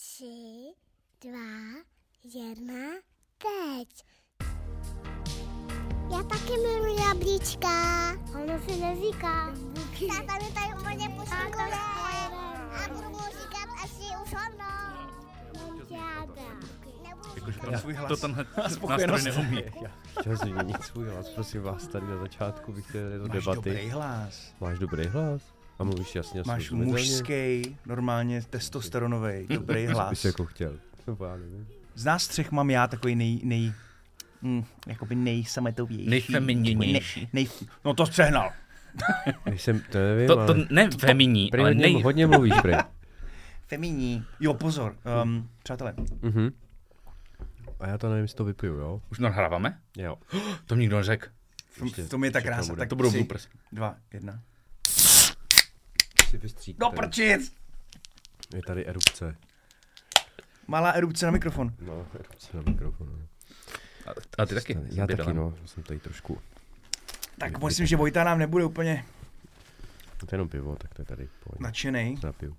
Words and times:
tři, 0.00 0.72
dva, 1.20 1.82
jedna, 2.24 2.84
teď. 3.38 4.04
Já 6.12 6.22
taky 6.22 6.52
miluji 6.52 7.00
jablíčka. 7.08 8.12
Ono 8.12 8.58
se 8.68 8.76
neříká. 8.76 9.54
Táta 10.08 10.38
mi 10.44 10.52
tady 10.54 10.80
úplně 10.80 11.08
pošikuje. 11.08 11.74
A 12.72 12.88
budu 12.88 13.10
mu 13.10 13.18
říkat 13.18 13.68
asi 13.84 14.02
už 14.24 14.32
ono. 14.32 14.70
Jakože 17.34 17.78
svůj 17.78 17.94
hlas. 17.94 18.08
to 18.08 18.16
tenhle 18.16 18.46
nástroj 18.56 19.22
neumí. 19.22 19.62
Já 19.82 19.90
chtěl 20.20 20.36
změnit 20.36 20.82
svůj 20.82 21.08
hlas, 21.08 21.28
prosím 21.28 21.62
vás, 21.62 21.86
tady 21.86 22.06
na 22.06 22.16
začátku 22.16 22.72
bych 22.72 22.86
chtěl 22.88 23.18
do 23.18 23.28
Máš 23.28 23.44
debaty. 23.44 23.56
dobrý 23.56 23.88
hlas. 23.90 24.54
Máš 24.60 24.78
dobrý 24.78 25.06
hlas? 25.06 25.42
A 25.80 25.84
mluvíš 25.84 26.14
jasně 26.14 26.42
Máš 26.46 26.70
mužský, 26.70 27.76
normálně 27.86 28.42
testosteronový, 28.42 29.46
dobrý 29.48 29.86
hlas. 29.86 30.10
bys 30.10 30.24
jako 30.24 30.44
chtěl? 30.44 30.78
Z 31.94 32.04
nás 32.04 32.28
třech 32.28 32.50
mám 32.52 32.70
já 32.70 32.86
takový 32.86 33.14
nej, 33.16 33.40
nej, 33.44 33.72
hm, 34.42 34.64
jakoby 34.86 35.14
nejsametovější. 35.14 36.10
Nejfeminější. 36.10 37.28
Nej, 37.32 37.46
no 37.84 37.94
to 37.94 38.06
střehnal. 38.06 38.52
Nejsem, 39.46 39.80
to 39.92 39.98
nevím, 39.98 40.26
To, 40.28 40.34
to 40.34 40.40
ale... 40.42 40.66
ne 40.70 40.90
feminí, 40.90 41.52
ale 41.52 41.62
hodně, 41.62 41.82
nej... 41.82 42.02
hodně 42.02 42.26
mluvíš, 42.26 42.54
prý. 42.62 42.72
Feminí. 43.66 44.24
Jo, 44.40 44.54
pozor. 44.54 44.96
Um, 45.24 45.48
přátelé, 45.62 45.94
Mhm. 46.22 46.50
A 47.80 47.88
já 47.88 47.98
to 47.98 48.08
nevím, 48.08 48.22
jestli 48.22 48.36
to 48.36 48.44
vypiju, 48.44 48.74
jo? 48.74 49.02
Už 49.10 49.18
nahráváme? 49.18 49.78
Jo. 49.96 50.16
To 50.66 50.76
mi 50.76 50.80
nikdo 50.80 50.96
neřekl. 50.96 51.26
v 51.70 51.78
tom, 51.78 51.86
Ještě- 51.86 52.02
v 52.02 52.08
tom 52.08 52.24
je 52.24 52.30
ta 52.30 52.40
to 52.40 52.46
krása. 52.46 52.76
Tak 52.76 52.88
To 52.88 52.96
budou 52.96 53.10
bloopers. 53.10 53.48
Dva, 53.72 53.94
jedna. 54.12 54.40
Si 56.30 56.38
vystřík. 56.38 56.76
No 56.80 56.90
prčic! 56.90 57.52
Je 58.54 58.62
tady 58.62 58.86
erupce. 58.86 59.36
Malá 60.66 60.90
erupce 60.90 61.26
na 61.26 61.32
mikrofon. 61.32 61.74
No, 61.80 62.06
erupce 62.14 62.56
na 62.56 62.62
mikrofonu. 62.62 63.12
A, 64.06 64.10
a 64.42 64.46
ty 64.46 64.54
taky? 64.54 64.78
Já 64.92 65.06
taky, 65.06 65.32
no. 65.32 65.54
Jsem 65.66 65.82
tady 65.82 66.00
trošku... 66.00 66.38
Tak 67.38 67.64
myslím, 67.64 67.86
že 67.86 67.96
Vojta 67.96 68.24
nám 68.24 68.38
nebude 68.38 68.64
úplně 68.64 69.04
To 70.16 70.26
je 70.26 70.28
jenom 70.32 70.48
pivo, 70.48 70.76
tak 70.76 70.94
to 70.94 71.02
je 71.02 71.06
tady. 71.06 71.28
Pojď. 71.44 71.60
nadšený. 71.60 72.18
Napiju. 72.22 72.56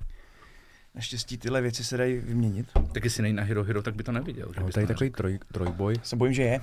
Naštěstí 0.96 1.38
tyhle 1.38 1.62
věci 1.62 1.84
se 1.84 1.98
dají 1.98 2.18
vyměnit. 2.18 2.72
Tak 2.94 3.04
jestli 3.04 3.24
nej 3.24 3.34
na 3.34 3.44
Hero 3.44 3.64
Hero, 3.64 3.82
tak 3.84 3.96
by 3.96 4.04
to 4.04 4.12
neviděl. 4.12 4.52
Že 4.58 4.64
bys 4.64 4.76
tady 4.76 4.88
takový 4.88 5.10
troj, 5.10 5.40
trojboj. 5.54 5.96
Se 6.04 6.16
bojím, 6.16 6.34
že 6.34 6.44
je. 6.44 6.62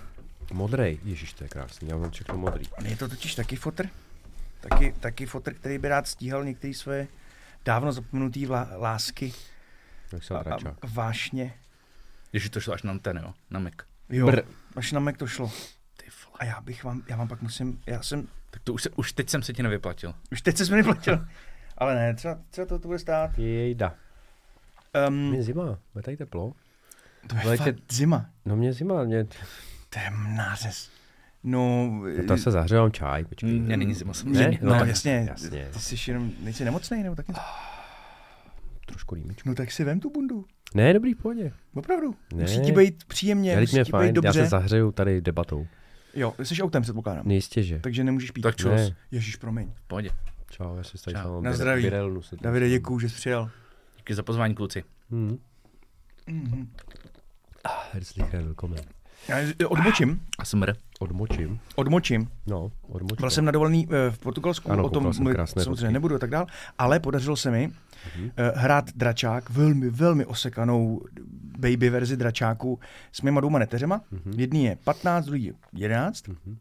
Modrej. 0.53 0.98
Ježíš, 1.05 1.33
to 1.33 1.45
je 1.45 1.48
krásný. 1.48 1.89
Já 1.89 1.97
mám 1.97 2.11
všechno 2.11 2.39
modrý. 2.39 2.64
On 2.79 2.86
je 2.86 2.97
to 2.97 3.09
totiž 3.09 3.34
taky 3.34 3.56
fotr. 3.56 3.89
Taky, 4.61 4.92
taky 5.01 5.27
fotr, 5.27 5.55
který 5.55 5.78
by 5.78 5.89
rád 5.89 6.06
stíhal 6.09 6.45
některé 6.45 6.75
své 6.75 7.06
dávno 7.64 7.92
zapomenutý 7.92 8.47
vla, 8.47 8.69
lásky 8.77 9.33
a, 10.17 10.20
jsem 10.20 10.37
a 10.83 10.87
vášně. 10.87 11.55
Ježíš, 12.33 12.51
to 12.51 12.61
šlo 12.61 12.75
až 12.75 12.83
na 12.83 12.98
ten, 12.98 13.17
jo? 13.17 13.34
Na 13.51 13.61
Mac. 13.61 13.73
Jo, 14.09 14.27
Brr. 14.27 14.42
až 14.77 14.92
na 14.92 15.01
Mac 15.01 15.17
to 15.19 15.27
šlo. 15.27 15.53
Ty 15.97 16.06
vole. 16.25 16.36
A 16.39 16.45
já 16.45 16.61
bych 16.61 16.84
vám, 16.84 17.03
já 17.09 17.17
vám 17.17 17.29
pak 17.29 17.42
musím, 17.42 17.81
já 17.86 18.03
jsem, 18.03 18.29
Tak 18.51 18.62
to 18.62 18.73
už, 18.73 18.83
se, 18.83 18.91
už 18.91 19.12
teď 19.12 19.31
jsem 19.31 19.42
se 19.42 19.53
ti 19.53 19.62
nevyplatil. 19.62 20.14
už 20.33 20.42
teď 20.42 20.56
se 20.56 20.70
mi 20.70 20.77
neplatil. 20.77 21.27
Ale 21.79 21.95
ne, 21.95 22.14
třeba, 22.14 22.39
třeba 22.51 22.67
to, 22.67 22.79
to 22.79 22.89
bude 22.89 22.98
stát. 22.98 23.39
Jejda. 23.39 23.95
Um, 25.09 25.31
Mě 25.31 25.42
zima. 25.42 25.79
Je 25.97 26.03
tady 26.03 26.17
teplo. 26.17 26.53
to 27.27 27.36
je 27.36 27.42
Létě- 27.42 27.64
fakt 27.64 27.92
zima. 27.92 28.27
No 28.45 28.56
mě 28.56 28.73
zima. 28.73 29.05
Mě... 29.05 29.25
To 29.25 29.98
je 29.98 30.11
nářez. 30.36 30.91
No, 31.44 31.91
No 32.19 32.25
to 32.28 32.36
se 32.36 32.50
zahřívám 32.50 32.92
čaj. 32.92 33.25
Počkej. 33.25 33.61
Mně 33.61 33.77
není 33.77 33.94
zima 33.94 34.08
ne, 34.08 34.14
samozřejmě. 34.14 34.58
no, 34.62 34.70
tak- 34.70 34.89
jasně, 34.89 35.27
jasně. 35.28 35.69
Ty 35.72 35.78
jsi 35.78 36.11
jenom, 36.11 36.30
nejsi 36.42 36.64
nemocnej, 36.64 37.03
nebo 37.03 37.17
taky? 37.17 37.33
Trošku 38.86 39.14
rýmičku. 39.14 39.48
No 39.48 39.55
tak 39.55 39.72
si 39.72 39.84
vem 39.84 40.00
tu 40.00 40.11
bundu. 40.11 40.45
Ne, 40.75 40.92
dobrý, 40.92 41.14
v 41.14 41.19
pohodě. 41.19 41.53
Opravdu. 41.75 42.14
Ne. 42.34 42.42
Musí 42.42 42.61
ti 42.61 42.72
být 42.72 43.05
příjemně, 43.05 43.50
Já, 43.50 43.56
teď 43.56 43.62
musí 43.69 43.77
mě 43.77 43.84
ti 43.84 43.91
fajn, 43.91 44.08
být 44.08 44.12
dobře. 44.14 44.39
já 44.41 44.45
se 44.45 44.50
zahřeju 44.50 44.92
tady 44.92 45.20
debatou. 45.20 45.67
Jo, 46.14 46.34
jsi 46.42 46.62
autem 46.62 46.83
předpokládám. 46.83 47.22
Nejistě, 47.27 47.62
že. 47.62 47.78
Takže 47.78 48.05
nemůžeš 48.05 48.30
pít. 48.30 48.42
Tak 48.42 48.57
čus. 48.57 48.70
Ne. 48.70 48.96
Ježíš, 49.11 49.36
promiň. 49.36 49.73
V 49.74 49.83
pohodě. 49.89 50.11
Čau, 50.51 50.77
já 50.77 50.83
si 50.83 50.98
tady 51.05 51.17
Čau. 51.17 51.40
Na 51.40 51.52
zdraví. 51.52 51.83
Virelnu 51.83 52.23
se 52.23 52.36
Davide, 52.40 52.68
děkuju, 52.68 53.01
že 53.01 53.08
jsi 53.08 53.14
přijel. 53.14 53.51
Díky 53.96 54.14
za 54.14 54.23
pozvání, 54.23 54.55
kluci. 54.55 54.84
Hmm. 55.11 55.39
Mhm. 56.27 56.68
Herzlich 57.92 58.33
willkommen. 58.33 58.84
Já 59.28 59.36
odmočím. 59.68 60.20
A 60.39 60.44
smr. 60.44 60.72
Odmočím. 60.98 61.61
Odmočím. 61.77 62.30
No, 62.46 62.72
odmočím. 62.89 63.16
Byl 63.20 63.30
jsem 63.30 63.44
na 63.44 63.52
dovolený 63.52 63.89
eh, 63.90 64.11
v 64.11 64.18
Portugalsku, 64.18 64.72
Ano, 64.72 64.84
o 64.84 64.90
tom 64.90 65.02
mluvit 65.18 65.34
krásné 65.34 65.64
samozřejmě 65.64 65.90
nebudu 65.90 66.14
a 66.14 66.18
tak 66.18 66.30
dál, 66.30 66.46
ale 66.78 67.00
podařilo 67.00 67.36
se 67.36 67.50
mi 67.50 67.70
eh, 68.36 68.52
hrát 68.55 68.84
dračák, 68.96 69.50
velmi, 69.50 69.90
velmi 69.90 70.27
osekanou 70.27 71.00
baby 71.58 71.90
verzi 71.90 72.16
dračáku 72.16 72.80
s 73.12 73.22
mýma 73.22 73.40
dvouma 73.40 73.58
neteřema. 73.58 74.00
Mhm. 74.11 74.40
Jedný 74.40 74.64
je 74.64 74.77
15, 74.84 75.24
druhý 75.24 75.45
je 75.45 75.52
11, 75.72 76.28
Mhm. 76.28 76.58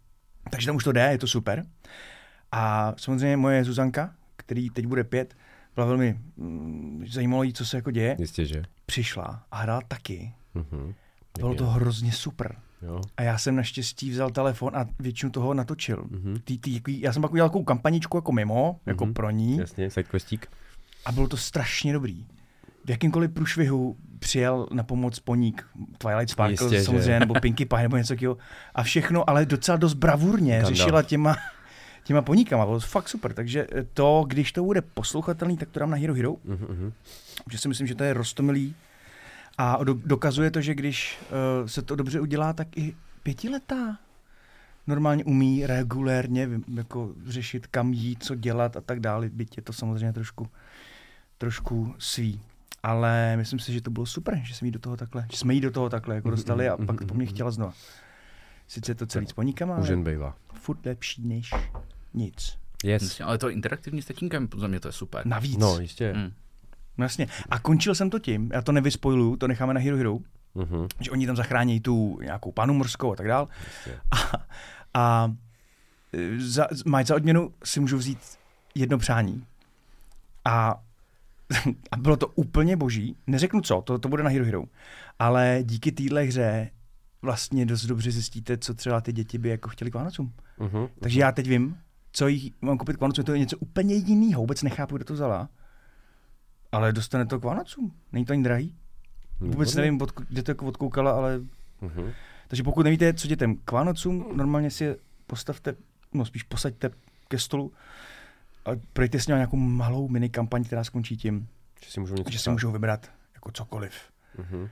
takže 0.51 0.66
tam 0.67 0.75
už 0.75 0.84
to 0.84 0.91
jde, 0.91 1.01
je 1.11 1.17
to 1.17 1.28
super. 1.28 1.63
A 2.51 2.94
samozřejmě 2.97 3.38
moje 3.38 3.63
Zuzanka, 3.63 4.13
který 4.35 4.69
teď 4.69 4.85
bude 4.88 5.03
pět, 5.03 5.35
byla 5.75 5.88
velmi 5.88 6.19
mm, 6.38 7.05
zajímalo 7.09 7.44
jí, 7.44 7.53
co 7.53 7.66
se 7.66 7.78
jako 7.78 7.91
děje, 7.91 8.16
Jistě, 8.19 8.45
že. 8.45 8.63
přišla 8.85 9.44
a 9.51 9.57
hrála 9.57 9.81
taky. 9.88 10.34
Mhm. 10.53 10.94
Bylo 11.38 11.56
to 11.56 11.66
hrozně 11.68 12.12
super. 12.12 12.56
Jo. 12.81 13.02
A 13.18 13.22
já 13.22 13.38
jsem 13.38 13.56
naštěstí 13.56 14.09
vzal 14.12 14.30
telefon 14.30 14.75
a 14.75 14.86
většinu 15.00 15.31
toho 15.31 15.53
natočil. 15.53 16.03
Mhm. 16.09 16.38
Tý, 16.44 16.58
tý, 16.58 16.81
já 17.02 17.14
jsem 17.14 17.22
pak 17.22 17.31
udělal 17.31 17.50
takovou 17.50 17.64
kampaničku 17.64 18.18
jako 18.18 18.31
mimo, 18.31 18.80
jako 18.86 19.06
Mhm. 19.06 19.14
pro 19.14 19.30
ní 19.30 19.58
Jasně, 19.58 19.90
sidequestík. 19.90 20.47
a 21.06 21.12
bylo 21.12 21.28
to 21.28 21.38
strašně 21.38 21.94
dobrý. 21.94 22.26
V 22.86 22.90
jakýmkoliv 22.90 23.31
průšvihu 23.31 23.97
přijel 24.20 24.68
na 24.72 24.84
pomoc 24.84 25.20
poník 25.20 25.66
Twilight 25.97 26.30
Sparkle 26.30 26.53
Jistě, 26.66 26.78
že. 26.78 26.84
samozřejmě, 26.84 27.20
nebo 27.20 27.34
Pinkie 27.34 27.68
Pie, 27.68 27.81
nebo 27.81 27.97
něco 27.97 28.14
takového. 28.14 28.38
A 28.76 28.84
všechno, 28.84 29.30
ale 29.30 29.46
docela 29.46 29.78
dost 29.78 29.94
bravurně 29.94 30.52
Gandalf. 30.53 30.76
řešila 30.76 31.02
těma, 31.03 31.36
těma 32.03 32.22
poníkama. 32.22 32.66
Bylo 32.66 32.80
to 32.80 32.88
fakt 32.88 33.09
super. 33.09 33.34
Takže 33.34 33.68
to, 33.94 34.24
když 34.28 34.52
to 34.52 34.64
bude 34.64 34.81
poslouchatelný, 34.81 35.58
tak 35.58 35.70
to 35.70 35.80
dám 35.80 35.90
na 35.90 35.97
Hero 35.97 36.14
Hero. 36.14 36.36
Mhm, 36.46 36.66
mhm. 36.70 36.94
Že 37.52 37.58
si 37.58 37.68
myslím, 37.68 37.88
že 37.88 37.96
to 37.96 38.03
je 38.03 38.14
rostomilý. 38.14 38.76
A 39.57 39.84
do, 39.84 39.94
dokazuje 39.94 40.51
to, 40.51 40.62
že 40.62 40.75
když 40.75 41.19
uh, 41.62 41.68
se 41.68 41.81
to 41.81 41.95
dobře 41.95 42.19
udělá, 42.19 42.53
tak 42.53 42.78
i 42.78 42.95
pětiletá 43.23 43.97
normálně 44.88 45.23
umí 45.23 45.66
regulérně 45.66 46.50
jako 46.75 47.13
řešit, 47.25 47.67
kam 47.67 47.94
jít, 47.94 48.23
co 48.23 48.35
dělat 48.35 48.78
a 48.78 48.81
tak 48.81 49.00
dále. 49.00 49.29
Byť 49.29 49.57
je 49.57 49.63
to 49.63 49.73
samozřejmě 49.73 50.13
trošku, 50.13 50.47
trošku 51.38 51.96
svý. 51.97 52.41
Ale 52.84 53.38
myslím 53.38 53.59
si, 53.59 53.73
že 53.73 53.81
to 53.81 53.91
bylo 53.91 54.06
super, 54.06 54.41
že 54.44 54.53
jsme 54.53 54.67
jí 54.67 54.72
do 54.72 54.79
toho 54.79 54.97
takhle, 54.97 55.28
že 55.31 55.38
jsme 55.38 55.53
jí 55.53 55.62
do 55.62 55.72
toho 55.72 55.90
takhle 55.90 56.16
jako 56.16 56.29
dostali 56.29 56.69
a 56.69 56.78
pak 56.78 57.00
to 57.00 57.06
po 57.06 57.13
mně 57.13 57.25
chtěla 57.25 57.51
znova. 57.51 57.73
Sice 58.67 58.91
je 58.91 58.96
to 58.96 59.06
celý 59.06 59.28
s 59.28 59.34
poníkama, 59.34 59.75
ale 59.75 59.96
bejva. 59.96 60.35
furt 60.53 60.85
lepší 60.85 61.28
než 61.28 61.50
nic. 62.13 62.57
Yes. 62.84 63.03
Jasně, 63.03 63.25
ale 63.25 63.38
to 63.38 63.50
interaktivní 63.50 64.01
s 64.01 64.06
tatínkem, 64.06 64.47
za 64.57 64.67
mě 64.67 64.79
to 64.79 64.88
je 64.88 64.91
super. 64.91 65.25
Navíc. 65.25 65.57
No, 65.57 65.79
jistě. 65.79 66.13
Mm. 66.13 66.34
No 66.97 67.06
jasně. 67.06 67.28
A 67.50 67.59
končil 67.59 67.96
jsem 67.96 68.09
to 68.09 68.19
tím, 68.19 68.50
já 68.53 68.62
to 68.62 68.72
nevyspojuju, 68.72 69.35
to 69.38 69.47
necháme 69.47 69.74
na 69.74 69.80
Hero 69.80 69.97
Hero, 69.97 70.18
Mhm. 70.56 70.88
že 71.00 71.12
oni 71.12 71.28
tam 71.28 71.35
zachrání 71.35 71.80
tu 71.80 72.19
nějakou 72.24 72.52
panu 72.52 72.74
morskou 72.74 73.13
a 73.13 73.16
tak 73.16 73.28
dál. 73.28 73.47
A, 74.12 74.46
a 74.94 75.31
za, 76.38 76.68
mají 76.85 77.06
za 77.06 77.16
odměnu 77.16 77.53
si 77.63 77.80
můžu 77.80 77.97
vzít 77.97 78.19
jedno 78.75 78.97
přání. 78.97 79.46
A, 80.46 80.75
a 81.91 81.97
bylo 81.97 82.18
to 82.18 82.28
úplně 82.28 82.78
boží. 82.78 83.16
Neřeknu 83.28 83.62
co, 83.62 83.81
to, 83.81 84.00
to 84.00 84.09
bude 84.09 84.24
na 84.24 84.29
Hero 84.29 84.46
Hero. 84.46 84.64
Ale 85.19 85.59
díky 85.64 85.91
téhle 85.91 86.24
hře 86.24 86.69
vlastně 87.22 87.66
dost 87.66 87.85
dobře 87.85 88.12
zjistíte, 88.12 88.58
co 88.58 88.74
třeba 88.74 89.02
ty 89.02 89.14
děti 89.14 89.38
by 89.38 89.50
jako 89.50 89.69
chtěli 89.69 89.91
k 89.91 89.96
Vánocům. 89.96 90.34
Mhm. 90.59 90.88
Takže 91.00 91.19
já 91.19 91.31
teď 91.31 91.47
vím, 91.47 91.78
co 92.12 92.28
jich 92.28 92.52
mám 92.62 92.78
koupit 92.78 92.97
k 92.97 93.02
Vánocům, 93.02 93.25
to 93.25 93.34
je 93.34 93.40
něco 93.40 93.58
úplně 93.58 93.96
jiného. 93.96 94.41
Vůbec 94.41 94.64
nechápu, 94.64 94.96
kde 94.96 95.06
to 95.06 95.14
vzala. 95.14 95.50
Ale 96.72 96.94
dostane 96.94 97.25
to 97.25 97.39
k 97.39 97.44
Vánocům. 97.44 97.91
Není 98.11 98.25
to 98.25 98.33
ani 98.33 98.44
drahý. 98.44 98.75
Vůbec 99.39 99.52
Výborně. 99.69 99.75
nevím, 99.75 100.02
od, 100.02 100.11
kde 100.29 100.43
to 100.43 100.52
jako 100.52 100.66
odkoukala, 100.66 101.11
ale 101.11 101.40
Mhm. 101.81 102.11
takže 102.47 102.64
pokud 102.64 102.84
nevíte, 102.84 103.14
co 103.14 103.28
dětem 103.28 103.55
k 103.66 103.72
Vánocům, 103.72 104.31
normálně 104.37 104.72
si 104.72 104.84
je 104.84 104.96
postavte, 105.28 105.75
no 106.14 106.25
spíš 106.25 106.43
posaďte 106.43 106.90
ke 107.28 107.40
stolu 107.40 107.73
a 108.66 108.69
projďte 108.93 109.19
s 109.19 109.28
ním 109.28 109.35
nějakou 109.37 109.58
malou 109.58 110.08
mini 110.08 110.29
kampaň, 110.29 110.64
která 110.64 110.84
skončí 110.84 111.17
tím, 111.17 111.47
Že 111.85 111.91
si 111.91 111.99
můžu 111.99 112.16
něco 112.16 112.31
že 112.31 112.40
si 112.40 112.49
můžou 112.49 112.72
vybrat 112.72 113.11
jako 113.34 113.52
cokoliv. 113.52 113.93
Mhm. 114.37 114.70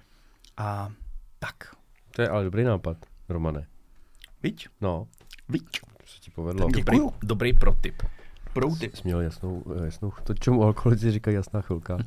A 0.58 0.92
tak, 1.40 1.76
To 2.12 2.22
je 2.22 2.30
ale 2.30 2.44
dobrý 2.44 2.64
nápad, 2.64 2.98
Romane. 3.30 3.68
viď? 4.44 4.68
No, 4.82 5.08
Viď? 5.50 5.64
to 5.82 6.08
se 6.08 6.20
ti 6.20 6.32
povedlo. 6.32 6.68
Dobrý, 6.70 6.98
dobrý 7.24 7.54
protip. 7.54 8.04
Prouty. 8.56 8.92
Jsi 8.94 9.02
měl 9.04 9.22
jasnou, 9.22 9.64
jasnou, 9.86 10.14
to 10.24 10.34
čemu 10.34 10.64
alkoholici 10.64 11.12
říkají 11.12 11.36
jasná 11.36 11.62
chvilka. 11.62 11.98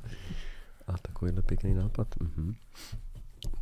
A 0.86 0.98
takovýhle 0.98 1.42
pěkný 1.42 1.74
nápad. 1.74 2.08
Mhm. 2.20 2.54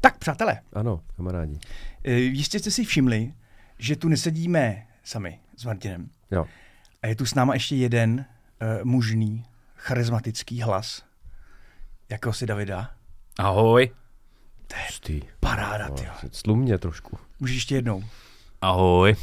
Tak, 0.01 0.19
přátelé, 0.19 0.61
Ano, 0.73 1.01
kamarádi. 1.17 1.59
eh, 2.05 2.13
jistě 2.13 2.59
jste 2.59 2.71
si 2.71 2.85
všimli, 2.85 3.33
že 3.79 3.97
tu 3.97 4.09
nesedíme 4.09 4.87
sami 5.05 5.41
s 5.57 5.65
Martinem. 5.65 6.09
Jo. 6.31 6.47
A 7.03 7.07
je 7.07 7.17
tu 7.17 7.27
s 7.27 7.35
náma 7.35 7.55
ještě 7.55 7.77
jeden 7.77 8.25
uh, 8.63 8.85
mužný, 8.85 9.45
charismatický 9.77 10.63
hlas, 10.63 11.03
jako 12.09 12.33
si 12.33 12.47
Davida. 12.47 12.91
Ahoj. 13.39 13.91
Ty. 15.01 15.23
Paráda, 15.41 15.89
ty. 15.89 16.09
Slum 16.33 16.59
mě 16.61 16.79
trošku. 16.79 17.19
Můžeš 17.41 17.57
ještě 17.57 17.75
jednou. 17.75 18.05
Ahoj. 18.61 19.17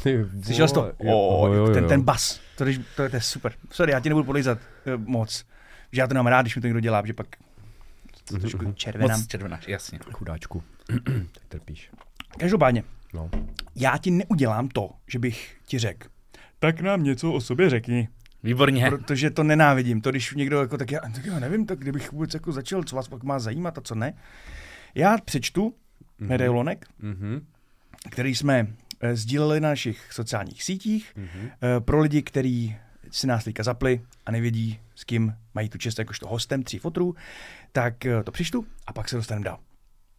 Slyšel 0.44 0.68
jsi 0.68 0.74
to? 0.74 0.86
jo, 1.02 1.46
jo, 1.46 1.52
jo, 1.52 1.74
ten, 1.74 1.88
ten 1.88 2.02
bas. 2.02 2.40
To, 2.56 2.64
když, 2.64 2.80
to, 2.96 3.08
to 3.08 3.16
je 3.16 3.20
super. 3.20 3.52
Sorry, 3.70 3.92
já 3.92 4.00
ti 4.00 4.08
nebudu 4.08 4.24
podlizat 4.24 4.58
eh, 4.86 4.96
moc. 4.96 5.44
Že 5.92 6.00
já 6.00 6.06
to 6.06 6.14
nemám 6.14 6.26
rád, 6.26 6.42
když 6.42 6.56
mi 6.56 6.60
to 6.62 6.66
někdo 6.66 6.80
dělá, 6.80 7.02
že 7.06 7.12
pak 7.12 7.26
trošku 8.40 8.72
červenám. 8.72 9.18
Moc 9.20 9.26
červenáš, 9.28 9.68
jasně. 9.68 9.98
Chudáčku. 10.12 10.62
tak 11.32 11.42
trpíš. 11.48 11.90
Každopádně, 12.38 12.82
No. 13.14 13.30
já 13.76 13.98
ti 13.98 14.10
neudělám 14.10 14.68
to, 14.68 14.90
že 15.08 15.18
bych 15.18 15.56
ti 15.66 15.78
řekl, 15.78 16.08
tak 16.58 16.80
nám 16.80 17.02
něco 17.02 17.32
o 17.32 17.40
sobě 17.40 17.70
řekni. 17.70 18.08
Výborně. 18.42 18.90
Protože 18.90 19.30
to 19.30 19.42
nenávidím. 19.42 20.00
To, 20.00 20.10
když 20.10 20.34
někdo 20.34 20.60
jako, 20.60 20.78
tak 20.78 20.90
já, 20.90 21.00
tak 21.14 21.24
já 21.24 21.38
nevím, 21.38 21.66
tak 21.66 21.78
kdybych 21.78 22.12
vůbec 22.12 22.34
jako 22.34 22.52
začal, 22.52 22.82
co 22.84 22.96
vás 22.96 23.08
pak 23.08 23.22
má 23.22 23.38
zajímat 23.38 23.78
a 23.78 23.80
co 23.80 23.94
ne. 23.94 24.14
Já 24.94 25.18
přečtu 25.18 25.68
mm-hmm. 26.20 26.28
medailonek, 26.28 26.86
Mhm. 26.98 27.46
který 28.10 28.34
jsme 28.34 28.66
sdíleli 29.12 29.60
na 29.60 29.68
našich 29.68 30.12
sociálních 30.12 30.62
sítích 30.62 31.12
Mhm. 31.16 31.48
eh, 31.76 31.80
pro 31.80 32.00
lidi, 32.00 32.22
kteří 32.22 32.76
si 33.10 33.26
nás 33.26 33.44
teďka 33.44 33.62
zapli 33.62 34.00
a 34.26 34.30
nevědí, 34.30 34.78
s 34.94 35.04
kým 35.04 35.34
mají 35.54 35.68
tu 35.68 35.78
čest 35.78 35.98
jakožto 35.98 36.28
hostem 36.28 36.62
tří 36.62 36.78
fotrů, 36.78 37.14
tak 37.72 38.06
eh, 38.06 38.22
to 38.22 38.32
přečtu 38.32 38.66
a 38.86 38.92
pak 38.92 39.08
se 39.08 39.16
dostaneme 39.16 39.44
dál. 39.44 39.58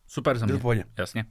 Super 0.07 0.37
za 0.37 0.45
mě. 0.45 0.83
Jasně. 0.97 1.25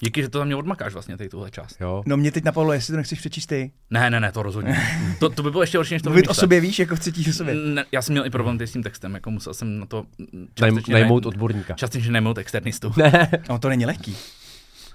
Díky, 0.00 0.22
že 0.22 0.28
to 0.28 0.38
za 0.38 0.44
mě 0.44 0.56
odmakáš 0.56 0.92
vlastně, 0.92 1.16
tady 1.16 1.28
tuhle 1.28 1.50
část. 1.50 1.80
Jo. 1.80 2.02
No 2.06 2.16
mě 2.16 2.32
teď 2.32 2.44
napadlo, 2.44 2.72
jestli 2.72 2.92
to 2.92 2.96
nechceš 2.96 3.18
přečíst 3.18 3.46
ty. 3.46 3.72
Ne, 3.90 4.10
ne, 4.10 4.20
ne, 4.20 4.32
to 4.32 4.42
rozhodně. 4.42 4.76
to, 5.18 5.28
to 5.28 5.42
by 5.42 5.50
bylo 5.50 5.62
ještě 5.62 5.78
horší, 5.78 5.94
než 5.94 6.02
to 6.02 6.10
Mluvit 6.10 6.28
o 6.28 6.34
sobě, 6.34 6.60
víš, 6.60 6.78
jako 6.78 6.96
v 6.96 7.00
třetí 7.00 7.30
osobě. 7.30 7.54
Ne, 7.54 7.84
já 7.92 8.02
jsem 8.02 8.12
měl 8.12 8.26
i 8.26 8.30
problém 8.30 8.60
s 8.60 8.72
tím 8.72 8.82
textem, 8.82 9.14
jako 9.14 9.30
musel 9.30 9.54
jsem 9.54 9.78
na 9.78 9.86
to 9.86 10.06
najmout 10.88 11.26
odborníka. 11.26 11.74
Částečně 11.74 12.10
najmout 12.12 12.38
externistu. 12.38 12.92
Ne. 12.96 13.30
No 13.48 13.58
to 13.58 13.68
není 13.68 13.86
lehký. 13.86 14.16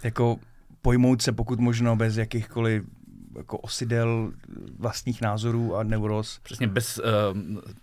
Jako 0.04 0.38
pojmout 0.84 1.22
se 1.22 1.32
pokud 1.32 1.60
možno 1.60 1.96
bez 1.96 2.18
jakýchkoliv 2.18 2.84
jako 3.38 3.58
osidel 3.58 4.32
vlastních 4.80 5.22
názorů 5.22 5.76
a 5.76 5.84
neuroz. 5.84 6.40
Přesně 6.44 6.68
bez 6.68 6.98
uh, 7.00 7.04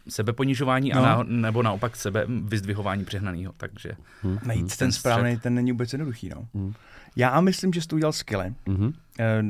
sebeponižování 0.09 0.91
No. 0.95 0.99
a 0.99 1.03
na, 1.03 1.23
nebo 1.23 1.63
naopak 1.63 1.97
sebe 1.97 2.25
vyzdvihování 2.29 3.05
přehnaného, 3.05 3.53
takže 3.57 3.93
Hm. 4.25 4.39
Najít 4.45 4.61
ten 4.69 4.77
ten 4.79 4.93
střed. 4.93 5.01
správný, 5.01 5.37
ten 5.37 5.55
není 5.55 5.73
vůbec 5.73 5.93
jednoduchý. 5.93 6.29
No. 6.29 6.47
Hm. 6.55 6.73
Já 7.17 7.41
myslím, 7.41 7.73
že 7.73 7.83
jsi 7.83 7.89
to 7.89 7.97
udělal 7.97 8.13
skvěle. 8.13 8.55
Mhm. 8.67 8.93
Eh, 9.21 9.43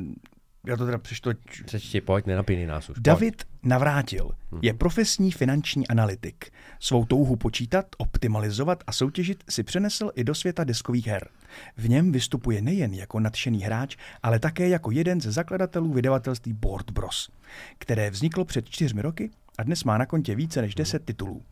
Já 0.66 0.76
to 0.76 0.86
teda 0.86 0.98
přečtu. 0.98 1.30
Přečti, 1.64 2.00
pojď, 2.00 2.26
nenapínej 2.26 2.66
nás 2.66 2.90
už. 2.90 2.94
pojď. 2.94 3.04
David 3.04 3.44
Navrátil 3.62 4.30
je 4.62 4.74
profesní 4.74 5.32
finanční 5.32 5.88
analytik. 5.88 6.50
Svou 6.80 7.04
touhu 7.04 7.36
počítat, 7.36 7.86
optimalizovat 7.98 8.84
a 8.86 8.92
soutěžit 8.92 9.44
si 9.48 9.62
přenesl 9.62 10.10
i 10.14 10.24
do 10.24 10.34
světa 10.34 10.64
deskových 10.64 11.06
her. 11.06 11.28
V 11.76 11.88
něm 11.88 12.12
vystupuje 12.12 12.62
nejen 12.62 12.94
jako 12.94 13.20
nadšený 13.20 13.62
hráč, 13.62 13.96
ale 14.22 14.38
také 14.38 14.68
jako 14.68 14.90
jeden 14.90 15.20
ze 15.20 15.32
zakladatelů 15.32 15.92
vydavatelství 15.92 16.52
Board 16.52 16.90
Bros, 16.90 17.30
které 17.78 18.10
vzniklo 18.10 18.44
před 18.44 18.68
čtyřmi 18.68 19.02
roky 19.02 19.30
a 19.58 19.62
dnes 19.62 19.84
má 19.84 19.98
na 19.98 20.06
kontě 20.06 20.34
více 20.34 20.62
než 20.62 20.74
10 20.74 21.04
titulů. 21.04 21.42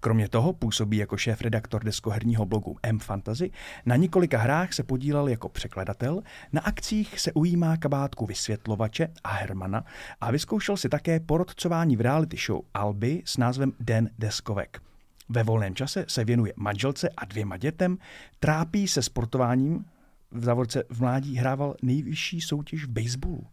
Kromě 0.00 0.28
toho 0.28 0.52
působí 0.52 0.96
jako 0.96 1.16
šéf-redaktor 1.16 1.84
deskoherního 1.84 2.46
blogu 2.46 2.76
M-Fantasy, 2.82 3.50
na 3.86 3.96
několika 3.96 4.38
hrách 4.38 4.72
se 4.72 4.82
podílel 4.82 5.28
jako 5.28 5.48
překladatel, 5.48 6.22
na 6.52 6.60
akcích 6.60 7.20
se 7.20 7.32
ujímá 7.32 7.76
kabátku 7.76 8.26
vysvětlovače 8.26 9.08
a 9.24 9.28
Hermana 9.28 9.84
a 10.20 10.30
vyzkoušel 10.30 10.76
si 10.76 10.88
také 10.88 11.20
porodcování 11.20 11.96
v 11.96 12.00
reality 12.00 12.36
show 12.46 12.60
Alby 12.74 13.22
s 13.24 13.36
názvem 13.36 13.72
Den 13.80 14.10
deskovek. 14.18 14.82
Ve 15.28 15.42
volném 15.42 15.74
čase 15.74 16.04
se 16.08 16.24
věnuje 16.24 16.52
manželce 16.56 17.08
a 17.16 17.24
dvěma 17.24 17.56
dětem, 17.56 17.98
trápí 18.40 18.88
se 18.88 19.02
sportováním, 19.02 19.84
v 20.30 20.44
závorce 20.44 20.84
v 20.90 21.00
mládí 21.00 21.36
hrával 21.36 21.74
nejvyšší 21.82 22.40
soutěž 22.40 22.84
v 22.84 22.88
baseballu 22.88 23.46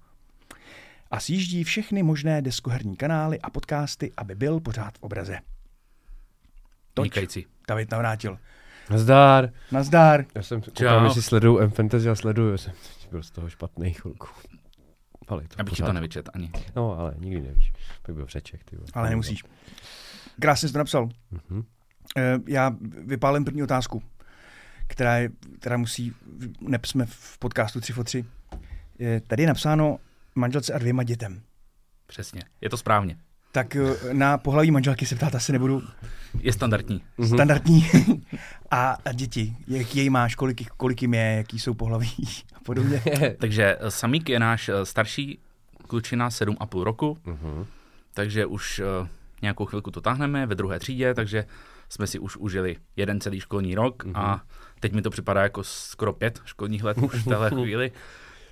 a 1.11 1.19
sjíždí 1.19 1.63
všechny 1.63 2.03
možné 2.03 2.41
deskoherní 2.41 2.95
kanály 2.95 3.39
a 3.39 3.49
podcasty, 3.49 4.11
aby 4.17 4.35
byl 4.35 4.59
pořád 4.59 4.97
v 4.97 5.03
obraze. 5.03 5.39
Toť 6.95 7.03
vynikající. 7.03 7.45
David 7.67 7.91
navrátil. 7.91 8.37
Nazdár. 8.89 9.49
Nazdár. 9.71 10.25
Já 10.35 10.41
jsem 10.43 10.61
koukal, 10.61 11.05
jestli 11.05 11.21
sleduju 11.21 11.57
M-Fantasy 11.59 12.09
a 12.09 12.15
sleduju, 12.15 12.51
já 12.51 12.57
jsem 12.57 12.73
byl 13.11 13.23
z 13.23 13.31
toho 13.31 13.49
špatný 13.49 13.93
chvilku. 13.93 14.27
Ale 15.27 15.43
to 15.47 15.59
Abych 15.59 15.73
ti 15.73 15.83
to 15.83 15.93
nevyčet 15.93 16.29
ani. 16.33 16.51
No, 16.75 16.99
ale 16.99 17.13
nikdy 17.17 17.41
nevíš. 17.41 17.73
Pak 18.01 18.15
byl 18.15 18.25
přeček, 18.25 18.63
ty 18.63 18.75
vole. 18.75 18.87
Ale 18.93 19.09
nemusíš. 19.09 19.43
Krásně 20.39 20.69
jsi 20.69 20.73
to 20.73 20.77
napsal. 20.77 21.09
Mhm. 21.31 21.63
Eh, 22.17 22.37
Já 22.47 22.71
vypálím 23.05 23.45
první 23.45 23.63
otázku, 23.63 24.03
která, 24.87 25.17
je, 25.17 25.29
která 25.59 25.77
musí, 25.77 26.13
neb 26.61 26.85
jsme 26.85 27.05
v 27.05 27.37
podcastu 27.39 27.81
3 27.81 27.93
for 27.93 28.03
3. 28.05 28.25
Je, 28.99 29.21
Tady 29.21 29.43
je 29.43 29.47
napsáno 29.47 29.99
manželce 30.35 30.73
a 30.73 30.77
dvěma 30.77 31.03
dětem. 31.03 31.41
Přesně. 32.07 32.41
Je 32.61 32.69
to 32.69 32.77
správně. 32.77 33.17
Tak 33.55 33.75
eh, 33.75 34.13
na 34.13 34.37
pohlaví 34.37 34.71
manželky 34.71 35.05
se 35.05 35.15
ptát 35.15 35.35
asi 35.35 35.51
nebudu. 35.51 35.83
Je 36.39 36.53
standardní. 36.53 37.01
Mhm. 37.17 37.27
Standardní. 37.29 37.87
a, 38.71 38.97
a 39.05 39.11
děti, 39.11 39.55
jak 39.67 39.95
jej 39.95 40.09
máš, 40.09 40.35
kolik, 40.35 40.69
kolik 40.77 41.01
jim 41.01 41.13
je, 41.13 41.21
jaký 41.37 41.59
jsou 41.59 41.73
pohlaví 41.73 42.11
a 42.55 42.59
podobně. 42.59 43.01
Takže 43.39 43.77
eh, 43.79 43.91
Samík 43.91 44.29
je 44.29 44.39
náš 44.39 44.69
eh, 44.69 44.85
starší 44.85 45.39
klučina, 45.87 46.29
7,5 46.29 46.83
roku, 46.83 47.17
Mhm. 47.25 47.65
takže 48.13 48.45
už 48.45 48.81
nějakou 49.41 49.65
chvilku 49.65 49.91
to 49.91 50.01
táhneme 50.01 50.45
ve 50.45 50.55
druhé 50.55 50.79
třídě, 50.79 51.13
takže 51.13 51.45
jsme 51.89 52.07
si 52.07 52.19
už 52.19 52.37
užili 52.37 52.75
jeden 52.95 53.19
celý 53.21 53.39
školní 53.39 53.75
rok 53.75 54.03
a 54.13 54.41
teď 54.79 54.93
mi 54.93 55.01
to 55.01 55.09
připadá 55.09 55.43
jako 55.43 55.63
skoro 55.63 56.13
pět 56.13 56.41
školních 56.45 56.83
let 56.83 56.97
už 56.97 57.13
v 57.15 57.25
téhle 57.29 57.49
chvíli 57.49 57.91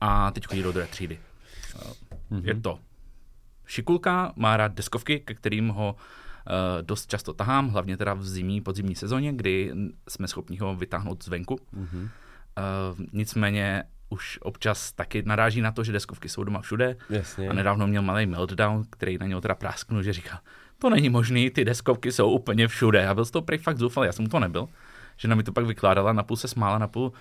a 0.01 0.31
teď 0.31 0.47
chodí 0.47 0.63
do 0.63 0.71
druhé 0.71 0.87
třídy. 0.87 1.19
Je 2.41 2.55
to 2.55 2.79
šikulka, 3.65 4.33
má 4.35 4.57
rád 4.57 4.73
deskovky, 4.73 5.19
ke 5.19 5.33
kterým 5.33 5.69
ho 5.69 5.95
eh, 5.95 6.83
dost 6.83 7.09
často 7.09 7.33
tahám, 7.33 7.69
hlavně 7.69 7.97
teda 7.97 8.13
v 8.13 8.25
zimní, 8.25 8.61
podzimní 8.61 8.95
sezóně, 8.95 9.33
kdy 9.33 9.71
jsme 10.09 10.27
schopni 10.27 10.57
ho 10.57 10.75
vytáhnout 10.75 11.23
zvenku. 11.23 11.59
Mhm. 11.71 12.09
Uh, 12.57 13.05
nicméně 13.13 13.83
už 14.09 14.39
občas 14.41 14.91
taky 14.91 15.23
naráží 15.25 15.61
na 15.61 15.71
to, 15.71 15.83
že 15.83 15.91
deskovky 15.91 16.29
jsou 16.29 16.43
doma 16.43 16.61
všude. 16.61 16.95
Jasně. 17.09 17.49
A 17.49 17.53
nedávno 17.53 17.87
měl 17.87 18.01
malý 18.01 18.25
meltdown, 18.25 18.83
který 18.89 19.17
na 19.17 19.25
něho 19.25 19.41
teda 19.41 19.55
prásknul, 19.55 20.03
že 20.03 20.13
říká, 20.13 20.41
to 20.77 20.89
není 20.89 21.09
možný, 21.09 21.49
ty 21.49 21.65
deskovky 21.65 22.11
jsou 22.11 22.29
úplně 22.29 22.67
všude. 22.67 23.07
A 23.07 23.15
byl 23.15 23.25
z 23.25 23.31
toho 23.31 23.43
prej 23.43 23.59
fakt 23.59 23.77
zoufalý, 23.77 24.05
já 24.05 24.11
jsem 24.11 24.27
to 24.27 24.39
nebyl. 24.39 24.67
Žena 25.17 25.35
mi 25.35 25.43
to 25.43 25.51
pak 25.51 25.65
vykládala, 25.65 26.13
napůl 26.13 26.37
se 26.37 26.47
smála, 26.47 26.77
napůl 26.77 27.05
uh, 27.05 27.11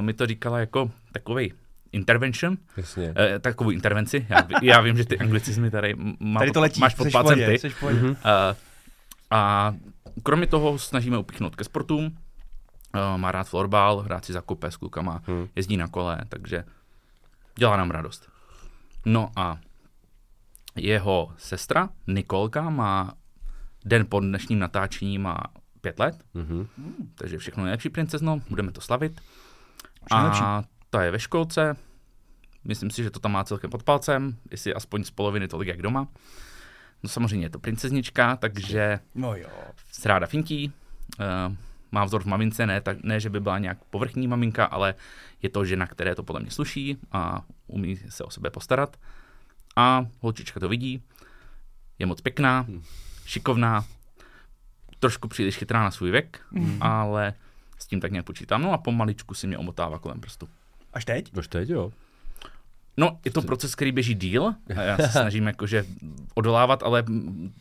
mi 0.00 0.12
to 0.12 0.26
říkala 0.26 0.58
jako 0.58 0.90
takový 1.12 1.52
intervention, 1.94 2.56
Jasně. 2.76 3.08
uh, 3.08 3.14
takovou 3.40 3.70
intervenci. 3.70 4.26
Já, 4.28 4.48
já 4.62 4.80
vím, 4.80 4.96
že 4.96 5.04
ty 5.04 5.18
anglicizmy 5.18 5.70
tady, 5.70 5.94
má, 6.20 6.40
Tady 6.40 6.50
to 6.50 6.60
letí, 6.60 6.80
máš 6.80 6.94
pod 6.94 7.12
palcem 7.12 7.38
ty. 7.38 7.58
Uh, 7.82 8.16
a 9.30 9.74
kromě 10.22 10.46
toho 10.46 10.78
snažíme 10.78 11.18
upichnout 11.18 11.56
ke 11.56 11.64
sportům. 11.64 12.04
Uh, 12.06 13.16
má 13.20 13.32
rád 13.32 13.48
florbal, 13.48 14.04
rád 14.06 14.24
si 14.24 14.32
zakope 14.32 14.70
s 14.70 14.76
klukama, 14.76 15.22
Hmm. 15.26 15.48
jezdí 15.56 15.76
na 15.76 15.88
kole, 15.88 16.18
takže 16.28 16.64
dělá 17.58 17.76
nám 17.76 17.90
radost. 17.90 18.28
No 19.06 19.30
a 19.36 19.58
jeho 20.76 21.32
sestra 21.36 21.88
Nikolka 22.06 22.70
má 22.70 23.12
den 23.84 24.06
po 24.08 24.20
dnešním 24.20 24.58
natáčení 24.58 25.18
má 25.18 25.36
pět 25.80 25.98
let, 25.98 26.24
Mhm. 26.34 26.66
takže 27.14 27.38
všechno 27.38 27.64
nejlepší 27.64 27.88
princezno, 27.88 28.40
budeme 28.50 28.72
to 28.72 28.80
slavit. 28.80 29.20
Všechno 30.04 30.18
nejlepší. 30.18 30.42
Ta 30.94 31.02
je 31.02 31.10
ve 31.10 31.18
školce, 31.18 31.76
myslím 32.64 32.90
si, 32.90 33.02
že 33.02 33.10
to 33.10 33.18
tam 33.20 33.32
má 33.32 33.44
celkem 33.44 33.70
pod 33.70 33.82
palcem, 33.82 34.36
jestli 34.50 34.74
aspoň 34.74 35.04
z 35.04 35.10
poloviny 35.10 35.48
tolik 35.48 35.68
jak 35.68 35.82
doma. 35.82 36.08
No 37.02 37.08
samozřejmě 37.08 37.46
je 37.46 37.50
to 37.50 37.58
princeznička, 37.58 38.36
takže 38.36 39.00
No 39.14 39.36
jo. 39.36 39.48
se 39.92 40.08
ráda 40.08 40.26
fintí, 40.26 40.72
uh, 41.20 41.54
má 41.92 42.04
vzor 42.04 42.22
v 42.22 42.26
mamince, 42.26 42.66
ne, 42.66 42.80
tak, 42.80 43.02
ne, 43.02 43.20
že 43.20 43.30
by 43.30 43.40
byla 43.40 43.58
nějak 43.58 43.84
povrchní 43.84 44.28
maminka, 44.28 44.64
ale 44.64 44.94
je 45.42 45.48
to 45.48 45.64
žena, 45.64 45.86
které 45.86 46.14
to 46.14 46.22
podle 46.22 46.40
mě 46.40 46.50
sluší 46.50 46.98
a 47.12 47.42
umí 47.66 47.96
se 47.96 48.24
o 48.24 48.30
sebe 48.30 48.50
postarat. 48.50 48.96
A 49.76 50.06
holčička 50.20 50.60
to 50.60 50.68
vidí, 50.68 51.02
je 51.98 52.06
moc 52.06 52.20
pěkná, 52.20 52.66
šikovná, 53.26 53.84
trošku 54.98 55.28
příliš 55.28 55.56
chytrá 55.56 55.82
na 55.82 55.90
svůj 55.90 56.10
věk, 56.10 56.40
ale 56.80 57.34
s 57.78 57.86
tím 57.86 58.00
tak 58.00 58.10
nějak 58.12 58.26
počítám. 58.26 58.62
No 58.62 58.72
a 58.72 58.78
pomaličku 58.78 59.34
si 59.34 59.46
mě 59.46 59.58
omotává 59.58 59.98
kolem 59.98 60.20
prstu. 60.20 60.48
Až 60.94 61.04
teď? 61.04 61.36
Už 61.38 61.48
teď, 61.48 61.68
jo. 61.68 61.92
No, 62.96 63.18
je 63.24 63.30
to 63.30 63.42
proces, 63.42 63.74
který 63.74 63.92
běží 63.92 64.14
díl 64.14 64.54
a 64.76 64.82
já 64.82 64.96
se 64.96 65.08
snažím 65.08 65.46
jakože 65.46 65.84
odolávat, 66.34 66.82
ale 66.82 67.04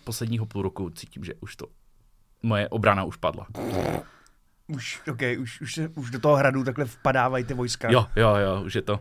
posledního 0.03 0.45
půl 0.45 0.61
roku 0.61 0.89
cítím, 0.89 1.23
že 1.23 1.33
už 1.41 1.55
to 1.55 1.65
moje 2.43 2.69
obrana 2.69 3.03
už 3.03 3.17
padla. 3.17 3.47
Už, 4.67 5.01
okay, 5.11 5.37
už, 5.37 5.61
už, 5.61 5.73
se, 5.73 5.87
už 5.87 6.09
do 6.11 6.19
toho 6.19 6.35
hradu 6.35 6.63
takhle 6.63 6.85
vpadávají 6.85 7.43
ty 7.43 7.53
vojska. 7.53 7.91
Jo, 7.91 8.05
jo, 8.15 8.35
jo, 8.35 8.61
už 8.65 8.75
je 8.75 8.81
to. 8.81 8.99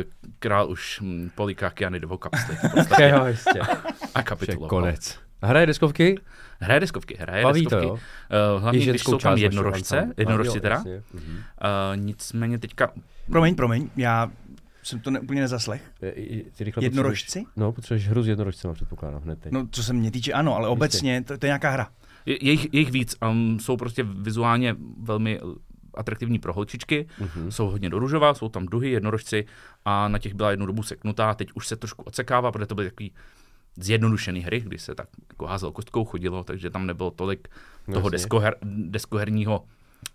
eh, 0.00 0.04
Král 0.38 0.70
už 0.70 1.00
hm, 1.02 1.30
políká 1.34 1.70
Kiany 1.70 2.00
do 2.00 2.18
kapsly 2.18 2.56
jo, 3.08 3.26
jistě. 3.26 3.60
a 3.60 3.64
Vše 4.04 4.22
kapituloval. 4.22 4.68
konec. 4.68 5.18
Hraje 5.42 5.66
deskovky? 5.66 6.18
Hraje 6.60 6.80
deskovky, 6.80 7.16
hraje 7.20 7.44
Baví 7.44 7.64
to, 7.64 7.70
deskovky. 7.76 7.86
jo? 7.86 7.92
Uh, 8.56 8.62
hlavně, 8.62 8.86
když 8.86 9.02
jsou 9.02 9.10
tam 9.10 9.18
část 9.20 9.38
jednorožce, 9.40 10.10
jednorožci 10.16 10.60
teda. 10.60 10.74
jasně. 10.74 11.02
Uh, 11.14 11.20
nicméně 11.96 12.58
teďka, 12.58 12.92
Promiň, 13.30 13.54
promiň, 13.54 13.88
já 13.96 14.30
jsem 14.82 15.00
to 15.00 15.10
ne, 15.10 15.20
úplně 15.20 15.40
nezaslech. 15.40 15.82
Ty 16.56 16.64
rychle 16.64 16.84
Jednorožci? 16.84 17.38
potřebuješ- 17.38 17.52
No, 17.56 17.72
potřebuješ 17.72 18.08
hru 18.08 18.22
s 18.22 18.28
jednorožcema, 18.28 18.74
předpokládám 18.74 19.22
hned 19.22 19.38
teď. 19.40 19.52
No, 19.52 19.66
co 19.70 19.82
se 19.82 19.92
mě 19.92 20.10
týče, 20.10 20.32
ano, 20.32 20.56
ale 20.56 20.68
obecně 20.68 21.22
to, 21.22 21.38
to 21.38 21.46
je 21.46 21.48
nějaká 21.48 21.70
hra. 21.70 21.88
je, 22.26 22.44
je, 22.44 22.50
jich, 22.52 22.74
je 22.74 22.80
jich 22.80 22.90
víc, 22.90 23.16
um, 23.30 23.60
jsou 23.60 23.76
prostě 23.76 24.02
vizuálně 24.02 24.76
velmi 25.02 25.40
atraktivní 25.94 26.38
pro 26.38 26.52
holčičky, 26.52 27.06
Mhm. 27.20 27.50
jsou 27.50 27.66
hodně 27.70 27.90
doružová, 27.90 28.34
jsou 28.34 28.48
tam 28.48 28.66
duhy, 28.66 28.90
jednorožci 28.90 29.46
a 29.84 30.08
na 30.08 30.18
těch 30.18 30.34
byla 30.34 30.50
jednu 30.50 30.66
dobu 30.66 30.82
seknutá, 30.82 31.34
teď 31.34 31.48
už 31.54 31.66
se 31.68 31.76
trošku 31.76 32.02
odsekává, 32.04 32.52
protože 32.52 32.66
to 32.66 32.74
byly 32.74 32.90
takový 32.90 33.12
zjednodušený 33.76 34.40
hry, 34.40 34.60
kdy 34.60 34.78
se 34.78 34.94
tak 34.94 35.08
jako 35.30 35.46
házel 35.46 35.72
kostkou, 35.72 36.04
chodilo, 36.04 36.44
takže 36.44 36.70
tam 36.70 36.86
nebylo 36.86 37.10
tolik 37.10 37.48
No 37.88 37.94
toho 37.94 38.06
jasně. 38.06 38.10
deskoher, 38.16 38.56
deskoherního, 38.62 39.64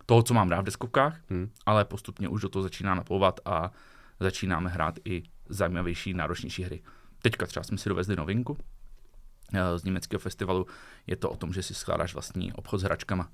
toho, 0.06 0.24
co 0.24 0.34
mám 0.34 0.50
rád 0.50 0.62
v 0.62 0.66
deskovkách, 0.66 1.18
Hmm. 1.30 1.50
ale 1.66 1.86
postupně 1.86 2.30
už 2.30 2.42
do 2.42 2.50
toho 2.50 2.64
začíná 2.64 2.96
naplouvat 2.96 3.40
a 3.46 3.72
začínáme 4.20 4.70
hrát 4.70 5.00
i 5.06 5.24
zajímavější, 5.50 6.14
náročnější 6.14 6.64
hry. 6.64 6.82
Teďka 7.22 7.46
třeba 7.46 7.64
jsme 7.64 7.78
si 7.78 7.90
dovezli 7.90 8.16
novinku 8.16 8.58
eh, 9.54 9.80
z 9.80 9.84
německého 9.84 10.20
festivalu. 10.20 10.66
Je 11.08 11.16
to 11.16 11.30
o 11.30 11.36
tom, 11.38 11.54
že 11.54 11.64
si 11.64 11.74
skládáš 11.74 12.14
vlastní 12.14 12.54
obchod 12.54 12.80
s 12.80 12.84
hračkama. 12.84 13.30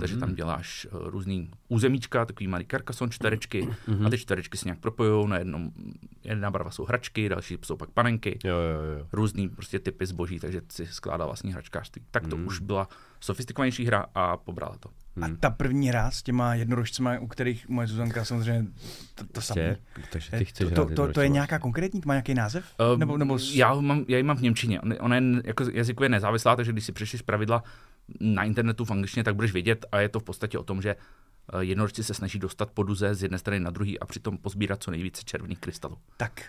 Takže 0.00 0.16
tam 0.16 0.34
děláš 0.34 0.86
uh, 0.92 1.08
různý 1.08 1.50
územíčka, 1.68 2.24
takový 2.24 2.48
malý 2.48 2.64
karkason, 2.64 3.10
čtverečky 3.10 3.68
a 4.06 4.10
ty 4.10 4.18
čtverečky 4.18 4.58
se 4.58 4.64
nějak 4.68 4.78
propojují. 4.78 5.28
Na 5.28 5.38
jednom, 5.38 5.70
jedna 6.24 6.50
barva 6.50 6.70
jsou 6.70 6.84
hračky, 6.84 7.28
další 7.28 7.58
jsou 7.64 7.76
pak 7.76 7.90
panenky 7.90 8.38
Jo, 8.44 8.56
jo, 8.56 8.98
jo. 8.98 9.06
různý 9.12 9.48
prostě 9.48 9.78
typy 9.78 10.06
zboží, 10.06 10.38
takže 10.40 10.60
si 10.68 10.86
skládá 10.86 11.26
vlastní 11.26 11.52
hračkářství. 11.52 12.02
Tak 12.10 12.26
to 12.26 12.36
už 12.36 12.60
byla 12.60 12.88
sofistikovanější 13.20 13.84
hra 13.84 14.06
a 14.14 14.36
pobrala 14.36 14.76
to. 14.78 14.90
A 15.22 15.26
ta 15.40 15.50
první 15.50 15.88
hra 15.88 16.10
s 16.10 16.22
těma 16.22 16.54
jednorožcema, 16.54 17.18
u 17.18 17.26
kterých 17.26 17.68
moje 17.68 17.86
Zuzanka 17.86 18.24
samozřejmě 18.24 18.66
to, 19.14 19.24
to 19.32 19.40
samé. 19.40 19.60
Tě, 19.60 19.76
takže 20.12 20.30
ty 20.38 20.44
chceš 20.44 20.68
To, 20.68 20.86
to, 20.86 20.94
to, 20.94 21.12
to 21.12 21.20
je 21.20 21.28
nějaká 21.28 21.58
konkrétní, 21.58 22.00
to 22.00 22.06
má 22.08 22.14
nějaký 22.14 22.34
název? 22.34 22.64
Uh, 22.92 22.98
nebo, 22.98 23.16
nebo 23.18 23.38
s- 23.38 23.54
já, 23.54 23.74
mám, 23.74 24.04
já 24.08 24.16
ji 24.16 24.22
mám 24.22 24.36
v 24.36 24.40
Němčině. 24.42 24.80
On- 24.80 24.94
Ona 25.00 25.16
je 25.16 25.22
jako 25.44 25.64
jazykově 25.72 26.08
nezávislá, 26.08 26.56
takže 26.56 26.72
když 26.72 26.84
si 26.84 26.92
přečteš 26.92 27.22
pravidla 27.22 27.62
na 28.20 28.44
internetu 28.44 28.84
v 28.84 28.90
angličtině, 28.90 29.24
tak 29.24 29.34
budeš 29.34 29.52
vědět 29.52 29.86
a 29.92 30.00
je 30.00 30.08
to 30.08 30.20
v 30.20 30.24
podstatě 30.24 30.58
o 30.58 30.62
tom, 30.62 30.82
že 30.82 30.90
eh, 30.90 31.64
jednorožci 31.64 32.04
se 32.04 32.14
snaží 32.14 32.38
dostat 32.38 32.70
poduze 32.70 33.14
z 33.14 33.22
jedné 33.22 33.38
strany 33.38 33.60
na 33.60 33.70
druhý 33.70 34.00
a 34.00 34.04
přitom 34.06 34.38
pozbírat 34.38 34.82
co 34.82 34.90
nejvíce 34.90 35.22
červených 35.24 35.58
krystalů. 35.58 35.96
Tak, 36.16 36.42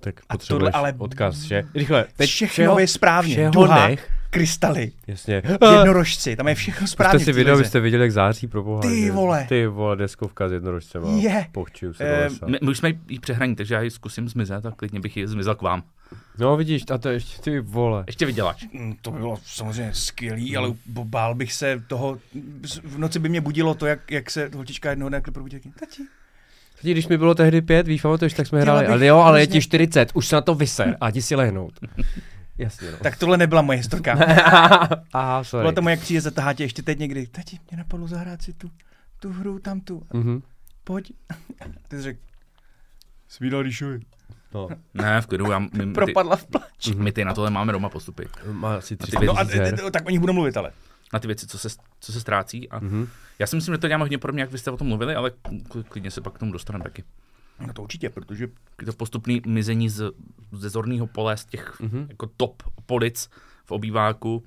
Tak 0.00 0.20
A 0.28 0.34
potřebuješ 0.34 0.48
tohle 0.48 0.70
ale- 0.72 0.94
odkaz, 0.98 1.36
že? 1.36 1.62
Rychle, 1.74 2.06
teď 2.16 2.30
všechno 2.30 2.78
je 2.78 2.88
správně. 2.88 3.34
všeho 3.34 3.50
Duha, 3.52 3.88
nech. 3.88 4.10
Krystaly, 4.32 4.92
Jasně. 5.06 5.42
jednorožci, 5.72 6.36
tam 6.36 6.48
je 6.48 6.54
všechno 6.54 6.86
správně. 6.86 7.18
Jste 7.18 7.24
si 7.24 7.32
video, 7.32 7.54
lize. 7.54 7.62
byste 7.62 7.80
viděli, 7.80 8.02
jak 8.02 8.12
září 8.12 8.46
pro 8.46 8.62
boha. 8.62 8.82
Ty 8.82 9.10
vole. 9.10 9.46
Ty 9.48 9.66
vole, 9.66 9.96
deskovka 9.96 10.48
s 10.48 10.52
jednorožcema. 10.52 11.08
Je. 11.10 11.46
Pochčuju 11.52 11.94
se 11.94 12.04
Eh, 12.04 12.16
do 12.16 12.22
lesa. 12.24 12.46
My, 12.46 12.58
my 12.62 12.68
už 12.70 12.78
jsme 12.78 12.92
jí 13.08 13.18
přehraní, 13.18 13.56
takže 13.56 13.74
já 13.74 13.82
ji 13.82 13.90
zkusím 13.90 14.28
zmizet 14.28 14.66
a 14.66 14.70
klidně 14.70 15.00
bych 15.00 15.16
ji 15.16 15.26
zmizel 15.28 15.54
k 15.54 15.62
vám. 15.62 15.82
No 16.38 16.56
vidíš, 16.56 16.82
a 16.92 16.98
to 16.98 17.08
ještě 17.08 17.42
ty 17.42 17.60
vole. 17.60 18.04
Ještě 18.06 18.26
vyděláš. 18.26 18.66
Mm, 18.72 18.94
To 19.02 19.10
by 19.10 19.18
bylo 19.18 19.38
samozřejmě 19.44 19.94
skvělý, 19.94 20.56
ale 20.56 20.72
bál 21.04 21.34
bych 21.34 21.52
se 21.52 21.82
toho, 21.86 22.18
v 22.84 22.98
noci 22.98 23.18
by 23.18 23.28
mě 23.28 23.40
budilo 23.40 23.74
to, 23.74 23.86
jak, 23.86 24.10
jak 24.10 24.30
se 24.30 24.50
holčička 24.54 24.90
jednoho 24.90 25.08
dne 25.08 25.20
probudí. 25.20 25.56
taky, 25.56 25.68
Tati, 25.80 26.02
Teď, 26.82 26.90
když 26.92 27.08
mi 27.08 27.18
bylo 27.18 27.34
tehdy 27.34 27.62
pět, 27.62 27.86
víš, 27.86 28.02
pamatuješ, 28.02 28.32
tak 28.32 28.46
jsme 28.46 28.60
Chtěla 28.60 28.78
hráli. 28.78 28.92
Ale 28.94 29.06
jo, 29.06 29.18
ale 29.18 29.40
je 29.40 29.46
ti 29.46 29.60
40, 29.60 30.10
už 30.14 30.26
se 30.26 30.36
na 30.36 30.40
to 30.40 30.54
vyser 30.54 30.96
a 31.00 31.08
jdi 31.08 31.22
si 31.22 31.34
lehnout. 31.34 31.72
Jasně, 32.58 32.90
no. 32.90 32.96
tak 32.98 33.16
tohle 33.18 33.36
nebyla 33.38 33.62
moje 33.62 33.76
historka. 33.78 34.12
Aha, 35.12 35.44
sorry. 35.44 35.62
Bylo 35.62 35.72
to 35.72 35.82
moje, 35.82 35.92
jak 35.92 36.00
přijde 36.00 36.30
tě 36.54 36.64
ještě 36.64 36.82
teď 36.82 36.98
někdy. 36.98 37.26
Tati, 37.26 37.58
mě 37.70 37.78
napadlo 37.78 38.06
zahrát 38.08 38.42
si 38.42 38.52
tu, 38.52 38.70
tu 39.20 39.32
hru 39.32 39.58
tam 39.58 39.80
tu. 39.80 40.02
Mhm. 40.12 40.42
Pojď. 40.84 41.12
Ty 41.88 41.96
jsi 41.96 42.02
řekl, 42.02 42.20
svídal 43.28 43.62
Ríšovi. 43.62 44.00
No. 44.54 44.68
Ne, 44.94 45.20
v 45.20 45.26
klidu, 45.26 45.50
já, 45.50 45.58
my, 45.58 45.68
my, 45.74 45.86
ty, 45.86 45.92
Propadla 45.92 46.36
v 46.36 46.46
pláč. 46.46 46.88
my 46.96 47.12
ty 47.12 47.24
na 47.24 47.34
tohle 47.34 47.50
máme 47.50 47.72
doma 47.72 47.88
postupy. 47.88 48.28
Má 48.52 48.76
asi 48.76 48.96
tři 48.96 49.16
No 49.26 49.38
a 49.38 49.44
t- 49.44 49.90
tak 49.90 50.06
o 50.06 50.10
nich 50.10 50.20
budu 50.20 50.32
mluvit, 50.32 50.56
ale. 50.56 50.72
Na 51.12 51.18
ty 51.18 51.26
věci, 51.26 51.46
co 51.46 51.58
se, 51.58 51.68
co 52.00 52.12
se 52.12 52.20
ztrácí. 52.20 52.68
A 52.70 52.78
Mhm. 52.80 53.08
já 53.38 53.46
si 53.46 53.56
myslím, 53.56 53.74
že 53.74 53.78
to 53.78 53.88
děláme 53.88 54.04
hodně 54.04 54.18
podobně, 54.18 54.40
jak 54.42 54.50
vy 54.50 54.58
jste 54.58 54.70
o 54.70 54.76
tom 54.76 54.86
mluvili, 54.88 55.14
ale 55.14 55.30
kl- 55.68 55.82
klidně 55.88 56.10
se 56.10 56.20
pak 56.20 56.32
k 56.34 56.38
tomu 56.38 56.52
dostaneme 56.52 56.82
taky. 56.84 57.04
No 57.66 57.72
to 57.72 57.82
určitě, 57.82 58.10
protože 58.10 58.48
Je 58.80 58.86
to 58.86 58.92
postupný 58.92 59.42
mizení 59.46 59.88
z, 59.88 60.10
ze 60.52 60.68
zorného 60.70 61.06
pole, 61.06 61.36
z 61.36 61.44
těch 61.44 61.80
Mhm. 61.80 62.06
jako 62.08 62.26
top 62.36 62.62
polic 62.86 63.30
v 63.64 63.70
obýváku, 63.72 64.42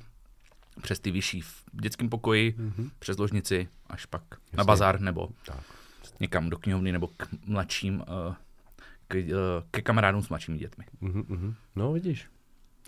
přes 0.82 1.00
ty 1.00 1.12
vyšší 1.12 1.42
v 1.42 1.64
dětském 1.82 2.10
pokoji, 2.10 2.56
Mhm. 2.58 2.90
přes 3.00 3.18
ložnici, 3.18 3.68
až 3.88 4.06
pak 4.06 4.22
na 4.32 4.38
Jasně. 4.52 4.64
bazár 4.68 5.02
nebo 5.02 5.30
Tak. 5.46 5.60
někam 6.20 6.50
do 6.50 6.58
knihovny 6.58 6.92
nebo 6.92 7.08
k 7.18 7.28
mladším, 7.48 8.04
eh, 8.32 8.36
k, 9.08 9.16
eh, 9.16 9.32
ke 9.72 9.82
kamarádům 9.82 10.22
s 10.24 10.30
mladšími 10.30 10.58
dětmi. 10.58 10.86
Mhm, 11.02 11.24
mhm. 11.28 11.56
No 11.76 11.94
vidíš. 11.94 12.28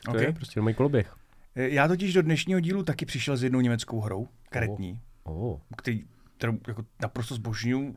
To 0.05 0.11
Ok. 0.11 0.17
je 0.21 0.33
prostě 0.33 0.61
mají 0.61 0.75
koloběh. 0.75 1.15
já 1.55 1.87
totiž 1.87 2.13
do 2.13 2.21
dnešního 2.21 2.59
dílu 2.59 2.83
taky 2.83 3.05
přišel 3.05 3.37
s 3.37 3.43
jednou 3.43 3.61
německou 3.61 4.01
hrou, 4.01 4.27
karetní, 4.49 4.99
Oh. 5.23 5.59
který, 5.77 6.05
kterou 6.37 6.57
jako 6.67 6.85
naprosto 7.01 7.35
zbožňuju. 7.35 7.95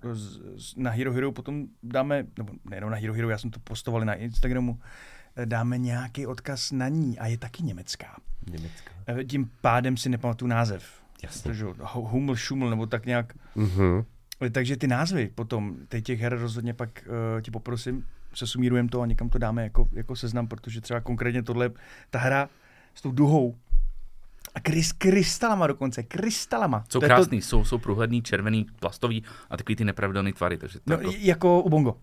Na 0.77 0.91
Hero 0.91 1.13
Hero 1.13 1.33
potom 1.33 1.67
dáme, 1.83 2.27
nebo 2.39 2.53
nejenom 2.71 2.91
na 2.91 2.97
Hero 2.97 3.13
Hero, 3.15 3.31
já 3.31 3.39
jsem 3.39 3.51
to 3.51 3.61
postovali 3.61 4.05
na 4.07 4.15
Instagramu, 4.15 4.79
eh, 5.37 5.47
dáme 5.47 5.79
nějaký 5.79 6.27
odkaz 6.27 6.73
na 6.73 6.89
ní 6.89 7.19
a 7.19 7.27
je 7.27 7.39
taky 7.39 7.63
německá. 7.63 8.17
Německá. 8.51 8.93
Eh, 9.07 9.25
Tím 9.25 9.51
pádem 9.61 9.97
si 9.97 10.09
nepamatuju 10.09 10.49
název. 10.49 10.85
Jasně. 11.23 11.43
Takže 11.49 11.65
Hu- 11.65 12.09
Hummel, 12.09 12.37
Schummel, 12.37 12.71
nebo 12.71 12.87
tak 12.87 13.07
nějak. 13.07 13.35
Mhm. 13.55 14.05
Eh, 14.47 14.51
Takže 14.51 14.77
ty 14.77 14.87
názvy 14.87 15.31
potom, 15.35 15.77
teď 15.89 16.05
těch 16.05 16.21
her 16.21 16.39
rozhodně 16.39 16.75
pak 16.75 16.89
uh, 17.07 17.41
ti 17.43 17.51
poprosím, 17.51 18.07
se 18.35 18.47
sumírujeme 18.47 18.89
to 18.89 19.01
a 19.01 19.07
někam 19.07 19.29
to 19.29 19.39
dáme 19.39 19.63
jako, 19.63 19.89
jako 19.93 20.17
seznam, 20.17 20.49
protože 20.49 20.81
třeba 20.81 21.01
konkrétně 21.01 21.43
tohle, 21.43 21.71
ta 22.11 22.19
hra 22.19 22.49
s 22.95 23.03
tou 23.03 23.13
duhou 23.13 23.57
a 24.55 24.61
krys, 24.61 24.93
krystalama 24.93 25.67
dokonce, 25.67 26.03
krystalama. 26.03 26.85
Jsou 26.89 26.99
To 27.01 27.05
je 27.05 27.09
to- 27.09 27.15
krásný, 27.15 27.43
jsou, 27.43 27.65
jsou 27.65 27.79
průhledný, 27.79 28.23
červený, 28.23 28.67
plastový 28.81 29.25
a 29.51 29.57
takový 29.57 29.77
ty 29.77 29.85
nepravidelné 29.85 30.33
tvary. 30.33 30.59
Takže 30.59 30.79
to 30.79 30.85
No, 30.87 30.97
jako, 30.97 31.13
jako 31.21 31.63
u 31.63 31.69
Bongo. 31.69 31.97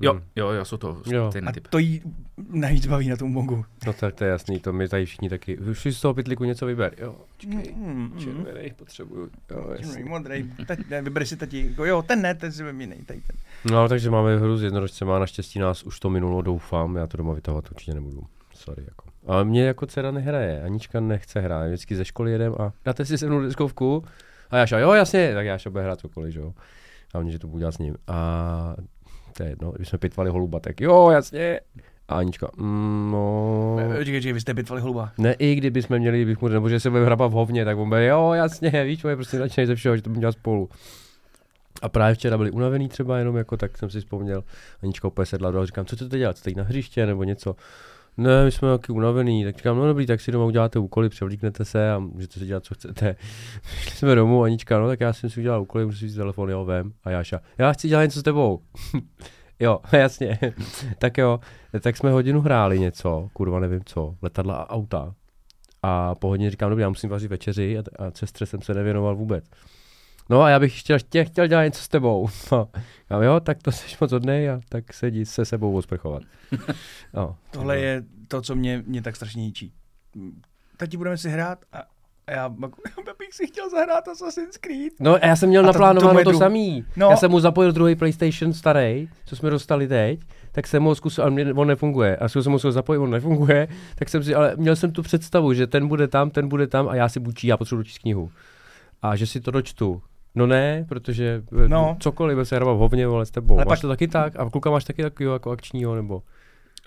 jo, 0.00 0.12
Mhm. 0.14 0.22
jo, 0.36 0.48
jo, 0.50 0.64
jsou 0.64 0.76
to 0.76 1.02
Jo. 1.06 1.30
stejný 1.30 1.48
A 1.48 1.52
typ. 1.52 1.68
to 1.68 1.78
jí 1.78 2.02
nejvíc 2.50 2.86
baví 2.86 3.08
na 3.08 3.16
tom 3.16 3.32
Bongu. 3.32 3.64
No 3.86 3.92
tak 3.92 4.14
to 4.14 4.24
je 4.24 4.30
jasný, 4.30 4.60
to 4.60 4.72
my 4.72 4.88
tady 4.88 5.06
všichni 5.06 5.28
taky. 5.28 5.58
Už 5.58 5.80
si 5.80 5.92
z 5.92 6.00
toho 6.00 6.14
pytliku 6.14 6.44
něco 6.44 6.66
vyber. 6.66 6.94
Jo, 6.98 7.14
počkej. 7.36 7.74
Mm, 7.76 8.10
mm. 8.14 8.18
Červený 8.18 8.70
potřebuju. 8.76 9.30
Jo, 9.50 9.66
jasný. 9.70 9.86
Červený, 9.86 10.08
modrý, 10.08 10.52
tati, 10.66 10.84
ne, 10.90 11.02
vyber 11.02 11.26
si 11.26 11.36
tati, 11.36 11.66
jako, 11.70 11.84
jo, 11.84 12.02
ten 12.02 12.22
ne, 12.22 12.34
ten 12.34 12.52
si 12.52 12.62
vem 12.62 12.80
jiný, 12.80 12.96
tady 13.06 13.20
ten. 13.20 13.36
No, 13.74 13.88
takže 13.88 14.10
máme 14.10 14.38
hru 14.38 14.56
s 14.56 14.62
jednorožcema, 14.62 15.18
naštěstí 15.18 15.58
nás 15.58 15.82
už 15.82 16.00
to 16.00 16.10
minulo, 16.10 16.42
doufám, 16.42 16.96
já 16.96 17.06
to 17.06 17.16
doma 17.16 17.32
vytahovat 17.32 17.70
určitě 17.70 17.94
nebudu. 17.94 18.22
Sorry, 18.54 18.84
jako. 18.88 19.05
Ale 19.26 19.44
mě 19.44 19.64
jako 19.64 19.86
dcera 19.86 20.10
nehraje, 20.10 20.62
Anička 20.62 21.00
nechce 21.00 21.40
hrát, 21.40 21.66
vždycky 21.66 21.96
ze 21.96 22.04
školy 22.04 22.32
jedem 22.32 22.54
a 22.58 22.72
dáte 22.84 23.04
si 23.04 23.18
se 23.18 23.26
mnou 23.26 23.40
deskovku 23.40 24.04
a 24.50 24.56
Jáša, 24.56 24.78
jo 24.78 24.92
jasně, 24.92 25.34
tak 25.34 25.46
Jáša 25.46 25.70
bude 25.70 25.84
hrát 25.84 26.00
cokoliv, 26.00 26.34
že 26.34 26.40
jo. 26.40 26.52
A 27.14 27.20
mě, 27.20 27.32
že 27.32 27.38
to 27.38 27.46
budu 27.46 27.58
dělat 27.58 27.72
s 27.72 27.78
ním. 27.78 27.96
A 28.06 28.76
to 29.36 29.42
je 29.42 29.48
jedno, 29.48 29.72
když 29.72 29.88
jsme 29.88 29.98
pitvali 29.98 30.30
holuba, 30.30 30.60
tak 30.60 30.80
jo, 30.80 31.10
jasně. 31.10 31.60
A 32.08 32.14
Anička, 32.14 32.50
mm, 32.56 33.08
no... 33.12 33.76
Čekaj, 33.98 34.20
čekaj, 34.20 34.32
vy 34.32 34.40
jste 34.40 34.54
bitvali 34.54 34.82
holuba. 34.82 35.12
Ne, 35.18 35.32
i 35.32 35.54
kdyby 35.54 35.82
jsme 35.82 35.98
měli, 35.98 36.24
bych 36.24 36.40
mu, 36.40 36.48
nebo 36.48 36.68
že 36.68 36.80
se 36.80 36.90
bude 36.90 37.04
hrabat 37.04 37.30
v 37.30 37.34
hovně, 37.34 37.64
tak 37.64 37.78
on 37.78 37.88
bude, 37.88 38.06
jo, 38.06 38.32
jasně, 38.32 38.84
víš, 38.84 39.04
on 39.04 39.10
je 39.10 39.16
prostě 39.16 39.38
nadšený 39.38 39.66
ze 39.66 39.74
všeho, 39.74 39.96
že 39.96 40.02
to 40.02 40.10
budeme 40.10 40.20
dělat 40.20 40.32
spolu. 40.32 40.68
A 41.82 41.88
právě 41.88 42.14
včera 42.14 42.36
byli 42.36 42.50
unavený 42.50 42.88
třeba 42.88 43.18
jenom, 43.18 43.36
jako 43.36 43.56
tak 43.56 43.78
jsem 43.78 43.90
si 43.90 44.00
vzpomněl. 44.00 44.44
Anička 44.82 45.08
úplně 45.08 45.26
sedla 45.26 45.50
do 45.50 45.60
a 45.60 45.66
říkám, 45.66 45.86
co 45.86 45.96
chcete 45.96 46.18
dělat, 46.18 46.38
jste 46.38 46.50
na 46.56 46.62
hřiště 46.62 47.06
nebo 47.06 47.24
něco. 47.24 47.56
Ne, 48.16 48.44
my 48.44 48.52
jsme 48.52 48.68
taky 48.68 48.92
unavený, 48.92 49.44
tak 49.44 49.56
říkám, 49.56 49.76
no 49.76 49.86
dobrý, 49.86 50.06
tak 50.06 50.20
si 50.20 50.32
doma 50.32 50.44
uděláte 50.44 50.78
úkoly, 50.78 51.08
převlíknete 51.08 51.64
se 51.64 51.90
a 51.92 51.98
můžete 51.98 52.40
si 52.40 52.46
dělat, 52.46 52.64
co 52.64 52.74
chcete. 52.74 53.16
Šli 53.62 53.96
jsme 53.96 54.14
domů, 54.14 54.42
Anička, 54.42 54.78
no 54.78 54.88
tak 54.88 55.00
já 55.00 55.12
jsem 55.12 55.30
si 55.30 55.40
udělal 55.40 55.62
úkoly, 55.62 55.86
můžu 55.86 56.08
si 56.08 56.14
telefon, 56.14 56.50
jo, 56.50 56.64
vem. 56.64 56.92
A 57.04 57.10
Jáša, 57.10 57.40
já 57.58 57.72
chci 57.72 57.88
dělat 57.88 58.02
něco 58.02 58.20
s 58.20 58.22
tebou. 58.22 58.60
jo, 59.60 59.80
jasně. 59.92 60.38
tak 60.98 61.18
jo, 61.18 61.40
tak 61.80 61.96
jsme 61.96 62.10
hodinu 62.10 62.40
hráli 62.40 62.78
něco, 62.78 63.28
kurva 63.32 63.60
nevím 63.60 63.80
co, 63.84 64.16
letadla 64.22 64.54
a 64.54 64.70
auta. 64.70 65.14
A 65.82 66.14
po 66.14 66.28
hodině 66.28 66.50
říkám, 66.50 66.70
dobrý, 66.70 66.82
já 66.82 66.88
musím 66.88 67.10
vařit 67.10 67.30
večeři 67.30 67.78
a, 67.78 67.82
a 68.06 68.10
sestře 68.14 68.46
jsem 68.46 68.62
se 68.62 68.74
nevěnoval 68.74 69.16
vůbec. 69.16 69.44
No 70.30 70.42
a 70.42 70.50
já 70.50 70.60
bych 70.60 70.80
chtěl, 70.80 70.98
tě, 71.08 71.24
chtěl 71.24 71.46
dělat 71.46 71.64
něco 71.64 71.82
s 71.82 71.88
tebou. 71.88 72.28
No. 72.52 72.68
Já, 73.10 73.22
jo, 73.22 73.40
tak 73.40 73.62
to 73.62 73.72
jsi 73.72 73.96
moc 74.00 74.12
hodnej 74.12 74.50
a 74.50 74.60
tak 74.68 74.92
se 74.92 75.06
jdi 75.08 75.26
se 75.26 75.44
sebou 75.44 75.76
osprchovat. 75.76 76.22
No, 77.14 77.36
Tohle 77.50 77.78
je 77.78 78.04
to, 78.28 78.42
co 78.42 78.54
mě, 78.54 78.82
mě 78.86 79.02
tak 79.02 79.16
strašně 79.16 79.42
ničí. 79.42 79.72
Tati, 80.76 80.96
budeme 80.96 81.16
si 81.18 81.30
hrát 81.30 81.58
a 81.72 81.82
a 82.26 82.32
já, 82.32 82.42
já 83.06 83.12
bych 83.18 83.32
si 83.32 83.46
chtěl 83.46 83.70
zahrát 83.70 84.08
Assassin's 84.08 84.56
Creed. 84.56 84.92
No 85.00 85.14
a 85.14 85.26
já 85.26 85.36
jsem 85.36 85.48
měl 85.48 85.62
A 85.62 85.72
to- 85.72 85.72
naplánováno 85.72 86.18
je 86.18 86.24
to, 86.24 86.30
dru- 86.30 86.38
samý. 86.38 86.84
No. 86.96 87.10
Já 87.10 87.16
jsem 87.16 87.30
mu 87.30 87.40
zapojil 87.40 87.72
druhý 87.72 87.94
PlayStation 87.94 88.52
starý, 88.52 89.08
co 89.26 89.36
jsme 89.36 89.50
dostali 89.50 89.88
teď, 89.88 90.20
tak 90.52 90.66
jsem 90.66 90.82
ho 90.82 90.94
zkusil, 90.94 91.24
ale 91.24 91.52
on 91.54 91.68
nefunguje. 91.68 92.16
A 92.16 92.28
zkusil 92.28 92.42
jsem 92.42 92.52
ho 92.52 92.72
zapojit, 92.72 92.98
on 92.98 93.10
nefunguje, 93.10 93.68
tak 93.94 94.08
jsem 94.08 94.22
si, 94.24 94.34
ale 94.34 94.56
měl 94.56 94.76
jsem 94.76 94.92
tu 94.92 95.02
představu, 95.02 95.52
že 95.54 95.66
ten 95.66 95.88
bude 95.88 96.08
tam, 96.08 96.30
ten 96.30 96.48
bude 96.48 96.66
tam 96.66 96.88
a 96.88 96.94
já 96.94 97.08
si 97.08 97.20
bučí, 97.20 97.46
já 97.46 97.56
potřebuji 97.56 97.80
dočíst 97.80 97.98
knihu. 97.98 98.30
A 99.02 99.16
že 99.16 99.26
si 99.26 99.40
to 99.40 99.50
dočtu. 99.50 100.02
No 100.36 100.46
ne, 100.46 100.84
protože 100.88 101.42
No. 101.50 101.68
no. 101.68 101.96
cokoliv, 102.00 102.48
se 102.48 102.56
hrabal 102.56 102.76
v 102.76 102.78
hovně, 102.78 103.06
vole, 103.06 103.26
s 103.26 103.30
tebou. 103.30 103.54
Ale 103.54 103.62
Ale 103.64 103.68
máš 103.70 103.78
pak- 103.78 103.82
to 103.82 103.88
taky 103.88 104.08
tak? 104.08 104.36
A 104.36 104.50
kluka 104.50 104.70
máš 104.70 104.84
taky 104.84 105.02
takového 105.02 105.32
jako 105.34 105.50
akčního, 105.50 105.94
nebo? 105.94 106.22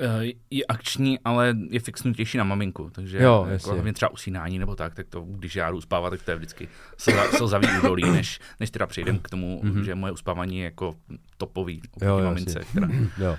Eh, 0.01 0.25
Je 0.51 0.65
akční, 0.65 1.19
ale 1.25 1.55
je 1.69 1.79
fixnutější 1.79 2.37
na 2.37 2.43
maminku, 2.43 2.89
takže 2.93 3.17
Jo, 3.17 3.33
jako 3.39 3.49
jasně. 3.49 3.71
hlavně 3.73 3.93
třeba 3.93 4.11
usínání 4.11 4.59
nebo 4.59 4.75
tak, 4.75 4.95
tak 4.95 5.07
to, 5.07 5.21
když 5.21 5.55
já 5.55 5.71
jdu 5.71 5.77
uspávat, 5.77 6.09
tak 6.09 6.21
to 6.21 6.31
je 6.31 6.37
vždycky 6.37 6.67
slza- 6.97 7.37
slzavý 7.37 7.67
údolí, 7.79 8.03
než, 8.11 8.39
než 8.59 8.71
teda 8.71 8.87
přejdem 8.87 9.19
k 9.19 9.29
tomu, 9.29 9.59
Mhm. 9.63 9.83
že 9.83 9.95
moje 9.95 10.13
uspávání 10.13 10.57
je 10.57 10.63
jako 10.65 10.95
topový 11.37 11.81
Jo, 12.01 12.17
jo, 12.17 12.25
mamince. 12.25 12.59
Která, 12.71 12.87
Jo. 13.17 13.37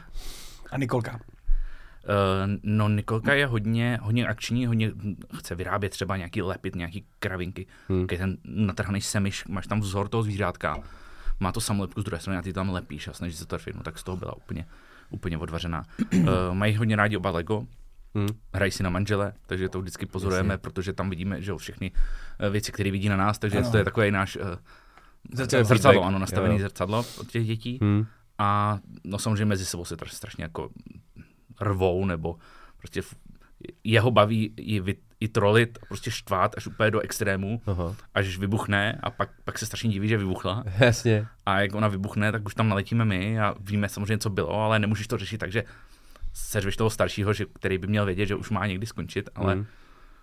A 0.73 0.79
Nikolka. 0.79 1.21
Uh, 2.05 2.53
no 2.63 2.89
Nikolka 2.89 3.35
je 3.35 3.47
hodně, 3.47 3.99
hodně 4.03 4.27
akční, 4.29 4.67
hodně 4.67 4.93
chce 5.39 5.55
vyrábět 5.55 5.89
třeba 5.89 6.17
nějaký 6.17 6.43
lepit, 6.43 6.75
nějaký 6.77 7.05
kravinky, 7.19 7.67
Hmm. 7.89 7.99
hmm. 7.99 8.07
ten 8.09 8.37
natrhaný 8.45 9.01
semiš, 9.01 9.45
máš 9.49 9.67
tam 9.67 9.81
vzor 9.81 10.09
toho 10.09 10.23
zvířátka, 10.23 10.77
má 11.41 11.53
to 11.53 11.61
samolepku 11.61 12.01
z 12.01 12.05
druhé 12.05 12.21
strany 12.21 12.39
a 12.39 12.43
ty 12.43 12.53
tam 12.53 12.71
lepíš 12.71 13.09
a 13.09 13.13
snažíš 13.13 13.37
se 13.39 13.45
to 13.45 13.49
trefit, 13.49 13.77
no 13.77 13.83
tak 13.83 13.99
z 13.99 14.03
toho 14.03 14.17
byla 14.17 14.37
úplně, 14.37 14.67
úplně 15.11 15.39
odvařená. 15.39 15.85
Uh, 16.15 16.29
mají 16.53 16.77
hodně 16.77 16.97
rádi 16.97 17.17
oba 17.17 17.31
Lego, 17.31 17.67
Hm. 18.19 18.27
hrají 18.55 18.73
si 18.73 18.83
na 18.83 18.91
manžele, 18.91 19.33
takže 19.47 19.69
to 19.69 19.81
vždycky 19.81 20.07
pozorujeme, 20.07 20.55
Jasně. 20.55 20.61
protože 20.63 20.93
tam 20.93 21.11
vidíme, 21.11 21.43
že 21.43 21.51
jo, 21.51 21.59
všechny 21.59 21.93
eh, 22.39 22.51
věci, 22.51 22.73
které 22.73 22.91
vidí 22.91 23.09
na 23.09 23.17
nás, 23.17 23.39
takže 23.39 23.59
Ano. 23.59 23.71
to 23.71 23.77
je 23.79 23.85
takový 23.85 24.11
náš 24.11 24.37
uh, 24.37 24.43
Zrcadlo. 25.33 25.65
zrcadlo, 25.65 26.05
ano, 26.05 26.19
nastavený 26.19 26.55
Jo, 26.55 26.59
jo. 26.59 26.69
zrcadlo 26.69 27.05
od 27.19 27.27
těch 27.31 27.47
dětí. 27.47 27.79
Hm. 27.85 28.05
A 28.39 28.79
no 29.05 29.19
samozřejmě 29.19 29.45
mezi 29.45 29.65
sebou 29.65 29.85
se 29.85 29.97
tr- 29.97 30.09
strašně 30.09 30.45
jako 30.45 30.71
rvou, 31.61 32.05
nebo 32.05 32.37
prostě 32.79 33.03
jeho 33.85 34.11
baví 34.11 34.53
i, 34.57 34.81
vy, 34.81 34.95
i 35.21 35.29
trolit, 35.29 35.79
prostě 35.89 36.11
štvát 36.11 36.55
až 36.57 36.67
úplně 36.67 36.91
do 36.91 37.01
extrému, 37.01 37.61
Aha. 37.67 37.97
až 38.15 38.39
vybuchne 38.39 38.99
a 39.03 39.11
pak, 39.11 39.31
pak 39.45 39.59
se 39.59 39.67
strašně 39.67 39.91
diví, 39.91 40.09
že 40.09 40.19
vybuchla. 40.19 40.65
Jasně. 40.79 41.27
A 41.47 41.61
jak 41.61 41.75
ona 41.75 41.89
vybuchne, 41.89 42.33
tak 42.33 42.47
už 42.47 42.55
tam 42.55 42.69
naletíme 42.69 43.05
my 43.05 43.41
a 43.41 43.55
víme 43.61 43.89
samozřejmě, 43.89 44.19
co 44.19 44.31
bylo, 44.31 44.61
ale 44.61 44.79
nemůžeš 44.79 45.07
to 45.07 45.19
řešit 45.19 45.39
tak, 45.39 45.53
že 45.53 45.65
seřveš 46.33 46.77
toho 46.77 46.91
staršího, 46.91 47.33
že, 47.33 47.45
který 47.55 47.79
by 47.79 47.87
měl 47.87 48.07
vědět, 48.07 48.27
že 48.27 48.35
už 48.35 48.51
má 48.51 48.67
někdy 48.67 48.87
skončit, 48.87 49.31
ale 49.35 49.55
Hm. 49.55 49.67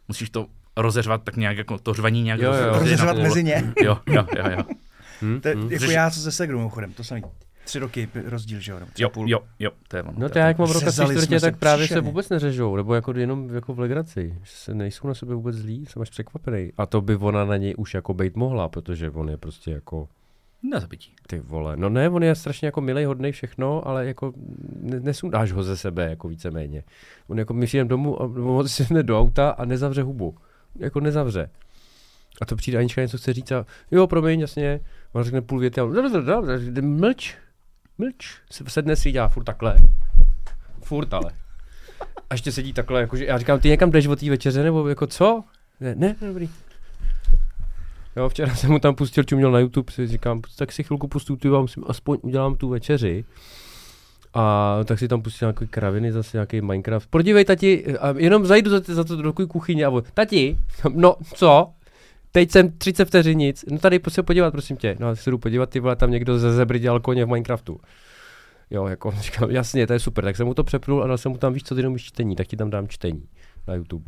musíš 0.07 0.29
to 0.29 0.47
rozeřvat 0.77 1.23
tak 1.23 1.35
nějak, 1.35 1.57
jako 1.57 1.77
to 1.77 1.93
řvaní 1.93 2.23
nějak 2.23 2.39
Jo, 2.41 2.53
jo. 2.53 2.79
Rozeřvat 2.79 3.17
mezi 3.17 3.43
ně. 3.43 3.73
Jo, 3.81 3.97
jo, 4.07 4.25
jo, 4.37 4.43
jo. 4.51 4.63
Hm. 5.21 5.39
To 5.41 5.47
je 5.47 5.55
hm. 5.55 5.71
jako 5.71 5.85
Řeš- 5.85 5.91
já 5.91 6.11
se 6.11 6.31
segrou, 6.31 6.57
mimochodem, 6.57 6.93
to 6.93 7.03
samý. 7.03 7.21
Tři 7.67 7.79
roky 7.79 8.09
rozdíl, 8.25 8.59
že 8.59 8.71
jo? 8.71 8.79
Jo, 8.97 9.09
půl. 9.09 9.29
jo, 9.29 9.39
jo, 9.59 9.71
to 9.87 9.97
je 9.97 10.03
ono. 10.03 10.13
No 10.17 10.29
to 10.29 10.39
já 10.39 10.47
jak 10.47 10.57
mám 10.57 10.71
roka 10.71 10.91
tři 10.91 11.01
čtvrtě, 11.03 11.39
tak 11.39 11.57
právě 11.57 11.87
se 11.87 12.01
vůbec 12.01 12.29
neřežou, 12.29 12.75
nebo 12.75 12.93
jako 12.95 13.11
jenom 13.17 13.49
jako 13.55 13.73
v 13.73 13.79
legraci, 13.79 14.35
že 14.43 14.51
se 14.55 14.73
nejsou 14.73 15.07
na 15.07 15.13
sebe 15.13 15.35
vůbec 15.35 15.55
zlí, 15.55 15.85
jsem 15.85 16.01
až 16.01 16.09
překvapený. 16.09 16.71
A 16.77 16.85
to 16.85 17.01
by 17.01 17.15
ona 17.15 17.45
na 17.45 17.57
něj 17.57 17.73
už 17.77 17.93
jako 17.93 18.13
být 18.13 18.35
mohla, 18.35 18.69
protože 18.69 19.09
on 19.09 19.29
je 19.29 19.37
prostě 19.37 19.71
jako 19.71 20.07
Na 20.71 20.79
zabití. 20.79 21.13
ty 21.27 21.39
vole. 21.39 21.77
No 21.77 21.89
ne, 21.89 22.09
on 22.09 22.23
je 22.23 22.35
strašně 22.35 22.65
jako 22.65 22.81
milej, 22.81 23.05
hodnej 23.05 23.31
všechno, 23.31 23.87
ale 23.87 24.05
jako 24.05 24.33
ne, 24.81 24.99
nesundáš 24.99 25.51
ho 25.51 25.63
ze 25.63 25.77
sebe 25.77 26.09
jako 26.09 26.27
víceméně. 26.27 26.83
On 27.27 27.39
jako 27.39 27.53
my 27.53 27.65
jdem 27.73 27.87
domů 27.87 28.21
a 28.21 28.25
on 28.25 28.67
si 28.67 28.93
jde 28.93 29.03
do 29.03 29.19
auta 29.19 29.49
a 29.49 29.65
nezavře 29.65 30.01
hubu. 30.01 30.35
Jako 30.79 30.99
nezavře. 30.99 31.49
A 32.41 32.45
to 32.45 32.55
přijde 32.55 32.77
Anička 32.77 33.01
něco 33.01 33.17
chce 33.17 33.33
říct 33.33 33.51
a 33.51 33.65
jo, 33.91 34.07
promiň, 34.07 34.39
jasně. 34.39 34.79
On 35.13 35.23
řekne 35.23 35.41
půl 35.41 35.59
věty 35.59 35.81
a 35.81 35.85
mlč, 36.81 37.35
mlč. 37.97 38.37
Se- 38.51 38.63
Sedne 38.69 38.95
si, 38.95 39.11
dělá 39.11 39.27
furt 39.27 39.43
takhle. 39.43 39.75
Furt 40.83 41.13
ale. 41.13 41.31
A 42.29 42.33
ještě 42.33 42.51
sedí 42.51 42.73
takhle, 42.73 43.01
jakože 43.01 43.25
já 43.25 43.37
říkám, 43.37 43.59
ty 43.59 43.69
někam 43.69 43.91
jdeš 43.91 44.07
od 44.07 44.19
té 44.19 44.29
večeře, 44.29 44.63
nebo 44.63 44.87
jako 44.87 45.07
co? 45.07 45.43
Ne, 45.79 45.95
ne, 45.95 46.15
dobrý. 46.21 46.49
Jo, 48.15 48.29
včera 48.29 48.55
jsem 48.55 48.71
mu 48.71 48.79
tam 48.79 48.95
pustil, 48.95 49.23
čuměl 49.23 49.51
na 49.51 49.59
YouTube, 49.59 49.91
si 49.91 50.07
říkám, 50.07 50.41
tak 50.57 50.71
si 50.71 50.83
chvilku 50.83 51.07
pustu 51.07 51.33
YouTube 51.33 51.61
musím, 51.61 51.83
aspoň 51.87 52.17
udělám 52.21 52.55
tu 52.55 52.69
večeři. 52.69 53.25
A 54.33 54.77
tak 54.85 54.99
si 54.99 55.07
tam 55.07 55.21
pustil 55.21 55.45
nějaký 55.45 55.67
kraviny, 55.67 56.11
zase 56.11 56.37
nějaký 56.37 56.61
Minecraft. 56.61 57.09
Podívej, 57.09 57.45
tati, 57.45 57.85
jenom 58.17 58.45
zajdu 58.45 58.69
za, 58.71 58.81
za 58.85 59.03
to 59.03 59.21
do 59.21 59.33
kuchyně 59.33 59.85
a 59.85 59.89
on, 59.89 60.03
tati, 60.13 60.57
no, 60.93 61.15
co? 61.35 61.73
Teď 62.31 62.51
jsem 62.51 62.71
30 62.71 63.05
vteřin 63.05 63.37
nic, 63.37 63.65
no 63.71 63.77
tady 63.77 63.99
se 64.09 64.23
podívat, 64.23 64.51
prosím 64.51 64.77
tě. 64.77 64.95
No 64.99 65.07
a 65.07 65.15
se 65.15 65.31
jdu 65.31 65.37
podívat, 65.37 65.69
ty 65.69 65.79
vole, 65.79 65.95
tam 65.95 66.11
někdo 66.11 66.39
ze 66.39 66.53
zebry 66.53 66.79
dělal 66.79 66.99
koně 66.99 67.25
v 67.25 67.27
Minecraftu. 67.27 67.79
Jo, 68.69 68.85
jako 68.87 69.11
říkám, 69.19 69.51
jasně, 69.51 69.87
to 69.87 69.93
je 69.93 69.99
super, 69.99 70.23
tak 70.23 70.35
jsem 70.35 70.47
mu 70.47 70.53
to 70.53 70.63
přepnul 70.63 71.03
a 71.03 71.07
dal 71.07 71.17
jsem 71.17 71.31
mu 71.31 71.37
tam, 71.37 71.53
víš 71.53 71.63
co, 71.63 71.75
ty 71.75 71.81
jenom 71.81 71.97
čtení, 71.97 72.35
tak 72.35 72.47
ti 72.47 72.57
tam 72.57 72.69
dám 72.69 72.87
čtení 72.87 73.23
na 73.67 73.73
YouTube. 73.73 74.05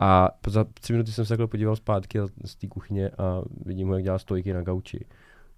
A 0.00 0.28
za 0.46 0.64
tři 0.64 0.92
minuty 0.92 1.12
jsem 1.12 1.24
se 1.24 1.28
takhle 1.28 1.46
podíval 1.46 1.76
zpátky 1.76 2.18
z 2.44 2.56
té 2.56 2.66
kuchyně 2.66 3.10
a 3.18 3.42
vidím 3.66 3.88
ho, 3.88 3.94
jak 3.94 4.04
dělá 4.04 4.18
stojky 4.18 4.52
na 4.52 4.62
gauči. 4.62 5.04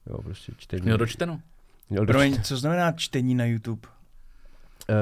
Jo, 0.07 0.23
prostě 0.23 0.53
čtení. 0.57 0.83
Měl 0.83 0.99
dočteno. 0.99 1.41
Měl 1.91 2.07
Promiň, 2.07 2.43
co 2.43 2.57
znamená 2.57 2.93
čtení 2.93 3.35
na 3.35 3.45
YouTube? 3.45 3.89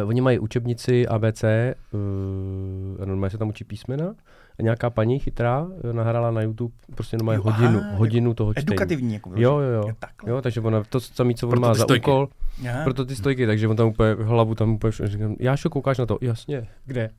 Uh, 0.03 0.09
oni 0.09 0.21
mají 0.21 0.39
učebnici 0.39 1.07
ABC, 1.07 1.45
uh, 1.45 3.03
a 3.03 3.05
normálně 3.05 3.31
se 3.31 3.39
tam 3.39 3.49
učí 3.49 3.65
písmena 3.65 4.15
nějaká 4.63 4.91
paní 4.91 5.19
chytrá 5.19 5.63
uh, 5.63 5.93
nahrála 5.93 6.31
na 6.31 6.43
YouTube 6.43 6.75
prostě 6.95 7.17
normálně 7.17 7.37
Jo, 7.37 7.43
hodinu, 7.43 7.81
aha, 7.81 7.97
hodinu 7.97 8.35
toho 8.35 8.53
čtení. 8.55 8.65
Edukativní. 8.67 9.15
Jako 9.15 9.31
Jo, 9.37 9.59
jo, 9.59 9.71
jo. 9.73 9.83
Je 9.87 9.95
takhle. 9.99 10.31
Jo, 10.31 10.43
takže 10.43 10.61
ona 10.61 10.85
to 10.85 11.01
samé, 11.01 11.35
co 11.35 11.47
on 11.47 11.51
Proto 11.51 11.67
má 11.67 11.75
za 11.75 11.85
stojky. 11.85 12.05
úkol, 12.11 12.29
Aha. 12.71 12.85
proto 12.85 13.05
ty 13.05 13.17
stojky, 13.17 13.47
takže 13.47 13.69
on 13.69 13.77
tam 13.77 13.89
úplně 13.89 14.15
hlavu 14.15 14.55
tam 14.55 14.71
úplně, 14.71 14.93
říkám, 15.05 15.37
Jášo, 15.41 15.71
koukáš 15.71 15.99
na 15.99 16.07
to? 16.07 16.19
Jasně, 16.21 16.69
kde? 16.85 17.11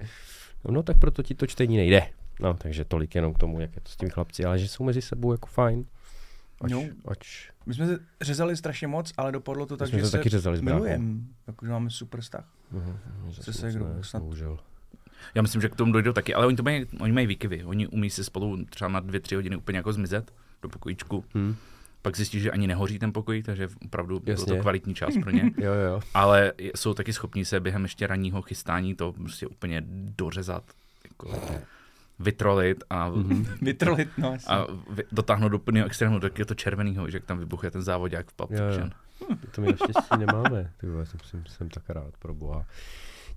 No, 0.65 0.71
no 0.71 0.83
tak 0.83 0.97
proto 0.99 1.23
ti 1.23 1.35
to 1.35 1.47
čtení 1.47 1.77
nejde. 1.77 2.01
No, 2.41 2.53
takže 2.53 2.85
tolik 2.85 3.15
jenom 3.15 3.33
k 3.33 3.37
tomu, 3.37 3.59
jak 3.59 3.75
je 3.75 3.81
to 3.81 3.89
s 3.89 3.95
těmi 3.95 4.09
chlapci, 4.11 4.45
ale 4.45 4.59
že 4.59 4.67
jsou 4.67 4.83
mezi 4.83 5.01
sebou 5.01 5.31
jako 5.31 5.47
fajn. 5.47 5.85
Ač, 6.61 6.71
No. 6.71 6.81
ač 7.07 7.49
My 7.65 7.73
jsme 7.73 7.87
se 7.87 7.99
řezali 8.21 8.57
strašně 8.57 8.87
moc, 8.87 9.13
ale 9.17 9.31
dopadlo 9.31 9.65
to 9.65 9.73
My 9.73 9.77
tak, 9.77 9.87
jsme 9.89 9.99
že 9.99 10.05
se 10.05 10.11
se 10.11 10.17
taky 10.17 10.29
řezali 10.29 10.57
s 10.57 10.61
milujeme. 10.61 11.13
Jakože 11.47 11.71
máme 11.71 11.89
super 11.89 12.21
vztah. 12.21 12.45
uh, 12.71 12.83
Se 13.31 13.53
segrou, 13.53 13.85
snad. 14.01 14.23
bohužel. 14.23 14.59
Já 15.35 15.41
myslím, 15.41 15.61
že 15.61 15.69
k 15.69 15.75
tomu 15.75 15.91
dojdou 15.91 16.13
taky, 16.13 16.33
ale 16.33 16.45
oni 16.47 16.55
to 16.55 16.63
mají, 16.63 16.85
oni 16.99 17.13
mají 17.13 17.27
výkyvy. 17.27 17.63
Oni 17.63 17.87
umí 17.87 18.09
se 18.09 18.23
spolu 18.23 18.65
třeba 18.65 18.89
na 18.89 18.99
dvě, 18.99 19.19
tři 19.19 19.35
hodiny 19.35 19.55
úplně 19.55 19.77
jako 19.77 19.93
zmizet 19.93 20.33
do 20.61 20.69
pokojíčku. 20.69 21.25
Hm. 21.35 21.55
Pak 22.01 22.15
zjistí, 22.15 22.39
že 22.39 22.51
ani 22.51 22.67
nehoří 22.67 22.99
ten 22.99 23.13
pokoj, 23.13 23.43
takže 23.43 23.67
opravdu 23.85 24.19
byl 24.19 24.31
Jasně. 24.33 24.55
to 24.55 24.61
kvalitní 24.61 24.95
čas 24.95 25.13
pro 25.21 25.31
ně. 25.31 25.51
Jo, 25.57 25.73
jo. 25.73 25.99
Ale 26.13 26.53
jsou 26.75 26.93
taky 26.93 27.13
schopní 27.13 27.45
se 27.45 27.59
během 27.59 27.83
ještě 27.83 28.07
ranního 28.07 28.41
chystání 28.41 28.95
to 28.95 29.11
prostě 29.13 29.47
úplně 29.47 29.83
dořezat, 30.17 30.63
jako 31.03 31.41
vytrolit 32.19 32.83
a, 32.89 33.09
Mhm. 33.09 33.45
Vytrolit, 33.61 34.09
no. 34.17 34.37
a 34.47 34.67
vy, 34.89 35.03
dotáhnout 35.11 35.49
do 35.49 35.59
plného 35.59 35.85
extrému, 35.87 36.19
tak 36.19 36.39
je 36.39 36.45
to 36.45 36.55
červenýho, 36.55 37.09
že 37.09 37.17
jak 37.17 37.25
tam 37.25 37.39
vybuchuje 37.39 37.71
ten 37.71 37.81
závodák 37.81 38.29
v 38.29 38.33
Pulp 38.33 38.51
Jo, 38.51 38.57
jo. 38.63 38.69
Fiction. 38.69 38.91
To 39.51 39.61
my 39.61 39.67
naštěstí 39.67 40.17
nemáme. 40.17 40.71
Ty 40.77 40.87
vole, 40.87 41.05
jsem, 41.05 41.19
jsem, 41.23 41.43
jsem 41.45 41.69
tak 41.69 41.83
rád, 41.89 42.13
pro 42.19 42.33
boha. 42.33 42.65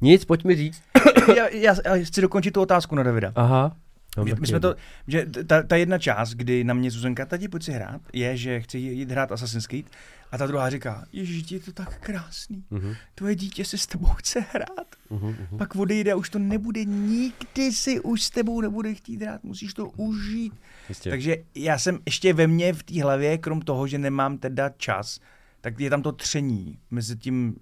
Nic, 0.02 0.24
pojď 0.24 0.44
mi 0.44 0.56
říct. 0.56 0.82
já, 1.36 1.48
já, 1.48 1.74
já 1.84 2.04
chci 2.04 2.20
dokončit 2.20 2.50
tu 2.50 2.60
otázku 2.60 2.94
na 2.94 3.02
Davida. 3.02 3.32
Aha. 3.34 3.76
Mám 4.16 4.26
My, 4.26 4.34
my 4.40 4.46
jsme 4.46 4.60
to, 4.60 4.74
že 5.08 5.26
ta, 5.46 5.62
ta 5.62 5.76
jedna 5.76 5.98
část, 5.98 6.34
kdy 6.34 6.64
na 6.64 6.74
mě 6.74 6.90
Zuzanka, 6.90 7.26
tati 7.26 7.48
pojď 7.48 7.62
si 7.62 7.72
hrát, 7.72 8.00
je, 8.12 8.36
že 8.36 8.60
chci 8.60 8.78
jít 8.78 9.10
hrát 9.10 9.32
Assassin's 9.32 9.66
Creed 9.66 9.86
a 10.32 10.38
ta 10.38 10.46
druhá 10.46 10.70
říká, 10.70 11.04
ježiš, 11.12 11.50
je 11.50 11.60
to 11.60 11.72
tak 11.72 12.00
krásný, 12.00 12.64
Mhm, 12.70 12.94
tvoje 13.14 13.34
dítě 13.34 13.64
se 13.64 13.78
s 13.78 13.86
tebou 13.86 14.06
chce 14.06 14.40
hrát, 14.52 14.86
mhm, 15.10 15.26
mhm. 15.28 15.58
pak 15.58 15.76
odejde 15.76 16.12
a 16.12 16.16
už 16.16 16.30
to 16.30 16.38
nebude, 16.38 16.84
nikdy 16.84 17.72
si 17.72 18.00
už 18.00 18.22
s 18.22 18.30
tebou 18.30 18.60
nebude 18.60 18.94
chtít 18.94 19.22
hrát, 19.22 19.44
musíš 19.44 19.74
to 19.74 19.88
užít. 19.88 20.52
Jistě. 20.88 21.10
Takže 21.10 21.36
já 21.54 21.78
jsem 21.78 21.98
ještě 22.06 22.32
ve 22.32 22.46
mně 22.46 22.72
v 22.72 22.82
té 22.82 23.02
hlavě, 23.02 23.38
krom 23.38 23.60
toho, 23.60 23.86
že 23.86 23.98
nemám 23.98 24.38
teda 24.38 24.70
čas, 24.76 25.20
tak 25.60 25.80
je 25.80 25.90
tam 25.90 26.02
to 26.02 26.12
tření 26.12 26.78
mezi 26.90 27.16
tím 27.16 27.56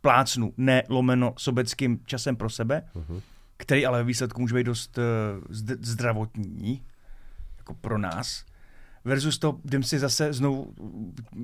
plácnu, 0.00 0.52
ne 0.56 0.82
lomeno 0.88 1.34
sobeckým 1.38 2.00
časem 2.06 2.36
pro 2.36 2.50
sebe, 2.50 2.82
Mhm. 2.94 3.20
který 3.56 3.86
ale 3.86 3.98
ve 3.98 4.04
výsledku 4.04 4.40
může 4.40 4.54
být 4.54 4.64
dost 4.64 4.98
uh, 4.98 5.04
zd- 5.54 5.78
zdravotní, 5.80 6.82
jako 7.58 7.74
pro 7.74 7.98
nás, 7.98 8.44
versus 9.04 9.38
to, 9.38 9.58
jdem 9.64 9.82
si 9.82 9.98
zase 9.98 10.32
znovu 10.32 10.74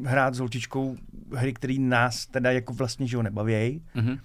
hrát 0.04 0.34
s 0.34 0.38
holčičkou 0.38 0.96
hry, 1.36 1.52
který 1.52 1.78
nás 1.78 2.26
teda 2.26 2.50
jako 2.52 2.72
vlastně, 2.72 3.06
že 3.06 3.16
ho 3.16 3.22
nebavějí, 3.22 3.82
Mhm. 3.94 4.18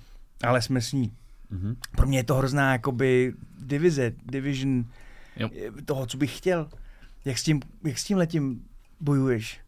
ale 0.43 0.61
jsme 0.61 0.81
s 0.81 0.91
ní. 0.93 1.13
Mhm. 1.49 1.75
Pro 1.95 2.07
mě 2.07 2.19
je 2.19 2.23
to 2.23 2.35
hrozná 2.35 2.71
jakoby 2.71 3.33
divize, 3.59 4.11
division 4.25 4.85
Jo. 5.37 5.49
eh, 5.79 5.81
toho, 5.81 6.05
co 6.05 6.17
bych 6.17 6.37
chtěl. 6.37 6.69
Jak 7.25 7.37
s 7.37 7.43
tím, 7.43 7.59
jak 7.83 7.97
s 7.97 8.03
tím 8.03 8.17
letím 8.17 8.65
bojuješ? 8.99 9.60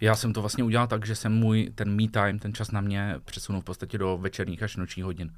Já 0.00 0.16
jsem 0.16 0.32
to 0.32 0.40
vlastně 0.40 0.64
udělal 0.64 0.86
tak, 0.86 1.06
že 1.06 1.14
jsem 1.14 1.32
můj 1.32 1.70
ten 1.74 1.96
me 1.96 2.08
time, 2.08 2.38
ten 2.38 2.54
čas 2.54 2.70
na 2.70 2.80
mě 2.80 3.14
přesunul 3.24 3.60
v 3.60 3.64
podstatě 3.64 3.98
do 3.98 4.18
večerních 4.18 4.62
až 4.62 4.76
nočních 4.76 5.04
hodin. 5.04 5.32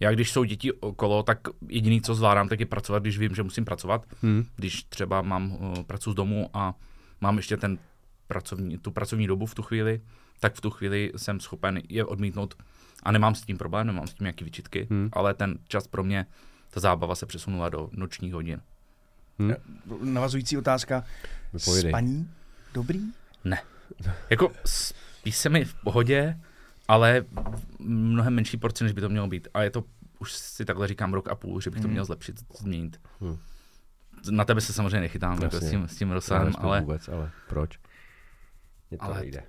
Já 0.00 0.10
když 0.10 0.32
jsou 0.32 0.44
děti 0.44 0.72
okolo, 0.72 1.22
tak 1.22 1.38
jediný, 1.68 2.00
co 2.00 2.14
zvládám, 2.14 2.48
tak 2.48 2.60
je 2.60 2.66
pracovat, 2.66 3.02
když 3.02 3.18
vím, 3.18 3.34
že 3.34 3.42
musím 3.42 3.64
pracovat. 3.64 4.04
Hm. 4.22 4.44
Když 4.56 4.82
třeba 4.84 5.22
mám 5.22 5.52
uh, 5.52 5.82
pracu 5.82 6.12
z 6.12 6.14
domu 6.14 6.50
a 6.54 6.74
mám 7.20 7.36
ještě 7.36 7.56
ten 7.56 7.78
pracovní, 8.26 8.78
tu 8.78 8.90
pracovní 8.90 9.26
dobu 9.26 9.46
v 9.46 9.54
tu 9.54 9.62
chvíli, 9.62 10.00
tak 10.40 10.54
v 10.54 10.60
tu 10.60 10.70
chvíli 10.70 11.12
jsem 11.16 11.40
schopen 11.40 11.80
je 11.88 12.04
odmítnout 12.04 12.54
A 13.02 13.12
nemám 13.12 13.34
s 13.34 13.42
tím 13.42 13.58
problém, 13.58 13.86
nemám 13.86 14.06
s 14.06 14.14
tím 14.14 14.24
nějaký 14.24 14.44
vyčitky, 14.44 14.86
Hmm. 14.90 15.08
ale 15.12 15.34
ten 15.34 15.58
čas 15.68 15.86
pro 15.86 16.04
mě, 16.04 16.26
ta 16.70 16.80
zábava 16.80 17.14
se 17.14 17.26
přesunula 17.26 17.68
do 17.68 17.90
nočních 17.92 18.34
hodin. 18.34 18.60
Hm? 19.38 19.52
Navazující 20.02 20.58
otázka. 20.58 21.04
Vypovědej. 21.52 21.90
Spaní? 21.90 22.30
Dobrý? 22.74 23.00
Jako 24.30 24.52
spí 24.64 25.32
se 25.32 25.48
mi 25.48 25.64
v 25.64 25.74
pohodě, 25.74 26.38
ale 26.88 27.20
v 27.20 27.80
mnohem 27.80 28.34
menší 28.34 28.56
porci, 28.56 28.84
než 28.84 28.92
by 28.92 29.00
to 29.00 29.08
mělo 29.08 29.26
být. 29.28 29.48
A 29.54 29.62
je 29.62 29.70
to, 29.70 29.84
už 30.18 30.32
si 30.32 30.64
takhle 30.64 30.88
říkám 30.88 31.14
rok 31.14 31.28
a 31.28 31.34
půl, 31.34 31.60
že 31.60 31.70
bych 31.70 31.80
to 31.80 31.88
Mhm. 31.88 31.92
měl 31.92 32.04
zlepšit, 32.04 32.40
změnit. 32.58 33.00
Hmm. 33.20 33.38
Na 34.30 34.44
tebe 34.44 34.60
se 34.60 34.72
samozřejmě 34.72 35.00
nechytám 35.00 35.42
jako 35.42 35.56
s, 35.60 35.70
tím, 35.70 35.88
s 35.88 35.96
tím 35.96 36.10
rozsahem, 36.10 36.52
ale 36.58 36.80
vůbec, 36.80 37.08
ale 37.08 37.30
proč? 37.48 37.78
Mně 38.90 38.98
to 38.98 39.04
Ale- 39.04 39.20
nejde. 39.20 39.42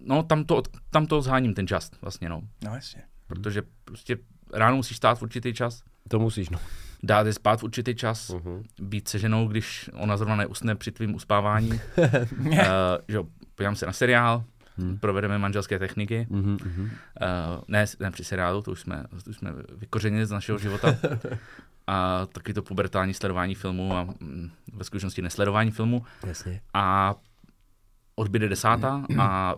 no, 0.00 0.22
tam 0.22 0.44
to, 0.44 0.56
od- 0.56 0.68
tam 0.90 1.06
to 1.06 1.22
zháním 1.22 1.54
ten 1.54 1.66
čas 1.66 1.90
vlastně, 2.00 2.28
no. 2.28 2.42
No 2.64 2.74
jasně. 2.74 3.02
Protože 3.26 3.62
prostě 3.84 4.16
ráno 4.52 4.76
musíš 4.76 4.96
stát 4.96 5.18
v 5.18 5.22
určitý 5.22 5.54
čas, 5.54 5.82
To 6.08 6.18
musíš, 6.18 6.48
no. 6.50 6.58
Dát 7.06 7.26
je 7.26 7.32
spát 7.32 7.60
v 7.60 7.64
určitý 7.64 7.94
čas, 7.94 8.30
Uh-huh. 8.30 8.62
být 8.80 9.08
se 9.08 9.18
ženou, 9.18 9.48
když 9.48 9.90
ona 9.94 10.16
zrovna 10.16 10.36
neusne 10.36 10.74
při 10.74 10.92
tvým 10.92 11.14
uspávání. 11.14 11.70
uh, 11.98 12.04
že 13.08 13.16
jo, 13.16 13.24
podívám 13.54 13.76
se 13.76 13.86
na 13.86 13.92
seriál, 13.92 14.44
Hmm. 14.78 14.98
provedeme 14.98 15.38
manželské 15.38 15.78
techniky. 15.78 16.26
Uh-huh. 16.30 16.58
Uh, 16.82 16.88
ne, 17.68 17.84
ne 18.00 18.10
při 18.10 18.24
seriálu, 18.24 18.62
to 18.62 18.70
už 18.70 18.80
jsme, 18.80 19.04
to 19.24 19.30
už 19.30 19.36
jsme 19.36 19.52
vykořenili 19.76 20.26
z 20.26 20.30
našeho 20.30 20.58
života. 20.58 20.88
A 21.86 22.26
taky 22.26 22.54
to 22.54 22.62
pubertální 22.62 23.14
sledování 23.14 23.54
filmu 23.54 23.96
a 23.96 24.02
mm, 24.20 24.50
ve 24.72 24.84
skutečnosti 24.84 25.22
nesledování 25.22 25.70
filmu. 25.70 26.04
Jasně. 26.26 26.60
A 26.74 27.14
odbyde 28.16 28.48
desátá 28.48 29.04
a 29.18 29.54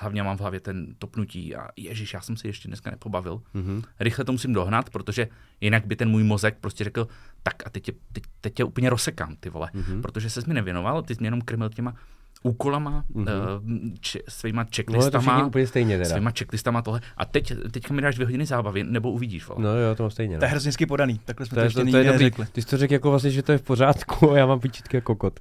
hlavně 0.00 0.22
mám 0.22 0.36
v 0.36 0.40
hlavě 0.40 0.60
ten 0.60 0.94
topnutí 0.98 1.56
a 1.56 1.68
ježiš, 1.76 2.14
já 2.14 2.20
jsem 2.20 2.36
si 2.36 2.46
ještě 2.46 2.68
dneska 2.68 2.90
nepobavil. 2.90 3.42
Uh-huh. 3.54 3.84
Rychle 4.00 4.24
to 4.24 4.32
musím 4.32 4.52
dohnat, 4.52 4.90
protože 4.90 5.28
jinak 5.60 5.86
by 5.86 5.96
ten 5.96 6.10
můj 6.10 6.24
mozek 6.24 6.56
prostě 6.60 6.84
řekl, 6.84 7.08
tak 7.42 7.66
a 7.66 7.70
teď 7.70 7.82
tě, 7.82 7.92
teď, 8.12 8.24
teď 8.40 8.54
tě 8.54 8.64
úplně 8.64 8.90
rozsekám, 8.90 9.36
ty 9.40 9.50
vole. 9.50 9.70
Mhm. 9.74 10.02
Protože 10.02 10.30
se 10.30 10.40
mi 10.46 10.54
nevěnoval, 10.54 11.02
ty 11.02 11.14
jsi 11.14 11.20
mě 11.20 11.26
jenom 11.26 11.40
krmil 11.40 11.68
těma 11.68 11.94
úkolama, 12.42 13.04
Mhm. 13.08 13.24
mm-hmm. 13.26 13.92
če, 14.00 14.18
svýma 14.28 14.62
No, 14.62 14.68
checklistama, 14.76 15.20
všichni 15.32 15.42
úplně 15.48 15.66
stejně 15.66 15.98
teda. 15.98 16.10
svýma 16.10 16.30
checklistama 16.38 16.82
tohle. 16.82 17.00
A 17.16 17.24
teď, 17.24 17.52
teďka 17.70 17.94
mi 17.94 18.02
dáš 18.02 18.14
dvě 18.14 18.26
hodiny 18.26 18.46
zábavy, 18.46 18.84
nebo 18.84 19.10
uvidíš, 19.10 19.46
vole. 19.48 19.62
No 19.62 19.76
jo, 19.78 19.94
to 19.94 20.02
mám 20.02 20.10
stejně. 20.10 20.38
To 20.38 20.44
je 20.44 20.48
No. 20.48 20.50
hrozně 20.50 20.86
podaný. 20.86 21.20
Takhle 21.24 21.46
jsme 21.46 21.50
To 21.50 21.54
to, 21.54 21.60
je, 21.60 21.66
ještě 21.66 21.80
to, 21.84 21.90
to 21.90 21.96
je 21.96 22.04
dobrý. 22.04 22.18
neřekli. 22.24 22.46
Ty 22.52 22.62
jsi 22.62 22.68
to 22.68 22.76
řekl 22.76 22.92
jako 22.92 23.10
vlastně, 23.10 23.30
že 23.30 23.42
to 23.42 23.52
je 23.52 23.58
v 23.58 23.62
pořádku 23.62 24.30
a 24.32 24.38
já 24.38 24.46
mám 24.46 24.60
pičitky 24.60 24.96
jako 24.96 25.14
kot. 25.14 25.40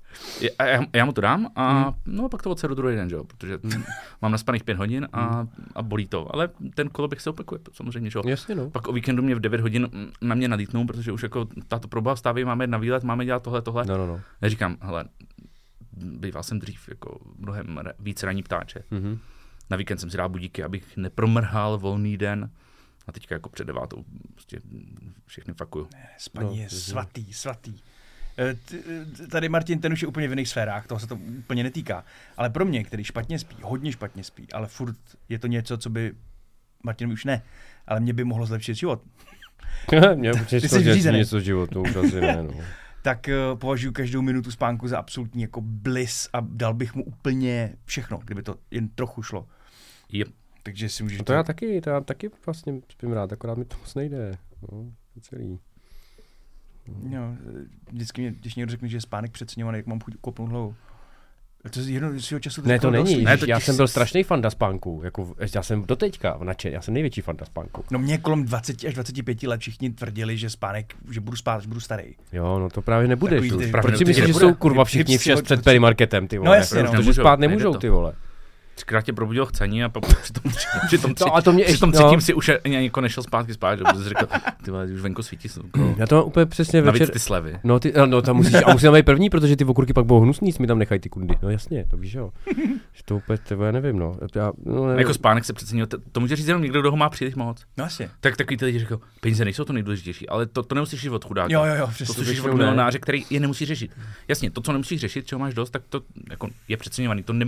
A 0.59 0.63
já, 0.63 0.79
já 0.93 1.05
mu 1.05 1.11
to 1.13 1.21
dám 1.21 1.47
a 1.55 1.73
Hmm. 1.83 1.93
no 2.05 2.29
pak 2.29 2.41
to 2.41 2.49
odsedu 2.51 2.75
druhý 2.75 2.95
den, 2.95 3.09
že 3.09 3.15
jo, 3.15 3.23
protože 3.23 3.59
mám 4.21 4.31
naspaných 4.31 4.63
pět 4.63 4.77
hodin 4.77 5.07
a, 5.13 5.35
Hmm. 5.35 5.49
a 5.75 5.81
bolí 5.81 6.07
to. 6.07 6.27
Ale 6.35 6.49
ten 6.75 6.89
koloběh 6.89 7.21
se 7.21 7.29
opakuje, 7.29 7.59
samozřejmě, 7.73 8.09
že 8.09 8.19
jo. 8.19 8.23
Jasně 8.27 8.55
no. 8.55 8.69
Pak 8.69 8.87
o 8.87 8.91
víkendu 8.93 9.23
mě 9.23 9.35
v 9.35 9.39
9 9.39 9.61
hodin 9.61 9.87
na 10.21 10.35
mě 10.35 10.47
nadítnou, 10.47 10.85
protože 10.85 11.11
už 11.11 11.23
jako 11.23 11.47
táto 11.67 11.87
proba 11.87 12.15
vstávej, 12.15 12.45
máme 12.45 12.67
na 12.67 12.77
výlet, 12.77 13.03
máme 13.03 13.25
dělat 13.25 13.43
tohle, 13.43 13.61
tohle. 13.61 13.85
No, 13.85 13.97
no, 13.97 14.07
no. 14.07 14.19
Neříkám, 14.41 14.77
hele, 14.81 15.05
býval 16.03 16.43
jsem 16.43 16.59
dřív 16.59 16.89
jako 16.89 17.19
mnohem 17.37 17.79
víc 17.99 18.23
raní 18.23 18.43
ptáče. 18.43 18.83
Mhm. 18.91 19.19
Na 19.69 19.77
víkend 19.77 19.97
jsem 19.97 20.09
si 20.09 20.17
dal 20.17 20.29
budíky, 20.29 20.63
abych 20.63 20.97
nepromrhal 20.97 21.77
volný 21.77 22.17
den. 22.17 22.49
A 23.07 23.11
teďka 23.11 23.35
jako 23.35 23.49
před 23.49 23.67
devátou 23.67 24.03
prostě 24.33 24.61
všechny 25.25 25.53
fakuju. 25.53 25.89
Spaní 26.17 26.47
No, 26.47 26.53
je 26.63 26.69
to 26.69 26.75
je- 26.75 26.81
svatý, 26.81 27.33
svatý. 27.33 27.73
Eh, 28.39 28.53
t- 28.53 28.77
eh, 29.23 29.27
Tady 29.27 29.49
Martin, 29.49 29.79
ten 29.79 29.93
už 29.93 30.01
je 30.01 30.07
úplně 30.07 30.27
v 30.27 30.31
jiných 30.31 30.49
sférách, 30.49 30.87
toho 30.87 30.99
se 30.99 31.07
to 31.07 31.15
úplně 31.15 31.63
netýká. 31.63 32.03
Ale 32.37 32.49
pro 32.49 32.65
mě, 32.65 32.83
který 32.83 33.03
špatně 33.03 33.39
spí, 33.39 33.55
hodně 33.61 33.91
špatně 33.91 34.23
spí, 34.23 34.47
ale 34.53 34.67
furt 34.67 34.95
je 35.29 35.39
to 35.39 35.47
něco, 35.47 35.77
co 35.77 35.89
by, 35.89 36.13
Martin 36.83 37.11
už 37.11 37.25
ne, 37.25 37.41
ale 37.87 37.99
mě 37.99 38.13
by 38.13 38.23
mohlo 38.23 38.45
zlepšit 38.45 38.75
život, 38.75 39.01
Mě 40.15 40.33
určitě 40.33 41.11
něco 41.11 41.39
životu, 41.39 41.81
už 41.81 41.95
asi 41.95 42.21
ne, 42.21 42.43
no. 42.43 42.53
Tak 43.07 43.27
uh, 43.27 43.59
považuji 43.59 43.91
každou 43.91 44.21
minutu 44.21 44.51
spánku 44.51 44.87
za 44.87 44.97
absolutní 44.97 45.41
jako 45.41 45.61
bliss 45.61 46.29
a 46.33 46.39
dal 46.41 46.73
bych 46.73 46.95
mu 46.95 47.03
úplně 47.03 47.75
všechno, 47.85 48.17
kdyby 48.17 48.43
to 48.43 48.55
jen 48.71 48.89
trochu 48.89 49.23
šlo. 49.23 49.47
Je, 50.11 50.25
Takže 50.63 50.89
si 50.89 51.03
můžeš... 51.03 51.19
No 51.19 51.25
to 51.25 51.33
já 51.33 51.43
taky, 51.43 51.81
to 51.81 51.89
já 51.89 52.01
taky 52.01 52.29
vlastně 52.45 52.81
spím 52.91 53.11
rád, 53.11 53.33
akorát 53.33 53.57
mi 53.57 53.65
to 53.65 53.77
moc 53.77 53.95
nejde. 53.95 54.37
No, 54.61 54.67
to 54.67 54.85
je 55.15 55.21
celý. 55.21 55.59
No, 56.87 57.37
eh, 57.39 57.65
vždycky 57.91 58.21
mě, 58.21 58.31
když 58.31 58.55
někdo 58.55 58.71
řekne, 58.71 58.87
že 58.87 58.97
je 58.97 59.01
spánek 59.01 59.31
přeceňovaný, 59.31 59.77
jak 59.77 59.85
mám 59.85 59.99
chuť 59.99 60.15
kopnout 60.21 60.49
hlavu. 60.49 60.75
To 61.69 61.79
je 61.79 61.85
jedno 61.91 62.09
z 62.19 62.25
svého 62.25 62.39
času... 62.39 62.61
Ne, 62.65 62.79
to 62.79 62.91
není. 62.91 63.23
Ne, 63.23 63.37
totiž 63.37 63.49
já 63.49 63.59
jsem 63.59 63.75
byl 63.75 63.87
strašný 63.87 64.23
fanda 64.23 64.49
spánku. 64.49 65.01
Jako, 65.03 65.33
já 65.55 65.63
jsem 65.63 65.83
doteďka 65.85 66.37
nadšen, 66.43 66.73
já 66.73 66.81
jsem 66.81 66.93
největší 66.93 67.21
fanda 67.21 67.45
spánku. 67.45 67.83
No 67.91 67.99
mě 67.99 68.17
kolem 68.17 68.43
20 68.45 68.83
až 68.83 68.93
25 68.93 69.43
let 69.43 69.61
všichni 69.61 69.89
tvrdili, 69.89 70.37
že 70.37 70.49
spánek, 70.49 70.93
že 71.11 71.19
budu 71.21 71.37
spát, 71.37 71.53
až 71.55 71.65
budu 71.65 71.79
starý. 71.79 72.03
Jo, 72.33 72.59
no 72.59 72.69
to 72.69 72.81
právě. 72.81 73.07
Takový 73.17 73.51
ty- 73.51 73.71
Proč 73.71 73.97
si 73.97 74.05
myslíš, 74.05 74.15
že 74.15 74.27
nebude. 74.27 74.45
jsou 74.45 74.53
kurva 74.53 74.85
všichni 74.85 75.17
v 75.17 75.23
6 75.23 75.39
ty- 75.39 75.43
před 75.43 75.63
perimarketem, 75.63 76.27
ty 76.27 76.37
vole? 76.37 76.49
No 76.49 76.53
jasně, 76.55 76.83
Protože 76.83 77.07
no. 77.07 77.13
spát 77.13 77.39
nemůžou, 77.39 77.73
to. 77.73 77.79
ty 77.79 77.89
vole. 77.89 78.13
Třikrát 78.77 79.01
tě 79.01 79.13
probudil 79.13 79.45
chcení 79.45 79.83
a 79.83 79.89
pak 79.89 80.21
při 80.21 80.33
tom, 80.33 80.51
při 80.87 80.97
tom, 80.97 81.13
No, 81.21 81.35
a 81.35 81.41
to 81.41 81.51
mě 81.53 81.63
při 81.63 81.77
tom 81.77 81.89
ještě- 81.89 81.97
třetím 82.03 82.17
no. 82.17 82.21
si 82.21 82.33
už 82.33 82.51
ani 82.65 82.83
jako 82.83 83.01
nešel 83.01 83.23
zpátky 83.23 83.53
spát, 83.53 83.79
že 83.79 83.83
jsi 84.03 84.09
řekl, 84.09 84.27
ty 84.65 84.71
vole, 84.71 84.85
už 84.85 85.01
venku 85.01 85.23
svítí 85.23 85.49
slunko. 85.49 85.95
Já 85.97 86.07
to 86.07 86.15
mám 86.15 86.25
úplně 86.25 86.45
přesně 86.45 86.81
Navíc 86.81 86.99
večer. 87.01 87.13
ty 87.13 87.19
slevy. 87.19 87.59
No, 87.63 87.79
ty, 87.79 87.93
no 88.05 88.21
tam 88.21 88.35
musíš, 88.35 88.55
a 88.65 88.71
musím 88.73 88.93
být 88.93 89.05
první, 89.05 89.29
protože 89.29 89.55
ty 89.55 89.65
okurky 89.65 89.93
pak 89.93 90.05
budou 90.05 90.19
hnusný, 90.21 90.51
mi 90.59 90.67
tam 90.67 90.79
nechají 90.79 90.99
ty 91.01 91.09
kundy. 91.09 91.35
No 91.41 91.49
jasně, 91.49 91.85
to 91.91 91.97
víš, 91.97 92.13
jo. 92.13 92.31
Že 92.93 93.03
to 93.05 93.15
úplně, 93.15 93.37
to 93.37 93.63
já 93.63 93.71
nevím, 93.71 93.99
no. 93.99 94.15
Já, 94.35 94.51
no 94.65 94.85
nevím. 94.87 94.99
Jako 94.99 95.13
spánek 95.13 95.45
se 95.45 95.53
přeceňuje, 95.53 95.87
to, 95.87 95.97
to 96.11 96.19
může 96.19 96.35
říct 96.35 96.47
jenom 96.47 96.61
někdo, 96.63 96.79
kdo 96.81 96.91
ho 96.91 96.97
má 96.97 97.09
příliš 97.09 97.35
moc. 97.35 97.63
No 97.77 97.85
asi. 97.85 98.09
Tak 98.19 98.37
takový 98.37 98.57
ty 98.57 98.65
lidi 98.65 98.79
říkají, 98.79 98.99
peníze 99.21 99.45
nejsou 99.45 99.63
to 99.63 99.73
nejdůležitější, 99.73 100.29
ale 100.29 100.45
to, 100.45 100.63
to 100.63 100.75
nemusíš 100.75 101.07
od 101.07 101.25
chudáka. 101.25 101.53
Jo, 101.53 101.65
jo, 101.65 101.75
jo, 101.75 101.85
To 101.85 101.91
přesně. 101.91 102.13
slyšíš 102.13 102.27
většinou 102.33 102.53
od 102.53 102.57
milionáře, 102.57 102.99
který 102.99 103.23
je 103.29 103.39
nemusí 103.39 103.65
řešit. 103.65 103.91
Jasně, 104.27 104.51
to, 104.51 104.61
co 104.61 104.71
nemusíš 104.71 105.01
řešit, 105.01 105.27
čeho 105.27 105.39
máš 105.39 105.53
dost, 105.53 105.69
tak 105.69 105.81
to 105.89 106.01
jako 106.29 106.47
je 106.67 106.77
přeceňovaný. 106.77 107.23
To 107.23 107.33
ne, 107.33 107.45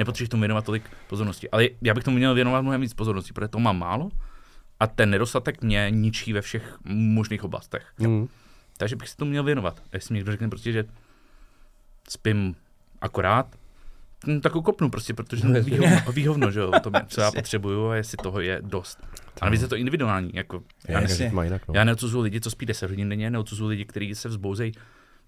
nepotřebuješ 0.00 0.28
tomu 0.28 0.40
věnovat 0.40 0.64
tolik 0.64 0.82
pozornosti. 1.06 1.50
Ale 1.50 1.68
já 1.82 1.94
bych 1.94 2.04
tomu 2.04 2.16
měl 2.16 2.34
věnovat 2.34 2.62
mnohem 2.62 2.80
víc 2.80 2.94
pozornosti, 2.94 3.32
protože 3.32 3.48
to 3.48 3.58
mám 3.58 3.78
málo 3.78 4.10
a 4.80 4.86
ten 4.86 5.10
nedostatek 5.10 5.62
mě 5.62 5.86
ničí 5.90 6.32
ve 6.32 6.40
všech 6.40 6.78
možných 6.84 7.44
oblastech. 7.44 7.86
Mm. 7.98 8.28
Takže 8.76 8.96
bych 8.96 9.08
si 9.08 9.16
to 9.16 9.24
měl 9.24 9.44
věnovat. 9.44 9.78
A 9.78 9.96
jestli 9.96 10.12
mi 10.12 10.18
někdo 10.18 10.32
řekne 10.32 10.48
prostě, 10.48 10.72
že 10.72 10.84
spím 12.08 12.54
akorát, 13.00 13.46
hm, 14.26 14.40
tak 14.40 14.52
ho 14.54 14.62
kopnu 14.62 14.90
prostě, 14.90 15.14
protože 15.14 15.48
No, 15.48 15.62
výhovno, 15.62 16.12
výhovno, 16.12 16.50
že 16.50 16.60
jo, 16.60 16.72
to, 16.82 16.90
co 17.08 17.20
já 17.20 17.32
potřebuju 17.32 17.88
a 17.88 17.96
jestli 17.96 18.16
toho 18.16 18.40
je 18.40 18.58
dost. 18.62 18.98
A 19.40 19.44
navíc 19.44 19.62
je 19.62 19.68
to 19.68 19.76
individuální, 19.76 20.30
jako 20.34 20.62
Já 20.88 21.00
já, 21.00 21.28
to 21.28 21.34
má 21.34 21.44
jinak, 21.44 21.68
no. 21.68 21.74
já 21.74 21.84
neodsuzuju 21.84 22.24
lidi, 22.24 22.40
co 22.40 22.50
spí 22.50 22.66
10 22.66 22.90
hodin 22.90 23.08
denně, 23.08 23.30
neodsuzuju 23.30 23.70
lidi, 23.70 23.84
kteří 23.84 24.14
se 24.14 24.28
vzbouzejí 24.28 24.72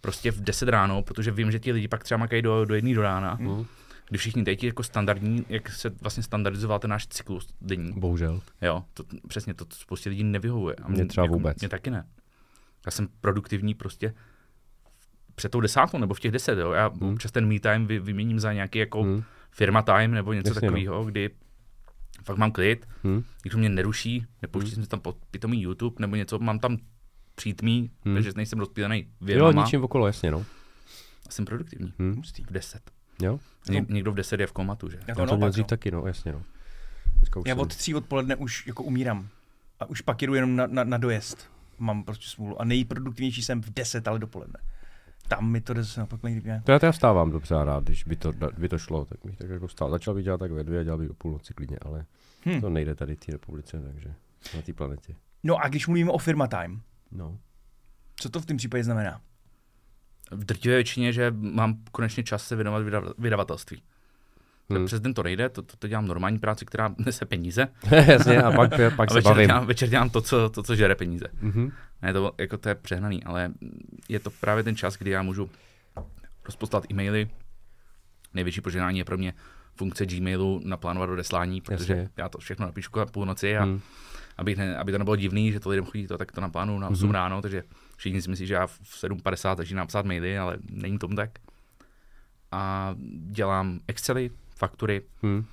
prostě 0.01 0.31
v 0.31 0.41
10 0.41 0.69
ráno, 0.69 1.03
protože 1.03 1.31
vím, 1.31 1.51
že 1.51 1.59
ti 1.59 1.73
lidi 1.73 1.89
pak 1.89 2.05
třeba 2.05 2.19
makají 2.19 2.43
do, 2.43 2.65
do 2.65 2.75
jedné 2.75 2.95
do 2.95 3.03
rána, 3.03 3.37
Mm. 3.41 3.67
Kdy 4.13 4.19
všichni 4.19 4.45
teď 4.45 4.65
jako 4.65 4.83
standardní, 4.83 5.45
jak 5.49 5.69
se 5.71 5.91
vlastně 6.01 6.23
standardizoval 6.23 6.79
ten 6.79 6.91
náš 6.91 7.07
cyklus 7.07 7.49
denní. 7.61 7.93
Bohužel. 7.93 8.41
Jo, 8.63 8.85
to, 8.95 9.05
přesně 9.29 9.55
to 9.55 9.65
spoustě 9.71 10.09
lidí 10.11 10.25
nevyhovuje. 10.25 10.75
A 10.83 10.89
Mně 10.89 11.07
třeba 11.07 11.25
jako, 11.25 11.35
vůbec. 11.35 11.61
Mně 11.61 11.69
taky 11.69 11.91
ne. 11.91 12.07
Já 12.87 12.91
jsem 12.93 13.09
produktivní 13.21 13.75
prostě 13.75 14.15
před 15.35 15.49
tou 15.49 15.61
desátou 15.61 15.99
nebo 15.99 16.15
v 16.15 16.21
těch 16.21 16.33
deset, 16.33 16.59
jo. 16.59 16.73
Já 16.73 16.89
Hmm. 16.89 17.13
občas 17.13 17.33
ten 17.33 17.49
me 17.49 17.61
time 17.61 17.87
vy, 17.87 17.99
vyměním 17.99 18.41
za 18.41 18.53
nějaký 18.53 18.79
jako 18.79 19.03
Mm. 19.05 19.23
firma 19.51 19.83
time 19.83 20.11
nebo 20.11 20.33
něco 20.33 20.49
Jasně, 20.51 20.67
no. 20.67 20.73
takového, 20.73 21.05
kdy 21.05 21.31
fakt 22.25 22.37
mám 22.37 22.53
klid, 22.53 22.89
Mm. 23.03 23.25
když 23.43 23.55
mě 23.55 23.69
neruší, 23.69 24.27
nepouští 24.43 24.75
hmm. 24.77 24.87
tam 24.87 25.01
pod 25.01 25.17
pitomý 25.31 25.63
YouTube 25.63 25.97
nebo 25.99 26.17
něco, 26.17 26.39
mám 26.39 26.59
tam 26.59 26.77
přítmí, 27.35 27.91
Hmm. 28.05 28.15
takže 28.15 28.33
nejsem 28.37 28.59
rozpílený 28.59 28.99
Jo, 28.99 29.27
vědomá 29.27 29.63
ničím 29.65 29.85
okolo, 29.85 30.07
jasně, 30.07 30.31
no. 30.31 30.45
a 31.29 31.31
jsem 31.31 31.45
produktivní. 31.45 31.93
Mm. 31.99 32.15
Hustý. 32.17 32.43
V 32.45 32.53
deset. 32.53 32.91
Jo, 33.23 33.39
Ně, 33.69 33.87
někdo 33.89 34.13
v 34.13 34.15
deset 34.15 34.41
je 34.41 34.47
v 34.47 34.53
komatu, 34.53 34.89
že? 34.91 34.97
Já 34.97 35.05
já 35.09 35.15
to 35.15 35.27
to 35.27 35.37
měl 35.37 35.51
dřív 35.51 35.65
no. 35.65 35.69
taky, 35.69 35.91
no, 35.91 36.07
jasně, 36.07 36.33
no. 36.33 36.43
Já 37.47 37.55
od 37.55 37.77
tří 37.77 37.95
odpoledne 37.95 38.37
už 38.37 38.67
jako 38.67 38.83
umírám. 38.83 39.29
A 39.81 39.85
už 39.87 40.01
pak 40.01 40.23
jedu 40.23 40.35
jenom 40.35 40.57
na, 40.57 40.67
na, 40.67 40.85
na 40.85 40.99
dojezd. 40.99 41.51
Mám 41.79 42.05
prostě 42.05 42.27
smůlu. 42.29 42.61
A 42.61 42.65
nejproduktivnější 42.65 43.43
jsem 43.43 43.63
v 43.63 43.71
10, 43.71 44.09
ale 44.09 44.19
dopoledne. 44.19 44.61
Tam 45.29 45.51
mi 45.51 45.61
to 45.61 45.75
jde 45.75 45.83
zase 45.83 46.01
naopak? 46.01 46.21
To 46.65 46.73
já 46.73 46.79
teda 46.79 46.93
vstávám 46.93 47.31
dobře 47.31 47.55
a 47.55 47.65
rád, 47.65 47.85
když 47.85 48.05
by 48.05 48.17
to, 48.17 48.33
by 48.59 48.69
to 48.69 48.79
šlo, 48.79 49.05
tak 49.05 49.19
bych 49.25 49.37
tak 49.37 49.51
jako 49.51 49.67
vstál. 49.67 49.91
Začal 49.91 50.15
bych 50.15 50.25
dělat 50.25 50.39
tak 50.39 50.51
ve 50.53 50.65
dvě 50.65 50.81
a 50.81 50.83
dělal 50.83 50.99
bych 50.99 51.09
do 51.09 51.15
půlnoci 51.15 51.55
klidně, 51.55 51.79
ale 51.83 52.05
Hm. 52.47 52.61
to 52.61 52.71
nejde 52.71 52.95
tady 52.95 53.17
v 53.17 53.21
té 53.21 53.33
republice, 53.33 53.83
takže 53.93 54.15
na 54.57 54.63
té 54.63 54.73
planetě. 54.73 55.15
No 55.43 55.57
a 55.65 55.69
když 55.69 55.87
mluvíme 55.87 56.11
o 56.11 56.19
firma 56.19 56.47
time, 56.47 56.83
No. 57.13 57.39
co 58.17 58.29
to 58.29 58.41
v 58.41 58.47
tom 58.47 58.57
případě 58.57 58.85
znamená? 58.85 59.21
V 60.33 60.45
drtivé 60.45 60.75
většině, 60.75 61.13
že 61.13 61.31
mám 61.37 61.75
konečně 61.93 62.23
čas 62.23 62.47
se 62.49 62.57
věnovat 62.57 62.83
vydav- 62.83 63.13
vydavatelství. 63.19 63.83
Hmm. 64.71 64.79
Hmm. 64.79 64.87
Přes 64.87 65.01
den 65.01 65.15
to 65.15 65.23
nejde, 65.23 65.49
to, 65.49 65.63
to, 65.63 65.77
to, 65.77 65.89
dělám 65.89 66.07
normální 66.07 66.39
práci, 66.39 66.65
která 66.67 66.95
nese 66.99 67.27
peníze. 67.27 67.69
jasně, 68.07 68.43
a 68.43 68.53
pak, 68.53 68.71
pak 68.97 69.11
a 69.11 69.13
se 69.13 69.19
večer 69.19 69.33
bavím. 69.33 69.47
dělám, 69.47 69.67
večer 69.67 69.89
dělám 69.89 70.11
to, 70.11 70.21
co, 70.21 70.49
to, 70.51 70.63
co 70.63 70.77
žere 70.77 70.95
peníze. 70.95 71.25
Mhm. 71.41 71.73
Ne, 72.03 72.13
to, 72.13 72.33
jako 72.39 72.59
to 72.59 72.69
je 72.69 72.75
přehnaný, 72.75 73.25
ale 73.25 73.53
je 74.09 74.21
to 74.21 74.31
právě 74.31 74.65
ten 74.65 74.77
čas, 74.77 74.97
kdy 74.97 75.11
já 75.11 75.23
můžu 75.23 75.51
rozposlat 76.45 76.85
e-maily. 76.91 77.29
Největší 78.35 78.61
požehnání 78.61 78.99
je 78.99 79.05
pro 79.05 79.19
mě 79.19 79.35
funkce 79.77 80.07
Gmailu 80.07 80.61
naplánovat 80.65 81.11
odeslání, 81.11 81.61
protože 81.61 81.93
Jasně. 81.93 82.09
já 82.17 82.29
to 82.29 82.39
všechno 82.39 82.67
napíšu 82.67 82.91
kolem 82.91 83.09
půlnoci 83.09 83.57
a 83.57 83.63
Hmm. 83.65 83.81
aby, 84.37 84.57
ne, 84.57 84.77
aby 84.77 84.93
to 84.93 84.99
nebylo 84.99 85.17
divný, 85.17 85.53
že 85.53 85.61
to 85.61 85.69
lidem 85.69 85.85
chodí 85.85 86.07
to, 86.07 86.19
tak 86.19 86.33
to 86.33 86.41
naplánuju 86.41 86.79
na 86.79 86.89
8 86.89 87.05
Mhm. 87.07 87.15
ráno, 87.15 87.43
takže 87.43 87.63
všichni 87.97 88.23
si 88.23 88.31
myslí, 88.31 88.47
že 88.47 88.55
já 88.55 88.67
v 88.67 88.81
7.50 88.81 89.57
začínám 89.57 89.87
psát 89.87 90.07
maily, 90.07 90.39
ale 90.39 90.57
není 90.71 90.99
tomu 90.99 91.17
tak. 91.17 91.31
A 92.53 92.95
dělám 93.31 93.81
Excely, 93.89 94.31
faktury, 94.57 95.03
Hmm. 95.23 95.45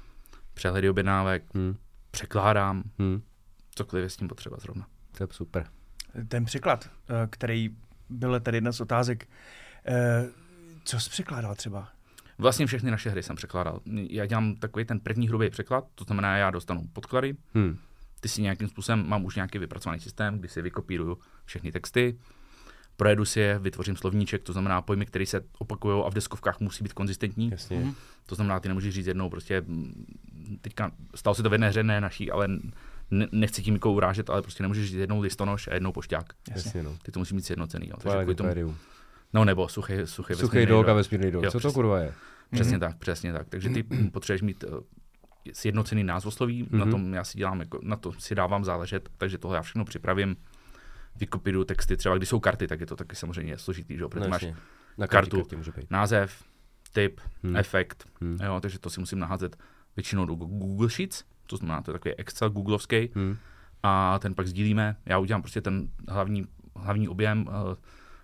přehledy 0.54 0.89
objednávek, 0.89 1.43
Hmm. 1.56 1.75
překládám, 2.12 2.84
Hmm. 2.99 3.21
cokoliv 3.75 4.04
je 4.04 4.10
s 4.10 4.17
tím 4.17 4.28
potřeba 4.28 4.58
zrovna. 4.60 4.88
To 5.17 5.23
je 5.23 5.28
super. 5.32 5.67
Ten 6.28 6.45
překlad, 6.45 6.89
eh, 7.10 7.28
který 7.30 7.69
byl 8.10 8.39
tady 8.39 8.58
jedna 8.58 8.71
z 8.71 8.82
otázek, 8.82 9.28
eh, 9.86 10.25
co 10.84 10.99
jsi 10.99 11.10
překládal 11.10 11.56
třeba? 11.56 11.89
Vlastně 12.38 12.65
všechny 12.65 12.91
naše 12.91 13.10
hry 13.10 13.23
jsem 13.23 13.36
překládal. 13.36 13.80
Já 14.10 14.25
dělám 14.25 14.56
takový 14.56 14.86
ten 14.86 14.99
první 14.99 15.28
hrubý 15.28 15.49
překlad, 15.49 15.86
to 15.95 16.04
znamená, 16.04 16.38
já 16.38 16.52
dostanu 16.52 16.84
podklady, 16.93 17.36
Hmm. 17.54 17.78
Ty 18.19 18.29
si 18.29 18.41
nějakým 18.41 18.67
způsobem, 18.67 19.10
mám 19.10 19.25
už 19.25 19.36
nějaký 19.36 19.58
vypracovaný 19.58 19.99
systém, 20.01 20.39
kdy 20.39 20.47
si 20.47 20.62
vykopíruju 20.62 21.17
všechny 21.45 21.71
texty, 21.71 22.17
projedu 22.97 23.25
si 23.25 23.39
je, 23.39 23.60
vytvořím 23.60 23.95
slovníček, 23.95 24.43
to 24.43 24.53
znamená 24.53 24.82
pojmy, 24.82 25.05
které 25.05 25.25
se 25.25 25.41
opakují 25.58 26.03
a 26.05 26.10
v 26.10 26.13
deskovkách 26.13 26.60
musí 26.60 26.84
být 26.84 26.93
konzistentní. 26.93 27.49
Jasně. 27.51 27.79
Mhm. 27.79 27.93
To 28.25 28.36
znamená, 28.36 28.60
ty 28.60 28.67
nemůžeš 28.67 28.93
říct 28.93 29.08
jednou 29.08 29.29
prostě, 29.29 29.62
mm, 29.62 30.05
teďka 30.62 30.91
stalo 31.15 31.36
se 31.36 31.43
to 31.43 31.49
v 31.49 31.53
jedné 31.53 31.69
hře, 31.69 31.84
ne 31.84 32.01
naší, 32.01 32.32
ale 32.32 32.47
ne, 33.12 33.27
nechci 33.32 33.62
tím 33.63 33.73
nikoho 33.73 33.93
urážet, 33.95 34.29
ale 34.29 34.41
prostě 34.41 34.63
nemůžeš 34.63 34.89
říct 34.89 34.99
jednou 34.99 35.21
listonoš 35.21 35.67
a 35.67 35.73
jednou 35.73 35.91
pošťák. 35.91 36.25
Jasně, 36.55 36.84
no. 36.84 36.97
Ty 37.01 37.12
to 37.12 37.19
musí 37.19 37.36
mít 37.36 37.45
sjednocený. 37.45 37.88
Jo. 37.88 37.95
Takže 37.97 38.36
tomu, 38.36 38.75
no 39.34 39.45
nebo 39.45 39.67
suchý, 39.67 39.93
suchý, 40.05 40.34
Suchý 40.34 40.43
vesmírný 40.45 40.65
dog 40.65 40.88
a 40.88 40.93
vesmírný 40.93 41.32
dog. 41.32 41.43
Jo, 41.43 41.51
Co 41.51 41.60
to 41.60 41.71
kurva 41.73 41.99
je? 41.99 42.13
Přesně 42.51 42.71
Mhm. 42.77 42.79
tak, 42.79 42.97
přesně 42.97 43.34
tak. 43.34 43.49
Takže 43.49 43.69
ty 43.69 43.84
potřebuješ 44.13 44.41
mít 44.41 44.63
eh, 44.63 44.67
sjednocený 45.54 46.04
názvosloví, 46.04 46.63
Mhm. 46.63 46.80
na 46.80 46.86
tom 46.86 47.13
já 47.13 47.23
si 47.23 47.38
dělám, 47.38 47.60
jako, 47.60 47.80
na 47.84 47.95
to 47.95 48.12
si 48.13 48.36
dávám 48.36 48.63
záležet, 48.65 49.10
takže 49.17 49.38
tohle 49.38 49.58
já 49.58 49.62
všechno 49.62 49.86
připravím, 49.86 50.36
vykopíruju 51.15 51.65
texty, 51.65 51.97
třeba 51.97 52.17
když 52.17 52.30
jsou 52.30 52.39
karty, 52.39 52.67
tak 52.67 52.80
je 52.80 52.86
to 52.86 52.95
taky 52.95 53.15
samozřejmě 53.15 53.58
složitý, 53.58 53.95
že 53.95 54.02
jo, 54.02 54.10
protože 54.10 54.23
No, 54.23 54.30
máš. 54.30 54.41
Na 54.97 55.08
kartu. 55.08 55.10
kartu. 55.10 55.38
kartě 55.38 55.56
může 55.58 55.71
být. 55.71 55.91
název, 55.91 56.43
typ, 56.93 57.21
Hmm. 57.43 57.56
efekt, 57.56 58.08
Hmm. 58.21 58.38
jo, 58.43 58.60
takže 58.62 58.80
to 58.80 58.89
si 58.89 58.99
musím 58.99 59.19
naházet 59.19 59.56
většinou 59.95 60.25
do 60.25 60.36
Google 60.36 60.89
Sheets, 60.89 61.23
to 61.47 61.58
znamená, 61.58 61.82
to 61.82 61.91
je 61.91 61.93
takový 61.93 62.15
Excel 62.15 62.49
googlovský, 62.49 63.10
Hmm. 63.15 63.38
a 63.84 64.19
ten 64.19 64.34
pak 64.36 64.47
sdílíme. 64.47 64.95
Já 65.06 65.17
udělám 65.17 65.41
prostě 65.41 65.62
ten 65.62 65.88
hlavní, 66.10 66.45
hlavní 66.75 67.08
objem, 67.10 67.45
eh, 67.49 67.75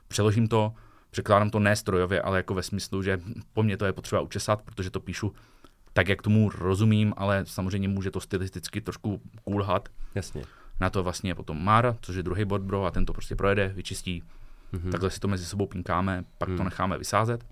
přeložím 0.08 0.48
to, 0.48 0.74
překládám 1.12 1.50
to 1.50 1.60
ne 1.60 1.76
strojově, 1.76 2.22
ale 2.22 2.38
jako 2.38 2.54
ve 2.54 2.64
smyslu, 2.64 3.04
že 3.04 3.22
po 3.54 3.64
mně 3.64 3.78
to 3.78 3.86
je 3.86 3.94
potřeba 3.94 4.22
učesat, 4.22 4.62
protože 4.62 4.90
to 4.90 5.00
píšu 5.00 5.34
tak, 5.96 6.08
jak 6.08 6.22
tomu 6.22 6.50
rozumím, 6.50 7.14
ale 7.18 7.46
samozřejmě 7.46 7.88
může 7.88 8.12
to 8.12 8.20
stylisticky 8.20 8.82
trošku 8.82 9.22
kulhat. 9.44 9.90
Jasně. 10.16 10.44
Na 10.80 10.90
to 10.90 11.04
vlastně 11.04 11.30
je 11.32 11.36
potom 11.36 11.64
Mara, 11.64 11.98
což 12.02 12.16
je 12.16 12.24
druhý 12.24 12.46
bod 12.46 12.62
bro, 12.62 12.86
a 12.86 12.92
ten 12.92 13.06
to 13.06 13.14
prostě 13.14 13.36
projede, 13.36 13.68
vyčistí. 13.76 14.24
Mhm. 14.72 14.92
Takhle 14.92 15.12
si 15.12 15.20
to 15.20 15.28
mezi 15.28 15.46
sebou 15.46 15.66
pinkáme, 15.68 16.24
pak 16.38 16.50
to 16.50 16.56
Hmm. 16.56 16.64
necháme 16.66 16.98
vysázet. 16.98 17.46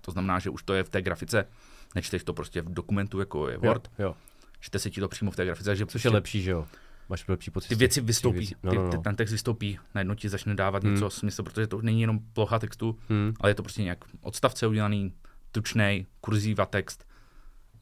To 0.00 0.10
znamená, 0.12 0.38
že 0.38 0.50
už 0.50 0.62
to 0.62 0.74
je 0.74 0.84
v 0.84 0.88
té 0.88 1.02
grafice, 1.02 1.46
nečteš 1.94 2.24
to 2.24 2.32
prostě 2.34 2.62
v 2.62 2.68
dokumentu, 2.74 3.20
jako 3.20 3.48
je 3.48 3.58
Word, 3.58 3.90
Jo, 3.98 4.06
jo. 4.06 4.16
čte 4.60 4.78
se 4.78 4.90
ti 4.90 5.00
to 5.00 5.08
přímo 5.08 5.30
v 5.30 5.36
té 5.36 5.44
grafice, 5.44 5.76
že 5.76 5.84
Což 5.86 5.92
prostě 5.92 6.08
je 6.08 6.12
lepší, 6.12 6.42
že 6.42 6.50
jo? 6.50 6.66
Máš 7.08 7.28
lepší 7.28 7.50
pocit. 7.50 7.68
ty 7.68 7.74
věci 7.74 8.00
vystoupí, 8.00 8.38
věcí. 8.38 8.54
No, 8.62 8.70
ty, 8.70 8.76
no, 8.78 8.90
ty, 8.90 8.96
no. 8.96 9.02
ten 9.02 9.16
text 9.16 9.32
vystoupí, 9.32 9.78
najednou 9.94 10.14
ti 10.14 10.28
začne 10.28 10.54
dávat 10.54 10.84
Hmm. 10.84 10.92
něco 10.94 11.10
smysl, 11.10 11.42
protože 11.42 11.66
to 11.66 11.82
není 11.82 12.00
jenom 12.00 12.18
plocha 12.32 12.58
textu, 12.58 12.98
Hmm. 13.08 13.34
ale 13.40 13.50
je 13.50 13.54
to 13.54 13.62
prostě 13.62 13.82
nějak 13.82 13.98
odstavce 14.20 14.66
udělaný, 14.66 15.12
tučnej, 15.52 16.06
kurzíva 16.20 16.66
text, 16.66 17.06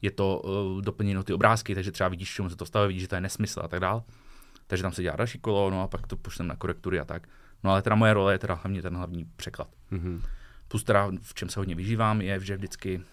je 0.01 0.11
to 0.11 0.39
uh, 0.39 0.81
doplněno 0.81 1.23
ty 1.23 1.33
obrázky, 1.33 1.75
takže 1.75 1.91
třeba 1.91 2.09
vidíš, 2.09 2.33
čemu 2.33 2.49
se 2.49 2.55
to 2.55 2.65
stavuje, 2.65 2.87
vidíš, 2.87 3.01
že 3.01 3.07
to 3.07 3.15
je 3.15 3.21
nesmysl 3.21 3.61
a 3.63 3.67
tak 3.67 3.79
dál. 3.79 4.03
Takže 4.67 4.81
tam 4.83 4.91
se 4.91 5.01
dělá 5.01 5.15
další 5.15 5.39
kolo, 5.39 5.69
no 5.69 5.81
a 5.81 5.87
pak 5.87 6.07
to 6.07 6.17
pošlem 6.17 6.47
na 6.47 6.55
korektury 6.55 6.99
a 6.99 7.05
tak. 7.05 7.27
No 7.63 7.71
ale 7.71 7.81
teda 7.81 7.95
moje 7.95 8.13
role 8.13 8.33
je 8.33 8.39
teda 8.39 8.53
hlavně 8.53 8.81
ten 8.81 8.95
hlavní 8.95 9.25
překlad. 9.35 9.67
Mhm. 9.91 10.21
Plus 10.67 10.83
teda, 10.83 11.11
v 11.21 11.33
čem 11.33 11.49
se 11.49 11.59
hodně 11.59 11.75
vyžívám, 11.75 12.21
je, 12.21 12.39
že 12.39 12.57
vždycky 12.57 12.97
uh, 12.97 13.03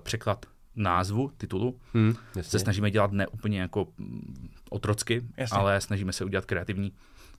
překlad 0.00 0.46
názvu, 0.74 1.30
titulu, 1.36 1.80
Hmm. 1.94 2.14
se 2.40 2.58
snažíme 2.58 2.90
dělat 2.90 3.12
ne 3.12 3.26
úplně 3.26 3.60
jako 3.60 3.88
mm, 3.98 4.48
otrocky, 4.70 5.22
Jasně. 5.36 5.58
ale 5.58 5.80
snažíme 5.80 6.12
se 6.12 6.24
udělat 6.24 6.44
kreativní, 6.44 6.92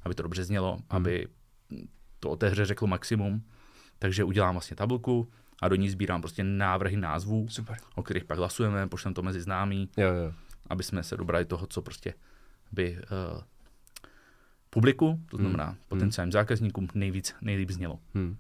aby 0.04 0.16
to 0.16 0.24
dobře 0.24 0.44
znělo, 0.44 0.72
Hmm. 0.74 0.84
aby 0.90 1.28
to 2.20 2.30
o 2.30 2.36
té 2.36 2.50
hře 2.50 2.66
řeklo 2.66 2.88
maximum. 2.88 3.44
Takže 4.00 4.24
udělám 4.24 4.56
vlastně 4.56 4.76
tabulku 4.76 5.30
a 5.62 5.68
do 5.68 5.76
ní 5.76 5.90
sbírám 5.90 6.22
prostě 6.22 6.44
návrhy 6.44 6.98
názvů, 6.98 7.48
Super. 7.50 7.78
o 7.96 8.04
kterých 8.04 8.24
pak 8.26 8.38
hlasujeme, 8.38 8.88
pošlem 8.88 9.14
to 9.14 9.22
mezi 9.22 9.42
známí, 9.42 9.90
Jo, 9.98 10.08
jo. 10.14 10.34
aby 10.70 10.84
jsme 10.84 11.04
se 11.04 11.18
dobrali 11.18 11.46
toho, 11.46 11.68
co 11.68 11.82
prostě 11.82 12.14
by 12.72 12.98
uh, 12.98 13.42
publiku, 14.70 15.20
to 15.30 15.38
znamená 15.38 15.66
Hmm. 15.66 15.76
potenciálním 15.88 16.32
zákazníkům, 16.32 16.88
nejvíc, 16.94 17.36
nejlíp 17.42 17.70
znělo. 17.72 18.00
Hmm. 18.16 18.38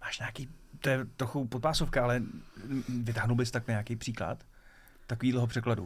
Máš 0.00 0.18
nějaký, 0.18 0.48
to 0.80 0.88
je 0.88 1.04
trochu 1.16 1.46
podpásovka, 1.46 2.02
ale 2.04 2.22
vytáhnul 3.02 3.36
bys 3.36 3.50
tak 3.50 3.66
nějaký 3.68 3.96
příklad 3.96 4.44
takovýhleho 5.06 5.46
překladu? 5.46 5.84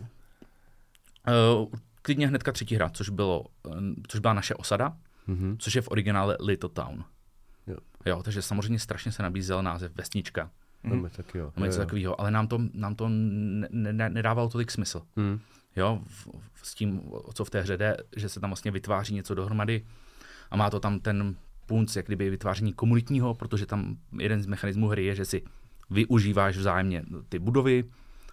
Uh, 1.59 1.69
klidně 2.03 2.29
hnedka 2.29 2.53
třetí 2.53 2.75
hra, 2.75 2.89
což, 2.91 3.09
bylo, 3.09 3.41
uh, 3.63 3.75
což 4.09 4.21
byla 4.21 4.33
naše 4.35 4.55
osada, 4.55 4.97
Mhm. 5.27 5.57
což 5.59 5.75
je 5.75 5.83
v 5.83 5.89
originále 5.91 6.37
Little 6.41 6.71
Town. 6.71 7.05
Jo. 7.67 7.77
Jo, 8.07 8.23
takže 8.23 8.43
samozřejmě 8.43 8.79
strašně 8.79 9.13
se 9.13 9.23
nabízel 9.23 9.63
název 9.63 9.93
Vesnička, 9.95 10.51
No, 10.85 11.09
tak 11.17 11.35
jo. 11.35 11.53
nebo 11.57 11.67
něco 11.67 11.79
takového, 11.79 12.21
ale 12.21 12.31
nám 12.31 12.49
to, 12.49 12.61
nám 12.75 12.95
to 12.95 13.09
ne, 13.09 13.69
ne, 13.93 14.11
nedávalo 14.11 14.49
tolik 14.49 14.71
smysl. 14.71 15.03
Hmm. 15.17 15.41
Jo, 15.77 16.01
v, 16.07 16.29
v, 16.53 16.67
s 16.69 16.75
tím, 16.75 17.01
o 17.05 17.33
co 17.33 17.45
v 17.45 17.51
té 17.51 17.61
hře 17.61 17.77
jde, 17.77 17.97
že 18.17 18.29
se 18.29 18.41
tam 18.41 18.51
vlastně 18.51 18.71
vytváří 18.71 19.15
něco 19.15 19.35
dohromady 19.35 19.85
a 20.51 20.57
má 20.57 20.71
to 20.71 20.81
tam 20.81 21.01
ten 21.01 21.37
punc, 21.67 21.97
jak 21.97 22.07
kdyby 22.07 22.31
vytváření 22.31 22.73
komunitního, 22.73 23.35
protože 23.35 23.67
tam 23.67 23.97
jeden 24.19 24.43
z 24.43 24.47
mechanismů 24.47 24.89
hry 24.89 25.05
je, 25.05 25.15
že 25.15 25.25
si 25.25 25.43
využíváš 25.91 26.57
vzájemně 26.57 27.05
ty 27.29 27.39
budovy, 27.39 27.85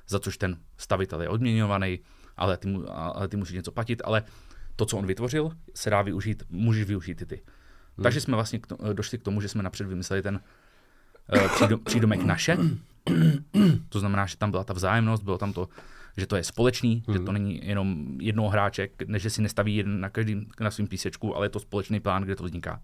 za 0.07 0.19
což 0.19 0.37
ten 0.37 0.57
stavitel 0.77 1.21
je 1.21 1.29
odměňovaný, 1.29 1.99
ale 2.37 2.57
ty, 2.57 2.67
mu, 2.67 2.83
ale 2.89 3.27
ty 3.27 3.37
musíš 3.37 3.55
něco 3.55 3.71
platit, 3.71 4.01
ale 4.05 4.23
to, 4.75 4.85
co 4.85 4.97
on 4.97 5.05
vytvořil, 5.05 5.51
se 5.75 5.89
dá 5.89 6.01
využít, 6.01 6.43
můžeš 6.49 6.87
využít 6.87 7.21
i 7.21 7.25
ty. 7.25 7.35
Hmm. 7.35 8.03
Takže 8.03 8.21
jsme 8.21 8.35
vlastně 8.35 8.59
k 8.59 8.67
to, 8.67 8.93
došli 8.93 9.17
k 9.17 9.23
tomu, 9.23 9.41
že 9.41 9.47
jsme 9.47 9.63
napřed 9.63 9.87
vymysleli 9.87 10.21
ten 10.21 10.39
přídomek 11.83 12.23
naše. 12.23 12.57
To 13.89 13.99
znamená, 13.99 14.25
že 14.25 14.37
tam 14.37 14.51
byla 14.51 14.63
ta 14.63 14.73
vzájemnost, 14.73 15.23
bylo 15.23 15.37
tam 15.37 15.53
to, 15.53 15.69
že 16.17 16.27
to 16.27 16.35
je 16.35 16.43
společný, 16.43 17.03
hmm. 17.07 17.17
že 17.17 17.23
to 17.23 17.31
není 17.31 17.67
jenom 17.67 18.17
jednoho 18.21 18.49
hráče, 18.49 18.89
než 19.07 19.21
že 19.21 19.29
si 19.29 19.41
nestaví 19.41 19.75
jeden 19.75 19.99
na 19.99 20.09
každým 20.09 20.45
na 20.59 20.71
svým 20.71 20.87
písečku, 20.87 21.35
ale 21.35 21.45
je 21.45 21.49
to 21.49 21.59
společný 21.59 21.99
plán, 21.99 22.23
kde 22.23 22.35
to 22.35 22.43
vzniká. 22.43 22.81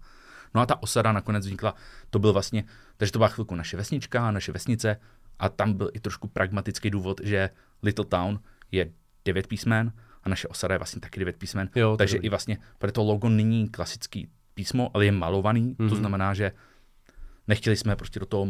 No 0.54 0.60
a 0.60 0.66
ta 0.66 0.82
osada 0.82 1.12
nakonec 1.12 1.44
vznikla, 1.44 1.74
to 2.10 2.18
byl 2.18 2.32
vlastně, 2.32 2.64
takže 2.96 3.12
to 3.12 3.18
byla 3.18 3.28
chvilku 3.28 3.54
naše 3.54 3.76
vesnička, 3.76 4.30
naše 4.30 4.52
vesnice 4.52 4.96
a 5.38 5.48
tam 5.48 5.72
byl 5.72 5.90
i 5.92 6.00
trošku 6.00 6.28
pragmatický 6.28 6.90
důvod, 6.90 7.20
že 7.24 7.50
Little 7.82 8.04
Town 8.04 8.40
je 8.72 8.90
devět 9.24 9.46
písmen 9.46 9.92
a 10.24 10.28
naše 10.28 10.48
osada 10.48 10.74
je 10.74 10.78
vlastně 10.78 11.00
taky 11.00 11.20
devět 11.20 11.36
písmen, 11.36 11.70
Jo, 11.74 11.96
takže 11.96 12.16
i 12.16 12.28
vlastně, 12.28 12.58
protože 12.78 12.92
to 12.92 13.04
logo 13.04 13.28
není 13.28 13.68
klasický 13.68 14.28
písmo, 14.54 14.90
ale 14.94 15.04
je 15.04 15.12
malovaný, 15.12 15.62
mm-hmm. 15.74 15.88
to 15.88 15.94
Mhm. 15.94 15.96
znamená, 15.96 16.34
že 16.34 16.52
nechtěli 17.48 17.76
jsme 17.76 17.96
prostě 17.96 18.20
do 18.20 18.26
toho 18.26 18.48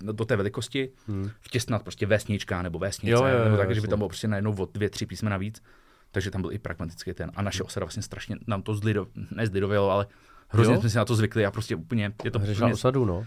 do 0.00 0.24
té 0.24 0.36
velikosti 0.36 0.90
Hmm. 1.08 1.30
vtěsnat 1.40 1.82
prostě 1.82 2.06
vesnička 2.06 2.62
nebo 2.62 2.78
vesnice, 2.78 3.12
Jo, 3.12 3.24
jo, 3.26 3.38
jo, 3.38 3.44
nebo 3.44 3.56
tak, 3.56 3.74
že 3.74 3.80
by 3.80 3.88
tam 3.88 3.98
bylo 3.98 4.08
prostě 4.08 4.28
najednou 4.28 4.54
o 4.58 4.68
dvě, 4.74 4.90
tři 4.90 5.06
písmena 5.06 5.36
víc. 5.36 5.62
Takže 6.10 6.30
tam 6.30 6.40
byl 6.40 6.52
i 6.52 6.58
pragmatický 6.58 7.12
ten. 7.14 7.30
A 7.34 7.42
naše 7.42 7.62
osada 7.62 7.84
vlastně 7.84 8.02
strašně 8.02 8.36
nám 8.46 8.62
to 8.62 8.74
zlido, 8.74 9.06
ne 9.30 9.46
zlidovělo, 9.46 9.90
ale 9.90 10.06
hrozně 10.48 10.74
Jo? 10.74 10.80
jsme 10.80 10.90
si 10.90 10.96
na 10.96 11.04
to 11.04 11.14
zvykli 11.16 11.46
a 11.46 11.50
prostě 11.50 11.76
úplně, 11.76 12.12
je 12.24 12.30
to, 12.30 12.38
úplně, 12.38 12.72
osadu, 12.72 13.04
no. 13.04 13.26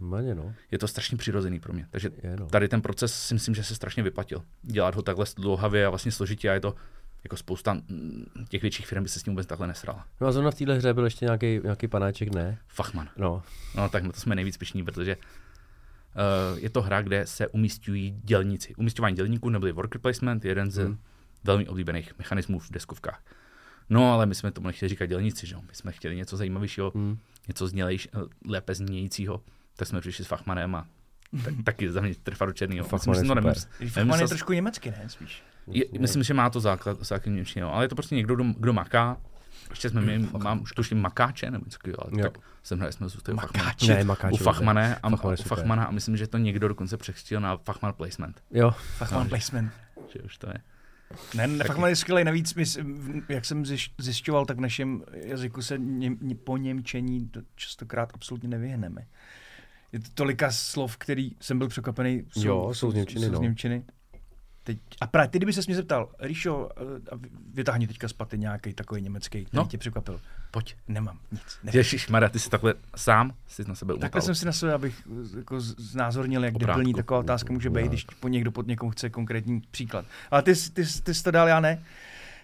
Normálně, 0.00 0.34
no. 0.34 0.54
je 0.70 0.78
to 0.78 0.88
strašně 0.88 1.16
přirozený 1.16 1.60
pro 1.60 1.72
mě. 1.72 1.86
Takže 1.90 2.10
Je, 2.22 2.36
no. 2.36 2.46
tady 2.46 2.68
ten 2.68 2.82
proces 2.82 3.14
si 3.14 3.34
myslím, 3.34 3.54
že 3.54 3.64
se 3.64 3.74
strašně 3.74 4.02
vyplatil. 4.02 4.42
Dělat 4.62 4.94
ho 4.94 5.02
takhle 5.02 5.26
dlouhavě 5.36 5.86
a 5.86 5.90
vlastně 5.90 6.12
složitě 6.12 6.50
a 6.50 6.54
je 6.54 6.60
to 6.60 6.74
jako 7.24 7.36
spousta 7.36 7.72
mm, 7.74 8.24
těch 8.48 8.62
větších 8.62 8.86
firm 8.86 9.02
by 9.02 9.08
se 9.08 9.20
s 9.20 9.22
tím 9.22 9.32
vůbec 9.32 9.46
takhle 9.46 9.66
nesrala. 9.66 10.06
No 10.20 10.26
a 10.26 10.32
zrovna 10.32 10.50
v 10.50 10.54
téhle 10.54 10.74
hře 10.76 10.94
byl 10.94 11.04
ještě 11.04 11.24
nějaký, 11.24 11.60
nějaký 11.64 11.88
panáček, 11.88 12.34
ne? 12.34 12.58
Fachman. 12.68 13.08
No. 13.16 13.42
No 13.76 13.88
tak 13.88 14.02
na 14.02 14.12
to 14.12 14.20
jsme 14.20 14.34
nejvíc 14.34 14.56
pišní, 14.56 14.84
protože 14.84 15.16
uh, 15.16 16.58
je 16.58 16.70
to 16.70 16.82
hra, 16.82 17.02
kde 17.02 17.26
se 17.26 17.48
umístují 17.48 18.20
dělníci. 18.24 18.74
Umístování 18.74 19.16
dělníků 19.16 19.48
neboli 19.50 19.72
worker 19.72 20.00
placement, 20.00 20.44
jeden 20.44 20.70
z 20.70 20.76
Hmm. 20.84 20.98
velmi 21.44 21.68
oblíbených 21.68 22.18
mechanismů 22.18 22.58
v 22.58 22.70
deskovkách. 22.70 23.22
No, 23.90 24.12
ale 24.12 24.26
my 24.26 24.34
jsme 24.34 24.50
tomu 24.52 24.66
nechtěli 24.66 24.88
říkat 24.88 25.06
dělníci, 25.06 25.46
že 25.46 25.54
jo? 25.54 25.60
My 25.68 25.74
jsme 25.74 25.92
chtěli 25.92 26.16
něco 26.16 26.36
zajímavějšího, 26.36 26.92
Hmm. 26.94 27.18
něco 27.48 27.68
znělejš, 27.68 28.08
lépe 28.48 28.74
znějícího, 28.74 29.42
tak 29.76 29.88
jsme 29.88 30.00
přišli 30.00 30.24
s 30.24 30.28
Fachmanem 30.28 30.74
a 30.74 30.86
tak, 31.44 31.54
taky 31.64 31.90
za 31.92 32.00
mě 32.00 32.14
trfa 32.22 32.46
do 32.46 32.52
černýho. 32.52 32.84
Fachman 32.84 33.16
je 33.16 33.22
že 33.24 33.28
to 33.28 33.34
super. 33.34 33.44
nemysl- 33.52 33.88
Fachman 33.88 34.20
je 34.20 34.28
trošku 34.28 34.52
německy, 34.52 34.90
ne? 34.90 35.04
Spíš. 35.08 35.42
Je, 35.70 35.84
myslím, 35.98 36.22
že 36.22 36.34
má 36.34 36.50
to 36.50 36.60
základ, 36.60 36.98
základ 37.00 37.32
němčiny, 37.32 37.62
jo. 37.62 37.68
ale 37.68 37.84
je 37.84 37.88
to 37.88 37.94
prostě 37.94 38.14
někdo, 38.14 38.34
kdo, 38.34 38.44
kdo 38.58 38.72
maká 38.72 39.16
ještě 39.70 39.90
jsme 39.90 40.00
měli, 40.00 40.28
mám 40.38 40.64
tuším 40.76 41.00
makáče 41.00 41.50
nebo 41.50 41.64
něco 41.64 41.78
takového, 41.78 42.22
tak 42.22 42.38
jsem 42.62 42.78
hráli 42.78 42.92
jsme 42.92 43.08
zůstali. 43.08 43.36
Makáče. 43.36 43.94
Ne, 43.94 44.04
makáče. 44.04 44.32
U 44.32 44.36
Fachmane 44.36 44.96
a, 44.96 45.10
Fachman 45.10 45.34
u. 45.40 45.42
Fachmana 45.42 45.84
a 45.84 45.90
myslím, 45.90 46.16
že 46.16 46.26
to 46.26 46.38
někdo 46.38 46.68
dokonce 46.68 46.96
přechstil 46.96 47.40
na 47.40 47.56
Fachman 47.56 47.92
Placement. 47.92 48.42
Jo, 48.50 48.70
Fakt 48.70 49.12
mám 49.12 49.28
placement. 49.28 49.72
Že 50.12 50.18
už 50.22 50.38
to 50.38 50.46
je. 50.46 50.54
Ne, 51.34 51.46
ne, 51.46 51.64
fakt 51.64 51.78
je 51.86 51.96
skvělý. 51.96 52.24
Navíc, 52.24 52.54
my, 52.54 52.64
jak 53.28 53.44
jsem 53.44 53.62
zjiš- 53.62 53.90
zjišťoval, 53.98 54.46
tak 54.46 54.56
v 54.56 54.60
našem 54.60 55.02
jazyku 55.12 55.62
se 55.62 55.78
něm, 55.78 56.18
ně, 56.20 56.34
po 56.34 56.56
němčení 56.56 57.28
to 57.28 57.40
častokrát 57.54 58.10
absolutně 58.14 58.48
nevyhneme. 58.48 59.06
Je 59.92 60.00
to 60.00 60.08
tolika 60.14 60.50
slov, 60.50 60.96
který 60.96 61.30
jsem 61.40 61.58
byl 61.58 61.68
překvapený. 61.68 62.22
Jo, 62.36 62.74
jsou 62.74 62.90
z 62.90 62.94
němčiny, 62.94 63.26
jsou 63.26 63.32
no. 63.32 63.38
z 63.38 63.40
němčiny. 63.40 63.84
Teď, 64.70 64.78
a 65.00 65.06
právě 65.06 65.28
ty, 65.28 65.38
kdyby 65.38 65.52
se 65.52 65.60
mě 65.66 65.76
zeptal, 65.76 66.08
Ríšo, 66.20 66.68
eh, 66.76 67.18
vytáhni 67.54 67.86
teďka 67.86 68.08
z 68.08 68.12
paty 68.12 68.38
nějaký 68.38 68.74
takový 68.74 69.02
německý, 69.02 69.44
který 69.44 69.58
No. 69.62 69.66
tě 69.66 69.78
překvapil. 69.78 70.20
Pojď. 70.50 70.76
Nemám 70.88 71.18
nic. 71.32 71.58
Ježíš 71.72 72.08
Mara, 72.08 72.28
ty 72.28 72.38
jsi 72.38 72.50
takhle 72.50 72.74
sám 72.96 73.34
si 73.48 73.64
na 73.68 73.74
sebe 73.74 73.92
umotal. 73.94 74.00
Takhle 74.06 74.22
jsem 74.22 74.34
si 74.34 74.46
na 74.46 74.52
sebe, 74.52 74.72
abych 74.74 75.02
jako 75.36 75.60
z- 75.60 75.74
znázornil, 75.78 76.44
jak 76.44 76.54
Obrátku. 76.54 76.78
debilní 76.78 76.94
taková 76.94 77.20
otázka 77.20 77.52
může 77.52 77.70
být, 77.70 77.88
když 77.88 78.04
po 78.04 78.28
někdo 78.28 78.52
pod 78.52 78.66
někomu 78.66 78.90
chce 78.90 79.10
konkrétní 79.10 79.60
příklad. 79.70 80.04
Ale 80.30 80.42
ty, 80.42 80.54
jsi- 80.56 80.72
ty, 80.72 80.86
jsi- 80.86 81.02
ty 81.02 81.14
jsi 81.14 81.22
to 81.22 81.30
dal, 81.30 81.48
já 81.48 81.60
ne. 81.60 81.84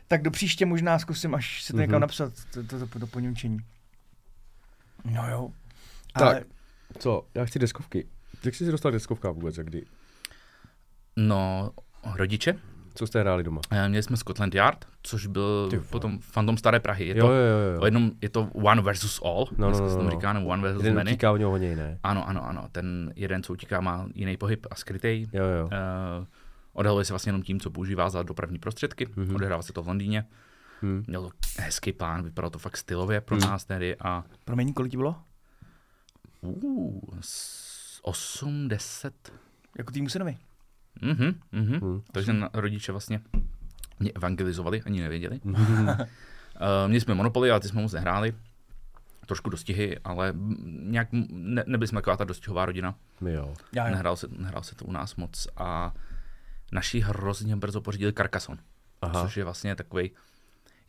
Tak 0.08 0.22
do 0.22 0.30
příště 0.30 0.66
možná 0.66 0.98
zkusím, 0.98 1.34
až 1.34 1.62
si 1.62 1.72
to 1.72 1.78
někam 1.78 1.92
Mhm. 1.94 2.00
napsat, 2.00 2.32
to, 2.54 2.62
to, 2.62 2.86
to, 2.86 2.98
to 2.98 3.06
poněmčení. 3.06 3.58
No 5.04 5.28
jo. 5.30 5.50
Tak. 6.12 6.22
Ale 6.22 6.44
co, 6.98 7.26
já 7.34 7.44
chci 7.44 7.58
deskovky. 7.58 8.06
Jak 8.44 8.54
jsi 8.54 8.64
se 8.64 8.70
dostal 8.70 8.90
k 8.90 8.94
deskovkám 8.94 9.34
vůbec 9.34 9.58
a 9.58 9.62
kdy? 9.62 9.84
No, 11.16 11.70
rodiče. 12.14 12.54
Co 12.94 13.06
jste 13.06 13.20
hráli 13.20 13.42
doma? 13.44 13.60
Eh, 13.70 13.88
Měli 13.88 14.02
jsme 14.02 14.16
Scotland 14.16 14.54
Yard, 14.54 14.84
což 15.02 15.26
byl 15.26 15.68
Ty 15.70 15.78
potom 15.78 16.18
Phantom 16.34 16.56
Staré 16.58 16.80
Prahy. 16.80 17.06
Je 17.06 17.18
jo, 17.18 17.26
to, 17.26 17.32
jo, 17.32 17.38
jo, 17.38 17.74
jo. 17.74 17.80
o 17.80 17.84
jednom, 17.84 18.10
je 18.22 18.28
to 18.28 18.48
One 18.54 18.82
versus 18.82 19.20
All, 19.24 19.46
No, 19.50 19.56
no, 19.58 19.66
dneska 19.66 19.82
no, 19.84 19.88
se 19.90 19.94
no, 19.94 19.98
tomu 20.00 20.10
no. 20.10 20.16
říká, 20.20 20.32
nebo 20.32 20.46
One 20.46 20.62
versus 20.62 20.82
Jeden 20.82 20.94
Many. 20.96 21.10
utíká 21.10 21.32
o 21.32 21.36
něho 21.36 21.50
hodně, 21.50 21.76
ne? 21.76 21.98
Ano, 22.02 22.28
ano, 22.28 22.46
ano. 22.48 22.68
Ten 22.72 23.12
jeden, 23.16 23.42
co 23.42 23.52
utíká, 23.52 23.80
má 23.80 24.06
jiný 24.14 24.36
pohyb 24.36 24.66
a 24.70 24.74
skrytej. 24.74 25.26
Jo, 25.32 25.44
jo. 25.44 25.64
Uh, 25.64 26.26
odhaluje 26.72 27.04
se 27.04 27.12
vlastně 27.12 27.28
jenom 27.30 27.42
tím, 27.42 27.60
co 27.60 27.70
používá 27.70 28.10
za 28.10 28.22
dopravní 28.22 28.58
prostředky. 28.58 29.06
Mhm. 29.16 29.26
Mm-hmm. 29.28 29.34
Odehrává 29.34 29.62
se 29.62 29.72
to 29.72 29.82
v 29.82 29.88
Londýně. 29.88 30.24
Hm. 30.82 31.04
Měl 31.06 31.22
to 31.22 31.30
hezký 31.58 31.92
plán, 31.92 32.22
vypadalo 32.22 32.50
to 32.50 32.58
fakt 32.58 32.76
stylově 32.76 33.20
pro 33.20 33.36
Mhm. 33.36 33.46
nás 33.50 33.64
tehdy 33.64 33.96
a 33.96 34.24
promiň, 34.44 34.72
kolik 34.72 34.90
ti 34.90 34.96
bylo? 34.96 35.16
uh, 36.40 37.00
8, 38.02 38.68
10. 38.68 39.32
Jako 39.78 39.92
týmu 39.92 40.08
synovi. 40.08 40.36
Mhm, 41.02 41.40
mhm. 41.52 41.80
Hm. 41.82 42.00
Takže 42.12 42.32
na, 42.32 42.50
rodiče 42.52 42.92
vlastně 42.92 43.20
mě 43.98 44.12
evangelizovali, 44.14 44.82
ani 44.82 45.00
nevěděli. 45.00 45.40
Mhm. 45.44 45.88
Uh, 45.88 45.94
měli 46.86 47.00
jsme 47.00 47.14
Monopoly, 47.14 47.50
ale 47.50 47.60
ty 47.60 47.68
jsme 47.68 47.82
moc 47.82 47.92
nehráli. 47.92 48.34
Trošku 49.26 49.50
dostihy, 49.50 49.98
ale 50.04 50.32
nějak 50.82 51.08
ne, 51.12 51.64
nebyli 51.66 51.88
jsme 51.88 52.00
taková 52.00 52.16
ta 52.16 52.24
dostihová 52.24 52.66
rodina. 52.66 52.94
jo. 53.26 53.54
Nehrál 53.90 54.16
se, 54.16 54.28
nehrál 54.30 54.62
se 54.62 54.74
to 54.74 54.84
u 54.84 54.92
nás 54.92 55.16
moc 55.16 55.48
a 55.56 55.94
naši 56.72 57.00
hrozně 57.00 57.56
brzo 57.56 57.80
pořídili 57.80 58.12
Carcassonne, 58.12 58.62
Aha. 59.02 59.22
což 59.22 59.36
je 59.36 59.44
vlastně 59.44 59.76
takový 59.76 60.10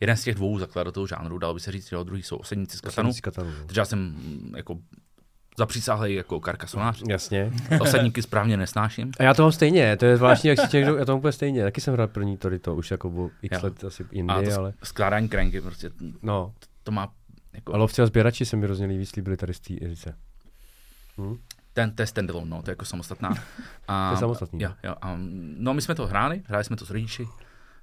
jeden 0.00 0.16
z 0.16 0.22
těch 0.22 0.34
dvou 0.34 0.58
zakladatelů 0.58 1.06
žánru, 1.06 1.38
dal 1.38 1.54
by 1.54 1.60
se 1.60 1.72
říct, 1.72 1.88
že 1.88 1.96
druhý 2.04 2.22
jsou 2.22 2.36
osedníci 2.36 2.76
z 2.76 2.80
Katanu. 2.80 3.12
Z 3.12 3.20
Katanu. 3.20 3.50
no. 3.50 3.66
Takže 3.66 3.80
já 3.80 3.84
jsem 3.84 4.16
jako 4.56 4.78
zapřísáhlý 5.58 6.14
jako 6.14 6.40
karkasonář. 6.40 7.02
Jasně. 7.08 7.52
Osadníky 7.80 8.22
správně 8.22 8.56
nesnáším. 8.56 9.12
A 9.18 9.22
já 9.22 9.34
to 9.34 9.42
mám 9.42 9.52
stejně, 9.52 9.96
to 9.96 10.04
je 10.06 10.16
zvláštní, 10.16 10.48
jak 10.48 10.70
si 10.70 10.76
někdo, 10.76 10.96
já 10.96 11.04
to 11.04 11.12
mám 11.12 11.18
úplně 11.18 11.32
stejně. 11.32 11.62
Taky 11.64 11.80
jsem 11.80 11.94
hrál 11.94 12.08
první 12.08 12.36
to, 12.36 12.58
to 12.58 12.74
už 12.76 12.90
jako 12.90 13.10
bylo 13.10 13.30
x 13.42 13.56
Jo. 13.56 13.60
let 13.62 13.84
asi 13.84 14.02
A 14.04 14.06
jindy, 14.12 14.46
to 14.50 14.58
ale 14.58 14.72
skládání 14.82 15.28
krenky, 15.28 15.60
prostě 15.60 15.90
no. 16.22 16.52
to 16.82 16.90
má 16.92 17.08
jako, 17.52 17.74
A 17.74 17.76
lovci 17.76 18.02
a 18.02 18.06
sběrači 18.06 18.44
se 18.46 18.56
mi 18.56 18.64
hrozně 18.66 18.86
líbí, 18.86 19.06
slíbili 19.06 19.36
tady 19.36 19.54
z 19.54 19.60
té 19.60 19.74
edice. 19.74 20.14
Hm? 21.18 21.36
ten, 21.72 21.90
to 21.94 22.02
je 22.02 22.06
standalone, 22.06 22.50
no, 22.50 22.62
to 22.62 22.70
je 22.70 22.72
jako 22.72 22.84
samostatná. 22.84 23.34
A, 23.88 24.08
To 24.10 24.14
je 24.14 24.18
samostatný. 24.20 24.62
Jo, 24.62 24.70
jo, 24.84 24.94
a, 25.02 25.16
no 25.58 25.74
my 25.74 25.82
jsme 25.82 25.94
to 25.94 26.06
hráli, 26.06 26.42
hráli 26.46 26.64
jsme 26.64 26.76
to 26.76 26.86
s 26.86 26.90
rodiči, 26.90 27.28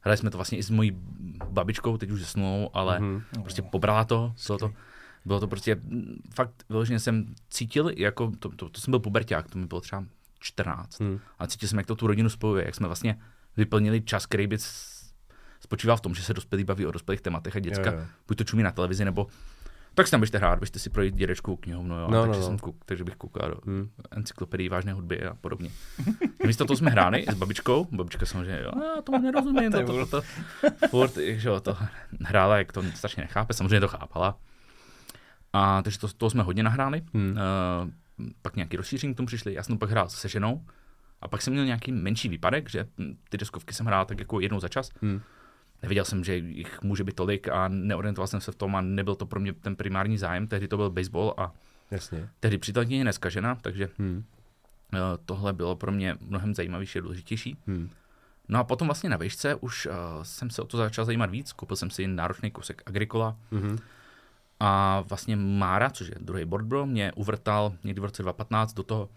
hráli 0.01 0.17
jsme 0.17 0.29
to 0.29 0.37
vlastně 0.37 0.57
i 0.57 0.63
s 0.63 0.69
mojí 0.69 0.91
babičkou, 1.49 1.97
teď 1.97 2.11
už 2.11 2.19
zesnulou, 2.19 2.69
ale 2.73 2.99
Mhm. 2.99 3.21
prostě 3.41 3.61
pobrala 3.61 4.03
to, 4.05 4.33
bylo 4.47 4.57
to, 4.57 4.71
bylo 5.25 5.39
to 5.39 5.47
prostě, 5.47 5.75
mm, 5.75 6.21
fakt 6.35 6.51
vyloženě 6.69 6.99
jsem 6.99 7.25
cítil, 7.49 7.89
jako, 7.97 8.31
to, 8.39 8.49
to, 8.49 8.69
to 8.69 8.81
jsem 8.81 8.91
byl 8.91 8.99
puberták, 8.99 9.49
to 9.49 9.57
mi 9.57 9.65
bylo 9.65 9.81
třeba 9.81 10.05
14, 10.39 10.99
Hm. 10.99 11.19
a 11.39 11.47
cítil 11.47 11.69
jsem, 11.69 11.77
jak 11.77 11.87
to 11.87 11.95
tu 11.95 12.07
rodinu 12.07 12.29
spojuje, 12.29 12.65
jak 12.65 12.75
jsme 12.75 12.87
vlastně 12.87 13.19
vyplnili 13.57 14.01
čas, 14.01 14.25
který 14.25 14.47
by 14.47 14.57
spočíval 15.59 15.97
v 15.97 16.01
tom, 16.01 16.15
že 16.15 16.23
se 16.23 16.33
dospělí 16.33 16.63
baví 16.63 16.85
o 16.85 16.91
dospělých 16.91 17.21
tématech 17.21 17.55
a 17.55 17.59
děcka 17.59 17.91
Jo, 17.91 17.97
jo. 17.99 18.05
buď 18.27 18.37
to 18.37 18.43
čumí 18.43 18.63
na 18.63 18.71
televizi, 18.71 19.05
nebo 19.05 19.27
tak 19.93 20.07
si 20.07 20.11
tam 20.11 20.19
běžte 20.19 20.37
hrát, 20.37 20.59
běžte 20.59 20.79
si 20.79 20.89
projít 20.89 21.15
dědečkovou 21.15 21.55
knihovnu, 21.57 21.95
jo, 21.99 22.07
No, 22.11 22.21
takže, 22.23 22.39
no, 22.39 22.45
jsem 22.45 22.53
no. 22.53 22.59
kouk, 22.59 22.85
takže 22.85 23.03
bych 23.03 23.15
koukal 23.15 23.49
do 23.49 23.57
Hm. 23.65 23.89
encyklopedii 24.11 24.69
vážné 24.69 24.93
hudby 24.93 25.23
a 25.23 25.33
podobně. 25.35 25.69
Místo 26.45 26.65
toho 26.65 26.77
jsme 26.77 26.91
hráli 26.91 27.25
s 27.31 27.33
babičkou, 27.33 27.87
babička 27.91 28.25
samozřejmě, 28.25 28.61
jo, 28.63 28.71
já 28.95 29.01
tomu 29.01 29.19
nerozumím, 29.21 29.71
to, 29.71 29.83
to, 29.85 30.05
to, 30.05 30.21
to, 30.21 30.21
furt, 30.89 31.17
že 31.17 31.49
jo, 31.49 31.59
to 31.59 31.77
hrála, 32.21 32.57
jak 32.57 32.71
to 32.71 32.83
strašně 32.95 33.21
nechápe, 33.23 33.53
samozřejmě 33.53 33.79
to 33.79 33.87
chápala. 33.87 34.37
A 35.57 35.81
takže 35.81 35.99
to, 35.99 36.07
toho 36.07 36.29
jsme 36.29 36.43
hodně 36.43 36.63
nahráli. 36.63 37.01
Hm. 37.13 37.31
Uh, 37.31 38.29
pak 38.41 38.55
nějaký 38.55 38.77
rozšíření 38.77 39.13
k 39.13 39.17
tomu 39.17 39.27
přišli, 39.27 39.53
já 39.53 39.63
jsem 39.63 39.77
pak 39.77 39.89
hrál 39.89 40.09
se 40.09 40.29
ženou 40.29 40.65
a 41.21 41.27
pak 41.27 41.41
jsem 41.41 41.53
měl 41.53 41.65
nějaký 41.65 41.91
menší 41.91 42.29
výpadek, 42.29 42.69
že 42.69 42.87
hm, 42.97 43.17
ty 43.29 43.37
deskovky 43.37 43.73
jsem 43.73 43.85
hrál 43.85 44.05
tak 44.05 44.19
jako 44.19 44.39
jednou 44.39 44.59
za 44.59 44.67
čas. 44.67 44.89
Hm. 45.01 45.21
Nevěděl 45.83 46.05
jsem, 46.05 46.23
že 46.23 46.35
jich 46.37 46.81
může 46.81 47.03
být 47.03 47.15
tolik 47.15 47.47
a 47.49 47.67
neorientoval 47.67 48.27
jsem 48.27 48.41
se 48.41 48.51
v 48.51 48.55
tom 48.55 48.75
a 48.75 48.81
nebyl 48.81 49.15
to 49.15 49.25
pro 49.25 49.39
mě 49.39 49.53
ten 49.53 49.75
primární 49.75 50.17
zájem. 50.17 50.47
Tehdy 50.47 50.67
to 50.67 50.77
byl 50.77 50.89
baseball 50.89 51.33
a 51.37 51.53
Jasně. 51.91 52.29
tehdy 52.39 52.57
přítelkyně 52.57 53.03
dneska 53.03 53.29
žena, 53.29 53.55
takže 53.55 53.89
Hm. 53.99 54.23
uh, 54.93 54.99
tohle 55.25 55.53
bylo 55.53 55.75
pro 55.75 55.91
mě 55.91 56.17
mnohem 56.21 56.55
zajímavější 56.55 56.99
a 56.99 57.01
důležitější. 57.01 57.57
Hm. 57.67 57.89
No 58.49 58.59
a 58.59 58.63
potom 58.63 58.87
vlastně 58.87 59.09
na 59.09 59.17
výšce 59.17 59.55
už 59.55 59.85
uh, 59.85 59.93
jsem 60.23 60.49
se 60.49 60.61
o 60.61 60.65
to 60.65 60.77
začal 60.77 61.05
zajímat 61.05 61.29
víc, 61.29 61.53
koupil 61.53 61.77
jsem 61.77 61.89
si 61.89 62.07
náročný 62.07 62.51
kousek 62.51 62.81
Agricola 62.85 63.37
Mhm. 63.51 63.77
A 64.59 65.01
vlastně 65.01 65.35
Mára, 65.35 65.89
což 65.89 66.07
je 66.07 66.15
druhý 66.19 66.45
board 66.45 66.65
bro, 66.65 66.85
mě 66.85 67.11
uvrtal 67.15 67.73
někdy 67.83 68.01
v 68.01 68.03
roce 68.03 68.23
2015 68.23 68.73
do 68.73 68.83
toho, 68.83 69.09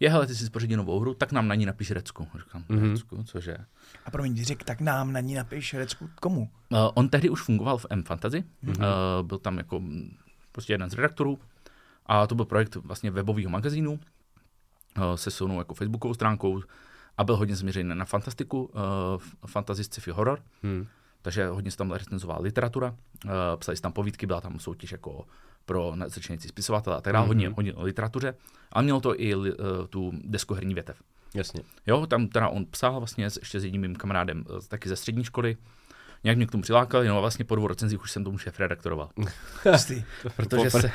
je 0.00 0.10
hele, 0.10 0.26
ty 0.26 0.34
jsi 0.34 0.50
pořídil 0.50 0.76
novou 0.78 1.00
hru, 1.00 1.14
tak 1.14 1.32
nám 1.32 1.48
na 1.48 1.54
ní 1.54 1.66
napiš 1.66 1.90
Recku. 1.90 2.28
Říkám, 2.38 2.64
Mhm. 2.68 2.90
Recku, 2.90 3.22
cože? 3.24 3.56
A 4.04 4.10
promiň, 4.10 4.34
ty 4.34 4.44
řek, 4.44 4.64
tak 4.64 4.80
nám 4.80 5.12
na 5.12 5.20
ní 5.20 5.34
napiš 5.34 5.74
Recku 5.74 6.10
komu? 6.20 6.40
Uh, 6.40 6.78
on 6.94 7.08
tehdy 7.08 7.30
už 7.30 7.42
fungoval 7.42 7.78
v 7.78 7.86
M 7.90 8.02
Fantasy, 8.02 8.44
mm-hmm. 8.64 8.78
uh, 9.20 9.26
byl 9.26 9.38
tam 9.38 9.58
jako 9.58 9.80
mm, 9.80 10.16
prostě 10.52 10.72
jeden 10.72 10.90
z 10.90 10.94
redaktorů 10.94 11.38
a 12.06 12.26
to 12.26 12.34
byl 12.34 12.44
projekt 12.44 12.76
vlastně 12.76 13.10
webového 13.10 13.50
magazínu 13.50 13.92
uh, 13.92 13.98
se 15.14 15.30
silnou 15.30 15.58
jako 15.58 15.74
facebookovou 15.74 16.14
stránkou 16.14 16.60
a 17.18 17.24
byl 17.24 17.36
hodně 17.36 17.56
zaměřený 17.56 17.88
na 17.94 18.04
fantastiku, 18.04 18.62
uh, 18.64 18.70
fantasy, 19.46 19.84
sci-fi, 19.84 20.10
horror, 20.10 20.42
Hm. 20.62 20.86
Takže 21.22 21.48
hodně 21.48 21.70
se 21.70 21.76
tam 21.76 21.90
recenzovala 21.92 22.40
literatura, 22.40 22.94
uh, 23.24 23.30
psali 23.56 23.76
se 23.76 23.82
tam 23.82 23.92
povídky, 23.92 24.26
byla 24.26 24.40
tam 24.40 24.58
soutěž 24.58 24.92
jako 24.92 25.24
pro 25.64 25.94
začínající 26.06 26.48
spisovatele 26.48 26.96
a 26.96 27.00
tak 27.00 27.12
dále, 27.12 27.24
Mhm. 27.24 27.28
hodně, 27.28 27.48
hodně 27.48 27.74
o 27.74 27.82
literatuře, 27.82 28.34
a 28.72 28.82
mělo 28.82 29.00
to 29.00 29.20
i 29.20 29.34
li, 29.34 29.52
uh, 29.52 29.66
tu 29.90 30.12
deskoherní 30.24 30.74
větev. 30.74 30.96
Jasně. 31.34 31.62
Jo, 31.86 32.06
tam 32.06 32.28
teda 32.28 32.48
on 32.48 32.64
psal 32.64 32.98
vlastně 32.98 33.30
s, 33.30 33.36
ještě 33.36 33.60
s 33.60 33.64
jedním 33.64 33.80
mým 33.82 33.96
kamarádem 33.96 34.44
eh, 34.48 34.66
taky 34.68 34.88
ze 34.88 34.96
střední 34.96 35.24
školy. 35.24 35.56
Nějak 36.24 36.36
mě 36.36 36.46
k 36.46 36.50
tomu 36.50 36.62
přilákal, 36.62 37.04
no 37.04 37.16
a 37.16 37.20
vlastně 37.20 37.44
po 37.44 37.54
dvou 37.56 37.66
recenzích 37.66 38.02
už 38.02 38.10
jsem 38.10 38.24
tomu 38.24 38.38
šéf 38.38 38.60
redaktoroval. 38.60 39.10
Protože, 40.36 40.70
se, 40.70 40.90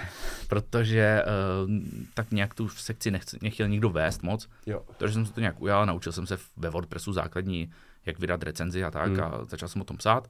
protože 0.47 1.23
uh, 1.65 1.71
tak 2.13 2.31
nějak 2.31 2.53
tu 2.53 2.69
sekci 2.69 3.11
nechce, 3.11 3.37
nechtěl 3.41 3.67
nikdo 3.67 3.89
vést 3.89 4.23
moc, 4.23 4.49
Jo. 4.65 4.81
takže 4.97 5.13
jsem 5.13 5.25
se 5.25 5.33
to 5.33 5.39
nějak 5.39 5.61
ujal, 5.61 5.85
naučil 5.85 6.11
jsem 6.11 6.27
se 6.27 6.37
ve 6.57 6.69
WordPressu 6.69 7.13
základní, 7.13 7.71
jak 8.05 8.19
vydat 8.19 8.43
recenzi 8.43 8.83
a 8.83 8.91
tak 8.91 9.07
Hmm. 9.11 9.21
a 9.23 9.45
začal 9.45 9.69
jsem 9.69 9.81
o 9.81 9.85
tom 9.85 9.97
psát. 9.97 10.27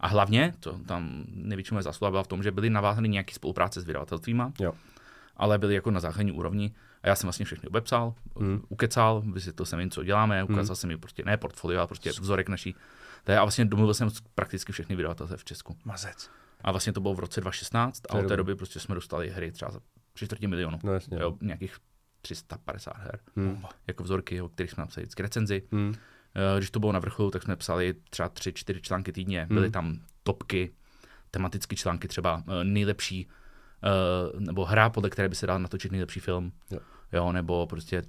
A 0.00 0.06
hlavně, 0.06 0.54
to 0.60 0.78
tam 0.78 1.24
největší 1.28 1.74
moje 1.74 1.82
zásluha 1.82 2.10
byla 2.10 2.22
v 2.22 2.26
tom, 2.26 2.42
že 2.42 2.50
byly 2.50 2.70
navázány 2.70 3.08
nějaké 3.08 3.34
spolupráce 3.34 3.80
s 3.80 3.84
vydavatelstvíma, 3.84 4.52
Jo. 4.60 4.72
ale 5.36 5.58
byly 5.58 5.74
jako 5.74 5.90
na 5.90 6.00
základní 6.00 6.32
úrovni. 6.32 6.74
A 7.02 7.08
já 7.08 7.14
jsem 7.14 7.26
vlastně 7.26 7.44
všechny 7.46 7.68
obepsal, 7.68 8.14
Hmm. 8.38 8.48
hmm. 8.48 8.62
ukecal, 8.68 9.22
vysvětlil 9.32 9.66
jsem 9.66 9.80
jim, 9.80 9.90
co 9.90 10.04
děláme, 10.04 10.44
ukázal 10.44 10.64
hmm. 10.64 10.76
jsem 10.76 10.90
jim 10.90 11.00
prostě 11.00 11.22
ne 11.24 11.36
portfolio, 11.36 11.78
ale 11.80 11.86
prostě 11.86 12.10
vzorek 12.10 12.48
naší. 12.48 12.74
A 13.38 13.42
vlastně 13.44 13.64
domluvil 13.64 13.94
jsem 13.94 14.08
prakticky 14.34 14.72
všechny 14.72 14.96
vydavatelé 14.96 15.36
v 15.36 15.44
Česku. 15.44 15.76
Mazec. 15.84 16.30
A 16.60 16.70
vlastně 16.70 16.92
to 16.92 17.00
bylo 17.00 17.14
v 17.14 17.18
roce 17.18 17.40
2016 17.40 18.02
a 18.10 18.14
od 18.14 18.28
té 18.28 18.36
doby 18.36 18.54
prostě 18.54 18.80
jsme 18.80 18.94
dostali 18.94 19.30
hry 19.30 19.52
třeba 19.52 19.70
za 19.70 19.80
tři 20.12 20.24
čtvrtě 20.26 20.48
milionu. 20.48 20.78
No 20.84 20.92
jasně. 20.92 21.18
Jo, 21.20 21.36
nějakých 21.40 21.76
350 22.22 22.96
her. 22.96 23.18
Hm. 23.36 23.62
Jako 23.86 24.02
vzorky, 24.04 24.40
o 24.40 24.48
kterých 24.48 24.70
jsme 24.70 24.80
napsali 24.80 25.02
vždycky 25.02 25.22
recenzi. 25.22 25.62
Hm. 25.72 25.94
Eh, 26.36 26.58
Když 26.58 26.70
to 26.70 26.80
bylo 26.80 26.92
na 26.92 26.98
vrcholu, 26.98 27.30
tak 27.30 27.42
jsme 27.42 27.56
psali 27.56 27.94
třeba 28.10 28.28
tři, 28.28 28.52
čtyři 28.52 28.80
články 28.82 29.12
týdně. 29.12 29.46
Byly 29.48 29.62
Hmm. 29.66 29.72
tam 29.72 29.98
topky, 30.22 30.72
tematické 31.30 31.76
články, 31.76 32.08
třeba 32.08 32.42
eh, 32.48 32.64
nejlepší, 32.64 33.28
eh, 33.84 34.40
nebo 34.40 34.64
hra, 34.64 34.90
podle 34.90 35.10
které 35.10 35.28
by 35.28 35.34
se 35.34 35.46
dal 35.46 35.58
natočit 35.58 35.92
nejlepší 35.92 36.20
film. 36.20 36.52
Jo. 36.70 36.78
Jo, 37.12 37.32
nebo 37.32 37.66
prostě 37.66 38.02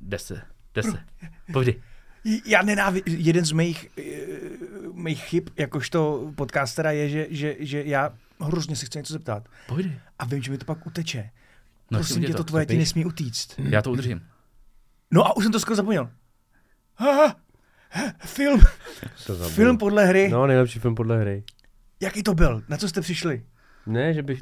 dese, 0.00 0.42
dese. 0.74 1.04
Povídej. 1.52 1.82
Já 2.46 2.62
nenávidím, 2.62 3.16
jeden 3.18 3.44
z 3.44 3.52
mých, 3.52 3.88
mých 4.92 5.22
chyb, 5.24 5.48
jakožto 5.56 6.32
podcastera 6.34 6.90
je, 6.90 7.08
že, 7.08 7.26
že, 7.30 7.56
že 7.60 7.82
já 7.86 8.14
hrozně 8.40 8.76
se 8.76 8.86
chci 8.86 8.98
něco 8.98 9.12
zeptat. 9.12 9.48
Pojdi. 9.68 10.00
A 10.18 10.24
vím, 10.24 10.42
že 10.42 10.50
mi 10.50 10.58
to 10.58 10.64
pak 10.64 10.86
uteče. 10.86 11.30
No, 11.90 11.98
Prosím 11.98 12.22
tě, 12.24 12.32
to 12.32 12.36
to. 12.38 12.44
tvoje 12.44 12.66
ti 12.66 12.78
nesmí 12.78 13.04
utíct. 13.04 13.54
Já 13.58 13.82
to 13.82 13.90
udržím. 13.92 14.26
No 15.10 15.26
a 15.26 15.36
už 15.36 15.44
jsem 15.44 15.52
to 15.52 15.60
skoro 15.60 15.76
zapomněl. 15.76 16.10
Ah, 16.98 17.32
film, 18.24 18.60
film 19.48 19.78
podle 19.78 20.06
hry. 20.06 20.28
No, 20.28 20.46
nejlepší 20.46 20.78
film 20.78 20.94
podle 20.94 21.20
hry. 21.20 21.44
Jaký 22.02 22.22
to 22.22 22.34
byl? 22.34 22.62
Na 22.68 22.76
co 22.76 22.88
jste 22.88 23.00
přišli? 23.00 23.42
Ne, 23.86 24.14
že 24.14 24.22
bych... 24.22 24.40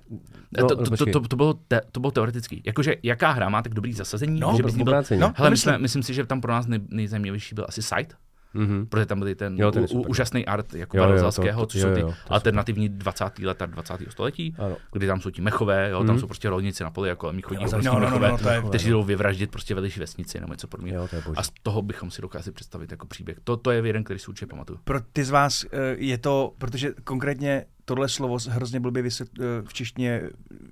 No, 0.59 0.69
to, 0.69 0.77
to, 0.77 0.97
to, 0.97 1.07
to, 1.07 1.21
to, 1.21 1.37
bylo 1.37 1.55
te, 1.55 1.81
to 1.93 2.01
bylo 2.01 2.11
teoretický. 2.11 2.63
Jakože 2.67 2.95
jaká 3.03 3.31
hra 3.31 3.49
má 3.49 3.63
tak 3.63 3.75
dobrý 3.75 3.93
zasazení, 3.93 4.41
No, 4.41 4.53
že 4.57 4.63
to 4.63 4.69
bys 4.69 4.77
byl... 4.77 5.03
No. 5.19 5.33
Hele, 5.37 5.51
myslím. 5.51 5.73
myslím, 5.73 5.83
myslím 5.83 6.03
si, 6.03 6.15
že 6.15 6.27
tam 6.27 6.41
pro 6.41 6.53
nás 6.53 6.67
nej, 6.67 6.81
nejzajímavější 6.89 7.55
byl 7.55 7.67
asi 7.69 7.83
site, 7.83 8.15
Mhm. 8.55 8.87
protože 8.87 9.07
tam 9.07 9.19
byl 9.21 9.35
ten, 9.35 9.57
Jo, 9.59 9.71
ten 9.73 9.85
u, 9.85 9.87
super. 9.87 10.11
úžasný 10.11 10.47
art 10.47 10.75
jako 10.75 10.97
Jo, 10.97 11.03
jo, 11.03 11.09
Barozalského, 11.09 11.61
to- 11.61 11.67
co 11.67 11.79
jo, 11.79 11.89
jsou 11.89 11.95
ty 11.95 12.01
jo, 12.01 12.15
alternativní 12.29 12.89
20. 12.89 13.47
leta 13.47 13.67
20. 13.67 14.11
století, 14.11 14.55
Ano. 14.59 14.77
kdy 14.93 15.07
tam 15.07 15.21
jsou 15.21 15.31
ti 15.31 15.43
mechové, 15.43 15.91
jo, 15.91 15.99
tam 15.99 16.07
Mhm. 16.07 16.21
jsou 16.21 16.27
prostě 16.27 16.49
rolníci 16.51 16.83
na 16.85 16.91
poli, 16.91 17.09
jako 17.09 17.29
a 17.29 17.33
my 17.33 17.43
chodí 17.43 17.63
Jo, 17.63 17.69
no, 17.73 17.79
no, 17.83 17.93
no, 17.95 18.01
mechové, 18.01 18.29
no, 18.31 18.39
to 18.39 18.49
je- 18.49 18.63
kteří 18.69 18.91
jdou 18.91 19.03
vyvraždit 19.03 19.51
prostě 19.51 19.75
vedlejší 19.75 20.01
vesnici 20.01 20.41
nebo 20.41 20.53
něco 20.53 20.67
podobného. 20.69 21.09
Jo. 21.13 21.21
A 21.37 21.43
z 21.43 21.51
toho 21.63 21.83
bychom 21.83 22.11
si 22.11 22.23
dokázali 22.23 22.53
představit 22.55 22.91
jako 22.91 23.07
příběh. 23.07 23.39
To, 23.45 23.57
to 23.57 23.71
je 23.71 23.83
jeden, 23.87 24.05
který 24.05 24.19
si 24.19 24.27
určitě 24.29 24.47
pamatuju. 24.47 24.79
Pro 24.85 25.01
ty 25.13 25.25
z 25.25 25.31
vás 25.31 25.65
eh, 25.73 25.95
je 25.99 26.19
to, 26.19 26.53
protože 26.59 26.93
konkrétně 27.05 27.65
tohle 27.85 28.09
slovo 28.09 28.37
hrozně 28.49 28.81
blbě 28.81 29.03
vysvět, 29.03 29.29
eh, 29.41 29.43
v 29.69 29.73
češtině, 29.73 30.23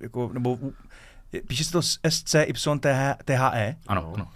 jako, 0.01 0.29
nebo 0.33 0.57
píše 1.47 1.63
se 1.63 1.71
to 1.71 1.81
s 1.81 1.99
SCYTHE 2.09 3.75
Ano, 3.87 4.11
ano. 4.15 4.27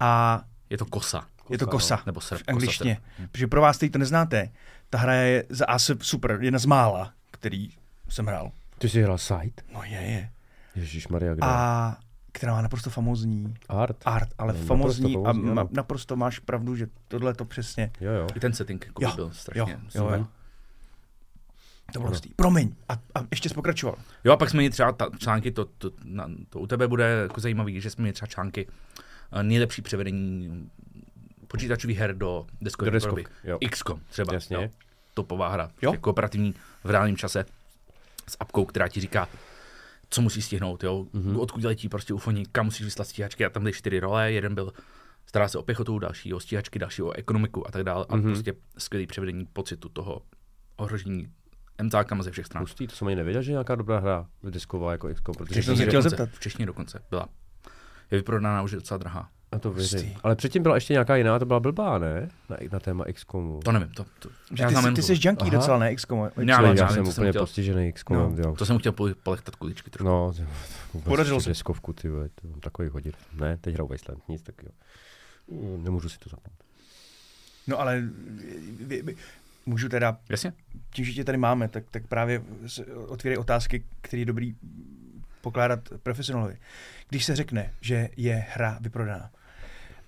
a 0.00 0.42
Je 0.70 0.78
to 0.78 0.84
kosa. 0.86 1.26
Je 1.52 1.58
to 1.58 1.66
kosa 1.66 2.02
Nebo 2.06 2.20
srp, 2.20 2.38
v 2.38 2.42
kosa, 2.42 2.52
angličtině. 2.52 2.94
srp. 3.16 3.30
Protože 3.32 3.46
pro 3.46 3.60
vás, 3.60 3.76
kteří 3.76 3.90
to 3.90 3.98
neznáte, 3.98 4.48
ta 4.90 4.98
hra 4.98 5.14
je 5.14 5.44
za 5.48 5.64
A 5.66 5.78
super, 5.78 6.38
jedna 6.40 6.58
z 6.58 6.66
mála, 6.66 7.12
který 7.30 7.68
jsem 8.08 8.26
hrál. 8.26 8.50
Ty 8.78 8.88
jsi 8.88 9.02
hrál 9.02 9.18
Sight? 9.18 9.62
No 9.74 9.82
je, 9.84 9.90
je. 9.90 10.30
Ježíš 10.74 11.08
Maria, 11.08 11.34
kde? 11.34 11.42
A 11.46 11.96
která 12.32 12.52
má 12.52 12.62
naprosto 12.62 12.90
famózní 12.90 13.54
Art? 13.68 13.96
art, 14.04 14.28
ale 14.38 14.52
No, 14.52 14.58
famózní 14.64 15.12
naprosto 15.12 15.28
a 15.50 15.54
ma, 15.54 15.68
naprosto 15.70 16.16
máš 16.16 16.38
pravdu, 16.38 16.76
že 16.76 16.86
tohle 17.08 17.34
to 17.34 17.44
přesně. 17.44 17.90
Jo, 18.00 18.12
jo. 18.12 18.26
I 18.34 18.40
ten 18.40 18.52
setting 18.52 18.86
jako 18.86 19.02
Jo, 19.04 19.10
by 19.10 19.14
byl 19.16 19.24
Jo, 19.24 19.30
strašně 19.32 19.72
jo, 19.72 19.78
super. 19.88 20.18
jo. 20.18 20.26
To 21.92 21.98
bylo 21.98 22.10
hustý. 22.10 22.28
Promiň. 22.36 22.74
A, 22.88 22.92
a 22.92 22.98
ještě 23.30 23.48
jsi 23.48 23.54
pokračoval. 23.54 23.96
Jo, 24.24 24.32
a 24.32 24.36
pak 24.36 24.50
jsme 24.50 24.56
měli 24.56 24.70
třeba 24.70 24.92
ta, 24.92 25.06
články, 25.18 25.50
to, 25.52 25.64
to, 25.64 25.90
na, 26.04 26.28
to 26.48 26.60
u 26.60 26.66
tebe 26.66 26.88
bude 26.88 27.04
jako 27.08 27.40
zajímavý, 27.40 27.80
že 27.80 27.90
jsme 27.90 28.02
měli 28.02 28.12
třeba 28.12 28.26
články 28.26 28.68
eh, 29.32 29.42
nejlepší 29.42 29.82
převedení 29.82 30.50
počítačových 31.52 31.98
her 31.98 32.16
do 32.16 32.46
deskové 32.60 32.90
Do 32.90 32.94
deskovky. 32.94 33.26
XCOM 33.70 34.00
třeba. 34.10 34.34
Jasně. 34.34 34.56
Jo. 34.56 34.68
Topová 35.14 35.48
hra. 35.48 35.70
Jo. 35.82 35.92
Kooperativní 36.00 36.54
v 36.84 36.90
reálném 36.90 37.16
čase 37.16 37.44
s 38.28 38.36
apkou, 38.40 38.64
která 38.64 38.88
ti 38.88 39.00
říká, 39.00 39.28
co 40.10 40.22
musíš 40.22 40.44
stihnout, 40.44 40.84
jo? 40.84 41.06
Mhm. 41.12 41.22
Mm-hmm. 41.32 41.40
odkud 41.40 41.64
letí 41.64 41.88
prostě 41.88 42.14
ufoní, 42.14 42.46
kam 42.52 42.64
musíš 42.64 42.84
vyslat 42.84 43.08
stíhačky 43.08 43.44
a 43.44 43.50
tam 43.50 43.62
byly 43.62 43.72
čtyři 43.72 44.00
role, 44.00 44.32
jeden 44.32 44.54
byl 44.54 44.72
stará 45.26 45.48
se 45.48 45.58
o 45.58 45.62
pěchotu, 45.62 45.98
další 45.98 46.34
o 46.34 46.40
stíhačky, 46.40 46.78
další 46.78 47.02
o 47.02 47.10
ekonomiku 47.12 47.68
a 47.68 47.70
tak 47.70 47.84
dále. 47.84 48.06
A 48.08 48.16
Mhm. 48.16 48.24
prostě 48.24 48.54
skvělý 48.78 49.06
převedení 49.06 49.46
pocitu 49.52 49.88
toho 49.88 50.22
ohrožení 50.76 51.28
MCákama 51.82 52.22
ze 52.22 52.30
všech 52.30 52.46
stran. 52.46 52.64
Pustý, 52.64 52.86
to 52.86 52.96
jsem 52.96 53.06
ani 53.06 53.16
nevěděl, 53.16 53.42
že 53.42 53.50
je 53.50 53.52
nějaká 53.52 53.74
dobrá 53.74 53.98
hra 53.98 54.26
disková 54.50 54.92
jako 54.92 55.08
XCOM, 55.14 55.34
protože 55.34 55.62
jsem 55.62 55.76
se 55.76 55.82
chtěl 55.86 55.92
dokonce, 56.02 56.08
zeptat. 56.16 56.28
v 56.32 56.40
češtině 56.40 56.66
dokonce 56.66 57.02
byla. 57.10 57.28
Je 58.10 58.18
vyprodaná 58.18 58.62
už 58.62 58.70
je 58.70 58.76
docela 58.76 58.98
drahá. 58.98 59.30
A 59.52 59.58
to 59.58 59.70
věřím. 59.72 59.98
Hustý. 60.00 60.16
Ale 60.22 60.36
předtím 60.36 60.62
byla 60.62 60.74
ještě 60.74 60.92
nějaká 60.92 61.16
jiná, 61.16 61.38
to 61.38 61.46
byla 61.46 61.60
blbá, 61.60 61.98
ne? 61.98 62.28
Na, 62.48 62.56
na 62.72 62.80
téma 62.80 63.04
XCOmu. 63.12 63.60
To 63.64 63.72
nevím, 63.72 63.88
to, 63.88 64.04
to 64.18 64.28
Že 64.54 64.66
ty, 64.66 64.74
jsi, 64.74 64.92
ty 64.92 65.02
jsi 65.02 65.12
junkie 65.12 65.36
Aha. 65.40 65.50
docela, 65.50 65.78
ne? 65.78 65.94
XCOM. 65.96 66.18
Já 66.36 66.62
Já, 66.62 66.62
já 66.68 66.74
já 66.74 66.88
jsem 66.88 67.08
úplně 67.08 67.30
chtěl. 67.30 67.42
postižený 67.42 67.92
XCOmem, 67.92 68.36
No, 68.36 68.42
jo. 68.42 68.54
To 68.56 68.66
jsem 68.66 68.78
chtěl 68.78 68.92
polechtat 69.22 69.56
kuličky 69.56 69.90
trochu. 69.90 70.08
No, 70.08 70.32
Podařilo 71.04 71.40
se. 71.40 71.48
deskovku, 71.48 71.92
ty 71.92 72.08
vole, 72.08 72.28
to 72.28 72.48
mám 72.48 72.60
takový 72.60 72.88
hodit. 72.88 73.16
Ne, 73.40 73.56
teď 73.60 73.74
hraju 73.74 73.88
Wasteland, 73.88 74.28
nic 74.28 74.42
tak 74.42 74.54
jo. 74.62 74.68
Nemůžu 75.82 76.08
si 76.08 76.18
to 76.18 76.30
zapnout. 76.30 76.56
No 77.66 77.80
ale 77.80 78.02
vy, 78.80 79.02
vy, 79.02 79.16
můžu 79.66 79.88
teda, 79.88 80.16
Jasně? 80.28 80.52
tím, 80.90 81.04
že 81.04 81.12
tě 81.12 81.24
tady 81.24 81.38
máme, 81.38 81.68
tak, 81.68 81.84
tak 81.90 82.06
právě 82.06 82.42
otvírají 83.08 83.38
otázky, 83.38 83.84
které 84.00 84.20
je 84.20 84.26
dobrý 84.26 84.54
pokládat 85.40 85.80
profesionálovi. 86.02 86.56
Když 87.08 87.24
se 87.24 87.36
řekne, 87.36 87.72
že 87.80 88.08
je 88.16 88.46
hra 88.50 88.78
vyprodaná, 88.80 89.30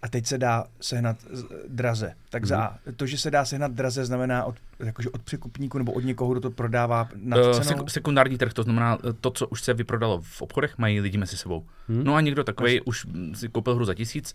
a 0.04 0.08
teď 0.08 0.26
se 0.26 0.38
dá 0.38 0.64
sehnat 0.80 1.16
z- 1.30 1.44
draze. 1.68 2.14
Tak 2.30 2.44
za 2.44 2.62
A. 2.64 2.78
To, 2.96 3.06
že 3.06 3.18
se 3.18 3.30
dá 3.30 3.44
sehnat 3.44 3.72
draze, 3.72 4.04
znamená 4.04 4.44
od, 4.44 4.54
jakože 4.78 5.10
od 5.10 5.22
překupníku 5.22 5.78
nebo 5.78 5.92
od 5.92 6.04
někoho, 6.04 6.32
kdo 6.32 6.40
to 6.40 6.50
prodává 6.50 7.08
nad 7.16 7.36
Uh, 7.46 7.60
cenou. 7.60 7.82
sek- 7.84 7.88
sekundární 7.88 8.38
trh, 8.38 8.52
to 8.52 8.62
znamená 8.62 8.98
eh, 9.08 9.12
to, 9.12 9.30
co 9.30 9.48
už 9.48 9.62
se 9.62 9.74
vyprodalo 9.74 10.20
v 10.22 10.42
obchodech, 10.42 10.78
mají 10.78 11.00
lidi 11.00 11.18
mezi 11.18 11.36
sebou. 11.36 11.66
Hmm? 11.88 12.04
No 12.04 12.14
a 12.14 12.20
někdo 12.20 12.44
takový 12.44 12.80
už 12.80 13.04
mm, 13.06 13.34
si 13.34 13.48
koupil 13.48 13.74
hru 13.74 13.84
za 13.84 13.94
tisíc, 13.94 14.34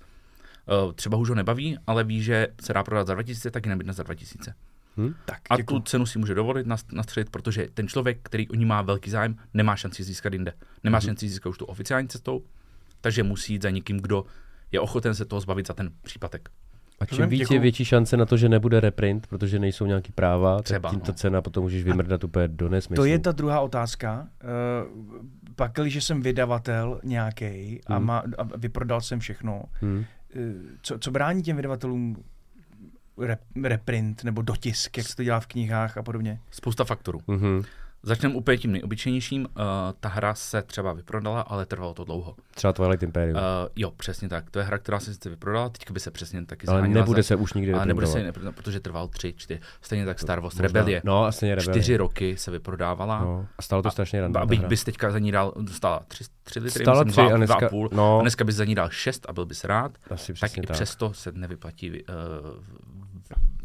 uh, 0.86 0.94
třeba 0.94 1.18
už 1.18 1.30
ho 1.30 1.36
nebaví, 1.36 1.78
ale 1.88 2.04
ví, 2.04 2.24
že 2.24 2.48
se 2.62 2.74
dá 2.74 2.84
prodat 2.84 3.08
za 3.08 3.14
2000, 3.14 3.52
tak 3.52 3.66
ji 3.66 3.70
nabídne 3.70 3.94
za 3.94 4.04
2000. 4.04 4.54
Hm? 4.98 5.14
tak, 5.26 5.40
A 5.50 5.58
děkuju. 5.58 5.80
tu 5.80 5.84
cenu 5.86 6.06
si 6.06 6.20
může 6.20 6.34
dovolit 6.36 6.68
nas- 6.68 6.86
nastřelit, 6.92 7.30
protože 7.30 7.68
ten 7.74 7.88
člověk, 7.88 8.18
který 8.24 8.48
o 8.48 8.56
ní 8.56 8.66
má 8.66 8.82
velký 8.82 9.10
zájem, 9.10 9.36
nemá 9.54 9.76
šanci 9.76 10.04
získat 10.04 10.34
jinde. 10.34 10.54
Nemá 10.84 10.98
Mhm. 10.98 11.06
šanci 11.06 11.30
získat 11.30 11.50
už 11.50 11.58
tu 11.58 11.66
oficiální 11.66 12.08
cestou, 12.08 12.44
takže 13.02 13.24
musí 13.24 13.54
jít 13.54 13.62
za 13.62 13.70
někým, 13.70 13.98
kdo 14.00 14.26
je 14.72 14.80
ochoten 14.80 15.16
se 15.16 15.26
toho 15.26 15.42
zbavit 15.42 15.68
za 15.68 15.74
ten 15.74 15.90
případek. 16.02 16.50
A 17.00 17.06
čím 17.06 17.30
víc 17.30 17.52
je 17.52 17.60
větší 17.60 17.86
šance 17.86 18.18
na 18.18 18.26
to, 18.26 18.38
že 18.38 18.50
nebude 18.50 18.80
reprint, 18.80 19.28
protože 19.28 19.60
nejsou 19.60 19.86
nějaký 19.86 20.12
práva, 20.12 20.62
Třeba, 20.62 20.90
tak 20.90 20.92
tím 20.92 21.00
ta 21.00 21.12
no. 21.12 21.14
cena 21.16 21.42
potom 21.42 21.64
můžeš 21.64 21.84
vymrdat 21.84 22.24
úplně 22.24 22.48
do 22.48 22.70
nesmyslu. 22.70 23.02
To 23.04 23.06
je 23.06 23.20
ta 23.20 23.32
druhá 23.32 23.60
otázka. 23.62 24.28
Uh, 24.44 25.26
pak, 25.56 25.72
když 25.74 26.04
jsem 26.04 26.22
vydavatel 26.22 27.02
nějaký 27.04 27.82
a, 27.88 27.98
Hmm. 27.98 28.10
a 28.10 28.24
vyprodal 28.58 29.02
jsem 29.02 29.20
všechno, 29.20 29.64
Hm? 29.82 30.04
eh, 30.36 30.40
co, 30.82 31.00
co 31.00 31.12
brání 31.12 31.44
těm 31.44 31.56
vydavatelům 31.56 32.24
rep, 33.18 33.40
reprint 33.64 34.24
nebo 34.24 34.42
dotisk, 34.42 34.98
jak 34.98 35.08
se 35.08 35.16
to 35.16 35.24
dělá 35.24 35.40
v 35.40 35.48
knihách 35.48 35.98
a 35.98 36.04
podobně? 36.04 36.40
Spousta 36.52 36.84
faktorů. 36.84 37.20
Mhm. 37.28 37.64
Začneme 38.04 38.36
úplně 38.36 38.58
tím 38.58 38.72
nejobyčejnějším. 38.72 39.42
Uh, 39.46 39.62
ta 40.00 40.10
hra 40.10 40.34
se 40.36 40.62
třeba 40.62 40.94
vyprodala, 40.94 41.42
ale 41.42 41.66
trvalo 41.66 41.94
to 41.94 42.04
dlouho. 42.04 42.36
Třeba 42.56 42.74
Twilight 42.74 43.04
Imperium. 43.04 43.36
Uh, 43.38 43.42
jo, 43.76 43.92
přesně 43.92 44.30
tak. 44.30 44.50
To 44.52 44.60
je 44.60 44.66
hra, 44.66 44.78
která 44.78 45.00
se 45.00 45.14
sice 45.14 45.30
vyprodala, 45.30 45.70
teďka 45.70 45.94
by 45.94 46.00
se 46.00 46.12
přesně 46.12 46.46
taky 46.46 46.68
ale 46.68 46.88
nebude 46.88 47.22
za, 47.24 47.28
se 47.28 47.36
už 47.36 47.54
nikdy 47.54 47.74
ale 47.74 47.86
nebude 47.86 48.08
se, 48.08 48.14
reprintovat. 48.14 48.36
neprojde, 48.44 48.56
protože 48.56 48.80
trval 48.80 49.08
tři, 49.08 49.34
čtyři. 49.38 49.60
Stejně 49.82 50.06
tak 50.06 50.20
Star 50.20 50.40
Wars 50.40 50.56
Možná- 50.56 50.68
Rebelie. 50.68 51.02
No, 51.06 51.26
asi 51.26 51.56
Rebelie. 51.56 51.74
Čtyři 51.74 51.98
roky 51.98 52.38
se 52.38 52.52
vyprodávala. 52.52 53.20
No, 53.22 53.48
a 53.58 53.62
stalo 53.62 53.82
to 53.82 53.92
strašně 53.92 54.22
random. 54.22 54.42
A 54.42 54.46
ta 54.46 54.50
byť 54.50 54.60
hra. 54.60 54.68
bys 54.68 54.84
teďka 54.84 55.12
za 55.12 55.20
ní 55.20 55.32
dal, 55.32 55.54
dostala 55.62 56.02
tři, 56.08 56.24
tři 56.44 56.60
litry, 56.60 56.84
Stala 56.84 57.04
myslím, 57.04 57.12
tři 57.12 57.22
dva, 57.30 57.34
a 57.34 57.38
dneska, 57.38 57.60
dva 57.60 57.70
půl. 57.70 57.90
no, 57.94 58.18
A 58.20 58.22
dneska 58.22 58.44
bys 58.44 58.56
za 58.56 58.66
ní 58.66 58.76
dal 58.76 58.90
šest 58.90 59.26
a 59.30 59.34
byl 59.34 59.46
bys 59.46 59.64
rád. 59.64 59.92
asi 60.12 60.28
Tak 60.34 60.36
přesně 60.36 60.64
i 60.64 60.66
tak. 60.68 60.76
přesto 60.76 61.14
se 61.14 61.32
nevyplatí 61.32 61.92
uh, 61.92 61.98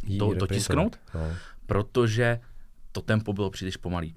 Jí 0.06 0.18
to 0.18 0.34
dotisknout, 0.34 0.96
No. 1.14 1.20
protože 1.66 2.40
to 2.94 3.02
tempo 3.02 3.32
bylo 3.32 3.50
příliš 3.50 3.76
pomalý. 3.76 4.14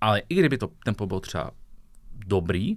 Ale 0.00 0.22
i 0.28 0.34
kdyby 0.34 0.58
to 0.58 0.68
tempo 0.84 1.06
bylo 1.06 1.20
třeba 1.20 1.50
dobrý, 2.12 2.76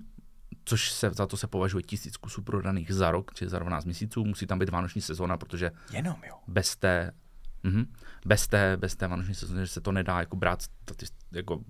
což 0.66 0.92
se, 0.92 1.10
za 1.14 1.26
to 1.28 1.38
se 1.38 1.48
považuje 1.48 1.84
tisíc 1.84 2.18
kusů 2.18 2.42
prodaných 2.42 2.94
za 2.94 3.12
rok, 3.12 3.34
či 3.34 3.48
za 3.50 3.60
12 3.60 3.86
měsíců, 3.86 4.26
musí 4.26 4.48
tam 4.48 4.60
být 4.60 4.70
vánoční 4.70 5.02
sezóna, 5.02 5.38
protože 5.38 5.72
Jenom, 5.92 6.16
jo. 6.28 6.36
bez 6.48 6.76
té, 6.76 7.12
mhm, 7.64 7.86
bez 8.26 8.48
té, 8.48 8.78
bez 8.78 8.96
té 8.96 9.08
vánoční 9.08 9.36
sezóny, 9.36 9.62
že 9.62 9.68
se 9.68 9.82
to 9.82 9.92
nedá 9.92 10.20
jako 10.20 10.36
brát, 10.36 10.64
jako, 11.32 11.62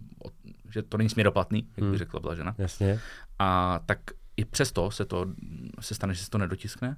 že 0.69 0.83
to 0.83 0.97
není 0.97 1.09
směroplatný, 1.09 1.59
jak 1.67 1.79
by 1.83 1.85
Hmm. 1.85 1.97
řekla 1.97 2.19
Blažena. 2.19 2.55
Jasně. 2.57 2.99
A 3.39 3.79
tak 3.85 3.99
i 4.37 4.45
přesto 4.45 4.91
se 4.91 5.05
to 5.05 5.25
se 5.79 5.95
stane, 5.95 6.13
že 6.13 6.23
se 6.23 6.29
to 6.29 6.37
nedotiskne, 6.37 6.97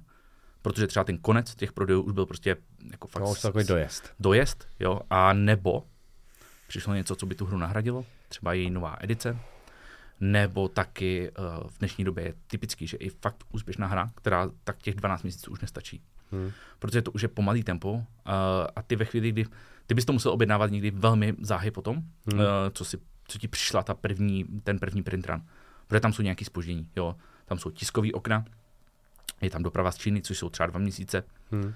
protože 0.62 0.86
třeba 0.86 1.04
ten 1.04 1.18
konec 1.18 1.54
těch 1.54 1.72
prodejů 1.72 2.02
už 2.02 2.12
byl 2.12 2.26
prostě 2.26 2.56
jako 2.90 3.08
fakt 3.08 3.22
No, 3.22 3.30
už 3.30 3.40
takový 3.40 3.64
dojezd. 3.64 4.10
dojezd, 4.20 4.68
jo, 4.80 5.00
a 5.10 5.32
nebo 5.32 5.86
přišlo 6.72 6.94
něco, 6.94 7.16
co 7.16 7.26
by 7.26 7.34
tu 7.34 7.46
hru 7.46 7.58
nahradilo, 7.58 8.04
třeba 8.28 8.52
její 8.52 8.70
nová 8.70 8.96
edice, 9.00 9.38
nebo 10.20 10.68
taky 10.68 11.30
uh, 11.30 11.70
v 11.70 11.78
dnešní 11.78 12.04
době 12.04 12.24
je 12.24 12.34
typický, 12.46 12.86
že 12.86 12.96
i 12.96 13.08
fakt 13.08 13.44
úspěšná 13.52 13.86
hra, 13.86 14.10
která 14.14 14.50
tak 14.64 14.78
těch 14.78 14.94
12 14.94 15.22
měsíců 15.22 15.50
už 15.50 15.60
nestačí. 15.60 16.02
Hmm. 16.30 16.50
Protože 16.78 17.02
to 17.02 17.10
už 17.10 17.22
je 17.22 17.28
pomalý 17.28 17.62
tempo 17.62 17.92
uh, 17.92 18.02
a 18.76 18.82
ty 18.82 18.96
ve 18.96 19.04
chvíli, 19.04 19.32
kdy 19.32 19.46
ty 19.86 19.94
bys 19.94 20.04
to 20.04 20.12
musel 20.12 20.32
objednávat 20.32 20.70
někdy 20.70 20.90
velmi 20.90 21.34
záhy 21.40 21.70
potom, 21.70 21.96
Hmm. 21.96 22.40
uh, 22.40 22.44
co, 22.72 22.84
si, 22.84 22.98
co 23.28 23.38
ti 23.38 23.48
přišla 23.48 23.82
ta 23.82 23.94
první, 23.94 24.44
ten 24.64 24.78
první 24.78 25.02
print 25.02 25.26
run. 25.26 25.42
Protože 25.86 26.00
tam 26.00 26.12
jsou 26.12 26.22
nějaké 26.22 26.44
spoždění, 26.44 26.88
jo. 26.96 27.16
Tam 27.44 27.58
jsou 27.58 27.70
tiskový 27.70 28.12
okna, 28.12 28.44
je 29.40 29.50
tam 29.50 29.62
doprava 29.62 29.92
z 29.92 29.96
Číny, 29.96 30.22
což 30.22 30.38
jsou 30.38 30.50
třeba 30.50 30.66
dva 30.66 30.78
měsíce, 30.78 31.24
Hmm. 31.50 31.74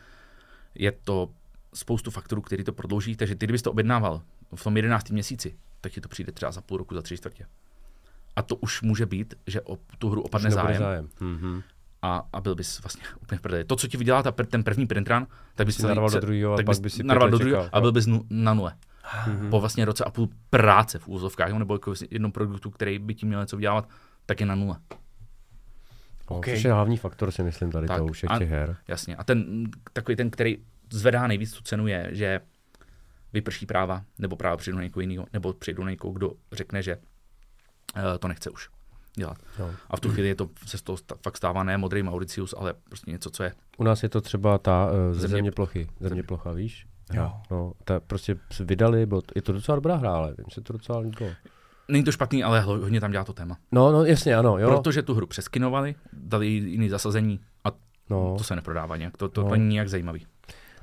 je 0.74 0.92
to 0.92 1.30
spoustu 1.74 2.10
faktorů, 2.10 2.42
který 2.42 2.64
to 2.64 2.72
prodlouží, 2.72 3.16
takže 3.16 3.34
ty, 3.34 3.46
kdybys 3.46 3.62
to 3.62 3.70
objednával 3.70 4.22
v 4.54 4.64
tom 4.64 4.76
11. 4.76 5.10
měsíci, 5.10 5.56
tak 5.80 5.92
ti 5.92 6.00
to 6.00 6.08
přijde 6.08 6.32
třeba 6.32 6.52
za 6.52 6.60
půl 6.60 6.78
roku, 6.78 6.94
za 6.94 7.02
tři 7.02 7.16
čtvrtě. 7.16 7.46
A 8.36 8.42
to 8.42 8.56
už 8.56 8.82
může 8.82 9.06
být, 9.06 9.34
že 9.46 9.60
o 9.60 9.78
tu 9.98 10.10
hru 10.10 10.22
opadne 10.22 10.50
zájem, 10.50 10.78
zájem. 10.82 11.08
Mhm. 11.20 11.62
a, 12.02 12.22
a 12.32 12.40
byl 12.40 12.54
bys 12.54 12.82
vlastně 12.82 13.02
úplně 13.22 13.38
v 13.38 13.42
prdeli. 13.42 13.64
To, 13.64 13.76
co 13.76 13.88
ti 13.88 13.96
vydělá 13.96 14.22
ta, 14.22 14.32
ten 14.32 14.64
první 14.64 14.86
print 14.86 15.08
run, 15.08 15.26
tak 15.54 15.66
bys 15.66 15.76
Si 15.76 15.82
narval 15.82 16.10
do 16.10 16.20
druhýho 16.20 16.52
a 16.52 16.56
tak 16.56 16.66
bys 16.66 16.78
by 16.78 16.90
si 16.90 16.96
pět 16.96 17.06
narval 17.06 17.30
do 17.30 17.38
druhého 17.38 17.68
a 17.72 17.80
byl 17.80 17.92
bys 17.92 18.06
nu, 18.06 18.24
na 18.30 18.54
nule. 18.54 18.74
mm-hmm. 19.26 19.50
po 19.50 19.60
vlastně 19.60 19.84
roce 19.84 20.04
a 20.04 20.10
půl 20.10 20.28
práce 20.50 20.98
v 20.98 21.08
úzovkách, 21.08 21.52
nebo 21.52 21.74
jako 21.74 21.94
jednom 22.10 22.32
produktu, 22.32 22.70
který 22.70 22.98
by 22.98 23.14
tím 23.14 23.28
měl 23.28 23.40
něco 23.40 23.60
dělat, 23.60 23.88
tak 24.26 24.40
je 24.40 24.46
na 24.46 24.54
nule. 24.54 24.76
Okay. 26.28 26.54
Což 26.54 26.64
je 26.64 26.72
hlavní 26.72 26.96
faktor, 26.96 27.30
si 27.30 27.42
myslím, 27.42 27.70
tady 27.70 27.86
Tak, 27.86 27.96
toho 27.96 28.12
všech 28.12 28.30
těch 28.38 28.50
her. 28.50 28.76
Jasně. 28.88 29.16
A 29.16 29.24
ten 29.24 29.70
takový 29.92 30.16
ten, 30.16 30.30
který 30.30 30.58
zvedá 30.90 31.26
nejvíc 31.26 31.52
tu 31.52 31.62
cenu, 31.62 31.86
je, 31.86 32.08
že 32.12 32.40
vyprší 33.32 33.66
práva, 33.66 34.02
nebo 34.18 34.36
práva 34.36 34.56
přijdu 34.56 34.76
na 34.76 34.82
někoho 34.82 35.00
jiného, 35.00 35.26
nebo 35.32 35.52
přijdu 35.52 35.84
na 35.84 35.90
někoho, 35.90 36.12
kdo 36.12 36.32
řekne, 36.52 36.82
že 36.82 36.96
uh, 36.96 38.02
to 38.18 38.28
nechce 38.28 38.50
už 38.50 38.68
dělat. 39.16 39.38
No. 39.58 39.70
A 39.90 39.96
v 39.96 40.00
tu 40.00 40.08
chvíli 40.10 40.28
je 40.28 40.34
to, 40.34 40.48
se 40.66 40.78
z 40.78 40.82
toho 40.82 40.98
fakt 41.24 41.36
stává 41.36 41.62
ne 41.64 41.78
modrý 41.78 42.02
Mauricius, 42.02 42.54
ale 42.58 42.74
prostě 42.88 43.10
něco, 43.10 43.30
co 43.30 43.42
je. 43.42 43.52
U 43.78 43.84
nás 43.84 44.02
je 44.02 44.08
to 44.08 44.20
třeba 44.20 44.58
ta 44.58 44.86
uh, 44.86 45.16
Země- 45.16 45.28
země, 45.28 45.52
plochy. 45.52 45.88
Země 46.00 46.22
plocha, 46.22 46.52
víš? 46.52 46.86
Jo. 47.12 47.32
No, 47.50 47.72
ta 47.84 48.00
prostě 48.00 48.36
se 48.52 48.64
vydali, 48.64 49.06
bylo 49.06 49.22
to, 49.22 49.32
je 49.34 49.42
to 49.42 49.52
docela 49.52 49.76
dobrá 49.76 49.96
hra, 49.96 50.12
ale 50.12 50.28
vím, 50.38 50.46
se 50.52 50.60
to 50.60 50.72
docela 50.72 50.98
líbilo. 50.98 51.30
Není 51.88 52.04
to 52.04 52.12
špatný, 52.12 52.44
ale 52.44 52.60
hodně 52.60 53.00
tam 53.00 53.10
dělá 53.10 53.24
to 53.24 53.32
téma. 53.32 53.56
No, 53.72 53.92
no, 53.92 54.04
jasně, 54.04 54.36
ano, 54.36 54.58
jo. 54.58 54.76
Protože 54.76 55.02
tu 55.02 55.14
hru 55.14 55.26
přeskinovali, 55.26 55.94
dali 56.12 56.46
jiný 56.46 56.88
zasazení 56.88 57.40
a 57.64 57.68
No, 58.10 58.34
to 58.38 58.44
se 58.44 58.56
neprodává 58.56 58.96
nějak. 58.96 59.16
To, 59.16 59.28
to, 59.28 59.42
No. 59.42 59.48
to 59.48 59.54
není 59.56 59.68
nějak 59.72 59.88
zajímavý. 59.88 60.26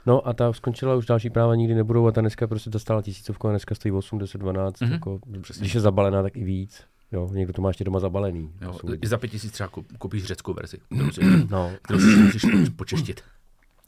No 0.05 0.27
a 0.27 0.33
ta 0.33 0.53
skončila, 0.53 0.95
už 0.95 1.05
další 1.05 1.29
práva 1.29 1.55
nikdy 1.55 1.75
nebudou 1.75 2.07
a 2.07 2.11
ta 2.11 2.21
dneska 2.21 2.47
prostě 2.47 2.69
dostala 2.69 3.01
tisícovku 3.01 3.47
a 3.47 3.51
dneska 3.51 3.75
stojí 3.75 3.91
8, 3.91 4.19
10, 4.19 4.37
12, 4.37 4.81
Mhm, 4.81 4.89
mm-hmm. 4.89 4.93
jako, 4.93 5.19
přesně. 5.41 5.61
když 5.61 5.75
je 5.75 5.81
zabalená, 5.81 6.23
tak 6.23 6.37
i 6.37 6.43
víc. 6.43 6.83
Jo, 7.11 7.29
někdo 7.33 7.53
to 7.53 7.61
má 7.61 7.69
ještě 7.69 7.83
doma 7.83 7.99
zabalený. 7.99 8.51
Jo. 8.61 8.77
I 9.01 9.07
za 9.07 9.17
pět 9.17 9.29
tisíc 9.29 9.51
třeba 9.51 9.69
koupíš 9.97 10.23
řeckou 10.25 10.53
verzi, 10.53 10.77
kterou 10.95 11.11
si, 11.11 11.21
No, 11.49 11.71
kterou 11.81 11.99
si 11.99 12.05
musíš 12.15 12.41
počeštit. 12.75 13.21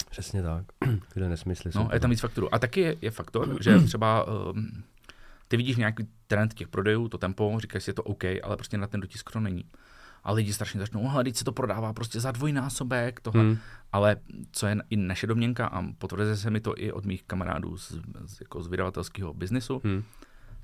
přesně 0.10 0.44
tak. 0.44 0.66
Tyhle 1.14 1.30
nesmysly 1.30 1.72
No, 1.76 1.90
je 1.94 2.00
tam 2.00 2.10
víc 2.10 2.20
faktorů. 2.22 2.56
A 2.56 2.60
taky 2.60 2.82
je, 2.82 2.96
je 3.02 3.12
faktor, 3.12 3.58
že 3.64 3.80
třeba 3.86 4.26
um, 4.28 4.84
ty 5.48 5.58
vidíš 5.58 5.76
nějaký 5.78 6.08
trend 6.28 6.54
těch 6.54 6.68
prodejů, 6.68 7.08
to 7.08 7.18
tempo, 7.18 7.58
říkáš 7.60 7.84
si, 7.84 7.90
je 7.90 7.94
to 7.94 8.04
OK, 8.04 8.24
ale 8.44 8.56
prostě 8.58 8.78
na 8.78 8.88
ten 8.88 9.02
dotisk 9.02 9.32
to 9.32 9.40
není. 9.40 9.64
A 10.26 10.32
lidi 10.32 10.54
strašně 10.54 10.80
začnou, 10.80 11.08
hele, 11.08 11.24
teď 11.24 11.36
se 11.36 11.44
to 11.44 11.52
prodává 11.52 11.94
prostě 11.94 12.20
za 12.20 12.32
dvojnásobek, 12.32 13.20
tohle. 13.20 13.42
Hmm. 13.44 13.58
Ale 13.92 14.16
co 14.52 14.68
je 14.68 14.76
i 14.90 14.98
naše 14.98 15.28
domněnka, 15.28 15.68
a 15.68 15.84
potvrzuje 15.98 16.38
se 16.38 16.50
mi 16.50 16.60
to 16.60 16.74
i 16.78 16.92
od 16.92 17.06
mých 17.06 17.24
kamarádů 17.24 17.78
z, 17.78 17.92
z, 18.26 18.42
jako 18.42 18.64
z 18.64 18.68
vydavatelského 18.68 19.34
biznesu, 19.34 19.82
Hmm. 19.84 20.04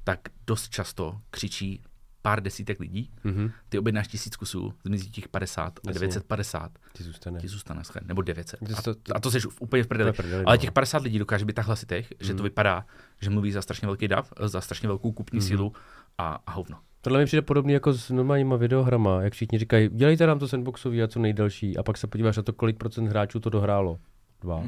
tak 0.03 0.20
dost 0.47 0.70
často 0.70 1.22
křičí 1.32 1.82
pár 2.22 2.43
desítek 2.43 2.80
lidí, 2.80 3.12
Mhm. 3.24 3.51
ty 3.70 3.80
objednáš 3.80 4.07
tisíc 4.07 4.36
kusů, 4.36 4.74
zmizí 4.86 5.12
těch 5.12 5.28
50 5.28 5.64
a 5.68 5.82
Jasně. 5.88 5.93
950 5.93 6.72
Ty 6.93 7.03
zůstane. 7.03 7.39
ti 7.39 7.47
zůstane 7.47 7.84
schren, 7.84 8.07
nebo 8.07 8.22
900. 8.22 8.59
Ty 8.59 8.74
A, 8.74 8.82
to- 8.82 8.95
a 9.16 9.20
to 9.20 9.32
jsi 9.32 9.39
úplně 9.59 9.84
v 9.84 9.88
prdeli. 9.88 10.14
Prdeli, 10.14 10.45
Ale 10.45 10.55
no. 10.57 10.62
těch 10.62 10.72
50 10.72 11.01
lidí 11.03 11.20
dokáže 11.20 11.45
být 11.45 11.53
tak 11.53 11.66
hlasitých, 11.68 12.14
že 12.20 12.34
to 12.34 12.43
vypadá, 12.43 12.86
že 13.22 13.30
mluví 13.30 13.51
za 13.51 13.62
strašně 13.62 13.86
velký 13.86 14.07
dav, 14.07 14.34
za 14.45 14.62
strašně 14.62 14.88
velkou 14.88 15.12
kupní 15.12 15.41
sílu 15.41 15.74
a, 16.18 16.39
a 16.47 16.51
hovno. 16.51 16.80
Tohle 17.02 17.20
mi 17.20 17.26
přijde 17.26 17.41
podobný 17.41 17.74
jako 17.74 17.93
s 17.93 18.10
normálníma 18.10 18.56
videohrama, 18.56 19.22
jak 19.22 19.34
všichni 19.34 19.58
říkají, 19.60 19.89
dělejte 19.89 20.28
nám 20.28 20.39
to 20.39 20.47
sandboxový 20.47 21.04
a 21.04 21.08
co 21.08 21.20
nejdelší 21.20 21.78
a 21.78 21.84
pak 21.84 21.97
se 21.97 22.08
podíváš 22.08 22.38
na 22.38 22.43
to, 22.43 22.54
kolik 22.54 22.78
procent 22.78 23.08
hráčů 23.08 23.39
to 23.39 23.49
dohrálo. 23.49 23.97
Dva. 24.41 24.64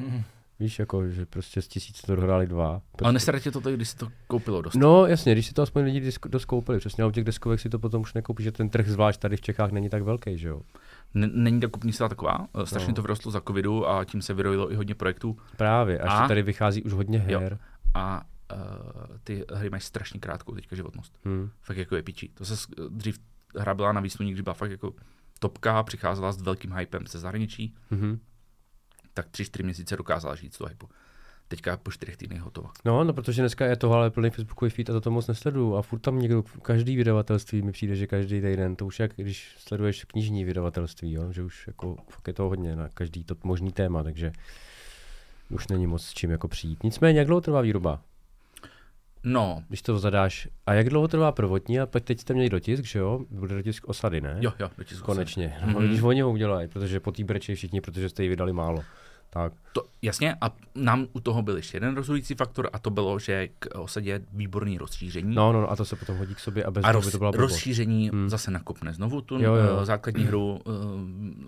Víš, 0.60 0.80
jako, 0.80 1.08
že 1.08 1.26
prostě 1.26 1.62
z 1.62 1.68
tisíc 1.68 2.02
to 2.02 2.16
dohráli 2.16 2.48
dva. 2.48 2.82
Ale 3.04 3.14
nesere 3.14 3.40
tě 3.40 3.52
to, 3.52 3.60
když 3.60 3.90
si 3.90 3.98
to 3.98 4.08
koupilo 4.28 4.62
dost. 4.62 4.76
No 4.76 5.06
jasně, 5.06 5.32
když 5.34 5.46
si 5.48 5.54
to 5.54 5.62
aspoň 5.62 5.84
lidi 5.84 6.02
disk- 6.02 6.30
dost 6.30 6.46
koupili, 6.46 6.80
přesně, 6.80 7.04
ale 7.04 7.10
u 7.10 7.12
těch 7.14 7.24
deskovek 7.24 7.60
si 7.60 7.70
to 7.70 7.80
potom 7.80 8.02
už 8.02 8.14
nekoupíš, 8.14 8.44
že 8.44 8.52
ten 8.52 8.70
trh 8.70 8.88
zvlášť 8.88 9.20
tady 9.20 9.38
v 9.38 9.42
Čechách 9.42 9.72
není 9.72 9.90
tak 9.90 10.04
velký, 10.04 10.38
že 10.38 10.48
jo. 10.48 10.62
N- 11.16 11.32
není 11.34 11.60
ta 11.60 11.68
kupní 11.68 11.94
síla 11.94 12.10
taková, 12.10 12.48
eh, 12.62 12.66
strašně 12.66 12.88
No. 12.88 12.94
to 12.96 13.02
vyrostlo 13.02 13.32
za 13.32 13.42
covidu 13.42 13.88
a 13.90 14.06
tím 14.06 14.22
se 14.22 14.34
vyrojilo 14.34 14.72
i 14.72 14.76
hodně 14.76 14.96
projektů 14.96 15.38
Právě, 15.58 16.00
až 16.00 16.12
A? 16.14 16.28
tady 16.28 16.42
vychází 16.42 16.84
už 16.84 16.94
hodně 16.94 17.26
Jo. 17.28 17.40
her. 17.40 17.58
a 17.94 18.22
uh, 18.56 19.18
ty 19.24 19.46
hry 19.54 19.70
mají 19.70 19.82
strašně 19.82 20.20
krátkou 20.20 20.56
teďka 20.56 20.76
životnost. 20.76 21.20
Hm. 21.26 21.50
Fakt 21.62 21.78
jako 21.78 21.96
je 21.96 22.04
pičí. 22.04 22.30
To 22.30 22.46
se 22.46 22.56
dřív 22.90 23.20
hra 23.58 23.74
byla 23.74 23.92
na 23.92 24.02
výsluní, 24.02 24.32
když 24.32 24.42
byla 24.42 24.54
fakt 24.54 24.72
jako 24.72 24.94
topka, 25.40 25.84
přicházela 25.84 26.32
s 26.32 26.42
velkým 26.42 26.74
hypem 26.74 27.08
ze 27.08 27.20
zahraničí, 27.20 27.76
Mhm. 27.92 28.20
tak 29.14 29.30
tři, 29.30 29.46
čtyři 29.46 29.64
měsíce 29.64 29.98
dokázala 29.98 30.36
žít 30.36 30.54
z 30.54 30.58
toho 30.58 30.70
hypu. 30.70 30.90
Teďka 31.48 31.78
po 31.78 31.92
čtyřech 31.92 32.18
týdnech 32.18 32.42
hotová. 32.42 32.72
No, 32.86 33.04
no, 33.04 33.14
protože 33.14 33.42
dneska 33.42 33.66
je 33.66 33.76
toho 33.76 33.94
ale 33.96 34.10
plný 34.12 34.30
Facebookový 34.30 34.72
feed 34.72 34.90
a 34.90 34.94
to, 34.94 35.02
to 35.02 35.12
moc 35.12 35.28
nesleduju. 35.28 35.76
A 35.76 35.82
furt 35.82 36.00
tam 36.00 36.20
někdo, 36.20 36.44
každý 36.62 36.96
vydavatelství 36.96 37.62
mi 37.62 37.72
přijde, 37.72 37.96
že 37.96 38.08
každý 38.08 38.42
týden, 38.42 38.76
to 38.76 38.86
už 38.86 39.00
jak 39.00 39.12
když 39.16 39.56
sleduješ 39.60 40.04
knižní 40.06 40.44
vydavatelství, 40.46 41.12
jo? 41.12 41.32
že 41.32 41.44
už 41.44 41.68
jako 41.68 41.98
fakt 42.10 42.28
je 42.28 42.34
to 42.34 42.44
hodně 42.50 42.76
na 42.76 42.90
každý 42.90 43.24
to 43.24 43.36
možný 43.44 43.72
téma, 43.72 44.04
takže 44.04 44.32
už 45.50 45.68
není 45.68 45.88
moc 45.88 46.06
s 46.06 46.14
čím 46.14 46.32
jako 46.32 46.48
přijít. 46.48 46.84
Nicméně, 46.84 47.20
jak 47.20 47.28
dlouho 47.28 47.42
trvá 47.42 47.62
výroba? 47.62 48.02
No, 49.24 49.64
Když 49.68 49.82
to 49.82 50.00
zadáš, 50.00 50.48
a 50.66 50.74
jak 50.74 50.90
dlouho 50.90 51.08
trvá 51.08 51.32
prvotní? 51.32 51.80
A 51.80 51.86
pak 51.86 52.04
teď 52.04 52.20
jste 52.20 52.34
měli 52.34 52.50
dotisk, 52.50 52.84
že 52.84 53.00
jo? 53.00 53.20
Bude 53.30 53.56
dotisk 53.56 53.90
osady, 53.90 54.22
ne? 54.22 54.38
jo, 54.40 54.54
jo, 54.60 54.70
do 54.78 54.84
tisku 54.84 55.06
Konečně. 55.06 55.58
Mhm. 55.62 55.74
No, 55.74 55.80
když 55.80 56.02
oni 56.02 56.22
ho 56.22 56.32
udělají, 56.32 56.68
protože 56.68 57.00
po 57.00 57.12
té 57.12 57.24
brečí 57.24 57.56
všichni, 57.56 57.82
protože 57.82 58.10
jste 58.10 58.24
ji 58.24 58.30
vydali 58.30 58.54
málo. 58.54 58.84
Tak. 59.30 59.54
To, 59.74 59.84
jasně, 60.02 60.36
a 60.42 60.56
nám 60.76 61.08
u 61.14 61.20
toho 61.20 61.42
byl 61.42 61.56
ještě 61.58 61.78
jeden 61.78 61.96
rozhodující 61.96 62.36
faktor 62.36 62.70
a 62.74 62.80
to 62.80 62.90
bylo, 62.90 63.20
že 63.20 63.48
k 63.60 63.80
osadě 63.80 64.10
je 64.12 64.22
výborný 64.34 64.78
rozšíření. 64.78 65.36
No, 65.36 65.54
no, 65.54 65.62
no, 65.62 65.72
a 65.72 65.76
to 65.76 65.86
se 65.86 65.96
potom 65.96 66.18
hodí 66.18 66.36
k 66.36 66.40
sobě 66.40 66.64
a 66.64 66.72
bez 66.72 66.86
a 66.86 66.92
toho 66.92 67.02
by 67.02 67.06
roz, 67.06 67.12
to 67.12 67.18
byla 67.18 67.32
blbost. 67.32 67.52
rozšíření 67.52 68.10
Hmm. 68.10 68.30
zase 68.30 68.52
nakopne 68.52 68.94
znovu 68.94 69.22
tu 69.22 69.40
Jo, 69.42 69.56
jo, 69.56 69.80
eh, 69.82 69.86
základní 69.86 70.24
hru, 70.24 70.60
eh, 70.68 70.72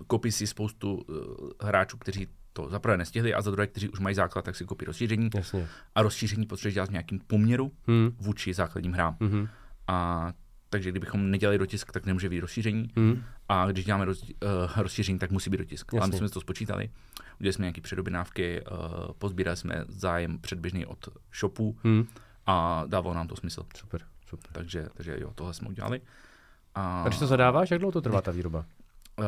koupí 0.06 0.32
si 0.32 0.46
spoustu 0.46 1.02
eh, 1.08 1.66
hráčů, 1.66 1.96
kteří 1.96 2.28
to 2.56 2.68
za 2.70 2.78
prvé 2.78 2.96
nestihli 2.96 3.34
a 3.34 3.42
za 3.42 3.50
druhé, 3.50 3.66
kteří 3.66 3.88
už 3.88 4.00
mají 4.00 4.14
základ, 4.14 4.44
tak 4.44 4.56
si 4.56 4.64
koupí 4.64 4.84
rozšíření. 4.84 5.30
Jasně. 5.34 5.68
A 5.94 6.02
rozšíření 6.02 6.46
potřebuješ 6.46 6.74
dělat 6.74 6.88
v 6.88 6.92
nějakým 6.92 7.20
poměru 7.26 7.72
Hm. 7.90 8.10
vůči 8.18 8.54
základním 8.54 8.92
hrám. 8.92 9.16
Mhm. 9.20 9.48
A 9.86 10.32
takže 10.70 10.90
kdybychom 10.90 11.30
nedělali 11.30 11.58
dotisk, 11.58 11.92
tak 11.92 12.06
nemůže 12.06 12.28
být 12.28 12.40
rozšíření. 12.40 12.88
Hm. 12.98 13.22
A 13.48 13.66
když 13.66 13.84
děláme 13.84 14.04
roz, 14.04 14.22
uh, 14.22 14.30
rozšíření, 14.76 15.18
tak 15.18 15.30
musí 15.30 15.50
být 15.50 15.56
dotisk. 15.56 15.94
Ale 15.94 16.00
my 16.00 16.14
Jasně. 16.14 16.18
jsme 16.18 16.28
to 16.28 16.40
spočítali. 16.40 16.90
Udělali 17.40 17.52
jsme 17.52 17.62
nějaké 17.62 17.80
předobjednávky, 17.80 18.62
uh, 18.70 18.78
pozbírali 19.18 19.56
jsme 19.56 19.84
zájem 19.88 20.38
předběžný 20.38 20.86
od 20.86 21.08
shopů 21.38 21.76
Hm. 21.84 22.04
a 22.46 22.84
dávalo 22.86 23.14
nám 23.14 23.28
to 23.28 23.36
smysl. 23.36 23.66
Super, 23.76 24.00
super. 24.28 24.50
Takže, 24.52 24.86
takže 24.94 25.16
jo, 25.20 25.32
tohle 25.34 25.54
jsme 25.54 25.68
udělali. 25.68 26.00
A, 26.74 27.02
A 27.02 27.08
když 27.08 27.18
to 27.18 27.26
zadáváš, 27.26 27.70
jak 27.70 27.80
dlouho 27.80 27.92
to 27.92 28.00
trvá 28.00 28.20
ta 28.22 28.30
výroba? 28.30 28.64
uh, 29.18 29.24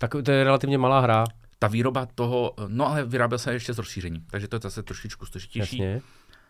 Tak 0.00 0.10
to 0.24 0.30
je 0.32 0.44
relativně 0.44 0.78
malá 0.78 1.00
hra, 1.00 1.24
ta 1.62 1.68
výroba 1.68 2.06
toho, 2.14 2.54
no 2.68 2.88
ale 2.88 3.04
vyráběl 3.04 3.38
se 3.38 3.52
ještě 3.52 3.72
z 3.72 3.78
rozšíření, 3.78 4.24
takže 4.30 4.48
to 4.48 4.56
je 4.56 4.60
zase 4.60 4.82
trošičku 4.82 5.26
složitější. 5.26 5.78
jasně. 5.78 6.02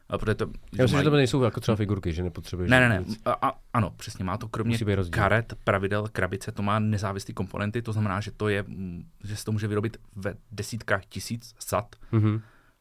A 0.09 0.19
protože 0.19 0.35
to, 0.35 0.45
Já 0.73 0.85
myslím, 0.85 0.99
že 1.01 1.05
to 1.05 1.11
mají- 1.11 1.21
nejsou 1.21 1.43
jako 1.43 1.61
třeba 1.61 1.77
figurky, 1.77 2.13
že 2.13 2.23
nepotřebuješ 2.23 2.71
ne, 2.71 2.81
ne, 2.81 2.89
ne, 2.89 3.05
nic. 3.07 3.21
a, 3.25 3.33
a, 3.49 3.59
ano, 3.75 3.91
přesně, 3.97 4.25
má 4.25 4.37
to 4.39 4.49
kromě 4.49 4.79
karet, 5.11 5.55
pravidel, 5.65 6.09
krabice, 6.13 6.53
to 6.53 6.63
má 6.63 6.79
nezávislé 6.79 7.35
komponenty, 7.35 7.83
to 7.83 7.93
znamená, 7.93 8.21
že 8.21 8.31
to 8.31 8.49
je, 8.49 8.63
mm, 8.63 9.05
že 9.25 9.37
se 9.37 9.45
to 9.45 9.53
může 9.53 9.69
vyrobit 9.69 9.97
ve 10.17 10.35
desítkách 10.53 11.05
tisíc 11.07 11.55
sad 11.59 11.97
Mhm. 12.13 12.41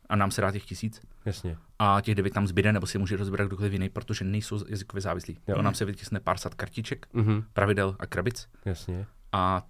a 0.10 0.16
nám 0.16 0.32
se 0.32 0.42
dá 0.42 0.52
těch 0.52 0.66
tisíc 0.66 1.02
Jasně. 1.26 1.58
a 1.80 2.02
těch 2.02 2.16
devět 2.16 2.34
tam 2.34 2.48
zbyde, 2.48 2.74
nebo 2.74 2.88
si 2.88 2.98
může 2.98 3.18
rozbírat 3.18 3.48
kdokoliv 3.48 3.74
jiný, 3.74 3.90
protože 3.90 4.26
nejsou 4.26 4.60
jazykově 4.70 5.02
závislí. 5.02 5.38
Jo. 5.48 5.56
Jo. 5.56 5.62
Nám 5.62 5.74
se 5.74 5.86
vytiskne 5.86 6.20
pár 6.20 6.38
sad 6.38 6.56
kartiček, 6.56 7.08
Mhm. 7.14 7.44
pravidel 7.54 7.96
a 8.00 8.06
krabic 8.06 8.48
Jasně. 8.66 9.06
a 9.32 9.64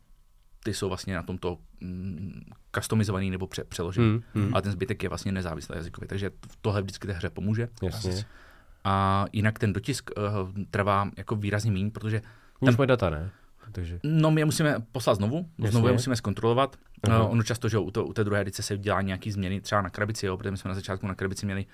ty 0.64 0.74
jsou 0.74 0.88
vlastně 0.88 1.16
na 1.16 1.24
tomto 1.24 1.58
mm, 1.82 2.42
customizovaný 2.76 3.30
nebo 3.30 3.48
pře- 3.48 3.64
přeložený. 3.64 4.08
Hm. 4.08 4.22
Hm. 4.36 4.52
A 4.56 4.62
ten 4.62 4.72
zbytek 4.72 5.04
je 5.04 5.10
vlastně 5.10 5.32
nezávislý 5.32 5.76
jazykově, 5.76 6.08
takže 6.08 6.32
tohle 6.62 6.82
vždycky 6.82 7.08
té 7.08 7.14
hře 7.14 7.30
pomůže. 7.30 7.68
Jasně. 7.84 8.26
A 8.84 9.26
jinak 9.32 9.60
ten 9.60 9.74
dotisk 9.74 10.12
uh, 10.18 10.50
trvá 10.72 11.12
jako 11.18 11.36
výrazně 11.36 11.72
méně, 11.72 11.92
protože 11.92 12.22
Už 12.60 12.78
moje 12.78 12.88
data, 12.88 13.10
ne? 13.10 13.32
Takže. 13.72 14.00
no, 14.04 14.32
my 14.32 14.42
je 14.42 14.46
musíme 14.46 14.76
poslat 14.92 15.16
znovu, 15.16 15.50
Jasně. 15.58 15.72
znovu 15.72 15.88
je 15.88 15.94
musíme 15.94 16.16
zkontrolovat. 16.16 16.76
Aha. 17.04 17.24
Uh, 17.24 17.32
ono 17.32 17.44
často, 17.44 17.70
že 17.70 17.78
u, 17.78 17.92
to, 17.92 18.06
u 18.06 18.14
té 18.14 18.24
druhé 18.24 18.42
edice 18.42 18.64
se 18.64 18.78
dělá 18.78 19.02
nějaký 19.02 19.32
změny, 19.32 19.62
třeba 19.62 19.82
na 19.82 19.90
krabici, 19.90 20.26
jo, 20.26 20.38
protože 20.38 20.52
my 20.52 20.58
jsme 20.58 20.68
na 20.70 20.76
začátku 20.76 21.08
na 21.08 21.16
krabici 21.16 21.46
měli 21.46 21.66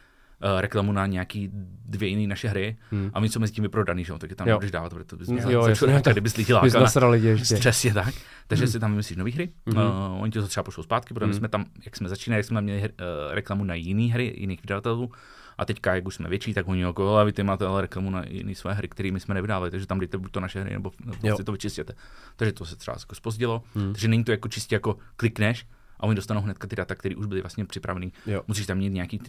uh, 0.43 0.61
reklamu 0.61 0.91
na 0.91 1.05
nějaký 1.05 1.49
dvě 1.85 2.09
jiné 2.09 2.27
naše 2.27 2.47
hry 2.47 2.77
Hm. 2.91 3.09
a 3.13 3.19
my 3.19 3.29
jsou 3.29 3.39
mezi 3.39 3.53
tím 3.53 3.61
vyprodaný, 3.61 4.05
že 4.05 4.11
jo, 4.13 4.17
tak 4.19 4.29
je 4.29 4.35
tam 4.35 4.47
Jo. 4.47 4.53
nebudeš 4.53 4.71
dávat, 4.71 4.89
protože 4.93 5.05
to 5.05 5.15
bys 5.15 5.27
Jo, 5.27 5.33
měl 5.33 5.67
jasně. 5.67 5.87
začít, 5.87 6.03
tady 6.03 6.21
bys 6.21 6.37
lidi 6.37 6.53
Bys 6.61 6.73
lákal 6.73 7.01
na, 7.01 7.07
lidi 7.07 7.27
ještě. 7.27 7.55
Přesně 7.55 7.93
tak. 7.93 8.13
Takže 8.47 8.67
si 8.67 8.79
tam 8.79 8.91
vymyslíš 8.91 9.17
nové 9.17 9.31
hry, 9.31 9.49
Mhm. 9.65 9.77
uh, 9.77 10.21
oni 10.21 10.31
ti 10.31 10.39
to 10.39 10.47
třeba 10.47 10.63
pošlou 10.63 10.83
zpátky, 10.83 11.13
protože 11.13 11.25
my 11.25 11.29
Mhm. 11.31 11.37
jsme 11.39 11.47
tam, 11.47 11.65
jak 11.85 11.95
jsme 11.95 12.09
začínali, 12.09 12.39
jak 12.39 12.45
jsme 12.45 12.55
tam 12.55 12.63
měli 12.63 12.81
uh, 12.81 12.87
reklamu 13.31 13.63
na 13.63 13.73
jiné 13.73 14.13
hry, 14.13 14.33
jiných 14.37 14.61
vydavatelů, 14.61 15.11
a 15.59 15.65
teďka, 15.65 15.95
jak 15.95 16.05
už 16.07 16.15
jsme 16.15 16.29
větší, 16.29 16.53
tak 16.53 16.67
oni 16.67 16.81
jako, 16.81 17.09
ale 17.15 17.25
vy 17.25 17.33
ty 17.33 17.43
máte 17.43 17.65
ale 17.65 17.81
reklamu 17.81 18.09
na 18.09 18.23
jiné 18.29 18.55
své 18.55 18.73
hry, 18.73 18.87
které 18.87 19.09
jsme 19.09 19.33
nevydávali, 19.33 19.71
takže 19.71 19.87
tam 19.87 19.99
dejte 19.99 20.17
buď 20.17 20.31
to 20.31 20.39
naše 20.39 20.61
hry, 20.61 20.73
nebo, 20.73 20.91
nebo 21.05 21.17
Jo. 21.27 21.37
si 21.37 21.43
to 21.43 21.51
vyčistěte. 21.51 21.93
Takže 22.35 22.51
to 22.51 22.65
se 22.65 22.75
třeba 22.75 22.97
jako 22.99 23.15
spozdilo, 23.15 23.63
Hmm. 23.75 23.93
takže 23.93 24.07
není 24.07 24.23
to 24.23 24.31
jako 24.31 24.47
čistě 24.47 24.75
jako 24.75 24.97
klikneš 25.15 25.65
a 25.99 26.03
oni 26.03 26.15
dostanou 26.15 26.41
hnedka 26.41 26.67
ty 26.67 26.75
data, 26.75 26.95
které 26.95 27.15
už 27.15 27.25
byly 27.25 27.41
vlastně 27.41 27.65
připravený. 27.65 28.13
Jo. 28.25 28.41
Musíš 28.47 28.65
tam 28.65 28.77
mít 28.77 28.89
nějaký, 28.89 29.19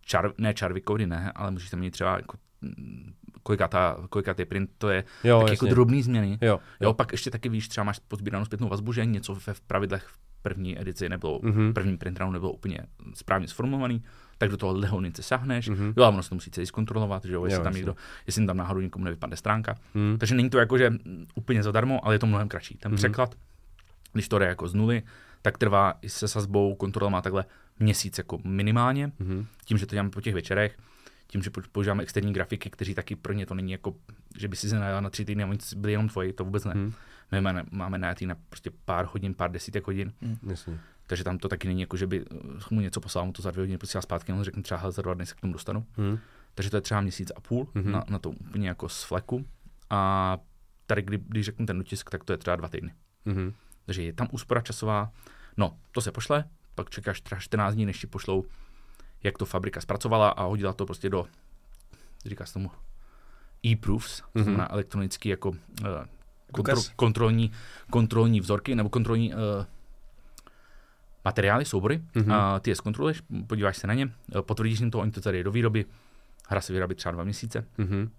čar, 0.00 0.32
ne 0.38 0.54
čarvy 0.54 0.80
kódy, 0.80 1.06
ne, 1.06 1.32
ale 1.34 1.50
musíš 1.50 1.70
tam 1.70 1.80
mít 1.80 1.90
třeba 1.90 2.16
jako, 2.16 2.36
mm, 2.60 3.12
kolikátá, 3.42 3.96
kolikátý 4.10 4.44
print, 4.44 4.70
to 4.78 4.88
je 4.90 5.04
Jo, 5.24 5.40
tak 5.40 5.50
jako 5.50 5.66
drobný 5.66 6.02
změny. 6.02 6.38
Jo. 6.40 6.60
Jo, 6.80 6.94
pak 6.94 7.12
ještě 7.12 7.30
taky 7.30 7.48
víš, 7.48 7.68
třeba 7.68 7.84
máš 7.84 7.98
pozbíranou 7.98 8.44
zpětnou 8.44 8.68
vazbu, 8.68 8.92
že 8.92 9.06
něco 9.06 9.34
ve 9.46 9.54
v 9.54 9.60
pravidlech 9.60 10.08
první 10.42 10.80
edici 10.80 11.08
nebylo, 11.08 11.40
Mhm. 11.42 11.52
mm-hmm. 11.52 11.72
první 11.72 11.96
printranu 11.96 12.32
nebylo 12.32 12.52
úplně 12.52 12.78
správně 13.14 13.48
sformulovaný, 13.48 14.02
tak 14.38 14.50
do 14.50 14.56
toho 14.56 14.72
lehonice 14.78 15.22
sáhneš, 15.22 15.68
Mhm. 15.68 15.78
mm-hmm. 15.78 15.94
jo, 15.96 16.04
a 16.04 16.08
ono 16.08 16.22
se 16.22 16.28
to 16.28 16.34
musí 16.34 16.50
celý 16.50 16.66
zkontrolovat, 16.66 17.24
že 17.24 17.32
jo, 17.32 17.44
jestli 17.44 17.54
Jo, 17.58 17.62
tam 17.64 17.70
jasně. 17.70 17.78
někdo, 17.78 17.96
jestli 18.26 18.46
tam 18.46 18.56
náhodou 18.56 18.80
někomu 18.80 19.04
nevypadne 19.04 19.36
stránka. 19.36 19.74
Hmm. 19.94 20.16
Takže 20.18 20.34
není 20.34 20.50
to 20.50 20.58
jako, 20.58 20.78
že 20.78 20.90
mm, 20.90 21.26
úplně 21.34 21.62
zadarmo, 21.62 22.04
ale 22.06 22.14
je 22.14 22.18
to 22.18 22.26
mnohem 22.26 22.48
kratší. 22.48 22.74
Ten 22.74 22.90
Mhm. 22.90 22.94
mm-hmm. 22.94 22.98
překlad, 22.98 23.34
když 24.12 24.28
to 24.28 24.38
jde 24.38 24.46
jako 24.46 24.68
z 24.68 24.74
nuly, 24.74 25.02
tak 25.42 25.58
trvá 25.58 25.94
i 26.02 26.08
se 26.08 26.28
sazbou, 26.28 26.74
kontrola 26.74 27.10
má 27.10 27.22
takhle 27.22 27.44
měsíc 27.78 28.18
jako 28.18 28.38
minimálně, 28.44 29.12
Mhm. 29.18 29.46
tím, 29.64 29.78
že 29.78 29.86
to 29.86 29.94
děláme 29.94 30.10
po 30.10 30.20
těch 30.20 30.34
večerech, 30.34 30.78
tím, 31.26 31.42
že 31.42 31.50
po- 31.50 31.60
používáme 31.72 32.02
externí 32.02 32.32
grafiky, 32.32 32.70
kteří 32.70 32.94
taky 32.94 33.16
pro 33.16 33.32
ně 33.32 33.46
to 33.46 33.54
není 33.54 33.72
jako, 33.72 33.94
že 34.38 34.48
by 34.48 34.56
si 34.56 34.68
se 34.68 34.78
najal 34.78 35.02
na 35.02 35.10
tři 35.10 35.24
týdny 35.24 35.42
a 35.42 35.46
oni 35.46 35.58
byli 35.76 35.92
jenom 35.92 36.08
tvoji, 36.08 36.32
to 36.32 36.44
vůbec 36.44 36.64
ne. 36.64 36.72
Hmm. 36.72 36.92
My 37.32 37.40
máme, 37.40 37.64
máme 37.70 37.98
najatý 37.98 38.26
na 38.26 38.36
prostě 38.48 38.70
pár 38.84 39.04
hodin, 39.12 39.34
pár 39.34 39.50
desítek 39.52 39.86
hodin, 39.86 40.12
Jasně. 40.46 40.78
takže 41.06 41.24
tam 41.24 41.38
to 41.38 41.48
taky 41.48 41.68
není 41.68 41.80
jako, 41.80 41.96
že 41.96 42.06
by 42.06 42.24
eh, 42.32 42.36
mu 42.70 42.80
něco 42.80 43.00
poslal, 43.00 43.26
mu 43.26 43.32
to 43.32 43.42
za 43.42 43.50
dvě 43.50 43.62
hodiny 43.62 43.78
posílá 43.78 44.02
zpátky, 44.02 44.32
on 44.32 44.42
řekne 44.44 44.62
třeba 44.62 44.90
za 44.90 45.02
dva 45.02 45.14
dny 45.14 45.26
se 45.26 45.34
k 45.34 45.40
tomu 45.40 45.52
dostanu. 45.52 45.86
Hmm. 45.96 46.18
Takže 46.54 46.70
to 46.70 46.76
je 46.76 46.80
třeba 46.80 47.00
měsíc 47.00 47.32
a 47.36 47.40
půl 47.40 47.68
Mhm. 47.74 47.84
mm-hmm. 47.84 47.90
na, 47.92 48.04
na 48.10 48.18
to 48.18 48.30
úplně 48.30 48.68
jako 48.68 48.88
z 48.88 49.02
fleku. 49.02 49.44
A 49.90 50.38
tady, 50.86 51.02
kdy, 51.02 51.18
když 51.28 51.46
řeknu 51.46 51.66
ten 51.66 51.78
dotisk, 51.78 52.10
tak 52.10 52.24
to 52.24 52.32
je 52.32 52.36
třeba 52.36 52.56
dva 52.56 52.68
týdny. 52.68 52.92
Mhm. 53.24 53.52
Takže 53.86 54.02
je 54.02 54.12
tam 54.12 54.28
úspora 54.30 54.60
časová. 54.60 55.10
No, 55.56 55.76
to 55.92 56.00
se 56.00 56.12
pošle, 56.12 56.44
pak 56.74 56.90
čekáš 56.90 57.20
třeba 57.20 57.40
14 57.40 57.74
dní, 57.74 57.86
než 57.86 57.98
ti 57.98 58.06
pošlou, 58.06 58.44
jak 59.22 59.38
to 59.38 59.44
fabrika 59.46 59.80
zpracovala 59.80 60.28
a 60.28 60.42
hodila 60.44 60.72
to 60.72 60.86
prostě 60.86 61.10
do, 61.10 61.26
říká 62.26 62.46
se 62.46 62.52
tomu, 62.52 62.70
e-proofs, 63.66 64.20
to 64.20 64.26
Mhm. 64.34 64.44
znamená 64.44 64.72
elektronický 64.72 65.28
jako 65.28 65.48
uh, 65.48 65.56
kontro, 66.52 66.80
kontrolní, 66.96 67.52
kontrolní 67.90 68.40
vzorky 68.40 68.74
nebo 68.74 68.88
kontrolní 68.88 69.34
uh, 69.34 69.38
materiály, 71.24 71.64
soubory. 71.64 71.98
Mhm. 72.14 72.24
Mm-hmm. 72.24 72.34
A 72.34 72.60
ty 72.60 72.70
je 72.70 72.76
zkontroluješ, 72.76 73.22
podíváš 73.46 73.76
se 73.76 73.86
na 73.86 73.94
ně, 73.94 74.12
eh, 74.38 74.42
potvrdíš 74.42 74.80
jim 74.80 74.90
to, 74.90 74.98
oni 74.98 75.10
to 75.10 75.20
tady 75.20 75.38
je 75.38 75.44
do 75.44 75.50
výroby, 75.52 75.84
hra 76.48 76.60
se 76.60 76.72
vyrábí 76.72 76.94
třeba 76.94 77.12
dva 77.12 77.24
měsíce. 77.24 77.64
Mhm. 77.78 78.10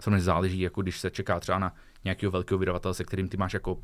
Samozřejmě 0.00 0.20
záleží, 0.20 0.60
jako 0.60 0.82
když 0.82 1.00
se 1.00 1.10
čeká 1.10 1.40
třeba 1.40 1.58
na 1.58 1.74
nějakého 2.04 2.30
velkého 2.32 2.58
vydavatele, 2.58 2.94
se 2.94 3.04
kterým 3.04 3.28
ty 3.28 3.36
máš 3.36 3.54
jako 3.54 3.78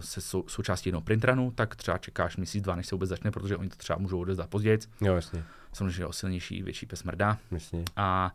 se 0.00 0.20
sou, 0.20 0.44
součástí 0.48 0.88
jednoho 0.88 1.02
printranu, 1.02 1.50
tak 1.50 1.76
třeba 1.76 1.98
čekáš 1.98 2.36
měsíc, 2.36 2.62
dva, 2.64 2.76
než 2.76 2.86
se 2.86 2.94
vůbec 2.94 3.08
začne, 3.08 3.30
protože 3.30 3.56
oni 3.56 3.68
to 3.68 3.76
třeba 3.76 3.98
můžou 3.98 4.20
odezdat 4.20 4.50
později. 4.50 4.78
Jo, 5.00 5.14
jasně. 5.14 5.44
Samozřejmě 5.72 6.06
o 6.06 6.12
silnější, 6.12 6.62
větší 6.62 6.86
pes 6.86 7.02
mrdá. 7.04 7.38
Jasně. 7.50 7.84
A 7.96 8.34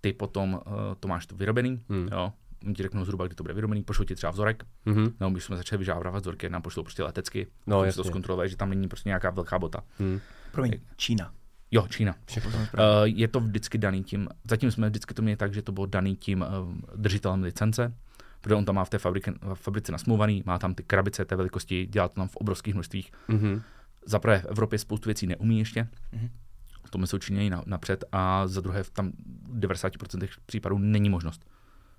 ty 0.00 0.12
potom 0.12 0.52
uh, 0.54 0.60
to 1.00 1.08
máš 1.08 1.26
to 1.26 1.36
vyrobený, 1.36 1.80
Hmm. 1.88 2.08
jo, 2.12 2.32
oni 2.64 2.74
ti 2.74 2.82
řeknou 2.82 3.04
zhruba, 3.04 3.26
kdy 3.26 3.34
to 3.34 3.42
bude 3.42 3.54
vyrobený, 3.54 3.82
pošlou 3.82 4.04
ti 4.04 4.14
třeba 4.14 4.32
vzorek, 4.32 4.64
Mhm. 4.86 5.12
no, 5.20 5.30
když 5.30 5.44
jsme 5.44 5.56
začali 5.56 5.78
vyžávat 5.78 6.20
vzorky, 6.20 6.48
nám 6.48 6.62
pošlou 6.62 6.82
prostě 6.82 7.02
letecky, 7.02 7.46
No, 7.66 7.76
si 7.78 7.80
to 7.94 8.00
jasně. 8.00 8.04
zkontrolovali, 8.04 8.48
že 8.48 8.56
tam 8.56 8.70
není 8.70 8.88
prostě 8.88 9.08
nějaká 9.08 9.30
velká 9.30 9.58
bota. 9.58 9.80
Hmm. 9.98 10.20
Promiň, 10.52 10.80
Čína. 10.96 11.32
Jo, 11.70 11.86
Čína. 11.88 12.14
Všechno 12.26 12.50
Uh, 12.50 12.58
je 13.04 13.28
to 13.28 13.40
vždycky 13.40 13.78
daný 13.78 14.04
tím, 14.04 14.28
zatím 14.50 14.70
jsme 14.70 14.88
vždycky 14.88 15.14
to 15.14 15.22
měli 15.22 15.36
tak, 15.36 15.54
že 15.54 15.62
to 15.62 15.72
bylo 15.72 15.86
daný 15.86 16.16
tím 16.16 16.40
uh, 16.40 16.46
držitelem 16.96 17.42
licence, 17.42 17.94
protože 18.40 18.54
on 18.54 18.64
tam 18.64 18.74
má 18.74 18.84
v 18.84 18.90
té 18.90 18.98
fabrice, 18.98 19.32
fabrice 19.54 19.92
nasmouvaný, 19.92 20.42
má 20.46 20.58
tam 20.58 20.74
ty 20.74 20.82
krabice 20.82 21.24
té 21.24 21.36
velikosti, 21.36 21.86
dělá 21.86 22.08
to 22.08 22.14
tam 22.14 22.28
v 22.28 22.36
obrovských 22.36 22.74
množstvích. 22.74 23.12
Mhm. 23.28 23.62
Za 24.06 24.18
prvé 24.18 24.38
v 24.38 24.44
Evropě 24.44 24.78
spoustu 24.78 25.08
věcí 25.08 25.26
neumí 25.26 25.58
ještě, 25.58 25.88
Mhm. 26.12 26.28
to 26.90 26.98
my 26.98 27.06
jsou 27.06 27.18
Číňané 27.18 27.50
na, 27.50 27.62
napřed 27.66 28.04
a 28.12 28.46
za 28.46 28.60
druhé 28.60 28.82
v 28.82 28.90
tam 28.90 29.12
90% 29.52 30.28
případů 30.46 30.78
není 30.78 31.08
možnost 31.10 31.46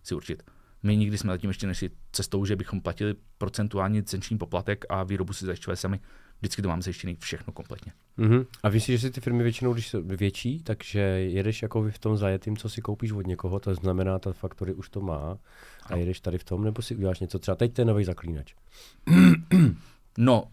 si 0.03 0.15
určit. 0.15 0.43
My 0.83 0.97
nikdy 0.97 1.17
jsme 1.17 1.33
zatím 1.33 1.49
ještě 1.49 1.67
nešli 1.67 1.89
cestou, 2.11 2.45
že 2.45 2.55
bychom 2.55 2.81
platili 2.81 3.15
procentuální 3.37 3.97
licenční 3.97 4.37
poplatek 4.37 4.85
a 4.89 5.03
výrobu 5.03 5.33
si 5.33 5.45
zajišťovali 5.45 5.77
sami. 5.77 5.99
Vždycky 6.39 6.61
to 6.61 6.67
máme 6.69 6.81
zajištěný 6.81 7.15
všechno 7.15 7.53
kompletně. 7.53 7.91
Mhm. 8.17 8.45
A 8.63 8.69
víš 8.69 8.83
si, 8.83 8.91
že 8.91 8.99
si 8.99 9.11
ty 9.11 9.21
firmy 9.21 9.43
většinou, 9.43 9.73
když 9.73 9.87
jsou 9.89 10.01
větší, 10.03 10.63
takže 10.63 10.99
jedeš 10.99 11.61
jako 11.61 11.89
v 11.89 11.99
tom 11.99 12.17
zajetým, 12.17 12.57
co 12.57 12.69
si 12.69 12.81
koupíš 12.81 13.11
od 13.11 13.27
někoho, 13.27 13.59
to 13.59 13.75
znamená, 13.75 14.19
ta 14.19 14.33
faktory 14.33 14.73
už 14.73 14.89
to 14.89 15.01
má 15.01 15.37
a 15.89 15.93
Ano. 15.93 15.99
jedeš 15.99 16.19
tady 16.19 16.37
v 16.37 16.43
tom, 16.43 16.63
nebo 16.63 16.81
si 16.81 16.95
uděláš 16.95 17.19
něco 17.19 17.39
třeba, 17.39 17.55
teď 17.55 17.73
ten 17.73 17.87
nový 17.87 18.03
zaklínač. 18.03 18.53
No, 20.17 20.43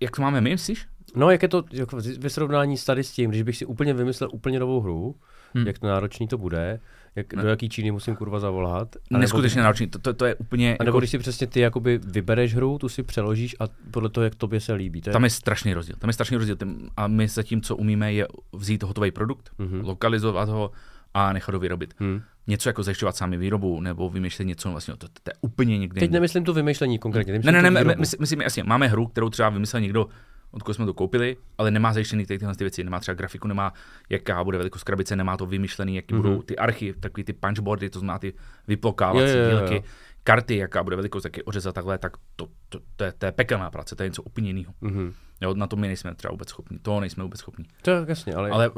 jak 0.00 0.16
to 0.16 0.22
máme 0.22 0.40
my, 0.40 0.50
myslíš? 0.50 0.86
No, 1.16 1.30
jak 1.30 1.42
je 1.42 1.48
to 1.48 1.64
jako 1.72 1.98
ve 2.18 2.30
srovnání 2.30 2.76
s 2.76 2.84
tady 2.84 3.04
s 3.04 3.12
tím, 3.12 3.30
když 3.30 3.42
bych 3.42 3.56
si 3.56 3.64
úplně 3.66 3.94
vymyslel 3.94 4.30
úplně 4.32 4.60
novou 4.60 4.80
hru, 4.80 5.16
hmm. 5.54 5.66
Jak 5.66 5.82
náročný 5.82 6.28
to 6.28 6.38
bude, 6.38 6.80
jak, 7.16 7.32
Ne. 7.34 7.42
do 7.42 7.48
jaký 7.48 7.68
Číny 7.68 7.90
musím 7.90 8.16
kurva 8.16 8.40
zavolat. 8.40 8.96
a 8.96 8.98
nebo- 9.10 9.20
Neskutečně 9.20 9.62
náročný, 9.62 9.86
to, 9.86 9.98
to, 9.98 10.14
to 10.14 10.24
je 10.24 10.34
úplně, 10.34 10.76
A 10.76 10.84
nebo 10.84 10.88
jako, 10.88 10.98
když 10.98 11.10
si 11.10 11.18
přesně 11.18 11.46
ty 11.46 11.60
jakoby 11.60 11.98
vybereš 12.04 12.54
hru, 12.54 12.78
tu 12.78 12.88
si 12.88 13.02
přeložíš 13.02 13.56
a 13.60 13.64
podle 13.90 14.08
toho, 14.08 14.24
jak 14.24 14.34
tobě 14.34 14.60
se 14.60 14.72
líbí. 14.72 15.00
To 15.00 15.10
je... 15.10 15.12
tam 15.12 15.24
je 15.24 15.30
strašný 15.30 15.74
rozdíl. 15.74 15.96
Tam 15.98 16.08
je 16.10 16.14
strašný 16.14 16.36
rozdíl. 16.36 16.56
A 16.96 17.06
my 17.06 17.28
zatím, 17.28 17.62
co 17.62 17.76
umíme, 17.76 18.12
je 18.12 18.26
vzít 18.52 18.82
hotový 18.82 19.10
produkt, 19.10 19.50
Mhm. 19.58 19.68
mm-hmm. 19.68 19.86
lokalizovat 19.86 20.48
ho 20.48 20.70
a 21.14 21.32
nechat 21.32 21.54
ho 21.54 21.58
vyrobit. 21.60 21.94
Hmm. 21.98 22.22
Něco 22.50 22.68
jako 22.68 22.82
zajišťovat 22.82 23.16
sami 23.16 23.36
výrobu 23.36 23.80
nebo 23.80 24.10
vymýšlet 24.10 24.44
něco, 24.44 24.70
vlastně 24.70 24.94
to, 24.96 25.08
to 25.08 25.30
je 25.30 25.32
úplně 25.40 25.78
někde. 25.78 25.94
Teď 25.94 26.02
jinde. 26.02 26.16
nemyslím 26.16 26.44
tu 26.44 26.52
vymýšlení 26.52 26.98
konkrétně. 26.98 27.32
ne, 27.44 27.52
ne, 27.52 27.62
ne, 27.62 27.70
my, 27.70 27.80
výrobu. 27.80 28.00
my, 28.00 28.06
myslím, 28.20 28.40
jasně, 28.40 28.64
máme 28.64 28.88
hru, 28.88 29.06
kterou 29.06 29.30
třeba 29.30 29.48
vymyslel 29.48 29.80
někdo, 29.80 30.06
od 30.50 30.62
koho 30.62 30.74
jsme 30.74 30.86
to 30.86 30.94
koupili, 30.94 31.36
ale 31.58 31.70
nemá 31.70 31.92
zajištěný 31.92 32.26
ty, 32.26 32.38
tyhle 32.38 32.54
ty 32.56 32.64
věci, 32.64 32.84
nemá 32.84 33.00
třeba 33.00 33.14
grafiku, 33.14 33.48
nemá, 33.48 33.72
jaká 34.08 34.44
bude 34.44 34.58
velikost 34.58 34.82
krabice, 34.84 35.16
nemá 35.16 35.36
to 35.36 35.46
vymyšlený, 35.46 35.96
jaký 35.96 36.14
Mhm. 36.14 36.22
mm-hmm. 36.22 36.28
budou 36.30 36.42
ty 36.42 36.56
archy, 36.56 36.94
takový 37.00 37.24
ty 37.24 37.32
punchboardy, 37.32 37.90
to 37.90 37.98
znamená 37.98 38.18
ty 38.18 38.34
vyplokávací 38.68 39.32
dílky, 39.50 39.82
karty, 40.22 40.56
jaká 40.56 40.82
bude 40.82 40.96
velikost, 40.96 41.24
jak 41.24 41.36
je 41.36 41.42
ořezat 41.42 41.74
takhle, 41.74 41.98
tak 41.98 42.12
to, 42.36 42.46
to, 42.68 42.78
to, 42.96 43.04
je, 43.04 43.12
to 43.12 43.26
je 43.26 43.32
pekelná 43.32 43.70
práce, 43.70 43.96
to 43.96 44.02
je 44.02 44.08
něco 44.08 44.22
úplně 44.22 44.48
jiného. 44.48 44.72
Mhm. 44.80 45.12
Jo, 45.40 45.54
na 45.54 45.66
to 45.66 45.76
my 45.76 45.86
nejsme 45.86 46.14
třeba 46.14 46.32
vůbec 46.32 46.48
schopni, 46.48 46.78
to 46.78 47.00
nejsme 47.00 47.22
vůbec 47.22 47.40
schopni. 47.40 47.64
To 47.82 47.90
je 47.90 48.04
jasně, 48.08 48.34
ale... 48.34 48.50
Ale, 48.50 48.70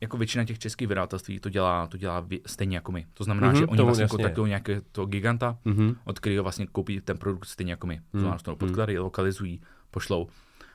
jako 0.00 0.16
většina 0.16 0.44
těch 0.44 0.58
českých 0.58 0.88
vydavatelství 0.88 1.40
to 1.40 1.48
dělá, 1.48 1.86
to 1.86 1.96
dělá 1.96 2.26
stejně 2.46 2.76
jako 2.76 2.92
my. 2.92 3.06
To 3.14 3.24
znamená, 3.24 3.46
Mhm, 3.46 3.56
mm-hmm, 3.56 3.60
že 3.60 3.66
oni 3.66 3.82
vlastně 3.82 4.02
jasně. 4.02 4.16
kontaktují 4.16 4.48
nějakého 4.48 4.82
toho 4.92 5.06
giganta, 5.06 5.58
Mhm. 5.64 5.96
od 6.04 6.18
kterého 6.18 6.42
vlastně 6.42 6.66
koupí 6.66 7.00
ten 7.00 7.18
produkt 7.18 7.44
stejně 7.46 7.72
jako 7.72 7.86
my. 7.86 7.96
To 7.96 8.02
Mhm, 8.12 8.20
znamená, 8.20 8.36
že 8.36 8.44
to 8.44 8.56
podklady, 8.56 8.98
lokalizují, 8.98 9.60
pošlou, 9.90 10.28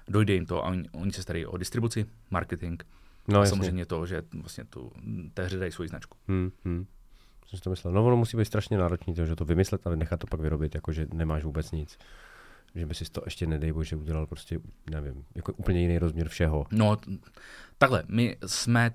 dojde 0.08 0.34
jim 0.34 0.46
to 0.46 0.66
a 0.66 0.68
oni, 0.70 0.90
oni 0.92 1.12
se 1.12 1.22
starají 1.22 1.46
o 1.46 1.58
distribuci, 1.58 2.06
marketing 2.32 2.84
No, 3.28 3.38
a 3.40 3.42
jasně. 3.42 3.56
samozřejmě 3.56 3.86
to, 3.86 4.06
že 4.06 4.22
vlastně 4.42 4.64
tu, 4.66 4.92
té 5.34 5.44
hře 5.46 5.58
dají 5.58 5.72
svoji 5.72 5.90
značku. 5.90 6.18
Hmm, 6.28 6.52
hmm. 6.66 6.86
Jsem 7.48 7.58
si 7.58 7.64
to 7.64 7.70
myslel. 7.70 7.94
No 7.94 8.06
ono 8.06 8.18
musí 8.18 8.38
být 8.38 8.46
strašně 8.46 8.78
náročný, 8.78 9.14
to, 9.14 9.26
že 9.26 9.36
to 9.36 9.46
vymyslet, 9.46 9.88
ale 9.88 9.96
nechat 9.96 10.20
to 10.20 10.28
pak 10.28 10.40
vyrobit, 10.40 10.76
jakože 10.76 11.08
nemáš 11.14 11.44
vůbec 11.44 11.72
nic. 11.72 11.98
Že 12.76 12.86
by 12.86 12.96
si 12.96 13.06
to 13.12 13.22
ještě, 13.26 13.48
nedej 13.48 13.74
bože, 13.74 13.96
udělal 13.96 14.26
prostě, 14.26 14.60
nevím, 14.92 15.26
jako 15.36 15.54
úplně 15.54 15.82
jiný 15.82 15.98
rozměr 16.00 16.30
všeho. 16.30 16.66
No, 16.72 16.98
takhle, 17.78 18.04
my 18.08 18.38
jsme 18.46 18.92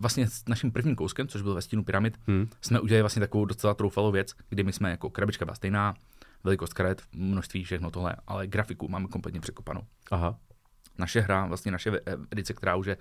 vlastně 0.00 0.26
s 0.28 0.44
naším 0.48 0.72
prvním 0.72 0.96
kouskem, 0.96 1.28
což 1.28 1.42
byl 1.42 1.54
ve 1.54 1.62
stínu 1.62 1.84
pyramid, 1.84 2.18
Hmm. 2.26 2.48
jsme 2.60 2.80
udělali 2.80 3.02
vlastně 3.02 3.20
takovou 3.20 3.44
docela 3.44 3.74
troufalou 3.74 4.12
věc, 4.12 4.32
kdy 4.48 4.62
my 4.64 4.72
jsme 4.72 4.90
jako 4.90 5.10
krabička 5.10 5.44
byla 5.44 5.54
stejná, 5.54 5.94
velikost 6.44 6.74
karet, 6.74 7.02
množství, 7.12 7.64
všechno 7.64 7.90
tohle, 7.90 8.16
ale 8.26 8.46
grafiku 8.46 8.88
máme 8.88 9.08
kompletně 9.08 9.40
překopanou. 9.40 9.80
Aha. 10.10 10.38
Naše 10.98 11.20
hra, 11.20 11.46
vlastně 11.46 11.72
naše 11.72 11.90
ve- 11.90 12.00
edice, 12.30 12.54
která 12.54 12.76
už 12.76 12.86
je 12.86 12.96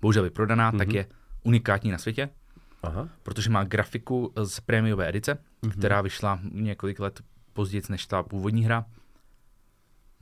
bohužel 0.00 0.22
vyprodaná, 0.22 0.72
mm-hmm. 0.72 0.78
tak 0.78 0.88
Mhm. 0.88 0.96
je 0.96 1.06
unikátní 1.42 1.90
na 1.90 1.98
světě, 1.98 2.28
Aha. 2.82 3.08
protože 3.22 3.50
má 3.50 3.64
grafiku 3.64 4.32
z 4.44 4.60
prémiové 4.60 5.08
edice, 5.08 5.34
Mhm. 5.34 5.40
mm-hmm. 5.72 5.78
která 5.78 6.00
vyšla 6.00 6.40
několik 6.52 7.00
let 7.00 7.20
později 7.52 7.82
než 7.88 8.06
ta 8.06 8.22
původní 8.22 8.64
hra. 8.64 8.84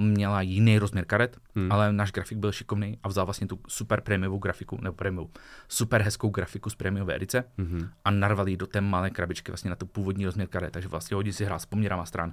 Měla 0.03 0.40
jiný 0.40 0.78
rozměr 0.78 1.05
karet, 1.05 1.36
Hmm. 1.55 1.64
hmm. 1.64 1.72
ale 1.72 1.92
náš 1.92 2.12
grafik 2.12 2.38
byl 2.38 2.53
šikovný 2.53 2.98
a 3.03 3.09
vzal 3.09 3.24
vlastně 3.26 3.46
tu 3.46 3.59
super 3.68 4.00
prémiovou 4.00 4.38
grafiku, 4.38 4.78
nebo 4.82 4.94
prémiovou, 4.96 5.30
super 5.68 6.03
hezkou 6.03 6.28
grafiku 6.30 6.70
z 6.70 6.74
prémiové 6.74 7.14
edice 7.16 7.44
Mhm. 7.59 7.88
a 8.05 8.11
narval 8.11 8.48
ji 8.48 8.57
do 8.57 8.66
té 8.66 8.80
malé 8.80 9.11
krabičky 9.11 9.53
vlastně 9.53 9.70
na 9.70 9.76
tu 9.76 9.86
původní 9.86 10.24
rozměr 10.26 10.48
karet, 10.48 10.72
takže 10.72 10.88
vlastně 10.88 11.14
hodně 11.14 11.32
si 11.32 11.44
hrál 11.44 11.59
s 11.59 11.66
poměrama 11.66 12.07
stran, 12.07 12.32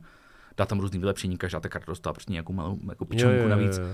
dá 0.58 0.66
tam 0.66 0.80
různý 0.80 1.00
vylepšení, 1.00 1.38
každá 1.38 1.60
ta 1.60 1.70
karta 1.70 1.92
dostala 1.92 2.14
prostě 2.14 2.32
nějakou 2.32 2.54
malou 2.54 2.80
jako 2.90 3.06
pičonku 3.06 3.48
navíc. 3.48 3.78
jo. 3.78 3.86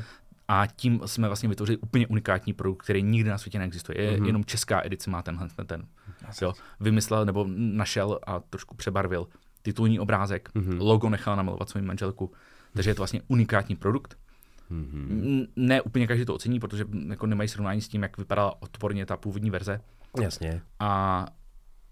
A 0.47 0.67
tím 0.75 1.01
jsme 1.05 1.27
vlastně 1.27 1.49
vytvořili 1.49 1.77
úplně 1.77 2.07
unikátní 2.07 2.53
produkt, 2.53 2.83
který 2.83 3.03
nikdy 3.03 3.29
na 3.29 3.37
světě 3.37 3.59
neexistuje. 3.59 4.01
Je, 4.01 4.11
Mhm. 4.11 4.19
mm-hmm. 4.23 4.25
Jenom 4.27 4.45
česká 4.45 4.81
edice 4.85 5.09
má 5.09 5.21
tenhle 5.21 5.47
ten, 5.55 5.65
ten 5.67 5.85
jo, 6.41 6.53
vymyslel 6.79 7.25
nebo 7.25 7.45
našel 7.55 8.19
a 8.27 8.39
trošku 8.39 8.75
přebarvil 8.75 9.27
titulní 9.61 9.99
obrázek, 9.99 10.49
Mhm. 10.55 10.69
mm-hmm. 10.69 10.81
logo 10.81 11.09
nechal 11.09 11.35
namalovat 11.35 11.69
svou 11.69 11.81
manželku, 11.81 12.31
takže 12.75 12.89
je 12.89 12.95
to 12.95 12.99
vlastně 13.01 13.21
unikátní 13.27 13.75
produkt. 13.75 14.17
Mhm. 14.69 15.07
Mm. 15.09 15.45
Ne 15.55 15.81
úplně 15.81 16.07
každý 16.07 16.25
to 16.25 16.33
ocení, 16.35 16.59
protože 16.59 16.85
jako 17.09 17.25
nemají 17.27 17.49
srovnání 17.49 17.81
s 17.81 17.87
tím, 17.87 18.03
jak 18.03 18.17
vypadala 18.17 18.61
odporně 18.61 19.05
ta 19.05 19.17
původní 19.17 19.49
verze. 19.49 19.81
Jasně. 20.21 20.61
A 20.79 21.25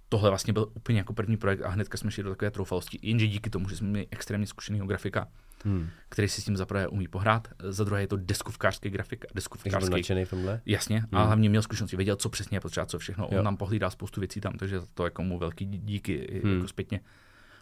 tohle 0.09 0.29
vlastně 0.29 0.53
byl 0.53 0.71
úplně 0.73 0.97
jako 0.97 1.13
první 1.13 1.37
projekt 1.37 1.61
a 1.61 1.69
hnedka 1.69 1.97
jsme 1.97 2.11
šli 2.11 2.23
do 2.23 2.29
takové 2.29 2.51
troufalosti, 2.51 2.99
jenže 3.01 3.27
díky 3.27 3.49
tomu, 3.49 3.69
že 3.69 3.75
jsme 3.75 3.87
měli 3.87 4.07
extrémně 4.11 4.47
zkušeného 4.47 4.87
grafika, 4.87 5.27
Hmm. 5.65 5.87
který 6.09 6.27
si 6.29 6.41
s 6.41 6.45
tím 6.45 6.57
za 6.57 6.65
prvé 6.65 6.87
umí 6.87 7.07
pohrát, 7.07 7.47
za 7.69 7.83
druhé 7.83 8.01
je 8.01 8.07
to 8.07 8.17
deskovkářský 8.17 8.89
grafik, 8.89 9.19
byl 9.21 9.27
deskovkářský 9.35 9.79
v 10.25 10.29
tomhle? 10.29 10.61
Jasně, 10.65 10.99
Hmm. 10.99 11.07
a 11.11 11.23
hlavně 11.25 11.49
měl 11.49 11.61
zkušenosti, 11.61 11.95
věděl, 11.97 12.15
co 12.15 12.29
přesně 12.29 12.55
je 12.57 12.61
potřeba, 12.61 12.85
co 12.85 12.99
všechno. 12.99 13.27
Jo. 13.31 13.39
On 13.39 13.45
nám 13.45 13.57
pohlídá 13.57 13.89
spoustu 13.89 14.19
věcí 14.21 14.41
tam, 14.41 14.53
takže 14.53 14.79
za 14.79 14.85
to 14.93 15.03
jako 15.03 15.23
mu 15.23 15.39
velký 15.39 15.65
dí- 15.65 15.77
díky 15.77 16.41
Hmm. 16.43 16.53
jako 16.55 16.67
zpětně. 16.67 16.99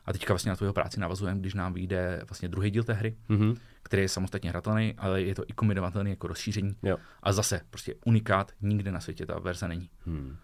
A 0.05 0.13
teďka 0.13 0.33
vlastně 0.33 0.49
na 0.49 0.55
tu 0.55 0.63
jeho 0.63 0.73
práci 0.73 0.99
navazujeme, 0.99 1.39
když 1.39 1.53
nám 1.53 1.73
vyjde 1.73 2.21
vlastně 2.29 2.49
druhý 2.49 2.71
díl 2.71 2.83
té 2.83 2.93
hry, 2.93 3.15
Mhm. 3.29 3.55
který 3.83 4.01
je 4.01 4.09
samostatně 4.09 4.49
hratelný, 4.49 4.93
ale 4.97 5.21
je 5.21 5.35
to 5.35 5.43
i 5.47 5.53
kombinovatelný 5.53 6.09
jako 6.09 6.27
rozšíření. 6.27 6.75
Jo. 6.83 6.97
A 7.23 7.33
zase, 7.33 7.61
prostě 7.69 7.95
unikát, 8.05 8.51
nikde 8.61 8.91
na 8.91 8.99
světě 8.99 9.25
ta 9.25 9.39
verze 9.39 9.67
není. 9.67 9.89
Hmm. 10.05 10.35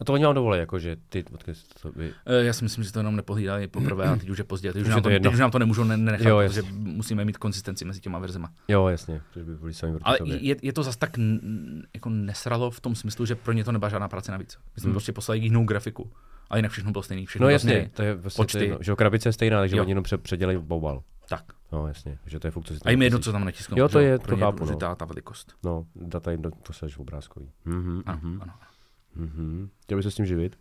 A 0.00 0.04
to 0.04 0.12
oni 0.12 0.24
vám 0.24 0.34
dovolí, 0.34 0.58
jako 0.58 0.78
že 0.78 0.96
ty, 1.08 1.24
odkud 1.34 1.56
to 1.82 1.92
by... 1.92 2.12
E, 2.26 2.44
Já 2.44 2.52
si 2.52 2.64
myslím, 2.64 2.84
že 2.84 2.92
to 2.92 2.98
jenom 2.98 3.16
nepohlídali 3.16 3.68
poprvé 3.68 4.04
a 4.08 4.16
teď 4.16 4.28
už 4.28 4.38
je 4.38 4.44
pozdě. 4.44 4.72
Teď 4.72 4.82
už, 4.82 4.88
Už 4.88 4.94
nám 4.94 5.02
to 5.02 5.08
teď 5.08 5.26
už 5.32 5.38
nám 5.38 5.50
to 5.50 5.58
nemůžou 5.58 5.84
ne- 5.84 5.96
nenechat, 5.96 6.28
Jo, 6.28 6.40
jasně. 6.40 6.62
protože 6.62 6.74
musíme 6.78 7.24
mít 7.24 7.36
konzistenci 7.38 7.84
mezi 7.84 8.00
těma 8.00 8.18
verzema. 8.18 8.52
Jo, 8.68 8.86
jasně, 8.88 9.20
by 9.36 9.56
byli 9.56 9.74
sami 9.74 9.98
Ale 10.02 10.18
je, 10.24 10.56
je, 10.62 10.72
to 10.72 10.82
zase 10.82 10.98
tak 10.98 11.18
n- 11.18 11.82
jako 11.94 12.08
nesralo 12.10 12.70
v 12.70 12.80
tom 12.80 12.94
smyslu, 12.94 13.26
že 13.26 13.34
pro 13.34 13.52
ně 13.52 13.64
to 13.64 13.72
nebyla 13.72 13.88
žádná 13.88 14.08
práce 14.08 14.32
navíc. 14.32 14.58
My 14.76 14.80
jsme 14.80 14.86
Hmm. 14.88 14.92
prostě 14.94 15.12
poslali 15.12 15.38
jinou 15.40 15.64
grafiku, 15.64 16.12
ale 16.52 16.58
jinak 16.58 16.72
všechno 16.72 16.92
bylo 16.92 17.02
stejný. 17.02 17.26
Všechno 17.26 17.44
No 17.44 17.46
bylo 17.46 17.52
jasně, 17.54 17.70
změny. 17.70 17.88
to 17.94 18.02
je 18.02 18.14
vlastně 18.14 18.42
počty. 18.44 18.68
to 18.76 18.82
že 18.82 18.94
krabice 18.94 19.28
je 19.28 19.32
stejná, 19.32 19.60
takže 19.60 19.76
Jo. 19.76 19.82
oni 19.82 19.90
jenom 19.90 20.04
pře- 20.04 20.18
předělají 20.18 20.58
boubal. 20.58 21.02
Tak. 21.28 21.44
No 21.72 21.86
jasně, 21.88 22.18
že 22.26 22.40
to 22.40 22.46
je 22.46 22.50
fakt, 22.50 22.64
co 22.64 22.74
si 22.74 22.80
A 22.84 22.90
jim 22.90 23.02
je 23.02 23.06
jedno, 23.06 23.18
co 23.18 23.32
tam 23.32 23.44
natisknou. 23.44 23.78
Jo, 23.78 23.88
to 23.88 23.98
je, 23.98 24.18
to 24.18 24.34
je 24.34 24.38
chápu, 24.40 24.64
no. 24.64 24.76
ta 24.76 25.04
velikost. 25.04 25.54
No, 25.64 25.86
data 25.94 26.30
jim 26.30 26.42
to 26.62 26.72
seš 26.72 26.98
obrázkový. 26.98 27.50
Mhm, 27.64 28.02
Ano, 28.06 28.18
mhm, 28.22 28.42
ano. 28.42 28.52
mhm. 29.14 29.68
Chtěl 29.82 29.98
bys 29.98 30.04
se 30.04 30.10
s 30.10 30.14
tím 30.14 30.26
živit? 30.26 30.58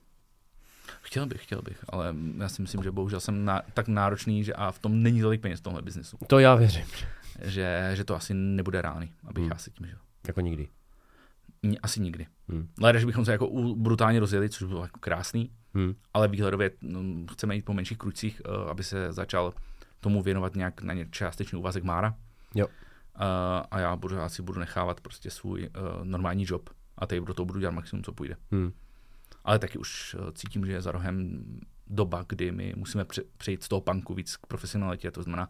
Chtěl 1.02 1.26
bych, 1.26 1.44
chtěl 1.44 1.62
bych, 1.62 1.86
ale 1.90 2.16
já 2.38 2.50
si 2.50 2.62
myslím, 2.62 2.84
že 2.84 2.92
bohužel 2.92 3.20
jsem 3.20 3.46
na, 3.46 3.62
tak 3.74 3.88
náročný, 3.88 4.44
že 4.44 4.54
a 4.54 4.72
v 4.72 4.80
tom 4.80 5.04
není 5.04 5.22
tolik 5.22 5.42
peněz 5.42 5.60
v 5.60 5.64
tomhle 5.64 5.82
biznesu, 5.82 6.18
To 6.28 6.40
já 6.40 6.56
věřím. 6.56 6.86
že, 7.42 7.92
že 7.94 8.04
to 8.04 8.16
asi 8.16 8.34
nebude 8.34 8.82
reálný, 8.82 9.12
abych 9.24 9.42
Hmm. 9.44 9.52
já 9.52 9.58
se 9.58 9.70
tím 9.72 9.88
žil. 9.88 9.98
Jako 10.28 10.42
nikdy. 10.42 10.68
Asi 11.84 12.02
nikdy. 12.02 12.28
Hmm. 12.48 12.68
Leda, 12.82 13.00
že 13.00 13.06
bychom 13.06 13.26
se 13.26 13.32
jako 13.32 13.76
brutálně 13.76 14.20
rozjeli, 14.20 14.50
což 14.50 14.62
by 14.62 14.68
bylo 14.68 14.82
jako 14.82 15.00
krásný, 15.00 15.52
Hmm. 15.74 15.94
ale 16.14 16.28
výhledově 16.28 16.72
no, 16.82 17.00
chceme 17.32 17.56
jít 17.56 17.66
po 17.66 17.74
menších 17.74 17.98
kručcích, 17.98 18.42
uh, 18.46 18.70
aby 18.70 18.84
se 18.84 19.14
začal 19.14 19.54
tomu 20.00 20.22
věnovat 20.22 20.56
nějak 20.56 20.82
na 20.82 20.94
ně 20.94 21.08
částečný 21.12 21.60
úvazek 21.60 21.84
Mára. 21.84 22.16
Jo. 22.56 22.68
Uh, 22.68 22.72
a 23.72 23.80
já 23.80 23.96
budu, 23.96 24.20
asi 24.20 24.42
budu 24.42 24.60
nechávat 24.60 25.02
prostě 25.02 25.30
svůj 25.32 25.62
uh, 25.62 26.06
normální 26.06 26.46
job 26.48 26.70
a 26.98 27.08
teď 27.08 27.24
do 27.24 27.34
toho 27.34 27.46
budu 27.46 27.60
dělat 27.60 27.72
maximum, 27.72 28.04
co 28.04 28.12
půjde. 28.12 28.36
Hmm. 28.52 28.72
Ale 29.44 29.60
taky 29.60 29.78
už 29.78 30.16
cítím, 30.34 30.66
že 30.66 30.72
je 30.72 30.82
za 30.82 30.92
rohem 30.92 31.44
doba, 31.88 32.26
kdy 32.30 32.52
my 32.52 32.74
musíme 32.78 33.06
pře- 33.06 33.24
přejít 33.38 33.64
z 33.64 33.68
toho 33.68 33.82
punku 33.82 34.14
víc 34.14 34.36
k 34.36 34.48
profesionalitě, 34.48 35.12
to 35.12 35.24
znamená 35.24 35.50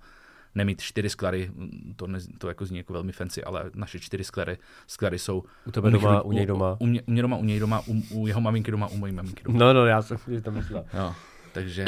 nemít 0.55 0.81
čtyři 0.81 1.09
sklady, 1.09 1.51
mm, 1.55 1.93
to, 1.95 2.07
ne, 2.07 2.19
to 2.37 2.47
jako 2.47 2.65
zní 2.65 2.77
jako 2.77 2.93
velmi 2.93 3.11
fancy, 3.11 3.43
ale 3.43 3.71
naše 3.75 3.99
čtyři 3.99 4.23
sklady, 4.23 4.57
sklady 4.87 5.19
jsou 5.19 5.43
U 5.65 5.71
tebe 5.71 5.91
mých 5.91 6.01
doma, 6.01 6.19
rodi- 6.19 6.25
u 6.25 6.31
něj 6.31 6.45
doma. 6.45 6.77
U, 6.79 6.85
mě, 6.85 7.01
u 7.01 7.11
mě 7.11 7.21
doma, 7.21 7.37
u 7.37 7.43
něj 7.43 7.59
doma, 7.59 7.81
u, 7.87 8.01
u 8.11 8.27
jeho 8.27 8.41
maminky 8.41 8.71
doma, 8.71 8.87
u 8.87 8.97
mojí 8.97 9.13
maminky 9.13 9.43
doma. 9.43 9.59
No, 9.59 9.73
no, 9.73 9.85
já 9.85 10.01
jsem 10.01 10.17
si 10.17 10.41
to 10.41 10.51
myslel. 10.51 10.85
Jo, 10.93 11.13
takže 11.53 11.85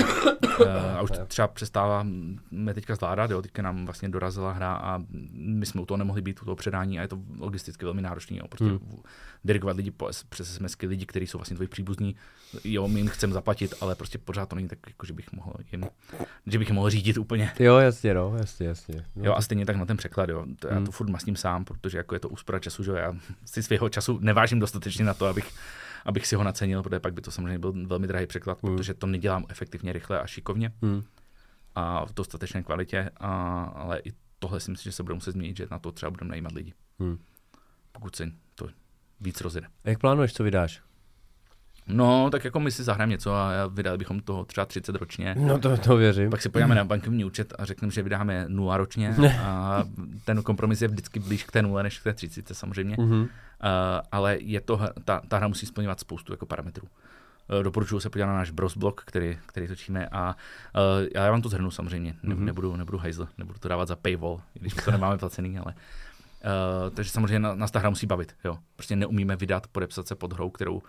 uh, 0.60 0.68
a 0.98 1.02
už 1.02 1.12
to 1.12 1.26
třeba 1.26 1.48
přestáváme 1.48 2.74
teďka 2.74 2.96
zvládat, 2.96 3.32
jo, 3.32 3.42
teďka 3.42 3.62
nám 3.62 3.86
vlastně 3.86 4.10
dorazila 4.10 4.52
hra 4.52 4.74
a 4.76 5.02
my 5.32 5.66
jsme 5.66 5.82
u 5.82 5.86
toho 5.86 5.98
nemohli 5.98 6.22
být, 6.22 6.42
u 6.42 6.46
toho 6.46 6.56
předání 6.56 7.00
a 7.00 7.02
je 7.02 7.08
to 7.08 7.18
logisticky 7.40 7.86
velmi 7.86 8.02
náročné, 8.02 8.38
jo, 8.38 8.48
prostě 8.48 8.66
Hmm. 8.66 8.80
dirigovat 9.44 9.78
lidi 9.78 9.92
po, 9.92 10.10
přes 10.30 10.56
SMSky, 10.56 10.88
lidi, 10.88 11.06
kteří 11.06 11.28
jsou 11.28 11.38
vlastně 11.38 11.56
tvoji 11.56 11.68
příbuzní, 11.68 12.16
jo, 12.64 12.88
my 12.88 13.00
jim 13.00 13.08
chceme 13.10 13.34
zaplatit, 13.34 13.74
ale 13.82 13.96
prostě 13.96 14.18
pořád 14.18 14.50
to 14.50 14.56
není 14.56 14.68
tak, 14.68 14.80
jako, 14.88 15.06
že 15.06 15.14
bych 15.14 15.32
mohl 15.34 15.54
jim, 15.72 15.86
že 16.48 16.60
bych 16.60 16.72
mohl 16.72 16.90
řídit 16.90 17.18
úplně. 17.18 17.52
Jo, 17.60 17.78
jasně, 17.78 18.14
no, 18.14 18.34
jasně, 18.38 18.68
jasně. 18.68 19.06
No, 19.16 19.26
Jo, 19.26 19.34
a 19.36 19.42
stejně 19.42 19.66
tak 19.66 19.76
na 19.76 19.86
ten 19.86 19.98
překlad, 19.98 20.30
jo. 20.30 20.46
To, 20.60 20.68
já 20.68 20.76
Hmm. 20.76 20.86
to 20.86 20.92
furt 20.92 21.10
masním 21.10 21.36
sám, 21.36 21.66
protože 21.66 21.98
jako 21.98 22.16
je 22.16 22.20
to 22.20 22.30
úspora 22.30 22.60
času, 22.60 22.84
že 22.84 22.92
jo. 22.92 22.98
Já 22.98 23.14
si 23.46 23.64
svého 23.64 23.90
času 23.90 24.20
nevážím 24.22 24.60
dostatečně 24.60 25.06
na 25.06 25.14
to, 25.14 25.26
abych, 25.28 25.52
abych 26.06 26.28
si 26.28 26.36
ho 26.36 26.44
nacenil, 26.44 26.84
protože 26.84 27.00
pak 27.00 27.14
by 27.14 27.22
to 27.22 27.32
samozřejmě 27.32 27.60
byl 27.60 27.74
velmi 27.88 28.08
drahý 28.08 28.28
překlad, 28.28 28.64
Hmm. 28.64 28.76
protože 28.76 28.94
to 28.94 29.08
nedělám 29.08 29.46
efektivně, 29.50 29.94
rychle 29.94 30.20
a 30.22 30.28
šikovně 30.28 30.72
Hmm. 30.82 31.04
a 31.76 32.06
v 32.06 32.14
dostatečné 32.14 32.64
kvalitě, 32.64 33.10
a, 33.18 33.64
ale 33.76 34.00
i 34.00 34.12
tohle 34.40 34.60
si 34.60 34.72
myslím, 34.72 34.92
že 34.92 34.96
se 34.96 35.04
bude 35.04 35.16
muset 35.16 35.32
změnit, 35.32 35.58
že 35.58 35.68
na 35.72 35.80
to 35.80 35.92
třeba 35.92 36.10
budeme 36.10 36.30
najímat 36.30 36.52
lidi, 36.52 36.74
Hmm. 37.00 37.18
pokud 37.92 38.16
se 38.16 38.32
to 38.56 38.68
víc 39.22 39.42
rozjede. 39.42 39.68
A 39.86 39.90
jak 39.90 40.00
plánuješ, 40.00 40.34
co 40.34 40.44
vydáš? 40.44 40.82
No, 41.88 42.30
tak 42.30 42.44
jako 42.46 42.60
my 42.60 42.72
si 42.72 42.84
zahrajeme 42.84 43.12
něco 43.12 43.34
a 43.34 43.68
vydali 43.68 43.98
bychom 43.98 44.20
toho 44.20 44.46
třeba 44.46 44.66
30 44.66 44.96
ročně. 44.96 45.36
No 45.40 45.60
to, 45.60 45.78
to 45.78 45.96
věřím. 45.98 46.30
Pak 46.30 46.42
si 46.42 46.50
podíváme 46.50 46.76
na 46.76 46.84
bankovní 46.86 47.26
účet 47.26 47.54
a 47.60 47.66
řekneme, 47.66 47.92
že 47.92 48.02
vydáme 48.04 48.46
nula 48.48 48.78
ročně 48.78 49.16
a 49.42 49.84
ten 50.26 50.44
kompromis 50.44 50.82
je 50.82 50.88
vždycky 50.88 51.20
blíž 51.20 51.44
k 51.44 51.52
té 51.52 51.62
nule 51.62 51.84
než 51.84 52.00
k 52.00 52.04
té 52.04 52.14
30 52.14 52.48
samozřejmě. 52.54 52.96
Mhm. 53.00 53.28
Uh, 53.64 53.70
ale 54.12 54.38
je 54.42 54.62
to, 54.62 54.80
ta, 55.06 55.22
ta 55.28 55.38
hra 55.38 55.48
musí 55.48 55.66
splňovat 55.66 56.00
spoustu 56.00 56.34
jako 56.34 56.46
parametrů. 56.46 56.88
Uh, 57.58 57.64
doporučuji 57.64 58.00
se 58.00 58.10
podívat 58.10 58.28
na 58.28 58.34
náš 58.34 58.52
Bros 58.52 58.78
blog, 58.78 59.02
který, 59.06 59.38
který 59.46 59.68
točíme 59.68 60.08
a 60.12 60.36
uh, 60.76 61.08
já 61.16 61.32
vám 61.32 61.42
to 61.42 61.50
zhrnu 61.50 61.72
samozřejmě, 61.72 62.16
ne, 62.24 62.36
Mhm. 62.36 62.46
nebudu, 62.46 62.76
nebudu 62.76 62.98
hajzl, 62.98 63.28
nebudu 63.38 63.60
to 63.60 63.68
dávat 63.68 63.88
za 63.88 63.96
paywall, 63.96 64.42
když 64.54 64.74
to 64.74 64.92
nemáme 64.92 65.18
placený, 65.18 65.60
ale 65.60 65.74
uh, 65.76 66.96
takže 66.96 67.12
samozřejmě 67.12 67.40
na- 67.40 67.56
nás 67.56 67.72
ta 67.72 67.80
hra 67.80 67.90
musí 67.90 68.06
bavit, 68.08 68.36
jo. 68.44 68.58
Prostě 68.76 68.96
neumíme 68.96 69.36
vydat, 69.36 69.68
podepsat 69.68 70.08
se 70.08 70.16
pod 70.16 70.34
hrou, 70.34 70.50
kterou 70.50 70.82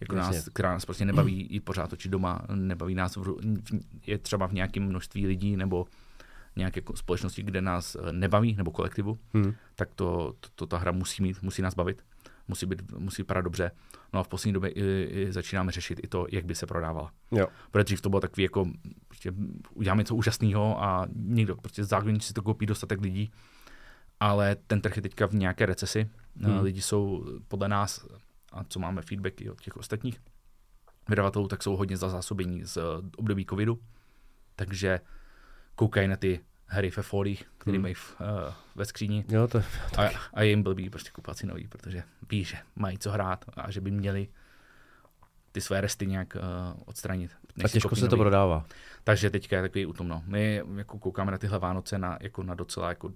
jako 0.00 0.16
Jasně. 0.16 0.36
nás, 0.36 0.48
která 0.48 0.72
nás 0.72 0.84
prostě 0.84 1.04
nebaví 1.04 1.42
i 1.46 1.60
pořád 1.60 1.90
točit 1.90 2.08
doma, 2.12 2.42
nebaví 2.54 2.94
nás, 2.94 3.16
v, 3.16 3.20
v, 3.22 3.80
je 4.06 4.18
třeba 4.18 4.46
v 4.46 4.52
nějakém 4.52 4.82
množství 4.82 5.26
lidí 5.26 5.56
nebo 5.56 5.86
nějaké 6.56 6.80
společnosti, 6.94 7.42
kde 7.42 7.60
nás 7.60 7.94
eh, 8.08 8.12
nebaví, 8.12 8.54
nebo 8.56 8.70
kolektivu, 8.70 9.18
Hmm. 9.34 9.54
tak 9.74 9.88
to, 9.94 10.34
to, 10.40 10.48
to 10.54 10.66
ta 10.66 10.78
hra 10.78 10.92
musí 10.92 11.22
mít, 11.22 11.42
musí 11.42 11.62
nás 11.62 11.74
bavit, 11.74 12.02
musí, 12.52 12.66
být, 12.66 12.92
musí 12.98 13.22
vypadat 13.22 13.40
dobře. 13.40 13.70
No 14.12 14.20
a 14.20 14.22
v 14.22 14.28
poslední 14.28 14.52
době 14.52 14.70
i, 14.70 15.02
i 15.02 15.32
začínáme 15.32 15.72
řešit 15.72 16.00
i 16.02 16.08
to, 16.08 16.26
jak 16.32 16.44
by 16.44 16.54
se 16.54 16.66
prodávala. 16.66 17.12
Jo. 17.30 17.46
Protože 17.70 17.84
dřív 17.84 18.00
to 18.00 18.10
bylo 18.10 18.20
takový 18.20 18.42
jako, 18.42 18.66
prostě 19.08 19.32
uděláme 19.74 20.00
něco 20.00 20.16
úžasného 20.16 20.82
a 20.82 21.06
někdo, 21.14 21.56
prostě 21.56 21.84
zákonitě 21.84 22.26
si 22.26 22.32
to 22.32 22.42
koupí 22.42 22.66
dostatek 22.66 23.00
lidí, 23.00 23.32
ale 24.20 24.56
ten 24.66 24.80
trh 24.80 24.96
je 24.96 25.02
teďka 25.02 25.26
v 25.26 25.34
nějaké 25.34 25.66
recesi. 25.66 26.10
Hmm. 26.36 26.52
Hmm. 26.52 26.64
Lidi 26.64 26.82
jsou 26.82 27.24
podle 27.48 27.68
nás, 27.68 28.06
a 28.52 28.64
co 28.64 28.78
máme 28.78 29.02
feedbacky 29.02 29.50
od 29.50 29.60
těch 29.60 29.76
ostatních 29.76 30.20
vydavatelů, 31.08 31.48
tak 31.48 31.62
jsou 31.62 31.76
hodně 31.76 31.96
zazásobení 31.96 32.64
z 32.64 32.78
období 33.16 33.46
covidu, 33.46 33.78
takže 34.56 35.00
koukají 35.74 36.08
na 36.08 36.16
ty 36.16 36.40
hry 36.72 36.90
ve 36.96 37.02
folích, 37.02 37.44
které 37.58 37.74
Hmm. 37.74 37.82
mají 37.82 37.94
v, 37.94 38.16
uh, 38.20 38.54
ve 38.74 38.84
skříni 38.84 39.24
Jo, 39.28 39.48
to, 39.48 39.58
a, 39.98 40.10
a 40.34 40.42
je 40.42 40.48
jim 40.48 40.62
blbý 40.62 40.90
prostě 40.90 41.10
kupovat 41.10 41.38
si 41.38 41.46
nový, 41.46 41.68
protože 41.68 42.02
ví, 42.30 42.44
že 42.44 42.56
mají 42.76 42.98
co 42.98 43.10
hrát 43.10 43.44
a 43.56 43.70
že 43.70 43.80
by 43.80 43.90
měli 43.90 44.28
ty 45.52 45.60
své 45.60 45.80
resty 45.80 46.06
nějak 46.06 46.36
uh, 46.36 46.82
odstranit. 46.86 47.30
a 47.64 47.68
těžko 47.68 47.96
se 47.96 48.08
to 48.08 48.16
prodává. 48.16 48.64
Takže 49.04 49.30
teďka 49.30 49.56
je 49.56 49.62
takový 49.62 49.86
útom. 49.86 50.22
My 50.26 50.62
jako 50.76 50.98
koukáme 50.98 51.32
na 51.32 51.38
tyhle 51.38 51.58
Vánoce 51.58 51.98
na, 51.98 52.18
jako 52.20 52.42
na 52.42 52.54
docela 52.54 52.88
jako 52.88 53.12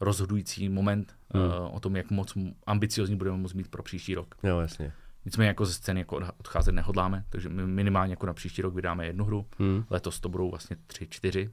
rozhodující 0.00 0.68
moment 0.68 1.14
Hmm. 1.34 1.42
hmm. 1.50 1.60
uh, 1.60 1.74
o 1.76 1.80
tom, 1.80 1.96
jak 1.96 2.10
moc 2.10 2.34
ambiciozní 2.66 3.16
budeme 3.16 3.36
moct 3.36 3.52
mít 3.54 3.68
pro 3.68 3.82
příští 3.82 4.14
rok. 4.14 4.34
Jo, 4.42 4.60
jasně. 4.60 4.92
Nicméně 5.24 5.48
jako 5.48 5.66
ze 5.66 5.72
scény 5.74 6.00
jako 6.00 6.20
odcházet 6.40 6.72
nehodláme, 6.72 7.24
takže 7.30 7.48
my 7.48 7.66
minimálně 7.66 8.12
jako 8.12 8.26
na 8.26 8.34
příští 8.34 8.62
rok 8.62 8.74
vydáme 8.74 9.06
jednu 9.06 9.24
hru. 9.24 9.46
Hmm. 9.58 9.84
Letos 9.90 10.20
to 10.20 10.28
budou 10.28 10.50
vlastně 10.50 10.76
tři, 10.86 11.06
čtyři. 11.10 11.50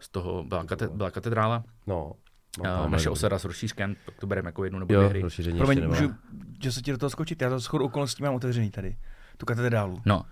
Z 0.00 0.08
toho 0.08 0.44
byla, 0.44 0.64
kate, 0.64 0.88
byla 0.88 1.10
katedrála, 1.10 1.64
No. 1.86 2.12
uh, 2.60 2.88
naše 2.90 3.10
osada 3.10 3.38
s 3.38 3.44
rozšířkem, 3.44 3.96
tak 4.06 4.14
to 4.20 4.26
bereme 4.26 4.48
jako 4.48 4.64
jednu 4.64 4.78
nebo 4.78 4.94
dvě 4.94 5.08
hry. 5.08 5.22
rozšíření 5.22 5.58
Promiň, 5.58 5.88
můžu, 5.88 6.14
že 6.62 6.72
se 6.72 6.80
ti 6.82 6.90
do 6.92 6.98
toho 6.98 7.10
skočit? 7.10 7.42
Já 7.42 7.50
to 7.50 7.58
shodou 7.58 7.84
okolností 7.84 8.22
mám 8.22 8.34
otevřený 8.34 8.70
tady, 8.70 8.96
tu 9.36 9.46
katedrálu. 9.46 10.00
No, 10.06 10.22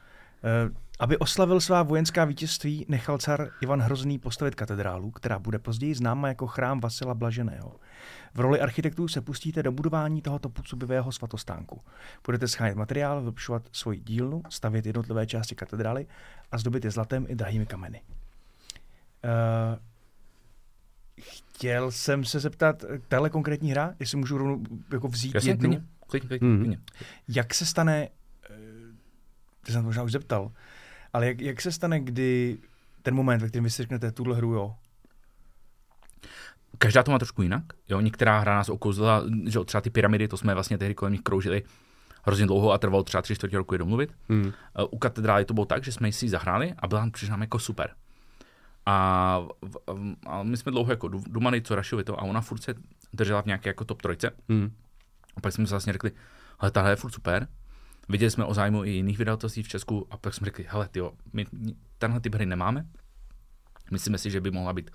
Eh, 0.45 0.71
Aby 1.01 1.19
oslavil 1.19 1.61
svá 1.61 1.83
vojenská 1.83 2.25
vítězství, 2.25 2.87
nechal 2.89 3.19
car 3.19 3.49
Ivan 3.61 3.81
Hrozný 3.81 4.19
postavit 4.19 4.55
katedrálu, 4.55 5.11
která 5.11 5.39
bude 5.39 5.59
později 5.59 5.95
známa 5.95 6.29
jako 6.29 6.47
chrám 6.47 6.81
Vasila 6.81 7.15
Blaženého. 7.15 7.77
V 8.35 8.41
roli 8.41 8.61
architektů 8.61 9.09
se 9.09 9.21
pustíte 9.21 9.63
do 9.63 9.73
budování 9.73 10.23
tohoto 10.23 10.49
působivého 10.49 11.13
svatostánku. 11.13 11.81
Budete 12.27 12.49
schánět 12.49 12.77
materiál, 12.77 13.21
vylepšovat 13.21 13.63
svoji 13.73 14.01
dílnu, 14.01 14.43
stavět 14.49 14.87
jednotlivé 14.87 15.27
části 15.27 15.55
katedrály 15.55 16.07
a 16.53 16.59
zdobit 16.59 16.85
je 16.85 16.91
zlatem 16.91 17.27
i 17.29 17.35
drahými 17.35 17.67
kameny. 17.67 18.01
Uh, 19.25 19.79
chtěl 21.21 21.91
jsem 21.91 22.25
se 22.25 22.41
zeptat, 22.41 22.85
tahle 23.09 23.31
konkrétní 23.31 23.71
hra, 23.71 23.95
jestli 24.01 24.19
můžu 24.19 24.39
rovnou 24.39 24.63
jako 24.93 25.09
vzít 25.09 25.35
jasně, 25.35 25.51
jednu, 25.51 25.69
klidně, 25.69 25.87
klidně, 26.07 26.29
klidně, 26.29 26.49
Mhm. 26.49 26.59
klidně. 26.59 26.79
jak 27.29 27.55
se 27.55 27.67
stane, 27.67 28.09
eh, 28.51 28.57
ty 29.67 29.73
jsem 29.73 29.81
to 29.83 29.87
možná 29.87 30.03
už 30.03 30.13
zeptal, 30.13 30.53
ale 31.13 31.27
jak, 31.27 31.41
jak 31.41 31.61
se 31.61 31.73
stane, 31.73 32.01
kdy 32.01 32.59
ten 33.03 33.15
moment, 33.15 33.43
ve 33.43 33.49
kterém 33.49 33.65
vy 33.65 33.71
si 33.71 33.83
řeknete 33.83 34.13
tuhle 34.13 34.37
hru, 34.37 34.53
jo, 34.55 34.75
Každá 36.79 37.03
to 37.03 37.11
má 37.11 37.19
trošku 37.19 37.43
jinak. 37.43 37.63
Jo, 37.89 38.01
některá 38.01 38.39
hra 38.39 38.55
nás 38.55 38.69
okouzila, 38.69 39.23
že 39.47 39.59
třeba 39.65 39.81
ty 39.81 39.91
pyramidy, 39.91 40.29
to 40.29 40.37
jsme 40.37 40.55
vlastně 40.55 40.79
tehdy 40.79 40.95
kolem 40.95 41.13
nich 41.13 41.21
kroužili 41.23 41.63
hrozně 42.23 42.47
dlouho 42.47 42.73
a 42.73 42.79
trvalo 42.79 43.03
třeba 43.05 43.23
tři 43.23 43.35
čtvrtě 43.35 43.57
roku 43.59 43.75
je 43.75 43.79
domluvit. 43.79 44.15
Hmm. 44.29 44.53
U 44.91 44.99
katedrály 44.99 45.45
to 45.45 45.55
bylo 45.55 45.67
tak, 45.67 45.85
že 45.85 45.93
jsme 45.93 46.13
si 46.13 46.25
ji 46.27 46.31
zahráli 46.31 46.75
a 46.79 46.89
byla 46.89 47.01
nám 47.01 47.11
přišla 47.11 47.31
nám 47.33 47.41
jako 47.41 47.59
super. 47.59 47.91
A, 48.87 49.47
a 50.27 50.43
my 50.43 50.57
jsme 50.57 50.73
dlouho 50.73 50.93
jako 50.93 51.09
du- 51.09 51.25
dumali, 51.27 51.63
co 51.63 51.75
Rašovi 51.75 52.05
to, 52.05 52.21
a 52.21 52.23
ona 52.23 52.41
furt 52.41 52.63
se 52.63 52.75
držela 53.13 53.43
v 53.43 53.47
nějaké 53.47 53.71
jako 53.71 53.85
top 53.85 54.03
trojce. 54.03 54.31
Hmm. 54.49 54.73
A 55.37 55.41
pak 55.41 55.53
jsme 55.53 55.67
si 55.67 55.71
vlastně 55.71 55.93
řekli, 55.93 56.13
ale 56.59 56.71
tahle 56.71 56.91
je 56.91 56.97
furt 56.97 57.11
super, 57.11 57.49
Viděli 58.09 58.31
jsme 58.31 58.45
o 58.45 58.55
zájmu 58.55 58.85
i 58.85 58.91
jiných 58.91 59.19
vydavatelství 59.19 59.63
v 59.63 59.69
Česku 59.69 60.07
a 60.11 60.17
pak 60.17 60.35
jsme 60.35 60.45
řekli, 60.45 60.67
hele, 60.69 60.89
tyjo, 60.89 61.13
my 61.33 61.47
tenhle 61.99 62.21
typ 62.21 62.35
hry 62.35 62.47
nemáme. 62.47 62.87
Myslíme 63.91 64.19
si, 64.19 64.31
že 64.31 64.41
by 64.41 64.51
mohla 64.51 64.73
být 64.73 64.91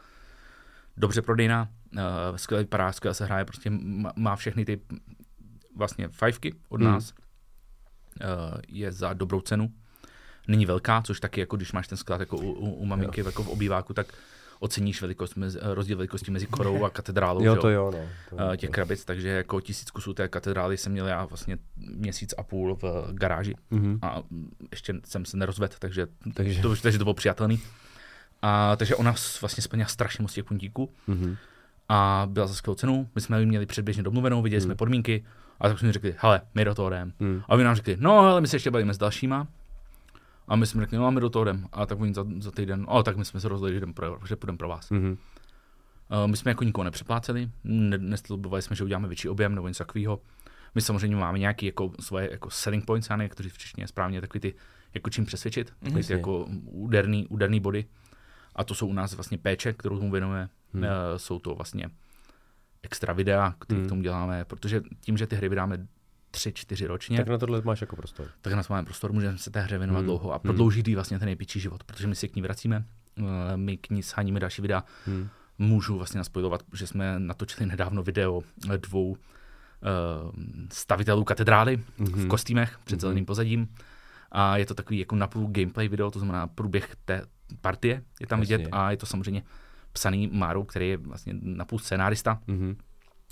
dobře 0.97 1.21
prodejná, 1.21 1.69
uh, 1.93 2.01
skvěle 2.35 2.63
vypadá, 2.63 2.91
skvěle 2.91 3.13
se 3.13 3.25
hraje, 3.25 3.45
prostě 3.45 3.69
má, 3.69 4.13
má 4.15 4.35
všechny 4.35 4.65
ty 4.65 4.81
vlastně 5.75 6.07
fajfky 6.07 6.55
od 6.69 6.81
Hmm. 6.81 6.91
nás. 6.91 7.13
Uh, 7.13 8.61
je 8.67 8.91
za 8.91 9.13
dobrou 9.13 9.41
cenu. 9.41 9.73
Není 10.47 10.65
velká, 10.65 11.01
což 11.01 11.19
taky 11.19 11.39
jako 11.39 11.55
když 11.57 11.71
máš 11.71 11.87
ten 11.87 11.97
sklad 11.97 12.19
jako 12.19 12.37
u, 12.37 12.51
u, 12.51 12.69
u 12.73 12.85
maminky 12.85 13.21
jako 13.25 13.43
v 13.43 13.47
obýváku, 13.47 13.93
tak 13.93 14.07
oceníš 14.59 15.01
velikost 15.01 15.35
mezi, 15.35 15.59
rozdíl 15.61 15.97
velikosti 15.97 16.31
mezi 16.31 16.45
korou 16.47 16.83
a 16.85 16.89
katedrálou. 16.89 17.43
Jo, 17.43 17.55
to 17.55 17.69
jo, 17.69 17.91
no. 17.91 17.99
To, 18.29 18.51
eh, 18.53 18.57
těch 18.57 18.69
krabic, 18.69 19.05
takže 19.05 19.27
jako 19.29 19.61
tisíc 19.61 19.91
kusů 19.91 20.13
té 20.13 20.27
katedrály 20.27 20.77
jsem 20.77 20.91
měl 20.91 21.07
já 21.07 21.25
vlastně 21.25 21.57
měsíc 21.77 22.33
a 22.37 22.43
půl 22.43 22.75
v 22.75 23.07
garáži 23.13 23.55
Mhm. 23.71 23.99
a 24.01 24.21
mm, 24.29 24.49
ještě 24.71 24.93
jsem 25.05 25.25
se 25.25 25.37
nerozvedl, 25.37 25.73
takže, 25.79 26.07
Takže- 26.33 26.61
to, 26.61 26.75
takže 26.75 26.97
to 26.97 27.03
bylo 27.05 27.13
přijatelný. 27.13 27.59
A, 28.41 28.75
takže 28.75 28.95
ona 28.95 29.15
vlastně 29.41 29.63
splnila 29.63 29.87
strašně 29.89 30.21
moc 30.21 30.33
těch 30.33 30.45
puntíků 30.45 30.89
Mhm. 31.07 31.35
a 31.89 32.27
byla 32.31 32.47
za 32.47 32.53
skvělou 32.53 32.75
cenu. 32.75 33.09
My 33.15 33.21
jsme 33.21 33.39
ji 33.39 33.45
měli 33.45 33.65
předběžně 33.65 34.03
domluvenou, 34.03 34.41
viděli 34.41 34.61
jsme 34.61 34.75
podmínky 34.75 35.25
a 35.59 35.67
tak 35.69 35.79
jsme 35.79 35.93
řekli, 35.93 36.15
hele, 36.17 36.41
my 36.55 36.65
do 36.65 36.75
toho 36.75 36.89
jdeme. 36.89 37.11
Hmm. 37.19 37.41
A 37.45 37.49
oni 37.49 37.63
nám 37.63 37.75
řekli, 37.75 37.97
no, 37.99 38.19
ale 38.19 38.41
my 38.41 38.47
se 38.47 38.55
ještě 38.55 38.71
bavíme 38.71 38.93
s 38.93 38.97
dalšíma. 38.97 39.47
A 40.47 40.55
my 40.55 40.65
jsme 40.65 40.81
řekli, 40.81 40.97
no 40.97 41.07
a 41.07 41.09
my 41.09 41.21
do 41.21 41.29
toho 41.29 41.45
jdeme. 41.45 41.63
A 41.71 41.85
tak 41.85 41.99
oni 41.99 42.13
za, 42.13 42.25
za 42.39 42.51
týden, 42.51 42.85
o, 42.89 43.03
tak 43.03 43.17
my 43.17 43.25
jsme 43.25 43.39
se 43.39 43.47
rozhodli, 43.47 43.73
že, 43.73 43.77
jdem 43.77 43.93
pro, 43.93 44.19
že 44.27 44.35
půjdeme 44.35 44.57
pro 44.57 44.69
vás. 44.69 44.89
Mhm. 44.89 45.17
Uh, 46.23 46.27
my 46.27 46.37
jsme 46.37 46.51
jako 46.51 46.63
nikoho 46.63 46.83
nepřepláceli, 46.83 47.49
ne, 47.63 47.97
neslibovali 47.97 48.61
jsme, 48.61 48.75
že 48.75 48.83
uděláme 48.83 49.07
větší 49.07 49.29
objem 49.29 49.55
nebo 49.55 49.67
něco 49.67 49.83
takového. 49.83 50.21
My 50.75 50.81
samozřejmě 50.81 51.15
máme 51.17 51.39
nějaké 51.39 51.65
jako 51.65 51.91
svoje 51.99 52.31
jako 52.31 52.49
selling 52.49 52.85
points, 52.85 53.09
já 53.09 53.15
nevím, 53.15 53.29
jak 53.29 53.35
to 53.35 53.43
říct 53.43 53.53
v 53.53 53.57
češtině 53.57 53.87
správně, 53.87 54.21
takový 54.21 54.39
ty, 54.39 54.53
jako 54.93 55.09
čím 55.09 55.25
přesvědčit, 55.25 55.73
takový 55.79 56.03
ty 56.03 56.13
jako 56.13 56.45
úderný, 56.65 57.27
úderný 57.27 57.59
body. 57.59 57.85
A 58.55 58.63
to 58.63 58.75
jsou 58.75 58.87
u 58.87 58.93
nás 58.93 59.13
vlastně 59.13 59.37
péče, 59.37 59.73
kterou 59.73 59.99
tomu 59.99 60.11
věnujeme. 60.11 60.49
Hmm. 60.73 60.83
Uh, 60.83 60.89
jsou 61.17 61.39
to 61.39 61.55
vlastně 61.55 61.89
extra 62.83 63.13
videa, 63.13 63.55
které 63.59 63.77
Hmm. 63.77 63.87
k 63.87 63.89
tomu 63.89 64.01
děláme, 64.01 64.45
protože 64.45 64.81
tím, 65.01 65.17
že 65.17 65.27
ty 65.27 65.35
hry 65.35 65.49
vydáme 65.49 65.87
tři, 66.31 66.53
čtyři 66.53 66.87
ročně, 66.87 67.17
Tak 67.17 67.27
na 67.27 67.37
tohle 67.37 67.61
máš 67.61 67.81
jako 67.81 67.95
prostor. 67.95 68.27
tak 68.41 68.53
na 68.53 68.63
to 68.63 68.73
máme 68.73 68.85
prostor, 68.85 69.13
můžeme 69.13 69.37
se 69.37 69.49
té 69.51 69.61
hře 69.61 69.77
věnovat 69.77 69.99
Hmm. 69.99 70.09
hmm. 70.09 70.17
dlouho 70.19 70.31
a 70.31 70.35
Hmm. 70.35 70.41
prodloužit 70.41 70.87
jí 70.87 70.95
vlastně 70.95 71.19
ten 71.19 71.25
nejpičí 71.25 71.59
život, 71.59 71.83
protože 71.83 72.07
my 72.07 72.15
si 72.15 72.29
k 72.29 72.35
ní 72.35 72.41
vracíme, 72.41 72.85
eh, 73.17 73.23
my 73.57 73.77
k 73.77 73.89
ní 73.89 74.01
sháníme 74.03 74.39
další 74.39 74.61
videa. 74.61 74.83
Hmm. 75.05 75.29
Můžu 75.59 75.97
vlastně 75.97 76.17
naspojovat, 76.17 76.63
že 76.73 76.87
jsme 76.87 77.19
natočili 77.19 77.65
nedávno 77.65 78.03
video 78.03 78.41
eh, 78.73 78.77
dvou 78.77 79.09
uh, 79.11 79.17
stavitelů 80.71 81.23
katedrály 81.23 81.83
Mhm. 81.97 82.07
v 82.11 82.27
kostýmech 82.27 82.79
před 82.83 82.95
Mhm. 82.95 82.99
zeleným 83.01 83.25
pozadím. 83.25 83.67
A 84.31 84.57
je 84.57 84.65
to 84.65 84.73
takový 84.73 84.99
jako 84.99 85.15
napůl 85.15 85.47
gameplay 85.51 85.87
video, 85.87 86.11
to 86.11 86.19
znamená 86.19 86.47
průběh 86.47 86.95
té 87.05 87.21
partie 87.61 88.03
je 88.21 88.27
tam 88.27 88.39
Jasně. 88.39 88.57
vidět 88.57 88.69
a 88.71 88.91
je 88.91 88.97
to 88.97 89.05
samozřejmě 89.05 89.43
psaný 89.93 90.27
Márou, 90.33 90.63
který 90.63 90.89
je 90.89 90.97
vlastně 90.97 91.33
napůl 91.41 91.79
scénárista, 91.79 92.39
Mhm. 92.47 92.77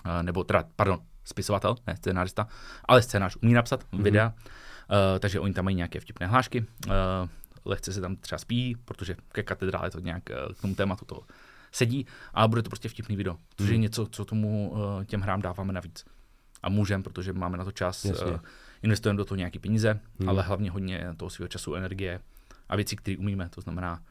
eh, 0.06 0.24
nebo 0.24 0.44
teda, 0.44 0.64
pardon, 0.76 1.00
spisovatel, 1.26 1.76
ne 1.88 1.96
scénárista, 1.98 2.48
ale 2.86 3.02
scénář 3.02 3.38
umí 3.44 3.54
napsat 3.54 3.84
Mhm. 3.92 4.00
mm-hmm. 4.00 4.04
videa, 4.04 4.28
uh, 4.34 5.20
takže 5.20 5.40
oni 5.40 5.54
tam 5.54 5.66
mají 5.66 5.76
nějaké 5.76 6.00
vtipné 6.00 6.28
hlášky, 6.28 6.66
uh, 6.88 6.94
lehce 7.66 7.94
se 7.94 8.02
tam 8.02 8.16
třeba 8.16 8.40
spí, 8.40 8.76
protože 8.86 9.16
ke 9.32 9.44
katedrále 9.44 9.92
to 9.92 10.00
nějak 10.00 10.24
uh, 10.30 10.54
k 10.54 10.62
tomu 10.62 10.76
tématu 10.76 11.06
to 11.06 11.22
sedí, 11.72 12.06
a 12.34 12.48
bude 12.48 12.62
to 12.64 12.70
prostě 12.70 12.90
vtipný 12.90 13.16
video, 13.16 13.38
což 13.58 13.68
je 13.68 13.74
Mhm. 13.74 13.82
něco, 13.82 14.06
co 14.12 14.26
tomu 14.26 14.72
uh, 14.72 15.04
těm 15.04 15.22
hrám 15.22 15.42
dáváme 15.42 15.74
navíc. 15.74 16.06
A 16.64 16.70
můžeme, 16.70 17.04
protože 17.04 17.34
máme 17.34 17.58
na 17.58 17.64
to 17.64 17.72
čas, 17.72 18.06
Jasně. 18.06 18.26
uh, 18.32 18.40
investujeme 18.82 19.18
do 19.18 19.26
toho 19.26 19.36
nějaký 19.36 19.60
peníze, 19.60 19.94
Mhm. 19.94 20.02
hmm. 20.20 20.30
ale 20.30 20.44
hlavně 20.44 20.72
hodně 20.72 21.08
toho 21.18 21.30
svého 21.30 21.48
času, 21.48 21.76
energie 21.76 22.20
a 22.70 22.76
věcí, 22.76 22.96
které 22.96 23.18
umíme, 23.18 23.50
to 23.50 23.62
znamená, 23.62 24.02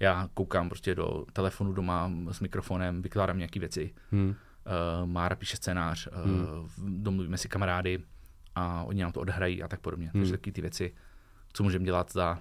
já 0.00 0.28
koukám 0.34 0.68
prostě 0.68 0.94
do 0.94 1.24
telefonu 1.32 1.72
doma 1.72 2.10
s 2.30 2.40
mikrofonem, 2.40 3.02
vykládám 3.02 3.38
nějaké 3.38 3.60
věci, 3.60 3.94
Hmm. 4.12 4.34
Uh, 5.02 5.08
Mára 5.10 5.36
píše 5.36 5.56
scénář, 5.56 6.06
uh, 6.06 6.12
Hmm. 6.24 7.02
domluvíme 7.02 7.38
si 7.38 7.48
kamarády 7.48 7.98
a 8.54 8.82
oni 8.82 9.02
nám 9.02 9.12
to 9.12 9.20
odhrají 9.20 9.62
a 9.62 9.68
tak 9.68 9.80
podobně. 9.80 10.10
Hmm. 10.14 10.22
Takže 10.22 10.32
taky 10.32 10.52
ty 10.52 10.60
věci, 10.60 10.94
co 11.52 11.62
můžeme 11.62 11.84
dělat 11.84 12.12
za 12.12 12.38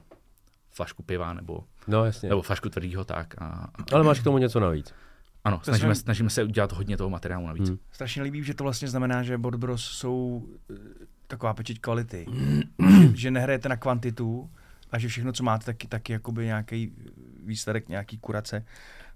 flašku 0.71 1.03
piva 1.03 1.33
nebo, 1.33 1.63
No 1.87 2.05
jasně. 2.05 2.29
nebo 2.29 2.41
flašku 2.41 2.69
tvrdýho, 2.69 3.05
tak. 3.05 3.41
A, 3.41 3.45
a, 3.45 3.69
Ale 3.93 4.03
máš 4.03 4.19
k 4.19 4.23
tomu 4.23 4.37
něco 4.37 4.59
navíc. 4.59 4.93
ano, 5.43 5.57
To 5.57 5.63
snažíme, 5.63 5.95
jsem- 5.95 6.03
snažíme 6.03 6.29
se 6.29 6.43
udělat 6.43 6.71
hodně 6.71 6.97
toho 6.97 7.09
materiálu 7.09 7.47
navíc. 7.47 7.69
Hmm. 7.69 7.77
Strašně 7.91 8.23
líbí, 8.23 8.43
že 8.43 8.53
to 8.53 8.63
vlastně 8.63 8.87
znamená, 8.87 9.23
že 9.23 9.37
Board 9.37 9.59
Bros 9.59 9.83
jsou 9.85 10.47
eh, 10.71 10.75
taková 11.27 11.53
pečeť 11.53 11.79
kvality. 11.79 12.25
že, 12.33 12.61
že 13.13 13.31
nehrajete 13.31 13.69
na 13.69 13.77
kvantitu 13.77 14.49
a 14.91 14.99
že 14.99 15.07
všechno, 15.07 15.33
co 15.33 15.43
máte, 15.43 15.65
taky, 15.65 15.87
taky 15.87 16.13
jakoby 16.13 16.45
nějaký 16.45 16.93
výsledek, 17.45 17.89
nějaký 17.89 18.17
kurace. 18.17 18.65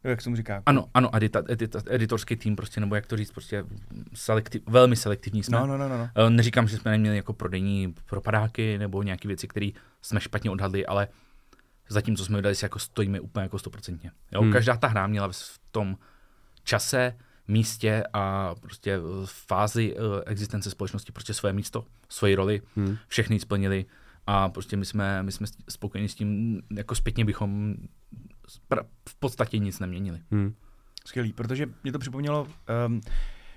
Jak 0.03 0.21
se 0.21 0.29
mu 0.29 0.35
říká? 0.35 0.63
Ano, 0.65 0.85
ano, 0.93 1.15
edita, 1.15 1.43
edita, 1.49 1.81
editorský 1.89 2.35
tým 2.35 2.55
prostě, 2.55 2.79
nebo 2.79 2.95
jak 2.95 3.05
to 3.05 3.17
říct, 3.17 3.31
prostě 3.31 3.65
selektiv, 4.13 4.61
velmi 4.67 4.95
selektivní 4.95 5.43
jsme. 5.43 5.57
No, 5.59 5.65
no, 5.67 5.77
no, 5.77 5.89
no. 5.89 5.97
no. 5.97 6.09
Eh, 6.15 6.29
Neříkám, 6.29 6.67
že 6.67 6.77
jsme 6.77 6.91
neměli 6.91 7.15
jako 7.15 7.33
prodejní 7.33 7.95
propadáky 8.05 8.77
nebo 8.77 9.03
nějaké 9.03 9.27
věci, 9.27 9.47
které 9.47 9.69
jsme 10.01 10.19
špatně 10.21 10.51
odhadli, 10.51 10.85
ale 10.85 11.07
zatím, 11.89 12.15
co 12.15 12.25
jsme 12.25 12.37
vydali, 12.37 12.55
si 12.55 12.65
jako 12.65 12.79
stojíme 12.79 13.19
úplně 13.19 13.43
jako 13.43 13.59
stoprocentně. 13.59 14.11
Jo? 14.31 14.41
Hmm. 14.41 14.53
Každá 14.53 14.77
ta 14.77 14.87
hra 14.87 15.07
měla 15.07 15.27
v 15.31 15.59
tom 15.71 15.97
čase, 16.63 17.15
místě 17.47 18.03
a 18.13 18.55
prostě 18.55 18.97
v 19.25 19.25
fázi 19.47 19.95
eh, 19.97 20.23
existence 20.25 20.69
společnosti 20.71 21.11
prostě 21.11 21.33
své 21.33 21.53
místo, 21.53 21.85
svoji 22.09 22.35
roli, 22.35 22.61
Hmm. 22.75 22.97
všechny 23.07 23.39
splnili 23.39 23.85
a 24.27 24.49
prostě 24.49 24.77
my 24.77 24.85
jsme, 24.85 25.23
my 25.23 25.31
jsme 25.31 25.47
spokojeni 25.69 26.09
s 26.09 26.15
tím, 26.15 26.61
jako 26.75 26.95
zpětně 26.95 27.25
bychom 27.25 27.75
v 29.09 29.15
podstatě 29.15 29.57
nic 29.57 29.79
neměnili. 29.79 30.21
Hmm. 30.31 30.53
Skvělý, 31.05 31.33
protože 31.33 31.65
mě 31.83 31.91
to 31.91 31.99
připomnělo, 31.99 32.47
um, 32.87 33.01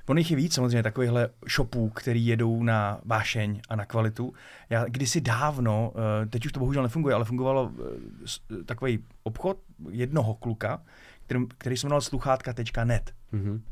ono 0.06 0.18
jich 0.18 0.30
je 0.30 0.36
víc 0.36 0.54
samozřejmě 0.54 0.82
takovýchhle 0.82 1.28
shopů, 1.50 1.90
který 1.90 2.26
jedou 2.26 2.62
na 2.62 3.00
vášeň 3.04 3.60
a 3.68 3.76
na 3.76 3.84
kvalitu. 3.84 4.32
Já 4.70 4.84
kdysi 4.84 5.20
dávno, 5.20 5.92
uh, 5.94 6.00
teď 6.30 6.46
už 6.46 6.52
to 6.52 6.60
bohužel 6.60 6.82
nefunguje, 6.82 7.14
ale 7.14 7.24
fungovalo 7.24 7.64
uh, 7.64 8.62
takový 8.64 9.04
obchod 9.22 9.58
jednoho 9.90 10.34
kluka, 10.34 10.82
který, 11.24 11.46
který 11.58 11.76
se 11.76 11.86
jmenoval 11.86 12.00
sluchátka.net. 12.00 13.14
Mhm. 13.32 13.62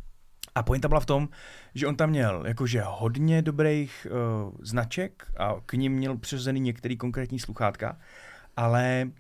A 0.55 0.62
pointa 0.62 0.89
byla 0.89 1.01
v 1.01 1.07
tom, 1.07 1.29
že 1.75 1.87
on 1.87 1.97
tam 1.97 2.11
měl 2.11 2.47
jakože 2.47 2.83
hodně 2.85 3.43
dobrých 3.43 4.07
uh, 4.11 4.55
značek 4.62 5.33
a 5.37 5.55
k 5.66 5.73
ním 5.73 5.93
měl 5.93 6.18
přiřazený 6.18 6.61
některý 6.61 6.97
konkrétní 6.97 7.39
sluchátka, 7.39 7.99
ale 8.57 9.11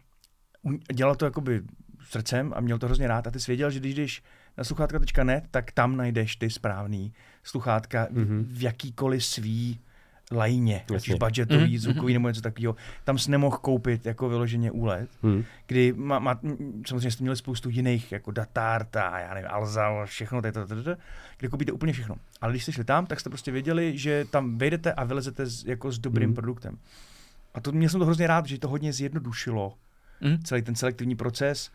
dělal 0.94 1.14
to 1.14 1.24
jakoby 1.24 1.62
srdcem 2.10 2.52
a 2.56 2.60
měl 2.60 2.78
to 2.78 2.86
hrozně 2.86 3.08
rád 3.08 3.26
a 3.26 3.30
ty 3.30 3.40
jsi 3.40 3.50
věděl, 3.50 3.70
že 3.70 3.78
když 3.80 3.94
jdeš 3.94 4.22
na 4.58 4.64
sluchátka.net, 4.64 5.44
tak 5.50 5.72
tam 5.72 5.96
najdeš 5.96 6.36
ty 6.36 6.50
správný 6.50 7.12
sluchátka 7.44 8.06
Mhm. 8.10 8.24
mm-hmm. 8.24 8.44
v 8.48 8.62
jakýkoliv 8.62 9.24
svý 9.24 9.80
lajně, 10.32 10.84
ať 10.96 11.08
už 11.08 11.14
budgetový, 11.18 11.64
Mhm, 11.74 11.78
zvukový 11.78 12.12
nebo 12.12 12.28
něco 12.28 12.40
takového. 12.40 12.76
Tam 13.04 13.18
jsi 13.18 13.30
nemohl 13.30 13.56
koupit 13.56 14.06
jako 14.06 14.28
vyloženě 14.28 14.70
úlet, 14.70 15.10
Hmm. 15.22 15.44
kdy 15.66 15.92
má, 15.92 16.18
má, 16.18 16.40
m, 16.42 16.82
samozřejmě 16.86 17.10
jste 17.10 17.22
měli 17.24 17.36
spoustu 17.36 17.70
jiných, 17.70 18.12
jako 18.12 18.30
Datarta, 18.30 19.18
já 19.18 19.34
nevím, 19.34 19.50
Alza, 19.50 20.04
všechno, 20.04 20.42
tady, 20.42 20.52
tady, 20.52 20.66
tady, 20.66 20.82
tady, 20.82 20.96
kde 21.38 21.48
koupíte 21.48 21.72
úplně 21.72 21.92
všechno. 21.92 22.14
Ale 22.40 22.52
když 22.52 22.62
jste 22.62 22.72
šli 22.72 22.84
tam, 22.84 23.06
tak 23.06 23.20
jste 23.20 23.30
prostě 23.30 23.50
věděli, 23.52 23.98
že 23.98 24.24
tam 24.30 24.58
vejdete 24.58 24.92
a 24.92 25.04
vylezete 25.04 25.46
s, 25.46 25.64
jako 25.64 25.92
s 25.92 25.98
dobrým 25.98 26.28
mm. 26.28 26.34
produktem. 26.34 26.78
A 27.54 27.60
to 27.60 27.72
měl 27.72 27.88
jsem 27.90 28.00
to 28.00 28.06
hrozně 28.06 28.26
rád, 28.26 28.46
že 28.46 28.58
to 28.58 28.68
hodně 28.68 28.92
zjednodušilo 28.92 29.74
Mm. 30.22 30.38
celý 30.42 30.62
ten 30.62 30.74
selektivní 30.74 31.16
proces. 31.16 31.70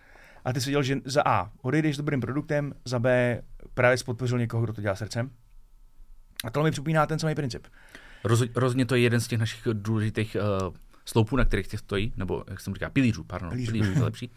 A 0.46 0.54
ty 0.54 0.62
jsi 0.62 0.66
věděl, 0.66 0.84
že 0.84 0.98
za 1.06 1.22
A 1.26 1.50
odejdeš 1.62 1.96
s 1.96 1.98
dobrým 1.98 2.22
produktem, 2.22 2.74
za 2.86 3.00
B 3.00 3.42
právě 3.74 3.98
podpořil 4.06 4.38
někoho, 4.38 4.64
kdo 4.64 4.74
to 4.74 4.82
dělá 4.82 4.96
srdcem. 4.96 5.30
A 6.44 6.50
tohle 6.50 6.68
mi 6.68 6.72
připomíná 6.72 7.06
ten 7.06 7.20
samý 7.20 7.36
princip. 7.36 7.68
Roz, 8.24 8.44
rozhodně 8.56 8.86
to 8.86 8.96
je 8.96 9.02
jeden 9.02 9.22
z 9.22 9.28
těch 9.28 9.40
našich 9.40 9.68
důležitých 9.74 10.38
uh, 10.68 10.76
sloupů, 11.06 11.36
na 11.36 11.46
kterých 11.46 11.68
těch 11.68 11.80
stojí, 11.80 12.14
nebo 12.18 12.44
jak 12.48 12.60
jsem 12.60 12.74
říkal, 12.74 12.90
pilířů, 12.90 13.24
pardon, 13.24 13.50
Pilířů. 13.50 13.72
pilířů, 13.72 13.84
pilířů 13.86 14.00
je 14.00 14.06
lepší. 14.06 14.32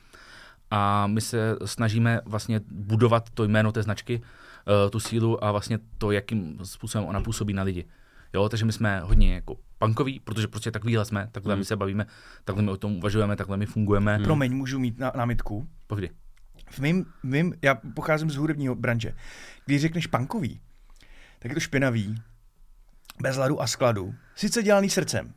A 0.70 1.06
my 1.06 1.20
se 1.20 1.56
snažíme 1.64 2.20
vlastně 2.24 2.60
budovat 2.70 3.30
to 3.30 3.44
jméno 3.44 3.72
té 3.72 3.82
značky, 3.82 4.20
uh, 4.20 4.90
tu 4.90 5.00
sílu 5.00 5.44
a 5.44 5.52
vlastně 5.52 5.78
to, 5.98 6.10
jakým 6.10 6.58
způsobem 6.62 7.08
ona 7.08 7.20
působí 7.20 7.52
na 7.52 7.62
lidi. 7.62 7.84
Jo, 8.34 8.48
takže 8.48 8.64
my 8.64 8.72
jsme 8.72 9.00
hodně 9.00 9.34
jako 9.34 9.56
punkoví, 9.78 10.20
protože 10.20 10.48
prostě 10.48 10.70
takovýhle 10.70 11.04
jsme, 11.04 11.28
takhle 11.32 11.54
Hmm. 11.54 11.58
my 11.58 11.64
se 11.64 11.76
bavíme, 11.76 12.06
takhle 12.44 12.64
my 12.64 12.70
o 12.70 12.76
tom 12.76 12.96
uvažujeme, 12.96 13.36
takhle 13.36 13.56
my 13.56 13.66
fungujeme. 13.66 14.14
Hmm. 14.16 14.24
Promiň, 14.24 14.56
můžu 14.56 14.78
mít 14.78 14.98
na, 14.98 15.12
námitku. 15.16 15.68
Povídej. 15.86 16.10
V 16.70 16.78
mým, 16.78 17.04
v 17.04 17.24
mým, 17.24 17.54
já 17.62 17.74
pocházím 17.74 18.30
z 18.30 18.36
hudebního 18.36 18.74
branže. 18.74 19.14
Když 19.66 19.82
řekneš 19.82 20.06
punkový, 20.06 20.60
tak 21.38 21.50
je 21.50 21.54
to 21.54 21.60
špinavý, 21.60 22.22
bez 23.22 23.36
ladu 23.36 23.62
a 23.62 23.66
skladu. 23.66 24.14
Sice 24.34 24.62
dělaný 24.62 24.90
srdcem, 24.90 25.34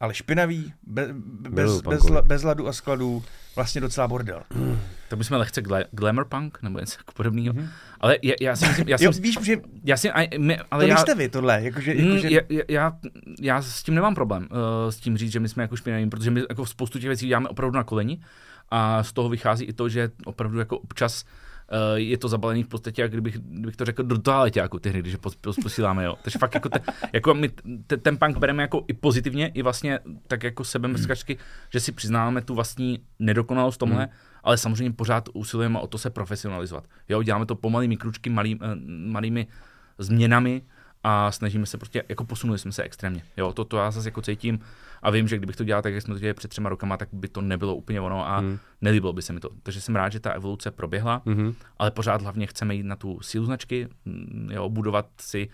ale 0.00 0.14
špinavý, 0.14 0.72
be, 0.86 1.06
be, 1.12 1.50
bez, 1.50 1.80
bez, 1.80 2.02
la- 2.02 2.22
bez 2.26 2.42
ladu 2.42 2.68
a 2.68 2.72
skladu, 2.72 3.22
vlastně 3.56 3.80
docela 3.80 4.08
bordel. 4.08 4.42
tak 5.08 5.18
bychom 5.18 5.38
lehce 5.38 5.60
gla- 5.62 5.84
glamour 5.90 6.24
punk 6.24 6.62
nebo 6.62 6.78
něco 6.78 6.96
jako 7.00 7.12
podobného. 7.12 7.54
Mm-hmm. 7.54 7.68
Ale 8.00 8.16
já, 8.22 8.34
já 8.40 8.56
si 8.56 8.66
myslím, 8.68 8.88
já 8.88 8.96
Jo, 9.00 9.12
jsem, 9.12 9.22
víš, 9.22 9.38
že 9.42 9.56
já 9.84 9.96
si, 9.96 10.10
a, 10.10 10.28
my, 10.38 10.58
ale 10.70 10.84
to 10.84 10.88
já, 10.88 10.94
nejste 10.94 11.14
vy 11.14 11.28
tohle, 11.28 11.62
jakože, 11.62 11.94
Mm, 11.94 12.00
jakože 12.06 12.28
já, 12.30 12.40
já- 12.48 12.62
já, 12.68 12.92
já 13.40 13.62
s 13.62 13.82
tím 13.82 13.94
nemám 13.94 14.14
problém 14.14 14.42
uh, 14.50 14.90
s 14.90 14.96
tím 14.96 15.16
říct, 15.16 15.32
že 15.32 15.40
my 15.40 15.48
jsme 15.48 15.62
jako 15.62 15.76
špinaví, 15.76 16.10
protože 16.10 16.30
my 16.30 16.42
jako 16.48 16.66
spoustu 16.66 16.98
těch 16.98 17.08
věcí 17.08 17.26
děláme 17.28 17.48
opravdu 17.48 17.76
na 17.76 17.84
koleni 17.84 18.20
a 18.70 19.02
z 19.02 19.12
toho 19.12 19.28
vychází 19.28 19.64
i 19.64 19.72
to, 19.72 19.88
že 19.88 20.10
opravdu 20.24 20.58
jako 20.58 20.78
občas 20.78 21.22
uh, 21.22 21.28
je 21.94 22.18
to 22.18 22.28
zabalený 22.28 22.62
v 22.62 22.68
podstatě, 22.68 23.02
jak 23.02 23.10
kdybych, 23.10 23.38
kdybych 23.38 23.76
to 23.76 23.84
řekl 23.84 24.02
do 24.02 24.18
toaleťáku 24.18 24.78
ty 24.78 24.88
hry, 24.88 25.00
když 25.00 25.12
je 25.12 25.18
posíláme, 25.62 26.04
jo. 26.04 26.16
Takže 26.22 26.38
fakt 26.38 26.54
jako, 26.54 26.68
te, 26.68 26.80
jako 27.12 27.34
my 27.34 27.50
te, 27.86 27.96
ten 27.96 28.18
punk 28.18 28.38
bereme 28.38 28.62
jako 28.62 28.84
i 28.88 28.92
pozitivně, 28.92 29.48
i 29.48 29.62
vlastně 29.62 29.98
tak 30.26 30.42
jako 30.42 30.64
sebemrskačky, 30.64 31.38
že 31.70 31.80
si 31.80 31.92
přiznáváme 31.92 32.42
tu 32.42 32.54
vlastní 32.54 33.00
nedokonalost 33.18 33.78
tomhle, 33.78 34.08
ale 34.44 34.58
samozřejmě 34.58 34.92
pořád 34.92 35.28
usilujeme 35.32 35.78
o 35.78 35.86
to 35.86 35.98
se 35.98 36.10
profesionalizovat. 36.10 36.84
Jo, 37.08 37.22
děláme 37.22 37.46
to 37.46 37.54
pomalými 37.54 37.96
kručky, 37.96 38.30
malý, 38.30 38.58
eh, 38.62 38.74
malými 38.86 39.46
změnami 39.98 40.62
a 41.04 41.32
snažíme 41.32 41.66
se 41.66 41.78
prostě, 41.78 42.02
jako 42.08 42.24
posunuli 42.24 42.58
jsme 42.58 42.72
se 42.72 42.82
extrémně. 42.82 43.22
Jo, 43.36 43.52
to, 43.52 43.64
to 43.64 43.76
já 43.76 43.90
zase 43.90 44.08
jako 44.08 44.22
cítím 44.22 44.60
a 45.02 45.10
vím, 45.10 45.28
že 45.28 45.36
kdybych 45.36 45.56
to 45.56 45.64
dělal 45.64 45.82
tak, 45.82 45.94
jak 45.94 46.02
jsme 46.02 46.14
to 46.14 46.20
dělali 46.20 46.34
před 46.34 46.48
třema 46.48 46.68
rokama, 46.68 46.96
tak 46.96 47.08
by 47.12 47.28
to 47.28 47.40
nebylo 47.40 47.74
úplně 47.76 48.00
ono 48.00 48.28
a 48.28 48.38
hmm. 48.38 48.58
nelíbilo 48.80 49.12
by 49.12 49.22
se 49.22 49.32
mi 49.32 49.40
to. 49.40 49.50
Takže 49.62 49.80
jsem 49.80 49.96
rád, 49.96 50.08
že 50.12 50.20
ta 50.20 50.32
evoluce 50.32 50.70
proběhla, 50.70 51.22
Mhm. 51.24 51.54
ale 51.78 51.90
pořád 51.90 52.22
hlavně 52.22 52.46
chceme 52.46 52.74
jít 52.74 52.82
na 52.82 52.96
tu 52.96 53.18
sílu 53.22 53.44
značky, 53.44 53.88
mm, 54.04 54.48
jo, 54.52 54.68
budovat 54.68 55.06
si 55.20 55.48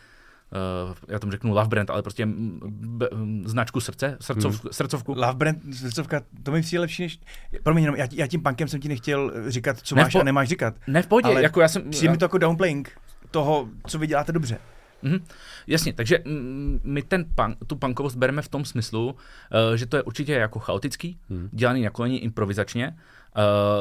Uh, 0.87 0.95
já 1.09 1.19
tomu 1.19 1.33
řeknu 1.33 1.55
love 1.55 1.69
brand, 1.69 1.91
ale 1.91 2.03
prostě 2.03 2.27
mm, 2.27 2.61
b, 2.99 3.09
mm, 3.15 3.43
značku 3.47 3.81
srdce, 3.81 4.17
srdcov, 4.21 4.63
hmm. 4.63 4.73
srdcovku. 4.73 5.15
Love 5.15 5.33
Brand, 5.35 5.75
srdcovka, 5.75 6.21
to 6.43 6.53
mi 6.53 6.61
přijde 6.63 6.81
lepší 6.81 7.03
než... 7.03 7.21
Promiň, 7.63 7.85
jenom, 7.85 7.97
já, 7.97 8.07
já 8.13 8.27
tím 8.27 8.43
punkem 8.43 8.69
jsem 8.69 8.81
ti 8.81 8.89
nechtěl 8.89 9.33
říkat, 9.49 9.79
co 9.83 9.95
Ne, 9.95 10.03
máš 10.03 10.13
po- 10.13 10.21
a 10.21 10.25
nemáš 10.25 10.49
říkat. 10.49 10.75
Ne 10.87 11.03
v 11.03 11.07
pohodě, 11.07 11.29
ale 11.29 11.43
jako 11.43 11.61
já 11.61 11.69
jsem... 11.69 11.91
Přijde 11.91 12.13
mi 12.13 12.19
to 12.19 12.25
jako 12.25 12.39
downplaying 12.39 12.91
toho, 13.31 13.69
co 13.87 13.99
vy 13.99 14.07
děláte 14.07 14.33
dobře. 14.33 14.59
Mhm, 15.03 15.25
jasně, 15.67 15.93
takže 15.93 16.19
mm, 16.25 16.81
my 16.85 17.03
ten 17.03 17.25
punk, 17.35 17.57
tu 17.67 17.77
punkovost 17.77 18.17
bereme 18.17 18.43
v 18.43 18.49
tom 18.49 18.65
smyslu, 18.65 19.11
uh, 19.11 19.75
že 19.75 19.87
to 19.87 19.97
je 19.97 20.03
určitě 20.03 20.33
jako 20.33 20.59
chaotický, 20.59 21.19
hmm. 21.31 21.49
dělaný 21.53 21.83
na 21.83 21.91
koleni 21.91 22.17
improvizačně, 22.17 22.97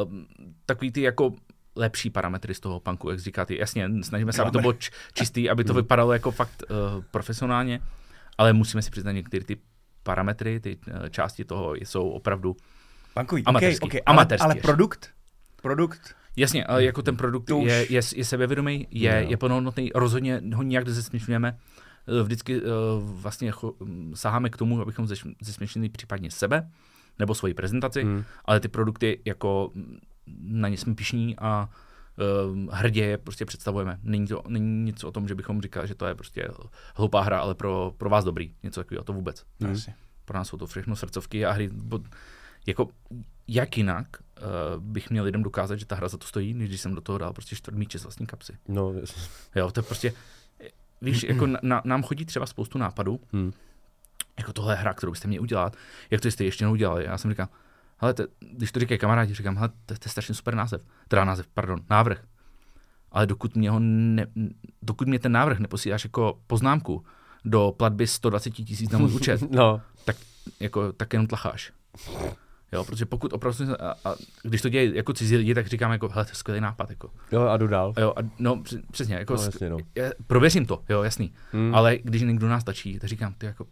uh, 0.06 0.14
takový 0.66 0.92
ty 0.92 1.02
jako 1.02 1.34
lepší 1.76 2.10
parametry 2.10 2.54
z 2.54 2.60
toho 2.60 2.80
punku, 2.80 3.10
jak 3.10 3.20
říkáte. 3.20 3.56
Jasně, 3.56 3.90
snažíme 4.02 4.34
se, 4.34 4.42
aby 4.42 4.52
to 4.52 4.60
bylo 4.60 4.74
č- 4.74 4.92
čistý, 5.14 5.50
aby 5.50 5.64
to 5.64 5.74
vypadalo 5.74 6.14
jako 6.14 6.32
fakt 6.32 6.64
uh, 6.70 7.04
profesionálně, 7.12 7.82
ale 8.38 8.54
musíme 8.54 8.82
si 8.82 8.92
přiznat 8.92 9.12
některé 9.12 9.46
ty 9.46 9.58
parametry, 10.04 10.60
ty 10.60 10.78
uh, 10.78 11.10
části 11.10 11.46
toho 11.46 11.76
jsou 11.76 12.10
opravdu 12.10 12.56
Punkový, 13.14 13.44
Amatérský, 13.46 13.86
okay, 13.86 14.00
okay, 14.00 14.02
amatérský 14.06 14.44
ale, 14.44 14.54
ale 14.54 14.58
ještě. 14.58 14.68
produkt? 14.68 15.10
Produkt? 15.62 16.16
Jasně, 16.36 16.66
ale 16.66 16.84
jako 16.84 17.02
ten 17.02 17.18
produkt 17.18 17.52
už- 17.52 17.68
je, 17.68 17.86
je, 17.94 18.02
je 18.16 18.26
sebevědomý, 18.26 18.88
je, 18.92 19.26
je 19.30 19.38
plnohodnotný, 19.38 19.92
rozhodně 19.96 20.42
ho 20.56 20.64
nijak 20.64 20.86
nezesměšňujeme. 20.86 21.58
Eh, 22.20 22.24
Vždycky 22.24 22.62
uh, 22.62 22.68
vlastně 23.04 23.48
jako, 23.48 23.74
mm, 23.80 24.12
saháme 24.16 24.50
k 24.50 24.58
tomu, 24.58 24.82
abychom 24.82 25.08
zesměšnili 25.42 25.90
případně 25.90 26.32
sebe 26.32 26.70
nebo 27.20 27.36
svoji 27.36 27.54
prezentaci, 27.54 28.04
Hmm. 28.04 28.24
ale 28.46 28.60
ty 28.60 28.68
produkty 28.68 29.20
jako 29.26 29.72
mm, 29.76 29.98
na 30.42 30.68
ně 30.70 30.78
jsme 30.78 30.96
pišní 30.96 31.36
a 31.40 31.70
uh, 32.50 32.74
hrdě 32.74 33.06
je 33.06 33.18
prostě 33.18 33.46
představujeme. 33.46 34.00
Není 34.04 34.28
to 34.28 34.44
není 34.48 34.84
nic 34.84 35.04
o 35.04 35.12
tom, 35.12 35.28
že 35.28 35.36
bychom 35.36 35.62
říkali, 35.62 35.88
že 35.88 35.96
to 35.96 36.06
je 36.06 36.16
prostě 36.16 36.48
hloupá 36.96 37.22
hra, 37.22 37.40
ale 37.40 37.56
pro, 37.56 37.94
pro 37.98 38.10
vás 38.10 38.26
dobrý. 38.26 38.54
Něco 38.64 38.80
takového, 38.80 39.04
to 39.04 39.14
vůbec. 39.14 39.46
Hmm. 39.62 39.76
Pro 40.26 40.38
nás 40.38 40.48
jsou 40.48 40.58
to 40.58 40.68
všechno 40.68 40.96
srdcovky 40.96 41.46
a 41.46 41.52
hry. 41.52 41.70
Bo, 41.74 42.00
jako, 42.68 42.88
jak 43.48 43.78
jinak 43.78 44.08
uh, 44.42 44.84
bych 44.84 45.10
měl 45.10 45.24
lidem 45.24 45.44
dokázat, 45.44 45.76
že 45.76 45.86
ta 45.86 45.96
hra 45.96 46.08
za 46.08 46.18
to 46.18 46.28
stojí, 46.28 46.54
než 46.54 46.70
když 46.70 46.82
jsem 46.82 46.96
do 46.96 47.02
toho 47.02 47.18
dal 47.18 47.34
prostě 47.34 47.56
čtvrt 47.56 47.76
míče 47.76 48.00
z 48.00 48.04
vlastní 48.04 48.26
kapsy. 48.26 48.58
No, 48.68 48.94
Jo, 49.56 49.72
to 49.72 49.80
je 49.80 49.84
prostě, 49.84 50.14
víš, 51.02 51.24
jako 51.30 51.48
na, 51.48 51.60
na, 51.64 51.82
nám 51.86 52.04
chodí 52.04 52.26
třeba 52.26 52.46
spoustu 52.46 52.78
nápadů, 52.78 53.20
Hmm. 53.34 53.54
jako 54.40 54.54
tohle 54.54 54.74
je 54.74 54.78
hra, 54.78 54.94
kterou 54.94 55.12
byste 55.12 55.28
měli 55.28 55.40
udělat, 55.40 55.76
jak 56.10 56.22
to 56.22 56.28
jste 56.32 56.44
ještě 56.44 56.66
neudělali. 56.66 57.06
Já 57.06 57.18
jsem 57.18 57.32
říkal, 57.32 57.48
hele, 57.98 58.14
te, 58.14 58.28
když 58.40 58.72
to 58.72 58.80
říkají 58.80 59.00
kamarádi, 59.00 59.34
říkám, 59.34 59.56
hele, 59.56 59.70
to, 59.70 59.76
to 59.86 60.06
je 60.06 60.10
strašně 60.10 60.36
super 60.36 60.56
název, 60.56 60.86
teda 61.08 61.26
název, 61.26 61.48
pardon, 61.54 61.80
návrh. 61.90 62.24
Ale 63.12 63.28
dokud 63.28 63.56
mě, 63.56 63.70
ho 63.70 63.80
ne, 63.80 64.28
dokud 64.82 65.08
mě 65.08 65.20
ten 65.20 65.32
návrh 65.32 65.60
neposíláš 65.60 66.04
jako 66.04 66.40
poznámku 66.48 67.06
do 67.46 67.74
platby 67.78 68.08
120 68.08 68.50
tisíc 68.50 68.92
na 68.92 69.00
můj 69.00 69.12
účet, 69.14 69.42
no, 69.52 69.82
tak, 70.06 70.16
jako, 70.60 70.94
tak 70.94 71.14
jenom 71.14 71.28
tlacháš. 71.28 71.72
Jo, 72.74 72.84
protože 72.84 73.06
pokud 73.06 73.34
opravdu, 73.34 73.64
a, 73.84 73.96
a 74.06 74.16
když 74.44 74.62
to 74.62 74.70
dělají 74.70 74.96
jako 74.96 75.14
cizí 75.14 75.38
lidi, 75.38 75.54
tak 75.56 75.68
říkám 75.68 75.92
jako, 75.92 76.10
hele, 76.10 76.26
to 76.26 76.32
je 76.32 76.36
skvělý 76.36 76.62
nápad, 76.62 76.90
jako. 76.90 77.12
jo, 77.32 77.42
a 77.42 77.58
jdu 77.58 77.68
dál. 77.68 77.94
Jo, 78.00 78.14
a, 78.18 78.20
no, 78.40 78.56
př- 78.56 78.82
přesně, 78.92 79.16
jako, 79.16 79.34
No, 79.34 79.40
no, 79.40 79.46
jasně, 79.46 79.70
no. 79.70 79.78
je, 79.96 80.14
prověřím 80.28 80.66
to, 80.66 80.84
jo, 80.90 81.04
jasný. 81.04 81.34
Hmm. 81.52 81.76
Ale 81.76 81.98
když 82.04 82.22
někdo 82.22 82.48
nás 82.50 82.64
tačí, 82.64 83.00
tak 83.00 83.10
říkám, 83.10 83.34
ty 83.34 83.46
jako, 83.46 83.66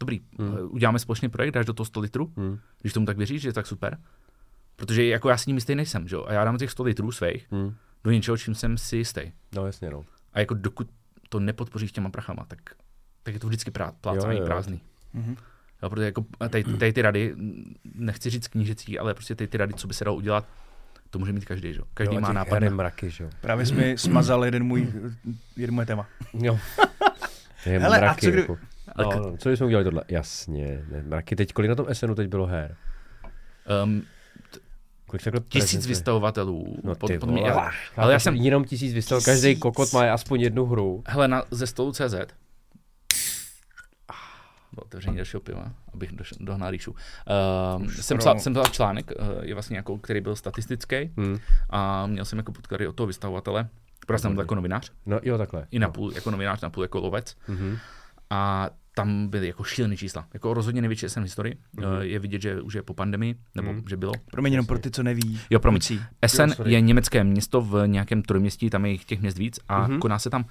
dobrý, 0.00 0.20
Hmm. 0.38 0.48
hmm. 0.50 0.58
uděláme 0.70 0.98
společný 0.98 1.28
projekt, 1.28 1.54
dáš 1.54 1.66
do 1.66 1.72
toho 1.72 1.84
100 1.84 2.00
litrů, 2.00 2.32
Hmm. 2.36 2.58
když 2.80 2.92
tomu 2.92 3.06
tak 3.06 3.16
věříš, 3.16 3.42
že 3.42 3.48
je 3.48 3.52
tak 3.52 3.66
super. 3.66 3.98
Protože 4.76 5.04
jako 5.06 5.28
já 5.28 5.36
si 5.36 5.50
ním 5.50 5.56
jistý 5.56 5.74
nejsem, 5.74 6.08
že 6.08 6.16
jo, 6.16 6.24
a 6.28 6.32
já 6.32 6.44
dám 6.44 6.58
těch 6.58 6.70
100 6.70 6.82
litrů 6.82 7.12
svých 7.12 7.46
Hmm. 7.50 7.74
do 8.04 8.10
něčeho, 8.10 8.36
čím 8.38 8.54
jsem 8.54 8.78
si 8.78 8.96
jistý. 8.96 9.20
No, 9.56 9.66
jasně, 9.66 9.90
no. 9.90 10.04
A 10.32 10.40
jako 10.40 10.54
dokud 10.54 10.88
to 11.28 11.40
nepodpoříš 11.40 11.92
těma 11.92 12.10
prachama, 12.10 12.44
tak, 12.48 12.58
tak 13.22 13.34
je 13.34 13.40
to 13.40 13.46
vždycky 13.46 13.70
prá, 13.70 13.92
plácání 14.00 14.36
Jo, 14.36 14.42
jo. 14.42 14.46
prázdný. 14.46 14.80
Mhm. 15.12 15.36
Jo, 15.82 15.90
protože 15.90 16.04
jako 16.06 16.24
tady, 16.50 16.64
tady 16.64 16.92
ty 16.92 17.02
rady, 17.02 17.34
nechci 17.94 18.30
říct 18.30 18.48
knížecí, 18.48 18.98
ale 18.98 19.14
prostě 19.14 19.34
tady 19.34 19.48
ty 19.48 19.58
rady, 19.58 19.74
co 19.74 19.86
by 19.88 19.94
se 19.94 20.04
dalo 20.04 20.16
udělat, 20.16 20.46
to 21.10 21.18
může 21.18 21.32
mít 21.32 21.44
každý, 21.44 21.74
že? 21.74 21.80
Každý 21.94 22.14
jo, 22.14 22.20
má 22.20 22.32
nápad. 22.32 22.58
na- 22.58 22.70
mraky, 22.70 23.10
že 23.10 23.24
jo. 23.24 23.30
Právě 23.40 23.66
jsi 23.66 23.74
mi 23.74 23.98
smazal 23.98 24.44
jeden 24.44 24.64
můj, 24.64 24.92
jeden 25.56 25.74
moje 25.74 25.86
téma. 25.86 26.06
Jo. 26.34 26.58
Je 27.66 27.78
Hele, 27.78 27.96
a 27.98 28.00
mraky, 28.00 28.26
co 28.26 28.30
kdy- 28.30 28.40
jako. 28.40 28.58
No, 28.98 29.10
no, 29.30 29.36
co 29.36 29.50
jsme 29.50 29.66
udělali 29.66 29.84
tohle? 29.84 30.02
Jasně, 30.08 30.84
ne, 30.92 31.02
mraky. 31.06 31.36
Teď, 31.36 31.52
kolik 31.52 31.68
na 31.68 31.74
tom 31.74 31.86
SNu 31.92 32.14
teď 32.14 32.28
bylo 32.28 32.46
her? 32.46 32.76
Um, 33.84 34.02
Kolik 35.06 35.22
takhle 35.22 35.40
tisíc 35.40 35.70
prezentuje? 35.70 35.88
vystavovatelů. 35.88 36.76
No 36.84 36.94
pod- 36.94 37.06
ty 37.06 37.18
pod 37.18 37.30
mě- 37.30 37.52
ale 37.52 37.70
Ale 37.96 38.12
já 38.12 38.18
jsem- 38.18 38.34
Jenom 38.34 38.64
tisíc 38.64 38.94
vystav, 38.94 39.24
každý 39.24 39.56
kokot 39.56 39.92
má 39.92 40.12
aspoň 40.12 40.40
jednu 40.40 40.66
hru. 40.66 41.02
Hele, 41.06 41.28
na, 41.28 41.42
ze 41.50 41.66
stolu 41.66 41.92
CZ. 41.92 42.14
Bylo 44.74 44.84
otevření 44.84 45.16
dalšího 45.16 45.40
piva, 45.40 45.72
abych 45.94 46.12
doš, 46.12 46.34
dohnal 46.40 46.70
rýšu. 46.70 46.90
Uh, 46.90 47.86
jsem, 47.88 48.18
psal, 48.18 48.38
jsem 48.38 48.52
psal 48.52 48.64
článek, 48.64 49.12
uh, 49.20 49.44
je 49.44 49.54
vlastně 49.54 49.76
jako, 49.76 49.98
který 49.98 50.20
byl 50.20 50.36
statistický 50.36 50.96
Hmm. 51.16 51.38
a 51.70 52.06
měl 52.06 52.24
jsem 52.24 52.38
jako 52.38 52.52
podklady 52.52 52.86
od 52.88 52.96
toho 52.96 53.06
vystavovatele, 53.06 53.68
protože 54.06 54.18
jsem 54.18 54.34
byl 54.34 54.42
jako 54.42 54.54
novinář, 54.54 54.92
No 55.06 55.20
jo, 55.22 55.38
takhle. 55.38 55.66
i 55.70 55.78
na 55.78 55.86
no. 55.86 55.92
půl 55.92 56.12
jako 56.14 56.30
novinář, 56.30 56.60
na 56.60 56.70
půl 56.70 56.84
jako 56.84 57.00
lovec. 57.00 57.36
Mhm. 57.48 57.76
A 58.30 58.70
tam 58.94 59.28
byly 59.28 59.46
jako 59.46 59.64
šílené 59.64 59.96
čísla. 59.96 60.26
Jako 60.34 60.54
rozhodně 60.54 60.80
největší 60.82 61.08
SN 61.08 61.20
v 61.20 61.22
historii. 61.22 61.56
Mhm. 61.72 61.86
Uh, 61.92 61.98
je 62.00 62.18
vidět, 62.18 62.42
že 62.42 62.60
už 62.60 62.74
je 62.74 62.82
po 62.82 62.94
pandemii, 62.94 63.34
nebo 63.54 63.72
Mhm. 63.72 63.82
že 63.88 63.96
bylo. 63.96 64.12
Promiň 64.30 64.52
jenom 64.52 64.66
pro 64.66 64.78
ty, 64.78 64.90
co 64.90 65.02
neví. 65.02 65.40
Jo, 65.50 65.60
promiň. 65.60 65.80
Essen 66.22 66.48
Jo, 66.50 66.54
sorry. 66.56 66.72
je 66.72 66.80
německé 66.80 67.24
město 67.24 67.60
v 67.60 67.86
nějakém 67.86 68.22
trojměstí, 68.22 68.70
tam 68.70 68.84
je 68.84 68.92
jich 68.92 69.04
těch 69.04 69.20
měst 69.20 69.38
víc 69.38 69.60
a 69.68 69.78
Mhm. 69.80 69.90
mm-hmm. 69.92 69.98
koná 69.98 70.18
se 70.18 70.30
tam 70.30 70.44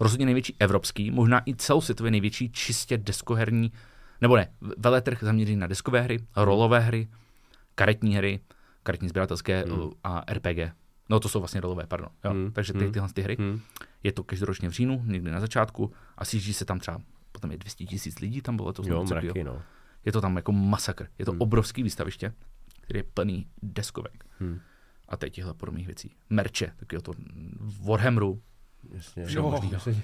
rozhodně 0.00 0.26
největší 0.26 0.56
evropský, 0.58 1.10
možná 1.10 1.42
i 1.46 1.54
celosvětově 1.56 2.10
největší 2.10 2.50
čistě 2.52 2.98
deskoherní, 2.98 3.72
nebo 4.20 4.36
ne, 4.36 4.48
veletrh 4.78 5.22
zaměřený 5.22 5.56
na 5.56 5.66
deskové 5.66 6.00
hry, 6.00 6.18
rolové 6.36 6.80
hry, 6.80 7.08
karetní 7.74 8.16
hry, 8.16 8.40
karetní 8.82 9.08
sběratelské 9.08 9.64
Mhm. 9.66 9.80
mm. 9.80 9.90
a 10.04 10.24
RPG. 10.32 10.72
No 11.08 11.20
to 11.20 11.28
jsou 11.28 11.38
vlastně 11.38 11.60
rolové, 11.60 11.86
pardon. 11.86 12.08
Jo. 12.24 12.30
Mhm. 12.34 12.42
Mm. 12.42 12.52
Takže 12.52 12.72
ty, 12.72 12.78
Mhm. 12.84 12.92
tyhle 12.92 13.08
ty 13.12 13.22
hry. 13.22 13.36
Mm. 13.38 13.50
Hmm. 13.50 13.60
Je 14.02 14.12
to 14.12 14.24
každoročně 14.24 14.68
v 14.68 14.72
říjnu, 14.72 15.02
někdy 15.06 15.30
na 15.30 15.40
začátku 15.40 15.92
a 16.18 16.24
sjíždí 16.24 16.52
se 16.52 16.64
tam 16.64 16.78
třeba, 16.78 17.00
potom 17.32 17.50
je 17.50 17.56
200 17.58 17.84
tisíc 17.84 18.18
lidí, 18.20 18.40
tam 18.42 18.56
bylo 18.56 18.72
to 18.72 18.82
Jo, 18.86 19.04
mraky, 19.04 19.44
no. 19.44 19.62
Je 20.04 20.12
to 20.12 20.20
tam 20.20 20.36
jako 20.36 20.52
masakr. 20.52 21.06
Je 21.18 21.24
to 21.24 21.30
Hmm. 21.30 21.36
hmm. 21.36 21.42
obrovský 21.42 21.82
výstaviště, 21.82 22.32
který 22.80 22.98
je 22.98 23.02
plný 23.14 23.46
deskovek. 23.62 24.24
Hmm. 24.38 24.60
A 25.08 25.16
teď 25.16 25.32
těchto 25.32 25.54
podobných 25.54 25.86
věcí. 25.86 26.14
Merče, 26.30 26.72
taky 26.76 26.98
to 26.98 27.12
Warhammeru. 27.86 28.42
Jasně. 28.94 29.24
Všeho 29.26 29.46
Jo, 29.46 29.50
možnýho. 29.50 29.80
se- 29.80 30.02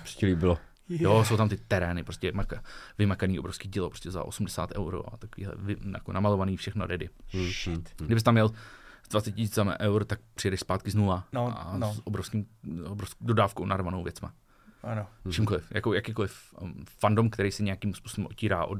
Prostě 0.00 0.26
líbilo. 0.26 0.58
Jo, 0.88 1.24
jsou 1.24 1.36
tam 1.36 1.48
ty 1.48 1.56
terény, 1.56 2.04
prostě 2.04 2.32
maka, 2.32 2.62
vymakaný 2.98 3.38
obrovský 3.38 3.68
dílo, 3.68 3.90
prostě 3.90 4.10
za 4.10 4.24
80 4.24 4.72
euro 4.76 5.14
a 5.14 5.16
takovýhle 5.16 5.54
vy, 5.58 5.76
jako 5.92 6.12
namalovaný 6.12 6.56
všechno 6.56 6.86
ready. 6.86 7.08
Hmm. 7.32 7.46
Shit. 7.46 7.94
Kdybys 7.96 8.22
tam 8.22 8.34
měl 8.34 8.48
s 9.02 9.08
20 9.10 9.32
tisícami 9.32 9.70
eur, 9.80 10.04
tak 10.04 10.20
přijedeš 10.34 10.60
zpátky 10.60 10.90
z 10.90 10.94
nula 10.94 11.28
No, 11.32 11.60
a 11.72 11.78
no. 11.78 11.94
s 11.94 12.00
obrovským, 12.04 12.46
obrovskou 12.86 13.24
dodávkou 13.24 13.64
narvanou 13.64 14.02
věcma. 14.02 14.32
Ano. 14.82 15.06
Hmm. 15.24 15.32
Čímkoliv, 15.32 15.72
jako 15.72 15.94
jakýkoliv 15.94 16.54
um, 16.60 16.84
fandom, 17.00 17.30
který 17.30 17.52
se 17.52 17.62
nějakým 17.62 17.94
způsobem 17.94 18.26
otírá 18.26 18.64
od 18.64 18.78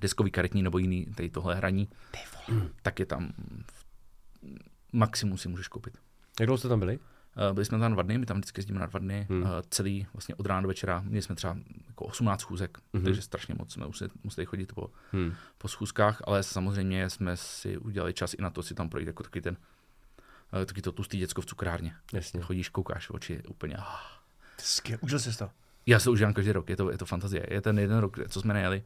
deskový 0.00 0.30
karetní 0.30 0.62
nebo 0.62 0.78
jiný 0.78 1.06
tady 1.06 1.30
tohle 1.30 1.54
hraní, 1.54 1.88
tak 2.82 2.98
je 3.00 3.06
tam 3.06 3.32
maximum 4.92 5.38
si 5.38 5.48
můžeš 5.48 5.68
koupit. 5.68 5.98
Jak 6.40 6.46
dlouho 6.46 6.58
jste 6.58 6.68
tam 6.68 6.78
byli? 6.78 6.98
Uh, 7.48 7.54
byli 7.54 7.64
jsme 7.66 7.78
tam 7.78 7.92
dva 7.92 8.02
dny, 8.02 8.18
my 8.18 8.26
tam 8.26 8.36
vždycky 8.36 8.58
jezdíme 8.58 8.80
na 8.80 8.86
dva 8.86 8.98
dny, 8.98 9.26
Hmm. 9.30 9.42
uh, 9.42 9.48
celý 9.70 10.06
vlastně 10.12 10.34
od 10.34 10.46
rána 10.46 10.60
do 10.60 10.68
večera. 10.68 11.00
Měli 11.06 11.22
jsme 11.22 11.34
třeba 11.34 11.56
jako 11.88 12.04
18 12.04 12.40
schůzek, 12.40 12.78
Mhm. 12.78 12.84
hmm. 12.94 13.04
takže 13.04 13.22
strašně 13.22 13.54
moc 13.58 13.72
jsme 13.72 13.86
museli, 13.86 14.10
museli 14.24 14.46
chodit 14.46 14.72
po, 14.72 14.90
Hmm. 15.12 15.34
po 15.58 15.68
schůzkách, 15.68 16.22
ale 16.24 16.42
samozřejmě 16.42 17.10
jsme 17.10 17.36
si 17.36 17.78
udělali 17.78 18.12
čas 18.14 18.34
i 18.34 18.42
na 18.42 18.50
to 18.50 18.62
si 18.62 18.74
tam 18.74 18.88
projít 18.88 19.06
jako 19.06 19.22
taky 19.22 19.40
ten 19.40 19.56
uh, 20.52 20.64
taky 20.64 20.82
to 20.82 20.92
tlustý 20.92 21.18
děcko 21.18 21.42
v 21.42 21.46
cukrárně. 21.46 21.94
Jasně. 22.12 22.40
Chodíš, 22.40 22.68
koukáš 22.68 23.06
v 23.08 23.14
oči 23.14 23.42
úplně. 23.48 23.76
ah. 23.76 23.84
Skvěl. 24.58 24.98
Užil 25.02 25.18
jsi 25.18 25.38
to. 25.38 25.50
Já 25.86 25.98
se 25.98 26.10
užívám 26.10 26.34
každý 26.34 26.52
rok, 26.52 26.70
je 26.70 26.76
to, 26.76 26.90
je 26.90 26.98
to 26.98 27.06
fantazie. 27.06 27.46
Je 27.50 27.60
ten 27.60 27.78
jeden 27.78 27.98
rok, 27.98 28.16
co 28.28 28.40
jsme 28.40 28.54
nejeli, 28.54 28.82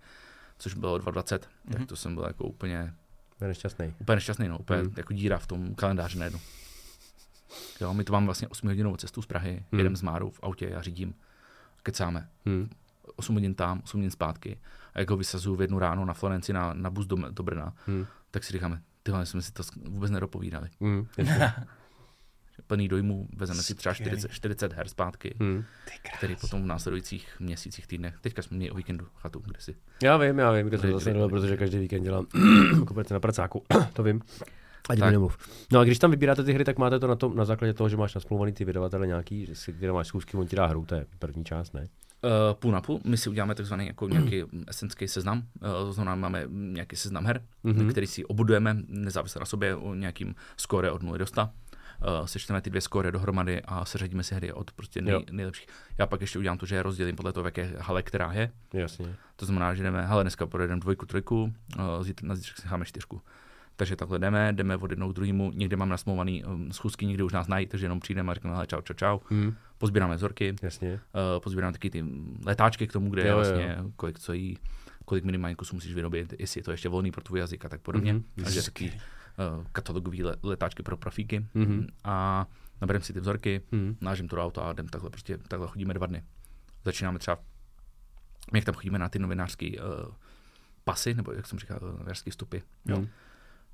což 0.58 0.74
bylo 0.74 0.98
2020, 0.98 1.42
mm-hmm. 1.42 1.48
Mhm. 1.64 1.78
tak 1.78 1.88
to 1.88 1.96
jsem 1.96 2.14
byl 2.14 2.24
jako 2.24 2.44
úplně, 2.44 2.94
Byl 3.38 3.48
nešťastný. 3.48 3.94
úplně 3.98 4.16
nešťastný, 4.16 4.48
no, 4.48 4.58
úplně 4.58 4.78
Mhm. 4.82 4.88
mm. 4.90 4.94
jako 4.96 5.12
díra 5.12 5.38
v 5.38 5.46
tom 5.46 5.74
kalendáři 5.74 6.18
najednou. 6.18 6.40
Jo, 7.80 7.94
my 7.94 8.04
to 8.04 8.12
máme 8.12 8.26
vlastně 8.26 8.48
8 8.48 8.68
hodinovou 8.68 8.96
cestu 8.96 9.22
z 9.22 9.26
Prahy, 9.26 9.52
Mhm. 9.52 9.64
mm. 9.72 9.78
jedem 9.78 9.96
z 9.96 10.02
Máru 10.02 10.30
v 10.30 10.40
autě, 10.42 10.68
já 10.70 10.82
řídím, 10.82 11.14
kecáme. 11.82 12.28
Hmm. 12.46 12.70
8 13.16 13.34
hodin 13.34 13.54
tam, 13.54 13.80
8 13.84 13.96
hodin 14.00 14.10
zpátky. 14.10 14.58
A 14.94 15.00
jak 15.00 15.10
ho 15.10 15.16
vysazuju 15.16 15.56
v 15.56 15.60
jednu 15.60 15.78
ráno 15.78 16.04
na 16.04 16.14
Florenci 16.14 16.52
na, 16.52 16.74
na 16.74 16.90
bus 16.90 17.06
do, 17.06 17.16
do 17.30 17.42
Brna, 17.42 17.74
Hmm. 17.86 18.06
tak 18.30 18.44
si 18.44 18.52
říkáme, 18.52 18.82
tyhle 19.02 19.26
jsme 19.26 19.42
si 19.42 19.52
to 19.52 19.62
vůbec 19.88 20.10
nedopovídali. 20.10 20.68
Hmm. 20.80 21.06
Plný 22.66 22.88
dojmů, 22.88 23.28
vezeme 23.36 23.62
si 23.62 23.74
třeba 23.74 23.94
Skvělý. 23.94 24.10
40, 24.18 24.32
40 24.34 24.72
her 24.72 24.88
zpátky, 24.88 25.34
Hmm. 25.40 25.64
Který 26.18 26.36
potom 26.36 26.62
v 26.62 26.66
následujících 26.66 27.36
měsících, 27.40 27.86
týdnech, 27.86 28.18
teďka 28.20 28.42
jsme 28.42 28.56
měli 28.56 28.70
o 28.70 28.74
víkendu 28.74 29.06
chatu, 29.16 29.38
kde 29.44 29.60
si 29.60 29.74
Já 30.02 30.16
vím, 30.16 30.38
já 30.38 30.52
vím, 30.52 30.66
kde 30.66 30.78
jsem 30.78 30.92
zase 30.92 31.14
protože 31.28 31.56
každý 31.56 31.78
víkend 31.78 32.02
dělám 32.02 32.26
koupete 32.86 33.14
na 33.14 33.20
pracáku, 33.20 33.64
to 33.92 34.02
vím. 34.02 34.22
Ať 34.88 34.96
mi 34.96 35.00
Tak. 35.00 35.12
nemluv. 35.12 35.36
No 35.72 35.80
a 35.80 35.84
když 35.84 35.98
tam 35.98 36.10
vybíráte 36.10 36.44
ty 36.44 36.52
hry, 36.52 36.64
tak 36.64 36.78
máte 36.78 36.98
to 36.98 37.06
na, 37.06 37.14
tom, 37.16 37.36
na 37.36 37.44
základě 37.44 37.74
toho, 37.74 37.88
že 37.88 37.96
máš 37.96 38.14
nasmluvaný 38.14 38.52
ty 38.52 38.64
vydavatele 38.64 39.06
nějaký, 39.06 39.46
že 39.46 39.54
si, 39.54 39.72
kde 39.72 39.92
máš 39.92 40.06
zkusky, 40.06 40.36
on 40.36 40.46
ti 40.46 40.56
dá 40.56 40.66
hru, 40.66 40.84
to 40.84 40.94
je 40.94 41.06
první 41.18 41.44
část, 41.44 41.74
ne? 41.74 41.88
Uh, 42.24 42.30
půl 42.54 42.72
na 42.72 42.80
půl. 42.80 43.00
My 43.04 43.16
si 43.16 43.30
uděláme 43.30 43.54
takzvaný 43.54 43.86
jako 43.86 44.08
nějaký 44.08 44.42
esenský 44.66 45.08
seznam. 45.08 45.38
Uh, 45.38 45.68
to 45.68 45.92
znamená, 45.92 46.14
máme 46.16 46.44
nějaký 46.50 46.96
seznam 46.96 47.26
her, 47.26 47.42
Mhm. 47.62 47.74
mm-hmm. 47.78 47.90
který 47.90 48.06
si 48.06 48.24
obudujeme 48.24 48.76
nezávisle 48.88 49.40
na 49.40 49.46
sobě 49.46 49.74
o 49.76 49.94
nějakým 49.94 50.34
skóre 50.56 50.90
od 50.90 51.02
0 51.02 51.18
do 51.18 51.26
100. 51.26 51.42
Uh, 51.42 52.26
sečteme 52.26 52.60
ty 52.60 52.70
dvě 52.70 52.80
skóre 52.80 53.12
dohromady 53.12 53.62
a 53.62 53.84
seřadíme 53.84 54.22
si 54.22 54.34
hry 54.34 54.52
od 54.52 54.70
prostě 54.72 55.00
nej, 55.02 55.12
Jo. 55.14 55.22
nejlepších. 55.30 55.66
Já 55.98 56.06
pak 56.06 56.20
ještě 56.20 56.38
udělám 56.38 56.58
to, 56.58 56.66
že 56.66 56.74
je 56.74 56.82
rozdělím 56.82 57.16
podle 57.16 57.32
toho, 57.32 57.42
v 57.44 57.46
jaké 57.46 57.72
hale 57.78 58.02
která 58.02 58.32
je. 58.32 58.50
Jasně. 58.72 59.14
To 59.36 59.46
znamená, 59.46 59.74
že 59.74 59.82
jdeme, 59.82 60.06
hele, 60.06 60.24
dneska 60.24 60.46
projedeme 60.46 60.80
dvojku, 60.80 61.06
trojku, 61.06 61.42
uh, 61.78 62.02
zítr, 62.04 62.24
na 62.24 62.34
zítřek 62.34 62.56
si 62.56 62.62
necháme 62.62 62.84
čtyřku. 62.84 63.20
Takže 63.76 63.96
takhle 63.96 64.18
jdeme, 64.18 64.52
jdeme 64.52 64.76
od 64.76 64.90
jednoho 64.90 65.12
k 65.12 65.14
druhému, 65.14 65.52
někde 65.54 65.76
mám 65.76 65.88
nasmouvaný 65.88 66.44
um, 66.44 66.72
schůzky, 66.72 67.06
někde 67.06 67.24
už 67.24 67.32
nás 67.32 67.46
znají, 67.46 67.66
takže 67.66 67.84
jenom 67.86 68.00
přijdeme 68.00 68.30
a 68.30 68.34
řekneme, 68.34 68.54
hele, 68.56 68.66
čau, 68.66 68.80
čau, 68.80 68.94
čau. 68.94 69.18
Hmm. 69.30 69.54
Pozbíráme 69.78 70.16
vzorky, 70.16 70.54
Jasně. 70.62 70.92
uh, 70.92 71.00
pozbírám 71.42 71.72
taky 71.72 71.90
ty 71.90 72.04
letáčky 72.46 72.86
k 72.86 72.92
tomu, 72.92 73.10
kde 73.10 73.22
Jo, 73.22 73.26
je 73.26 73.30
jo, 73.30 73.36
vlastně, 73.36 73.76
kolik 73.96 74.18
co 74.18 74.32
jí, 74.32 74.58
kolik 75.04 75.24
minimálně 75.24 75.54
kusů 75.54 75.74
musíš 75.76 75.94
vyrobit, 75.94 76.34
jestli 76.38 76.58
je 76.58 76.64
to 76.64 76.70
ještě 76.70 76.88
volný 76.88 77.10
pro 77.10 77.22
tvůj 77.24 77.38
jazyk 77.38 77.64
a 77.64 77.68
tak 77.68 77.80
podobně. 77.80 78.12
Mhm. 78.12 78.22
Mm-hmm. 78.22 78.44
Takže 78.44 78.62
taky 78.62 78.92
uh, 79.58 79.64
katalogový 79.72 80.24
le- 80.24 80.36
letáčky 80.42 80.82
pro 80.82 80.96
profíky. 80.96 81.46
Mhm. 81.54 81.86
A 82.04 82.46
nabereme 82.80 83.04
si 83.04 83.12
ty 83.12 83.20
vzorky, 83.20 83.60
Hmm. 83.72 83.96
nážem 84.00 84.28
to 84.28 84.36
do 84.36 84.44
auta 84.44 84.62
a 84.62 84.72
jdem 84.72 84.88
takhle, 84.88 85.10
prostě 85.10 85.38
takhle 85.38 85.68
chodíme 85.68 85.94
dva 85.94 86.06
dny. 86.06 86.22
Začínáme 86.84 87.18
třeba, 87.18 87.38
jak 88.54 88.64
tam 88.64 88.74
chodíme 88.74 88.98
na 88.98 89.08
ty 89.08 89.18
novinářské 89.18 89.66
uh, 89.70 90.14
pasy, 90.84 91.14
nebo 91.14 91.32
jak 91.32 91.46
jsem 91.46 91.58
říkal, 91.58 91.78
novinářské 91.82 92.30
vstupy, 92.30 92.56
jo. 92.86 92.96
Hmm. 92.96 93.08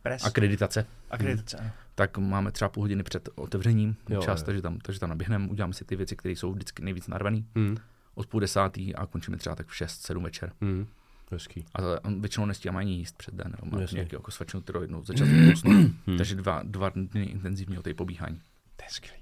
Pres. 0.03 0.25
akreditace, 0.25 0.87
Akreditace, 1.11 1.57
ano. 1.57 1.71
tak 1.95 2.19
máme 2.19 2.53
třeba 2.53 2.69
půl 2.69 2.83
hodiny 2.85 3.03
před 3.03 3.29
otevřením 3.35 3.97
Jo, 4.09 4.23
čas, 4.23 4.41
jo. 4.41 4.47
takže 4.47 4.63
tam, 4.63 4.79
takže 4.79 5.01
tam 5.01 5.09
naběhneme, 5.09 5.49
uděláme 5.49 5.75
si 5.75 5.85
ty 5.85 5.97
věci, 5.97 6.17
které 6.17 6.33
jsou 6.33 6.53
vždycky 6.53 6.83
nejvíc 6.83 7.09
narvaný 7.09 7.47
Hmm. 7.57 7.77
od 8.15 8.27
půl 8.27 8.41
desátý 8.41 8.95
a 8.95 9.07
končíme 9.07 9.37
třeba 9.37 9.55
tak 9.57 9.67
v 9.67 9.73
6-7 9.73 10.23
večer. 10.23 10.53
Hmm. 10.61 10.87
Hezký. 11.31 11.65
A 11.75 11.81
většinou 12.19 12.47
nestíháme 12.47 12.79
ani 12.79 12.93
jíst 12.93 13.17
před 13.17 13.35
den, 13.35 13.57
máme 13.65 13.83
Jasně. 13.83 13.97
nějaký 13.97 14.15
jako 14.17 14.31
svačinu, 14.31 14.63
kterou 14.63 14.81
jednou 14.83 15.05
začal 15.05 15.27
usnout. 15.53 15.87
Takže 16.19 16.35
dva, 16.35 16.61
dva 16.65 16.89
dny 16.89 17.23
intenzivního 17.25 17.83
té 17.83 17.95
pobíhání. 17.95 18.41
To 18.77 18.85
je 18.85 18.89
skvělý. 18.91 19.19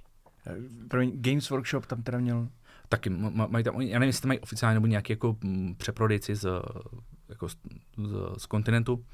Eh, 0.46 0.86
Promiň, 0.88 1.12
Games 1.14 1.50
Workshop 1.50 1.86
tam 1.86 2.02
teda 2.02 2.18
měl 2.18 2.48
Taky 2.88 3.10
ma- 3.10 3.30
ma- 3.34 3.48
mají 3.50 3.64
tam, 3.64 3.74
oni- 3.76 3.90
já 3.90 3.98
nevím, 3.98 4.08
jestli 4.08 4.22
tam 4.22 4.28
mají 4.28 4.40
oficiálně 4.40 4.74
nebo 4.74 4.86
nějaký 4.86 5.12
jako 5.12 5.36
mm, 5.42 5.74
přeprodejci 5.74 6.34
z, 6.34 6.48
jako 7.28 7.48
z, 7.48 7.56
z, 8.06 8.42
z 8.42 8.46
kontinentu, 8.46 9.04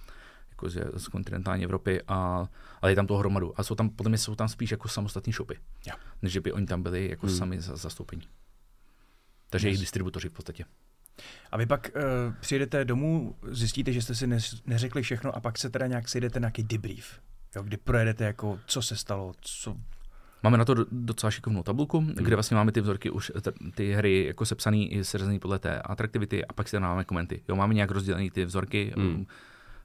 jako 0.56 0.68
z, 0.70 1.02
z 1.04 1.08
kontinentální 1.08 1.64
Evropy, 1.64 2.02
a, 2.08 2.48
ale 2.82 2.92
je 2.92 2.96
tam 2.96 3.06
toho 3.06 3.18
hromadu. 3.18 3.60
A 3.60 3.62
jsou 3.62 3.74
tam, 3.74 3.90
podle 3.90 4.08
mě 4.10 4.18
jsou 4.18 4.34
tam 4.34 4.48
spíš 4.48 4.70
jako 4.70 4.88
samostatní 4.88 5.32
shopy, 5.32 5.58
Jo. 5.86 5.94
než 6.22 6.32
že 6.32 6.40
by 6.40 6.52
oni 6.52 6.66
tam 6.66 6.82
byli 6.82 7.10
jako 7.10 7.26
Hmm. 7.26 7.36
sami 7.36 7.60
za, 7.60 7.76
zastoupení. 7.76 8.22
Takže 9.50 9.68
Yes. 9.68 9.70
jejich 9.70 9.80
distributoři 9.80 10.28
v 10.28 10.32
podstatě. 10.32 10.64
A 11.52 11.56
vy 11.56 11.66
pak 11.66 11.90
uh, 11.94 12.34
přijedete 12.40 12.84
domů, 12.84 13.36
zjistíte, 13.46 13.92
že 13.92 14.02
jste 14.02 14.14
si 14.14 14.26
ne- 14.26 14.38
neřekli 14.66 15.02
všechno 15.02 15.36
a 15.36 15.40
pak 15.40 15.58
se 15.58 15.70
teda 15.70 15.86
nějak 15.86 16.08
sejdete 16.08 16.40
na 16.40 16.44
nějaký 16.44 16.62
debrief. 16.62 17.20
Jo, 17.56 17.62
kdy 17.62 17.76
projedete 17.76 18.24
jako, 18.24 18.58
co 18.66 18.82
se 18.82 18.96
stalo, 18.96 19.34
co... 19.40 19.76
Máme 20.42 20.58
na 20.58 20.64
to 20.64 20.74
do- 20.74 20.86
docela 20.92 21.30
šikovnou 21.30 21.62
tabulku, 21.62 21.98
hmm. 22.00 22.14
kde 22.14 22.36
vlastně 22.36 22.54
máme 22.54 22.72
ty 22.72 22.80
vzorky 22.80 23.10
už, 23.10 23.32
ty 23.74 23.92
hry 23.92 24.24
jako 24.26 24.46
sepsaný 24.46 24.92
i 24.92 25.04
seřazený 25.04 25.38
podle 25.38 25.58
té 25.58 25.82
atraktivity 25.82 26.44
a 26.44 26.52
pak 26.52 26.68
si 26.68 26.72
tam 26.72 26.82
dáváme 26.82 27.04
komenty. 27.04 27.42
Jo, 27.48 27.56
máme 27.56 27.74
nějak 27.74 27.90
rozdělený 27.90 28.30
ty 28.30 28.44
vzorky, 28.44 28.92
Hmm. 28.96 29.14
hmm. 29.14 29.26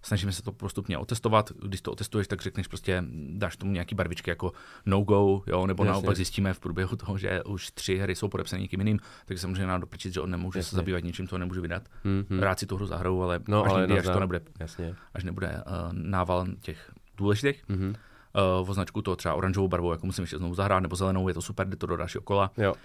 Snažíme 0.02 0.32
se 0.32 0.44
to 0.44 0.52
postupně 0.52 0.98
otestovat. 0.98 1.52
Když 1.66 1.82
to 1.82 1.92
otestuješ, 1.92 2.28
tak 2.28 2.42
řekneš 2.42 2.68
prostě, 2.68 3.04
dáš 3.30 3.58
tomu 3.58 3.72
nějaký 3.72 3.96
barvičky 3.96 4.30
jako 4.30 4.52
no 4.86 5.02
go, 5.02 5.42
jo, 5.48 5.68
nebo 5.68 5.84
Jasně. 5.84 5.92
naopak 5.92 6.16
zjistíme 6.16 6.54
v 6.54 6.60
průběhu 6.60 6.96
toho, 6.96 7.18
že 7.18 7.44
už 7.44 7.72
tři 7.72 7.98
hry 7.98 8.16
jsou 8.16 8.28
podepsané 8.28 8.62
někým 8.62 8.80
jiným, 8.80 9.00
tak 9.26 9.38
samozřejmě 9.38 9.66
nám 9.68 9.82
doprčit, 9.82 10.14
že 10.14 10.22
on 10.22 10.30
nemůže 10.32 10.60
Jasně. 10.60 10.70
se 10.70 10.76
zabývat 10.76 11.04
něčím, 11.04 11.28
co 11.28 11.38
nemůže 11.38 11.62
vydat. 11.62 11.84
Hmm. 12.04 12.26
Hmm. 12.30 12.40
Rád 12.40 12.60
si 12.60 12.66
tu 12.66 12.76
hru 12.76 12.86
zahraju, 12.86 13.22
ale, 13.22 13.40
No, 13.48 13.64
až 13.66 13.72
ale 13.72 13.82
někdy, 13.82 14.00
až 14.00 14.06
to 14.06 14.20
nebude, 14.20 14.42
Jasně. 14.60 14.96
až 15.14 15.24
nebude 15.24 15.48
uh, 15.48 15.94
nával 15.94 16.48
těch 16.62 16.92
důležitých, 17.18 17.64
Mhm. 17.70 17.96
Uh, 18.62 18.70
označku 18.70 19.02
to 19.02 19.16
třeba 19.16 19.34
oranžovou 19.36 19.68
barvou, 19.68 19.92
jako 19.92 20.06
musím 20.06 20.24
ještě 20.24 20.38
znovu 20.38 20.56
zahrát, 20.56 20.84
nebo 20.84 20.96
zelenou, 20.96 21.28
je 21.28 21.34
to 21.34 21.42
super, 21.42 21.68
jde 21.70 21.76
to 21.76 21.88
do 21.88 21.98
dalšího 21.98 22.22
kola. 22.22 22.52
Jo. 22.58 22.72
Uh, 22.74 22.78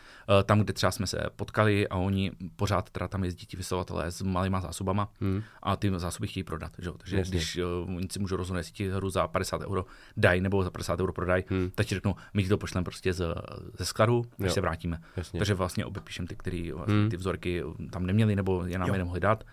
tam, 0.44 0.60
kde 0.60 0.72
třeba 0.72 0.90
jsme 0.90 1.06
se 1.06 1.18
potkali 1.36 1.88
a 1.88 1.96
oni 1.96 2.32
pořád 2.56 2.90
teda 2.90 3.08
tam 3.08 3.24
jezdí 3.24 3.46
ti 3.46 3.56
vyslovatelé 3.56 4.10
s 4.10 4.22
malýma 4.22 4.60
zásobama 4.60 5.08
Hmm. 5.20 5.42
a 5.62 5.76
ty 5.76 5.92
zásoby 5.96 6.26
chtějí 6.26 6.44
prodat. 6.44 6.72
Že? 6.78 6.90
Takže 6.98 7.16
Jasně. 7.18 7.30
když 7.30 7.56
uh, 7.86 7.96
oni 7.96 8.06
si 8.10 8.18
můžou 8.18 8.36
rozhodnout, 8.36 8.58
jestli 8.58 8.72
ti 8.72 8.90
hru 8.90 9.10
za 9.10 9.28
50 9.28 9.60
euro 9.60 9.84
dají 10.16 10.40
nebo 10.40 10.64
za 10.64 10.70
50 10.70 11.00
euro 11.00 11.12
prodají, 11.12 11.44
Hmm. 11.50 11.70
tak 11.74 11.86
ti 11.86 11.94
řeknou, 11.94 12.14
my 12.34 12.42
ti 12.42 12.48
to 12.48 12.58
pošleme 12.58 12.84
prostě 12.84 13.12
z, 13.12 13.34
ze 13.78 13.84
skladu, 13.84 14.24
Jo. 14.38 14.50
se 14.50 14.60
vrátíme. 14.60 15.00
Jasně. 15.16 15.38
Takže 15.38 15.54
vlastně 15.54 15.86
obepíšem 15.86 16.26
ty, 16.26 16.36
který 16.36 16.72
vlastně 16.72 16.94
Hmm. 16.94 17.10
ty 17.10 17.16
vzorky 17.16 17.62
tam 17.90 18.06
neměli 18.06 18.36
nebo 18.36 18.64
je 18.66 18.78
nám 18.78 18.88
Jo. 18.88 18.94
nemohli 18.94 19.20
dát. 19.20 19.44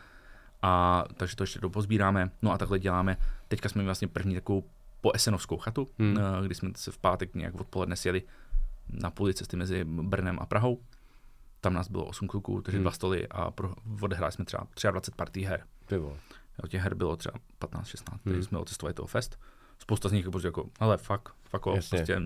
A 0.62 1.04
takže 1.18 1.36
to 1.36 1.44
ještě 1.44 1.60
dopozbíráme. 1.60 2.30
No 2.42 2.52
a 2.52 2.58
takhle 2.58 2.80
děláme. 2.80 3.18
Teďka 3.48 3.70
jsme 3.70 3.80
měli 3.80 3.86
vlastně 3.88 4.08
první 4.08 4.36
takovou 4.36 4.64
poesenovskou 5.04 5.58
chatu, 5.58 5.90
Hmm. 6.00 6.16
hmm. 6.16 6.46
kdy 6.46 6.56
jsme 6.56 6.70
se 6.76 6.92
v 6.92 6.98
pátek 6.98 7.36
nějak 7.36 7.56
odpoledne 7.56 7.96
sjeli 7.96 8.24
na 8.90 9.12
půli 9.12 9.34
cesty 9.34 9.58
mezi 9.58 9.84
Brnem 9.84 10.38
a 10.42 10.46
Prahou. 10.46 10.82
Tam 11.62 11.74
nás 11.74 11.88
bylo 11.90 12.06
8 12.06 12.28
kluků, 12.28 12.62
takže 12.62 12.78
Hmm. 12.78 12.84
dva 12.84 12.92
stoly 12.92 13.28
a 13.28 13.52
pro, 13.52 13.74
odehráli 14.02 14.32
jsme 14.32 14.46
třeba 14.46 14.68
23 14.92 15.16
partí 15.16 15.44
her. 15.46 15.64
Ty 15.86 15.98
vole. 15.98 16.16
Jo, 16.64 16.68
těch 16.68 16.82
her 16.82 16.96
bylo 16.96 17.16
třeba 17.16 17.40
15-16, 17.60 18.12
Hmm. 18.12 18.34
takže 18.34 18.44
jsme 18.44 18.58
otestovali 18.60 18.94
toho 18.94 19.08
fest. 19.08 19.40
Spousta 19.80 20.10
z 20.10 20.12
nich 20.12 20.30
prostě 20.30 20.48
jako, 20.48 20.70
fuck 20.98 21.68
off, 21.68 21.76
Jasně. 21.76 21.98
prostě 21.98 22.22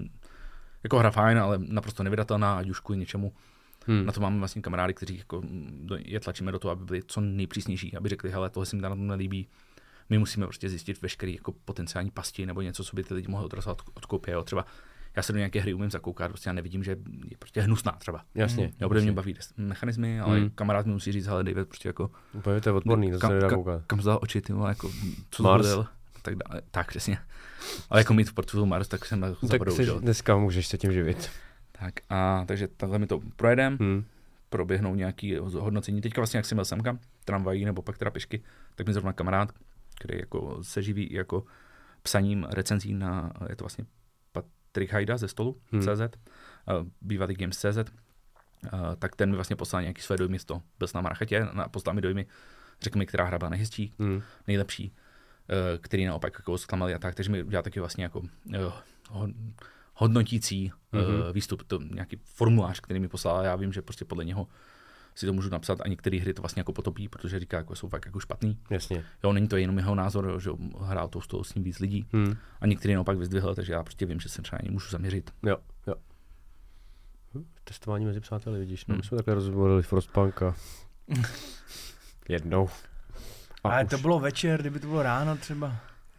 jako 0.84 1.00
hra 1.00 1.12
fajn, 1.12 1.40
ale 1.40 1.58
naprosto 1.58 2.04
nevydatelná, 2.04 2.58
ať 2.58 2.70
už 2.70 2.80
kvůli 2.80 3.00
něčemu. 3.00 3.34
Hmm. 3.88 4.06
Na 4.06 4.12
to 4.12 4.22
máme 4.22 4.40
vlastně 4.40 4.62
kamarády, 4.62 4.94
kteří 4.94 5.18
jako 5.18 5.42
do- 5.82 5.98
je 6.00 6.20
tlačíme 6.20 6.52
do 6.52 6.60
toho, 6.60 6.72
aby 6.72 6.86
byli 6.86 7.02
co 7.08 7.22
nejpřísnější, 7.22 7.98
aby 7.98 8.10
řekli, 8.10 8.32
hele, 8.32 8.50
tohle 8.50 8.66
se 8.66 8.76
mi 8.76 8.82
na 8.82 8.90
tom 8.90 9.08
nelíbí. 9.08 9.48
My 10.10 10.18
musíme 10.18 10.46
prostě 10.46 10.70
zjistit 10.70 11.02
veškerý 11.02 11.34
jako 11.36 11.52
potenciální 11.66 12.12
pasti 12.12 12.46
nebo 12.46 12.62
něco, 12.62 12.84
co 12.84 12.96
by 12.96 13.04
ty 13.04 13.14
lidi 13.14 13.28
mohli 13.28 13.46
odrazovat 13.46 13.82
od 13.94 14.06
kopie. 14.06 14.34
Jo. 14.36 14.44
Třeba 14.44 14.66
já 15.16 15.24
se 15.24 15.34
do 15.34 15.38
nějaké 15.38 15.62
hry 15.62 15.74
umím 15.74 15.92
zakoukat, 15.92 16.32
prostě 16.32 16.50
já 16.50 16.54
nevidím, 16.54 16.84
že 16.84 16.92
je 16.92 17.38
prostě 17.40 17.62
hnusná 17.62 17.92
třeba. 17.92 18.24
Jasně. 18.36 18.72
Jo, 18.82 18.88
bude 18.88 19.02
mě 19.02 19.12
baví 19.12 19.36
mechanismy, 19.58 20.20
ale 20.20 20.40
Hmm. 20.40 20.50
kamarád 20.50 20.86
mi 20.86 20.92
musí 20.94 21.12
říct, 21.12 21.26
hele, 21.28 21.44
David, 21.44 21.68
prostě 21.68 21.90
jako 21.90 22.12
Úplně 22.34 22.62
to 22.62 22.70
je 22.70 22.74
odporný, 22.74 23.12
to 23.12 23.18
se 23.18 23.22
kam, 23.22 23.32
nedá 23.34 23.50
kam, 23.50 23.58
koukat. 23.58 23.82
kam 23.88 24.02
zdal 24.02 24.20
oči, 24.22 24.42
ty 24.42 24.54
vole, 24.54 24.70
jako, 24.70 24.92
co 25.32 25.44
Mars. 25.44 25.66
zvolil, 25.66 25.88
tak, 26.22 26.36
dále. 26.36 26.62
tak 26.72 26.88
přesně. 26.88 27.18
Ale 27.90 28.00
jako 28.02 28.14
mít 28.14 28.30
v 28.30 28.34
portfoliu 28.34 28.66
Mars, 28.66 28.88
tak 28.88 29.06
jsem 29.06 29.20
na 29.20 29.28
Tak 29.50 29.72
jsi, 29.72 29.86
že 29.86 29.92
jo. 29.92 30.00
dneska 30.00 30.38
můžeš 30.38 30.68
se 30.68 30.78
tím 30.78 30.92
živit. 30.92 31.30
Tak 31.72 31.94
a 32.10 32.44
takže 32.48 32.68
takhle 32.68 33.00
mi 33.00 33.08
to 33.08 33.20
projedem, 33.36 33.78
Hmm. 33.80 34.04
proběhnou 34.50 34.96
nějaký 34.96 35.36
hodnocení. 35.38 36.02
Teďka 36.02 36.22
vlastně, 36.22 36.38
jak 36.38 36.46
jsem 36.46 36.56
byl 36.56 36.66
semka, 36.66 36.98
tramvají 37.26 37.66
nebo 37.66 37.82
pak 37.82 37.98
teda 37.98 38.12
pěšky, 38.12 38.44
tak 38.76 38.88
mi 38.88 38.94
zrovna 38.94 39.14
kamarád, 39.14 39.52
který 40.00 40.20
jako 40.20 40.64
se 40.64 40.82
živí 40.84 41.14
jako 41.14 41.44
psaním 42.04 42.44
recenzí 42.50 42.94
na, 42.94 43.32
je 43.50 43.56
to 43.56 43.64
vlastně 43.64 43.86
Patrik 44.32 44.92
Hajda 44.94 45.18
ze 45.18 45.28
stolu 45.28 45.62
Hmm. 45.72 45.82
CZ, 45.82 46.02
eh, 46.02 46.10
bývalý 47.02 47.36
Games 47.36 47.58
CZ, 47.58 47.78
eh, 47.78 48.70
tak 49.00 49.16
ten 49.16 49.30
mi 49.30 49.36
vlastně 49.36 49.56
poslal 49.56 49.82
nějaký 49.82 50.02
své 50.02 50.18
dojmy 50.18 50.40
z 50.40 50.46
toho. 50.46 50.62
Byl 50.80 50.88
s 50.88 50.94
náma 50.94 51.10
na 51.10 51.16
chatě, 51.16 51.48
na- 51.54 51.68
poslal 51.70 51.96
mi 51.96 52.02
dojmy, 52.02 52.26
řekl 52.82 52.98
mi, 53.00 53.06
která 53.06 53.24
hra 53.26 53.38
byla 53.38 53.50
nejhezčí, 53.50 53.94
Hmm. 54.00 54.22
nejlepší, 54.48 54.94
eh, 55.50 55.78
který 55.78 56.06
naopak 56.06 56.34
jako 56.40 56.58
zklamali 56.58 56.94
a 56.94 57.00
tak, 57.00 57.16
takže 57.16 57.32
mi 57.32 57.44
udělal 57.44 57.64
taky 57.64 57.80
vlastně 57.80 58.04
jako 58.04 58.22
eh, 58.54 58.58
hod- 59.12 59.34
hodnotící 59.94 60.72
mm-hmm. 60.94 61.28
uh, 61.28 61.32
výstup, 61.34 61.64
to 61.68 61.80
nějaký 61.82 62.18
formulář, 62.24 62.80
který 62.80 63.00
mi 63.00 63.08
poslal 63.08 63.46
já 63.46 63.56
vím, 63.56 63.74
že 63.74 63.82
prostě 63.82 64.06
podle 64.06 64.26
něho 64.26 64.48
si 65.20 65.26
to 65.26 65.34
můžu 65.34 65.50
napsat 65.50 65.82
a 65.82 65.88
některé 65.88 66.20
hry 66.20 66.34
to 66.34 66.42
vlastně 66.42 66.60
jako 66.60 66.74
potopí, 66.74 67.08
protože 67.10 67.40
říká, 67.40 67.58
jako 67.58 67.76
jsou 67.76 67.90
fakt 67.90 68.06
jako 68.06 68.20
špatný. 68.20 68.58
Jasně. 68.70 69.04
Jo, 69.24 69.34
není 69.34 69.48
to 69.48 69.58
jenom 69.58 69.78
jeho 69.78 69.96
názor, 69.96 70.40
že 70.42 70.50
hrál 70.82 71.08
to, 71.08 71.20
to 71.20 71.44
s 71.44 71.56
ním 71.56 71.64
víc 71.64 71.80
lidí 71.80 72.06
Hmm. 72.14 72.36
a 72.62 72.68
některý 72.68 72.94
naopak 72.94 73.18
vyzdvihl, 73.18 73.56
takže 73.56 73.74
já 73.74 73.84
prostě 73.84 74.06
vím, 74.06 74.20
že 74.20 74.30
se 74.30 74.42
třeba 74.42 74.58
na 74.62 74.66
ně 74.66 74.72
můžu 74.72 74.90
zaměřit. 74.90 75.32
Jo, 75.44 75.58
jo. 75.88 75.94
Hm, 77.36 77.46
Testování 77.64 78.06
mezi 78.06 78.20
přáteli, 78.20 78.60
vidíš, 78.60 78.86
no, 78.86 78.94
Hmm. 78.94 78.98
my 79.00 79.04
jsme 79.08 79.18
takhle 79.18 79.34
rozborili 79.34 79.84
Frostpunka. 79.84 80.56
Jednou. 82.30 82.70
A 83.64 83.70
Ale 83.70 83.84
už. 83.84 83.90
to 83.90 83.98
bylo 83.98 84.20
večer, 84.20 84.62
kdyby 84.62 84.80
to 84.80 84.88
bylo 84.88 85.04
ráno 85.04 85.38
třeba. 85.38 85.76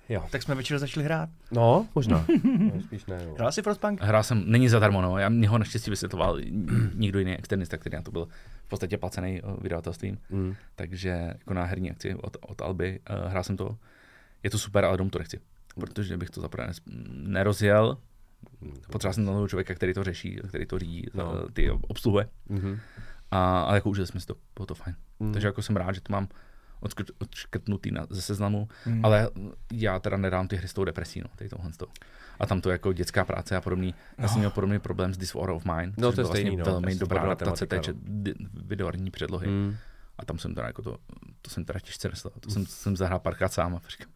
Jo. 0.08 0.24
Tak 0.30 0.42
jsme 0.42 0.54
večer 0.54 0.78
začali 0.78 1.04
hrát. 1.04 1.28
No, 1.50 1.86
možná. 1.94 2.26
no, 2.74 2.80
spíš 2.82 3.06
ne, 3.06 3.26
no. 3.26 3.34
Hrál 3.34 3.52
jsi 3.52 3.62
Frostpunk? 3.62 4.00
Hrál 4.02 4.22
jsem, 4.22 4.42
není 4.46 4.68
zadarmo, 4.68 5.02
no, 5.02 5.18
já 5.18 5.28
mě 5.28 5.48
ho 5.48 5.58
naštěstí 5.58 5.90
vysvětloval 5.90 6.38
někdo 6.94 7.18
jiný 7.18 7.36
externista, 7.36 7.76
který 7.76 7.96
na 7.96 8.02
to 8.02 8.10
byl 8.10 8.28
v 8.68 8.70
podstatě 8.70 8.98
placený 8.98 9.40
eh, 9.44 9.56
vydavatelstvím, 9.62 10.18
Mm. 10.30 10.54
takže 10.76 11.08
jako 11.08 11.54
na 11.54 11.64
herní 11.64 11.90
akci 11.90 12.14
od, 12.14 12.36
od 12.40 12.62
Alby 12.62 13.00
uh, 13.10 13.30
hrál 13.30 13.44
jsem 13.44 13.56
to. 13.56 13.76
Je 14.42 14.50
to 14.50 14.58
super, 14.58 14.84
ale 14.84 14.96
dom 14.96 15.10
to 15.10 15.18
nechci, 15.18 15.40
protože 15.80 16.16
bych 16.16 16.30
to 16.30 16.40
zaprvé 16.40 16.70
nerozjel. 17.12 17.98
Potřeboval 18.92 19.14
jsem 19.14 19.24
toho 19.26 19.48
člověka, 19.48 19.74
který 19.74 19.94
to 19.94 20.04
řeší, 20.04 20.40
který 20.48 20.66
to 20.66 20.78
řídí, 20.78 21.06
No. 21.14 21.24
no. 21.34 21.48
ty 21.48 21.70
obsluhuje. 21.70 22.28
Mhm. 22.48 22.78
A, 23.30 23.60
ale 23.60 23.76
jako 23.76 23.90
užili 23.90 24.06
jsme 24.06 24.20
si 24.20 24.26
to, 24.26 24.34
bylo 24.56 24.66
to 24.66 24.74
fajn. 24.74 24.96
Mm. 25.20 25.32
Takže 25.32 25.46
jako 25.48 25.62
jsem 25.62 25.76
rád, 25.76 25.92
že 25.92 26.00
to 26.00 26.12
mám 26.12 26.28
odškrtnutý 27.18 27.90
na, 27.90 28.06
ze 28.10 28.22
seznamu, 28.22 28.68
Mm. 28.86 29.04
ale 29.04 29.30
já 29.72 29.98
teda 29.98 30.16
nedám 30.16 30.48
ty 30.48 30.56
hry 30.56 30.68
s 30.68 30.72
tou 30.74 30.84
depresí, 30.84 31.20
no, 31.20 31.26
tady 31.36 31.50
tohle. 31.50 31.70
A 32.40 32.46
tam 32.46 32.60
to 32.60 32.70
jako 32.70 32.92
dětská 32.92 33.24
práce 33.24 33.56
a 33.56 33.60
podobný. 33.60 33.94
Já 34.18 34.22
No. 34.22 34.28
jsem 34.28 34.38
měl 34.38 34.50
podobný 34.50 34.78
problém 34.78 35.14
s 35.14 35.18
Disorder 35.18 35.56
of 35.56 35.64
Mine, 35.64 35.92
No, 35.96 36.08
což 36.08 36.14
to 36.14 36.20
je 36.20 36.24
byla 36.24 36.34
stejný, 36.34 36.50
vlastně 36.56 36.72
no, 36.72 36.80
velmi 36.80 36.94
to 36.96 37.00
dobrá 37.00 37.20
adaptace 37.22 37.66
té 37.66 37.80
di- 38.02 38.34
videoherní 38.64 39.10
předlohy. 39.10 39.46
Mm. 39.48 39.76
A 40.18 40.24
tam 40.24 40.38
jsem 40.38 40.54
teda 40.54 40.66
jako 40.66 40.82
to, 40.82 40.96
to 41.42 41.50
jsem 41.50 41.64
teda 41.64 41.80
těžce 41.80 42.08
nesl. 42.08 42.30
To 42.40 42.50
jsem, 42.50 42.66
jsem 42.66 42.96
zahrál 42.96 43.18
párkrát 43.18 43.52
sám 43.52 43.76
a 43.76 43.80
říkám, 43.88 44.12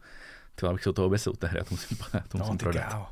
ty 0.55 0.65
abych 0.67 0.83
se 0.83 0.89
do 0.89 0.93
toho 0.93 1.05
obesil, 1.07 1.33
té 1.33 1.47
hry, 1.47 1.57
já 1.59 1.63
to 1.63 1.69
musím, 1.71 1.97
já 2.13 2.19
to 2.27 2.37
musím 2.37 2.53
No, 2.53 2.57
prodat. 2.57 2.83
kámo. 2.89 3.07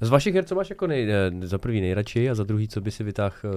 Z 0.00 0.08
vašich 0.08 0.34
her, 0.34 0.44
co 0.44 0.54
máš 0.54 0.70
jako 0.70 0.86
nej, 0.86 1.10
eh, 1.12 1.46
za 1.46 1.58
prvý 1.58 1.80
nejradši 1.80 2.30
a 2.30 2.34
za 2.34 2.44
druhý, 2.44 2.68
co 2.68 2.80
by 2.80 2.90
si 2.90 3.04
vytáhl, 3.04 3.34
uh, 3.44 3.50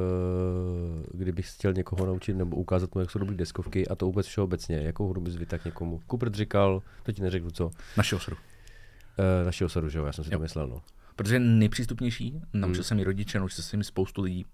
kdybych 1.19 1.53
chtěl 1.53 1.73
někoho 1.73 2.05
naučit 2.05 2.33
nebo 2.33 2.55
ukázat 2.55 2.95
mu, 2.95 3.01
jak 3.01 3.11
jsou 3.11 3.19
dobrý 3.19 3.37
deskovky 3.37 3.87
a 3.87 3.95
to 3.95 4.05
vůbec 4.05 4.25
všeobecně, 4.27 4.77
jakou 4.77 5.09
hru 5.09 5.21
bys 5.21 5.35
vytáhl 5.35 5.61
někomu? 5.65 6.01
Kupert 6.07 6.35
říkal, 6.35 6.81
to 7.03 7.11
ti 7.11 7.21
neřeknu 7.21 7.51
co, 7.51 7.71
Našeho 7.97 8.19
sru. 8.19 8.37
našeho 9.45 9.69
soru, 9.69 9.89
že 9.89 9.99
jo, 9.99 10.05
já 10.05 10.11
jsem 10.13 10.23
si 10.23 10.29
to 10.29 10.35
Jo. 10.35 10.39
myslel, 10.39 10.67
no. 10.67 10.81
Protože 11.15 11.35
je 11.35 11.39
nejpřístupnější, 11.39 12.41
naučil 12.53 12.75
Hmm. 12.75 12.83
jsem 12.83 12.99
i 12.99 13.03
rodiče, 13.03 13.39
naučil 13.39 13.63
jsem 13.63 13.81
i 13.81 13.83
spoustu 13.83 14.21
lidí. 14.21 14.45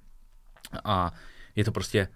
A 0.83 1.13
je 1.55 1.63
to 1.63 1.71
prostě, 1.71 2.07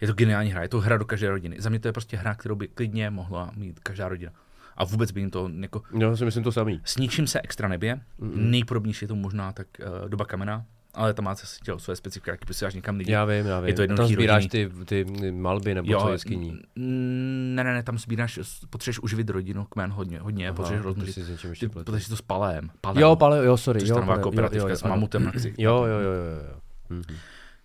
je 0.00 0.06
to 0.06 0.12
geniální 0.14 0.50
hra, 0.50 0.62
je 0.62 0.68
to 0.68 0.80
hra 0.80 0.96
do 0.96 1.04
každé 1.04 1.30
rodiny. 1.30 1.56
Za 1.58 1.70
mě 1.70 1.78
to 1.80 1.88
je 1.88 1.92
prostě 1.92 2.16
hra, 2.16 2.34
kterou 2.34 2.54
by 2.54 2.68
klidně 2.68 3.10
mohla 3.10 3.52
mít 3.56 3.80
každá 3.80 4.08
rodina. 4.08 4.32
A 4.78 4.84
vůbec 4.84 5.10
by 5.10 5.20
jim 5.20 5.30
to 5.30 5.50
jako, 5.60 5.82
Jo, 5.98 6.16
si 6.16 6.24
myslím 6.24 6.44
to 6.44 6.52
samý. 6.52 6.80
s 6.84 6.96
ničím 6.96 7.26
se 7.26 7.40
extra 7.40 7.68
nebije. 7.68 7.94
Mm-mm. 8.20 8.32
Nejpodobnější 8.36 9.04
je 9.04 9.08
to 9.08 9.14
možná 9.14 9.52
tak 9.52 9.66
uh, 10.02 10.08
doba 10.08 10.24
kamena, 10.24 10.64
ale 10.94 11.14
tam 11.14 11.24
má 11.24 11.34
zase 11.34 11.56
dělat 11.64 11.80
své 11.80 11.96
specifika, 11.96 12.30
jak 12.30 12.44
posíláš 12.44 12.74
někam 12.74 12.96
lidi. 12.96 13.12
Já 13.12 13.24
vím, 13.24 13.46
já 13.46 13.60
vím. 13.60 13.68
Je 13.68 13.74
to 13.74 13.94
Tam 13.96 14.06
sbíráš 14.06 14.46
ty, 14.46 14.70
ty 14.84 15.04
malby 15.32 15.74
nebo 15.74 16.00
co 16.00 16.12
jeskyní. 16.12 16.58
ne, 16.76 17.64
ne, 17.64 17.74
ne, 17.74 17.82
tam 17.82 17.98
sbíráš, 17.98 18.38
potřebuješ 18.70 18.98
uživit 19.00 19.30
rodinu, 19.30 19.64
kmen 19.64 19.90
hodně, 19.90 20.20
hodně, 20.20 20.52
potřebuješ 20.52 20.82
to 20.82 20.88
rozmnožit. 20.88 21.14
Ty, 21.60 21.68
pletu. 21.68 21.70
potřebuješ 21.72 22.08
to 22.08 22.16
s 22.16 22.22
palem. 22.22 22.70
palem. 22.80 23.02
Jo, 23.02 23.16
pale, 23.16 23.46
jo, 23.46 23.56
sorry. 23.56 23.80
Což 23.80 23.88
jo, 23.88 23.94
je 23.94 24.00
ta 24.00 24.06
nová 24.06 24.14
pane, 24.14 24.22
kooperativka 24.22 24.68
jo, 24.68 24.70
jo, 24.72 24.76
s 24.76 24.82
mamutem 24.82 25.24
na 25.24 25.32
ksi. 25.32 25.54
Jo, 25.58 25.74
jo, 25.76 25.84
jo, 25.84 26.10
jo, 26.12 26.48
jo. 26.50 26.60
Mhm. 26.88 27.16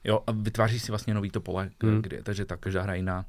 Jo, 0.04 0.20
a 0.28 0.32
vytváříš 0.32 0.82
si 0.82 0.92
vlastně 0.92 1.14
nový 1.14 1.30
to 1.30 1.42
pole, 1.42 1.70
kde, 2.02 2.24
takže 2.24 2.46
ta 2.46 2.58
každá 2.58 2.82
hra 2.82 2.94
jiná. 2.96 3.26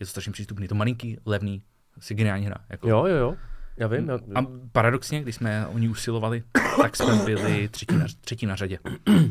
Je 0.00 0.06
to 0.06 0.10
strašně 0.10 0.32
přístupný. 0.32 0.64
Je 0.64 0.68
to 0.68 0.74
malinký, 0.74 1.18
levný, 1.26 1.62
si 2.00 2.14
geniální 2.14 2.46
hra. 2.46 2.56
Jako. 2.68 2.88
Jo, 2.88 3.06
jo, 3.06 3.16
jo. 3.16 3.34
Já 3.76 3.86
vím. 3.86 4.08
Já... 4.08 4.18
A 4.40 4.46
paradoxně, 4.72 5.22
když 5.22 5.34
jsme 5.34 5.66
o 5.66 5.78
ní 5.78 5.88
usilovali, 5.88 6.42
tak 6.82 6.96
jsme 6.96 7.16
byli 7.24 7.68
třetí 7.68 7.96
na, 7.96 8.06
třetí 8.20 8.46
na 8.46 8.56
řadě. 8.56 8.78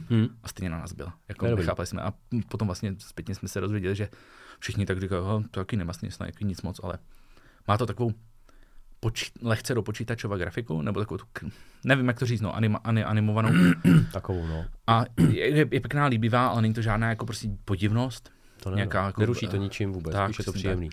Hm. 0.10 0.27
A 0.44 0.48
stejně 0.48 0.69
na 0.69 0.77
nás 0.77 0.94
byla. 0.94 1.14
Jako 1.30 1.45
nechápali 1.56 1.85
jsme. 1.85 2.02
A 2.02 2.14
potom 2.49 2.68
vlastně 2.68 2.95
zpětně 2.98 3.35
jsme 3.35 3.48
se 3.48 3.61
dozvěděli, 3.61 3.95
že 3.95 4.10
všichni 4.60 4.85
tak 4.85 4.99
říkají, 4.99 5.22
"Aha, 5.26 5.44
to 5.52 5.60
taky 5.65 5.80
snad 6.10 6.26
jako 6.26 6.44
nic 6.44 6.61
moc, 6.61 6.80
ale 6.84 6.98
má 7.68 7.77
to 7.77 7.85
takovou 7.85 8.11
poči- 8.99 9.31
lehce 9.41 9.73
do 9.73 9.81
počítačové 9.84 10.38
grafiku, 10.38 10.81
nebo 10.81 10.99
takovou, 10.99 11.18
tu, 11.18 11.26
nevím 11.84 12.07
jak 12.07 12.19
to 12.19 12.26
říct, 12.26 12.41
no, 12.41 12.56
anima, 12.56 12.80
ani, 12.84 13.03
animovanou. 13.03 13.49
Takovou, 14.14 14.48
no. 14.48 14.65
A 14.88 15.06
je, 15.30 15.48
je, 15.49 15.57
je, 15.57 15.65
pěkná, 15.65 16.06
líbivá, 16.06 16.48
ale 16.48 16.61
není 16.61 16.73
to 16.73 16.81
žádná 16.81 17.10
jako 17.10 17.26
prostě 17.26 17.49
podivnost. 17.65 18.31
To 18.64 18.69
ne, 18.69 18.76
Nějaká 18.76 19.06
jako- 19.06 19.22
Neruší 19.22 19.48
to 19.48 19.57
ničím 19.57 19.91
vůbec, 19.91 20.14
tak, 20.14 20.39
je 20.39 20.45
to 20.45 20.52
příjemný. 20.53 20.89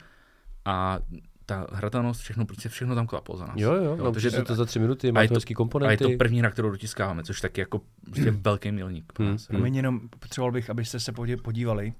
A 0.64 0.98
ta 1.46 1.66
hratelnost, 1.72 2.20
všechno, 2.20 2.46
prostě 2.46 2.68
všechno 2.68 2.94
tam 2.94 3.06
klaplo 3.06 3.36
za 3.36 3.46
nás. 3.46 3.56
Jo, 3.58 3.72
jo, 3.74 3.96
no, 3.96 4.12
takže 4.12 4.30
protože 4.30 4.42
to 4.42 4.54
za 4.54 4.64
tři 4.64 4.78
minuty, 4.78 5.12
má 5.12 5.22
je 5.22 5.28
to 5.28 5.34
hezký 5.34 5.50
A 5.50 5.52
je 5.52 5.56
komponenty. 5.56 6.04
to 6.04 6.10
první 6.18 6.38
hra, 6.38 6.50
kterou 6.50 6.70
dotiskáváme, 6.70 7.22
což 7.24 7.40
taky 7.40 7.60
jako 7.60 7.80
prostě 8.04 8.30
velký 8.30 8.72
milník 8.72 9.12
pro 9.12 9.24
Hmm. 9.24 9.32
nás. 9.32 9.48
Hmm. 9.48 9.56
Promiň, 9.58 9.76
jenom 9.76 10.00
potřeboval 10.18 10.52
bych, 10.52 10.70
abyste 10.70 11.00
se 11.00 11.12
podívali 11.42 11.92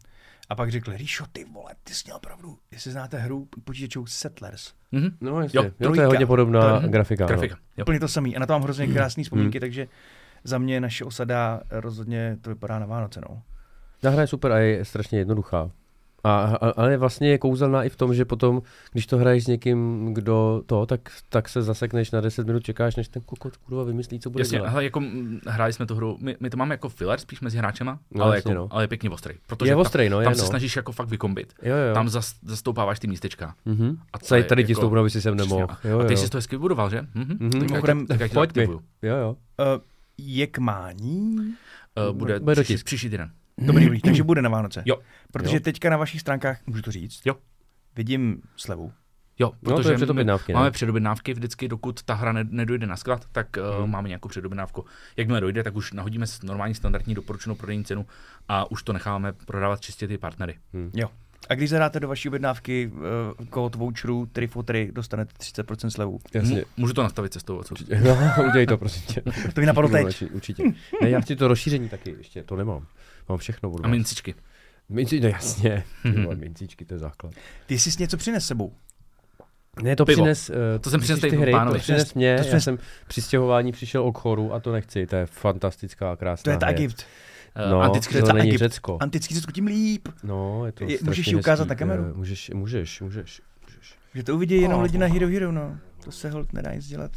a 0.48 0.54
pak 0.54 0.70
řekli, 0.70 0.96
Ríšo, 0.96 1.24
ty 1.32 1.44
vole, 1.44 1.70
ty 1.84 1.94
jsi 1.94 2.02
měl 2.06 2.18
pravdu. 2.18 2.58
Jestli 2.70 2.90
znáte 2.92 3.18
hru 3.18 3.48
počítačovou 3.64 4.06
Settlers. 4.06 4.72
Mhm. 4.92 5.08
No, 5.20 5.40
jasně. 5.40 5.58
Jo, 5.58 5.64
Jo, 5.64 5.70
jo, 5.80 5.94
to 5.94 6.00
je 6.00 6.06
hodně 6.06 6.26
podobná 6.26 6.78
To 6.78 6.82
je- 6.86 6.88
grafika. 6.92 7.26
Grafika. 7.26 7.54
No. 7.54 7.60
Jo. 7.76 7.84
Úplně 7.84 8.00
to 8.00 8.08
samý. 8.08 8.36
A 8.36 8.38
na 8.40 8.46
to 8.46 8.52
mám 8.52 8.62
hrozně 8.62 8.86
krásný 8.86 9.20
Hmm. 9.20 9.24
vzpomínky, 9.24 9.60
takže 9.60 9.88
za 10.44 10.58
mě 10.58 10.80
naše 10.80 11.04
osada 11.04 11.60
rozhodně 11.70 12.38
to 12.40 12.50
vypadá 12.50 12.78
na 12.78 12.86
Vánoce. 12.86 13.20
No. 13.30 13.42
Ta 14.00 14.10
hra 14.10 14.20
je 14.20 14.26
super 14.26 14.52
a 14.52 14.58
je 14.58 14.84
strašně 14.84 15.18
jednoduchá. 15.18 15.70
A, 16.24 16.30
a, 16.60 16.70
ale 16.70 16.96
vlastně 16.96 17.28
je 17.30 17.38
kouzelná 17.38 17.84
i 17.84 17.88
v 17.88 17.96
tom, 17.96 18.14
že 18.14 18.24
potom, 18.24 18.62
když 18.92 19.06
to 19.06 19.16
hraješ 19.18 19.44
s 19.44 19.46
někým, 19.46 20.08
kdo 20.14 20.62
to, 20.66 20.86
tak, 20.86 21.00
tak 21.28 21.48
se 21.48 21.62
zasekneš 21.62 22.10
na 22.10 22.20
10 22.20 22.46
minut, 22.46 22.62
čekáš, 22.62 22.96
než 22.96 23.08
ten 23.08 23.22
kokot 23.26 23.56
kurva 23.56 23.84
vymyslí, 23.84 24.20
co 24.20 24.30
bude 24.30 24.42
Jasně, 24.42 24.58
dělat. 24.58 24.70
hele, 24.70 24.84
jako 24.84 25.02
hráli 25.46 25.72
jsme 25.72 25.86
tu 25.86 25.94
hru, 25.94 26.16
my, 26.20 26.36
my 26.40 26.50
to 26.50 26.56
máme 26.56 26.74
jako 26.74 26.88
filler 26.88 27.18
spíš 27.18 27.40
mezi 27.40 27.58
hráčema, 27.58 27.98
No, 28.10 28.24
ale, 28.24 28.36
jasně, 28.36 28.50
jako, 28.52 28.60
no. 28.62 28.68
ale 28.70 28.84
je 28.84 28.88
pěkně 28.88 29.10
ostrý. 29.10 29.34
Protože 29.46 29.70
Je 29.70 29.74
tam, 29.74 29.80
ostrý, 29.80 30.08
no, 30.08 30.20
je, 30.20 30.24
tam 30.24 30.32
no. 30.32 30.38
se 30.38 30.46
snažíš 30.46 30.76
jako 30.76 30.92
fakt 30.92 31.08
vykombit. 31.08 31.52
Jo, 31.62 31.76
jo. 31.76 31.94
Tam 31.94 32.08
zas, 32.08 32.34
zastoupáváš 32.42 32.98
ty 33.00 33.06
místečka. 33.06 33.54
Mhm. 33.64 33.96
A 34.12 34.18
Tady, 34.18 34.40
je 34.40 34.44
tady 34.44 34.64
ti 34.64 34.72
jako- 34.72 34.80
stoupnu, 34.80 35.00
aby 35.00 35.10
si 35.10 35.20
sem 35.22 35.34
nemohl. 35.36 35.66
Přesně. 35.66 35.90
Jo, 35.90 35.98
a 36.00 36.04
ty 36.04 36.12
jo. 36.12 36.16
jsi 36.18 36.30
to 36.30 36.38
hezky 36.38 36.56
vybudoval, 36.56 36.90
že? 36.90 37.02
Mhm. 37.14 37.36
Mhm. 37.40 37.50
Mimochodem, 37.62 38.06
ti- 38.06 38.16
já 38.20 38.28
ti 38.28 38.34
Pojď 38.34 38.56
mi. 38.56 38.62
Jo, 38.64 38.80
jo. 39.02 39.30
Uh, 39.58 39.82
je 40.18 40.46
k 40.46 40.58
mání? 40.58 41.36
Uh, 42.08 42.16
bude, 42.16 42.40
Bude 42.40 42.62
příští 42.62 43.10
týden. 43.10 43.30
Dobrý, 43.58 43.84
dobrý, 43.84 44.00
takže 44.00 44.22
bude 44.22 44.42
na 44.42 44.48
Vánoce. 44.48 44.82
Jo. 44.86 44.96
Protože 45.32 45.56
Jo. 45.56 45.60
teďka 45.60 45.90
na 45.90 45.96
vašich 45.96 46.20
stránkách, 46.20 46.58
můžu 46.66 46.82
to 46.82 46.90
říct? 46.92 47.20
Jo. 47.24 47.36
Vidím 47.96 48.42
slevu. 48.56 48.92
Jo, 49.38 49.52
No, 49.62 49.70
to 49.70 49.76
protože 49.76 49.90
je 49.90 49.96
předobjednávky, 49.96 50.52
my 50.52 50.54
ne? 50.54 50.58
máme 50.60 50.70
předobjednávky 50.70 51.34
vždycky, 51.34 51.68
dokud 51.68 52.02
ta 52.02 52.14
hra 52.14 52.32
ne, 52.32 52.44
nedojde 52.50 52.86
na 52.86 52.96
sklad, 52.96 53.24
tak 53.32 53.46
uh, 53.58 53.80
Hmm. 53.82 53.90
máme 53.90 54.08
nějakou 54.08 54.28
předobjednávku. 54.28 54.84
Jakmile 55.16 55.40
dojde, 55.40 55.62
tak 55.62 55.76
už 55.76 55.92
nahodíme 55.92 56.26
normální 56.42 56.74
standardní 56.74 57.14
doporučenou 57.14 57.54
prodejní 57.54 57.84
cenu 57.84 58.06
a 58.48 58.70
už 58.70 58.82
to 58.82 58.92
necháváme 58.92 59.32
prodávat 59.32 59.80
čistě 59.80 60.08
ty 60.08 60.18
partnery. 60.18 60.54
Jo. 60.94 61.08
A 61.48 61.54
když 61.54 61.70
zadáte 61.70 62.00
do 62.00 62.08
vaší 62.08 62.28
objednávky 62.28 62.90
uh, 62.94 63.46
kód 63.46 63.74
voucheru 63.74 64.26
3 64.32 64.46
for 64.46 64.64
3, 64.64 64.90
dostanete 64.92 65.32
30% 65.40 65.88
slevu. 65.88 66.18
Jasně. 66.34 66.58
M- 66.58 66.64
můžu 66.76 66.92
to 66.94 67.02
nastavit 67.02 67.32
cestou. 67.32 67.62
Co? 67.62 67.74
No, 68.04 68.44
udělej 68.48 68.66
to, 68.66 68.78
prosím 68.78 69.02
tě. 69.14 69.22
To 69.54 69.60
mi 69.60 69.66
napadlo 69.66 69.90
teď. 69.90 70.04
Určitě, 70.06 70.26
Určitě. 70.34 70.62
Ne, 71.02 71.10
já 71.10 71.20
chci 71.20 71.36
to 71.36 71.48
rozšíření 71.48 71.88
taky 71.88 72.14
ještě, 72.18 72.42
to 72.42 72.56
nemám. 72.56 72.86
Mám 73.28 73.38
všechno 73.38 73.70
od 73.70 73.80
A 73.80 73.82
vás. 73.82 73.90
mincičky. 73.90 74.34
Minci, 74.88 75.20
no 75.20 75.28
jasně. 75.28 75.84
Ty 76.02 76.10
vole, 76.22 76.34
Mincičky, 76.36 76.84
to 76.84 76.94
je 76.94 76.98
základ. 76.98 77.32
Ty 77.66 77.78
jsi 77.78 77.90
něco 78.02 78.16
přines 78.16 78.46
sebou. 78.46 78.72
Ne, 79.82 79.96
to 79.96 80.04
Pivo. 80.04 80.22
přines, 80.22 80.50
uh, 80.50 80.56
To 80.80 80.90
jsem 80.90 81.00
přines 81.00 81.20
ty 81.20 81.30
hry, 81.30 81.52
pánovi. 81.52 81.78
to 81.78 81.82
přines 81.82 82.14
mě, 82.14 82.36
To 82.36 82.38
já 82.42 82.44
přines- 82.48 82.64
jsem 82.64 82.78
při 83.06 83.22
stěhování 83.22 83.72
přišel 83.72 84.02
o 84.06 84.12
choru 84.12 84.52
a 84.54 84.60
to 84.60 84.72
nechci, 84.72 85.06
to 85.06 85.16
je 85.16 85.26
fantastická, 85.26 86.16
krásná 86.16 86.42
To 86.44 86.50
je 86.50 86.58
ta 86.58 86.66
věc. 86.66 86.78
Egypt. 86.80 87.06
Uh, 87.64 87.70
No, 87.70 87.80
antický 87.80 88.12
to 88.12 88.18
je 88.18 88.22
to 88.22 88.26
ta 88.26 88.32
není 88.32 88.48
Egypt. 88.48 88.58
Řecko. 88.58 88.98
Antický 89.00 89.34
Řecko 89.34 89.52
tím 89.52 89.66
líp. 89.66 90.08
No, 90.22 90.66
je 90.66 90.72
to 90.72 90.84
Je- 90.84 90.98
můžeš 91.02 91.26
ji 91.26 91.34
ukázat 91.36 91.62
hezký. 91.62 91.68
na 91.68 91.74
kameru? 91.74 92.04
Eh, 92.10 92.12
Můžeš, 92.12 92.50
můžeš, 92.54 93.00
můžeš. 93.00 93.42
můžeš. 93.66 93.94
Že 94.14 94.22
to 94.22 94.34
uvidí 94.34 94.60
jenom 94.60 94.78
Oh. 94.78 94.82
lidi 94.84 94.98
na 94.98 95.06
Hero 95.06 95.28
Hero, 95.28 95.52
no. 95.52 95.76
To 96.04 96.12
se 96.12 96.30
hold 96.30 96.52
nedá 96.52 96.74
nic 96.74 96.86
dělat. 96.86 97.10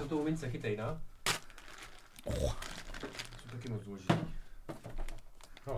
Je 0.00 0.06
to 0.08 0.16
u 0.16 0.24
mince, 0.24 0.50
chytej, 0.50 0.76
na. 0.76 1.00
Jsou 2.24 2.50
taky 3.52 3.68
moc 3.68 3.82
důležitý. 3.84 4.14
No, 5.66 5.76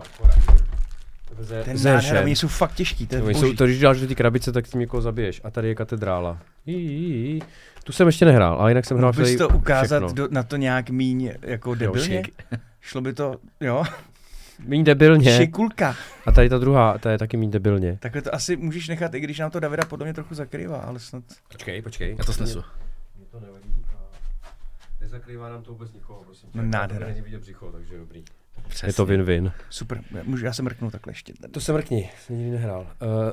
Ten 1.63 1.83
nádhera, 1.83 2.21
oni 2.21 2.35
jsou 2.35 2.47
fakt 2.47 2.73
těžký, 2.73 3.07
to 3.07 3.15
je 3.15 3.21
Oni 3.21 3.35
jsou, 3.35 3.53
to, 3.53 3.65
když 3.65 3.79
dáš 3.79 3.99
do 3.99 4.07
té 4.07 4.15
krabice, 4.15 4.51
tak 4.51 4.67
tím 4.67 4.79
někoho 4.79 5.01
zabiješ. 5.01 5.41
A 5.43 5.51
tady 5.51 5.67
je 5.67 5.75
katedrála. 5.75 6.37
Jí, 6.65 6.85
jí, 6.85 7.29
jí. 7.33 7.41
Tu 7.83 7.91
jsem 7.91 8.07
ještě 8.07 8.25
nehrál, 8.25 8.61
ale 8.61 8.71
jinak 8.71 8.85
jsem 8.85 8.97
hrál 8.97 9.13
tady 9.13 9.37
to 9.37 9.49
ukázat 9.49 9.99
všechno. 9.99 10.13
do, 10.13 10.27
na 10.31 10.43
to 10.43 10.55
nějak 10.55 10.89
míň 10.89 11.33
jako 11.41 11.75
debilně? 11.75 12.23
Šlo 12.81 13.01
by 13.01 13.13
to, 13.13 13.35
jo? 13.59 13.83
Míň 14.65 14.83
debilně. 14.83 15.37
Šikulka. 15.37 15.95
A 16.25 16.31
tady 16.31 16.49
ta 16.49 16.57
druhá, 16.57 16.97
ta 16.97 17.11
je 17.11 17.17
taky 17.17 17.37
míň 17.37 17.51
debilně. 17.51 17.97
Takhle 18.01 18.21
to 18.21 18.35
asi 18.35 18.55
můžeš 18.55 18.87
nechat, 18.87 19.13
i 19.13 19.19
když 19.19 19.39
nám 19.39 19.51
to 19.51 19.59
Davida 19.59 19.85
podle 19.85 20.05
mě 20.05 20.13
trochu 20.13 20.35
zakrývá, 20.35 20.77
ale 20.77 20.99
snad... 20.99 21.23
Počkej, 21.51 21.81
počkej. 21.81 22.15
Já 22.17 22.23
to 22.23 22.33
snesu. 22.33 22.63
Mě 23.17 23.25
to 23.31 23.39
nevadí. 23.39 23.75
Nezakrývá 25.01 25.49
nám 25.49 25.63
to 25.63 25.71
vůbec 25.71 25.93
nikoho, 25.93 26.23
prosím. 26.23 26.49
No, 26.53 26.63
nádhera. 26.63 27.07
Není 27.07 27.21
vidět 27.21 27.41
břicho, 27.41 27.71
takže 27.71 27.97
dobrý. 27.97 28.23
Přesně. 28.69 28.89
Je 28.89 28.93
to 28.93 29.05
win-win. 29.05 29.51
Super, 29.69 30.01
můžu, 30.23 30.45
já 30.45 30.53
se 30.53 30.63
mrknu 30.63 30.91
takhle 30.91 31.11
ještě. 31.11 31.33
To 31.51 31.61
se 31.61 31.73
mrkni, 31.73 32.09
jsem 32.25 32.37
nikdy 32.37 32.51
nehrál. 32.51 32.87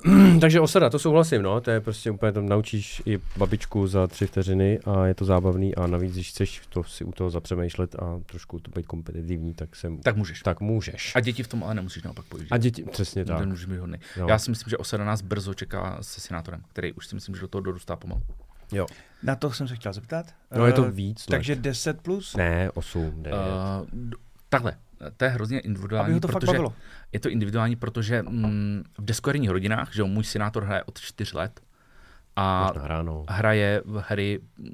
Uh, 0.09 0.39
takže 0.41 0.61
osada, 0.61 0.91
to 0.91 0.99
souhlasím, 0.99 1.43
no, 1.43 1.61
to 1.61 1.71
je 1.71 1.81
prostě 1.81 2.11
úplně, 2.11 2.33
tam 2.33 2.47
naučíš 2.49 3.03
i 3.07 3.19
babičku 3.37 3.87
za 3.87 4.07
tři 4.07 4.27
vteřiny 4.27 4.79
a 4.85 5.07
je 5.07 5.15
to 5.15 5.25
zábavný 5.25 5.75
a 5.75 5.87
navíc, 5.87 6.13
když 6.13 6.31
chceš 6.31 6.63
to 6.69 6.83
si 6.85 7.05
u 7.05 7.13
toho 7.13 7.31
zapřemýšlet 7.31 7.95
a 7.95 8.21
trošku 8.27 8.59
to 8.61 8.71
být 8.71 8.87
kompetitivní, 8.87 9.55
tak 9.55 9.77
jsem, 9.77 9.99
Tak 9.99 10.17
můžeš. 10.17 10.41
tak 10.43 10.61
můžeš. 10.61 11.13
A 11.17 11.21
děti 11.21 11.43
v 11.43 11.49
tom 11.49 11.65
ale 11.65 11.75
nemusíš 11.75 12.03
naopak 12.03 12.25
použít. 12.25 12.49
A 12.51 12.57
děti, 12.59 12.83
přesně 12.83 13.25
tak. 13.25 13.39
Ten 13.39 13.49
může 13.49 13.67
být 13.67 13.79
hodný. 13.79 13.99
Jo. 14.17 14.27
Já 14.29 14.39
si 14.39 14.51
myslím, 14.51 14.71
že 14.71 14.77
osada 14.77 15.05
nás 15.05 15.21
brzo 15.23 15.55
čeká 15.55 15.99
se 16.01 16.21
senátorem, 16.21 16.63
který 16.69 16.93
už 16.93 17.07
si 17.07 17.15
myslím, 17.15 17.35
že 17.35 17.41
do 17.41 17.49
toho 17.49 17.63
dorůstá 17.63 17.97
pomalu. 17.97 18.23
Jo. 18.73 18.87
Na 19.23 19.37
to 19.37 19.53
jsem 19.53 19.69
se 19.69 19.77
chtěl 19.77 19.93
zeptat. 19.93 20.27
No 20.57 20.67
je 20.67 20.73
to 20.73 20.85
Eh, 20.85 20.91
víc 20.91 21.27
Takže 21.27 21.53
let. 21.53 21.59
10 21.61 22.01
plus? 22.01 22.37
Ne, 22.37 22.71
8, 22.75 23.23
9. 23.23 23.39
Uh, 23.93 24.11
takhle, 24.49 24.77
to 25.17 25.25
je 25.25 25.31
hrozně 25.31 25.61
individuální, 25.61 26.05
Aby 26.07 26.15
ho 26.15 26.21
to 26.21 26.29
fakt 26.29 26.35
protože 26.41 26.47
bavilo. 26.47 26.75
je 27.13 27.21
to 27.21 27.29
individuální, 27.31 27.77
protože 27.77 28.23
mm, 28.23 28.83
v 28.99 29.05
deskoherních 29.05 29.51
rodinách, 29.51 29.95
že 29.95 30.01
jo, 30.01 30.07
můj 30.07 30.25
senátor 30.25 30.65
hraje 30.65 30.83
od 30.85 31.01
4 31.01 31.37
let 31.37 31.61
a 32.37 32.73
nahráno. 32.77 33.25
hraje 33.29 33.83
v 33.85 34.05
hry 34.09 34.41
mm, 34.59 34.73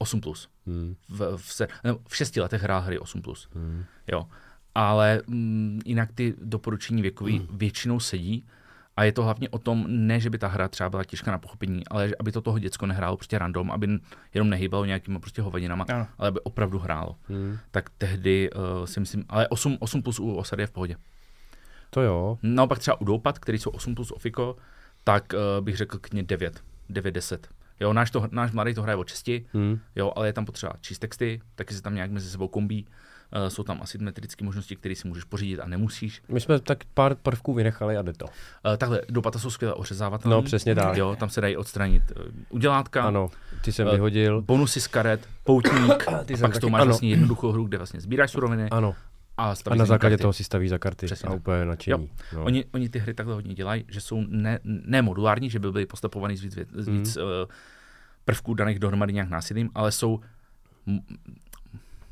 8+. 0.00 0.20
Plus. 0.20 0.48
Hmm. 0.66 0.94
V, 1.08 1.36
v, 1.36 1.52
se, 1.52 1.68
ne, 1.84 1.94
v 2.08 2.16
6 2.16 2.36
letech 2.36 2.62
hrál 2.62 2.80
hry 2.82 2.98
8+. 2.98 3.22
Plus. 3.22 3.48
Hmm. 3.54 3.84
Jo. 4.12 4.26
Ale 4.74 5.22
mm, 5.26 5.80
jinak 5.84 6.12
ty 6.14 6.34
doporučení 6.42 7.02
věkový 7.02 7.38
Hmm. 7.38 7.58
většinou 7.58 8.00
sedí 8.00 8.44
a 8.96 9.04
je 9.04 9.12
to 9.12 9.22
hlavně 9.24 9.48
o 9.48 9.58
tom, 9.58 9.84
ne, 9.88 10.20
že 10.20 10.30
by 10.30 10.38
ta 10.38 10.48
hra 10.48 10.68
třeba 10.68 10.90
byla 10.90 11.04
těžká 11.04 11.30
na 11.30 11.38
pochopení, 11.38 11.86
ale 11.88 12.08
že- 12.08 12.14
aby 12.20 12.32
to 12.32 12.40
toho 12.40 12.58
děcko 12.58 12.86
nehrálo 12.86 13.16
prostě 13.16 13.38
random, 13.38 13.70
aby 13.70 13.88
jenom 14.34 14.50
nehýbalo 14.50 14.84
nějakýma 14.84 15.18
prostě 15.18 15.42
hovadinama, 15.42 15.84
Ano. 15.88 16.06
ale 16.18 16.28
aby 16.28 16.40
opravdu 16.40 16.78
hrálo. 16.78 17.16
Hmm. 17.28 17.58
Tak 17.70 17.90
tehdy 17.98 18.50
uh, 18.50 18.84
si 18.86 19.00
myslím, 19.00 19.24
ale 19.28 19.48
8, 19.48 19.76
8 19.80 20.02
plus 20.02 20.18
u 20.18 20.34
osady 20.34 20.62
je 20.62 20.66
v 20.66 20.70
pohodě. 20.70 20.96
To 21.90 22.00
jo. 22.02 22.38
Naopak 22.42 22.78
třeba 22.78 23.00
u 23.00 23.04
Doupat, 23.04 23.38
který 23.38 23.58
jsou 23.58 23.70
8 23.70 23.94
plus 23.94 24.10
ofiko, 24.10 24.56
tak 25.04 25.32
uh, 25.32 25.64
bych 25.64 25.76
řekl 25.76 25.98
klidně 25.98 26.22
9, 26.22 26.62
9, 26.88 27.10
10. 27.12 27.48
Jo, 27.80 27.92
náš, 27.92 28.10
to, 28.10 28.28
náš 28.30 28.52
mladý 28.52 28.74
to 28.74 28.82
hraje 28.82 28.96
od 28.96 29.08
6, 29.08 29.30
Hmm. 29.52 29.78
jo, 29.96 30.12
ale 30.16 30.28
je 30.28 30.32
tam 30.32 30.44
potřeba 30.44 30.72
číst 30.80 30.98
texty, 30.98 31.40
taky 31.54 31.74
se 31.74 31.82
tam 31.82 31.94
nějak 31.94 32.10
mezi 32.10 32.30
sebou 32.30 32.48
kombí. 32.48 32.86
Uh, 33.42 33.48
jsou 33.48 33.62
tam 33.62 33.82
asymetrické 33.82 34.44
možnosti, 34.44 34.76
které 34.76 34.94
si 34.94 35.08
můžeš 35.08 35.24
pořídit 35.24 35.60
a 35.60 35.66
nemusíš. 35.66 36.22
My 36.28 36.40
jsme 36.40 36.60
tak 36.60 36.78
pár 36.94 37.14
prvků 37.14 37.54
vynechali 37.54 37.96
a 37.96 38.02
jde 38.02 38.12
to. 38.12 38.24
Uh, 38.24 38.30
takhle, 38.78 39.00
dopata 39.08 39.38
jsou 39.38 39.50
skvěle 39.50 39.74
ořezávatelné. 39.74 40.36
No, 40.36 40.42
přesně 40.42 40.74
tak. 40.74 40.96
Jo, 40.96 41.16
tam 41.16 41.28
se 41.30 41.40
dají 41.40 41.56
odstranit 41.56 42.02
uh, 42.16 42.22
udělátka, 42.50 43.02
Ano, 43.02 43.28
ty 43.64 43.72
jsem 43.72 43.88
Eh, 43.88 43.90
vyhodil. 43.90 44.42
bonusy 44.42 44.80
z 44.80 44.86
karet, 44.86 45.28
poutník, 45.44 46.04
Ty 46.24 46.34
a 46.34 46.38
pak 46.40 46.52
taky- 46.54 46.70
máš 46.70 46.80
ano. 46.80 46.86
vlastně 46.88 47.08
jednoduchou 47.10 47.52
hru, 47.52 47.64
kde 47.64 47.76
vlastně 47.78 48.00
sbíráš 48.00 48.30
suroviny 48.30 48.68
Ano, 48.70 48.94
a 49.36 49.54
a 49.70 49.74
na 49.74 49.84
základě 49.84 50.12
karty. 50.14 50.22
toho 50.22 50.32
si 50.32 50.44
staví 50.44 50.68
za 50.68 50.78
karty 50.78 51.06
Přesně 51.06 51.26
a 51.26 51.30
tak. 51.30 51.40
úplně 51.40 51.64
nadšení. 51.64 52.10
No. 52.34 52.44
Oni, 52.44 52.64
oni 52.74 52.88
ty 52.88 52.98
hry 52.98 53.14
takhle 53.14 53.34
hodně 53.34 53.54
dělají, 53.54 53.84
že 53.88 54.00
jsou 54.00 54.24
ne, 54.28 54.58
ne 54.64 55.02
modulární, 55.02 55.50
že 55.50 55.58
by 55.58 55.72
byly 55.72 55.86
postupovaný 55.86 56.36
z 56.36 56.42
víc, 56.42 56.58
z 56.74 56.88
víc 56.88 57.16
Mhm. 57.16 57.24
uh, 57.26 57.30
prvků 58.24 58.54
daných 58.54 58.78
dohromady 58.78 59.12
nějak 59.12 59.28
násilím, 59.28 59.70
ale 59.74 59.92
jsou 59.92 60.20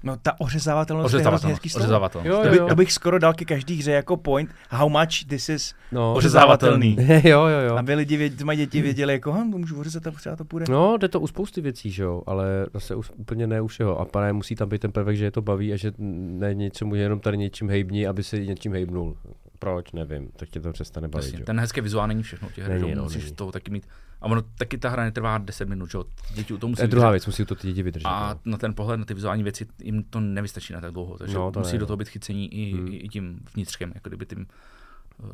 No 0.03 0.17
ta 0.23 0.41
ořezávatelnost 0.41 1.15
je 1.15 1.21
hrozně 1.21 1.51
hezký 1.51 1.69
slovo. 1.69 1.85
Ořezávatelné. 1.85 2.29
Jo, 2.29 2.37
To, 2.37 2.45
jo, 2.45 2.51
by, 2.51 2.57
jo. 2.57 2.67
to 2.67 2.75
bych 2.75 2.93
skoro 2.93 3.19
dal 3.19 3.35
ke 3.35 3.45
každý 3.45 3.79
hře 3.79 3.93
jako 3.93 4.17
point, 4.17 4.51
how 4.71 4.89
much 4.89 5.25
this 5.29 5.49
is 5.49 5.75
No, 5.93 6.15
ořezávatelný. 6.15 6.97
jo, 7.25 7.47
jo, 7.47 7.59
jo. 7.69 7.77
Aby 7.77 7.95
lidi, 7.95 8.17
věd, 8.17 8.43
mají 8.43 8.59
děti 8.59 8.81
věděli, 8.83 9.13
jako, 9.13 9.33
hm, 9.33 9.53
to 9.53 9.59
můžu 9.59 9.81
ořezat 9.81 10.07
a 10.07 10.11
třeba 10.11 10.37
to 10.37 10.45
půjde. 10.45 10.67
No, 10.71 10.97
jde 10.97 11.09
to 11.09 11.21
u 11.21 11.27
spousty 11.27 11.61
věcí, 11.61 11.91
že 11.91 12.03
jo, 12.03 12.23
ale 12.27 12.67
zase 12.75 12.95
už, 12.95 13.11
úplně 13.17 13.47
ne 13.47 13.61
u 13.61 13.67
všeho. 13.67 14.01
A 14.01 14.05
pane, 14.05 14.33
musí 14.33 14.55
tam 14.55 14.69
být 14.69 14.81
ten 14.81 14.93
prvek, 14.93 15.17
že 15.17 15.25
je 15.25 15.31
to 15.31 15.43
baví 15.43 15.73
a 15.73 15.77
že 15.77 15.93
ne 15.99 16.55
něčemu, 16.55 16.95
jenom 16.95 17.21
tady 17.21 17.39
něčím 17.39 17.69
hejbni, 17.69 18.07
aby 18.07 18.23
si 18.23 18.47
něčím 18.47 18.73
hejbnul. 18.73 19.17
Proč, 19.63 19.93
nevím, 19.93 20.29
tak 20.37 20.49
tě 20.49 20.61
to 20.61 20.73
přestane 20.73 21.09
bavit, 21.09 21.33
Jasně, 21.33 21.45
ten 21.45 21.61
hezké 21.61 21.81
vizuál 21.81 22.09
není 22.09 22.23
všechno 22.23 22.51
těch 22.51 22.69
Není, 22.69 22.91
jo, 22.91 22.97
no, 22.97 23.03
musíš 23.03 23.25
není. 23.25 23.37
toho 23.37 23.53
taky 23.53 23.71
mít. 23.71 23.87
A 24.21 24.25
ono 24.27 24.43
taky 24.43 24.79
ta 24.79 24.89
hra 24.89 25.05
netrvá 25.05 25.39
10 25.39 25.69
minut, 25.69 25.91
že 25.91 25.99
děti 26.35 26.55
u 26.55 26.59
toho 26.59 26.69
musí 26.69 26.79
To 26.81 26.85
je 26.85 26.89
druhá 26.89 27.11
věc, 27.11 27.27
musí 27.27 27.45
to 27.45 27.55
ty 27.55 27.67
děti 27.69 27.83
vydržet. 27.83 28.09
A 28.09 28.39
no. 28.45 28.51
na 28.53 28.59
ten 28.59 28.75
pohled, 28.75 28.97
na 29.01 29.05
ty 29.05 29.15
vizuální 29.15 29.43
věci, 29.43 29.67
jim 29.83 30.03
to 30.03 30.21
nevystačí 30.21 30.73
na 30.73 30.81
tak 30.81 30.93
dlouho, 30.93 31.19
takže 31.19 31.35
No, 31.35 31.45
no, 31.45 31.51
to 31.53 31.59
musí 31.61 31.73
ne, 31.73 31.79
do 31.79 31.83
no. 31.83 31.87
toho 31.87 31.97
být 31.97 32.09
chycení 32.09 32.55
i, 32.55 32.73
Hmm. 32.73 32.89
i, 32.91 33.09
tím 33.09 33.41
vnitřkem, 33.55 33.93
jako 33.95 34.09
kdyby 34.11 34.27
tím, 34.27 34.47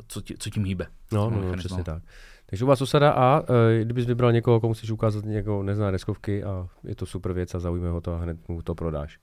co, 0.07 0.21
tí, 0.21 0.35
co 0.39 0.49
tím 0.49 0.65
hýbe. 0.65 0.87
No, 1.11 1.29
no, 1.29 1.41
no, 1.41 1.57
přesně 1.57 1.83
tak. 1.83 2.03
Takže 2.45 2.65
u 2.65 2.67
vás 2.67 2.81
osada 2.81 3.11
a 3.11 3.43
e, 3.53 3.83
kdybys 3.83 4.05
vybral 4.05 4.31
někoho, 4.31 4.59
komu 4.59 4.73
chceš 4.73 4.91
ukázat 4.91 5.25
někoho 5.25 5.63
nezná 5.63 5.91
deskovky 5.91 6.43
a 6.43 6.67
je 6.83 6.95
to 6.95 7.05
super 7.05 7.33
věc 7.33 7.55
a 7.55 7.59
zaujme 7.59 7.89
ho 7.89 8.01
to 8.01 8.13
a 8.13 8.17
hned 8.19 8.49
mu 8.49 8.61
to 8.61 8.75
prodáš. 8.75 9.19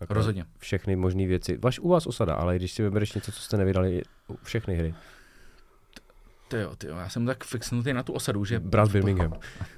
Tak 0.00 0.10
Rozhodně. 0.10 0.44
Všechny 0.58 0.96
možné 0.96 1.26
věci. 1.26 1.56
Vaš 1.56 1.78
u 1.78 1.88
vás 1.88 2.06
osada, 2.06 2.34
ale 2.34 2.56
když 2.56 2.72
si 2.72 2.82
vybereš 2.82 3.12
něco, 3.12 3.32
co 3.32 3.40
jste 3.40 3.56
nevydali, 3.56 4.02
všechny 4.42 4.76
hry. 4.76 4.94
To 6.48 6.56
jo, 6.56 6.76
ty 6.76 6.86
jo, 6.86 6.96
já 6.96 7.08
jsem 7.08 7.26
tak 7.26 7.44
fixnutý 7.44 7.92
na 7.92 8.02
tu 8.02 8.12
osadu, 8.12 8.44
že, 8.44 8.60
Brat 8.60 8.92
Birmingham. 8.92 9.32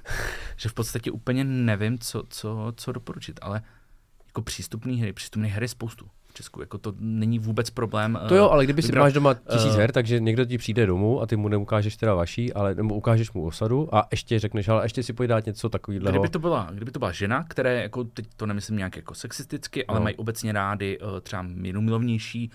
že 0.57 0.69
v 0.69 0.73
podstatě 0.73 1.11
úplně 1.11 1.43
nevím, 1.43 1.99
co, 1.99 2.23
co, 2.29 2.73
co 2.77 2.91
doporučit, 2.91 3.39
ale 3.41 3.61
jako 4.25 4.41
přístupné 4.41 4.93
hry, 4.93 5.13
přístupné 5.13 5.47
hry 5.47 5.67
spoustu 5.67 6.09
v 6.33 6.35
Česku, 6.35 6.61
jako 6.61 6.77
to 6.77 6.93
není 6.99 7.39
vůbec 7.39 7.69
problém. 7.69 8.19
To 8.27 8.35
jo, 8.35 8.45
eh, 8.45 8.49
ale 8.49 8.63
kdyby 8.63 8.81
si 8.81 8.91
máš 8.91 9.13
doma 9.13 9.33
tisíc 9.33 9.75
eh, 9.75 9.77
her, 9.77 9.91
takže 9.91 10.19
někdo 10.19 10.45
ti 10.45 10.57
přijde 10.57 10.85
domů 10.85 11.21
a 11.21 11.25
ty 11.25 11.35
mu 11.35 11.47
neukážeš 11.47 11.97
teda 11.97 12.15
vaší, 12.15 12.53
ale 12.53 12.75
nebo 12.75 12.95
ukážeš 12.95 13.31
mu 13.31 13.45
osadu 13.45 13.95
a 13.95 14.07
ještě 14.11 14.39
řekneš, 14.39 14.67
ale 14.67 14.85
ještě 14.85 15.03
si 15.03 15.13
pojď 15.13 15.29
dát 15.29 15.45
něco 15.45 15.69
takového. 15.69 16.05
Kdyby 16.09 16.29
to, 16.29 16.39
byla, 16.39 16.67
kdyby 16.73 16.91
to 16.91 16.99
byla 16.99 17.11
žena, 17.11 17.43
které, 17.49 17.81
jako 17.81 18.03
teď 18.03 18.25
to 18.37 18.45
nemyslím 18.45 18.77
nějak 18.77 18.95
jako 18.95 19.13
sexisticky, 19.13 19.85
ale 19.85 19.99
No. 19.99 20.03
mají 20.03 20.15
obecně 20.15 20.51
rády 20.51 20.99
uh, 20.99 21.19
třeba 21.19 21.41
minumilovnější 21.41 22.51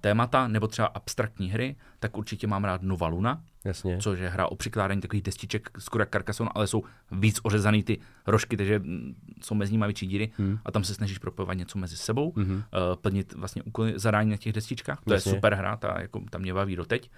témata 0.00 0.48
nebo 0.48 0.66
třeba 0.66 0.88
abstraktní 0.88 1.50
hry, 1.50 1.76
tak 1.98 2.16
určitě 2.16 2.46
mám 2.46 2.64
rád 2.64 2.82
Nova 2.82 3.06
Luna, 3.08 3.42
Jasně. 3.64 3.98
což 3.98 4.18
je 4.18 4.28
hra 4.28 4.46
o 4.46 4.56
přikládání 4.56 5.00
takových 5.00 5.22
destiček, 5.22 5.70
skoro 5.78 6.02
jak 6.02 6.10
Carcassonne, 6.10 6.50
ale 6.54 6.66
jsou 6.66 6.82
víc 7.12 7.40
ořezaný 7.42 7.82
ty 7.82 7.98
rožky, 8.26 8.56
takže 8.56 8.78
mm, 8.78 9.14
jsou 9.42 9.54
mezi 9.54 9.72
nimi 9.72 9.84
větší 9.86 10.06
díry 10.06 10.30
Hmm. 10.38 10.58
a 10.64 10.70
tam 10.72 10.84
se 10.84 10.94
snažíš 10.94 11.18
propojovat 11.18 11.56
něco 11.56 11.78
mezi 11.78 11.96
sebou, 11.96 12.32
Mhm. 12.36 12.52
uh, 12.54 12.62
plnit 13.00 13.32
vlastně 13.32 13.62
úkoly 13.62 13.92
zadání 13.96 14.30
na 14.30 14.36
těch 14.36 14.52
destičkách. 14.52 15.00
To 15.04 15.12
Jasně. 15.12 15.30
je 15.30 15.34
super 15.36 15.54
hra, 15.54 15.76
ta, 15.76 16.00
jako, 16.00 16.20
ta 16.30 16.38
mě 16.38 16.54
baví 16.54 16.76
doteď. 16.76 17.10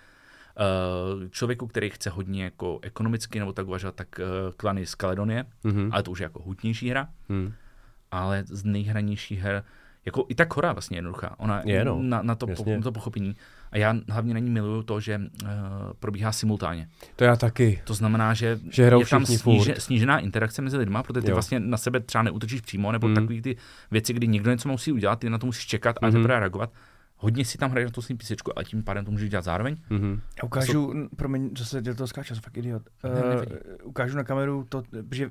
Uh, 1.22 1.28
člověku, 1.28 1.66
který 1.66 1.90
chce 1.90 2.10
hodně 2.10 2.44
jako 2.44 2.78
ekonomicky 2.82 3.38
nebo 3.38 3.52
tak 3.52 3.66
uvažovat, 3.66 3.94
tak 3.94 4.08
uh, 4.18 4.52
klany 4.56 4.86
z 4.86 4.94
Kaledonie, 4.94 5.44
Mhm. 5.64 5.88
ale 5.92 6.02
to 6.02 6.10
už 6.10 6.18
je 6.20 6.24
jako 6.24 6.42
hutnější 6.42 6.90
hra, 6.90 7.08
Hmm. 7.28 7.52
ale 8.10 8.44
z 8.46 8.64
nejhranějších 8.64 9.40
her, 9.40 9.64
jako 10.06 10.26
i 10.28 10.34
tak 10.34 10.56
hora 10.56 10.72
vlastně 10.72 10.98
jednoduchá, 10.98 11.34
ona 11.38 11.62
Je, 11.64 11.84
no. 11.84 11.98
na, 12.02 12.22
na, 12.22 12.34
to, 12.34 12.46
po, 12.46 12.64
na 12.66 12.80
to 12.82 12.92
pochopení. 12.92 13.36
A 13.72 13.78
já 13.78 13.94
hlavně 14.08 14.34
na 14.34 14.40
ní 14.40 14.50
miluju 14.50 14.82
to, 14.82 15.00
že 15.00 15.18
uh, 15.42 15.48
probíhá 16.00 16.32
simultánně. 16.32 16.88
To 17.16 17.24
já 17.24 17.36
taky. 17.36 17.82
To 17.84 17.94
znamená, 17.94 18.34
že, 18.34 18.58
Že 18.70 18.82
je 18.82 19.06
tam 19.10 19.26
sníže, 19.26 19.74
snížená 19.78 20.18
interakce 20.18 20.62
mezi 20.62 20.76
lidma, 20.76 21.02
protože 21.02 21.22
ty 21.24 21.30
Jo. 21.30 21.36
vlastně 21.36 21.60
na 21.60 21.76
sebe 21.76 22.00
třeba 22.00 22.22
neutočíš 22.22 22.60
přímo, 22.60 22.92
nebo 22.92 23.06
Mm. 23.06 23.10
mm. 23.10 23.14
takové 23.14 23.40
ty 23.42 23.56
věci, 23.90 24.12
kdy 24.12 24.28
někdo 24.28 24.50
něco 24.50 24.68
musí 24.68 24.92
udělat, 24.92 25.18
ty 25.18 25.30
na 25.30 25.38
to 25.38 25.46
musíš 25.46 25.66
čekat 25.66 25.96
a 26.02 26.06
Mhm. 26.06 26.12
teprve 26.16 26.40
reagovat. 26.40 26.72
Hodně 27.16 27.44
si 27.44 27.58
tam 27.58 27.70
hraje 27.70 27.86
na 27.86 27.90
tu 27.92 28.02
svým 28.02 28.18
písečku, 28.18 28.52
ale 28.58 28.64
tím 28.64 28.82
pádem 28.82 29.04
to 29.04 29.10
můžeš 29.10 29.30
dělat 29.30 29.44
zároveň. 29.44 29.76
Mhm. 29.90 30.20
Já 30.36 30.44
ukážu, 30.46 30.90
n- 30.92 31.08
promiň, 31.16 31.50
zase 31.58 31.80
do 31.82 31.94
toho 31.94 32.06
skáču, 32.06 32.34
jsem 32.34 32.42
fakt 32.42 32.56
idiot. 32.56 32.82
Ne, 33.04 33.10
Uh, 33.10 33.28
nevadí. 33.30 33.50
ukážu 33.84 34.16
na 34.16 34.24
kameru 34.24 34.66
to, 34.68 34.82
že 35.12 35.30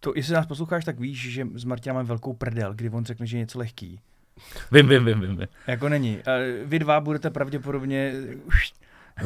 to, 0.00 0.12
jestli 0.16 0.34
nás 0.34 0.46
posloucháš, 0.46 0.84
tak 0.84 1.00
víš, 1.00 1.30
že 1.32 1.46
s 1.54 1.64
Martinem 1.64 1.94
máme 1.96 2.08
velkou 2.08 2.32
prdel, 2.32 2.74
kdy 2.74 2.90
on 2.90 3.04
řekne, 3.04 3.26
že 3.26 3.36
je 3.36 3.40
něco 3.40 3.58
lehký. 3.58 4.00
Vím, 4.72 4.88
vím, 4.88 5.04
vím, 5.04 5.20
vím. 5.20 5.48
Jako 5.66 5.88
není. 5.88 6.18
Vy 6.64 6.78
dva 6.78 7.00
budete 7.00 7.30
pravděpodobně 7.30 8.12
už 8.44 8.72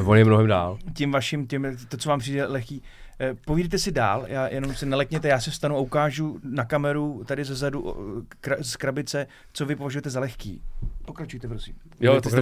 On 0.05 0.17
je 0.17 0.25
mnohem 0.25 0.47
dál. 0.47 0.77
tím 0.93 1.11
vaším, 1.11 1.47
tím, 1.47 1.77
to, 1.87 1.97
co 1.97 2.09
vám 2.09 2.19
přijde 2.19 2.45
lehký. 2.45 2.83
Eh, 3.19 3.33
Povídejte 3.45 3.77
si 3.79 3.91
dál, 3.91 4.25
já 4.27 4.47
jenom 4.47 4.75
se 4.75 4.85
nelekněte, 4.85 5.27
já 5.27 5.39
se 5.39 5.51
vstanu 5.51 5.75
a 5.75 5.79
ukážu 5.79 6.39
na 6.43 6.65
kameru 6.65 7.23
tady 7.27 7.43
ze 7.45 7.55
zadu 7.55 7.95
kra, 8.39 8.55
z 8.61 8.75
krabice, 8.75 9.27
co 9.53 9.65
vy 9.65 9.75
považujete 9.75 10.09
za 10.09 10.19
lehký. 10.19 10.61
Pokračujte, 11.05 11.47
prosím. 11.47 11.75
Jo, 11.99 12.21
ty 12.21 12.29
jsi 12.29 12.41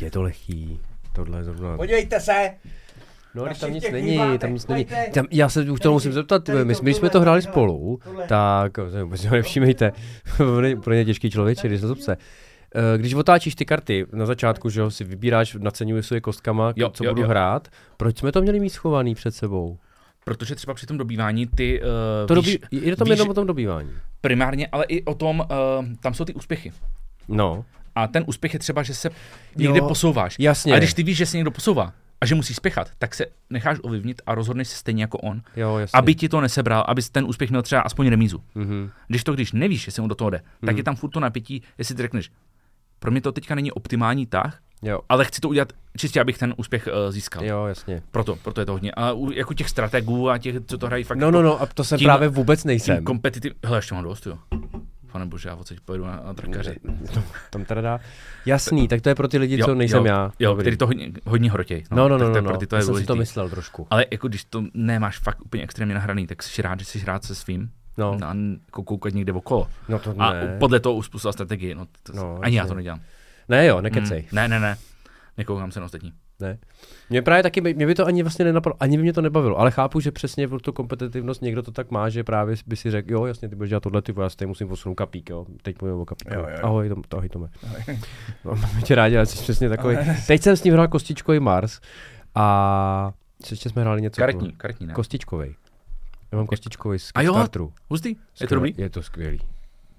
je 0.00 0.10
to 0.10 0.22
lehký. 0.22 0.80
Tohle 1.12 1.38
je 1.38 1.44
zrovna. 1.44 1.76
Podívejte 1.76 2.20
se! 2.20 2.54
No, 3.34 3.44
když 3.44 3.58
tam 3.58 3.72
nic 3.72 3.90
není, 3.90 4.18
tam 4.38 4.54
nic 4.54 4.66
není. 4.66 4.86
Tam, 5.14 5.26
já 5.30 5.48
se 5.48 5.70
už 5.70 5.80
to 5.80 5.92
musím 5.92 6.12
zeptat, 6.12 6.44
tady 6.44 6.64
my, 6.64 6.74
my 6.82 6.94
jsme 6.94 7.10
to 7.10 7.20
hráli 7.20 7.42
spolu, 7.42 7.98
tohle. 8.04 8.26
tak 8.26 8.78
vůbec 9.02 9.20
si 9.20 9.28
ho 9.28 9.36
nevšímejte, 9.36 9.92
pro 10.84 10.94
ně 10.94 11.04
těžký 11.04 11.30
člověk, 11.30 11.58
když 11.62 11.80
se 11.80 11.86
zobce. 11.86 12.16
Eh, 12.74 12.98
Když 12.98 13.14
otáčíš 13.14 13.54
ty 13.54 13.64
karty 13.64 14.06
na 14.12 14.26
začátku, 14.26 14.70
že 14.70 14.80
jo, 14.80 14.90
si 14.90 15.04
vybíráš, 15.04 15.56
naceňuješ 15.60 16.06
si 16.06 16.14
je 16.14 16.20
kostkama, 16.20 16.72
Jo, 16.76 16.90
co 16.90 17.04
jo, 17.04 17.10
budu 17.10 17.22
jo. 17.22 17.28
hrát, 17.28 17.68
proč 17.96 18.18
jsme 18.18 18.32
to 18.32 18.42
měli 18.42 18.60
mít 18.60 18.70
schovaný 18.70 19.14
před 19.14 19.34
sebou? 19.34 19.78
Protože 20.24 20.54
třeba 20.54 20.74
při 20.74 20.86
tom 20.86 20.98
dobývání 20.98 21.46
ty 21.46 21.80
uh, 21.82 21.86
To 22.28 22.34
víš, 22.42 22.58
dobí, 22.72 22.86
je 22.86 22.96
to 22.96 23.10
jenom 23.10 23.28
o 23.30 23.34
tom 23.34 23.46
dobývání. 23.46 23.90
primárně, 24.20 24.66
ale 24.72 24.84
i 24.84 25.04
o 25.04 25.14
tom, 25.14 25.40
uh, 25.40 25.86
tam 26.00 26.14
jsou 26.14 26.24
ty 26.24 26.34
úspěchy. 26.34 26.72
No, 27.28 27.64
A 27.94 28.06
ten 28.06 28.24
úspěch 28.26 28.52
je 28.52 28.58
třeba, 28.58 28.82
že 28.82 28.94
se 28.94 29.10
někde 29.56 29.78
Jo, 29.78 29.88
posouváš. 29.88 30.36
jasně. 30.38 30.72
Ale 30.72 30.80
když 30.80 30.94
ty 30.94 31.02
víš, 31.02 31.16
že 31.16 31.26
se 31.26 31.36
někdo 31.36 31.50
posouvá, 31.50 31.92
a 32.22 32.26
že 32.26 32.34
musíš 32.34 32.56
spěchat, 32.56 32.90
tak 32.98 33.14
se 33.14 33.26
necháš 33.50 33.78
ovlivnit 33.82 34.22
a 34.26 34.34
rozhodneš 34.34 34.68
se 34.68 34.76
stejně 34.76 35.02
jako 35.02 35.18
on, 35.18 35.42
Jo, 35.56 35.78
jasně. 35.78 35.98
aby 35.98 36.14
ti 36.14 36.28
to 36.28 36.40
nesebral, 36.40 36.84
aby 36.88 37.02
ten 37.12 37.24
úspěch 37.24 37.50
měl 37.50 37.62
třeba 37.62 37.80
aspoň 37.80 38.08
remízu. 38.08 38.42
Mhm. 38.54 38.90
Když 39.08 39.24
to, 39.24 39.32
když 39.34 39.52
nevíš, 39.52 39.86
jestli 39.86 40.02
on 40.02 40.08
do 40.08 40.14
toho 40.14 40.30
jde, 40.30 40.38
tak 40.38 40.68
Hmm. 40.70 40.76
je 40.76 40.84
tam 40.84 40.96
furt 40.96 41.10
to 41.10 41.20
napětí, 41.20 41.62
jestli 41.78 41.94
ty 41.94 42.02
řekneš, 42.02 42.30
pro 42.98 43.10
mě 43.10 43.20
to 43.20 43.32
teďka 43.32 43.54
není 43.54 43.72
optimální 43.72 44.26
tah, 44.26 44.58
Jo. 44.82 45.00
ale 45.08 45.24
chci 45.24 45.40
to 45.40 45.48
udělat 45.48 45.72
čistě, 45.96 46.20
abych 46.20 46.38
ten 46.38 46.54
úspěch 46.56 46.86
uh, 47.06 47.12
získal. 47.12 47.44
Jo, 47.44 47.64
jasně. 47.66 48.02
Proto, 48.10 48.36
proto 48.36 48.60
je 48.60 48.66
to 48.66 48.72
hodně. 48.72 48.92
A 48.92 49.12
u, 49.12 49.30
jako 49.32 49.54
těch 49.54 49.68
strategů 49.68 50.30
a 50.30 50.38
těch, 50.38 50.56
co 50.66 50.78
to 50.78 50.86
hrají 50.86 51.04
fakt 51.04 51.18
No, 51.18 51.26
jako 51.26 51.36
no, 51.36 51.42
no, 51.42 51.60
a 51.62 51.66
to 51.66 51.84
jsem 51.84 51.98
tím- 51.98 52.06
právě 52.06 52.28
vůbec 52.28 52.64
nejsem. 52.64 53.04
kompetitiv... 53.04 53.52
Hele, 53.64 53.78
ještě 53.78 53.94
mám 53.94 54.04
dost, 54.04 54.26
jo. 54.26 54.38
Pane 55.12 55.26
bože, 55.26 55.48
já 55.48 55.54
odsaď 55.54 55.80
pojedu 55.80 56.06
na, 56.06 56.22
na 56.26 56.34
trakaři. 56.34 56.76
Tam 57.50 57.64
teda 57.64 57.80
dá. 57.80 58.00
Jasný, 58.46 58.88
tak 58.88 59.00
to 59.00 59.08
je 59.08 59.14
pro 59.14 59.28
ty 59.28 59.38
lidi, 59.38 59.58
co 59.64 59.74
nejsem 59.74 59.98
jo, 59.98 60.04
já. 60.04 60.32
Jo, 60.38 60.50
Dobrý. 60.50 60.62
který 60.62 60.76
to 60.76 60.86
hodně, 60.86 61.12
hodně 61.26 61.50
hrotěj. 61.50 61.84
No, 61.90 62.08
no, 62.08 62.18
no, 62.18 62.24
no, 62.24 62.30
to 62.30 62.36
je 62.36 62.42
no, 62.42 62.48
pro 62.50 62.58
ty 62.58 62.66
to 62.66 62.76
já 62.76 62.80
je 62.80 62.86
jsem 62.86 62.96
si 62.96 63.06
to 63.06 63.16
myslel 63.16 63.48
trošku. 63.48 63.86
Ale 63.90 64.06
jako 64.10 64.28
když 64.28 64.44
to 64.44 64.64
nemáš 64.74 65.18
fakt 65.18 65.40
úplně 65.44 65.62
extrémně 65.62 65.94
nahraný, 65.94 66.26
tak 66.26 66.42
jsi 66.42 66.62
rád, 66.62 66.78
že 66.78 66.84
jsi 66.84 67.04
rád 67.04 67.24
se 67.24 67.34
svým. 67.34 67.70
No, 67.98 68.18
A 68.24 68.34
jako 68.66 68.82
koukat 68.82 69.14
někde 69.14 69.32
okolo. 69.32 69.68
no 69.88 69.98
to 69.98 70.14
A 70.18 70.32
ne. 70.32 70.56
podle 70.60 70.80
toho 70.80 70.94
uspůsobil 70.94 71.32
strategii. 71.32 71.74
No, 71.74 71.86
to, 72.02 72.12
No, 72.12 72.38
ani 72.42 72.56
já 72.56 72.62
jasně. 72.62 72.68
to 72.68 72.74
nedělám. 72.74 73.00
Ne 73.48 73.66
jo, 73.66 73.80
nekecej. 73.80 74.20
Mm, 74.20 74.36
ne, 74.36 74.48
ne, 74.48 74.60
ne. 74.60 74.76
Nekoukám 75.38 75.70
se 75.72 75.80
na 75.80 75.86
ostatní. 75.86 76.12
Ne. 76.40 76.58
Mě 77.10 77.22
právě 77.22 77.42
taky, 77.42 77.60
by- 77.60 77.74
mě 77.74 77.86
by 77.86 77.94
to 77.94 78.06
ani 78.06 78.22
vlastně 78.22 78.44
nenapadlo, 78.44 78.76
ani 78.80 78.96
by 78.96 79.02
mě 79.02 79.12
to 79.12 79.22
nebavilo, 79.22 79.58
ale 79.58 79.70
chápu, 79.70 80.00
že 80.00 80.12
přesně 80.12 80.48
pro 80.48 80.60
tu 80.60 80.72
kompetitivnost 80.72 81.42
někdo 81.42 81.62
to 81.62 81.72
tak 81.72 81.90
má, 81.90 82.08
že 82.08 82.24
právě 82.24 82.56
by 82.66 82.76
si 82.76 82.90
řekl, 82.90 83.12
jo, 83.12 83.24
jasně, 83.26 83.48
ty 83.48 83.56
budeš 83.56 83.68
dělat 83.68 83.82
tohle, 83.82 84.02
ty 84.02 84.14
já 84.20 84.28
si 84.28 84.46
musím 84.46 84.68
posunout 84.68 84.94
kapík, 84.94 85.30
jo, 85.30 85.46
teď 85.62 85.82
mluvím 85.82 86.00
o 86.00 86.04
kapíku. 86.04 86.34
Jo, 86.34 86.40
jo, 86.40 86.48
jo. 86.50 86.58
Ahoj, 86.62 86.88
tom, 86.88 87.02
ahoj 87.12 87.28
Tome. 87.28 87.48
No, 88.44 88.54
my 88.76 88.82
tě 88.82 88.94
rádi, 88.94 89.16
ale 89.16 89.26
jsi 89.26 89.42
přesně 89.42 89.68
takový. 89.68 89.96
Teď 90.26 90.42
jsem 90.42 90.56
s 90.56 90.64
ním 90.64 90.74
hrál 90.74 90.88
kostičkový 90.88 91.40
Mars 91.40 91.80
a 92.34 93.12
ještě 93.50 93.68
jsme 93.68 93.82
hráli 93.82 94.02
něco. 94.02 94.20
Karetní, 94.20 94.52
karetní, 94.52 94.86
ne? 94.86 94.92
Kostičkovej. 94.94 95.54
Já 96.32 96.38
mám 96.38 96.46
kostičkový 96.46 96.98
z 96.98 97.10
A 97.14 97.22
jo? 97.22 97.46
Hustý? 97.90 98.08
Je 98.08 98.14
to 98.14 98.20
Skvělý. 98.34 98.54
dobrý? 98.70 98.82
Je 98.82 98.90
to 98.90 99.02
skvělý. 99.02 99.40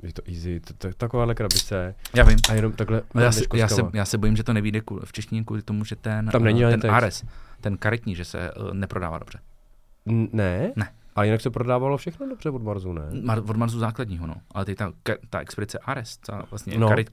Je 0.03 0.13
to 0.13 0.21
easy, 0.31 0.59
to, 0.59 0.73
to, 0.73 0.93
takováhle 0.97 1.35
krabice 1.35 1.95
Já 2.13 2.23
vím. 2.23 2.38
a 2.49 2.53
jenom 2.53 2.71
takhle 2.71 3.01
Ale 3.15 3.23
já, 3.23 3.31
se, 3.31 3.43
já, 3.53 3.67
se, 3.67 3.81
já 3.93 4.05
se 4.05 4.17
bojím, 4.17 4.35
že 4.35 4.43
to 4.43 4.53
nevíde 4.53 4.81
v 5.05 5.11
češtině 5.11 5.43
kvůli 5.43 5.61
tomu, 5.61 5.85
že 5.85 5.95
ten, 5.95 6.27
Tam 6.27 6.43
není 6.43 6.65
eh, 6.65 6.77
ten. 6.77 6.91
Ares, 6.91 7.23
ten 7.61 7.77
karetní, 7.77 8.15
že 8.15 8.25
se 8.25 8.51
uh, 8.51 8.73
neprodává 8.73 9.17
dobře. 9.17 9.39
Ne? 10.05 10.71
Ne. 10.75 10.89
A 11.15 11.23
jinak 11.23 11.41
se 11.41 11.49
prodávalo 11.49 11.97
všechno 11.97 12.30
dobře 12.30 12.49
od 12.49 12.63
Marzu, 12.63 12.93
ne? 12.93 13.01
Mar- 13.11 13.43
od 13.49 13.57
Marzu 13.57 13.80
základního, 13.80 14.27
no. 14.27 14.35
Ale 14.51 14.65
teď 14.65 14.77
ta, 14.77 14.91
ka- 15.05 15.17
ta 15.30 15.39
expedice 15.39 15.80
Ares, 15.80 16.17
ta 16.17 16.43
vlastně 16.51 16.73
No. 16.73 16.80
no. 16.80 16.88
karet, 16.88 17.09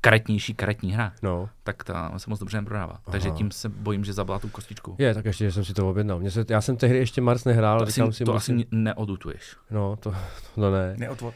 karetnější 0.00 0.54
karetní 0.54 0.92
hra, 0.92 1.12
No. 1.22 1.48
tak 1.62 1.84
ta 1.84 2.18
se 2.18 2.30
moc 2.30 2.38
dobře 2.40 2.60
neprodává. 2.60 2.98
Takže 3.10 3.28
Aha. 3.28 3.38
tím 3.38 3.50
se 3.50 3.68
bojím, 3.68 4.04
že 4.04 4.12
zabila 4.12 4.38
tu 4.38 4.48
kostičku. 4.48 4.94
Je, 4.98 5.14
tak 5.14 5.24
ještě, 5.24 5.44
že 5.44 5.52
jsem 5.52 5.64
si 5.64 5.74
to 5.74 5.90
objednal. 5.90 6.18
Mě 6.20 6.30
se, 6.30 6.44
já 6.48 6.60
jsem 6.60 6.76
tehdy 6.76 6.98
ještě 6.98 7.20
Mars 7.20 7.44
nehrál, 7.44 7.78
to 7.78 7.82
ale 7.82 7.88
asi, 7.88 7.92
si, 8.12 8.24
to 8.24 8.32
musím... 8.32 8.58
asi 8.58 8.66
neodutuješ. 8.70 9.56
No, 9.70 9.96
to, 9.96 10.14
to 10.54 10.70
ne. 10.70 10.94
Neotvo... 10.98 11.34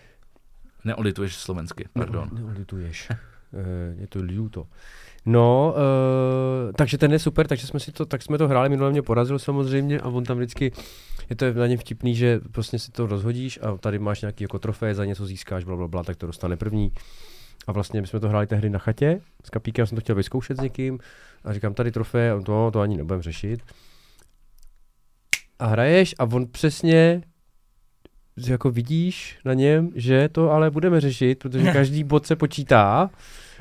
Neodutuješ 0.87 1.35
slovensky, 1.37 1.89
pardon. 1.93 2.31
Neodituješ. 2.33 3.09
Eh, 3.11 4.01
je 4.01 4.07
to 4.07 4.23
líto. 4.23 4.67
No, 5.27 5.75
uh, 5.75 6.73
takže 6.73 6.99
ten 6.99 7.13
je 7.13 7.19
super, 7.19 7.47
takže 7.47 7.67
jsme 7.67 7.81
si 7.81 7.93
to, 7.93 8.07
tak 8.07 8.23
jsme 8.23 8.39
to 8.39 8.49
hráli, 8.49 8.69
minule 8.69 8.91
mě 8.91 9.03
porazil 9.03 9.39
samozřejmě 9.39 10.01
a 10.01 10.09
on 10.09 10.25
tam 10.25 10.37
vždycky, 10.37 10.73
je 11.31 11.37
to 11.37 11.53
na 11.55 11.67
něm 11.67 11.79
vtipný, 11.79 12.15
že 12.15 12.41
prostě 12.53 12.79
si 12.79 12.93
to 12.93 13.07
rozhodíš 13.07 13.59
a 13.63 13.77
tady 13.77 13.99
máš 13.99 14.21
nějaký 14.21 14.45
jako 14.45 14.59
trofej, 14.59 14.95
za 14.95 15.05
něco 15.05 15.27
získáš, 15.27 15.65
bla, 15.65 15.77
bla, 15.77 15.89
bla, 15.89 16.03
tak 16.03 16.17
to 16.17 16.27
dostane 16.27 16.57
první. 16.57 16.93
A 17.67 17.73
vlastně 17.73 18.01
my 18.01 18.07
jsme 18.07 18.21
to 18.21 18.29
hráli 18.29 18.47
tehdy 18.47 18.71
na 18.71 18.79
chatě, 18.79 19.21
s 19.45 19.51
kapíkem 19.51 19.87
jsem 19.87 19.97
to 19.97 20.01
chtěl 20.01 20.15
vyzkoušet 20.15 20.57
s 20.57 20.61
někým 20.61 20.99
a 21.45 21.53
říkám 21.53 21.75
tady 21.75 21.93
trofej, 21.93 22.31
a 22.31 22.37
on 22.37 22.45
to, 22.45 22.71
to 22.71 22.81
ani 22.81 22.97
nebudem 22.97 23.23
řešit. 23.23 23.61
A 25.59 25.67
hraješ 25.67 26.15
a 26.19 26.25
on 26.25 26.47
přesně 26.47 27.23
jako 28.37 28.71
vidíš 28.71 29.39
na 29.45 29.55
něm, 29.55 29.91
že 29.95 30.29
to 30.29 30.51
ale 30.51 30.71
budeme 30.71 31.01
řešit, 31.01 31.39
protože 31.39 31.63
každý 31.73 32.05
bod 32.05 32.27
se 32.27 32.37
počítá 32.37 33.11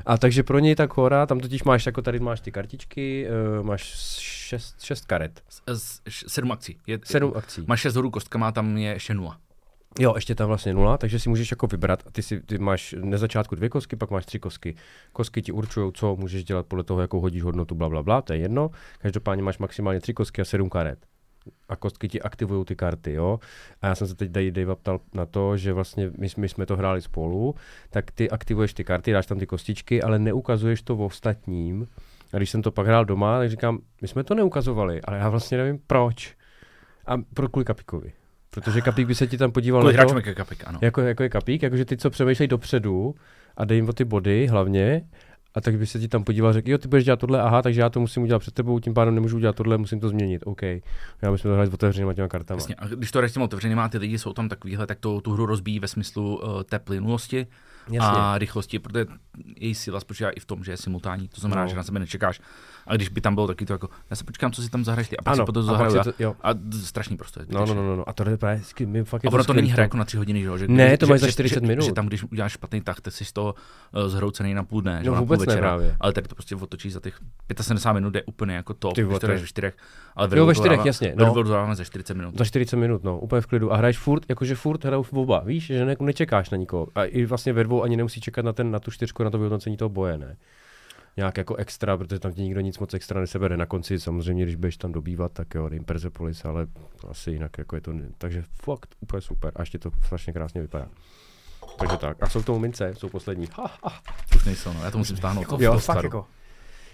a 0.06 0.18
takže 0.18 0.44
pro 0.44 0.60
něj 0.60 0.76
ta 0.76 0.88
chora, 0.88 1.26
tam 1.26 1.40
totiž 1.40 1.64
máš, 1.64 1.86
jako 1.86 2.02
tady 2.02 2.20
máš 2.20 2.40
ty 2.42 2.52
kartičky, 2.52 3.28
uh, 3.60 3.66
máš 3.66 3.84
šest, 4.20 4.82
šest 4.84 5.06
karet, 5.06 5.44
S- 5.68 6.02
š- 6.08 6.26
Sedm 6.28 6.52
akcí. 6.52 6.78
Je, 6.88 7.00
sedm 7.04 7.34
akcí. 7.36 7.64
Máš 7.68 7.82
šest 7.82 7.96
hodů 7.96 8.10
kostkama, 8.12 8.52
tam 8.52 8.78
je 8.78 8.90
ještě 8.94 9.14
nula. 9.14 9.38
Jo, 10.00 10.14
ještě 10.16 10.36
tam 10.36 10.48
vlastně 10.48 10.74
nula, 10.74 10.98
takže 10.98 11.20
si 11.20 11.30
můžeš 11.30 11.52
jako 11.52 11.68
vybrat. 11.68 12.04
Ty, 12.12 12.22
si, 12.24 12.42
ty 12.42 12.58
máš 12.58 12.96
na 13.04 13.18
začátku 13.18 13.56
dvě 13.56 13.70
kostky, 13.70 13.96
pak 13.96 14.12
máš 14.12 14.26
tři 14.26 14.40
kostky. 14.40 14.76
Kostky 15.14 15.42
ti 15.42 15.52
určují, 15.52 15.92
co 15.94 16.16
můžeš 16.16 16.44
dělat 16.44 16.66
podle 16.66 16.84
toho, 16.84 17.02
jakou 17.02 17.20
hodíš 17.20 17.44
hodnotu, 17.44 17.76
bla, 17.76 17.90
bla, 17.90 18.04
bla, 18.04 18.22
to 18.22 18.34
je 18.34 18.40
jedno. 18.40 18.72
Každopádně 19.00 19.44
máš 19.44 19.58
maximálně 19.58 20.00
tři 20.02 20.14
kostky 20.14 20.42
a 20.42 20.46
sedm 20.46 20.70
karet. 20.70 21.00
A 21.70 21.76
kostky 21.76 22.08
ti 22.08 22.22
aktivují 22.22 22.66
ty 22.66 22.76
karty, 22.76 23.14
jo. 23.14 23.40
A 23.82 23.88
já 23.88 23.96
jsem 23.96 24.08
se 24.08 24.16
teď 24.16 24.32
Dave 24.32 24.52
Dave 24.52 24.76
ptal 24.76 25.00
na 25.14 25.26
to, 25.26 25.58
že 25.58 25.74
vlastně 25.74 26.12
my, 26.18 26.28
my 26.38 26.50
jsme 26.50 26.66
to 26.66 26.78
hráli 26.78 27.02
spolu, 27.02 27.56
tak 27.90 28.12
ty 28.12 28.30
aktivuješ 28.30 28.74
ty 28.74 28.84
karty, 28.84 29.12
dáš 29.12 29.26
tam 29.26 29.40
ty 29.40 29.46
kostičky, 29.46 30.02
ale 30.02 30.20
neukazuješ 30.20 30.82
to 30.82 30.96
v 30.96 31.02
ostatním. 31.02 31.88
A 32.34 32.38
když 32.38 32.50
jsem 32.50 32.62
to 32.62 32.72
pak 32.72 32.88
hrál 32.88 33.06
doma, 33.06 33.40
tak 33.40 33.50
říkám, 33.50 33.80
my 34.02 34.08
jsme 34.08 34.24
to 34.24 34.36
neukazovali, 34.36 35.02
ale 35.02 35.18
já 35.18 35.30
vlastně 35.30 35.58
nevím 35.58 35.80
proč. 35.88 36.36
A 37.06 37.18
pro 37.34 37.50
kvůli 37.50 37.66
Kapikovi. 37.66 38.14
Protože 38.50 38.82
Kapík 38.82 39.08
by 39.08 39.16
se 39.16 39.28
ti 39.28 39.38
tam 39.38 39.52
podíval 39.52 39.82
Kvůli 39.82 39.98
na 39.98 40.06
to, 40.06 40.18
jako 40.18 40.34
kapik, 40.34 40.64
ano. 40.68 40.80
jako, 40.82 41.02
jako 41.02 41.24
je 41.24 41.30
kapík, 41.30 41.64
jakože 41.64 41.86
ty, 41.86 41.98
co 41.98 42.10
přemýšlejí 42.10 42.48
dopředu 42.48 43.16
a 43.58 43.66
dej 43.66 43.78
jim 43.78 43.90
o 43.90 43.94
ty 43.94 44.06
body 44.06 44.48
hlavně, 44.48 45.08
a 45.56 45.62
tak 45.62 45.78
by 45.78 45.88
se 45.88 46.00
ti 46.00 46.08
tam 46.08 46.24
podíval 46.24 46.50
a 46.50 46.54
řekl, 46.54 46.70
jo, 46.70 46.78
ty 46.78 46.88
budeš 46.88 47.06
dělat 47.06 47.20
tohle, 47.20 47.42
aha, 47.42 47.62
takže 47.62 47.82
já 47.82 47.90
to 47.90 48.00
musím 48.00 48.24
udělat 48.24 48.40
před 48.40 48.54
tebou, 48.54 48.80
tím 48.80 48.94
pádem 48.94 49.16
nemůžu 49.16 49.38
udělat 49.38 49.56
tohle, 49.56 49.78
musím 49.78 50.00
to 50.00 50.10
změnit, 50.10 50.42
OK. 50.46 50.62
Já 50.62 51.32
bychom 51.32 51.38
to 51.38 51.54
hráli 51.54 51.68
s 51.68 51.74
otevřenýma 51.74 52.14
těma 52.14 52.28
kartama. 52.28 52.58
Jasně. 52.58 52.76
A 52.76 52.88
když 52.88 53.12
to 53.12 53.20
hraješ 53.20 53.32
s 53.32 53.34
těmi 53.34 53.44
otevřenýma 53.44 53.90
ty 53.90 53.98
lidi 53.98 54.20
jsou 54.20 54.34
tam 54.34 54.50
takovýhle, 54.50 54.88
tak 54.88 55.00
to 55.00 55.22
tu 55.22 55.34
hru 55.34 55.46
rozbíjí 55.46 55.80
ve 55.80 55.88
smyslu 55.88 56.38
uh, 56.38 56.64
té 56.64 56.80
plynulosti 56.80 57.48
Jasně. 57.92 58.00
a 58.00 58.38
rychlosti, 58.38 58.80
protože 58.80 59.06
její 59.58 59.76
síla 59.76 60.00
spočívá 60.00 60.30
i 60.30 60.40
v 60.40 60.46
tom, 60.46 60.64
že 60.64 60.72
je 60.72 60.78
simultánní, 60.78 61.28
to 61.28 61.42
znamená, 61.42 61.62
no. 61.62 61.68
že 61.68 61.76
na 61.76 61.84
sebe 61.84 62.00
nečekáš. 62.00 62.42
A 62.88 62.96
když 62.96 63.10
by 63.10 63.22
tam 63.22 63.36
bylo 63.36 63.48
taky 63.48 63.66
to 63.66 63.74
jako, 63.74 63.90
já 64.10 64.16
se 64.16 64.24
počkám, 64.24 64.52
co 64.52 64.62
si 64.62 64.70
tam 64.70 64.84
zahraješ 64.86 65.10
ty, 65.10 65.18
a 65.18 65.22
pak 65.22 65.34
ano, 65.34 65.44
si 65.44 65.46
potom 65.46 65.64
a 65.64 65.66
zahraju 65.66 65.96
já. 65.96 66.04
to, 66.04 66.12
jo. 66.20 66.36
A 66.44 66.50
strašný 66.84 67.18
prostě. 67.18 67.40
No, 67.50 67.66
no, 67.66 67.74
no, 67.74 67.84
no, 67.84 67.96
no, 67.96 68.10
a 68.10 68.14
to 68.14 68.30
je 68.30 68.38
právě, 68.38 68.62
my 68.86 69.04
fakt 69.04 69.24
je 69.24 69.30
A 69.30 69.34
ono 69.34 69.44
to 69.44 69.54
není 69.54 69.72
hra 69.72 69.84
jako 69.84 69.98
na 69.98 70.06
tři 70.06 70.18
hodiny, 70.18 70.40
že, 70.42 70.46
jo, 70.46 70.58
že 70.58 70.68
Ne, 70.68 70.90
že- 70.90 70.98
to 70.98 71.08
máš 71.08 71.20
za 71.20 71.28
že- 71.28 71.32
40 71.34 71.60
že, 71.64 71.68
minut. 71.68 71.86
Že, 71.86 71.92
tam, 71.94 72.06
když 72.08 72.24
uděláš 72.24 72.52
špatný 72.52 72.82
tak 72.82 72.98
jsi 73.10 73.34
to 73.34 73.56
uh, 73.96 74.08
zhroucený 74.08 74.54
na 74.54 74.64
půl 74.64 74.82
dne, 74.82 75.00
že, 75.04 75.10
No 75.10 75.16
vůbec 75.16 75.40
ne 75.40 75.46
večera. 75.46 75.62
právě. 75.62 75.96
Ale 76.00 76.14
tady 76.14 76.28
to 76.28 76.36
prostě 76.36 76.56
otočíš 76.56 76.94
za 76.94 77.00
těch 77.00 77.20
75 77.62 77.94
minut, 77.94 78.16
je 78.16 78.24
úplně 78.24 78.56
jako 78.56 78.74
to, 78.74 78.92
Ty 78.92 79.04
když 79.04 79.20
to 79.20 79.28
ve 79.28 79.48
čtyřech. 79.48 79.78
Ale 80.16 80.30
Jo, 80.36 80.46
ve 80.46 80.56
čtyřech, 80.56 80.86
jasně, 80.86 81.14
ve 81.18 81.26
no. 81.26 81.44
dáváme 81.44 81.76
za 81.76 81.84
40 81.84 82.14
minut. 82.14 82.38
Za 82.38 82.46
40 82.46 82.76
minut, 82.78 83.04
no, 83.04 83.20
úplně 83.20 83.42
v 83.42 83.46
klidu. 83.46 83.74
A 83.74 83.78
hraješ 83.78 83.98
furt, 83.98 84.24
jakože 84.30 84.56
furt 84.56 84.86
hrajou 84.86 85.04
v 85.04 85.14
oba, 85.14 85.40
víš, 85.40 85.66
že 85.66 85.86
ne, 85.86 85.96
nečekáš 86.00 86.50
na 86.50 86.58
nikoho. 86.58 86.88
A 86.96 87.04
i 87.04 87.26
vlastně 87.26 87.54
ve 87.54 87.64
dvou 87.64 87.84
ani 87.84 87.98
nemusí 87.98 88.22
čekat 88.22 88.46
na, 88.46 88.54
ten, 88.54 88.72
na 88.72 88.80
tu 88.80 88.92
čtyřku, 88.92 89.24
na 89.24 89.30
to 89.30 89.38
vyhodnocení 89.38 89.78
toho 89.78 89.90
boje, 89.90 90.18
ne? 90.18 90.38
Nějak 91.18 91.38
jako 91.38 91.56
extra, 91.56 91.98
protože 91.98 92.20
tam 92.20 92.34
ti 92.34 92.42
nikdo 92.42 92.62
nic 92.62 92.80
moc 92.80 92.94
extra 92.94 93.20
nesebere. 93.22 93.58
Na 93.58 93.66
konci 93.66 94.00
samozřejmě, 94.00 94.44
když 94.44 94.56
budeš 94.56 94.78
tam 94.78 94.92
dobývat, 94.92 95.32
tak 95.32 95.56
jo, 95.56 95.70
dejím 95.70 95.84
Persepolis, 95.84 96.46
ale 96.46 96.68
asi 97.10 97.32
jinak 97.32 97.58
jako 97.58 97.76
je 97.76 97.82
to, 97.82 97.94
ne- 97.94 98.10
takže 98.18 98.44
fakt 98.64 98.96
úplně 99.00 99.22
super. 99.22 99.52
A 99.56 99.62
ještě 99.62 99.80
to 99.80 99.92
strašně 100.06 100.34
krásně 100.34 100.62
vypadá. 100.62 100.88
Takže 101.80 101.98
tak. 101.98 102.24
A 102.24 102.30
jsou 102.30 102.42
k 102.42 102.46
tomu 102.46 102.60
mince, 102.60 102.94
jsou 102.98 103.10
poslední. 103.10 103.48
Ha, 103.58 103.72
ha. 103.84 104.02
Už 104.36 104.46
nejsou, 104.46 104.74
no. 104.74 104.84
já 104.84 104.92
to 104.92 104.98
musím 104.98 105.18
stáhnout. 105.18 105.42
Jako, 105.42 105.58
to- 105.58 105.64
jo, 105.64 105.74
to 105.74 105.80
fakt 105.80 106.04
jako. 106.04 106.28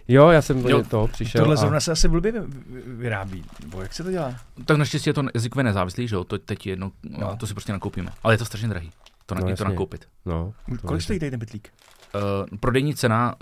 Jo, 0.07 0.30
já 0.30 0.41
jsem 0.41 0.60
Jo, 0.60 0.69
jo, 0.77 0.84
to 0.89 1.07
přišel. 1.07 1.41
Tohle 1.41 1.53
a... 1.53 1.57
zrovna 1.57 1.80
se 1.80 1.91
asi 1.91 2.07
blbě 2.07 2.31
vy- 2.31 2.39
vy- 2.48 2.81
vyrábí. 2.85 3.45
Nebo 3.60 3.81
jak 3.81 3.93
se 3.93 4.03
to 4.03 4.11
dělá? 4.11 4.35
Tak 4.65 4.77
naštěstí 4.77 5.10
je 5.10 5.14
to 5.14 5.23
jazykově 5.34 5.64
nezávislý, 5.64 6.07
že 6.07 6.15
jo, 6.15 6.23
to 6.23 6.38
teď 6.38 6.68
je 6.68 6.72
jedno, 6.72 6.91
No. 7.03 7.38
to 7.38 7.48
si 7.48 7.53
prostě 7.53 7.72
nakoupíme. 7.72 8.11
Ale 8.23 8.34
je 8.34 8.38
to 8.38 8.45
strašně 8.45 8.68
drahý, 8.68 8.91
to, 9.26 9.35
na, 9.35 9.41
No, 9.41 9.48
no, 9.49 9.56
to 9.56 9.64
nakoupit. 9.64 10.07
No, 10.26 10.53
to 10.81 10.88
Kolik 10.88 11.02
stojí 11.02 11.19
tady 11.19 11.31
ten 11.31 11.39
bytlík? 11.39 11.69
Uh, 12.15 12.57
prodejní 12.59 12.95
cena 12.95 13.35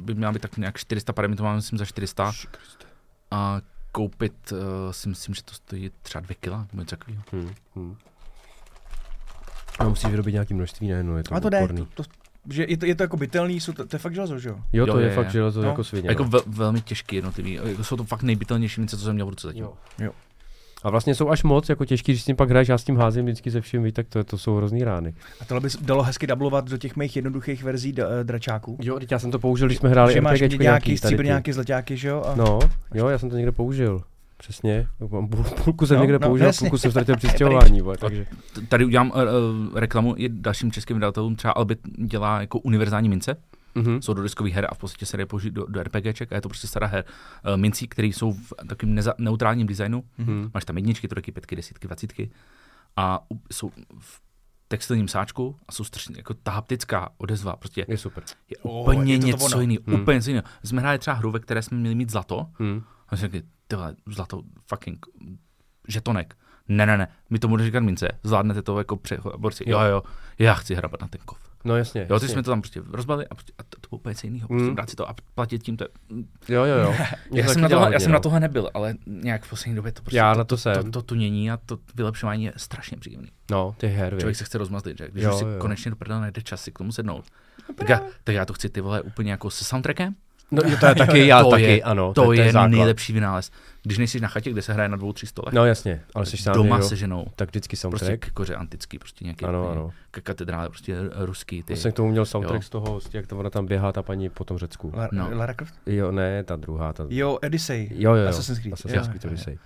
by 0.00 0.14
měla 0.14 0.32
být 0.32 0.42
tak 0.42 0.56
nějak 0.56 0.78
400, 0.78 1.12
pade 1.12 1.28
my 1.28 1.36
to 1.36 1.42
máme 1.42 1.56
myslím 1.56 1.78
za 1.78 1.84
400 1.84 2.32
a 3.30 3.60
koupit 3.92 4.52
uh, 4.52 4.58
si 4.90 5.08
myslím, 5.08 5.34
že 5.34 5.42
to 5.42 5.54
stojí 5.54 5.90
třeba 6.02 6.20
2 6.22 6.34
kila, 6.40 6.58
nebo 6.72 6.82
něco 6.82 6.96
takového. 6.96 7.22
Hmm, 7.32 7.50
hmm. 7.76 7.96
A 9.78 9.84
musíš 9.88 10.10
vyrobit 10.10 10.32
nějaký 10.32 10.54
množství, 10.54 10.88
ne? 10.88 11.02
No, 11.02 11.16
je 11.16 11.22
to 11.24 11.34
A 11.34 11.40
to 11.40 11.48
jde. 11.50 11.58
odporný. 11.60 11.86
To, 11.94 12.02
to, 12.02 12.10
že 12.50 12.66
je 12.68 12.76
to, 12.76 12.86
je 12.86 12.94
to 12.94 13.02
jako 13.02 13.16
bytelný, 13.16 13.60
jsou 13.60 13.72
to, 13.72 13.86
to 13.86 13.96
je 13.96 13.98
fakt 14.00 14.14
železo, 14.14 14.38
že 14.38 14.48
jo? 14.48 14.60
Jo, 14.72 14.86
to 14.86 14.92
Jo, 14.92 14.98
je, 14.98 15.06
je, 15.06 15.14
fakt 15.14 15.30
železo 15.30 15.62
No. 15.62 15.68
jako 15.68 15.84
svině. 15.84 16.08
A 16.08 16.12
jako 16.12 16.24
ve, 16.24 16.38
velmi 16.46 16.80
těžký 16.80 17.16
jednotlivý, 17.16 17.52
jako 17.52 17.84
jsou 17.84 17.96
to 17.96 18.04
fakt 18.04 18.22
nejbytelnější 18.22 18.80
mince, 18.80 18.96
co 18.96 19.04
jsem 19.04 19.14
měl 19.14 19.26
v 19.26 19.30
ruce 19.30 19.46
zatím. 19.46 19.62
Jo. 19.64 19.74
A 20.82 20.90
vlastně 20.90 21.14
jsou 21.14 21.28
až 21.30 21.42
moc 21.42 21.68
jako 21.68 21.84
těžký, 21.84 22.12
když 22.12 22.22
s 22.22 22.24
tím 22.24 22.36
pak 22.36 22.50
hraješ, 22.50 22.68
já 22.68 22.78
s 22.78 22.84
tím 22.84 22.96
házím 22.96 23.24
vždycky 23.24 23.50
se 23.50 23.60
vším, 23.60 23.82
víš, 23.82 23.92
tak 23.92 24.06
to, 24.08 24.24
to 24.24 24.38
jsou 24.38 24.56
hrozný 24.56 24.84
rány. 24.84 25.14
A 25.40 25.44
tohle 25.44 25.60
by 25.60 25.70
se 25.70 25.78
dalo 25.80 26.02
hezky 26.02 26.26
dublovat 26.26 26.70
do 26.70 26.76
těch 26.78 26.96
mých 26.96 27.16
jednoduchých 27.16 27.62
verzí 27.64 27.92
d- 27.92 28.06
eh, 28.20 28.24
dračáků. 28.24 28.78
Jo, 28.82 28.98
teď 29.00 29.12
já 29.12 29.18
jsem 29.18 29.30
to 29.30 29.38
použil, 29.38 29.68
když 29.68 29.78
jsme 29.78 29.88
hráli 29.88 30.12
že 30.12 30.20
máš 30.20 30.40
nějaký 30.40 30.84
tady 30.90 30.96
stříbrňáky, 30.96 31.52
zlaťáky, 31.52 31.96
že 31.96 32.08
jo? 32.08 32.22
A... 32.26 32.34
No, 32.34 32.58
jo, 32.94 33.08
já 33.08 33.18
jsem 33.18 33.30
to 33.30 33.36
někde 33.36 33.52
použil. 33.52 34.00
Přesně, 34.38 34.86
půlku 35.64 35.86
jsem 35.86 35.96
No, 35.96 36.02
někde 36.02 36.18
no, 36.18 36.28
použil, 36.28 36.46
jasně. 36.46 36.64
půlku 36.64 36.78
jsem 36.78 36.90
ztratil 36.90 37.16
při 37.16 37.28
stěhování, 37.34 37.80
takže 37.98 38.26
Tady 38.68 38.84
udělám 38.84 39.10
uh, 39.10 39.78
reklamu 39.78 40.14
i 40.16 40.28
dalším 40.28 40.72
českým 40.72 40.96
vydavatelům, 40.96 41.36
třeba 41.36 41.52
Albit 41.52 41.78
dělá 41.98 42.40
jako 42.40 42.58
univerzální 42.58 43.08
mince, 43.08 43.36
Mhm. 43.76 44.02
jsou 44.02 44.14
do 44.14 44.22
diskových 44.22 44.54
her 44.54 44.66
a 44.70 44.74
v 44.74 44.78
podstatě 44.78 45.06
se 45.06 45.16
dají 45.16 45.26
použít 45.26 45.50
do, 45.50 45.66
do 45.66 45.82
RPGček 45.82 46.32
a 46.32 46.34
je 46.34 46.40
to 46.40 46.48
prostě 46.48 46.66
stará 46.66 46.86
her. 46.86 47.04
Uh, 47.48 47.56
mincí, 47.56 47.88
které 47.88 48.08
jsou 48.08 48.32
v 48.32 48.52
takovém 48.68 48.94
neza, 48.94 49.14
neutrálním 49.18 49.66
designu, 49.66 50.04
Mhm. 50.18 50.50
máš 50.54 50.64
tam 50.64 50.76
jedničky, 50.76 51.08
trojky, 51.08 51.32
pětky, 51.32 51.56
desítky, 51.56 51.86
dvacítky 51.86 52.30
a 52.96 53.20
u- 53.32 53.40
jsou 53.52 53.70
v 53.98 54.20
textilním 54.68 55.08
sáčku 55.08 55.56
a 55.68 55.72
jsou 55.72 55.84
strašně 55.84 56.14
jako 56.16 56.34
ta 56.34 56.50
haptická 56.50 57.08
odezva, 57.18 57.56
prostě 57.56 57.84
Je 57.88 57.98
super. 57.98 58.24
je 58.50 58.56
úplně 58.58 59.14
je 59.14 59.18
to 59.32 59.38
to 59.38 59.44
něco 59.44 59.60
jiného, 59.60 59.82
Hmm. 59.86 60.00
úplně 60.00 60.14
něco 60.14 60.30
jiného. 60.30 60.44
Jsme 60.64 60.80
hráli 60.80 60.98
třeba 60.98 61.16
hru, 61.16 61.30
ve 61.30 61.38
které 61.40 61.62
jsme 61.62 61.78
měli 61.78 61.94
mít 61.94 62.10
zlato 62.10 62.46
Hmm. 62.58 62.82
a 63.08 63.16
jsme 63.16 63.20
řekli, 63.28 63.42
ty 63.68 63.76
vole, 63.76 63.94
zlato, 64.06 64.42
fucking 64.68 65.06
žetonek. 65.88 66.36
Ne, 66.68 66.86
ne, 66.86 66.98
ne, 66.98 67.08
my 67.30 67.38
to 67.38 67.48
budeme 67.48 67.66
říkat 67.66 67.80
mince, 67.80 68.08
zvládnete 68.22 68.62
to 68.62 68.78
jako 68.78 68.96
přechod. 68.96 69.34
A 69.34 69.38
borci, 69.38 69.64
jo, 69.66 69.78
Jo. 69.80 69.84
jo, 69.86 70.02
já 70.38 70.54
chci 70.54 70.74
hrabat 70.74 71.00
na 71.00 71.08
ten 71.08 71.20
kov. 71.24 71.38
No 71.66 71.76
jasně. 71.76 72.00
Jo, 72.00 72.06
ty 72.06 72.12
jasně. 72.12 72.28
jsme 72.28 72.42
to 72.42 72.50
tam 72.50 72.60
prostě 72.62 72.82
rozbali 72.90 73.26
a, 73.28 73.34
prostě, 73.34 73.52
a 73.58 73.62
to, 73.62 73.80
to 73.80 73.88
bylo 73.88 73.98
úplně 73.98 74.10
něco 74.10 74.26
jiného. 74.26 74.48
Prostě 74.48 74.68
Mm. 74.68 74.74
brát 74.74 74.90
si 74.90 74.96
to 74.96 75.08
a 75.10 75.14
platit 75.34 75.62
tím 75.62 75.76
to. 75.76 75.84
je- 75.84 75.88
Jo, 76.54 76.64
jo, 76.64 76.76
jo. 76.76 76.94
Já 77.32 77.46
to 77.46 77.52
jsem, 77.52 77.62
na 77.62 77.68
dělá 77.68 77.80
tohle, 77.80 77.84
já 77.94 77.96
hodně, 77.96 78.00
jsem 78.00 78.10
no. 78.12 78.16
na 78.16 78.20
tohle 78.20 78.40
nebyl, 78.40 78.70
ale 78.74 78.94
nějak 79.06 79.44
v 79.44 79.50
poslední 79.50 79.74
době 79.76 79.92
to 79.92 80.02
prostě 80.02 80.16
Já 80.16 80.32
to, 80.34 80.38
na 80.38 80.44
to 80.44 80.48
to, 80.48 80.56
jsem. 80.56 80.84
to, 80.84 80.90
to, 80.90 81.02
tunění 81.02 81.50
a 81.50 81.56
to 81.66 81.78
vylepšování 81.94 82.44
je 82.44 82.52
strašně 82.56 82.96
příjemný. 82.96 83.28
No, 83.50 83.74
ty 83.78 83.86
her, 83.86 84.16
Člověk 84.18 84.36
se 84.36 84.44
chce 84.44 84.58
rozmazlit, 84.58 84.98
že? 84.98 85.08
Když 85.12 85.24
Jo, 85.24 85.30
už 85.32 85.38
si 85.38 85.44
jo. 85.44 85.50
konečně 85.58 85.90
do 85.90 85.96
prdele 85.96 86.20
najde 86.20 86.42
čas 86.42 86.62
si 86.62 86.72
k 86.72 86.78
tomu 86.78 86.92
sednout. 86.92 87.24
Tak 87.74 87.88
já, 87.88 88.00
tak 88.24 88.34
já 88.34 88.44
to 88.44 88.52
chci 88.52 88.68
ty 88.68 88.80
vole 88.80 89.02
úplně 89.02 89.30
jako 89.30 89.50
se 89.50 89.64
soundtrackem. 89.64 90.14
No, 90.50 90.62
to 90.80 90.86
je 90.86 90.94
taky, 90.94 91.26
já 91.26 91.42
to 91.42 91.50
taky, 91.50 91.62
je, 91.62 91.82
ano. 91.82 92.12
To, 92.14 92.32
je, 92.32 92.52
základ. 92.52 92.68
nejlepší 92.68 93.12
vynález. 93.12 93.50
Když 93.82 93.98
nejsi 93.98 94.20
na 94.20 94.28
chatě, 94.28 94.50
kde 94.50 94.62
se 94.62 94.72
hraje 94.72 94.88
na 94.88 94.96
dvou, 94.96 95.12
tři 95.12 95.26
stolech, 95.26 95.54
No 95.54 95.64
jasně, 95.66 96.02
ale 96.14 96.26
jsi 96.26 96.36
sám 96.36 96.54
doma 96.54 96.76
někdo, 96.76 96.88
se 96.88 96.96
ženou. 96.96 97.26
tak 97.36 97.48
vždycky 97.48 97.76
Prostě 97.76 97.78
soundtrack. 98.06 98.30
k 98.30 98.32
koře 98.32 98.54
antický, 98.54 98.98
prostě 98.98 99.24
nějaký 99.24 99.44
Ano, 99.44 99.68
ano. 99.70 99.90
k 100.10 100.20
katedrále, 100.20 100.68
prostě 100.68 100.96
ruský. 101.16 101.62
Ty. 101.62 101.72
Já 101.72 101.76
jsem 101.76 101.92
k 101.92 101.94
tomu 101.94 102.10
měl 102.10 102.24
soundtrack 102.26 102.62
Jo. 102.62 102.62
z 102.66 102.68
toho, 102.70 103.00
z- 103.00 103.14
jak 103.14 103.26
to 103.26 103.38
ona 103.38 103.50
tam 103.50 103.66
běhá, 103.66 103.92
ta 103.92 104.02
paní 104.02 104.28
po 104.28 104.44
tom 104.44 104.58
Řecku. 104.58 104.92
La, 104.96 105.08
No. 105.12 105.28
Lara 105.32 105.54
Croft? 105.54 105.74
Jo, 105.86 106.12
ne, 106.12 106.44
ta 106.44 106.56
druhá. 106.56 106.92
Ta... 106.92 107.06
Jo, 107.08 107.38
Odyssey. 107.46 107.88
Jo, 107.94 108.14
jo, 108.14 108.22
jo. 108.22 108.28
Assassin's 108.28 108.58
Creed. 108.58 108.72
Assassin's 108.74 109.08
Creed. 109.08 109.24
Odyssey. 109.24 109.58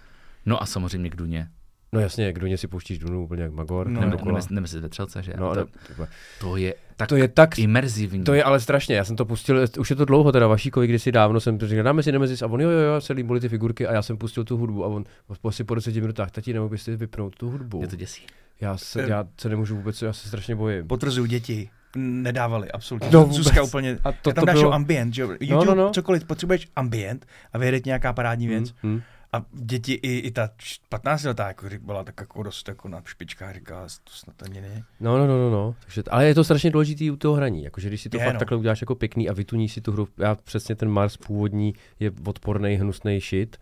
No 0.47 0.63
a 0.63 0.67
samozřejmě 0.67 1.11
k 1.11 1.17
Duně. 1.17 1.49
No 1.93 2.01
jasně, 2.01 2.33
kdo 2.33 2.59
si 2.59 2.69
pouštíš 2.69 2.99
Dunu 2.99 3.25
úplně 3.25 3.43
jak 3.43 3.53
Magor, 3.53 3.89
No, 3.89 4.01
no, 4.01 4.07
Nebo, 4.07 4.25
nebo, 4.25 4.39
nebo 4.51 4.67
si 4.67 4.81
ve 4.81 4.89
třelce, 4.89 5.23
že? 5.23 5.33
No, 5.37 5.55
to, 5.55 5.67
no, 5.99 6.07
to, 6.41 6.57
je 6.57 6.75
tak 6.97 7.09
to 7.09 7.17
je 7.17 7.29
tak 7.29 7.59
imerzivní. 7.59 8.25
To 8.25 8.35
je 8.35 8.45
ale 8.45 8.61
strašně, 8.61 8.97
já 8.97 9.05
jsem 9.05 9.17
to 9.17 9.25
pustil, 9.25 9.65
už 9.79 9.91
je 9.91 9.97
to 9.97 10.05
dlouho 10.05 10.33
teda 10.33 10.47
Vašíkovi, 10.47 10.87
kdysi 10.87 11.13
dávno 11.13 11.41
jsem 11.41 11.59
říkal, 11.61 11.85
dáme 11.85 12.03
si 12.03 12.13
Nemesis 12.13 12.43
a 12.43 12.47
on 12.47 12.61
jo, 12.61 12.71
jo, 12.71 12.79
jo, 12.79 13.01
se 13.01 13.13
líbily 13.13 13.41
ty 13.41 13.49
figurky 13.49 13.87
a 13.87 13.93
já 13.93 14.03
jsem 14.03 14.17
pustil 14.17 14.45
tu 14.45 14.57
hudbu 14.57 14.85
a 14.85 14.89
on 14.89 15.05
asi 15.45 15.65
po 15.65 15.75
deseti 15.75 16.01
minutách, 16.01 16.31
tati, 16.31 16.53
nemohl 16.53 16.71
byste 16.71 16.97
vypnout 16.97 17.37
tu 17.37 17.51
hudbu. 17.51 17.81
Je 17.83 17.89
to 17.89 17.97
děsí. 17.97 18.23
Já 18.61 18.77
se, 18.77 19.03
já 19.03 19.25
se 19.41 19.49
nemůžu 19.49 19.77
vůbec, 19.77 20.03
já 20.03 20.13
se 20.13 20.29
strašně 20.29 20.57
bojím. 20.57 20.87
Potvrzuju, 20.87 21.27
děti 21.27 21.71
nedávali, 21.97 22.71
absolutně. 22.71 23.09
No 23.13 23.21
No, 23.21 23.21
vůbec. 23.27 23.37
Zuzka 23.37 23.63
úplně, 23.63 23.99
A 24.05 24.13
to, 24.13 24.33
tam 24.33 24.45
dáš 24.45 24.57
bylo... 24.57 24.75
ambient, 24.75 25.15
že 25.15 25.23
jo? 25.23 25.31
YouTube, 25.41 25.67
no, 25.67 25.75
no. 25.75 25.91
cokoliv, 25.91 26.25
potřebuješ 26.25 26.69
ambient 26.77 27.27
a 27.53 27.59
vyjede 27.59 27.81
nějaká 27.87 28.13
parádní 28.13 28.49
věc. 28.49 28.75
Hmm, 28.83 28.93
hmm. 28.93 29.03
A 29.33 29.45
děti, 29.53 29.93
i, 29.93 30.19
i 30.19 30.31
ta 30.31 30.51
15 30.89 31.25
letá 31.25 31.49
jako 31.49 31.67
byla 31.81 32.05
tak 32.05 32.21
jako 32.21 32.43
dost 32.43 32.69
jako 32.69 32.89
na 32.89 33.03
špičkách, 33.05 33.55
říká, 33.55 33.87
to 34.05 34.13
snad 34.13 34.43
ani 34.43 34.61
ne. 34.61 34.85
No, 35.01 35.19
no, 35.19 35.27
no, 35.27 35.39
no, 35.39 35.51
no. 35.51 35.75
Takže, 35.85 36.03
ale 36.11 36.27
je 36.27 36.35
to 36.35 36.45
strašně 36.45 36.71
důležitý 36.71 37.11
u 37.11 37.17
toho 37.17 37.35
hraní, 37.35 37.65
jakože 37.65 37.89
když 37.89 38.01
si 38.01 38.09
to 38.09 38.17
Je, 38.17 38.25
fakt 38.25 38.35
no. 38.35 38.39
takhle 38.39 38.59
uděláš 38.59 38.81
jako 38.81 38.95
pěkný 38.95 39.29
a 39.29 39.33
vytuníš 39.33 39.73
si 39.73 39.81
tu 39.81 39.93
hru, 39.93 40.09
já 40.19 40.35
přesně 40.35 40.75
ten 40.77 40.89
Mars 40.89 41.17
původní 41.17 41.75
je 42.01 42.13
odporný, 42.27 42.75
hnusný 42.75 43.21
shit 43.21 43.57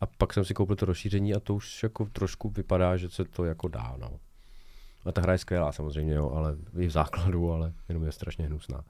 a 0.00 0.06
pak 0.06 0.32
jsem 0.32 0.44
si 0.44 0.54
koupil 0.54 0.76
to 0.76 0.86
rozšíření 0.86 1.34
a 1.34 1.40
to 1.40 1.54
už 1.54 1.82
jako 1.82 2.04
trošku 2.12 2.48
vypadá, 2.48 2.96
že 2.96 3.08
se 3.08 3.24
to 3.24 3.44
jako 3.44 3.68
dá, 3.68 3.94
no. 3.98 4.10
A 5.04 5.12
ta 5.12 5.20
hra 5.20 5.32
je 5.32 5.38
skvělá 5.38 5.72
samozřejmě, 5.72 6.14
jo, 6.14 6.30
ale 6.30 6.56
i 6.78 6.86
v 6.86 6.90
základu, 6.90 7.52
ale 7.52 7.72
jenom 7.88 8.04
je 8.04 8.12
strašně 8.12 8.46
hnusná. 8.46 8.84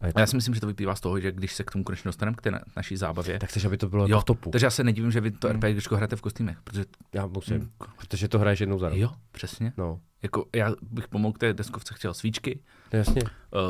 A 0.00 0.20
já 0.20 0.26
si 0.26 0.36
myslím, 0.36 0.54
že 0.54 0.60
to 0.60 0.66
vyplývá 0.66 0.94
z 0.94 1.00
toho, 1.00 1.20
že 1.20 1.32
když 1.32 1.54
se 1.54 1.64
k 1.64 1.70
tomu 1.70 1.84
konečně 1.84 2.08
dostaneme, 2.08 2.36
k 2.36 2.40
té 2.42 2.50
na- 2.50 2.60
naší 2.76 2.96
zábavě, 2.96 3.38
tak 3.38 3.50
chceš, 3.50 3.64
aby 3.64 3.76
to 3.76 3.88
bylo 3.88 4.02
jo, 4.02 4.08
jo, 4.08 4.20
v 4.20 4.24
topu. 4.24 4.50
takže 4.50 4.66
já 4.66 4.70
se 4.70 4.84
nedivím, 4.84 5.10
že 5.10 5.20
vy 5.20 5.30
to 5.30 5.48
Hmm. 5.48 5.60
RPGčko 5.62 5.96
hrajete 5.96 6.16
v 6.16 6.20
kostýmech, 6.20 6.58
protože 6.64 6.84
Já 7.12 7.26
musím, 7.26 7.56
Hmm. 7.58 7.70
protože 7.98 8.28
to 8.28 8.38
hraješ 8.38 8.60
jednou 8.60 8.78
za 8.78 8.88
rok. 8.88 8.98
jo, 8.98 9.10
přesně. 9.32 9.72
No, 9.76 10.00
Jako 10.24 10.44
já 10.56 10.72
bych 10.82 11.08
pomohl 11.08 11.32
k 11.32 11.38
té 11.38 11.52
deskovce 11.54 11.94
chtěl 11.96 12.14
svíčky, 12.14 12.58
no 12.92 12.98
jasně. 12.98 13.22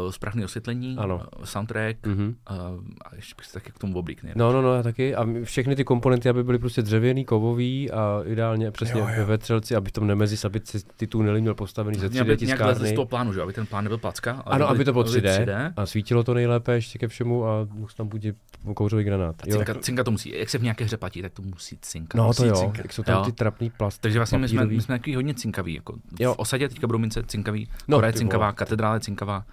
uh, 0.04 0.10
správné 0.10 0.44
osvětlení, 0.44 0.96
Ano. 0.98 1.22
uh, 1.38 1.44
soundtrack 1.44 2.06
Mhm. 2.06 2.34
uh, 2.50 2.56
a 3.04 3.14
ještě 3.16 3.34
bych 3.38 3.46
se 3.46 3.52
taky 3.52 3.72
k 3.72 3.78
tomu 3.78 3.98
oblík 3.98 4.22
No, 4.34 4.52
no, 4.52 4.62
no, 4.62 4.74
já 4.74 4.82
taky. 4.82 5.14
A 5.14 5.26
všechny 5.44 5.76
ty 5.76 5.84
komponenty, 5.84 6.28
aby 6.28 6.44
byly 6.44 6.58
prostě 6.58 6.82
dřevěný, 6.82 7.24
kovový 7.24 7.90
a 7.90 8.20
ideálně 8.24 8.70
přesně 8.70 9.00
Jo, 9.00 9.06
jo, 9.08 9.14
ve 9.16 9.24
vetřelci, 9.24 9.76
aby 9.76 9.88
v 9.88 9.92
tom 9.92 10.06
Nemezis, 10.06 10.44
aby 10.44 10.60
si 10.64 10.78
ty 10.96 11.06
tunely 11.06 11.40
měl 11.40 11.54
postavený 11.54 11.98
ze 11.98 12.08
3D 12.08 12.20
Aby 12.20 12.28
nějak 12.46 12.60
z 12.60 12.64
tiskárny. 12.64 12.92
toho 12.94 13.06
plánu, 13.06 13.32
že? 13.32 13.42
aby 13.42 13.52
ten 13.52 13.66
plán 13.66 13.84
nebyl 13.84 13.98
placka. 13.98 14.32
ale 14.32 14.54
Ano, 14.54 14.68
aby 14.68 14.84
to 14.84 14.92
bylo 14.92 15.04
byly 15.04 15.20
3D, 15.20 15.72
a 15.76 15.86
svítilo 15.86 16.24
to 16.24 16.34
nejlépe 16.34 16.74
ještě 16.74 16.98
ke 16.98 17.08
všemu 17.08 17.46
a 17.46 17.68
mohl 17.72 17.92
tam 17.96 18.08
budit 18.08 18.36
kouřový 18.74 19.04
granát. 19.04 19.36
A 19.42 19.44
Jo. 19.46 19.56
cinka, 19.56 19.74
cinka 19.74 20.04
to 20.04 20.10
musí, 20.10 20.38
jak 20.38 20.50
se 20.50 20.58
v 20.58 20.62
nějaké 20.62 20.84
hře 20.84 20.96
platí, 20.96 21.22
tak 21.22 21.32
to 21.32 21.42
musí 21.42 21.78
cinkat. 21.82 22.18
No 22.18 22.26
musí 22.26 22.42
to 22.42 22.48
jo, 22.48 22.56
cinkat. 22.56 22.78
jak 22.84 22.92
jsou 22.92 23.02
tam 23.02 23.18
Jo. 23.18 23.24
ty 23.24 23.32
trapný 23.32 23.70
plast. 23.70 24.00
Takže 24.00 24.18
vlastně 24.18 24.38
my 24.38 24.48
jsme, 24.48 24.66
my 24.66 24.80
jsme 24.80 24.98
takový 24.98 25.14
hodně 25.14 25.34
cinkaví. 25.34 25.74
Jako 25.74 25.94
Jo. 26.20 26.34
Osadě 26.44 26.68
teďka 26.68 26.86
budou 26.86 26.98
mince 26.98 27.22
cinkavý, 27.22 27.68
No, 27.88 27.96
Korea 27.96 28.06
je 28.08 28.12
cinkavá, 28.12 28.46
vole. 28.46 28.54
katedrále 28.54 28.96
je 28.96 29.00
cinkavá, 29.00 29.44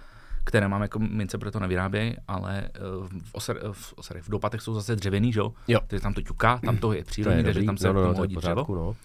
které 0.43 0.68
máme 0.68 0.85
jako 0.85 0.99
mince 0.99 1.38
proto 1.38 1.59
nevyrábějí, 1.59 2.15
ale 2.27 2.61
eh, 2.65 2.80
v, 3.23 3.34
osar, 3.34 3.57
v, 3.72 3.93
osar, 3.97 4.18
v 4.22 4.30
dopatech 4.30 4.61
jsou 4.61 4.73
zase 4.73 4.95
dřevěný, 4.95 5.34
že 5.34 5.39
jo? 5.39 5.53
Jo. 5.68 5.80
Takže 5.88 6.03
tam 6.03 6.13
to 6.13 6.22
ťuká, 6.22 6.59
tam 6.65 6.77
to 6.77 6.93
je 6.93 6.97
To 6.97 6.99
je 6.99 7.03
přírodní, 7.03 7.43
takže 7.43 7.63
tam 7.63 7.77
se 7.77 7.88
no, 7.88 7.93
no, 7.93 8.07
no, 8.07 8.13
hodí 8.13 8.35
dřevo. 8.35 8.55
pořádku, 8.55 8.76
no. 8.76 8.95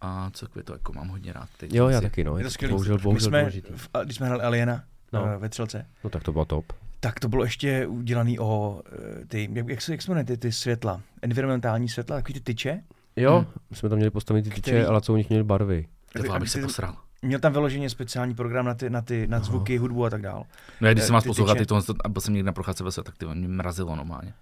A 0.00 0.30
co 0.32 0.46
to 0.64 0.72
jako 0.72 0.92
mám 0.92 1.08
hodně 1.08 1.32
rád. 1.32 1.48
Teď 1.56 1.74
Jo, 1.74 1.88
já 1.88 1.98
si- 2.00 2.06
taky, 2.06 2.24
no. 2.24 2.38
Je 2.38 2.44
to 2.44 2.50
skvělý. 2.50 2.72
bohužel, 2.74 2.96
My 2.96 3.02
bohužel 3.02 3.28
jsme, 3.28 3.40
důležitý. 3.40 3.72
v, 3.76 3.88
když 4.04 4.16
jsme 4.16 4.26
hráli 4.26 4.42
Aliena 4.42 4.82
No. 5.12 5.26
no. 5.26 5.38
ve 5.38 5.48
třelce, 5.48 5.86
No 6.04 6.10
tak 6.10 6.22
to 6.22 6.32
bylo 6.32 6.44
top. 6.44 6.72
tak 7.00 7.20
to 7.20 7.28
bylo 7.28 7.44
ještě 7.44 7.86
udělaný 7.86 8.38
o 8.38 8.80
eh, 9.22 9.26
ty, 9.26 9.48
jak, 9.52 9.68
jak 9.68 9.82
se, 9.82 9.92
jak 9.92 10.02
se 10.02 10.10
jmenuje, 10.10 10.24
ty, 10.24 10.36
ty 10.36 10.52
světla, 10.52 11.00
environmentální 11.22 11.88
světla, 11.88 12.16
takový 12.16 12.34
ty 12.34 12.40
tyče. 12.40 12.80
Jo, 13.16 13.36
Hmm. 13.38 13.46
my 13.70 13.76
jsme 13.76 13.88
tam 13.88 13.96
měli 13.96 14.10
postavit 14.10 14.42
ty 14.42 14.50
tyče, 14.50 14.60
Který- 14.70 14.84
ale 14.84 15.00
co 15.00 15.12
u 15.12 15.16
nich 15.16 15.28
měli 15.28 15.44
barvy. 15.44 15.86
To 16.12 16.18
Aby 16.20 16.28
abych 16.28 16.48
se 16.50 16.60
posral. 16.62 16.96
Měl 17.22 17.40
tam 17.40 17.52
vyloženě 17.52 17.90
speciální 17.90 18.34
program 18.34 18.64
na, 18.66 18.74
ty, 18.74 18.90
na, 18.90 19.02
ty, 19.02 19.26
na 19.26 19.36
Aha. 19.36 19.46
zvuky, 19.46 19.76
hudbu 19.78 20.04
a 20.04 20.10
tak 20.10 20.22
dál. 20.22 20.44
No 20.80 20.86
já 20.88 20.92
když 20.92 21.02
Eh, 21.02 21.06
jsem 21.06 21.14
vás 21.14 21.24
ty 21.24 21.28
poslouchal, 21.30 21.54
tyče. 21.54 21.60
teď 21.60 21.68
tohle, 21.68 21.84
a 22.04 22.08
byl 22.08 22.20
jsem 22.22 22.34
někde 22.34 22.46
na 22.46 22.52
procházce 22.52 22.84
ve 22.84 22.90
tak 23.02 23.16
ty 23.18 23.26
mě 23.26 23.48
mrazilo 23.48 23.96
normálně. 23.96 24.34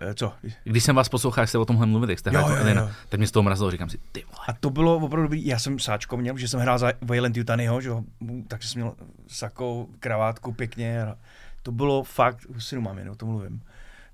Eh, 0.00 0.14
Co? 0.14 0.32
Když 0.64 0.84
jsem 0.84 0.96
vás 0.96 1.08
poslouchal, 1.08 1.42
jak 1.42 1.48
jste 1.48 1.58
o 1.58 1.64
tomhle 1.64 1.86
mluvili, 1.86 2.12
jak 2.12 2.18
jste 2.18 2.30
Jo, 2.30 2.38
hráli 2.38 2.52
jo, 2.52 2.56
to 2.58 2.62
Elena, 2.62 2.80
jo. 2.82 2.90
tak 3.08 3.18
mě 3.20 3.26
z 3.26 3.30
toho 3.30 3.42
mrazilo, 3.42 3.70
říkám 3.70 3.88
si, 3.88 3.98
ty 4.12 4.24
vole. 4.24 4.44
A 4.48 4.52
to 4.52 4.70
bylo 4.70 4.96
opravdu 4.96 5.22
dobrý. 5.22 5.46
Já 5.46 5.58
jsem 5.58 5.78
sáčko 5.78 6.16
měl, 6.16 6.38
že 6.38 6.48
jsem 6.48 6.60
hrál 6.60 6.78
za 6.78 6.92
Violent 7.02 7.36
Yutanyho, 7.36 7.80
že 7.80 7.88
jo, 7.88 8.02
takže 8.48 8.68
jsem 8.68 8.82
měl 8.82 8.94
sako, 9.26 9.86
kravátku 10.00 10.52
pěkně. 10.52 11.02
A 11.02 11.16
to 11.62 11.72
bylo 11.72 12.02
fakt, 12.02 12.46
už 12.48 12.64
si 12.64 12.74
nemám 12.74 12.98
jen, 12.98 13.10
o 13.10 13.14
tom 13.14 13.28
mluvím. 13.28 13.60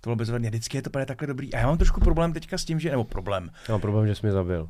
To 0.00 0.10
bylo 0.10 0.16
bezvadné. 0.16 0.48
Vždycky 0.48 0.78
je 0.78 0.82
to 0.82 0.90
právě 0.90 1.06
takhle 1.06 1.26
dobrý. 1.26 1.54
A 1.54 1.58
já 1.58 1.66
mám 1.66 1.78
trošku 1.78 2.00
problém 2.00 2.32
teďka 2.32 2.58
s 2.58 2.64
tím, 2.64 2.80
že, 2.80 2.90
nebo 2.90 3.04
problém. 3.04 3.50
Já 3.68 3.74
mám 3.74 3.80
problém, 3.80 4.06
že 4.06 4.14
jsi 4.14 4.20
mě 4.26 4.32
zabil. 4.32 4.68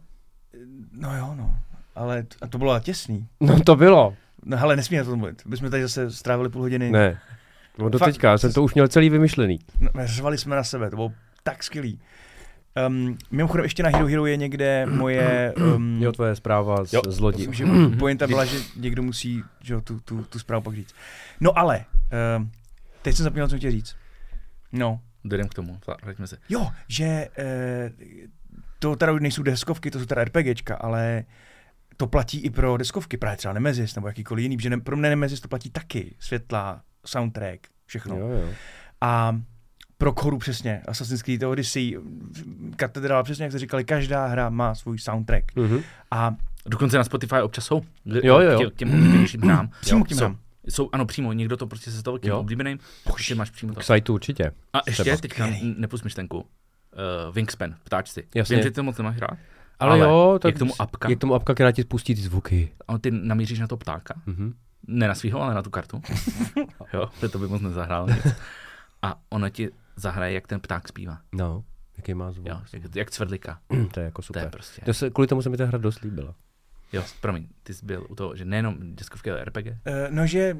No 0.92 1.16
jo, 1.18 1.34
no. 1.36 1.54
Ale 1.94 2.24
a 2.42 2.46
to 2.46 2.58
bylo 2.58 2.80
těsný. 2.80 3.26
No 3.40 3.60
to 3.60 3.76
bylo. 3.76 4.16
No 4.44 4.58
ale 4.62 4.76
nesmí 4.76 4.96
na 4.96 5.04
to 5.04 5.16
mluvit. 5.16 5.42
My 5.46 5.56
jsme 5.56 5.70
tady 5.70 5.82
zase 5.82 6.10
strávili 6.10 6.48
půl 6.48 6.62
hodiny. 6.62 6.90
Ne. 6.90 7.20
No 7.78 7.88
do 7.88 7.98
Fakt. 7.98 8.08
teďka, 8.08 8.30
já 8.30 8.38
jsem 8.38 8.52
to 8.52 8.62
už 8.62 8.74
měl 8.74 8.88
celý 8.88 9.10
vymyšlený. 9.10 9.58
No, 9.80 9.90
řvali 10.04 10.38
jsme 10.38 10.56
na 10.56 10.64
sebe, 10.64 10.90
to 10.90 10.96
bylo 10.96 11.12
tak 11.42 11.62
skvělý. 11.62 12.00
Um, 12.88 13.18
mimochodem 13.30 13.64
ještě 13.64 13.82
na 13.82 13.88
Hero 13.88 14.06
Hero 14.06 14.26
je 14.26 14.36
někde 14.36 14.86
moje... 14.86 15.54
Um, 15.76 15.98
Jo, 16.02 16.12
tvoje 16.12 16.36
zpráva 16.36 16.84
z, 16.84 16.92
Jo. 16.92 17.02
z 17.06 17.20
lodi. 17.20 17.48
že 17.50 17.64
pointa 17.98 18.26
byla, 18.26 18.44
že 18.44 18.56
někdo 18.76 19.02
musí 19.02 19.42
že 19.62 19.80
tu, 19.80 20.00
tu, 20.00 20.22
tu 20.24 20.38
zprávu 20.38 20.62
pak 20.62 20.74
říct. 20.74 20.94
No 21.40 21.58
ale, 21.58 21.84
um, 22.36 22.50
teď 23.02 23.16
jsem 23.16 23.24
zapomněl, 23.24 23.48
co 23.48 23.56
chtěl 23.56 23.70
říct. 23.70 23.96
No, 24.72 25.00
Jdem 25.24 25.48
k 25.48 25.54
tomu, 25.54 25.78
vraťme 26.02 26.26
se. 26.26 26.38
jo, 26.48 26.68
že 26.88 27.28
uh, 27.38 27.92
to 28.78 28.96
teda 28.96 29.12
už 29.12 29.20
nejsou 29.20 29.42
deskovky, 29.42 29.90
to 29.90 29.98
jsou 29.98 30.06
teda 30.06 30.24
RPGčka, 30.24 30.74
ale 30.76 31.24
to 31.96 32.06
platí 32.06 32.40
i 32.40 32.50
pro 32.50 32.76
deskovky, 32.76 33.16
právě 33.16 33.36
třeba 33.36 33.54
Nemesis 33.54 33.94
nebo 33.94 34.06
jakýkoliv 34.06 34.42
jiný, 34.42 34.56
protože 34.56 34.70
ne, 34.70 34.80
pro 34.80 34.96
mě 34.96 35.08
Nemesis 35.10 35.40
to 35.40 35.48
platí 35.48 35.70
taky, 35.70 36.14
světla, 36.18 36.82
soundtrack, 37.06 37.60
všechno. 37.86 38.16
Jo, 38.16 38.28
jo. 38.28 38.48
A 39.00 39.40
pro 39.98 40.12
Koru 40.12 40.38
přesně, 40.38 40.82
Assassin's 40.88 41.22
Creed 41.22 41.42
Odyssey, 41.42 41.98
Katedrála, 42.76 43.22
přesně 43.22 43.44
jak 43.44 43.52
jste 43.52 43.58
říkali, 43.58 43.84
každá 43.84 44.26
hra 44.26 44.50
má 44.50 44.74
svůj 44.74 44.98
soundtrack. 44.98 45.56
Mhm. 45.56 45.80
A 46.10 46.36
Dokonce 46.66 46.96
na 46.96 47.04
Spotify 47.04 47.40
občas 47.42 47.64
jsou. 47.64 47.82
Jo, 48.04 48.40
jo, 48.40 48.60
jo. 48.60 48.70
K 48.70 48.74
těm 48.74 48.94
oblíbenějším 48.94 49.40
hrám. 49.40 49.70
přímo 49.80 50.04
k 50.04 50.08
těm 50.08 50.18
jsou, 50.18 50.24
hrám. 50.24 50.38
jsou, 50.68 50.88
ano, 50.92 51.06
přímo, 51.06 51.32
někdo 51.32 51.56
to 51.56 51.66
prostě 51.66 51.90
se 51.90 52.02
toho 52.02 52.18
k 52.18 52.22
těm 52.22 52.30
Jo. 52.30 52.38
oblíbeným, 52.38 52.78
ještě 53.16 53.34
máš 53.34 53.50
přímo 53.50 53.74
to. 53.74 53.80
K 53.80 53.84
sajtu 53.84 54.14
určitě. 54.14 54.52
A 54.72 54.80
ještě 54.86 55.16
teďka 55.16 55.48
nepust 55.76 56.04
myšlenku. 56.04 56.36
Uh, 56.38 57.34
Wingspan, 57.34 57.74
ptáčci. 57.84 58.24
Jasně. 58.34 58.56
Vím, 58.56 58.62
že 58.64 58.70
ty 58.70 58.74
to 58.74 58.82
moc 58.82 58.98
nemáš 58.98 59.18
rád, 59.18 59.38
Ale, 59.78 59.90
Ale 59.92 60.00
jo, 60.00 60.38
tak 60.42 60.48
je 60.48 60.52
k 60.52 60.58
tomu 60.58 60.72
apka. 60.78 61.08
Je 61.08 61.16
k 61.16 61.20
tomu 61.20 61.34
apka, 61.34 61.54
která 61.54 61.72
ti 61.72 61.82
spustí 61.82 62.14
ty 62.14 62.20
zvuky. 62.20 62.72
ale 62.88 62.98
ty 62.98 63.10
namíříš 63.10 63.58
na 63.58 63.66
to 63.66 63.76
ptáka, 63.76 64.14
Mhm. 64.26 64.54
ne 64.86 65.08
na 65.08 65.14
svého, 65.14 65.42
ale 65.42 65.54
na 65.54 65.62
tu 65.62 65.70
kartu. 65.70 66.02
jo, 66.94 67.08
to 67.20 67.28
to 67.28 67.38
by 67.38 67.48
moc 67.48 67.62
nezahrál 67.62 68.06
nic. 68.06 68.34
A 69.02 69.20
ono 69.30 69.48
ti 69.50 69.68
zahraje, 69.96 70.34
jak 70.34 70.46
ten 70.46 70.60
pták 70.60 70.88
zpívá. 70.88 71.18
No, 71.32 71.64
jaký 71.96 72.14
má 72.14 72.32
zvuk. 72.32 72.48
Jo, 72.48 72.60
jak, 72.72 72.96
jak 72.96 73.10
cvrdlika. 73.10 73.58
to 73.94 74.00
je 74.00 74.04
jako 74.04 74.22
To 74.22 74.38
je 74.38 74.42
super. 74.44 74.48
prostě. 74.50 74.82
To 74.84 74.94
se, 74.94 75.10
kvůli 75.10 75.26
tomu 75.28 75.42
se 75.42 75.48
mi 75.48 75.56
ta 75.56 75.66
hra 75.66 75.78
dost 75.78 76.00
líbila. 76.00 76.34
Jo, 76.92 77.04
promiň, 77.20 77.46
ty 77.62 77.74
jsi 77.74 77.86
byl 77.86 78.06
u 78.08 78.14
toho, 78.14 78.36
že 78.36 78.44
nejenom 78.44 78.76
deskovky, 78.80 79.30
ale 79.30 79.44
RPG. 79.44 79.66
Uh, 79.66 79.74
no, 80.10 80.26
že 80.26 80.56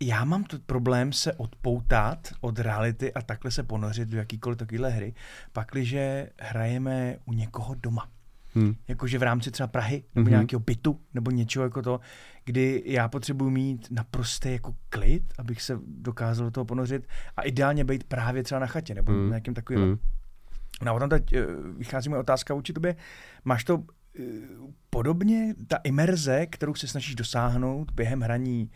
já 0.00 0.24
mám 0.24 0.44
to 0.44 0.58
problém 0.66 1.12
se 1.12 1.32
odpoutat 1.32 2.28
od 2.40 2.58
reality 2.58 3.12
a 3.12 3.22
takhle 3.22 3.50
se 3.50 3.62
ponořit 3.62 4.08
do 4.08 4.18
jakýkoliv 4.18 4.58
takovéhle 4.58 4.90
hry, 4.90 5.14
pakliže 5.52 6.30
hrajeme 6.40 7.16
u 7.24 7.32
někoho 7.32 7.74
doma. 7.74 8.08
Hmm. 8.54 8.74
Jakože 8.88 9.18
v 9.18 9.22
rámci 9.22 9.50
třeba 9.50 9.66
Prahy, 9.66 9.94
nebo 9.96 10.04
Mhm. 10.14 10.26
mm-hmm. 10.26 10.30
nějakého 10.30 10.60
bytu, 10.60 11.00
nebo 11.14 11.30
něčeho 11.30 11.64
jako 11.64 11.82
to, 11.82 12.00
kdy 12.44 12.82
já 12.86 13.08
potřebuji 13.08 13.50
mít 13.50 13.86
naprostý 13.90 14.52
jako 14.52 14.74
klid, 14.88 15.22
abych 15.38 15.62
se 15.62 15.78
dokázal 15.86 16.46
do 16.46 16.50
toho 16.50 16.64
ponořit 16.64 17.08
a 17.36 17.42
ideálně 17.42 17.84
být 17.84 18.04
právě 18.04 18.42
třeba 18.42 18.58
na 18.58 18.66
chatě, 18.66 18.94
nebo 18.94 19.12
Mm. 19.12 19.18
mm. 19.18 19.28
nějakým 19.28 19.54
takovým. 19.54 19.80
Hmm. 19.82 19.90
Mm. 19.90 19.98
No 20.84 20.96
a 20.96 20.98
tam 20.98 21.08
teď 21.08 21.32
eh, 21.32 21.46
vychází 21.76 22.08
moje 22.08 22.20
otázka 22.20 22.54
vůči 22.54 22.72
tobě. 22.72 22.96
Máš 23.44 23.64
to 23.64 23.84
eh, 24.20 24.22
podobně, 24.90 25.54
ta 25.68 25.76
imerze, 25.76 26.46
kterou 26.46 26.74
se 26.74 26.88
snažíš 26.88 27.14
dosáhnout 27.14 27.90
během 27.94 28.20
hraní 28.20 28.70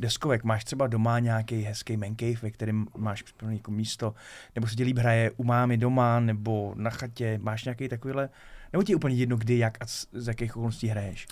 deskovek, 0.00 0.44
máš 0.44 0.64
třeba 0.64 0.86
doma 0.86 1.18
nějaký 1.18 1.62
hezký 1.62 1.98
cave, 2.20 2.36
ve 2.42 2.50
kterém 2.50 2.86
máš 2.96 3.22
připravené 3.22 3.56
jako 3.56 3.70
místo, 3.70 4.14
nebo 4.54 4.66
se 4.66 4.76
ti 4.76 4.84
líp 4.84 4.98
hraje 4.98 5.30
u 5.36 5.44
mámy 5.44 5.76
doma, 5.76 6.20
nebo 6.20 6.74
na 6.76 6.90
chatě, 6.90 7.38
máš 7.42 7.64
nějaký 7.64 7.88
takovýhle, 7.88 8.28
nebo 8.72 8.82
ti 8.82 8.92
je 8.92 8.96
úplně 8.96 9.14
jedno, 9.14 9.36
kdy, 9.36 9.58
jak 9.58 9.78
a 9.80 9.86
z, 9.86 10.28
jakých 10.28 10.56
okolností 10.56 10.86
hraješ? 10.86 11.26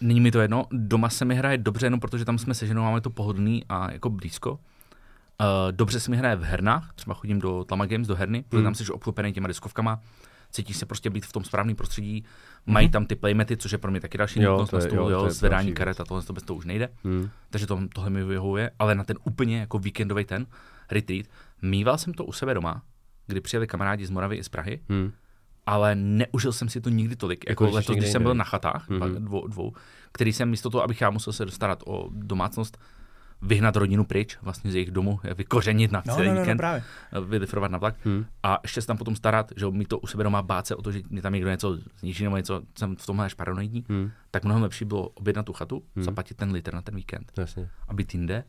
Není 0.00 0.20
mi 0.20 0.30
to 0.30 0.40
jedno, 0.40 0.66
doma 0.70 1.08
se 1.08 1.24
mi 1.24 1.34
hraje 1.34 1.58
dobře, 1.58 1.86
jenom 1.86 2.00
protože 2.00 2.24
tam 2.24 2.38
jsme 2.38 2.54
se 2.54 2.66
ženou, 2.66 2.82
máme 2.82 3.00
to 3.00 3.10
pohodlný 3.10 3.64
a 3.68 3.92
jako 3.92 4.10
blízko. 4.10 4.52
Uh, 4.52 4.58
dobře 5.70 6.00
se 6.00 6.10
mi 6.10 6.16
hraje 6.16 6.36
v 6.36 6.42
hernách, 6.42 6.92
třeba 6.94 7.14
chodím 7.14 7.38
do 7.38 7.64
Tlama 7.64 7.86
Games, 7.86 8.08
do 8.08 8.16
herny, 8.16 8.42
protože 8.42 8.56
Hmm. 8.56 8.64
tam 8.64 8.74
jsi 8.74 8.92
obklopený 8.92 9.32
těma 9.32 9.48
diskovkama, 9.48 10.00
cítíš 10.50 10.76
se 10.76 10.86
prostě 10.86 11.10
být 11.10 11.26
v 11.26 11.32
tom 11.32 11.44
správném 11.44 11.76
prostředí, 11.76 12.24
mají 12.66 12.88
tam 12.88 13.06
ty 13.06 13.14
playmety, 13.14 13.56
což 13.56 13.72
je 13.72 13.78
pro 13.78 13.90
mě 13.90 14.00
taky 14.00 14.18
další 14.18 14.40
nutnost 14.40 14.72
na 14.72 14.80
stůl, 14.80 15.10
jo, 15.10 15.30
zvedání 15.30 15.66
další 15.66 15.74
karet 15.74 16.00
a 16.00 16.04
tohle 16.04 16.22
to 16.22 16.32
bez 16.32 16.42
toho 16.42 16.56
už 16.56 16.64
nejde. 16.64 16.88
Hmm. 17.04 17.30
Takže 17.50 17.66
to, 17.66 17.80
tohle 17.94 18.10
mi 18.10 18.24
vyhovuje, 18.24 18.70
ale 18.78 18.94
na 18.94 19.04
ten 19.04 19.16
úplně 19.24 19.58
jako 19.60 19.78
víkendový 19.78 20.24
ten 20.24 20.46
retreat, 20.90 21.26
mýval 21.62 21.98
jsem 21.98 22.14
to 22.14 22.24
u 22.24 22.32
sebe 22.32 22.54
doma, 22.54 22.82
kdy 23.26 23.40
přijeli 23.40 23.66
kamarádi 23.66 24.06
z 24.06 24.10
Moravy 24.10 24.36
i 24.36 24.44
z 24.44 24.48
Prahy, 24.48 24.80
Hmm. 24.88 25.12
ale 25.66 25.94
neužil 25.94 26.52
jsem 26.52 26.68
si 26.68 26.80
to 26.80 26.90
nikdy 26.90 27.16
tolik. 27.16 27.44
Jako, 27.48 27.64
Jako 27.64 27.76
když 27.76 27.86
letos, 27.88 27.96
když 27.96 28.10
jsem 28.12 28.22
byl 28.22 28.34
na 28.34 28.44
chatách, 28.44 28.88
Mhm. 28.88 29.00
mm-hmm. 29.02 29.24
dvou, 29.24 29.46
dvou, 29.46 29.72
který 30.12 30.32
jsem 30.32 30.50
místo 30.50 30.70
toho, 30.70 30.84
abych 30.84 31.00
já 31.00 31.10
musel 31.10 31.32
se 31.32 31.50
starat 31.50 31.82
o 31.86 32.08
domácnost, 32.12 32.78
vyhnat 33.42 33.76
rodinu 33.76 34.04
pryč, 34.04 34.38
vlastně 34.42 34.72
z 34.72 34.74
jejich 34.74 34.90
domu, 34.90 35.20
je 35.24 35.34
vykořenit 35.34 35.92
na 35.92 36.02
No, 36.06 36.14
celý 36.14 36.26
no, 36.28 36.32
no, 36.32 36.36
no, 36.38 36.42
víkend, 36.44 36.56
právě. 36.56 36.82
vylifrovat 37.26 37.70
na 37.70 37.78
vlak 37.78 37.94
Hmm. 38.04 38.24
a 38.42 38.58
ještě 38.62 38.80
se 38.80 38.86
tam 38.86 38.96
potom 38.96 39.16
starat, 39.16 39.52
že 39.56 39.66
mít 39.70 39.88
to 39.88 39.98
u 39.98 40.06
sebe 40.06 40.24
doma, 40.24 40.42
bát 40.42 40.66
se 40.66 40.76
o 40.76 40.82
to, 40.82 40.92
že 40.92 41.00
mě 41.10 41.22
tam 41.22 41.32
někdo 41.32 41.50
něco 41.50 41.78
zničí 41.98 42.24
nebo 42.24 42.36
něco, 42.36 42.62
jsem 42.78 42.96
v 42.96 43.06
tomhle 43.06 43.26
až 43.26 43.34
paranoidní, 43.34 43.84
Hmm. 43.88 44.10
tak 44.30 44.44
mnohem 44.44 44.62
lepší 44.62 44.84
bylo 44.84 45.08
objednat 45.08 45.46
tu 45.46 45.52
chatu, 45.52 45.82
Hmm. 45.96 46.04
zaplatit 46.04 46.36
ten 46.36 46.52
liter 46.52 46.74
na 46.74 46.82
ten 46.82 46.96
víkend 46.96 47.32
Jasně. 47.36 47.68
a 47.88 47.94
být 47.94 48.14
jinde, 48.14 48.44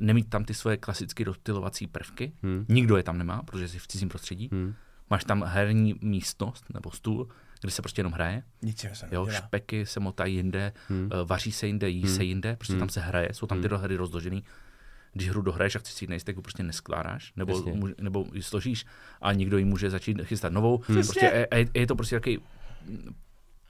nemít 0.00 0.28
tam 0.28 0.44
ty 0.44 0.54
svoje 0.54 0.76
klasické 0.76 1.24
rozptylovací 1.24 1.86
prvky, 1.86 2.32
Hmm. 2.42 2.64
nikdo 2.68 2.96
je 2.96 3.02
tam 3.02 3.18
nemá, 3.18 3.42
protože 3.42 3.68
jsi 3.68 3.78
v 3.78 3.86
cizím 3.86 4.08
prostředí, 4.08 4.48
Hmm. 4.52 4.74
máš 5.10 5.24
tam 5.24 5.42
herní 5.42 5.94
místnost 6.02 6.64
nebo 6.74 6.90
stůl, 6.90 7.28
kde 7.60 7.70
se 7.70 7.82
prostě 7.82 8.00
jenom 8.00 8.12
hraje, 8.12 8.42
Nic 8.62 8.80
se 8.92 9.08
jo, 9.12 9.26
špeky 9.30 9.86
se 9.86 10.00
motají 10.00 10.34
jinde, 10.34 10.72
Hmm. 10.88 11.08
eh, 11.12 11.24
vaří 11.24 11.52
se 11.52 11.66
jinde, 11.66 11.88
jí 11.88 12.08
se 12.08 12.24
jinde, 12.24 12.56
prostě 12.56 12.72
Hmm. 12.72 12.78
tam 12.80 12.88
se 12.88 13.00
hraje, 13.00 13.28
jsou 13.32 13.46
tam 13.46 13.62
ty 13.62 13.68
Hmm. 13.68 13.78
hry 13.78 13.96
rozložený. 13.96 14.44
Když 15.12 15.28
hru 15.30 15.42
dohraješ 15.42 15.76
a 15.76 15.78
chceš 15.78 15.94
si 15.94 16.04
jít 16.04 16.08
nejistek, 16.08 16.40
prostě 16.40 16.62
neskládáš, 16.62 17.32
nebo, 17.36 17.56
Jasně. 17.56 17.72
může, 17.72 17.94
nebo 18.00 18.24
ji 18.32 18.42
složíš 18.42 18.86
a 19.20 19.32
někdo 19.32 19.58
ji 19.58 19.64
může 19.64 19.90
začít 19.90 20.22
chystat 20.24 20.52
novou. 20.52 20.82
Hmm. 20.86 20.96
Prostě 20.96 21.24
je, 21.26 21.48
je, 21.54 21.66
je, 21.74 21.86
to 21.86 21.96
prostě 21.96 22.16
takový 22.16 22.38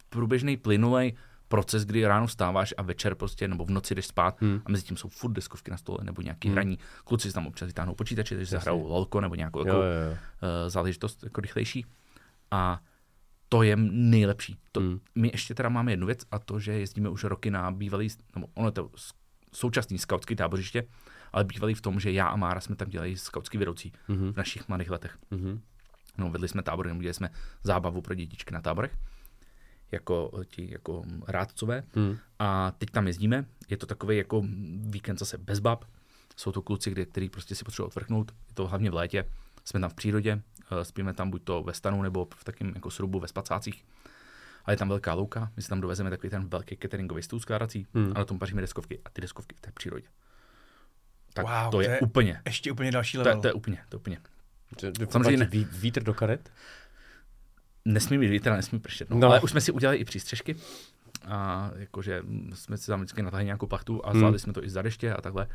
průběžný, 0.09 0.57
plynulej 0.57 1.15
proces, 1.49 1.85
kdy 1.85 2.07
ráno 2.07 2.27
vstáváš 2.27 2.75
a 2.77 2.83
večer 2.83 3.15
prostě, 3.15 3.49
nebo 3.49 3.65
v 3.65 3.71
noci 3.71 3.95
jdeš 3.95 4.07
spát 4.07 4.41
Hmm. 4.41 4.61
a 4.65 4.71
mezi 4.71 4.83
tím 4.85 4.97
jsou 4.97 5.09
furt 5.09 5.33
deskovky 5.33 5.71
na 5.71 5.77
stole 5.77 5.99
nebo 6.03 6.23
nějaký 6.23 6.49
Hmm. 6.49 6.55
hraní. 6.55 6.79
Kluci 7.05 7.29
si 7.29 7.35
tam 7.35 7.47
občas 7.47 7.67
vytáhnou 7.67 7.95
počítače, 7.95 8.35
takže 8.35 8.47
se 8.51 8.55
Jasně. 8.57 8.65
hrajou 8.71 8.87
lolko 8.89 9.21
nebo 9.21 9.35
nějakou 9.35 9.59
jako, 9.67 9.71
Jo, 9.77 9.83
jo, 9.83 10.11
jo. 10.11 10.17
eh, 10.67 10.71
záležitost 10.71 11.23
jako 11.25 11.41
rychlejší. 11.41 11.87
A 12.51 12.81
to 13.49 13.63
je 13.63 13.77
nejlepší. 13.91 14.57
To, 14.73 14.81
Hmm. 14.81 15.01
My 15.15 15.29
ještě 15.29 15.55
teda 15.55 15.69
máme 15.69 15.93
jednu 15.93 16.07
věc 16.07 16.21
a 16.31 16.39
to, 16.39 16.59
že 16.61 16.73
jezdíme 16.73 17.09
už 17.09 17.25
roky 17.25 17.51
na 17.51 17.71
bývalý, 17.71 18.09
nebo 18.35 18.47
ono 18.55 18.69
je 18.69 18.73
to 18.73 18.91
současný 19.53 19.99
skautský 19.99 20.37
tábořiště, 20.37 20.85
ale 21.33 21.45
bývalý 21.45 21.75
v 21.75 21.81
tom, 21.81 22.01
že 22.01 22.13
já 22.13 22.27
a 22.27 22.37
Mára 22.37 22.61
jsme 22.61 22.77
tam 22.77 22.89
dělali 22.89 23.17
skautský 23.17 23.59
vedoucí 23.59 23.93
Mhm. 24.09 24.33
v 24.33 24.37
našich 24.37 24.69
mladých 24.69 24.91
letech. 24.91 25.19
Mhm. 25.31 25.61
No, 26.19 26.31
vedli 26.31 26.49
jsme 26.49 26.63
tábory, 26.63 26.89
nebo 26.89 27.03
dělali 27.03 27.15
jsme 27.15 27.31
zábavu 27.63 28.01
pro 28.03 28.15
dětičky 28.15 28.55
na 28.55 28.61
táborech, 28.61 28.97
jako 29.93 30.31
ti 30.49 30.73
jako 30.73 31.03
rádcové. 31.29 31.83
Hmm. 31.95 32.17
A 32.39 32.71
teď 32.79 32.91
tam 32.91 33.07
jezdíme, 33.07 33.45
je 33.69 33.77
to 33.77 33.87
takový 33.87 34.17
jako 34.17 34.43
víkend 34.81 35.19
zase 35.19 35.39
bez 35.39 35.59
bab. 35.59 35.85
Jsou 36.37 36.53
to 36.53 36.63
kluci, 36.63 36.91
kde, 36.91 37.07
který 37.07 37.29
prostě 37.29 37.55
si 37.55 37.65
potřebují 37.65 37.87
odvrchnout, 37.87 38.33
je 38.49 38.55
to 38.55 38.67
hlavně 38.67 38.91
v 38.91 38.95
létě. 38.95 39.25
Jsme 39.65 39.81
tam 39.81 39.91
v 39.91 39.95
přírodě, 39.95 40.43
spíme 40.83 41.13
tam 41.15 41.31
buď 41.31 41.43
to 41.45 41.63
ve 41.63 41.75
stanu 41.75 42.03
nebo 42.03 42.29
v 42.37 42.45
takém 42.45 42.73
jako 42.75 42.91
srubu 42.91 43.21
ve 43.21 43.29
spacácích. 43.29 43.85
A 44.65 44.71
je 44.71 44.77
tam 44.77 44.89
velká 44.89 45.15
louka, 45.15 45.51
my 45.57 45.63
si 45.63 45.69
tam 45.69 45.81
dovezeme 45.81 46.11
takový 46.11 46.31
ten 46.31 46.49
velký 46.49 46.77
cateringový 46.77 47.23
stůl 47.23 47.41
skládací 47.41 47.87
Hmm. 47.95 48.13
a 48.15 48.19
na 48.19 48.25
tom 48.25 48.39
paříme 48.39 48.61
deskovky 48.61 49.01
a 49.05 49.11
ty 49.11 49.21
deskovky 49.21 49.57
v 49.57 49.61
té 49.61 49.73
přírodě. 49.73 50.07
Tak 51.35 51.47
Wow, 51.47 51.71
to 51.71 51.81
je, 51.81 51.87
to 51.89 51.93
je 51.95 52.01
úplně, 52.01 52.43
Ještě 52.47 52.73
úplně 52.73 52.91
další 52.93 53.13
to, 53.17 53.19
level. 53.23 53.37
je- 53.39 53.41
to 53.43 53.49
je 53.49 53.53
úplně, 53.53 53.79
to 53.89 53.97
je 53.97 53.99
úplně. 53.99 54.19
To- 54.81 54.93
to 54.93 55.07
Samozřejmě 55.13 55.45
ví- 55.45 55.67
Vítr 55.73 56.03
do 56.03 56.15
karet? 56.15 56.53
Nesmí 57.85 58.19
být 58.19 58.29
vítr, 58.29 58.49
a 58.51 58.57
nesmí 58.57 58.79
pršet. 58.81 59.11
No. 59.11 59.17
No. 59.19 59.29
Ale 59.29 59.41
už 59.41 59.51
jsme 59.51 59.61
si 59.61 59.73
udělali 59.73 59.97
i 59.99 60.05
přístřežky. 60.05 60.57
A 61.29 61.71
jakože 61.77 62.23
jsme 62.55 62.77
si 62.77 62.87
tam 62.87 63.01
vždycky 63.01 63.23
natáhli 63.23 63.45
nějakou 63.45 63.67
plachtu 63.67 64.07
a 64.07 64.11
Hmm. 64.11 64.19
zvládli 64.19 64.39
jsme 64.39 64.53
to 64.53 64.65
i 64.65 64.71
za 64.71 64.83
deště 64.83 65.15
a 65.15 65.21
takhle. 65.21 65.47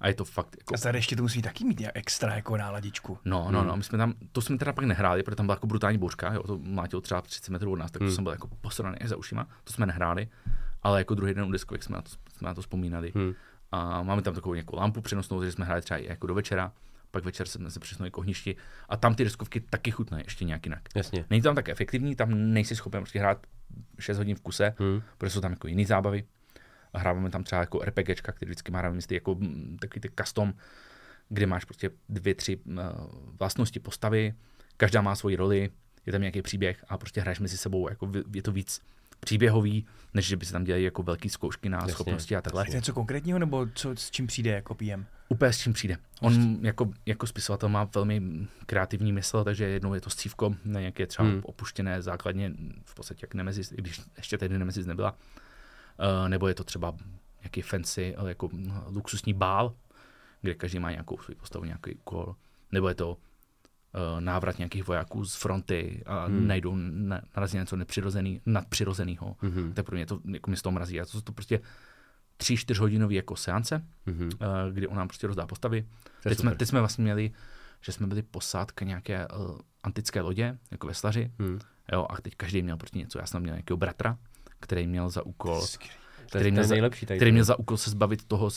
A 0.00 0.08
je 0.08 0.14
to 0.14 0.24
fakt 0.24 0.56
jako... 0.58 0.74
A 0.74 0.78
tady 0.78 0.98
ještě 0.98 1.16
to 1.16 1.22
musí 1.22 1.42
taky 1.42 1.64
mít 1.64 1.78
nějak 1.80 1.96
extra 1.96 2.34
jako 2.34 2.56
náladičku. 2.56 3.18
No, 3.24 3.48
no, 3.50 3.64
no, 3.64 3.76
my 3.76 3.82
jsme 3.82 3.98
tam, 3.98 4.14
to 4.32 4.40
jsme 4.40 4.58
teda 4.58 4.72
pak 4.72 4.84
nehráli, 4.84 5.22
protože 5.22 5.36
tam 5.36 5.46
byla 5.46 5.54
jako 5.56 5.66
brutální 5.66 5.98
bouřka, 5.98 6.32
jo, 6.34 6.42
to 6.42 6.58
mlátilo 6.58 7.00
třeba 7.00 7.20
30 7.20 7.48
metrů 7.52 7.72
od 7.72 7.76
nás, 7.76 7.90
tak 7.90 7.98
to 7.98 8.04
Hmm. 8.04 8.14
jsem 8.14 8.24
byl 8.24 8.32
jako 8.32 8.48
posraný 8.60 8.96
za 9.04 9.16
ušima, 9.16 9.46
to 9.64 9.72
jsme 9.72 9.86
nehráli, 9.86 10.28
ale 10.82 10.98
jako 11.00 11.14
druhý 11.14 11.34
den 11.34 11.44
u 11.44 11.52
diskovek 11.52 11.82
jsme 11.82 11.96
na 11.96 12.02
to, 12.02 12.10
jsme 12.10 12.46
na 12.48 12.54
to 12.54 12.60
vzpomínali. 12.60 13.12
Hmm. 13.14 13.32
A 13.72 14.02
máme 14.02 14.22
tam 14.22 14.34
takovou 14.34 14.54
nějakou 14.54 14.76
lampu 14.76 15.00
přenosnou, 15.00 15.38
takže 15.38 15.52
jsme 15.52 15.64
hráli 15.64 15.82
třeba 15.82 15.98
i 15.98 16.06
jako 16.08 16.26
do 16.26 16.34
večera, 16.34 16.72
pak 17.10 17.24
večer 17.24 17.46
jsme 17.48 17.70
se 17.70 17.80
přesunuli 17.80 18.10
k 18.10 18.18
ohništi 18.18 18.56
a 18.88 18.96
tam 18.96 19.14
ty 19.14 19.24
diskovky 19.24 19.60
taky 19.60 19.90
chutnají 19.90 20.24
ještě 20.26 20.44
nějak 20.44 20.66
jinak. 20.66 20.82
Jasně. 20.94 21.24
Není 21.30 21.42
to 21.42 21.48
tam 21.48 21.54
tak 21.54 21.68
efektivní, 21.68 22.16
tam 22.16 22.30
nejsi 22.52 22.76
schopen 22.76 23.00
prostě 23.02 23.18
hrát 23.18 23.46
6 23.98 24.18
hodin 24.18 24.36
v 24.36 24.40
kuse, 24.40 24.74
Hmm. 24.78 25.02
protože 25.18 25.30
jsou 25.32 25.40
tam 25.40 25.52
jako 25.52 25.68
jiný 25.68 25.84
zábavy. 25.84 26.24
A 26.92 26.98
hráváme 26.98 27.30
tam 27.30 27.44
třeba 27.44 27.60
jako 27.60 27.78
RPGčka, 27.78 28.32
který 28.32 28.48
vždycky 28.50 28.72
má 28.72 28.90
místy 28.90 29.14
jako 29.14 29.34
mm, 29.34 29.76
takový 29.80 30.00
ty 30.00 30.10
custom, 30.20 30.54
kde 31.28 31.46
máš 31.46 31.64
prostě 31.64 31.90
dvě, 32.08 32.34
tři 32.34 32.58
vlastnosti 33.38 33.80
postavy, 33.80 34.34
každá 34.76 35.00
má 35.00 35.14
svoji 35.14 35.36
roli, 35.36 35.70
je 36.06 36.12
tam 36.12 36.20
nějaký 36.20 36.42
příběh 36.42 36.84
a 36.88 36.98
prostě 36.98 37.20
hraješ 37.20 37.40
mezi 37.40 37.56
sebou, 37.56 37.88
jako 37.88 38.12
je 38.34 38.42
to 38.42 38.52
víc 38.52 38.80
příběhový, 39.20 39.86
než 40.14 40.26
že 40.26 40.36
by 40.36 40.46
se 40.46 40.52
tam 40.52 40.64
dělali 40.64 40.82
jako 40.82 41.02
velký 41.02 41.28
zkoušky 41.28 41.68
na 41.68 41.78
Jasně, 41.78 41.92
schopnosti 41.92 42.36
a 42.36 42.40
takhle. 42.40 42.62
Je 42.62 42.70
to 42.70 42.76
něco 42.76 42.92
konkrétního, 42.92 43.38
nebo 43.38 43.66
co, 43.74 43.90
s 43.96 44.10
čím 44.10 44.26
přijde 44.26 44.50
jako 44.50 44.74
PM? 44.74 45.04
Úplně 45.28 45.52
s 45.52 45.58
čím 45.58 45.72
přijde. 45.72 45.96
On 46.20 46.58
jako, 46.62 46.90
jako 47.06 47.26
spisovatel 47.26 47.68
má 47.68 47.84
velmi 47.84 48.22
kreativní 48.66 49.12
mysl, 49.12 49.44
takže 49.44 49.64
jednou 49.64 49.94
je 49.94 50.00
to 50.00 50.10
scívko 50.10 50.54
na 50.64 50.80
nějaké 50.80 51.06
třeba 51.06 51.28
hmm. 51.28 51.40
opuštěné 51.44 52.02
základně, 52.02 52.52
v 52.84 52.94
podstatě 52.94 53.18
jak 53.22 53.34
Nemesis, 53.34 53.72
i 53.72 53.76
když 53.76 54.00
ještě 54.16 54.38
tehdy 54.38 54.58
Nemesis 54.58 54.86
nebyla. 54.86 55.16
Uh, 56.22 56.28
nebo 56.28 56.48
je 56.48 56.54
to 56.54 56.64
třeba 56.64 56.94
nějaký 57.42 57.62
fancy, 57.62 58.16
ale 58.16 58.28
jako 58.28 58.48
hm, 58.52 58.72
luxusní 58.86 59.34
bál, 59.34 59.74
kde 60.40 60.54
každý 60.54 60.78
má 60.78 60.90
nějakou 60.90 61.18
svou 61.18 61.34
postavu, 61.34 61.64
nějaký 61.64 61.94
úkol. 61.94 62.36
Nebo 62.72 62.88
je 62.88 62.94
to 62.94 63.10
uh, 63.10 64.20
návrat 64.20 64.58
nějakých 64.58 64.86
vojáků 64.86 65.24
z 65.24 65.34
fronty 65.34 66.02
a 66.06 66.24
Hmm. 66.24 66.38
hmm. 66.38 66.46
najdou, 66.46 66.76
na, 66.76 67.20
narazí 67.36 67.56
na 67.56 67.62
něco 67.62 67.76
nepřirozený, 67.76 68.40
nadpřirozenýho. 68.46 69.36
Mhm. 69.42 69.72
Tak 69.72 69.86
pro 69.86 69.96
mě 69.96 70.06
to 70.06 70.20
jako 70.32 70.50
mě 70.50 70.56
z 70.56 70.62
toho 70.62 70.72
mrazí. 70.72 71.00
A 71.00 71.04
to 71.04 71.10
jsou 71.10 71.20
to 71.20 71.32
prostě 71.32 71.60
tři, 72.36 72.56
čtyřhodinový 72.56 73.14
jako 73.14 73.36
seance, 73.36 73.84
uh, 74.32 74.46
kdy 74.72 74.86
on 74.86 74.96
nám 74.96 75.08
prostě 75.08 75.26
rozdá 75.26 75.46
postavy. 75.46 75.86
Teď 76.22 76.38
jsme, 76.38 76.54
teď 76.54 76.68
jsme 76.68 76.78
vlastně 76.80 77.02
měli, 77.02 77.30
že 77.80 77.92
jsme 77.92 78.06
byli 78.06 78.22
posádka 78.22 78.84
nějaké 78.84 79.28
uh, 79.28 79.58
antické 79.82 80.20
lodě, 80.20 80.58
jako 80.70 80.86
veslaři, 80.86 81.32
Hmm. 81.38 81.58
jo, 81.92 82.06
a 82.10 82.20
teď 82.20 82.34
každý 82.36 82.62
měl 82.62 82.76
prostě 82.76 82.98
něco. 82.98 83.18
Já 83.18 83.26
jsem 83.26 83.42
měl 83.42 83.54
nějakého 83.54 83.76
bratra, 83.76 84.18
který 84.60 84.86
měl 84.86 85.10
za 85.10 85.26
úkol, 85.26 85.62
který 86.28 86.50
měl 86.50 86.62
je 86.62 86.68
za- 86.68 86.74
nejlepší 86.74 87.06
tady. 87.06 87.18
který 87.18 87.32
měl 87.32 87.44
za 87.44 87.58
úkol 87.58 87.76
se 87.76 87.90
zbavit 87.90 88.24
toho, 88.24 88.48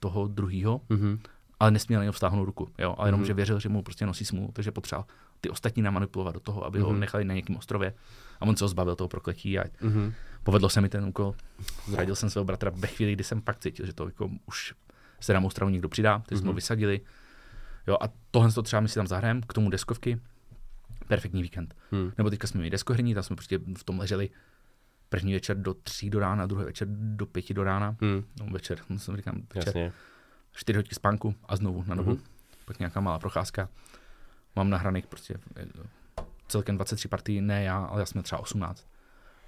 toho 0.00 0.28
druhého, 0.28 0.80
Mhm. 0.88 1.18
ale 1.60 1.70
nesměl 1.70 2.00
jenom 2.00 2.12
vztáhnout 2.12 2.44
ruku, 2.44 2.68
jo, 2.78 2.94
a 2.98 3.06
jenom, 3.06 3.20
Mhm. 3.20 3.26
že 3.26 3.34
věřil, 3.34 3.60
že 3.60 3.68
mu 3.68 3.82
prostě 3.82 4.06
nosí 4.06 4.24
smůlu, 4.24 4.52
takže 4.52 4.72
potřeboval 4.72 5.06
ty 5.40 5.50
ostatní 5.50 5.82
namanipulovat 5.82 6.34
do 6.34 6.40
toho, 6.40 6.64
aby 6.64 6.80
ho 6.80 6.90
Mhm. 6.90 7.00
nechali 7.00 7.24
na 7.24 7.34
nějakém 7.34 7.56
ostrově 7.56 7.94
a 8.40 8.42
on 8.46 8.56
se 8.56 8.64
ho 8.64 8.68
zbavil 8.68 8.96
toho 8.96 9.08
prokletí 9.08 9.58
a 9.58 9.64
Mhm. 9.80 10.12
povedlo 10.42 10.68
se 10.68 10.80
mi 10.80 10.88
ten 10.88 11.04
úkol. 11.04 11.34
Zradil 11.88 12.14
jsem 12.16 12.30
svého 12.30 12.44
bratra 12.44 12.70
ve 12.74 12.88
chvíli, 12.88 13.12
kdy 13.12 13.24
jsem 13.24 13.40
pak 13.42 13.58
cítil, 13.58 13.86
že 13.86 13.92
to 13.92 14.06
jako 14.06 14.30
už 14.46 14.74
se 15.20 15.32
na 15.34 15.40
mou 15.40 15.50
stranu 15.50 15.70
někdo 15.72 15.88
přidá, 15.88 16.18
takže 16.26 16.38
jsme 16.38 16.44
Mhm. 16.44 16.48
ho 16.48 16.54
vysadili. 16.54 17.00
Jo, 17.86 17.96
a 18.00 18.08
tohle 18.30 18.52
to 18.52 18.62
třeba 18.62 18.80
my 18.80 18.88
si 18.88 18.94
tam 18.94 19.06
zahrajeme, 19.06 19.40
k 19.48 19.52
tomu 19.52 19.70
deskovky, 19.70 20.20
perfektní 21.08 21.42
víkend. 21.42 21.74
Hmm. 21.90 22.12
Nebo 22.18 22.30
teďka 22.30 22.46
jsme 22.46 22.58
měli 22.58 22.70
deskohrní, 22.70 23.14
tam 23.14 23.22
jsme 23.22 23.36
prostě 23.36 23.58
v 23.78 23.84
tom 23.84 23.98
leželi 23.98 24.30
první 25.08 25.32
večer 25.32 25.56
do 25.56 25.74
tří 25.74 26.10
do 26.10 26.18
rána, 26.18 26.46
druhý 26.46 26.64
večer 26.64 26.88
do 26.90 27.26
pěti 27.26 27.54
do 27.54 27.64
rána. 27.64 27.96
Hmm. 28.00 28.24
No, 28.40 28.46
večer, 28.46 28.78
no, 28.88 28.98
jsem 28.98 29.16
říkám, 29.16 29.34
večer. 29.54 29.66
Jasně. 29.76 29.92
čtyři 30.52 30.76
hodiny 30.78 30.94
spánku 30.94 31.34
a 31.48 31.56
znovu 31.56 31.84
na 31.86 31.94
dobu. 31.94 32.10
Mhm. 32.10 32.20
Pak 32.64 32.78
nějaká 32.78 33.00
malá 33.00 33.18
procházka. 33.18 33.68
Mám 34.56 34.70
nahraných 34.70 35.06
prostě 35.06 35.34
eh, 35.56 35.66
celkem 36.48 36.76
23 36.76 37.08
partí, 37.08 37.40
ne 37.40 37.62
já, 37.62 37.78
ale 37.84 38.00
já 38.02 38.06
jsem 38.06 38.16
měl 38.16 38.22
třeba 38.22 38.40
18. 38.40 38.86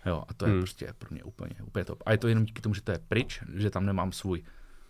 Jo, 0.07 0.25
a 0.29 0.35
to 0.35 0.45
je 0.47 0.51
Hmm. 0.53 0.61
prostě 0.61 0.95
pro 0.99 1.09
mě 1.11 1.23
úplně, 1.25 1.55
úplně 1.65 1.85
top. 1.85 2.03
A 2.07 2.13
je 2.13 2.19
to 2.19 2.29
jenom 2.29 2.45
díky 2.45 2.63
tomu, 2.63 2.75
že 2.75 2.83
to 2.83 2.93
je 2.93 2.99
pryč, 3.09 3.43
že 3.55 3.71
tam 3.71 3.87
nemám 3.87 4.13
svůj 4.13 4.43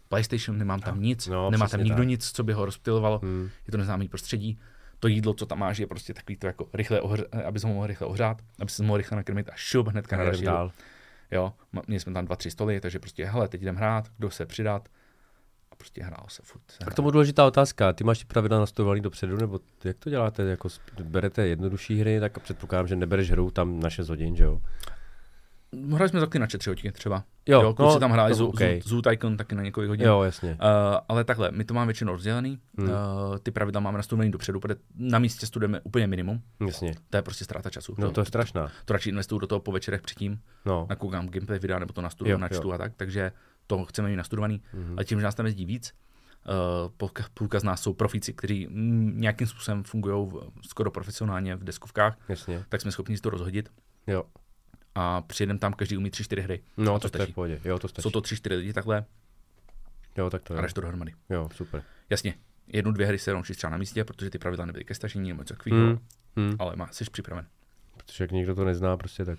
PlayStation, 0.08 0.58
nemám 0.58 0.80
tam 0.80 1.00
nic, 1.02 1.26
No, 1.26 1.50
nemá 1.50 1.68
tam 1.68 1.80
nikdo 1.84 1.96
tak. 1.98 2.06
nic, 2.08 2.30
co 2.32 2.42
by 2.44 2.52
ho 2.52 2.64
rozptilovalo, 2.64 3.18
Hmm. 3.22 3.48
je 3.66 3.70
to 3.70 3.76
neznámý 3.78 4.08
prostředí. 4.08 4.58
To 5.00 5.08
jídlo, 5.08 5.34
co 5.34 5.46
tam 5.46 5.58
máš, 5.58 5.78
je 5.78 5.86
prostě 5.86 6.14
takový 6.14 6.36
to 6.36 6.46
jako 6.46 6.68
rychle 6.74 7.00
ohře, 7.00 7.24
aby 7.44 7.60
se 7.60 7.66
mohl 7.66 7.86
rychle 7.86 8.06
ohřát, 8.06 8.42
aby 8.60 8.70
se 8.70 8.82
mohl 8.82 8.96
rychle 8.96 9.16
nakrmit 9.16 9.48
a 9.48 9.52
šup 9.56 9.88
hnedka 9.88 10.16
na 10.16 10.30
dál. 10.30 10.72
Jo, 11.30 11.52
měli 11.86 12.00
jsme 12.00 12.12
tam 12.12 12.24
dva, 12.24 12.36
tři 12.36 12.50
stoly, 12.50 12.80
takže 12.80 12.98
prostě, 12.98 13.24
hele, 13.24 13.48
teď 13.48 13.62
jdem 13.62 13.76
hrát, 13.76 14.08
kdo 14.18 14.30
se 14.30 14.46
přidat. 14.46 14.88
A 15.72 15.76
prostě 15.76 16.02
hrálo 16.02 16.28
se 16.28 16.42
furt. 16.44 16.62
se 16.70 16.84
A 16.86 16.90
k 16.90 16.94
tomu 16.94 17.10
důležitá 17.10 17.46
otázka. 17.46 17.92
Ty 17.92 18.04
máš 18.04 18.18
ty 18.18 18.24
pravidla 18.24 18.58
nastavovaný 18.58 19.00
dopředu, 19.00 19.36
nebo 19.36 19.60
jak 19.84 19.98
to 19.98 20.10
děláte? 20.10 20.42
Jako 20.42 20.68
berete 21.02 21.46
jednodušší 21.46 22.00
hry, 22.00 22.20
tak 22.20 22.38
předpokládám, 22.38 22.86
že 22.86 22.96
nebereš 22.96 23.30
hru 23.30 23.50
tam 23.50 23.80
na 23.80 23.90
6 23.90 24.08
hodin, 24.08 24.36
že 24.36 24.44
jo? 24.44 24.60
Hráli 25.94 26.08
jsme 26.08 26.20
taky 26.20 26.38
na 26.38 26.46
tři 26.46 26.70
hodiny 26.70 26.92
třeba. 26.92 27.24
Jo, 27.46 27.62
jo 27.62 27.74
kluci 27.74 27.94
no, 27.94 28.00
tam 28.00 28.10
hráli 28.10 28.30
to 28.32 28.36
Zoo, 28.36 28.48
okay. 28.48 28.80
Zoo, 28.80 28.88
Zoo 28.88 29.02
Tycoon 29.02 29.36
taky 29.36 29.54
na 29.54 29.62
několik 29.62 29.88
hodin. 29.88 30.06
Jo, 30.06 30.22
jasně. 30.22 30.50
Uh, 30.50 30.56
ale 31.08 31.24
takhle, 31.24 31.50
my 31.50 31.64
to 31.64 31.74
máme 31.74 31.86
většinou 31.86 32.12
rozdělený, 32.12 32.58
Hmm. 32.78 32.88
uh, 32.88 32.94
ty 33.42 33.50
pravidla 33.50 33.80
máme 33.80 33.98
nastavený 33.98 34.30
dopředu, 34.30 34.60
protože 34.60 34.80
na 34.94 35.18
místě 35.18 35.46
studujeme 35.46 35.80
úplně 35.80 36.06
minimum, 36.06 36.42
Jasně. 36.66 36.94
to 37.10 37.16
je 37.16 37.22
prostě 37.22 37.44
ztráta 37.44 37.70
času. 37.70 37.94
No 37.98 38.10
to 38.10 38.20
je 38.20 38.24
strašná. 38.24 38.70
to 38.84 38.92
radši 38.92 39.08
investuju 39.08 39.38
do 39.38 39.46
toho 39.46 39.60
po 39.60 39.72
večerech 39.72 40.02
předtím, 40.02 40.40
No. 40.66 40.86
nakoukám 40.90 41.28
gameplay 41.28 41.58
videa 41.58 41.78
nebo 41.78 41.92
to 41.92 42.00
nastuduju, 42.00 42.32
Jo, 42.32 42.38
načtu 42.38 42.68
jo. 42.68 42.72
a 42.74 42.78
tak, 42.78 42.92
takže 42.96 43.32
to 43.66 43.84
chceme 43.84 44.08
mít 44.08 44.16
nastudovaný. 44.16 44.62
Mhm. 44.74 44.92
Ale 44.96 45.04
tím, 45.04 45.18
že 45.20 45.24
nás 45.24 45.34
tam 45.34 45.46
jezdí 45.46 45.64
víc, 45.64 45.92
uh, 46.48 47.08
půlka, 47.34 47.60
z 47.60 47.64
nás 47.64 47.82
jsou 47.82 47.92
profíci, 47.94 48.32
kteří 48.32 48.68
nějakým 49.14 49.46
způsobem 49.46 49.84
fungují 49.84 50.30
skoro 50.68 50.90
profesionálně 50.90 51.56
v 51.56 51.64
deskovkách, 51.64 52.18
Jasně. 52.28 52.64
tak 52.68 52.80
jsme 52.80 52.92
schopni 52.92 53.16
si 53.16 53.22
to 53.22 53.30
rozhodit 53.30 53.68
Jo. 54.06 54.24
A 54.94 55.20
přijedem 55.20 55.58
tam, 55.58 55.72
každý 55.72 55.96
umí 55.96 56.10
tři, 56.10 56.24
čtyři 56.24 56.42
hry. 56.42 56.62
No, 56.76 56.94
a 56.94 56.98
to, 56.98 57.06
je 57.06 57.08
stačí. 57.08 57.32
pohodě. 57.32 57.60
Jo, 57.64 57.78
to 57.78 57.88
stačí. 57.88 58.02
Jsou 58.02 58.10
to 58.10 58.20
tři, 58.20 58.36
čtyři 58.36 58.54
lidi 58.56 58.72
takhle 58.72 59.04
Jo, 60.16 60.30
tak 60.30 60.42
to 60.42 60.54
a 60.54 60.56
jo. 60.56 60.62
jdeš 60.62 60.72
to 60.72 60.80
dohromady. 60.80 61.12
Jo, 61.30 61.48
super. 61.54 61.82
Jasně, 62.10 62.34
jednu, 62.66 62.92
dvě 62.92 63.06
hry 63.06 63.18
se 63.18 63.32
naučíš 63.32 63.56
třeba 63.56 63.70
na 63.70 63.76
místě, 63.76 64.04
protože 64.04 64.30
ty 64.30 64.38
pravidla 64.38 64.66
nebyly 64.66 64.84
ke 64.84 64.94
stažení 64.94 65.28
nebo 65.28 65.42
něco 65.42 65.54
takového, 65.54 65.86
Hmm. 65.86 65.98
Hmm. 66.36 66.56
ale 66.58 66.76
má, 66.76 66.88
jsi 66.92 67.04
připraven. 67.04 67.46
Protože 67.96 68.24
jak 68.24 68.30
někdo 68.32 68.54
to 68.54 68.64
nezná, 68.64 68.96
prostě 68.96 69.24
tak. 69.24 69.38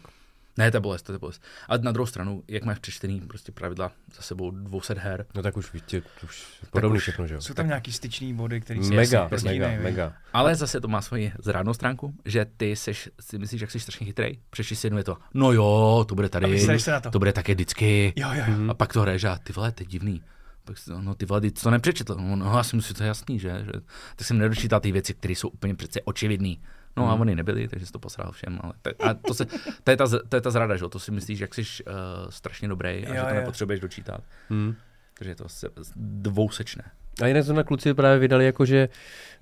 Ne, 0.57 0.71
to 0.71 0.77
je 0.77 0.81
bolest, 0.81 1.01
to 1.03 1.13
je 1.13 1.19
bolest. 1.19 1.41
Ale 1.67 1.79
na 1.79 1.91
druhou 1.91 2.05
stranu, 2.05 2.43
jak 2.47 2.63
máš 2.63 2.79
přečtený 2.79 3.21
prostě 3.21 3.51
pravidla 3.51 3.91
za 4.15 4.21
sebou 4.21 4.51
200 4.51 4.93
her, 4.93 5.25
No 5.35 5.41
tak 5.43 5.57
už 5.57 5.73
víte, 5.73 6.01
už 6.23 6.45
podobný 6.71 6.99
všechno, 6.99 7.27
že 7.27 7.33
jo? 7.33 7.41
Jsou 7.41 7.53
tam 7.53 7.67
nějaký 7.67 7.91
styčný 7.91 8.33
body, 8.33 8.61
které 8.61 8.83
se 8.83 8.93
Mega, 8.93 9.29
prostě 9.29 9.49
mega, 9.49 9.69
jiný, 9.71 9.83
mega. 9.83 10.13
ale 10.33 10.55
zase 10.55 10.81
to 10.81 10.87
má 10.87 11.01
svoji 11.01 11.31
zrádnou 11.43 11.73
stránku, 11.73 12.13
že 12.25 12.45
ty 12.57 12.75
seš, 12.75 13.09
si 13.19 13.37
myslíš, 13.39 13.61
jak 13.61 13.71
jsi 13.71 13.79
strašně 13.79 14.05
chytrý, 14.05 14.39
přečti 14.49 14.75
si 14.75 14.87
jednou 14.87 14.97
je 14.97 15.03
to, 15.03 15.17
no 15.33 15.51
jo, 15.51 16.05
to 16.09 16.15
bude 16.15 16.27
A 16.27 16.29
tady, 16.29 16.45
vysereš 16.51 16.81
se 16.81 16.91
na 16.91 16.99
to. 16.99 17.11
to 17.11 17.19
bude 17.19 17.33
také 17.33 17.53
vždycky. 17.53 18.13
Jo, 18.15 18.29
jo, 18.33 18.43
Mhm. 18.47 18.65
jo. 18.65 18.71
A 18.71 18.73
pak 18.73 18.93
to 18.93 19.01
hraješ 19.01 19.23
a 19.23 19.37
ty 19.37 19.53
vole, 19.53 19.71
to 19.71 19.83
je 19.83 19.87
divný. 19.87 20.23
Pak 20.65 20.77
si 20.77 20.85
to, 20.85 21.01
no 21.01 21.15
ty 21.15 21.25
vole, 21.25 21.41
to 21.51 21.71
nepřečetl. 21.71 22.15
No, 22.15 22.35
no 22.35 22.57
já 22.57 22.63
si 22.63 22.75
myslím, 22.75 22.87
že 22.93 22.97
to 22.97 23.03
je 23.03 23.07
jasný, 23.07 23.39
že? 23.39 23.49
že 23.65 23.71
tak 24.15 24.27
jsem 24.27 24.37
nedočítal 24.37 24.79
ty 24.79 24.91
věci, 24.91 25.13
které 25.13 25.31
jsou 25.35 25.47
úplně 25.49 25.75
přece 25.75 26.01
očividný. 26.01 26.61
No 26.97 27.09
a 27.09 27.11
Mhm. 27.13 27.21
oni 27.21 27.35
nebyli, 27.35 27.67
takže 27.67 27.85
jsi 27.85 27.91
to 27.91 27.99
posral 27.99 28.31
všem. 28.31 28.59
Ale 28.63 28.73
to, 28.81 28.89
a 28.99 29.13
to, 29.13 29.33
se, 29.33 29.45
to, 29.83 29.91
je 29.91 29.97
ta, 29.97 30.05
to 30.29 30.35
je 30.35 30.41
ta 30.41 30.51
zrada, 30.51 30.75
že? 30.77 30.85
To 30.89 30.99
si 30.99 31.11
myslíš, 31.11 31.39
jak 31.39 31.55
jsi 31.55 31.61
uh, 31.61 31.93
strašně 32.29 32.67
dobrý 32.67 32.89
a 32.89 32.93
Jo, 33.09 33.15
že 33.15 33.21
to 33.21 33.27
jo. 33.27 33.35
nepotřebuješ 33.35 33.79
dočítat. 33.79 34.21
Hmm. 34.49 34.75
Takže 35.17 35.31
je 35.31 35.35
to 35.35 35.49
se, 35.49 35.67
dvousečné. 35.95 36.83
A 37.23 37.27
jinak 37.27 37.43
zrovna 37.43 37.63
kluci 37.63 37.93
právě 37.93 38.19
vydali 38.19 38.45
jako, 38.45 38.65
že 38.65 38.89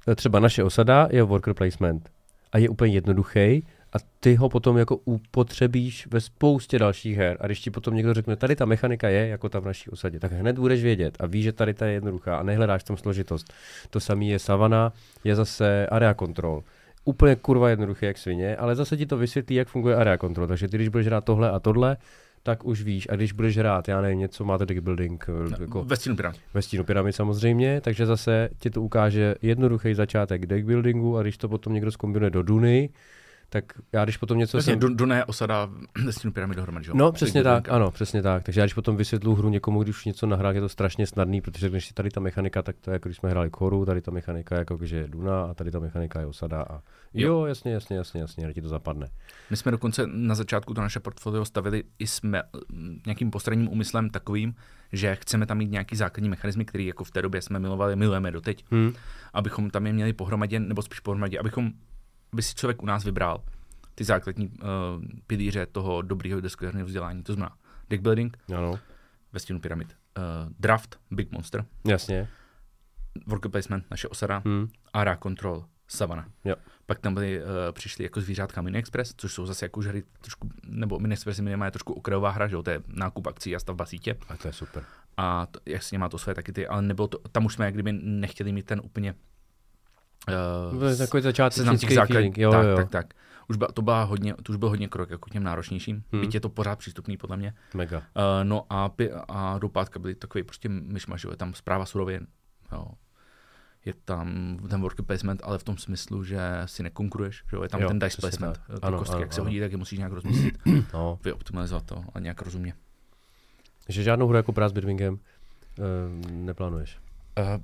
eh, 0.08 0.16
třeba 0.16 0.40
naše 0.40 0.64
osada 0.64 1.08
je 1.12 1.24
worker 1.24 1.54
placement 1.54 2.10
a 2.52 2.58
je 2.58 2.70
úplně 2.70 2.94
jednoduchý 2.94 3.64
a 3.94 3.98
ty 4.20 4.36
ho 4.36 4.50
potom 4.50 4.78
jako 4.78 4.96
upotřebíš 4.96 6.08
ve 6.08 6.22
spoustě 6.22 6.80
dalších 6.80 7.18
her. 7.18 7.38
A 7.40 7.46
když 7.46 7.60
ti 7.60 7.72
potom 7.72 7.96
někdo 7.96 8.14
řekne, 8.14 8.36
tady 8.36 8.56
ta 8.56 8.66
mechanika 8.66 9.10
je 9.10 9.28
jako 9.28 9.50
ta 9.50 9.60
v 9.60 9.66
naší 9.66 9.90
osadě, 9.90 10.20
tak 10.20 10.32
hned 10.32 10.60
budeš 10.60 10.84
vědět 10.84 11.18
a 11.20 11.26
víš, 11.26 11.44
že 11.44 11.52
tady 11.54 11.74
ta 11.74 11.86
je 11.86 11.94
jednoduchá 11.94 12.38
a 12.38 12.44
nehledáš 12.44 12.84
tam 12.84 12.98
složitost. 12.98 13.54
To 13.90 14.00
samé 14.00 14.26
je 14.26 14.40
Savana, 14.40 14.94
je 15.24 15.36
zase 15.36 15.88
area 15.88 16.14
control. 16.14 16.64
Úplně 17.06 17.36
kurva 17.36 17.70
jednoduché 17.70 18.06
jak 18.06 18.18
svině, 18.18 18.56
ale 18.56 18.76
zase 18.76 18.98
ti 18.98 19.06
to 19.06 19.18
vysvětlí, 19.18 19.56
jak 19.56 19.68
funguje 19.68 19.96
area 19.96 20.18
control. 20.18 20.48
Takže 20.48 20.68
ty, 20.68 20.78
když 20.78 20.88
budeš 20.90 21.08
hrát 21.08 21.26
tohle 21.26 21.52
a 21.52 21.60
tohle, 21.60 21.98
tak 22.44 22.66
už 22.66 22.82
víš. 22.84 23.08
A 23.12 23.16
když 23.16 23.32
budeš 23.32 23.58
hrát, 23.58 23.88
já 23.88 24.02
nevím, 24.02 24.20
něco 24.20 24.44
máte 24.46 24.66
deck 24.66 24.80
building, 24.82 25.26
eh, 25.30 25.50
No, 25.50 25.58
jako 25.60 25.84
Ve 25.84 25.96
stínu 25.96 26.16
pyramid. 26.16 26.40
ve 26.54 26.62
stínu 26.62 26.84
pyramid 26.84 27.14
samozřejmě, 27.14 27.82
takže 27.82 28.06
zase 28.06 28.50
ti 28.60 28.70
to 28.70 28.82
ukáže 28.82 29.36
jednoduchý 29.42 29.94
začátek 29.94 30.46
deck 30.46 30.66
buildingu 30.66 31.18
a 31.18 31.22
když 31.22 31.38
to 31.38 31.50
potom 31.50 31.74
někdo 31.74 31.92
zkombinuje 31.92 32.30
do 32.30 32.44
Duny, 32.44 32.90
tak 33.50 33.64
já 33.94 34.04
když 34.04 34.18
potom 34.18 34.38
něco 34.38 34.58
Vlastně 34.58 34.74
jsem... 34.74 34.80
Dun- 34.80 34.96
Duna 34.96 35.16
je 35.18 35.26
osada 35.26 35.70
ve 36.06 36.14
stínu 36.14 36.34
pyramid 36.34 36.56
dohromady, 36.56 36.86
že? 36.86 36.92
No, 36.96 37.12
přesně 37.12 37.44
tak, 37.44 37.70
ano, 37.70 37.92
přesně 37.92 38.22
tak. 38.22 38.44
Takže 38.44 38.62
já 38.62 38.66
když 38.66 38.74
potom 38.74 38.98
vysvětlu 38.98 39.36
hru 39.36 39.50
někomu, 39.50 39.84
když 39.84 39.96
už 39.96 40.06
něco 40.06 40.28
nahrál, 40.28 40.56
je 40.56 40.62
to 40.62 40.70
strašně 40.70 41.08
snadný, 41.08 41.42
protože 41.42 41.70
když 41.70 41.86
si 41.88 41.94
tady 41.94 42.10
ta 42.10 42.20
mechanika, 42.20 42.62
tak 42.62 42.76
to 42.82 42.92
je 42.92 42.94
jako 42.94 43.10
když 43.10 43.18
jsme 43.18 43.30
hráli 43.30 43.50
koru, 43.50 43.86
tady 43.86 44.02
ta 44.02 44.12
mechanika 44.12 44.56
je 44.56 44.60
jako, 44.60 44.78
že 44.86 44.98
je 44.98 45.08
Duna 45.08 45.44
a 45.44 45.54
tady 45.54 45.72
ta 45.72 45.80
mechanika 45.80 46.20
je 46.20 46.26
osada 46.26 46.62
a 46.62 46.74
jo, 47.14 47.30
Jo. 47.30 47.46
jasně, 47.46 47.74
jasně, 47.74 47.98
jasně, 47.98 48.22
jasně, 48.22 48.54
ti 48.54 48.62
to 48.62 48.68
zapadne. 48.70 49.08
My 49.50 49.58
jsme 49.58 49.72
dokonce 49.72 50.04
na 50.08 50.36
začátku 50.36 50.74
to 50.74 50.82
naše 50.82 51.00
portfolio 51.00 51.46
stavili 51.46 51.84
i 52.00 52.08
s 52.08 52.22
me, 52.22 52.44
nějakým 53.06 53.32
postranním 53.32 53.70
úmyslem 53.72 54.10
takovým, 54.10 54.56
že 54.94 55.16
chceme 55.16 55.46
tam 55.46 55.58
mít 55.58 55.72
nějaký 55.72 55.96
základní 55.96 56.30
mechanismy, 56.30 56.66
který 56.66 56.86
jako 56.86 57.04
v 57.04 57.12
té 57.12 57.22
době 57.22 57.42
jsme 57.42 57.60
milovali, 57.60 57.96
milujeme 57.96 58.32
doteď, 58.32 58.66
Hm. 58.72 58.94
abychom 59.34 59.70
tam 59.70 59.88
je 59.88 59.94
měli 59.94 60.14
pohromadě, 60.14 60.60
nebo 60.60 60.82
spíš 60.82 61.00
pohromadě, 61.00 61.40
abychom, 61.40 61.72
aby 62.34 62.42
si 62.42 62.56
člověk 62.56 62.84
u 62.84 62.86
nás 62.86 63.04
vybral 63.04 63.44
ty 63.96 64.04
základní 64.04 64.48
uh, 64.48 64.58
pilíře 65.28 65.66
toho 65.66 66.02
dobrého 66.02 66.42
deskoherního 66.42 66.86
vzdělání. 66.88 67.24
To 67.24 67.34
znamená 67.34 67.56
deck 67.90 68.04
building 68.04 68.38
Ano, 68.58 68.80
ve 69.34 69.40
stínu 69.40 69.60
pyramid, 69.60 69.98
uh, 70.18 70.24
draft, 70.60 71.00
big 71.12 71.32
monster, 71.32 71.66
jasně. 71.88 72.28
worker 73.28 73.52
placement, 73.52 73.86
naše 73.92 74.08
osada, 74.08 74.42
Hm. 74.46 74.68
Ara 74.94 75.18
Control, 75.18 75.66
Savana. 75.88 76.28
Jo. 76.46 76.56
Pak 76.86 77.00
tam 77.00 77.14
byly, 77.14 77.42
uh, 77.44 77.48
přišli 77.72 78.04
jako 78.04 78.22
zvířátka 78.22 78.62
Mini 78.62 78.78
Express, 78.78 79.14
což 79.18 79.34
jsou 79.34 79.46
zase 79.46 79.66
jako 79.66 79.80
hry 79.80 80.04
trošku, 80.22 80.50
nebo 80.66 81.00
Mini 81.00 81.14
Express 81.14 81.40
minimálně 81.40 81.68
je 81.68 81.72
trošku 81.72 81.94
okrajová 81.94 82.30
hra, 82.30 82.48
že 82.48 82.56
jo, 82.56 82.64
to 82.64 82.70
je 82.70 82.82
nákup 82.88 83.28
akcí 83.28 83.56
a 83.56 83.60
stavba 83.60 83.86
sítě. 83.86 84.16
A 84.30 84.38
to 84.38 84.48
je 84.48 84.54
super. 84.54 84.84
A 85.18 85.46
to, 85.46 85.60
jasně 85.66 86.00
má 86.00 86.10
to 86.10 86.18
své 86.18 86.34
taky 86.34 86.52
ty, 86.52 86.68
ale 86.68 86.82
nebylo 86.82 87.08
to, 87.08 87.18
tam 87.32 87.46
už 87.46 87.54
jsme 87.54 87.66
jak 87.66 87.74
kdyby 87.74 87.92
nechtěli 87.94 88.52
mít 88.52 88.66
ten 88.66 88.82
úplně 88.84 89.16
uh, 90.74 90.80
To 90.80 90.86
je 90.86 90.96
takový 90.96 91.24
začátečnický 91.24 91.88
těch 91.88 91.96
základních. 91.96 92.38
Jo, 92.38 92.52
tak, 92.52 92.66
jo, 92.66 92.76
tak, 92.76 92.90
tak. 92.90 93.06
Už, 93.48 93.58
byla, 93.58 93.72
to, 93.72 93.82
byla 93.82 94.04
hodně, 94.04 94.34
to 94.44 94.52
už 94.54 94.58
byl 94.58 94.70
hodně 94.70 94.88
krok 94.88 95.10
jako 95.10 95.30
k 95.30 95.34
těm 95.34 95.44
náročnějším, 95.44 96.04
Hmm. 96.12 96.22
byť 96.22 96.34
je 96.34 96.40
to 96.40 96.50
pořád 96.50 96.80
přístupný 96.80 97.18
podle 97.18 97.38
mě. 97.38 97.54
mega. 97.74 97.98
Uh, 97.98 98.04
no 98.44 98.66
a, 98.70 98.90
pi, 98.90 99.12
a 99.28 99.58
dopátka 99.62 100.00
byly 100.00 100.16
takový 100.16 100.44
prostě 100.44 100.70
myšmaš, 100.70 101.24
je 101.30 101.38
tam 101.38 101.54
zpráva 101.54 101.86
surovin, 101.86 102.28
jo. 102.72 102.86
Je 103.86 103.94
tam 104.06 104.58
ten 104.70 104.82
worker 104.82 105.06
placement, 105.06 105.42
ale 105.44 105.58
v 105.58 105.64
tom 105.64 105.78
smyslu, 105.78 106.24
že 106.24 106.40
si 106.66 106.84
nekonkuruješ, 106.84 107.44
že 107.50 107.56
jo, 107.58 107.64
je 107.64 107.70
tam 107.70 107.82
Jo, 107.82 107.88
ten 107.88 108.00
dice 108.00 108.22
placement, 108.22 108.58
tak. 108.58 108.66
ty 108.80 108.82
Ano, 108.82 108.98
kostky, 108.98 109.14
ano, 109.16 109.22
jak 109.24 109.34
se 109.34 109.42
ano. 109.42 109.48
hodí, 109.50 109.60
tak 109.60 109.72
je 109.72 109.78
musíš 109.78 109.98
nějak 110.00 110.12
rozmyslet, 110.14 110.54
No. 110.94 111.20
vyoptimalizovat 111.24 111.86
to 111.86 112.04
a 112.14 112.20
nějak 112.20 112.42
rozumně. 112.42 112.74
Že 113.90 114.04
žádnou 114.04 114.28
hru 114.28 114.38
jako 114.38 114.52
Brass 114.52 114.74
Birmingham 114.74 115.14
uh, 115.14 115.20
neplánuješ. 116.32 117.00
Uh, 117.40 117.62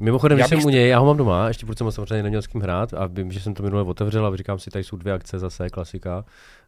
Mimochodem, 0.00 0.38
Já 0.38 0.46
když 0.46 0.60
jsem 0.60 0.66
u 0.66 0.70
něj, 0.70 0.88
já 0.88 0.98
ho 0.98 1.06
mám 1.06 1.16
doma, 1.16 1.48
ještě 1.48 1.66
protože 1.66 1.78
jsem 1.78 1.92
samozřejmě 1.92 2.22
neměl 2.22 2.42
s 2.42 2.46
kým 2.46 2.60
hrát 2.60 2.94
a 2.94 3.06
vím, 3.06 3.32
že 3.32 3.40
jsem 3.40 3.54
to 3.54 3.62
minule 3.62 3.82
otevřel 3.82 4.26
a 4.26 4.36
říkám 4.36 4.58
si, 4.58 4.70
tady 4.70 4.84
jsou 4.84 4.96
dvě 4.96 5.12
akce 5.12 5.38
zase, 5.38 5.70
klasika, 5.70 6.24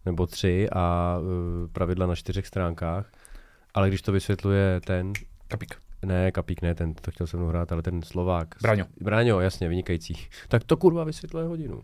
nebo 0.06 0.26
tři 0.26 0.68
a 0.72 1.16
uh, 1.20 1.68
pravidla 1.72 2.06
na 2.06 2.14
čtyřech 2.14 2.46
stránkách, 2.46 3.12
ale 3.74 3.88
když 3.88 4.02
to 4.02 4.12
vysvětluje 4.12 4.80
ten, 4.86 5.12
kapík. 5.48 5.76
ne, 6.04 6.32
Kapík, 6.32 6.62
ne, 6.62 6.74
ten, 6.74 6.94
to 6.94 7.10
chtěl 7.10 7.26
jsem 7.26 7.40
mnou 7.40 7.48
hrát, 7.48 7.72
ale 7.72 7.82
ten 7.82 8.02
Slovák. 8.02 8.54
Braňo. 8.62 8.84
Braňo, 9.00 9.40
jasně, 9.40 9.68
vynikající. 9.68 10.14
Tak 10.48 10.64
to 10.64 10.76
kurva 10.76 11.04
vysvětluje 11.04 11.46
hodinu. 11.46 11.82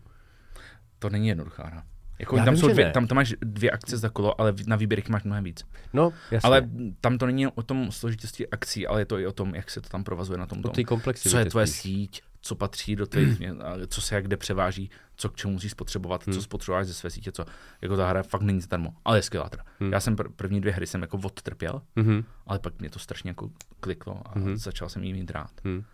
To 0.98 1.10
není 1.10 1.28
jednoduchá 1.28 1.66
hra. 1.66 1.82
Jako 2.18 2.36
Já 2.36 2.44
tam, 2.44 2.54
vím, 2.54 2.60
jsou 2.60 2.68
dvě, 2.68 2.84
ne. 2.84 2.92
tam 2.92 3.06
to 3.06 3.14
máš 3.14 3.34
dvě 3.40 3.70
akce 3.70 3.96
za 3.96 4.08
kolo, 4.08 4.40
ale 4.40 4.54
na 4.66 4.76
výběrech 4.76 5.08
máš 5.08 5.24
mnohem 5.24 5.44
víc. 5.44 5.64
No, 5.92 6.12
jasně. 6.30 6.46
Ale 6.46 6.68
tam 7.00 7.18
to 7.18 7.26
není 7.26 7.46
o 7.46 7.62
tom 7.62 7.92
složitosti 7.92 8.48
akcí, 8.48 8.86
ale 8.86 9.00
je 9.00 9.04
to 9.04 9.18
i 9.18 9.26
o 9.26 9.32
tom, 9.32 9.54
jak 9.54 9.70
se 9.70 9.80
to 9.80 9.88
tam 9.88 10.04
provazuje 10.04 10.38
na 10.38 10.46
tom. 10.46 10.62
to 10.62 10.68
tom. 10.68 11.00
co 11.14 11.38
je 11.38 11.44
tvoje 11.44 11.66
spíš. 11.66 11.80
síť, 11.82 12.22
co 12.40 12.54
patří 12.54 12.96
do 12.96 13.06
a 13.64 13.74
co 13.88 14.00
se 14.00 14.14
jak 14.14 14.24
kde 14.24 14.36
převáží, 14.36 14.90
co 15.16 15.28
k 15.28 15.36
čemu 15.36 15.52
musíš 15.52 15.70
spotřebovat, 15.72 16.26
Hmm. 16.26 16.34
co 16.34 16.42
spotřebuješ 16.42 16.86
ze 16.86 16.94
své 16.94 17.10
sítě, 17.10 17.32
co 17.32 17.44
jako 17.82 17.96
ta 17.96 18.08
hra 18.08 18.22
fakt 18.22 18.42
není 18.42 18.60
zadarmo, 18.60 18.94
ale 19.04 19.18
je 19.18 19.22
skvělá 19.22 19.48
hra. 19.52 19.64
Hmm. 19.80 19.92
Já 19.92 20.00
jsem 20.00 20.16
pr- 20.16 20.30
první 20.36 20.60
dvě 20.60 20.72
hry 20.72 20.86
jsem 20.86 21.02
jako 21.02 21.18
odtrpěl, 21.24 21.82
Mhm. 21.96 22.24
ale 22.46 22.58
pak 22.58 22.78
mě 22.80 22.90
to 22.90 22.98
strašně 22.98 23.30
jako 23.30 23.50
kliklo 23.80 24.22
a 24.26 24.38
Mhm. 24.38 24.56
začal 24.56 24.88
jsem 24.88 25.04
jí 25.04 25.12
mít 25.12 25.30
rád. 25.30 25.50
Mhm. 25.64 25.84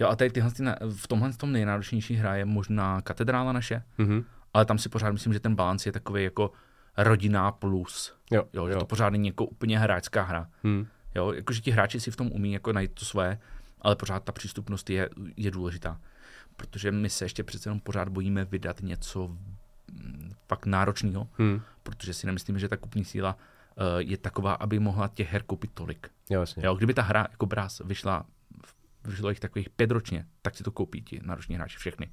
Jo 0.00 0.08
a 0.08 0.16
tady 0.16 0.30
tyhle, 0.30 0.50
v 0.96 1.08
tomhle 1.08 1.32
tom 1.32 1.52
nejnáročnější 1.52 2.14
hra 2.14 2.36
je 2.36 2.44
možná 2.44 3.00
katedrála 3.00 3.52
naše, 3.52 3.82
Mhm. 3.98 4.24
Ale 4.54 4.64
tam 4.64 4.78
si 4.78 4.88
pořád 4.88 5.10
myslím, 5.12 5.32
že 5.32 5.40
ten 5.40 5.54
balans 5.54 5.86
je 5.86 5.92
takový 5.92 6.24
jako 6.24 6.52
rodinná 6.96 7.52
plus. 7.52 8.14
Jo, 8.30 8.44
Jo, 8.52 8.66
že 8.68 8.72
jo. 8.72 8.78
to 8.80 8.86
pořád 8.86 9.10
není 9.10 9.28
jako 9.28 9.44
úplně 9.46 9.78
hráčská 9.78 10.22
hra. 10.22 10.48
Mhm. 10.62 10.86
Jo, 11.14 11.32
jakože 11.32 11.60
ti 11.60 11.70
hráči 11.70 12.00
si 12.00 12.10
v 12.10 12.16
tom 12.16 12.32
umí 12.32 12.52
jako 12.52 12.72
najít 12.72 12.92
to 12.94 13.04
své, 13.04 13.38
ale 13.80 13.96
pořád 13.96 14.24
ta 14.24 14.32
přístupnost 14.32 14.90
je, 14.90 15.08
je 15.36 15.50
důležitá. 15.50 16.00
Protože 16.56 16.92
my 16.92 17.10
se 17.10 17.24
ještě 17.24 17.44
přece 17.44 17.68
jenom 17.68 17.80
pořád 17.80 18.08
bojíme 18.08 18.44
vydat 18.44 18.80
něco 18.82 19.28
mm, 19.92 20.32
fakt 20.48 20.66
náročného, 20.66 21.28
Hmm. 21.38 21.60
protože 21.82 22.14
si 22.14 22.26
nemyslíme, 22.26 22.58
že 22.58 22.68
ta 22.68 22.76
kupní 22.76 23.04
síla 23.04 23.34
uh, 23.36 23.84
je 23.98 24.16
taková, 24.16 24.52
aby 24.52 24.78
mohla 24.78 25.08
těch 25.08 25.32
her 25.32 25.42
koupit 25.42 25.70
tolik. 25.74 26.10
Jo, 26.30 26.40
jasně. 26.40 26.66
Jo, 26.66 26.74
kdyby 26.74 26.94
ta 26.94 27.02
hra 27.02 27.26
jako 27.30 27.46
Brás 27.46 27.82
vyšla, 27.84 28.24
vyšlo 29.04 29.28
jich 29.30 29.40
takových 29.40 29.70
pět 29.70 29.90
ročně, 29.90 30.26
tak 30.42 30.56
si 30.56 30.62
to 30.62 30.70
koupí 30.70 31.02
ti 31.02 31.20
nároční 31.22 31.54
hráči 31.54 31.76
všechny. 31.78 32.10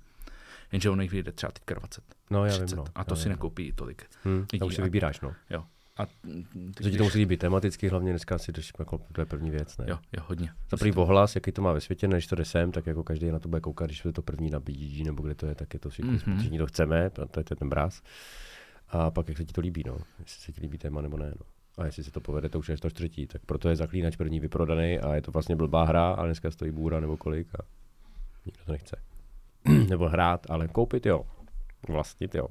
Jenže 0.71 0.89
ono 0.89 1.01
jich 1.01 1.11
vyjde 1.11 1.31
třeba 1.31 1.51
teďka 1.51 1.75
20, 1.75 2.03
No, 2.29 2.45
já 2.45 2.51
30 2.51 2.65
vím, 2.69 2.77
no. 2.77 2.83
a 2.95 3.03
to 3.03 3.13
já 3.13 3.15
si 3.17 3.23
vím. 3.23 3.29
nekoupí 3.29 3.71
tolik. 3.71 4.05
Hmm. 4.23 4.45
lidí. 4.53 4.61
A 4.61 4.65
už 4.65 4.75
si 4.75 4.81
vybíráš, 4.81 5.21
no. 5.21 5.33
Jo. 5.49 5.63
A 5.97 6.05
ty 6.05 6.83
Že 6.83 6.91
ti 6.91 6.97
to 6.97 7.03
musí 7.03 7.17
líbit 7.19 7.37
tematicky, 7.39 7.87
hlavně 7.87 8.11
dneska 8.11 8.37
si 8.37 8.51
jdeš, 8.51 8.71
jako, 8.79 8.99
to 9.11 9.21
je 9.21 9.25
první 9.25 9.51
věc, 9.51 9.77
ne? 9.77 9.85
Jo, 9.89 9.99
jo, 10.17 10.23
hodně. 10.27 10.51
Za 10.71 10.77
první 10.77 10.93
ohlas, 10.95 11.35
jaký 11.35 11.51
to 11.51 11.61
má 11.61 11.73
ve 11.73 11.81
světě, 11.81 12.07
než 12.07 12.27
to 12.27 12.35
jde 12.35 12.45
sem, 12.45 12.71
tak 12.71 12.87
jako 12.87 13.03
každý 13.03 13.31
na 13.31 13.39
to 13.39 13.49
bude 13.49 13.61
koukat, 13.61 13.87
když 13.87 14.05
je 14.05 14.13
to 14.13 14.21
první 14.21 14.49
na 14.49 14.59
BGG 14.59 15.05
nebo 15.05 15.23
kde 15.23 15.35
to 15.35 15.45
je, 15.47 15.55
tak 15.55 15.73
je 15.73 15.79
to 15.79 15.89
všichni, 15.89 16.11
Mhm. 16.11 16.19
mm-hmm. 16.19 16.39
všichni 16.39 16.57
to 16.57 16.65
chceme, 16.67 17.09
to 17.09 17.39
je 17.39 17.43
ten 17.43 17.69
bráz. 17.69 18.01
A 18.89 19.11
pak 19.11 19.27
jak 19.27 19.37
se 19.37 19.45
ti 19.45 19.53
to 19.53 19.61
líbí, 19.61 19.83
no. 19.87 19.97
Jestli 20.19 20.41
se 20.41 20.51
ti 20.51 20.61
líbí 20.61 20.77
téma 20.77 21.01
nebo 21.01 21.17
ne, 21.17 21.25
no. 21.39 21.45
A 21.77 21.85
jestli 21.85 22.03
se 22.03 22.11
to 22.11 22.19
povede, 22.19 22.49
to 22.49 22.59
už 22.59 22.69
je 22.69 22.77
to 22.77 22.89
třetí, 22.89 23.27
tak 23.27 23.41
proto 23.45 23.69
je 23.69 23.75
zaklínač 23.75 24.15
první 24.15 24.39
vyprodaný 24.39 24.99
a 24.99 25.15
je 25.15 25.21
to 25.21 25.31
vlastně 25.31 25.55
blbá 25.55 25.85
hra 25.85 26.11
a 26.11 26.25
dneska 26.25 26.51
stojí 26.51 26.71
bůra 26.71 26.99
nebo 26.99 27.17
kolik 27.17 27.47
a 27.55 27.63
nikdo 28.45 28.63
to 28.65 28.71
nechce. 28.71 28.95
nebo 29.89 30.09
hrát, 30.09 30.45
ale 30.49 30.67
koupit 30.67 31.05
jo. 31.05 31.21
Vlastnit 31.89 32.35
jo. 32.35 32.47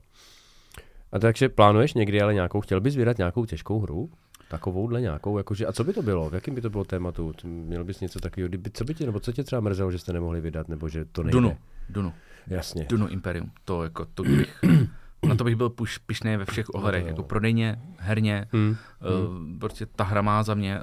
A 1.12 1.18
takže 1.18 1.48
plánuješ 1.48 1.94
někdy 1.94 2.22
ale 2.22 2.34
nějakou, 2.34 2.60
chtěl 2.60 2.80
bys 2.80 2.96
vydat 2.96 3.18
nějakou 3.18 3.44
těžkou 3.44 3.80
hru? 3.80 4.10
Takovouhle 4.48 5.00
nějakou, 5.00 5.38
jakože, 5.38 5.66
a 5.66 5.72
co 5.72 5.84
by 5.84 5.92
to 5.92 6.02
bylo? 6.02 6.30
V 6.30 6.34
jakém 6.34 6.54
by 6.54 6.60
to 6.60 6.70
bylo 6.70 6.84
tématu? 6.84 7.32
Měl 7.44 7.84
bys 7.84 8.00
něco 8.00 8.20
takového, 8.20 8.48
kdyby, 8.48 8.70
co 8.70 8.84
by 8.84 8.94
tě, 8.94 9.06
nebo 9.06 9.20
co 9.20 9.32
tě 9.32 9.44
třeba 9.44 9.60
mrzelo, 9.60 9.90
že 9.90 9.98
jste 9.98 10.12
nemohli 10.12 10.40
vydat, 10.40 10.68
nebo 10.68 10.88
že 10.88 11.04
to 11.04 11.22
nejde? 11.22 11.32
Dunu, 11.32 11.56
Dunu, 11.88 12.12
Jasně. 12.46 12.86
Dunu 12.88 13.08
Imperium. 13.08 13.50
To 13.64 13.82
jako, 13.82 14.04
to 14.14 14.22
bych, 14.22 14.60
na 15.28 15.34
to 15.34 15.44
bych 15.44 15.56
byl 15.56 15.70
puš, 15.70 15.98
pišnej 15.98 16.36
ve 16.36 16.44
všech 16.44 16.66
ohledech, 16.74 17.02
jo. 17.02 17.08
jako 17.08 17.22
prodejně, 17.22 17.82
herně, 17.98 18.46
Hmm. 18.52 18.76
hmm. 19.00 19.58
prostě 19.58 19.86
ta 19.86 20.04
hra 20.04 20.22
má 20.22 20.42
za 20.42 20.54
mě, 20.54 20.80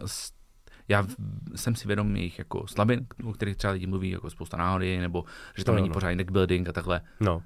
já 0.92 1.08
jsem 1.56 1.76
si 1.76 1.88
vědom 1.88 2.16
jejich 2.16 2.40
jako 2.40 2.68
slabin, 2.68 3.08
o 3.24 3.34
kterých 3.34 3.58
třeba 3.58 3.74
lidi 3.74 3.88
mluví, 3.88 4.10
jako 4.10 4.30
spousta 4.30 4.58
náhody, 4.58 5.00
nebo 5.00 5.24
že 5.58 5.64
tam 5.64 5.72
To 5.72 5.72
jo, 5.72 5.76
není 5.76 5.90
no. 5.90 5.94
pořádný 5.94 6.18
deck 6.18 6.32
building 6.32 6.70
a 6.70 6.72
takhle, 6.72 7.02
No, 7.20 7.44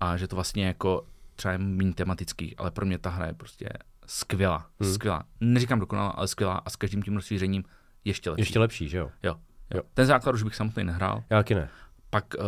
a 0.00 0.16
že 0.16 0.28
to 0.28 0.36
vlastně 0.36 0.66
jako 0.66 1.06
třeba 1.36 1.52
je 1.52 1.58
méně 1.58 1.94
tematický, 1.94 2.56
ale 2.56 2.70
pro 2.70 2.86
mě 2.86 2.98
ta 2.98 3.10
hra 3.10 3.26
je 3.26 3.34
prostě 3.34 3.68
skvělá, 4.06 4.66
hmm. 4.80 4.92
skvělá. 4.94 5.24
Neříkám 5.40 5.80
dokonalá, 5.80 6.10
ale 6.10 6.28
skvělá 6.28 6.54
a 6.54 6.70
s 6.70 6.76
každým 6.76 7.02
tím 7.02 7.16
rozšířením 7.16 7.64
ještě 8.04 8.30
lepší. 8.30 8.40
ještě 8.40 8.58
lepší, 8.58 8.88
že 8.88 8.98
jo? 8.98 9.10
Jo. 9.22 9.30
Jo. 9.30 9.76
jo. 9.76 9.82
Ten 9.94 10.06
základ 10.06 10.34
už 10.34 10.42
bych 10.42 10.54
samotný 10.54 10.84
nehrál, 10.84 11.24
Já 11.30 11.38
taky 11.38 11.54
ne. 11.54 11.68
Pak 12.10 12.34
uh, 12.38 12.44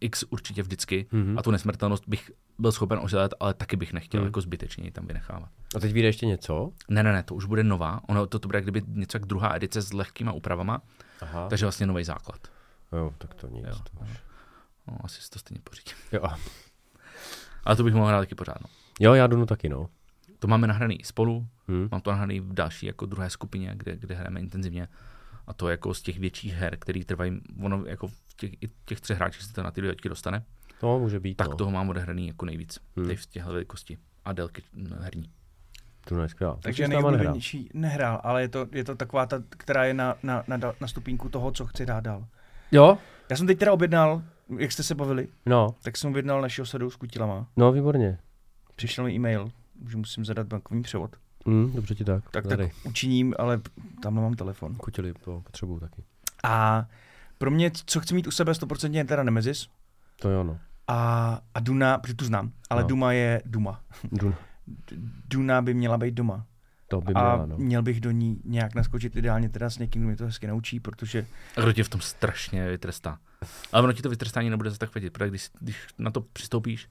X 0.00 0.24
určitě 0.30 0.62
vždycky 0.62 1.06
Mhm. 1.12 1.38
a 1.38 1.42
tu 1.42 1.50
nesmrtelnost 1.50 2.04
bych 2.08 2.30
byl 2.58 2.72
schopen 2.72 2.98
oželet, 3.02 3.34
ale 3.40 3.54
taky 3.54 3.76
bych 3.76 3.92
nechtěl 3.92 4.20
Hmm. 4.20 4.26
jako 4.28 4.40
zbytečně 4.40 4.84
ji 4.84 4.90
tam 4.90 5.06
vynechávat. 5.06 5.48
A 5.76 5.80
teď 5.80 5.92
vyjde 5.92 6.08
ještě 6.08 6.26
něco? 6.26 6.72
Ne, 6.88 7.02
ne, 7.02 7.12
ne, 7.12 7.22
to 7.22 7.34
už 7.34 7.44
bude 7.44 7.64
nová, 7.64 8.00
ono 8.08 8.26
to, 8.26 8.38
to 8.38 8.48
bude 8.48 8.60
kdyby 8.60 8.82
něco 8.86 9.16
jak 9.16 9.26
druhá 9.26 9.54
edice 9.56 9.82
s 9.82 9.92
lehkýma 9.92 10.32
úpravama, 10.32 10.82
Aha. 11.20 11.48
takže 11.48 11.64
vlastně 11.66 11.86
nový 11.86 12.04
základ. 12.04 12.40
Jo, 12.92 13.14
tak 13.18 13.34
to 13.34 13.48
nic. 13.48 13.64
Jo. 13.68 13.74
To 13.74 14.04
už. 14.04 14.08
No, 14.86 14.96
asi 15.04 15.22
si 15.22 15.30
to 15.30 15.38
stejně 15.38 15.60
pořídím. 15.64 15.94
Jo, 16.12 16.20
a- 16.24 16.38
Ale 17.64 17.76
to 17.76 17.84
bych 17.84 17.94
mohl 17.94 18.06
hrát 18.06 18.20
taky 18.20 18.34
pořád. 18.34 18.60
No. 18.60 18.66
jo, 19.00 19.14
já 19.14 19.26
Dunu 19.26 19.46
taky, 19.46 19.68
no. 19.68 19.88
To 20.38 20.46
máme 20.48 20.66
nahraný 20.66 20.98
spolu, 21.04 21.46
Hm. 21.68 21.88
mám 21.92 22.00
to 22.00 22.10
nahraný 22.10 22.40
v 22.40 22.52
další 22.52 22.86
jako 22.86 23.06
druhé 23.06 23.30
skupině, 23.30 23.72
kde, 23.76 23.96
kde 23.96 24.14
hrajeme 24.14 24.40
intenzivně. 24.40 24.88
A 25.46 25.52
to 25.52 25.68
jako 25.68 25.94
z 25.94 26.02
těch 26.02 26.18
větších 26.18 26.52
her, 26.54 26.76
které 26.78 27.04
trvají, 27.04 27.40
ono 27.62 27.84
jako 27.86 28.10
těch, 28.36 28.52
i 28.62 28.68
těch 28.84 29.00
třech 29.00 29.18
hráčích 29.18 29.42
se 29.42 29.52
to 29.52 29.62
na 29.62 29.70
ty 29.70 29.80
dvě 29.80 29.94
dostane, 30.08 30.42
To 30.80 30.98
může 30.98 31.20
být, 31.20 31.34
tak 31.34 31.48
no. 31.48 31.56
toho 31.56 31.70
mám 31.70 31.88
odehraný 31.88 32.26
jako 32.26 32.46
nejvíc. 32.46 32.78
Hmm. 32.96 33.06
Hmm. 33.06 33.16
v 33.16 33.26
těchto 33.26 33.48
velikosti 33.52 33.98
a 34.24 34.32
délky 34.32 34.62
mm, 34.72 34.92
herní. 35.00 35.30
Duna 36.08 36.22
je 36.22 36.28
skvělá. 36.28 36.58
Takže 36.62 36.88
nejoblíbenější 36.88 37.70
nehrál, 37.74 38.20
ale 38.24 38.42
je 38.42 38.48
to, 38.48 38.66
je 38.72 38.84
to 38.84 38.94
taková 38.94 39.26
ta, 39.26 39.42
která 39.48 39.84
je 39.84 39.94
na, 39.94 40.14
na, 40.22 40.44
na, 40.46 40.58
na 40.80 40.88
stupínku 40.88 41.28
toho, 41.28 41.52
co 41.52 41.66
chci 41.66 41.86
dát 41.86 42.00
dál. 42.00 42.26
Jo? 42.72 42.98
Já 43.30 43.36
jsem 43.36 43.46
teď 43.46 43.58
teda 43.58 43.72
objednal, 43.72 44.22
jak 44.58 44.72
jste 44.72 44.82
se 44.82 44.94
bavili, 44.94 45.28
No, 45.46 45.74
tak 45.82 45.96
jsem 45.96 46.10
objednal 46.10 46.40
našeho 46.40 46.66
sadu 46.66 46.90
s 46.90 46.96
kutilama. 46.96 47.46
no, 47.56 47.72
výborně. 47.72 48.18
Přišel 48.76 49.04
mi 49.04 49.12
e-mail, 49.14 49.50
že 49.90 49.96
musím 49.96 50.24
zadat 50.24 50.46
bankovní 50.46 50.82
převod. 50.82 51.16
Hm, 51.48 51.72
dobře 51.74 51.94
ti 51.94 52.04
tak. 52.04 52.30
Tak, 52.30 52.46
Tady. 52.46 52.64
tak 52.68 52.86
učiním, 52.86 53.34
ale 53.38 53.60
tam 54.02 54.14
nemám 54.14 54.34
telefon. 54.34 54.74
Kutili 54.74 55.12
to 55.24 55.40
potřebuju 55.40 55.80
taky. 55.80 56.02
A 56.44 56.86
pro 57.44 57.50
mě, 57.50 57.70
co 57.86 58.00
chci 58.00 58.14
mít 58.14 58.26
u 58.26 58.30
sebe 58.30 58.52
100% 58.52 58.92
je 58.92 59.04
teda 59.04 59.22
Nemesis 59.22 59.68
To 60.16 60.30
jo, 60.30 60.44
no. 60.44 60.58
a, 60.88 61.40
a 61.54 61.60
Duna, 61.60 61.98
protože 61.98 62.14
tu 62.14 62.24
znám, 62.24 62.52
ale 62.70 62.82
No. 62.82 62.88
Duma 62.88 63.12
je 63.12 63.42
Duma. 63.44 63.82
Duna. 64.12 64.36
Duna 65.28 65.62
by 65.62 65.74
měla 65.74 65.98
být 65.98 66.14
doma. 66.14 66.46
To 66.88 67.00
by 67.00 67.12
a 67.14 67.20
měla, 67.20 67.46
no. 67.46 67.56
měl 67.56 67.82
bych 67.82 68.00
do 68.00 68.10
ní 68.10 68.40
nějak 68.44 68.74
naskočit 68.74 69.16
ideálně 69.16 69.48
teda 69.48 69.70
s 69.70 69.78
někým, 69.78 70.02
kdo 70.02 70.08
mi 70.08 70.16
to 70.16 70.24
hezky 70.24 70.46
naučí, 70.46 70.80
protože 70.80 71.26
A 71.56 71.60
kdo 71.60 71.72
tě 71.72 71.84
v 71.84 71.88
tom 71.88 72.00
strašně 72.00 72.68
vytrestá. 72.68 73.18
Ale 73.72 73.82
ono 73.82 73.92
ti 73.92 74.02
to 74.02 74.10
vytrestání 74.10 74.50
nebude 74.50 74.70
zase 74.70 74.78
tak 74.78 74.94
vadit, 74.94 75.12
protože 75.12 75.30
když, 75.30 75.50
když 75.60 75.86
na 75.98 76.10
to 76.10 76.20
přistoupíš, 76.20 76.88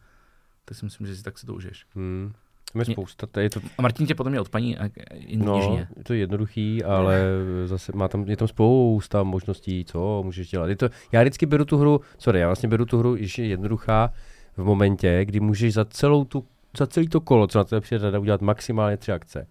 tak 0.65 0.77
si 0.77 0.85
myslím, 0.85 1.07
že 1.07 1.15
si 1.15 1.23
tak 1.23 1.39
si 1.39 1.45
to 1.45 1.53
užiješ. 1.53 1.85
Hm. 1.95 2.33
Tam 2.73 2.79
je 2.79 2.85
spousta, 2.85 3.27
to 3.27 3.39
je 3.39 3.49
to, 3.49 3.59
A 3.77 3.81
Martin 3.81 4.07
tě 4.07 4.15
potom 4.15 4.33
je 4.33 4.41
odpaní 4.41 4.77
a 4.77 4.89
i 5.13 5.37
no, 5.37 5.87
je 5.97 6.03
to 6.03 6.13
jednoduchý, 6.13 6.83
ale 6.83 7.21
zase 7.65 7.91
má 7.95 8.07
tam, 8.07 8.29
je 8.29 8.37
tam 8.37 8.47
spousta 8.47 9.23
možností, 9.23 9.85
co 9.85 10.23
můžeš 10.25 10.49
dělat. 10.49 10.67
Je 10.67 10.75
to, 10.75 10.89
já 11.11 11.21
vždycky 11.21 11.45
beru 11.45 11.65
tu 11.65 11.77
hru, 11.77 12.01
sorry, 12.17 12.39
já 12.39 12.47
vlastně 12.47 12.69
beru 12.69 12.85
tu 12.85 12.97
hru, 12.97 13.15
když 13.15 13.37
je 13.37 13.47
jednoduchá 13.47 14.13
v 14.57 14.63
momentě, 14.63 15.25
kdy 15.25 15.39
můžeš 15.39 15.73
za 15.73 15.85
celou 15.85 16.25
tu, 16.25 16.45
za 16.77 16.87
celý 16.87 17.07
to 17.07 17.21
kolo, 17.21 17.47
co 17.47 17.57
na 17.57 17.63
tebe 17.63 17.81
přijde 17.81 18.05
rada, 18.05 18.19
udělat 18.19 18.41
maximálně 18.41 18.97
tři 18.97 19.11
akce. 19.11 19.47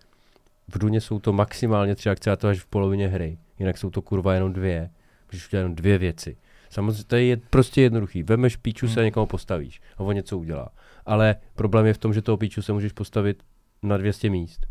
V 0.69 0.79
Duně 0.79 1.01
jsou 1.01 1.19
to 1.19 1.33
maximálně 1.33 1.95
tři 1.95 2.11
akce 2.11 2.31
a 2.31 2.37
to 2.37 2.49
až 2.49 2.59
v 2.61 2.67
polovině 2.67 3.09
hry. 3.09 3.39
Jinak 3.59 3.79
jsou 3.79 3.91
to 3.91 4.03
kurva 4.03 4.35
jenom 4.35 4.53
dvě. 4.53 4.91
Můžeš 5.33 5.49
udělat 5.49 5.61
jenom 5.61 5.75
dvě 5.75 5.99
věci. 5.99 6.37
Samozřejmě 6.71 7.05
to 7.05 7.17
je 7.17 7.37
prostě 7.37 7.83
jednoduchý. 7.83 8.23
Vemeš 8.23 8.57
píču 8.57 8.89
se 8.89 9.01
a 9.01 9.05
někomu 9.05 9.27
postavíš 9.27 9.81
a 9.97 10.01
on 10.01 10.15
něco 10.15 10.39
udělá. 10.39 10.69
Ale 11.07 11.37
problém 11.55 11.87
je 11.87 11.95
v 11.95 11.99
tom, 11.99 12.15
že 12.15 12.23
toho 12.23 12.37
píču 12.37 12.63
se 12.63 12.73
můžeš 12.73 12.93
postavit 12.93 13.43
na 13.83 13.97
200 13.97 14.31
míst. 14.31 14.67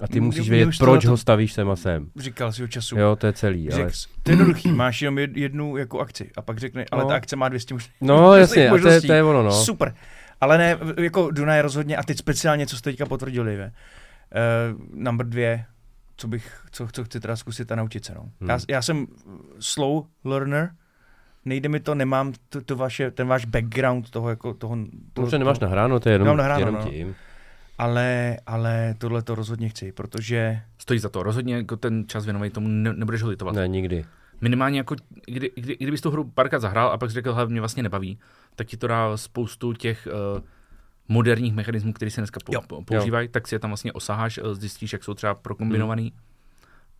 A 0.00 0.08
ty 0.08 0.20
musíš 0.20 0.50
vědět, 0.50 0.78
proč 0.78 1.06
ho 1.06 1.16
stavíš 1.16 1.52
sem 1.52 1.70
a 1.70 1.76
sem. 1.76 2.10
říkal 2.16 2.52
si 2.52 2.64
o 2.64 2.66
času. 2.66 2.98
Jo, 2.98 3.16
to 3.16 3.26
je 3.26 3.32
celý. 3.32 3.72
Ale... 3.72 3.84
Řek, 3.90 3.94
to 4.22 4.30
je 4.30 4.32
jednoduchý, 4.32 4.72
máš 4.72 5.02
jenom 5.02 5.16
jed- 5.18 5.36
jednu 5.36 5.76
jako 5.76 6.00
akci 6.00 6.30
a 6.36 6.42
pak 6.42 6.58
řekne, 6.58 6.84
ale 6.90 7.02
No. 7.02 7.08
ta 7.08 7.14
akce 7.14 7.36
má 7.36 7.48
200 7.48 7.74
možností. 7.74 7.94
No 8.00 8.34
jasně, 8.36 8.70
a 8.70 8.78
to 8.78 8.88
je, 8.88 9.00
to 9.00 9.12
je 9.12 9.22
ono, 9.22 9.42
no. 9.42 9.52
Super. 9.52 9.94
Ale 10.40 10.58
ne, 10.58 10.78
jako 11.02 11.30
Duna 11.30 11.54
je 11.54 11.62
rozhodně, 11.62 11.96
a 11.96 12.02
teď 12.02 12.18
speciálně, 12.18 12.66
co 12.66 12.76
jste 12.76 12.90
teďka 12.90 13.06
potvrdili, 13.06 13.56
ve. 13.56 13.66
Uh, 13.66 14.80
number 15.04 15.26
dvě, 15.26 15.64
co 16.16 16.28
bych, 16.28 16.60
co, 16.70 16.88
co 16.92 17.04
chci 17.04 17.20
teda 17.20 17.36
zkusit 17.36 17.72
a 17.72 17.74
naučit 17.76 18.04
se, 18.04 18.14
no. 18.14 18.20
Hmm. 18.40 18.50
Já, 18.50 18.58
já 18.68 18.82
jsem 18.82 19.06
slow 19.60 20.04
learner, 20.24 20.70
nejde 21.44 21.68
mi 21.68 21.80
to, 21.80 21.94
nemám 21.94 22.32
to, 22.48 22.60
to 22.60 22.76
vaše, 22.76 23.10
ten 23.10 23.26
váš 23.26 23.44
background 23.44 24.10
toho, 24.10 24.30
jako 24.30 24.54
toho, 24.54 24.76
toho, 25.12 25.24
Dobře, 25.24 25.38
nemáš 25.38 25.58
nahráno, 25.58 26.00
to 26.00 26.08
je 26.08 26.14
jenom, 26.14 26.24
Nemám 26.26 26.36
nahráno, 26.36 26.60
jenom 26.60 26.74
no. 26.74 26.90
tím. 26.90 27.14
ale, 27.78 28.36
ale 28.46 28.94
tohle 28.98 29.22
to 29.22 29.34
rozhodně 29.34 29.68
chci, 29.68 29.92
protože 29.92 30.60
Stojí 30.78 31.00
za 31.00 31.08
to. 31.08 31.22
Rozhodně 31.22 31.54
jako 31.54 31.76
ten 31.76 32.04
čas 32.06 32.24
věnovej 32.24 32.50
tomu 32.50 32.68
ne, 32.68 32.92
nebudeš 32.92 33.22
ho 33.22 33.28
litovat. 33.28 33.54
Ne, 33.54 33.68
nikdy. 33.68 34.04
Minimálně 34.40 34.78
jako, 34.78 34.96
kdy, 35.26 35.50
kdy, 35.54 35.76
kdybys 35.80 36.00
tu 36.00 36.10
hru 36.10 36.24
párkrát 36.34 36.58
zahrál 36.58 36.88
a 36.88 36.98
pak 36.98 37.10
jsi 37.10 37.14
řekl, 37.14 37.34
hele, 37.34 37.48
mě 37.48 37.60
vlastně 37.60 37.82
nebaví, 37.82 38.18
tak 38.56 38.66
ti 38.66 38.76
to 38.76 38.86
dá 38.86 39.16
spoustu 39.16 39.72
těch 39.72 40.08
uh, 40.34 40.40
moderních 41.08 41.54
mechanismů, 41.54 41.92
které 41.92 42.10
se 42.10 42.20
dneska 42.20 42.40
Jo. 42.50 42.60
po, 42.60 42.76
po, 42.76 42.82
používají, 42.82 43.28
tak 43.28 43.48
si 43.48 43.54
je 43.54 43.58
tam 43.58 43.70
vlastně 43.70 43.92
osaháš, 43.92 44.38
eh, 44.38 44.54
zjistíš, 44.54 44.92
jak 44.92 45.04
jsou 45.04 45.14
třeba 45.14 45.34
prokombinovaný 45.34 46.12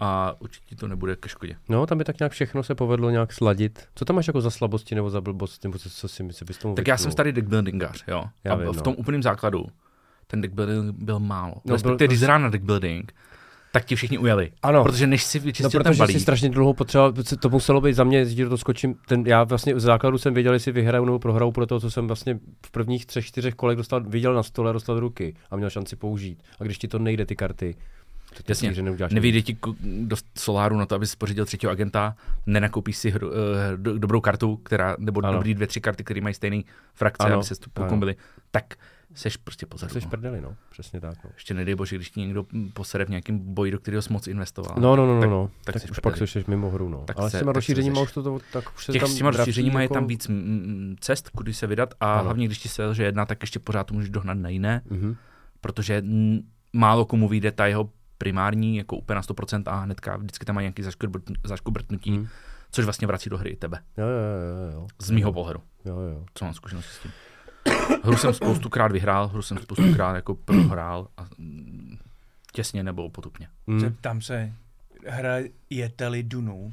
a 0.01 0.35
určitě 0.39 0.77
to 0.77 0.89
nebude 0.89 1.17
ke 1.17 1.29
škodě. 1.29 1.57
No, 1.69 1.87
tam 1.87 1.99
by 1.99 2.05
tak 2.05 2.19
nějak 2.19 2.33
všechno 2.33 2.63
se 2.63 2.75
povedlo 2.75 3.11
nějak 3.11 3.33
sladit. 3.33 3.89
Co 3.95 4.05
tam 4.05 4.17
máš 4.17 4.27
jako 4.27 4.41
za 4.41 4.51
slabosti 4.51 4.95
nebo 4.95 5.11
za 5.11 5.21
blbosti, 5.21 5.69
nebo 5.69 5.79
co, 5.79 5.91
co 5.91 6.09
si 6.09 6.23
myslíš, 6.23 6.47
bys 6.47 6.59
tomu 6.59 6.75
Tak 6.75 6.89
já 6.89 6.97
jsem 6.97 7.13
starý 7.13 7.33
deckbuildingář, 7.33 8.05
jo. 8.09 8.25
Já 8.45 8.53
a 8.53 8.57
vím, 8.57 8.73
v 8.73 8.77
no. 8.77 8.83
tom 8.83 8.95
úplném 8.99 9.23
základu 9.23 9.67
ten 10.27 10.41
deckbuilding 10.41 10.95
byl 10.99 11.19
málo. 11.19 11.55
No, 11.55 11.61
No, 11.65 11.75
Respektive, 11.75 12.09
byl- 12.09 12.17
když 12.17 12.21
na 12.29 12.49
deckbuilding, 12.49 13.13
tak 13.73 13.85
ti 13.85 13.97
všichni 13.97 14.19
ujeli. 14.19 14.53
Ano. 14.63 14.83
Protože 14.85 15.07
než 15.07 15.25
si 15.25 15.39
No, 15.39 15.45
vyčistil 15.45 15.71
ten 15.83 15.91
protože 15.91 15.99
balík, 15.99 16.17
si 16.17 16.21
strašně 16.21 16.49
dlouho 16.49 16.75
potřeboval, 16.75 17.13
to 17.41 17.49
muselo 17.49 17.81
být 17.81 17.93
za 17.93 18.05
mě, 18.05 18.25
do 18.25 18.49
to 18.49 18.59
skočím, 18.59 18.95
ten, 19.09 19.27
já 19.27 19.45
vlastně 19.45 19.81
z 19.81 19.83
základu 19.83 20.19
jsem 20.19 20.35
věděl, 20.35 20.53
jestli 20.53 20.73
vyhraju 20.73 21.05
nebo 21.05 21.19
prohraju 21.19 21.53
podle 21.53 21.67
toho, 21.67 21.81
co 21.81 21.91
jsem 21.91 22.07
vlastně 22.07 22.39
v 22.67 22.71
prvních 22.71 23.07
třech, 23.07 23.27
čtyřech 23.27 23.55
kolech 23.55 23.77
dostal, 23.77 24.01
viděl 24.01 24.35
na 24.35 24.43
stole, 24.43 24.73
dostal 24.73 24.95
do 24.95 25.01
ruky 25.01 25.35
a 25.51 25.57
měl 25.57 25.71
šanci 25.71 25.97
použít. 25.97 26.43
A 26.61 26.65
když 26.65 26.79
ti 26.79 26.89
to 26.89 26.99
nejde, 26.99 27.27
ty 27.27 27.37
karty, 27.37 27.75
to 27.75 28.00
Jasně, 28.48 28.74
že 28.74 28.82
nevyjde 29.11 29.43
ti 29.43 29.57
dost 30.02 30.27
soláru 30.39 30.77
na 30.77 30.86
to, 30.86 30.94
aby 30.94 31.07
si 31.07 31.16
pořídil 31.16 31.44
třetího 31.47 31.73
agenta, 31.73 32.16
nenakoupíš 32.47 32.97
si 32.97 33.11
hru, 33.11 33.28
uh, 33.28 33.35
do, 33.77 33.98
dobrou 33.98 34.20
kartu, 34.20 34.57
která, 34.57 34.97
nebo 34.98 35.24
Ano. 35.24 35.32
dobrý 35.32 35.55
dvě, 35.55 35.66
tři 35.66 35.81
karty, 35.81 36.05
které 36.05 36.20
mají 36.20 36.35
stejný 36.35 36.65
frakce, 36.94 37.27
Ano, 37.27 37.35
aby 37.35 37.44
se 37.44 37.55
pokombili, 37.73 38.16
tak 38.51 38.74
seš 39.15 39.36
prostě 39.36 39.66
pozadu. 39.66 39.93
Jsi 39.94 40.01
no. 40.05 40.11
prdeli, 40.11 40.40
no. 40.40 40.55
Přesně 40.70 41.01
tak, 41.01 41.24
no. 41.24 41.31
Ještě 41.35 41.55
nedej 41.55 41.74
bože, 41.74 41.97
když 41.97 42.11
ti 42.11 42.20
někdo 42.20 42.47
posere 42.73 43.05
v 43.05 43.09
nějakém 43.09 43.39
boji, 43.39 43.70
do 43.73 43.78
kterého 43.78 44.02
jsi 44.02 44.12
moc 44.12 44.27
investoval. 44.27 44.74
No, 44.78 44.97
no, 44.97 45.07
no, 45.07 45.15
no, 45.15 45.20
tak, 45.20 45.31
no. 45.31 45.51
tak 45.65 45.73
tak 45.73 45.82
jsi 45.82 45.90
už 45.90 45.98
pak 45.98 46.16
jsi 46.16 46.44
mimo 46.48 46.70
hru, 46.70 46.89
no. 46.89 46.98
Tak 47.07 47.19
Ale 47.19 47.31
se- 47.31 47.36
s 47.36 47.40
těma 47.40 47.51
tak 47.52 47.55
rozšířeníma 47.57 47.97
seš. 47.97 48.02
už 48.09 48.12
to, 48.12 48.23
to, 48.23 48.39
tak 48.52 48.65
už 48.77 48.85
se 48.85 48.93
Těch 48.93 49.02
tam 49.02 49.11
s 49.11 49.15
těma 49.15 49.31
vrací 49.31 49.39
rozšířeníma 49.40 49.81
je 49.81 49.85
jako- 49.85 49.94
tam 49.94 50.07
víc 50.07 50.28
mm, 50.28 50.97
cest, 51.01 51.28
kudy 51.28 51.55
se 51.55 51.66
vydat 51.66 51.94
a 52.01 52.15
Ano. 52.15 52.24
hlavně 52.24 52.47
když 52.47 52.59
ti 52.59 52.69
se 52.69 52.94
že 52.94 53.05
jedna, 53.05 53.27
tak 53.27 53.43
ještě 53.43 53.59
pořád 53.59 53.85
to 53.85 53.94
můžeš 53.94 54.11
dohnat 54.11 54.39
na 54.39 54.48
jiné, 54.48 54.82
Mhm. 54.90 55.16
protože 55.61 56.02
málo 56.73 57.05
komu 57.05 57.28
vyjde 57.28 57.52
ta 57.52 57.66
jeho 57.66 57.90
primární 58.21 58.77
jako 58.77 58.97
úplně 58.97 59.15
na 59.15 59.23
100% 59.23 59.63
a 59.67 59.75
hnedka 59.81 60.17
vždycky 60.17 60.45
tam 60.45 60.55
má 60.55 60.61
nějaký 60.61 60.83
zaškobrt- 60.83 61.35
zaškobrtnutí, 61.45 62.11
Mhm. 62.11 62.29
což 62.71 62.85
vlastně 62.85 63.07
vrací 63.07 63.31
do 63.31 63.39
hry 63.39 63.51
i 63.51 63.57
tebe. 63.57 63.83
Jo, 63.99 64.07
jo, 64.07 64.11
jo, 64.13 64.67
jo, 64.67 64.73
jo. 64.81 64.87
Z 64.99 65.11
mýho 65.11 65.33
pohledu, 65.33 65.61
Jo, 65.85 65.99
jo. 66.01 66.25
co 66.35 66.45
mám 66.45 66.55
zkušenost 66.55 66.85
s 66.87 66.99
tím. 67.03 67.11
Hru 68.05 68.17
jsem 68.17 68.35
spoustukrát 68.35 68.93
vyhrál, 68.93 69.29
hru 69.29 69.43
jsem 69.43 69.59
spoustukrát 69.59 70.17
jako 70.17 70.35
prohrál 70.35 71.09
a 71.17 71.27
mm, 71.39 71.97
těsně 72.53 72.83
nebo 72.83 73.11
potupně. 73.11 73.49
Mm. 73.67 73.81
Zeptám 73.81 74.21
se, 74.21 74.53
hrajete-li 75.07 76.23
Dunu, 76.23 76.73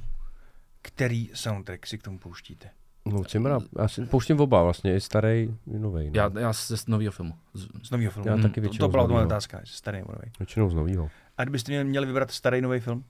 který 0.82 1.30
soundtrack 1.34 1.88
si 1.88 1.98
k 1.98 2.04
tomu 2.04 2.20
pouštíte? 2.20 2.70
No, 3.06 3.24
Cimra, 3.24 3.60
já 3.80 3.88
si 3.88 4.06
pouštím 4.06 4.40
oba 4.40 4.64
vlastně, 4.64 4.96
i 4.96 5.02
starý, 5.02 5.56
i 5.76 5.80
nový. 5.80 6.06
No. 6.06 6.12
Já, 6.14 6.32
já 6.40 6.54
ze 6.54 6.76
nového 6.88 7.12
filmu. 7.12 7.34
Z, 7.54 7.68
Z 7.88 7.92
nového 7.92 8.12
filmu? 8.12 8.30
Já 8.30 8.36
Mm, 8.36 8.42
taky 8.42 8.56
to, 8.56 8.62
většinou 8.62 8.88
to 8.88 8.92
byla 8.92 9.04
z 9.04 9.08
moje 9.08 9.16
novýho. 9.16 9.28
otázka, 9.28 9.62
starý 9.66 9.98
nebo 9.98 10.12
nový. 10.12 10.32
Většinou 10.40 10.70
z 10.70 10.74
novýho. 10.74 11.10
A 11.38 11.44
kdybyste 11.44 11.72
měli- 11.72 11.86
měli 11.86 12.06
vybrat 12.06 12.32
starý 12.32 12.62
nový 12.62 12.80
film? 12.80 13.04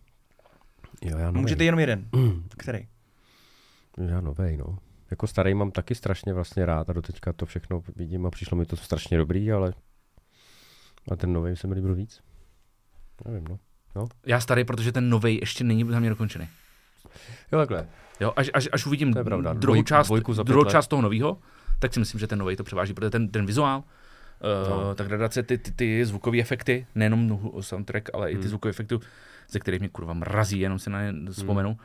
Jo, 1.02 1.18
já 1.18 1.26
nový. 1.26 1.42
Můžete 1.42 1.64
jenom 1.64 1.80
jeden. 1.80 2.08
Mm. 2.12 2.48
Který? 2.58 2.88
Já 4.08 4.22
novej, 4.22 4.58
no. 4.58 4.78
Jako 5.12 5.28
starý 5.28 5.54
mám 5.54 5.72
taky 5.72 5.96
strašně 5.96 6.34
vlastně 6.34 6.66
rád 6.66 6.90
a 6.90 6.94
doteďka 6.94 7.34
to 7.34 7.46
všechno 7.46 7.84
vidím 7.96 8.26
a 8.26 8.30
přišlo 8.30 8.58
mi 8.58 8.66
to 8.66 8.76
strašně 8.76 9.18
dobrý, 9.18 9.52
ale 9.52 9.74
a 11.12 11.16
ten 11.16 11.34
nový 11.34 11.56
se 11.56 11.68
mi 11.68 11.74
líbil 11.74 11.96
víc. 11.96 12.22
Nevím, 13.26 13.48
no. 13.96 14.08
já 14.26 14.40
starý, 14.40 14.64
protože 14.64 14.92
ten 14.92 15.10
nový 15.10 15.40
ještě 15.42 15.64
není 15.64 15.84
za 15.90 16.00
mě 16.00 16.10
dokončený. 16.10 16.48
Jo, 17.52 17.60
takhle. 17.60 17.88
Jo, 18.20 18.34
až, 18.36 18.50
až, 18.54 18.70
až 18.72 18.86
uvidím 18.86 19.14
druhou, 19.54 19.84
část, 19.84 20.12
druhou 20.44 20.66
část 20.66 20.88
toho 20.88 21.02
nového, 21.02 21.38
tak 21.80 21.94
si 21.94 22.00
myslím, 22.00 22.20
že 22.20 22.28
ten 22.28 22.40
nový 22.40 22.56
to 22.56 22.64
převáží, 22.64 22.94
protože 22.94 23.10
ten, 23.10 23.30
ten 23.30 23.46
vizuál, 23.46 23.84
No. 24.70 24.96
ta 24.96 25.04
gradace, 25.04 25.44
ty, 25.44 25.58
ty, 25.58 25.72
ty 25.72 26.06
zvukové 26.06 26.40
efekty, 26.40 26.88
nejenom 26.96 27.40
soundtrack, 27.62 28.10
ale 28.14 28.32
i 28.32 28.36
ty 28.36 28.40
Hmm. 28.42 28.50
zvukové 28.50 28.70
efekty, 28.70 28.96
ze 29.50 29.60
kterých 29.60 29.80
mě 29.80 29.90
kurva 29.90 30.14
mrazí, 30.14 30.60
jenom 30.60 30.80
si 30.80 30.90
na 30.90 31.02
ně 31.12 31.32
vzpomenu, 31.32 31.78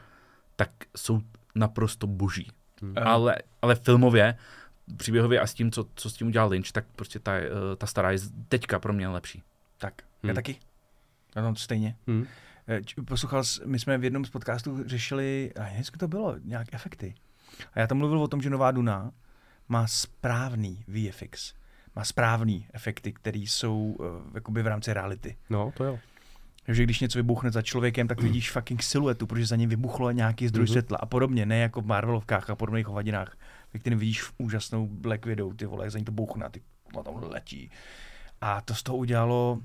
tak 0.56 0.70
jsou 0.96 1.20
naprosto 1.54 2.06
boží. 2.06 2.50
Hmm. 2.82 2.92
Eh, 2.96 3.00
Ale, 3.00 3.36
ale 3.62 3.74
filmově, 3.74 4.34
příběhově 4.96 5.40
a 5.40 5.46
s 5.46 5.54
tím, 5.54 5.70
co, 5.70 5.86
co 5.94 6.10
s 6.10 6.14
tím 6.14 6.26
udělal 6.26 6.48
Lynch, 6.48 6.72
tak 6.72 6.84
prostě 6.96 7.18
ta, 7.18 7.34
eh, 7.36 7.48
ta 7.78 7.86
stará 7.86 8.10
je 8.10 8.18
teďka 8.48 8.78
pro 8.78 8.92
mě 8.92 9.08
lepší. 9.08 9.42
Tak, 9.78 9.94
já 10.22 10.26
Hmm. 10.28 10.34
taky. 10.34 10.56
Já 11.36 11.42
tam 11.42 11.56
stejně. 11.56 11.96
Hm. 12.06 12.26
Eh, 12.68 12.80
Poslouchal, 13.04 13.42
my 13.64 13.78
jsme 13.78 13.98
v 13.98 14.04
jednom 14.04 14.24
z 14.24 14.30
podcastů 14.30 14.82
řešili, 14.86 15.52
a 15.60 15.68
dneska 15.74 15.98
to 15.98 16.08
bylo, 16.08 16.36
nějak 16.44 16.74
efekty. 16.74 17.14
A 17.74 17.80
já 17.80 17.86
tam 17.86 17.98
mluvil 17.98 18.22
o 18.22 18.28
tom, 18.28 18.42
že 18.42 18.50
Nová 18.50 18.70
Duna 18.70 19.10
má 19.68 19.86
správný 19.86 20.84
VFX. 20.88 21.54
Má 21.96 22.04
správný 22.04 22.66
efekty, 22.72 23.12
které 23.12 23.38
jsou 23.38 23.96
uh, 23.98 24.06
jakoby 24.34 24.62
v 24.62 24.66
rámci 24.66 24.92
reality. 24.92 25.36
No, 25.50 25.72
to 25.76 25.84
jo. 25.84 25.98
Takže 26.66 26.82
když 26.82 27.00
něco 27.00 27.18
vybuchne 27.18 27.50
za 27.50 27.62
člověkem, 27.62 28.08
tak 28.08 28.20
vidíš 28.22 28.50
fucking 28.52 28.82
siluetu, 28.82 29.26
protože 29.26 29.46
za 29.46 29.56
ním 29.56 29.68
vybuchlo 29.68 30.10
nějaký 30.10 30.48
zdroj 30.48 30.62
Mhm. 30.64 30.70
světla 30.72 30.98
a 30.98 31.06
podobně, 31.06 31.46
ne 31.46 31.58
jako 31.58 31.80
v 31.80 31.86
Marvelovkách 31.86 32.50
a 32.50 32.54
podobných 32.54 32.86
hovadinách, 32.86 33.36
ve 33.74 33.80
kterým 33.80 33.98
vidíš 33.98 34.22
úžasnou 34.38 34.86
Black 34.88 35.26
Widow, 35.26 35.54
ty 35.56 35.66
vole, 35.66 35.84
jak 35.84 35.90
za 35.92 35.98
ní 35.98 36.04
to 36.04 36.12
bouchne 36.12 36.46
a 36.46 36.48
ty 36.48 36.62
a 37.00 37.02
tam 37.02 37.14
letí. 37.30 37.70
A 38.40 38.60
to 38.60 38.74
z 38.74 38.82
toho 38.82 38.96
udělalo 38.98 39.58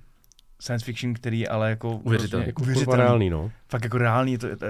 science 0.61 0.85
fiction, 0.85 1.13
který 1.13 1.47
ale 1.47 1.69
jako 1.69 1.97
Uvěřitelný. 1.97 2.41
hrozně 2.43 2.49
Jako 2.49 2.61
uvěřitelný. 2.61 2.97
reálný, 3.03 3.29
no. 3.29 3.51
Fakt 3.69 3.83
jako 3.83 3.97
reálný. 3.97 4.37
To, 4.37 4.55
to, 4.57 4.65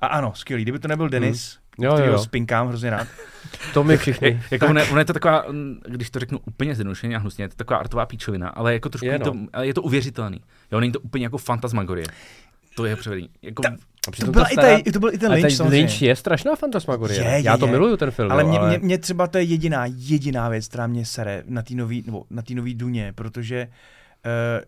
a 0.00 0.06
ano, 0.06 0.32
skvělý. 0.34 0.62
Kdyby 0.62 0.78
to 0.78 0.88
nebyl 0.88 1.08
Denis, 1.08 1.54
Jo, 1.54 1.60
jo, 1.78 1.96
jo. 1.98 2.18
spinkám 2.18 2.68
hrozně 2.68 2.90
rád. 2.90 3.08
To 3.74 3.84
my 3.84 3.96
všichni. 3.96 4.28
Je, 4.28 4.40
jako 4.50 4.66
ono, 4.66 4.80
je- 4.80 4.86
ono 4.86 4.98
je 4.98 5.04
to 5.04 5.12
taková, 5.12 5.44
mm, 5.50 5.80
když 5.88 6.10
to 6.10 6.18
řeknu 6.18 6.38
úplně 6.46 6.74
zjednodušeně 6.74 7.16
a 7.16 7.18
hnusně, 7.18 7.44
je 7.44 7.48
to 7.48 7.54
taková 7.54 7.78
artová 7.80 8.06
píčovina, 8.06 8.48
ale 8.48 8.72
jako 8.72 8.88
trošku 8.88 9.06
Je, 9.06 9.12
je, 9.12 9.18
no. 9.18 9.24
to, 9.24 9.34
ale 9.52 9.66
je 9.66 9.74
to 9.74 9.82
uvěřitelný. 9.82 10.40
Jo, 10.72 10.80
není 10.80 10.92
to 10.92 11.00
úplně 11.00 11.24
jako 11.26 11.38
fantasmagorie. 11.38 12.06
To 12.76 12.84
je 12.84 12.96
převedení. 12.96 13.28
Jako, 13.42 13.62
Ta- 13.62 13.76
To, 14.24 14.30
byla 14.32 14.46
i 14.46 14.56
ta, 14.56 14.90
to 14.92 14.98
byl 14.98 15.14
i 15.14 15.18
ten 15.18 15.32
Lynch, 15.32 15.56
ten. 15.56 15.66
Lynch 15.66 16.02
je 16.02 16.16
strašná 16.16 16.56
fantasmagorie. 16.56 17.20
Je, 17.24 17.30
je, 17.30 17.40
Já 17.44 17.56
to 17.56 17.66
je. 17.66 17.72
miluju 17.72 17.96
ten 17.96 18.10
film. 18.10 18.32
ale 18.32 18.44
mě, 18.44 18.58
mě, 18.58 18.78
mě, 18.78 18.98
třeba 18.98 19.26
to 19.26 19.38
je 19.38 19.44
jediná, 19.44 19.84
jediná 19.86 20.48
věc, 20.48 20.68
která 20.68 20.86
mě 20.86 21.06
sere 21.06 21.42
na 21.46 21.62
té 21.62 21.74
nový, 21.74 22.02
nebo 22.06 22.24
na 22.30 22.42
té 22.42 22.54
nový 22.54 22.74
Duně, 22.74 23.12
protože 23.14 23.68
uh, 24.26 24.64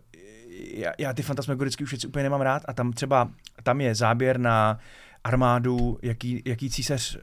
já, 0.73 0.91
já 0.97 1.13
ty 1.13 1.21
fantasmagorické 1.21 1.83
už 1.83 1.91
věci 1.91 2.07
úplně 2.07 2.23
nemám 2.23 2.41
rád 2.41 2.61
a 2.67 2.73
tam 2.73 2.93
třeba, 2.93 3.29
tam 3.63 3.81
je 3.81 3.95
záběr 3.95 4.39
na 4.39 4.79
armádu, 5.27 5.99
jaký, 6.01 6.41
jaký 6.45 6.69
císař 6.69 7.15
uh, 7.15 7.21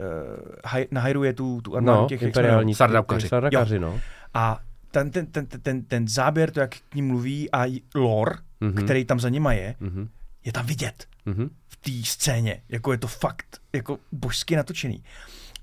haj, 0.64 0.86
nahajruje 0.90 1.32
tu, 1.32 1.60
tu 1.60 1.76
armádu 1.76 2.00
no, 2.02 2.08
těch, 2.08 2.22
imperiální. 2.22 2.74
Sardaukaři. 2.74 3.28
Sardaukaři, 3.28 3.78
no. 3.78 4.00
A 4.34 4.60
ten, 4.90 5.10
ten, 5.10 5.26
ten, 5.26 5.46
ten, 5.46 5.82
ten 5.82 6.08
záběr, 6.08 6.50
to, 6.50 6.60
jak 6.60 6.70
k 6.88 6.94
ním 6.94 7.06
mluví 7.06 7.50
a 7.52 7.80
lore, 7.94 8.34
Mhm. 8.60 8.84
který 8.84 9.04
tam 9.04 9.20
za 9.20 9.28
nima 9.28 9.52
je, 9.52 9.74
Mhm. 9.80 10.08
je 10.44 10.52
tam 10.52 10.66
vidět 10.66 11.06
Mhm. 11.26 11.50
v 11.68 11.76
té 11.76 11.90
scéně. 12.04 12.62
Jako 12.68 12.92
je 12.92 12.98
to 12.98 13.06
fakt 13.06 13.60
jako 13.72 13.98
božsky 14.12 14.56
natočený. 14.56 15.04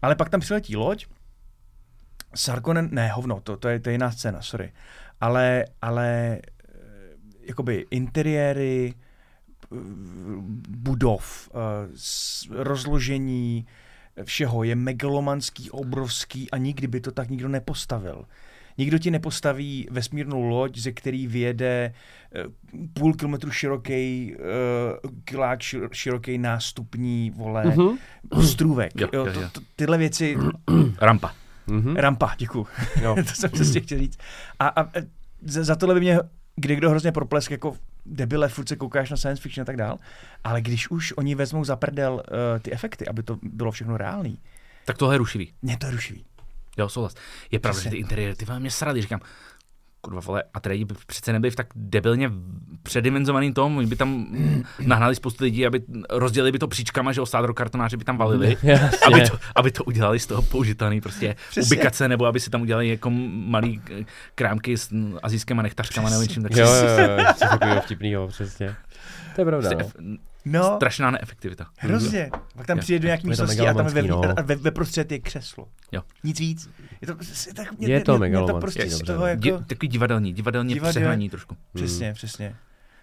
Ale 0.01 0.15
pak 0.15 0.29
tam 0.29 0.39
přiletí 0.39 0.75
loď, 0.75 1.05
Sarkonen, 2.35 2.89
ne, 2.91 3.07
hovno, 3.11 3.39
to, 3.43 3.57
to, 3.57 3.69
je, 3.69 3.79
to 3.79 3.89
je 3.89 3.93
jiná 3.93 4.11
scéna, 4.11 4.41
sorry. 4.41 4.71
Ale, 5.21 5.65
ale 5.81 6.37
eh, 6.37 6.79
jakoby 7.47 7.85
interiéry, 7.91 8.93
budov, 10.69 11.49
eh, 11.53 11.87
rozložení 12.63 13.65
všeho 14.23 14.63
je 14.63 14.75
megalomanský, 14.75 15.69
obrovský 15.71 16.51
a 16.51 16.57
nikdy 16.57 16.87
by 16.87 17.01
to 17.01 17.11
tak 17.11 17.29
nikdo 17.29 17.47
nepostavil. 17.47 18.25
Nikdo 18.77 18.97
ti 18.99 19.11
nepostaví 19.11 19.87
vesmírnou 19.91 20.41
loď, 20.43 20.77
ze 20.77 20.91
který 20.91 21.27
vyjede 21.27 21.93
eh, 22.35 22.43
půl 22.93 23.13
kilometru 23.13 23.51
široký, 23.51 24.35
kilák 25.25 25.59
šir- 25.59 25.89
široký 25.91 26.37
nástupní, 26.37 27.31
vole, 27.35 27.63
Mhm. 27.65 27.97
ostrůvek. 28.29 28.91
Jo, 29.01 29.07
Jo, 29.13 29.25
jo, 29.25 29.33
to, 29.33 29.41
jo. 29.41 29.49
to, 29.51 29.61
tyhle 29.75 29.97
věci, 29.97 30.37
rampa. 31.01 31.33
Mhm. 31.67 31.95
rampa, 31.95 32.35
děkuju. 32.37 32.67
Jo. 33.01 33.15
to 33.27 33.33
jsem 33.35 33.49
přesně 33.51 33.81
chtěl 33.81 33.97
říct. 33.99 34.17
A, 34.59 34.67
a 34.67 34.85
za, 35.41 35.63
za 35.63 35.75
tohle 35.75 35.95
by 35.95 36.01
mě 36.01 36.19
kde 36.55 36.75
kdo 36.75 36.89
hrozně 36.89 37.11
proplesk, 37.11 37.51
jako 37.51 37.77
debile, 38.05 38.49
furt 38.49 38.67
se 38.69 38.75
koukáš 38.75 39.09
na 39.09 39.17
science 39.17 39.41
fiction 39.41 39.61
a 39.61 39.65
tak 39.65 39.77
dál. 39.77 39.99
Ale 40.43 40.61
když 40.61 40.91
už 40.91 41.13
oni 41.17 41.35
vezmou 41.35 41.63
za 41.63 41.75
prdel 41.75 42.13
uh, 42.13 42.59
ty 42.61 42.73
efekty, 42.73 43.07
aby 43.07 43.23
to 43.23 43.37
bylo 43.43 43.71
všechno 43.71 43.97
reálný, 43.97 44.39
Tak 44.85 44.97
tohle 44.97 45.15
je 45.15 45.17
rušivý. 45.17 45.53
mě 45.61 45.77
to 45.77 45.85
je 45.85 45.91
rušivý. 45.91 46.25
Jo, 46.77 46.89
souhlas. 46.89 47.15
Je 47.51 47.59
pravda, 47.59 47.81
že 47.81 47.89
ty 47.89 47.97
interiéry, 47.97 48.35
ty 48.35 48.45
vole, 48.45 48.59
mě 48.59 48.71
srali, 48.71 49.01
říkám, 49.01 49.19
kurva 50.01 50.21
vole, 50.21 50.43
a 50.53 50.59
tady 50.59 50.85
by 50.85 50.93
přece 51.07 51.33
nebyli 51.33 51.51
v 51.51 51.55
tak 51.55 51.67
debilně 51.75 52.31
předimenzovaný 52.83 53.53
tom, 53.53 53.77
oni 53.77 53.87
by 53.87 53.95
tam 53.95 54.25
nahnali 54.79 55.15
spoustu 55.15 55.43
lidí, 55.43 55.65
aby 55.65 55.81
rozdělili 56.09 56.51
by 56.51 56.59
to 56.59 56.67
příčkama, 56.67 57.11
že 57.11 57.21
osádro 57.21 57.53
kartonáři 57.53 57.97
by 57.97 58.03
tam 58.03 58.17
valili, 58.17 58.57
Jasně. 58.63 58.97
aby 59.07 59.29
to, 59.29 59.37
aby 59.55 59.71
to 59.71 59.83
udělali 59.83 60.19
z 60.19 60.27
toho 60.27 60.41
použitelný 60.41 61.01
prostě 61.01 61.35
Přesně. 61.49 61.75
ubikace, 61.75 62.07
nebo 62.07 62.25
aby 62.25 62.39
si 62.39 62.49
tam 62.49 62.61
udělali 62.61 62.87
jako 62.89 63.09
malý 63.29 63.81
eh, 64.01 64.05
krámky 64.35 64.77
s 64.77 64.89
azijskými 65.23 65.63
nechtařkama 65.63 66.09
nebo 66.09 66.21
něčím 66.21 66.43
Jo, 66.43 66.49
takovým. 66.49 66.99
jo, 66.99 67.11
jo, 67.11 67.17
něco 67.17 67.45
takového 67.49 67.81
vtipného, 67.81 68.27
přesně. 68.27 68.75
To 69.35 69.41
je 69.41 69.45
pravda, 69.45 69.69
Prostě 69.69 69.91
no. 69.99 70.17
No, 70.45 70.75
strašná 70.75 71.11
neefektivita. 71.11 71.65
Hrozně. 71.77 72.29
Pak 72.55 72.67
tam 72.67 72.77
Jo. 72.77 72.81
přijde 72.81 73.15
do 73.15 73.21
to 73.21 73.27
místnosti 73.27 73.59
a 73.67 73.73
tam 73.73 73.85
je 73.87 73.93
ve, 73.93 74.01
no. 74.01 74.21
ve, 74.43 74.55
ve 74.55 74.71
prostřed 74.71 75.11
je 75.11 75.19
křeslo. 75.19 75.67
Jo. 75.91 76.01
Nic 76.23 76.39
víc. 76.39 76.69
Je 77.01 77.07
to, 77.07 77.15
je 77.47 77.53
tak, 77.53 77.77
mě, 77.77 77.87
Je 77.87 78.01
to 78.01 78.17
mě, 78.17 78.29
mě 78.29 78.37
to 78.37 78.41
megalomanský, 78.41 78.61
prostě 78.61 78.89
z 78.89 78.97
dobře, 78.97 79.13
toho 79.13 79.25
jako... 79.25 79.41
Di, 79.41 79.51
takový 79.51 79.87
divadelní, 79.87 80.33
divadelně 80.33 80.75
Divadel- 80.75 80.89
přehnaní 80.89 81.29
trošku. 81.29 81.57
Přesně, 81.73 82.13
přesně. 82.13 82.55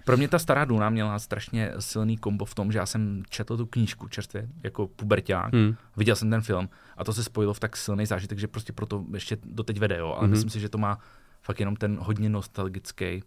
Pro 0.04 0.16
mě 0.16 0.28
ta 0.28 0.38
stará 0.38 0.64
Duna 0.64 0.90
měla 0.90 1.18
strašně 1.18 1.72
silný 1.78 2.16
kombo 2.16 2.44
v 2.44 2.54
tom, 2.54 2.72
že 2.72 2.78
já 2.78 2.86
jsem 2.86 3.22
četl 3.28 3.56
tu 3.56 3.66
knížku 3.66 4.08
čerstvě, 4.08 4.48
jako 4.62 4.86
puberták, 4.86 5.52
Hmm. 5.54 5.76
viděl 5.96 6.16
jsem 6.16 6.30
ten 6.30 6.40
film 6.40 6.68
a 6.96 7.04
to 7.04 7.12
se 7.12 7.24
spojilo 7.24 7.54
v 7.54 7.60
tak 7.60 7.76
silný 7.76 8.06
zážitek, 8.06 8.38
že 8.38 8.48
prostě 8.48 8.72
proto 8.72 9.04
ještě 9.14 9.36
doteď 9.44 9.78
vede, 9.78 9.96
jo. 9.98 10.08
Ale 10.12 10.22
Mhm. 10.22 10.30
myslím 10.30 10.50
si, 10.50 10.60
že 10.60 10.68
to 10.68 10.78
má 10.78 10.98
fakt 11.42 11.60
jenom 11.60 11.76
ten 11.76 11.98
hodně 12.00 12.28
nostalgický 12.28 13.22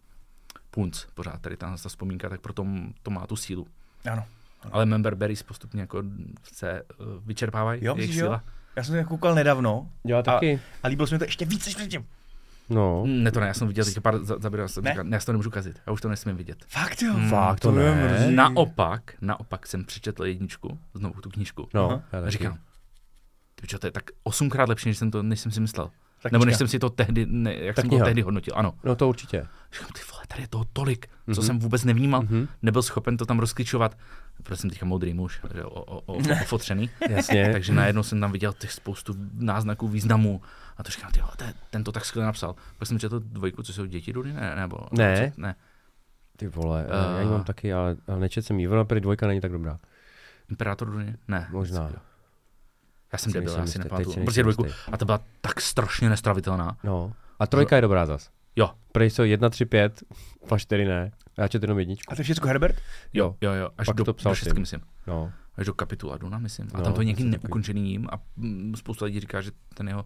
punc 0.71 1.05
pořád, 1.13 1.41
tady 1.41 1.57
ta, 1.57 1.75
ta 1.83 1.89
vzpomínka, 1.89 2.29
tak 2.29 2.41
proto 2.41 2.65
to 3.03 3.11
má 3.11 3.27
tu 3.27 3.35
sílu. 3.35 3.67
Ano. 4.11 4.25
Ale 4.71 4.85
Member 4.85 5.15
Berries 5.15 5.43
postupně 5.43 5.81
jako 5.81 6.03
se 6.53 6.81
uh, 6.99 7.05
vyčerpávají, 7.25 7.85
Jo, 7.85 7.95
jejich 7.97 8.09
myslíš, 8.09 8.21
jo? 8.21 8.39
Já 8.75 8.83
jsem 8.83 9.03
to 9.03 9.09
koukal 9.09 9.35
nedávno 9.35 9.89
Jo, 10.03 10.23
taky. 10.23 10.59
a 10.83 10.87
líbilo 10.87 11.07
se 11.07 11.15
mi 11.15 11.19
to 11.19 11.25
ještě 11.25 11.45
víc 11.45 11.65
než 11.65 11.75
předtím. 11.75 12.05
No. 12.69 13.03
Mm, 13.05 13.23
Ne 13.23 13.31
to 13.31 13.39
ne, 13.39 13.47
já 13.47 13.53
jsem 13.53 13.67
viděl 13.67 13.85
teď 13.85 13.99
pár 13.99 14.17
za, 14.23 14.35
za, 14.39 14.67
jsem 14.67 14.83
Ne? 14.83 14.89
říkal, 14.91 15.03
ne, 15.03 15.15
já 15.15 15.19
si 15.19 15.25
to 15.25 15.31
nemůžu 15.31 15.49
kazit, 15.49 15.81
já 15.87 15.93
už 15.93 16.01
to 16.01 16.09
nesmím 16.09 16.35
vidět. 16.37 16.65
Fakt 16.67 17.01
jo? 17.01 17.13
Mm, 17.13 17.29
Fakt, 17.29 17.59
to 17.59 17.71
to 17.71 17.75
ne. 17.77 18.07
mrzí. 18.13 18.35
Naopak, 18.35 19.13
naopak 19.21 19.67
jsem 19.67 19.85
přečetl 19.85 20.25
jedničku, 20.25 20.79
znovu 20.93 21.21
tu 21.21 21.29
knížku. 21.29 21.69
No, 21.73 22.03
A 22.25 22.29
říkám, 22.29 22.57
ty 23.55 23.67
čo, 23.67 23.79
to 23.79 23.87
je 23.87 23.91
tak 23.91 24.03
osmkrát 24.23 24.69
lepší, 24.69 24.89
než 24.89 24.97
jsem, 24.97 25.11
to, 25.11 25.23
než 25.23 25.39
jsem 25.39 25.51
si 25.51 25.61
myslel. 25.61 25.89
Tak 26.21 26.31
Nebo 26.31 26.45
než 26.45 26.57
jsem 26.57 26.67
si 26.67 26.79
to 26.79 26.89
tehdy, 26.89 27.25
ne, 27.29 27.55
jak 27.55 27.75
Ta 27.75 27.81
jsem 27.81 27.89
kniha. 27.89 28.03
to 28.03 28.05
tehdy 28.05 28.21
hodnotil, 28.21 28.53
ano. 28.57 28.73
No 28.83 28.95
to 28.95 29.09
určitě. 29.09 29.47
Říkám, 29.73 29.89
ty 29.93 29.99
vole, 30.11 30.23
tady 30.27 30.41
je 30.43 30.47
toho 30.47 30.65
tolik, 30.73 31.07
co 31.07 31.41
Mhm. 31.41 31.47
jsem 31.47 31.59
vůbec 31.59 31.83
nevnímal, 31.83 32.21
Mhm. 32.21 32.47
nebyl 32.61 32.81
schopen 32.81 33.17
to 33.17 33.25
tam 33.25 33.39
rozklíčovat, 33.39 33.97
protože 34.43 34.55
jsem 34.57 34.69
teďka 34.69 34.85
modrý 34.85 35.13
muž, 35.13 35.41
že, 35.55 35.63
o, 35.63 35.69
o, 35.69 36.01
o, 36.13 36.17
ofotřený, 36.41 36.89
Jasně. 37.09 37.49
takže 37.51 37.73
najednou 37.73 38.03
jsem 38.03 38.19
tam 38.21 38.31
viděl 38.31 38.53
těch 38.53 38.71
spoustu 38.71 39.13
náznaků 39.33 39.87
významů 39.87 40.41
a 40.77 40.83
to 40.83 40.91
říkám, 40.91 41.11
ty 41.11 41.19
vole, 41.19 41.33
ten, 41.69 41.83
to 41.83 41.91
tak 41.91 42.05
skvěle 42.05 42.25
napsal. 42.25 42.55
Pak 42.77 42.87
jsem 42.87 42.99
četl 42.99 43.19
dvojku, 43.19 43.63
co 43.63 43.73
jsou 43.73 43.85
děti 43.85 44.13
Duny, 44.13 44.33
ne, 44.33 44.55
nebo, 44.55 44.77
Ne. 44.91 45.33
ne. 45.37 45.55
Ty 46.37 46.47
vole, 46.47 46.85
Eh. 46.89 47.07
uh, 47.07 47.15
já 47.15 47.21
ji 47.21 47.27
mám 47.27 47.43
taky, 47.43 47.73
ale, 47.73 47.95
ale 48.07 48.19
nečet 48.19 48.45
jsem 48.45 48.59
ji. 48.59 48.67
Ona 48.67 48.83
dvojka 48.83 49.27
není 49.27 49.41
tak 49.41 49.51
dobrá. 49.51 49.79
Imperátor 50.49 50.89
Duny? 50.91 51.15
Ne. 51.27 51.47
Možná. 51.51 51.89
Já 53.13 53.17
jsem 53.17 53.31
Si 53.31 53.37
debil, 53.39 53.53
já 53.57 53.65
si 53.65 53.79
nepamatuju. 53.79 54.13
si 54.13 54.19
Prostě 54.19 54.43
dvojku. 54.43 54.65
A 54.91 54.97
to 54.97 55.05
byla 55.05 55.19
tak 55.41 55.61
strašně 55.61 56.09
nestravitelná. 56.09 56.77
No. 56.83 57.13
A 57.39 57.47
trojka 57.47 57.75
je 57.75 57.81
dobrá 57.81 58.05
zas. 58.05 58.29
Jo. 58.55 58.69
Prej 58.91 59.09
jsou 59.09 59.23
1, 59.23 59.49
3, 59.49 59.65
5, 59.65 60.03
pa 60.47 60.57
4 60.57 60.85
ne. 60.85 61.11
A 61.37 61.41
já 61.41 61.47
četl 61.47 61.63
jenom 61.65 61.79
jedničku. 61.79 62.11
A 62.13 62.15
to 62.15 62.19
je 62.19 62.23
všechno 62.23 62.47
Herbert? 62.47 62.75
Jo, 63.13 63.35
jo, 63.41 63.51
jo. 63.53 63.69
Až 63.77 63.85
Pak 63.85 63.95
do, 63.95 64.03
to 64.03 64.13
psal 64.13 64.31
do 64.31 64.35
šestky, 64.35 64.59
myslím. 64.59 64.81
No. 65.07 65.31
Až 65.55 65.65
do 65.65 65.73
kapitula 65.73 66.17
Duna, 66.17 66.39
myslím. 66.39 66.67
A 66.73 66.77
No, 66.77 66.83
tam 66.83 66.93
to 66.93 67.01
je 67.01 67.13
taky. 67.13 67.23
neukončený 67.23 67.91
jim 67.91 68.07
a 68.11 68.19
mm, 68.37 68.73
spousta 68.75 69.05
lidí 69.05 69.19
říká, 69.19 69.41
že 69.41 69.51
ten 69.73 69.87
jeho 69.87 70.05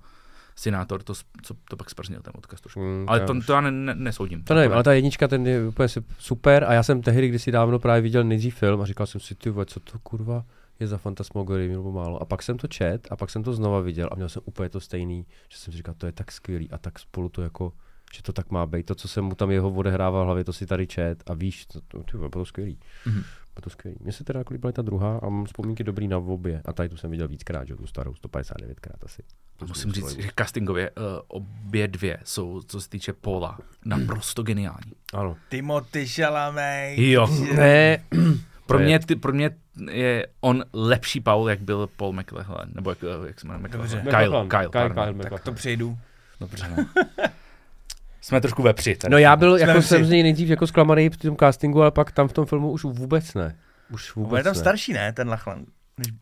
synátor 0.56 1.04
to, 1.04 1.14
co, 1.42 1.54
to 1.70 1.78
pak 1.78 1.90
sprznil 1.90 2.22
ten 2.22 2.34
odkaz 2.38 2.62
trošku. 2.62 2.80
Mm, 2.80 3.06
Ale 3.08 3.20
já 3.20 3.26
to, 3.28 3.34
to 3.46 3.54
já 3.54 3.62
ne, 3.62 3.72
ne, 3.72 3.96
nesoudím. 3.96 4.44
To 4.44 4.54
nevím, 4.54 4.70
ne. 4.70 4.74
ale 4.76 4.84
ta 4.84 4.94
jednička, 4.94 5.28
ten 5.28 5.48
je 5.48 5.68
úplně 5.68 5.90
si- 5.90 6.04
super 6.20 6.64
a 6.64 6.74
já 6.74 6.84
jsem 6.84 7.02
tehdy 7.02 7.28
kdysi 7.30 7.52
dávno 7.52 7.80
právě 7.80 8.02
viděl 8.02 8.24
nejdřív 8.24 8.56
film 8.56 8.82
a 8.82 8.86
říkal 8.86 9.08
jsem 9.08 9.22
si, 9.22 9.36
ty 9.36 9.54
co 9.66 9.80
to 9.80 10.00
kurva 10.00 10.44
je 10.80 10.88
za 10.88 10.98
fantasmagorii 10.98 11.70
nebo 11.70 11.92
málo. 11.92 12.22
A 12.22 12.26
pak 12.26 12.44
jsem 12.44 12.58
to 12.58 12.68
čet 12.68 13.08
a 13.12 13.16
pak 13.16 13.30
jsem 13.30 13.44
to 13.44 13.54
znova 13.54 13.80
viděl 13.80 14.10
a 14.12 14.16
měl 14.16 14.30
jsem 14.30 14.42
úplně 14.46 14.70
to 14.70 14.80
stejný, 14.80 15.26
že 15.50 15.58
jsem 15.58 15.72
si 15.72 15.78
říkal, 15.78 15.96
to 15.98 16.06
je 16.06 16.12
tak 16.12 16.32
skvělý 16.32 16.72
a 16.72 16.78
tak 16.78 17.00
spolu 17.00 17.30
to 17.30 17.42
jako, 17.42 17.74
že 18.16 18.24
to 18.24 18.34
tak 18.34 18.52
má 18.52 18.66
být. 18.66 18.86
To, 18.86 18.96
co 18.96 19.08
jsem 19.08 19.24
mu 19.24 19.36
tam 19.36 19.52
jeho 19.52 19.72
odehrával 19.72 20.24
v 20.24 20.26
hlavě, 20.26 20.44
to 20.44 20.54
si 20.54 20.66
tady 20.66 20.88
čet 20.88 21.24
a 21.26 21.34
víš, 21.34 21.66
to, 21.66 21.82
to, 21.82 22.18
vole, 22.18 22.30
bylo 22.30 22.42
to 22.42 22.46
skvělý. 22.46 22.80
Mhm. 23.06 23.24
Bylo 23.56 23.64
to 23.64 23.70
skvělý. 23.70 23.98
Mně 24.02 24.12
se 24.12 24.24
teda 24.24 24.40
jako 24.40 24.54
líbila 24.54 24.70
i 24.70 24.74
ta 24.74 24.82
druhá 24.82 25.18
a 25.18 25.30
mám 25.30 25.46
vzpomínky 25.46 25.84
dobrý 25.84 26.08
na 26.08 26.18
obě. 26.18 26.62
A 26.66 26.74
tady 26.74 26.90
tu 26.90 26.98
jsem 26.98 27.12
viděl 27.12 27.28
víckrát, 27.28 27.68
že 27.68 27.76
tu 27.76 27.88
starou, 27.88 28.12
159krát 28.12 28.98
asi. 29.04 29.24
Musím 29.68 29.92
říct, 29.92 30.20
že 30.20 30.30
castingově 30.40 30.92
uh, 30.92 31.04
obě 31.28 31.88
dvě 31.88 32.20
jsou, 32.24 32.62
co 32.62 32.82
se 32.82 32.90
týče 32.90 33.14
Paula, 33.14 33.60
naprosto 33.86 34.44
geniální. 34.44 34.92
Ano. 35.14 35.38
Timothy 35.50 36.08
Chalamet. 36.08 36.98
Jo. 36.98 37.28
Ne, 37.56 38.06
Pro 38.68 38.80
mě, 38.80 39.00
ty, 39.00 39.16
pro 39.16 39.34
mě 39.34 39.50
je 39.92 40.28
on 40.42 40.64
lepší 40.74 41.22
Paul, 41.22 41.50
jak 41.50 41.60
byl 41.62 41.90
Paul 41.98 42.14
McLachlan, 42.14 42.68
nebo 42.74 42.90
jak, 42.90 42.98
eh, 43.04 43.28
jak 43.28 43.40
se 43.40 43.48
jmenuje. 43.48 43.68
McLachlan. 43.68 43.90
Kyle, 44.02 44.10
McLachlan. 44.28 44.50
Kyle, 44.50 44.70
Kyle, 44.70 44.70
pardon. 44.96 45.18
Kyle 45.20 45.30
Tak 45.30 45.44
to 45.44 45.54
přejdu. 45.54 45.98
Dobře, 46.40 46.66
no. 46.78 46.86
Jsme 48.22 48.42
trošku 48.42 48.62
ve 48.64 48.74
při. 48.74 48.96
tady. 48.96 49.12
No 49.12 49.18
já 49.18 49.36
byl, 49.36 49.58
Jsme 49.58 49.68
jako 49.68 49.82
si- 49.82 49.88
jsem 49.88 50.06
z 50.06 50.10
něj 50.10 50.24
nejdřív 50.24 50.50
jako 50.50 50.68
zklamaný 50.68 51.10
v 51.10 51.18
tom 51.18 51.38
castingu, 51.38 51.82
ale 51.82 51.92
pak 51.92 52.12
tam 52.12 52.28
v 52.28 52.34
tom 52.34 52.46
filmu 52.46 52.72
už 52.72 52.84
vůbec 52.84 53.34
ne. 53.34 53.56
Už 53.90 54.16
On 54.16 54.24
vůbec 54.24 54.38
je 54.40 54.44
tam 54.44 54.54
ne. 54.54 54.60
starší, 54.60 54.94
ne, 54.94 55.14
ten 55.14 55.30
Lachlan? 55.30 55.66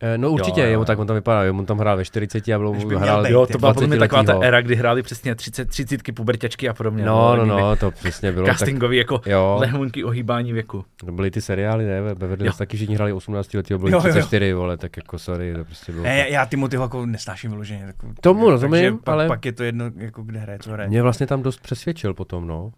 Eh, 0.00 0.18
No 0.18 0.30
určitě, 0.30 0.60
Jo, 0.60 0.66
jo, 0.66 0.72
jo, 0.72 0.84
tak 0.84 0.98
on 0.98 1.06
tam 1.06 1.14
vypadá, 1.16 1.42
jo, 1.42 1.54
on 1.58 1.66
tam 1.66 1.78
hrál 1.78 1.96
ve 1.96 2.04
40 2.04 2.48
a 2.48 2.58
bylo 2.58 2.72
hrál 2.72 3.26
Jo, 3.26 3.46
to 3.46 3.58
byla 3.58 3.74
podle 3.74 3.88
mě 3.88 3.98
taková 3.98 4.22
ta 4.22 4.32
20letýho. 4.32 4.42
éra, 4.44 4.60
kdy 4.60 4.76
hráli 4.76 5.02
přesně 5.02 5.34
30, 5.34 5.68
30 5.68 6.00
puberťačky 6.14 6.68
a 6.68 6.74
podobně. 6.74 7.04
No, 7.04 7.36
no, 7.36 7.44
no, 7.46 7.76
to 7.76 7.90
přesně 7.90 8.32
bylo. 8.32 8.46
Tak, 8.46 8.58
Castingový 8.58 8.96
jako 8.96 9.20
jo, 9.26 9.56
lehonky 9.60 10.04
ohýbání 10.04 10.52
věku. 10.52 10.84
to 10.96 11.12
byly 11.12 11.30
ty 11.30 11.40
seriály, 11.40 11.84
ne, 11.86 12.00
ve 12.02 12.14
Beverly. 12.14 12.44
Hills 12.44 12.56
taky 12.58 12.76
všichni 12.76 12.94
hráli 12.94 13.12
18 13.12 13.54
letý, 13.54 13.74
byli 13.74 13.92
Jo, 13.92 13.98
jo, 13.98 14.06
jo. 14.06 14.10
34, 14.12 14.52
vole, 14.52 14.76
tak 14.76 14.96
jako 14.96 15.18
sorry, 15.18 15.54
to 15.54 15.64
prostě 15.64 15.92
bylo. 15.92 16.04
Ne, 16.04 16.18
já, 16.18 16.24
já 16.26 16.46
Timothyho 16.46 16.82
jako 16.84 17.06
nesnáším 17.06 17.50
vyloženě. 17.50 17.82
Jako, 17.86 18.06
Tomu 18.20 18.50
rozumím, 18.50 18.72
takže 18.72 18.92
pak, 19.04 19.12
ale- 19.12 19.28
pak 19.28 19.44
je 19.44 19.52
to 19.52 19.64
jedno, 19.64 19.84
jako 19.96 20.22
kde 20.22 20.38
hraje, 20.38 20.58
co 20.58 20.70
hraje. 20.70 20.88
Mě 20.88 21.02
vlastně 21.02 21.26
tam 21.26 21.42
dost 21.42 21.60
přesvědčil 21.60 22.14
potom, 22.14 22.46
no. 22.46 22.72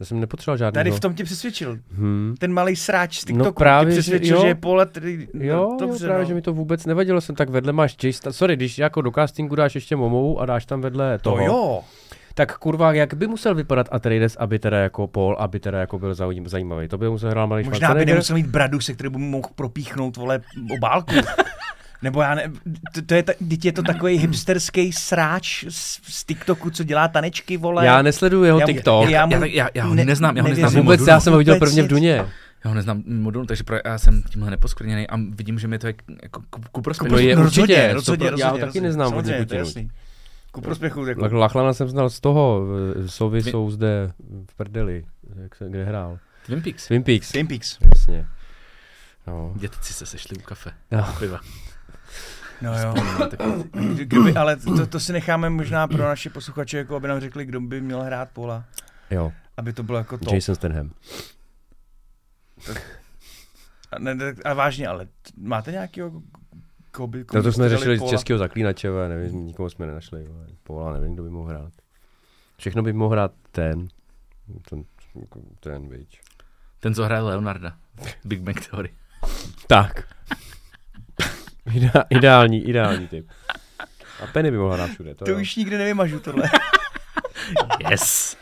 Já 0.00 0.06
jsem 0.06 0.20
nepotřeboval 0.20 0.56
žádný. 0.56 0.74
Tady 0.74 0.90
v 0.90 1.00
tom 1.00 1.14
tě 1.14 1.24
přesvědčil. 1.24 1.78
Hmm. 1.92 2.34
Ten 2.38 2.52
malý 2.52 2.76
sráč 2.76 3.18
z 3.18 3.24
TikToku 3.24 3.44
No 3.44 3.52
právě, 3.52 3.90
tě 3.90 3.94
že 3.94 4.00
přesvědčil, 4.00 4.36
jo. 4.36 4.42
že 4.42 4.48
je 4.48 4.54
pole, 4.54 4.86
tedy, 4.86 5.28
Jo, 5.34 5.56
no, 5.56 5.62
dobře, 5.70 5.86
dobře, 5.86 6.04
jo, 6.04 6.08
právě, 6.08 6.24
no. 6.24 6.28
že 6.28 6.34
mi 6.34 6.42
to 6.42 6.52
vůbec 6.52 6.86
nevadilo, 6.86 7.20
jsem 7.20 7.34
tak 7.34 7.50
vedle 7.50 7.72
máš 7.72 7.96
Jason, 8.04 8.32
sorry, 8.32 8.56
když 8.56 8.78
jako 8.78 9.02
do 9.02 9.10
castingu 9.10 9.54
dáš 9.54 9.74
ještě 9.74 9.96
Momou 9.96 10.38
a 10.38 10.46
dáš 10.46 10.66
tam 10.66 10.80
vedle 10.80 11.18
To 11.18 11.22
toho, 11.30 11.46
jo. 11.46 11.80
tak 12.34 12.58
kurva, 12.58 12.92
jak 12.92 13.14
by 13.14 13.26
musel 13.26 13.54
vypadat 13.54 13.88
Atreides, 13.90 14.36
aby 14.36 14.58
teda 14.58 14.78
jako 14.78 15.06
Paul, 15.06 15.36
aby 15.38 15.60
teda 15.60 15.78
jako 15.80 15.98
byl 15.98 16.14
zajímavý, 16.44 16.88
to 16.88 16.98
by 16.98 17.10
musel 17.10 17.30
hrát 17.30 17.46
malý 17.46 17.64
Možná 17.64 17.94
by 17.94 18.06
nemusel 18.06 18.36
mít 18.36 18.46
bradu, 18.46 18.80
se 18.80 18.94
kterou 18.94 19.10
by 19.10 19.18
mohl 19.18 19.48
propíchnout, 19.54 20.16
vole, 20.16 20.40
obálku. 20.78 21.14
Nebo 22.02 22.22
já 22.22 22.34
ne, 22.34 22.52
to, 22.94 23.02
to 23.02 23.14
je, 23.14 23.22
ta, 23.22 23.32
teď 23.48 23.64
je 23.64 23.72
to 23.72 23.82
takový 23.82 24.16
hipsterský 24.18 24.92
sráč 24.92 25.64
z, 25.68 26.00
z 26.02 26.24
TikToku, 26.24 26.70
co 26.70 26.84
dělá 26.84 27.08
tanečky, 27.08 27.56
vole. 27.56 27.86
Já 27.86 28.02
nesleduju 28.02 28.44
jeho 28.44 28.60
Já- 28.60 28.66
TikTok. 28.66 29.08
já- 29.10 29.28
Já, 29.30 29.44
já, 29.46 29.68
já 29.74 29.84
ho 29.84 29.94
ne- 29.94 30.04
neznám, 30.04 30.36
já 30.36 30.42
ho 30.42 30.48
nevěřím. 30.48 30.64
neznám. 30.64 30.82
Vůbec 30.82 31.00
já 31.00 31.06
Dunu. 31.14 31.20
jsem 31.20 31.32
ho 31.32 31.38
viděl 31.38 31.54
Vůbec 31.54 31.70
prvně 31.70 31.82
v. 31.82 31.88
Duně. 31.88 32.24
Já 32.64 32.68
ho 32.70 32.74
neznám 32.74 33.02
mimo 33.06 33.30
Dunu, 33.30 33.46
takže 33.46 33.64
pro, 33.64 33.76
já 33.84 33.98
jsem 33.98 34.22
tímhle 34.22 34.50
neposkvrněný 34.50 35.06
a 35.08 35.16
vidím, 35.30 35.58
že 35.58 35.68
mi 35.68 35.78
to 35.78 35.86
je 35.86 35.94
jako 36.22 36.42
ku, 36.50 36.60
ku 36.72 36.82
prospěchu. 36.82 37.12
No 37.12 37.18
je 37.18 37.36
no, 37.36 37.42
určitě, 37.42 37.90
rozhodně, 37.92 38.30
já 38.38 38.50
ho 38.50 38.58
taky 38.58 38.80
neznám 38.80 39.22
jasný. 39.52 39.90
Ku 40.52 40.60
prospěchu, 40.60 41.06
jako, 41.06 41.20
Lach- 41.20 41.32
Lachlana 41.38 41.72
jsem 41.72 41.88
znal 41.88 42.10
z 42.10 42.20
toho, 42.20 42.62
Sovy 43.06 43.40
Vy- 43.40 43.50
jsou 43.50 43.70
zde 43.70 44.12
v 44.50 44.54
prdeli, 44.54 45.04
jak 45.42 45.54
se, 45.56 45.68
kde 45.68 45.84
hrál. 45.84 46.18
Twin 46.46 46.62
Peaks. 46.62 46.86
Twin 46.86 47.02
Peaks, 47.02 47.32
Twin 47.32 47.46
Peaks. 47.46 47.78
jasně. 47.94 48.26
No. 49.26 49.52
Dětci 49.56 49.92
se 49.92 50.06
sešli 50.06 50.36
u 50.36 50.40
kafe. 50.40 50.70
Piva. 51.18 51.40
No 52.62 52.78
jo. 52.78 52.94
Tak, 53.18 53.40
Kdyby, 53.94 54.36
ale 54.36 54.56
to, 54.56 54.86
to 54.86 55.00
si 55.00 55.12
necháme 55.12 55.50
možná 55.50 55.88
pro 55.88 56.02
naše 56.02 56.30
posluchače, 56.30 56.78
jako 56.78 56.96
aby 56.96 57.08
nám 57.08 57.20
řekli, 57.20 57.44
kdo 57.44 57.60
by 57.60 57.80
měl 57.80 58.02
hrát 58.02 58.30
Pola. 58.30 58.64
Jo, 59.10 59.32
Aby 59.56 59.72
to 59.72 59.82
bylo 59.82 59.98
jako 59.98 60.18
to. 60.18 60.34
Jason 60.34 60.54
Stenham. 60.54 60.90
A, 63.92 63.98
ne, 63.98 64.14
ne, 64.14 64.34
a 64.44 64.54
vážně, 64.54 64.88
ale 64.88 65.06
máte 65.36 65.72
nějakého 65.72 66.22
koho 66.92 67.06
by, 67.06 67.24
koho 67.24 67.38
No 67.38 67.42
to 67.42 67.52
jsme 67.52 67.68
řešili 67.68 67.98
z 67.98 68.04
českého 68.10 68.38
zaklínače, 68.38 68.88
ale 68.88 69.08
nevím, 69.08 69.46
nikoho 69.46 69.70
jsme 69.70 69.86
nenašli. 69.86 70.26
Paula, 70.62 70.92
nevím, 70.92 71.14
kdo 71.14 71.22
by 71.22 71.30
mohl 71.30 71.48
hrát. 71.48 71.72
Všechno 72.56 72.82
by 72.82 72.92
mohl 72.92 73.12
hrát 73.12 73.32
ten, 73.50 73.88
ten, 74.70 74.84
ten, 75.60 75.88
viď. 75.88 76.20
ten, 76.80 76.94
co 76.94 77.04
hraje 77.04 77.22
Leonarda. 77.22 77.76
Big 78.24 78.40
Bang 78.40 78.66
Theory. 78.66 78.90
Tak. 79.66 80.08
Ideální, 82.10 82.64
ideální 82.64 83.08
typ. 83.08 83.28
A 84.22 84.26
Penny 84.32 84.50
by 84.50 84.56
mohla 84.58 84.74
hrát 84.74 84.90
všude. 84.90 85.14
To, 85.14 85.24
To 85.24 85.30
jo. 85.30 85.40
už 85.40 85.56
nikdy 85.56 85.78
nevymažu 85.78 86.20
tohle. 86.20 86.50
Yes. 87.90 88.36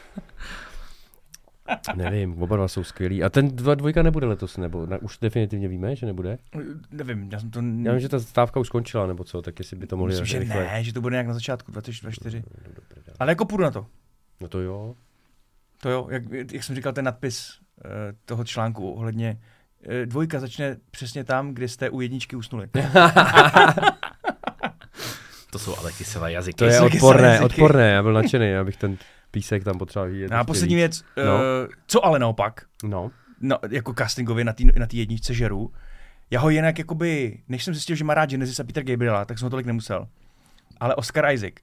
Nevím, 1.97 2.43
oba 2.43 2.57
dva 2.57 2.69
jsou 2.69 2.85
skvělí. 2.85 3.23
A 3.25 3.29
ten 3.29 3.57
dva, 3.57 3.75
dvojka 3.75 4.03
nebude 4.03 4.27
letos, 4.27 4.57
nebo 4.57 4.87
na, 4.87 4.99
už 4.99 5.19
definitivně 5.19 5.69
víme, 5.69 5.97
že 5.97 6.07
nebude? 6.07 6.39
Nevím, 6.91 7.29
já 7.33 7.41
jsem 7.41 7.51
to... 7.51 7.61
Já 7.83 7.93
vím, 7.93 8.01
že 8.01 8.09
ta 8.09 8.21
stávka 8.21 8.61
už 8.61 8.67
skončila, 8.67 9.07
nebo 9.07 9.25
co, 9.25 9.43
tak 9.43 9.59
jestli 9.59 9.77
by 9.77 9.87
to 9.87 9.97
mohli 9.97 10.11
Myslím, 10.11 10.27
že 10.27 10.39
rychle- 10.39 10.65
ne, 10.65 10.85
že 10.85 10.93
to 10.93 11.01
bude 11.01 11.15
nějak 11.15 11.27
na 11.27 11.35
začátku 11.35 11.73
2024. 11.73 12.39
No, 12.39 12.75
prdele. 12.89 13.17
Ale 13.21 13.31
jako 13.33 13.45
půjdu 13.45 13.65
na 13.65 13.71
to. 13.71 13.87
No 14.41 14.49
to 14.49 14.61
jo. 14.61 14.95
To 15.83 15.91
jo, 15.91 16.07
jak, 16.11 16.23
jak 16.53 16.65
jsem 16.65 16.77
říkal, 16.77 16.93
ten 16.93 17.05
nadpis 17.05 17.59
uh, 17.85 17.91
toho 18.25 18.45
článku 18.45 18.93
ohledně 18.93 19.41
dvojka 20.05 20.41
začne 20.41 20.77
přesně 20.91 21.25
tam, 21.25 21.55
kde 21.55 21.69
jste 21.69 21.91
u 21.91 22.01
jedničky 22.01 22.37
usnuli. 22.37 22.69
To 25.51 25.59
jsou 25.59 25.77
ale 25.79 25.93
kyselé 25.93 26.33
jazyky. 26.33 26.57
To 26.57 26.65
je 26.65 26.81
odporné, 26.81 27.29
jazyky. 27.29 27.45
odporné, 27.45 27.91
já 27.91 28.03
byl 28.03 28.13
nadšený, 28.13 28.55
abych 28.55 28.77
ten 28.77 28.97
písek 29.31 29.65
tam 29.65 29.79
potřeboval 29.79 30.11
vidět. 30.13 30.31
No 30.31 30.37
a 30.37 30.45
poslední 30.45 30.75
víc. 30.75 30.81
věc, 30.81 31.05
uh, 31.19 31.25
No. 31.25 31.39
co 31.87 32.05
ale 32.05 32.19
naopak, 32.19 32.61
No, 32.85 33.11
no, 33.41 33.59
jako 33.71 33.95
castingově 33.99 34.45
na 34.45 34.53
té 34.53 34.65
na 34.79 34.87
tý 34.87 34.99
jedničce 34.99 35.35
žeru, 35.35 35.73
já 36.31 36.41
ho 36.41 36.51
jinak 36.51 36.79
jakoby, 36.79 37.39
než 37.49 37.65
jsem 37.65 37.75
zjistil, 37.75 37.97
že 37.97 38.05
má 38.05 38.15
rád 38.15 38.31
Genesis 38.31 38.61
a 38.61 38.65
Peter 38.65 38.85
Gabriela, 38.85 39.25
tak 39.25 39.39
jsem 39.39 39.47
ho 39.47 39.51
tolik 39.51 39.67
nemusel. 39.67 40.09
Ale 40.81 40.95
Oscar 40.95 41.33
Isaac, 41.33 41.55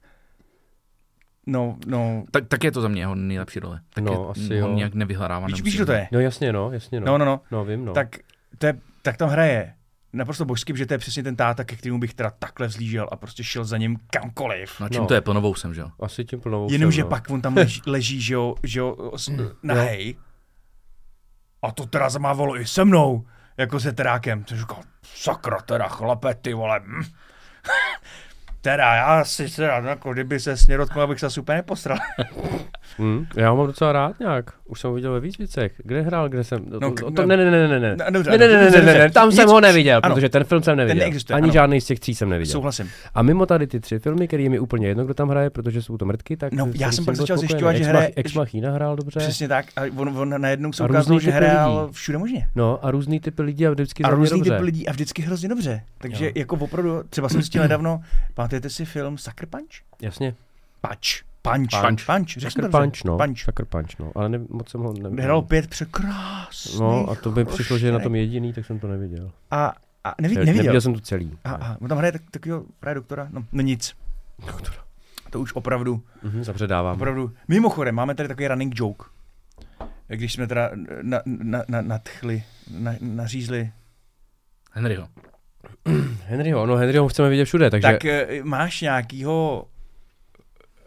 no, 1.46 1.76
no, 1.86 2.24
Tak, 2.30 2.48
tak 2.48 2.64
je 2.64 2.72
to 2.72 2.80
za 2.80 2.88
mě 2.88 3.02
jeho 3.02 3.14
nejlepší 3.14 3.60
role. 3.60 3.80
Tak 3.94 4.04
No, 4.04 4.12
je, 4.12 4.18
asi 4.30 4.62
on 4.62 4.70
jo. 4.70 4.76
nějak 4.76 4.94
nevyhledává. 4.94 5.46
víš, 5.46 5.62
víš, 5.62 5.76
kdo 5.76 5.86
to 5.86 5.92
je? 5.92 6.08
no 6.12 6.20
jasně 6.20 6.52
no, 6.52 6.72
jasně 6.72 7.00
no. 7.00 7.06
No, 7.06 7.18
no, 7.18 7.24
no, 7.24 7.40
No 7.50 7.64
vím 7.64 7.84
no. 7.84 7.92
tak, 7.92 8.08
to 8.58 8.66
je, 8.66 8.78
tak 9.02 9.16
tam 9.16 9.28
hraje 9.28 9.72
naprosto 10.12 10.44
božský, 10.44 10.72
že 10.76 10.86
to 10.86 10.94
je 10.94 10.98
přesně 10.98 11.22
ten 11.22 11.36
táta, 11.36 11.64
ke 11.64 11.76
kterému 11.76 11.98
bych 11.98 12.14
teda 12.14 12.30
takhle 12.38 12.66
vzlížel 12.66 13.08
a 13.12 13.16
prostě 13.16 13.44
šel 13.44 13.64
za 13.64 13.76
ním 13.76 13.96
kamkoliv. 14.10 14.80
No 14.80 14.88
čím 14.88 15.00
No. 15.00 15.06
to 15.06 15.14
je 15.14 15.20
plnovou 15.20 15.54
jsem, 15.54 15.74
že 15.74 15.80
jo? 15.80 15.88
Asi 16.00 16.24
tím 16.24 16.40
plnou 16.40 16.68
Jenomže 16.70 17.02
no. 17.02 17.08
pak 17.08 17.30
on 17.30 17.42
tam 17.42 17.56
leží, 17.56 17.80
leží 17.86 18.20
že 18.20 18.34
jo, 18.34 18.54
že 18.62 18.80
jo, 18.80 19.12
s- 19.16 19.32
nahej. 19.62 20.16
A 21.62 21.70
to 21.72 21.86
teda 21.86 22.08
zamávalo 22.10 22.60
i 22.60 22.66
se 22.66 22.84
mnou, 22.84 23.26
jako 23.56 23.80
se 23.80 23.92
terákem. 23.92 24.44
To 24.44 24.56
říkal, 24.56 24.80
sakra 25.02 25.60
teda 25.62 25.88
chlape, 25.88 26.34
ty 26.34 26.54
vole. 26.54 26.80
Teda, 28.60 28.94
já 28.94 29.24
si 29.24 29.56
teda, 29.56 29.76
jako 29.76 30.12
kdyby 30.12 30.40
se 30.40 30.56
směr 30.56 30.78
dotknul, 30.78 31.04
abych 31.04 31.20
se 31.20 31.26
asi 31.26 31.40
úplně 31.40 31.56
nepostral. 31.56 31.98
Hm, 32.98 33.26
já 33.36 33.50
ho 33.50 33.56
mám 33.56 33.66
docela 33.66 33.92
rád 33.92 34.20
nějak. 34.20 34.50
Už 34.68 34.80
jsem 34.80 34.88
ho 34.90 34.94
viděl 34.94 35.12
ve 35.12 35.20
víc 35.20 35.38
věcech. 35.38 35.72
Kde 35.84 36.02
hrál, 36.02 36.28
kde 36.28 36.44
jsem? 36.44 36.64
No, 36.68 36.78
No, 36.80 36.90
to, 36.92 37.10
to, 37.10 37.26
ne, 37.26 37.36
ne, 37.36 37.50
ne, 37.50 37.68
ne, 37.68 37.80
ne. 37.80 37.96
No, 37.96 38.04
dobře, 38.10 38.30
Ne, 38.30 38.38
ne, 38.38 38.48
ne, 38.48 38.64
ne, 38.64 38.70
ne, 38.70 38.82
ne, 38.82 38.98
ne, 38.98 39.10
tam 39.10 39.32
jsem 39.32 39.48
ho 39.48 39.60
neviděl, 39.60 40.00
ano. 40.02 40.14
protože 40.14 40.28
ten 40.28 40.44
film 40.44 40.62
jsem 40.62 40.76
neviděl. 40.76 40.98
neexistuje, 40.98 41.34
Ani 41.36 41.44
ano. 41.44 41.52
žádný 41.52 41.80
z 41.80 41.84
těch 41.84 42.00
tří 42.00 42.14
jsem 42.14 42.28
neviděl. 42.28 42.52
Souhlasím. 42.52 42.90
A 43.14 43.22
mimo 43.22 43.46
tady 43.46 43.66
ty 43.66 43.80
tři 43.80 43.98
filmy, 43.98 44.26
který 44.28 44.44
je 44.44 44.50
mi 44.50 44.58
úplně 44.58 44.88
jedno, 44.88 45.04
kdo 45.04 45.14
tam 45.14 45.28
hraje, 45.28 45.50
protože 45.50 45.82
jsou 45.82 45.96
to 45.98 46.04
mrtky, 46.04 46.36
tak 46.36 46.52
No, 46.52 46.68
já 46.74 46.92
jsem 46.92 47.04
pak 47.04 47.16
začal 47.16 47.38
zjišťovat, 47.38 47.72
že 47.76 47.84
hraje- 47.84 48.12
Ex 48.16 48.34
Machina 48.34 48.70
hrál 48.72 48.96
dobře. 48.96 49.18
Přesně 49.20 49.48
tak. 49.48 49.66
A 49.76 49.80
on, 49.96 50.18
on 50.18 50.40
najednou 50.40 50.72
se 50.72 50.86
různý 50.86 51.20
že 51.20 51.26
typy 51.32 51.44
hrál 51.44 51.88
všude 51.92 52.18
možně. 52.18 52.48
No 52.54 52.84
a 52.84 52.90
různý 52.90 53.20
typy 53.20 53.42
lidí 53.42 53.66
a 53.66 53.70
vždycky 53.70 54.02
A 54.02 54.10
různý 54.10 54.38
dobře. 54.38 54.50
typ 54.56 54.60
lidí 54.64 54.88
a 54.88 54.92
vždycky 54.92 55.22
hrozně 55.22 55.48
dobře. 55.48 55.82
Takže 55.98 56.32
jako 56.34 56.56
opravdu, 56.56 57.02
třeba 57.10 57.28
jsem 57.28 57.40
zjistil 57.42 57.62
nedávno, 57.62 58.00
pamatujete 58.34 58.70
si 58.70 58.84
film 58.84 59.18
Sucker 59.18 59.48
Punch? 59.48 59.70
Jasně. 60.02 60.34
Punch. 60.80 61.25
Punch. 61.52 61.80
Punch. 61.80 62.06
Punch. 62.06 62.28
Sucker. 62.42 62.70
Punch, 62.70 63.04
no. 63.04 63.16
Punch. 63.16 63.38
Sucker 63.38 63.64
Punch, 63.66 63.98
no. 63.98 64.12
Ale 64.14 64.28
ne, 64.28 64.38
moc 64.48 64.68
jsem 64.68 64.80
ho 64.80 64.92
neviděl. 64.92 65.24
hrál 65.24 65.42
pět 65.42 65.66
překrásných. 65.66 66.80
No 66.80 67.10
a 67.10 67.14
to 67.14 67.30
by 67.30 67.44
přišlo, 67.44 67.78
že 67.78 67.86
je 67.86 67.92
na 67.92 67.98
tom 67.98 68.14
jediný, 68.14 68.52
tak 68.52 68.66
jsem 68.66 68.78
to 68.78 68.88
neviděl. 68.88 69.30
A, 69.50 69.72
a 70.04 70.14
nevi, 70.20 70.34
Ne- 70.34 70.40
neviděl. 70.40 70.62
Neviděl 70.64 70.80
jsem 70.80 70.94
to 70.94 71.00
celý. 71.00 71.38
A, 71.44 71.50
a 71.54 71.76
on 71.80 71.88
tam 71.88 71.98
hraje 71.98 72.12
tak, 72.12 72.22
takového 72.30 72.64
hraje 72.82 72.94
doktora? 72.94 73.28
No, 73.30 73.44
no 73.52 73.62
nic. 73.62 73.94
To 75.30 75.40
už 75.40 75.54
opravdu, 75.54 76.02
Mhm, 76.22 76.44
zapředávám. 76.44 76.96
opravdu. 76.96 77.30
Mimochodem, 77.48 77.94
máme 77.94 78.14
tady 78.14 78.28
takový 78.28 78.48
running 78.48 78.72
joke. 78.80 79.04
Když 80.08 80.32
jsme 80.32 80.46
teda 80.46 80.70
na, 81.02 81.20
na, 81.26 81.62
na, 81.68 81.80
nadchli, 81.82 82.42
na, 82.78 82.92
nařízli. 83.00 83.70
Henryho. 84.72 85.08
Henryho, 86.26 86.66
no 86.66 86.76
Henryho 86.76 87.08
chceme 87.08 87.28
vidět 87.28 87.44
všude, 87.44 87.70
takže... 87.70 87.88
Tak 87.92 88.04
eh, 88.04 88.26
máš 88.42 88.80
nějakýho 88.80 89.64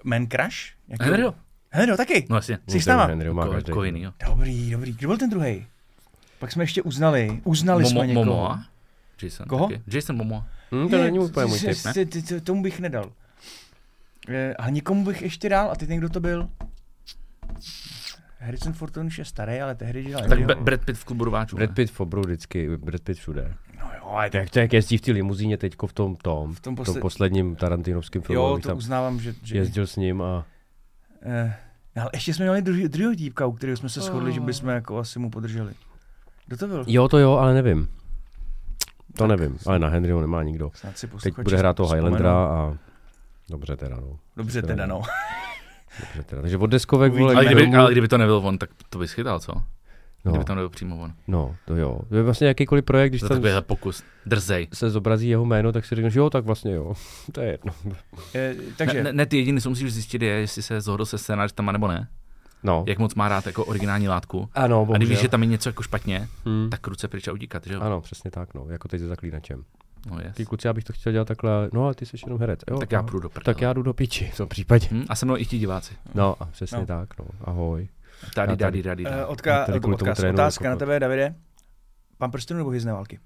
man 0.03 0.27
crush? 0.27 0.55
Jakýho? 0.88 1.11
Henryho? 1.11 1.35
Henryho 1.71 1.97
taky? 1.97 2.26
No 2.30 2.35
jasně. 2.35 2.59
Jsi 2.67 2.81
s 2.81 2.85
náma? 2.85 3.05
Henryho 3.05 3.34
má 3.34 3.45
Ko, 3.45 3.51
každý. 3.51 3.71
ko 3.71 3.84
jinýho. 3.84 4.13
Dobrý, 4.27 4.71
dobrý. 4.71 4.93
Kdo 4.93 5.07
byl 5.07 5.17
ten 5.17 5.30
druhý? 5.30 5.65
Pak 6.39 6.51
jsme 6.51 6.63
ještě 6.63 6.81
uznali. 6.81 7.41
Uznali 7.43 7.84
Momo, 7.84 7.89
jsme 7.99 8.07
někoho. 8.07 8.26
Momoa? 8.26 8.65
Jason. 9.21 9.47
Koho? 9.47 9.67
Taky. 9.67 9.81
Jason 9.88 10.15
Momoa. 10.17 10.45
Hm, 10.71 10.89
to 10.89 10.95
Je, 10.95 11.03
není 11.03 11.19
úplně 11.19 11.45
můj 11.45 11.59
typ, 11.59 11.77
ne? 12.31 12.41
Tomu 12.41 12.61
bych 12.61 12.80
nedal. 12.80 13.11
Eh, 14.30 14.53
A 14.53 14.69
nikomu 14.69 15.05
bych 15.05 15.21
ještě 15.21 15.49
dal, 15.49 15.71
a 15.71 15.76
teď 15.76 15.89
někdo 15.89 16.09
to 16.09 16.19
byl? 16.19 16.49
Harrison 18.39 18.73
Ford 18.73 18.97
už 18.97 19.17
je 19.17 19.26
starý, 19.26 19.61
ale 19.61 19.76
tehdy 19.76 20.03
dělal. 20.03 20.27
Tak 20.27 20.61
Brad 20.61 20.85
Pitt 20.85 20.99
v 20.99 21.05
klubu 21.05 21.26
rváčů. 21.26 21.55
Brad? 21.55 21.71
Pitt 21.71 21.91
v 21.91 21.99
obru 21.99 22.21
vždycky, 22.21 22.77
Brad 22.77 23.01
Pitt 23.01 23.19
všude. 23.19 23.53
No 24.10 24.15
ale 24.15 24.30
tak, 24.30 24.41
Tak 24.44 24.49
to 24.49 24.60
jak 24.60 24.73
jezdí 24.73 24.98
v 24.98 25.02
té 25.02 25.11
limuzíně 25.11 25.57
teďko 25.57 25.88
v 25.88 25.94
tom 25.94 26.15
tom, 26.15 26.53
V 26.53 26.60
tom 26.60 26.76
v 26.76 26.76
tom 26.76 26.86
posled- 26.86 27.02
posledním 27.02 27.56
Tarantinovském 27.56 28.22
filmu, 28.22 28.41
jo, 28.41 28.60
to 28.61 28.68
tam 28.68 28.77
uznávám, 28.77 29.19
že... 29.19 29.34
že 29.44 29.57
jezdil 29.57 29.88
s 29.88 29.95
ním 29.95 30.22
a 30.22 30.45
eh, 31.22 31.56
ale 31.95 32.10
ještě 32.14 32.34
jsme 32.34 32.45
měli 32.45 32.61
druhý, 32.61 32.88
druhého 32.88 33.14
dípka, 33.14 33.45
u 33.45 33.52
kterého 33.52 33.77
jsme 33.77 33.90
se 33.90 34.02
shodli, 34.02 34.34
že 34.34 34.40
bychom 34.40 34.69
jako 34.69 34.98
asi 34.98 35.19
mu 35.19 35.30
podrželi. 35.30 35.73
Kdo 36.48 36.57
to 36.57 36.68
byl? 36.68 36.84
jo, 36.88 37.07
to 37.07 37.18
jo, 37.18 37.31
ale 37.31 37.53
nevím. 37.53 37.90
To 39.18 39.27
nevím, 39.27 39.57
ale 39.65 39.80
na 39.80 39.88
Henryho 39.88 40.22
nemá 40.22 40.44
nikdo. 40.44 40.72
Snad 40.73 40.98
si 40.98 41.07
Teď 41.07 41.34
bude 41.44 41.57
hrát 41.57 41.76
toho. 41.76 41.94
Highlandera 41.94 42.45
a 42.45 42.77
dobře 43.49 43.77
teda, 43.77 43.95
no. 43.95 44.19
Dobře 44.36 44.61
teda, 44.61 44.86
no. 44.86 45.02
Dobře 45.99 46.23
teda. 46.23 46.41
Takže 46.41 46.57
od 46.57 46.68
deskovek, 46.68 47.14
vole, 47.14 47.36
Ale 47.36 47.45
kdyby, 47.45 47.76
ale 47.76 47.91
kdyby 47.91 48.07
to 48.07 48.18
nebyl 48.18 48.36
on, 48.36 48.57
tak 48.57 48.69
to 48.90 48.99
bys 48.99 49.11
chytal, 49.11 49.40
co? 49.40 49.53
No, 50.25 50.31
Kdyby 50.31 50.45
to 50.45 50.55
nebyl 50.55 50.69
přímo 50.69 50.97
on. 50.97 51.13
no, 51.27 51.55
to 51.65 51.75
jo. 51.75 51.99
To 52.09 52.15
je 52.15 52.23
vlastně 52.23 52.47
jakýkoliv 52.47 52.85
projekt, 52.85 53.11
když 53.11 53.21
Za 53.21 53.27
tam 53.27 53.37
takovýhle 53.37 53.61
pokus. 53.61 54.03
Drzej. 54.25 54.67
se 54.73 54.89
zobrazí 54.89 55.29
jeho 55.29 55.45
jméno, 55.45 55.71
tak 55.71 55.85
si 55.85 55.95
řekneš, 55.95 56.15
jo, 56.15 56.29
tak 56.29 56.45
vlastně 56.45 56.71
jo. 56.73 56.93
To 57.31 57.41
je 57.41 57.47
jedno. 57.51 57.73
Eh, 58.35 58.55
takže, 58.77 58.97
Ne, 58.97 59.03
ne, 59.03 59.13
ne, 59.13 59.25
ty 59.25 59.37
jediný, 59.37 59.61
co 59.61 59.69
musíš 59.69 59.93
zjistit, 59.93 60.21
je, 60.21 60.29
jestli 60.33 60.61
se 60.61 60.81
zhodl 60.81 61.05
se 61.05 61.17
scénářem 61.17 61.65
nebo 61.71 61.87
ne. 61.87 62.07
No. 62.63 62.83
Jak 62.87 62.99
moc 62.99 63.15
má 63.15 63.27
rád 63.29 63.45
jako 63.45 63.65
originální 63.65 64.07
látku. 64.07 64.49
Ano, 64.53 64.81
A 64.81 64.83
když 64.83 64.87
bohužel. 64.87 65.09
víš, 65.09 65.19
že 65.19 65.27
tam 65.27 65.41
je 65.41 65.47
něco 65.47 65.69
jako 65.69 65.83
špatně, 65.83 66.27
Hmm. 66.45 66.69
tak 66.69 66.87
ruce 66.87 67.07
pryč 67.07 67.27
a 67.27 67.31
utíkat, 67.31 67.67
že 67.67 67.73
jo? 67.73 67.81
Ano, 67.81 68.01
přesně 68.01 68.31
tak, 68.31 68.53
no. 68.53 68.65
Jako 68.69 68.87
teď 68.87 68.99
se 69.01 69.07
zaklínačem. 69.07 69.63
No, 70.11 70.17
yes. 70.25 70.35
Ty 70.35 70.45
kluci, 70.45 70.67
já 70.67 70.73
bych 70.73 70.83
to 70.83 70.93
chtěl 70.93 71.11
dělat 71.11 71.27
takhle, 71.27 71.69
no 71.73 71.87
a 71.87 71.93
ty 71.93 72.05
jsi 72.05 72.17
jenom 72.25 72.39
herec. 72.39 72.59
Jo, 72.71 72.77
Tak 72.77 72.91
já 72.91 72.99
aha. 72.99 73.07
půjdu 73.07 73.19
do 73.19 73.29
prdele. 73.29 73.43
Tak 73.53 73.61
já 73.61 73.73
jdu 73.73 73.81
do 73.83 73.93
piči 73.93 74.31
v 74.33 74.37
tom 74.37 74.47
případě. 74.47 74.87
Hm? 74.91 75.03
A 75.09 75.15
se 75.15 75.25
mnou 75.25 75.37
i 75.37 75.45
ti 75.45 75.57
diváci. 75.59 75.93
No 76.15 76.35
a 76.39 76.45
přesně 76.45 76.77
No. 76.77 76.85
tak, 76.85 77.19
no. 77.19 77.25
Ahoj. 77.41 77.87
Tady, 78.35 78.57
tady, 78.57 78.83
tady. 78.83 79.03
tady, 79.03 79.05
eh, 79.05 79.25
odka, 79.25 79.65
tady 79.65 79.79
odkaz, 79.79 80.17
trénu 80.17 80.35
otázka 80.35 80.63
na 80.63 80.69
jako- 80.69 80.79
tebe, 80.79 80.99
Davide. 80.99 81.35
Pan 82.17 82.31
prstenů 82.31 82.57
nebo 82.57 82.69
hyzné 82.69 82.93
války? 82.93 83.19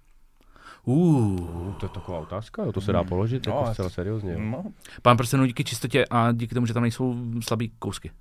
Uh, 0.85 0.93
Uh, 0.95 1.73
to 1.73 1.85
je 1.85 1.89
taková 1.89 2.19
otázka, 2.19 2.63
jo, 2.63 2.71
to 2.71 2.81
se 2.81 2.91
dá 2.91 3.03
položit, 3.03 3.47
No, 3.47 3.53
jako 3.59 3.73
zcela 3.73 3.89
seriózně. 3.89 4.37
No, 4.37 4.63
Pán 5.01 5.17
prstenů 5.17 5.45
díky 5.45 5.63
čistotě 5.63 6.05
a 6.09 6.31
díky 6.31 6.55
tomu, 6.55 6.65
že 6.65 6.73
tam 6.73 6.83
nejsou 6.83 7.15
slabý 7.41 7.71
kousky. 7.79 8.11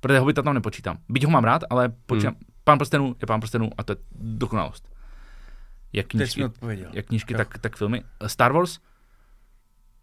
Protože 0.00 0.18
Hobita 0.18 0.42
tam 0.42 0.54
nepočítám. 0.54 0.98
Byť 1.08 1.24
ho 1.24 1.30
mám 1.30 1.44
rád, 1.44 1.62
ale 1.70 1.88
počítám. 2.06 2.32
Hmm. 2.34 2.42
Pán 2.64 2.78
prstenů 2.78 3.16
je 3.20 3.26
pán 3.26 3.40
prstenů 3.40 3.70
a 3.78 3.82
to 3.82 3.92
je 3.92 3.96
dokonalost. 4.12 4.88
Jak 5.92 6.06
knížky, 6.06 6.44
jak 6.92 7.06
knížky 7.06 7.34
tak, 7.34 7.58
tak 7.58 7.76
filmy. 7.76 8.02
Star 8.26 8.52
Wars, 8.52 8.78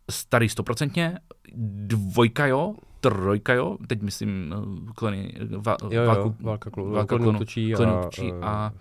starý 0.10 0.50
stoprocentně, 0.50 1.20
dvojka 1.56 2.46
jo, 2.46 2.76
trojka 3.02 3.54
jo, 3.54 3.78
teď 3.88 4.02
myslím 4.02 4.54
uh, 4.58 4.92
klony, 4.96 5.34
va, 5.58 5.78
Jo, 5.84 5.90
jo, 6.02 6.08
válku, 6.08 6.36
válka 6.40 6.70
klonů, 6.70 6.92
válka 6.92 7.08
klonů 7.08 7.24
klonů, 7.24 7.40
točí 7.40 7.74
klonů 7.74 7.98
a, 8.00 8.04
točí 8.04 8.32
eh, 8.32 8.40
a 8.42 8.72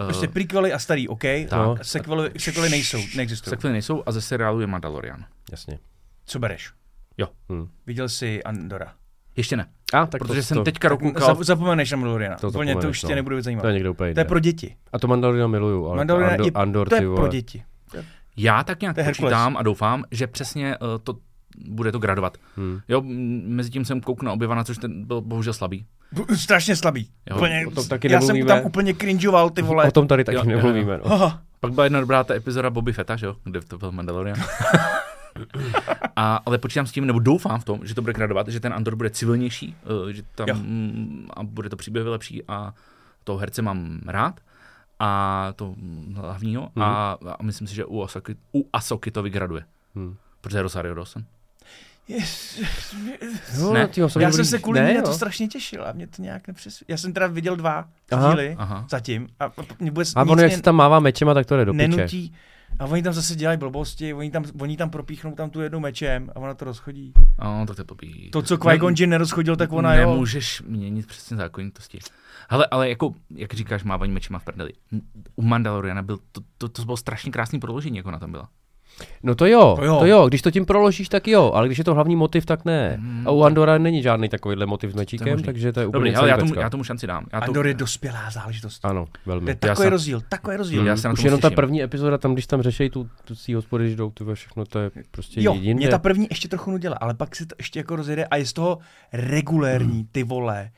uh, 0.00 0.04
Prostě 0.06 0.28
prequely 0.28 0.72
a 0.72 0.78
starý, 0.78 1.08
OK. 1.08 1.22
Tak. 1.22 1.48
Tak. 1.48 1.84
Sequely, 1.84 2.30
sequely 2.38 2.68
nejsou, 2.68 2.98
neexistují. 3.16 3.50
Sekvily 3.50 3.72
nejsou 3.72 4.02
a 4.06 4.12
ze 4.12 4.20
seriálu 4.20 4.60
je 4.60 4.66
Mandalorian. 4.66 5.24
Jasně. 5.50 5.78
Co 6.26 6.38
bereš? 6.38 6.72
Hm. 7.52 7.68
Viděl 7.86 8.08
jsi 8.08 8.42
Andora? 8.42 8.92
Ještě 9.36 9.56
ne, 9.56 9.66
A, 9.92 10.06
tak 10.06 10.18
protože 10.20 10.40
to, 10.40 10.46
jsem 10.46 10.56
to, 10.56 10.64
teďka 10.64 10.88
Tak 10.88 10.98
dokoukal. 10.98 11.34
zap- 11.34 11.44
zapomeneš 11.44 11.90
na 11.90 11.96
Mandaloriana. 11.96 12.36
To 12.36 12.48
Úplně 12.48 12.76
to 12.76 12.88
už 12.88 13.00
tě 13.00 13.08
no. 13.08 13.14
nebude 13.14 13.42
zajímat. 13.42 13.62
to 13.62 13.66
je 13.68 13.74
někde 13.74 13.90
úplně 13.90 14.14
To 14.14 14.20
je 14.20 14.24
pro 14.24 14.38
děti. 14.38 14.76
A 14.92 14.98
to 14.98 15.08
Mandaloriana 15.08 15.48
miluju, 15.48 15.86
ale 15.86 15.96
Mandalorian 15.96 16.30
Andor, 16.32 16.46
je- 16.46 16.52
Andor, 16.52 16.88
To 16.88 16.94
je 16.94 17.00
ty 17.00 17.06
pro 17.06 17.28
děti. 17.28 17.62
Já 18.36 18.64
tak 18.64 18.80
nějak 18.80 18.96
počítám 19.06 19.56
a 19.56 19.62
doufám, 19.62 20.04
že 20.10 20.26
přesně 20.26 20.78
uh, 20.78 20.86
to 21.02 21.16
bude 21.68 21.92
to 21.92 21.98
gradovat. 21.98 22.38
Hm. 22.56 22.80
Jo, 22.88 23.02
mezi 23.46 23.70
tím 23.70 23.84
jsem 23.84 24.00
koukl 24.00 24.26
na 24.26 24.32
Obyvana, 24.32 24.64
což 24.64 24.78
ten 24.78 25.04
byl 25.04 25.20
bohužel 25.20 25.52
slabý. 25.52 25.86
B- 26.12 26.36
Strašně 26.36 26.76
slabý. 26.76 27.10
Jo, 27.30 27.36
úplně, 27.36 27.66
o 27.66 27.70
tom 27.70 27.88
taky 27.88 28.12
já 28.12 28.20
jsem 28.20 28.28
nemluvíme. 28.36 28.54
tam 28.60 28.66
úplně 28.66 28.94
cringeoval, 28.94 29.50
ty 29.50 29.62
vole. 29.62 29.88
O 29.88 29.90
tom 29.90 30.08
tady 30.08 30.24
taky 30.24 30.36
Jo, 30.36 30.42
jo, 30.44 30.50
jo. 30.50 30.56
nemluvíme. 30.56 30.98
No. 30.98 31.12
Aha. 31.12 31.42
Pak 31.60 31.72
byla 31.72 31.84
jedna 31.84 32.00
dobrá 32.00 32.24
ta 32.24 32.34
epizoda 32.34 32.70
Bobby 32.70 32.92
Fetta, 32.92 33.16
že 33.16 33.26
jo, 33.26 33.36
kde 33.44 33.60
to 33.60 33.78
byl 33.78 33.92
Mandalorian. 33.92 34.38
a, 36.16 36.40
ale 36.46 36.58
počítám 36.58 36.86
s 36.86 36.92
tím, 36.92 37.06
nebo 37.06 37.18
doufám 37.18 37.60
v 37.60 37.64
tom, 37.64 37.80
že 37.82 37.94
to 37.94 38.02
bude 38.02 38.12
gradovat, 38.12 38.48
že 38.48 38.60
ten 38.60 38.72
Andor 38.72 38.96
bude 38.96 39.10
civilnější, 39.10 39.76
uh, 40.04 40.08
že 40.08 40.22
tam 40.34 40.48
Jo. 40.48 40.54
mm, 40.54 41.28
a 41.34 41.42
bude 41.42 41.68
to 41.70 41.76
příběh 41.76 42.06
lepší 42.06 42.42
a 42.48 42.74
toho 43.24 43.38
herce 43.38 43.62
mám 43.62 44.00
rád 44.06 44.40
a 44.98 45.52
to 45.56 45.74
mm, 45.76 46.14
hlavního 46.18 46.62
Mhm. 46.62 46.82
a, 46.82 47.18
a 47.38 47.42
myslím 47.42 47.66
si, 47.68 47.74
že 47.74 47.84
u 47.84 48.02
Asoky, 48.02 48.36
u 48.54 48.68
Asoky 48.72 49.10
to 49.10 49.22
vygraduje. 49.22 49.62
Hm. 49.94 50.14
Protože 50.40 50.58
je 50.58 50.62
Rosario 50.62 50.94
Dawson. 50.94 51.22
Yes. 52.08 52.60
Jo, 53.58 53.72
Ne? 53.72 53.88
tyjo, 53.88 54.08
Já 54.20 54.32
jsem 54.32 54.44
se 54.44 54.58
kvůli 54.58 54.80
ne, 54.80 54.94
na 54.94 55.02
to 55.02 55.10
jo. 55.10 55.14
strašně 55.14 55.48
těšil 55.48 55.86
a 55.86 55.92
mě 55.92 56.06
to 56.06 56.22
nějak 56.22 56.48
nepřes... 56.48 56.82
Já 56.88 56.96
jsem 56.96 57.12
teda 57.12 57.26
viděl 57.26 57.56
dva 57.56 57.88
Aha. 58.12 58.30
díly 58.30 58.54
Aha. 58.58 58.86
zatím 58.90 59.28
a 59.40 59.48
p- 59.48 59.62
mě 59.78 59.90
vůbec 59.90 60.12
A 60.16 60.22
ono, 60.22 60.42
jak 60.42 60.52
se 60.52 60.62
tam 60.62 60.74
mává 60.76 61.00
mečema, 61.00 61.34
tak 61.34 61.46
to 61.46 61.56
jde 61.56 61.64
do 61.64 61.72
piče. 61.72 61.88
nenutí. 61.88 62.34
A 62.78 62.84
oni 62.84 63.02
tam 63.02 63.12
zase 63.12 63.34
dělají 63.34 63.58
blbosti, 63.58 64.14
oni 64.14 64.30
tam, 64.30 64.44
oni 64.60 64.76
tam 64.76 64.90
propíchnou 64.90 65.32
tam 65.34 65.50
tu 65.50 65.60
jednu 65.60 65.80
mečem 65.80 66.30
a 66.34 66.36
ona 66.36 66.54
to 66.54 66.64
rozchodí. 66.64 67.12
No, 67.44 67.64
tak 67.66 67.76
to 67.76 67.80
je 67.82 67.84
blbý. 67.84 68.30
To, 68.30 68.42
co 68.42 68.56
Qui-Gon 68.56 68.94
Jinn 68.98 69.10
nerozchodil, 69.10 69.56
tak 69.56 69.72
ona 69.72 69.94
jo. 69.94 70.10
Nemůžeš 70.10 70.62
měnit 70.66 71.06
přesně 71.06 71.36
zákonitosti. 71.36 71.98
Ale, 72.48 72.66
ale 72.70 72.88
jako, 72.88 73.14
jak 73.30 73.54
říkáš, 73.54 73.84
mávání 73.84 74.12
mečema 74.12 74.38
v 74.38 74.44
prdeli. 74.44 74.72
U 75.36 75.42
Mandaloriana 75.42 76.02
byl, 76.02 76.18
to, 76.32 76.40
to, 76.58 76.68
to 76.68 76.84
bylo 76.84 76.96
strašně 76.96 77.32
krásný 77.32 77.60
prodloužení, 77.60 77.96
jako 77.96 78.10
na 78.10 78.18
tom 78.18 78.30
byla. 78.32 78.48
No 79.22 79.34
to 79.34 79.46
jo, 79.46 79.74
To 79.78 79.84
jo. 79.84 79.96
to 79.98 80.06
jo, 80.06 80.28
když 80.28 80.42
to 80.42 80.50
tím 80.50 80.66
proložíš, 80.66 81.08
tak 81.08 81.28
jo, 81.28 81.50
ale 81.54 81.66
když 81.68 81.78
je 81.78 81.84
to 81.84 81.94
hlavní 81.94 82.16
motiv, 82.16 82.46
tak 82.46 82.64
ne. 82.64 82.96
Hmm. 83.00 83.28
A 83.28 83.30
u 83.30 83.42
Andora 83.42 83.78
není 83.78 84.02
žádný 84.02 84.28
takovýhle 84.28 84.66
motiv 84.66 84.90
s 84.90 84.92
To 84.92 84.98
je 84.98 85.02
mečíkem, 85.02 85.42
takže 85.42 85.72
to 85.72 85.80
je 85.80 85.86
úplně 85.86 85.98
Dobrý, 86.10 86.16
ale 86.16 86.28
já 86.28 86.36
tomu, 86.36 86.54
já 86.60 86.70
tomu 86.70 86.84
šanci 86.84 87.06
dám. 87.06 87.26
Já 87.32 87.40
to, 87.40 87.46
Andor 87.46 87.66
je 87.66 87.74
dospělá 87.74 88.30
záležitost. 88.30 88.84
Ano, 88.84 89.06
To 89.12 89.30
velmi. 89.30 89.50
je 89.50 89.56
Já 89.62 89.68
takový 89.68 89.84
jsem- 89.84 89.90
rozdíl, 89.92 90.22
takový 90.28 90.56
rozdíl. 90.56 90.86
Já 90.86 90.92
Mm, 90.92 90.98
se 90.98 91.08
na 91.08 91.12
Už 91.12 91.22
jenom 91.24 91.40
ta 91.40 91.50
první 91.50 91.82
epizoda, 91.82 92.18
tam 92.18 92.32
když 92.32 92.46
tam 92.46 92.62
řešejí 92.62 92.90
tu, 92.90 93.08
tu 93.24 93.34
svý 93.34 93.54
hospody, 93.54 93.84
když 93.84 93.96
jdou, 93.96 94.10
ty 94.10 94.24
všechno 94.34 94.64
to 94.64 94.78
je 94.78 94.90
prostě 95.10 95.42
Jo, 95.42 95.54
jinde. 95.54 95.74
mě 95.74 95.88
ta 95.88 95.98
první 95.98 96.26
ještě 96.30 96.48
trochu 96.48 96.70
nudila, 96.70 96.96
ale 97.00 97.14
pak 97.14 97.36
se 97.36 97.46
to 97.46 97.54
ještě 97.58 97.78
jako 97.80 97.96
rozjede 97.96 98.24
a 98.24 98.36
je 98.36 98.46
z 98.46 98.52
toho 98.52 98.78
regulérní, 99.12 100.08
ty 100.12 100.22
vole. 100.22 100.70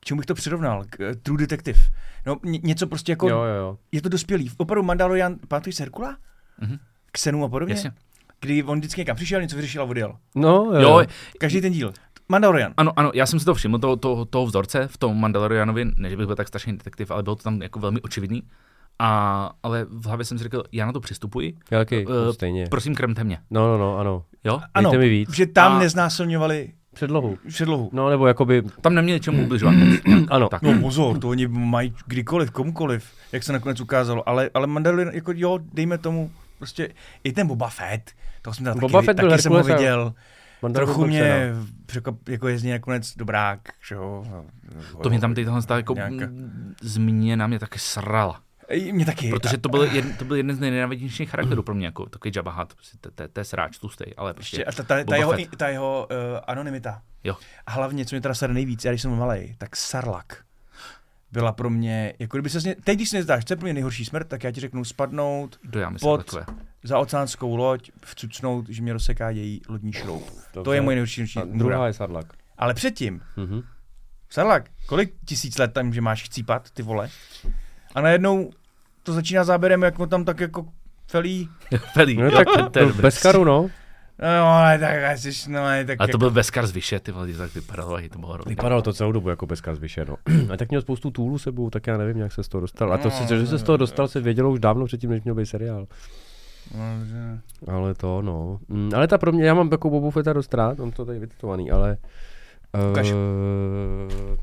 K 0.00 0.04
čemu 0.04 0.18
bych 0.18 0.26
to 0.26 0.34
přirovnal? 0.34 0.84
K 0.90 0.98
uh, 1.00 1.06
True 1.22 1.38
Detective. 1.38 1.78
No, 2.26 2.36
ně, 2.44 2.58
něco 2.62 2.86
prostě 2.86 3.12
jako, 3.12 3.28
Jo, 3.28 3.36
jo, 3.36 3.54
jo. 3.54 3.78
je 3.92 4.02
to 4.02 4.08
dospělý. 4.08 4.50
Opravdu 4.56 4.82
Mandalorian, 4.82 5.36
pamatuješ 5.48 5.80
Herkula? 5.80 6.16
Mhm. 6.60 6.78
Xenu 7.12 7.44
a 7.44 7.48
podobně? 7.48 7.74
Jasně. 7.74 7.92
Kdy 8.40 8.62
on 8.62 8.78
vždycky 8.78 9.00
někam 9.00 9.16
přišel, 9.16 9.42
něco 9.42 9.56
vyřešil 9.56 9.82
a 9.82 9.84
odjel. 9.84 10.16
No, 10.34 10.50
jo. 10.74 10.80
Jo, 10.80 11.02
Každý 11.38 11.60
ten 11.60 11.72
díl. 11.72 11.92
Mandalorian. 12.28 12.72
ano, 12.76 12.92
ano, 12.96 13.10
já 13.14 13.26
jsem 13.26 13.38
si 13.38 13.44
to 13.44 13.54
všiml, 13.54 13.78
toho, 13.78 13.96
toho, 13.96 14.24
toho 14.24 14.46
vzorce 14.46 14.88
v 14.88 14.96
tom 14.96 15.20
Mandalorianovi, 15.20 15.84
ne, 15.96 16.10
že 16.10 16.16
bych 16.16 16.26
byl 16.26 16.36
tak 16.36 16.48
strašný 16.48 16.72
detektiv, 16.76 17.10
ale 17.10 17.22
bylo 17.22 17.36
to 17.36 17.42
tam 17.42 17.62
jako 17.62 17.78
velmi 17.78 18.00
očividný. 18.00 18.42
A, 18.98 19.50
ale 19.62 19.84
v 19.90 20.06
hlavě 20.06 20.24
jsem 20.24 20.38
si 20.38 20.44
řekl, 20.44 20.62
já 20.72 20.86
na 20.86 20.92
to 20.92 21.00
přistupuji, 21.00 21.54
Já 21.70 21.78
taky, 21.78 22.06
Eh, 22.08 22.26
uh, 22.28 22.32
stejně. 22.32 22.66
prosím 22.70 22.94
krmte 22.94 23.24
mě. 23.24 23.38
No, 23.50 23.66
no, 23.68 23.78
no, 23.78 23.98
ano. 23.98 24.24
Jo? 24.44 24.60
Ano, 24.74 24.90
mi 24.92 25.08
víc. 25.08 25.34
že 25.34 25.46
tam 25.46 25.72
A- 25.72 25.78
neznásilňovali 25.78 26.72
Předlohu. 26.94 27.38
předlohu. 27.48 27.90
No, 27.92 28.10
nebo 28.10 28.26
jakoby, 28.26 28.62
Tam 28.80 28.94
neměli 28.94 29.20
čemu 29.20 29.44
ubližovat. 29.44 29.74
ano. 30.28 30.48
tak. 30.48 30.62
No 30.62 30.80
pozor, 30.80 31.18
to 31.18 31.28
oni 31.28 31.46
mají 31.48 31.94
kdykoliv, 32.06 32.50
komukoliv, 32.50 33.04
jak 33.32 33.42
se 33.42 33.52
nakonec 33.52 33.80
ukázalo, 33.80 34.28
ale, 34.28 34.50
ale 34.54 34.66
Mandalorian, 34.66 35.14
jako 35.14 35.32
jo, 35.34 35.58
dejme 35.72 35.98
tomu, 35.98 36.30
prostě 36.62 36.88
i 37.24 37.32
ten 37.32 37.46
Boba 37.46 37.68
Fett, 37.68 38.10
to 38.42 38.54
jsem 38.54 38.64
tam 38.64 38.78
Boba 38.78 38.98
taky, 38.98 39.06
Fett 39.06 39.20
byl 39.20 39.30
taky 39.30 39.42
jsem 39.42 39.52
ho 39.52 39.62
viděl, 39.62 40.14
Mandalorian 40.62 40.94
trochu 40.94 41.06
mě 41.06 41.52
překvap, 41.86 42.28
jako 42.28 42.48
je 42.48 42.58
z 42.58 42.62
něj 42.62 42.72
nakonec 42.72 43.16
dobrák, 43.16 43.60
že 43.88 43.94
jo. 43.94 44.24
To 45.02 45.08
mě 45.10 45.20
tam 45.20 45.34
teď 45.34 45.44
tahle 45.44 45.62
ta 45.62 45.76
jako 45.76 45.94
Nějaká- 45.94 46.32
změna 46.82 47.46
mě 47.46 47.58
taky 47.58 47.78
srala. 47.78 48.40
Mě 48.92 49.06
taky. 49.06 49.30
Protože 49.30 49.58
to 49.58 49.68
byl, 49.68 49.82
jeden, 49.82 50.12
to 50.16 50.24
byl 50.24 50.36
jeden 50.36 50.56
z 50.56 50.60
nejnenávidějších 50.60 51.30
charakterů 51.30 51.62
pro 51.62 51.74
mě, 51.74 51.86
jako 51.86 52.06
takový 52.06 52.32
Jabba 52.36 52.52
Hutt, 52.52 52.74
prostě 52.74 52.98
to- 53.00 53.10
to- 53.10 53.28
to 53.28 53.40
je 53.40 53.44
sráč 53.44 53.78
tlustej, 53.78 54.14
ale 54.16 54.34
prostě 54.34 54.56
Ještě, 54.56 54.64
a 54.64 54.72
ta, 54.72 54.82
ta, 54.82 55.04
ta 55.04 55.16
jeho, 55.16 55.34
ta 55.56 55.68
jeho 55.68 56.08
uh, 56.10 56.38
anonymita. 56.46 57.02
Jo. 57.24 57.36
A 57.66 57.70
hlavně, 57.70 58.04
co 58.04 58.14
mě 58.14 58.20
teda 58.20 58.34
sere 58.34 58.54
nejvíc, 58.54 58.84
já 58.84 58.90
když 58.92 59.02
jsem 59.02 59.18
malý, 59.18 59.54
tak 59.58 59.76
Sarlak 59.76 60.44
byla 61.32 61.52
pro 61.52 61.70
mě, 61.70 62.12
jako 62.18 62.36
kdyby 62.36 62.50
se 62.50 62.58
mě, 62.60 62.74
teď 62.84 62.96
když 62.96 63.08
si 63.08 63.16
nezdáš, 63.16 63.44
co 63.44 63.52
je 63.52 63.56
pro 63.56 63.64
mě 63.64 63.74
nejhorší 63.74 64.04
smrt, 64.04 64.28
tak 64.28 64.44
já 64.44 64.50
ti 64.50 64.60
řeknu 64.60 64.84
spadnout 64.84 65.58
kdo 65.62 65.80
já 65.80 65.90
myslím 65.90 66.08
pod- 66.08 66.24
takové. 66.34 66.46
za 66.84 66.98
oceánskou 66.98 67.56
loď, 67.56 67.90
vcucnout, 68.04 68.68
že 68.68 68.82
mě 68.82 68.92
rozseká 68.92 69.30
její 69.30 69.60
lodní 69.68 69.92
šroub. 69.92 70.26
To 70.30 70.36
Dobře. 70.62 70.74
je 70.74 70.80
moje 70.80 70.94
nejhorší 70.94 71.20
noční 71.20 71.42
můra. 71.44 71.58
druhá 71.58 71.86
je 71.86 71.92
Sarlak. 71.92 72.32
Ale 72.58 72.74
předtím, 72.74 73.22
Mhm. 73.36 73.62
Sarlak, 74.30 74.70
kolik 74.86 75.14
tisíc 75.24 75.58
let 75.58 75.72
tam, 75.72 75.92
že 75.92 76.00
máš 76.00 76.22
chcípat, 76.24 76.70
ty 76.70 76.82
vole? 76.82 77.08
A 77.94 78.00
najednou 78.00 78.50
to 79.02 79.12
začíná 79.12 79.44
záběrem, 79.44 79.82
jak 79.82 79.98
mu 79.98 80.06
tam 80.06 80.24
tak 80.24 80.40
jako 80.40 80.66
felí. 81.06 81.48
Velý, 81.96 82.16
No 82.16 82.30
tak 82.30 82.46
to 82.56 82.70
to 82.70 82.80
dobré. 82.80 83.02
bez 83.02 83.22
karu, 83.22 83.44
no. 83.44 83.70
No, 84.22 84.46
ale 84.48 84.78
tak, 84.78 85.18
jsi, 85.18 85.50
no, 85.50 85.60
ale 85.60 85.84
tak 85.84 86.00
A 86.00 86.04
to 86.06 86.10
jako, 86.10 86.18
byl 86.18 86.30
Veskar 86.30 86.66
z 86.66 86.70
Vyše, 86.70 87.00
ty 87.00 87.12
vole, 87.12 87.32
tak 87.32 87.54
vypadalo, 87.54 87.98
to 88.12 88.18
bylo 88.18 88.32
hrozný. 88.32 88.50
Vypadalo 88.50 88.82
to 88.82 88.92
celou 88.92 89.12
dobu 89.12 89.28
jako 89.28 89.46
bezkaz 89.46 89.78
vyše, 89.78 90.04
no. 90.04 90.16
A 90.52 90.56
tak 90.56 90.68
měl 90.68 90.82
spoustu 90.82 91.10
tůlů 91.10 91.38
sebou, 91.38 91.70
tak 91.70 91.86
já 91.86 91.96
nevím, 91.96 92.18
jak 92.18 92.32
se 92.32 92.42
z 92.42 92.48
toho 92.48 92.60
dostal. 92.60 92.92
A 92.92 92.98
to, 92.98 93.10
si, 93.10 93.26
že 93.28 93.46
se 93.46 93.58
z 93.58 93.62
toho 93.62 93.76
dostal, 93.76 94.08
se 94.08 94.20
vědělo 94.20 94.50
už 94.50 94.60
dávno 94.60 94.86
předtím, 94.86 95.10
než 95.10 95.22
měl 95.24 95.34
být 95.34 95.46
seriál. 95.46 95.86
No, 96.78 97.04
že- 97.06 97.38
Ale 97.72 97.94
to, 97.94 98.22
no. 98.22 98.58
Mm, 98.68 98.90
ale 98.96 99.08
ta 99.08 99.18
pro 99.18 99.32
mě, 99.32 99.44
já 99.44 99.54
mám 99.54 99.68
jako 99.72 99.90
Bobu 99.90 100.10
Fetta 100.10 100.32
dost 100.32 100.54
rád, 100.54 100.80
on 100.80 100.90
to 100.90 101.04
tady 101.04 101.18
vytetovaný, 101.18 101.70
ale... 101.70 101.96
Ukaž. 102.90 103.12
Uh, 103.12 103.16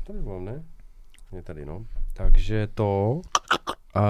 tady 0.06 0.18
mám, 0.22 0.44
ne? 0.44 0.62
Je 1.32 1.42
tady, 1.42 1.64
no. 1.64 1.84
Takže 2.12 2.68
to... 2.74 3.20
Uh, 3.96 4.02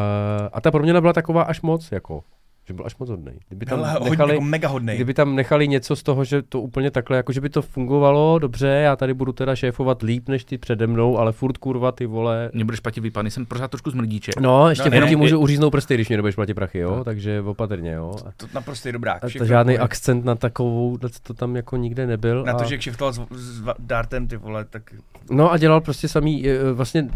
a 0.52 0.60
ta 0.60 0.70
proměna 0.70 1.00
byla 1.00 1.12
taková 1.12 1.42
až 1.42 1.60
moc, 1.60 1.92
jako. 1.92 2.22
Že 2.70 2.74
byl 2.74 2.86
až 2.86 2.96
moc 2.98 3.10
hodnej. 3.10 3.34
Kdyby 3.48 3.66
tam 3.66 3.78
hodně, 3.98 4.10
nechali, 4.10 4.32
jako 4.34 4.44
mega 4.44 4.68
hodnej. 4.68 4.96
Kdyby 4.96 5.14
tam 5.14 5.34
nechali 5.36 5.68
něco 5.68 5.96
z 5.96 6.02
toho, 6.02 6.24
že 6.24 6.42
to 6.42 6.60
úplně 6.60 6.90
takhle, 6.90 7.16
jako 7.16 7.32
že 7.32 7.40
by 7.40 7.48
to 7.48 7.62
fungovalo, 7.62 8.38
dobře, 8.38 8.66
já 8.68 8.96
tady 8.96 9.14
budu 9.14 9.32
teda 9.32 9.56
šéfovat 9.56 10.02
líp 10.02 10.28
než 10.28 10.44
ty 10.44 10.58
přede 10.58 10.86
mnou, 10.86 11.18
ale 11.18 11.32
furt 11.32 11.58
kurva 11.58 11.92
ty 11.92 12.06
vole. 12.06 12.50
Mě 12.54 12.64
budeš 12.64 12.80
platit 12.80 13.00
výpady, 13.00 13.30
jsem 13.30 13.46
pořád 13.46 13.70
trošku 13.70 13.90
zmrdíček. 13.90 14.36
No, 14.40 14.68
ještě 14.70 14.90
No, 14.90 14.94
no, 14.96 15.00
ne, 15.00 15.06
ti 15.08 15.14
ne, 15.16 15.20
můžu 15.20 15.38
uříznout 15.38 15.70
prsty, 15.72 15.94
když 15.94 16.08
mě 16.08 16.16
nebudeš 16.16 16.34
platit 16.34 16.54
prachy, 16.54 16.78
jo, 16.78 16.96
No. 16.96 17.04
takže 17.04 17.40
opatrně, 17.40 17.90
jo. 17.92 18.14
A, 18.26 18.30
To 18.36 18.46
naprosto 18.54 18.92
dobrák. 18.92 19.24
a 19.24 19.28
všechno 19.28 19.44
to 19.46 19.48
žádný 19.48 19.72
jako- 19.72 19.84
akcent 19.84 20.24
na 20.24 20.34
takovou, 20.34 20.98
to 21.22 21.34
tam 21.34 21.56
jako 21.56 21.76
nikde 21.76 22.06
nebyl. 22.06 22.44
Na 22.44 22.52
a... 22.52 22.58
to, 22.58 22.64
že 22.64 22.78
kšiftoval 22.78 23.12
s, 23.12 23.20
s 23.30 23.62
Dartem, 23.78 24.28
ty 24.28 24.36
vole, 24.36 24.64
tak 24.64 24.82
No 25.30 25.52
a 25.52 25.58
dělal 25.58 25.80
prostě 25.80 26.08
samý, 26.08 26.48
eh, 26.48 26.72
vlastně 26.72 27.08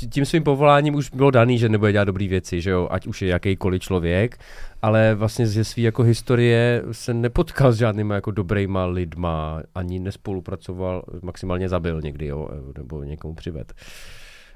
tí- 0.00 0.08
tím 0.08 0.24
svým 0.24 0.42
povoláním 0.42 0.94
už 0.94 1.10
bylo 1.10 1.30
daný, 1.30 1.58
že 1.58 1.68
nebude 1.68 1.92
dělat 1.92 2.04
dobré 2.04 2.28
věci, 2.28 2.60
že 2.60 2.70
jo, 2.70 2.88
ať 2.90 3.06
už 3.06 3.22
je 3.22 3.28
jakýkoliv 3.28 3.82
člověk, 3.82 4.38
ale 4.82 5.14
vlastně 5.14 5.46
ze 5.46 5.64
své 5.64 5.82
jako 5.82 6.02
historie 6.02 6.82
se 6.92 7.14
nepotkal 7.14 7.72
s 7.72 7.76
žádnýma 7.76 8.14
jako 8.14 8.30
dobrýma 8.30 8.86
lidma, 8.86 9.62
ani 9.74 9.98
nespolupracoval, 9.98 11.02
maximálně 11.22 11.68
zabil 11.68 12.00
někdy, 12.00 12.26
jo, 12.26 12.48
nebo 12.78 13.02
někomu 13.02 13.34
přived. 13.34 13.74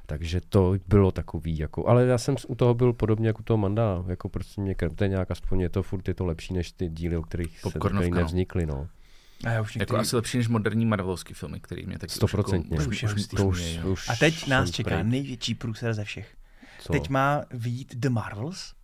Takže 0.07 0.41
to 0.49 0.75
bylo 0.89 1.13
takový, 1.13 1.59
jako, 1.59 1.89
ale 1.89 2.07
já 2.07 2.19
jsem 2.19 2.37
u 2.49 2.55
toho 2.55 2.75
byl 2.75 2.93
podobně 2.93 3.27
jako 3.27 3.41
u 3.41 3.43
toho 3.43 3.59
Manda, 3.59 4.05
jako 4.07 4.29
prostě 4.29 4.61
mě 4.61 4.75
krmte 4.75 5.09
nějak, 5.09 5.31
aspoň 5.31 5.61
je 5.61 5.69
to 5.69 5.83
furt 5.83 6.09
je 6.09 6.15
to 6.15 6.25
lepší 6.25 6.55
než 6.55 6.73
ty 6.73 6.89
díly, 6.89 7.17
o 7.17 7.23
kterých 7.23 7.59
se 7.59 7.63
Popcornovka, 7.63 8.01
tady 8.01 8.11
no. 8.11 8.17
nevznikly, 8.17 8.67
no. 8.67 8.89
a 9.45 9.51
já 9.51 9.61
už 9.61 9.77
Jako 9.77 9.79
některý... 9.79 10.01
asi 10.01 10.17
lepší 10.17 10.39
než 10.39 10.49
moderní 10.49 10.87
Marvelovský 10.87 11.35
filmy, 11.35 11.61
který 11.61 11.87
mě 11.87 11.99
taky 11.99 12.13
Stoprocentně. 12.13 12.79
Už, 12.79 12.87
Už 12.87 13.03
jako, 13.03 13.15
už, 13.15 13.27
To 13.27 13.47
už, 13.47 13.61
už, 13.61 13.77
už, 13.77 13.85
už 13.85 14.09
A 14.09 14.17
teď 14.17 14.47
nás 14.47 14.71
čeká 14.71 15.03
největší 15.03 15.55
průser 15.55 15.95
ze 15.95 16.05
všech. 16.05 16.35
Co? 16.81 16.93
Teď 16.93 17.09
má 17.09 17.43
výjít 17.51 17.97
The 17.97 18.09
Marvels, 18.09 18.75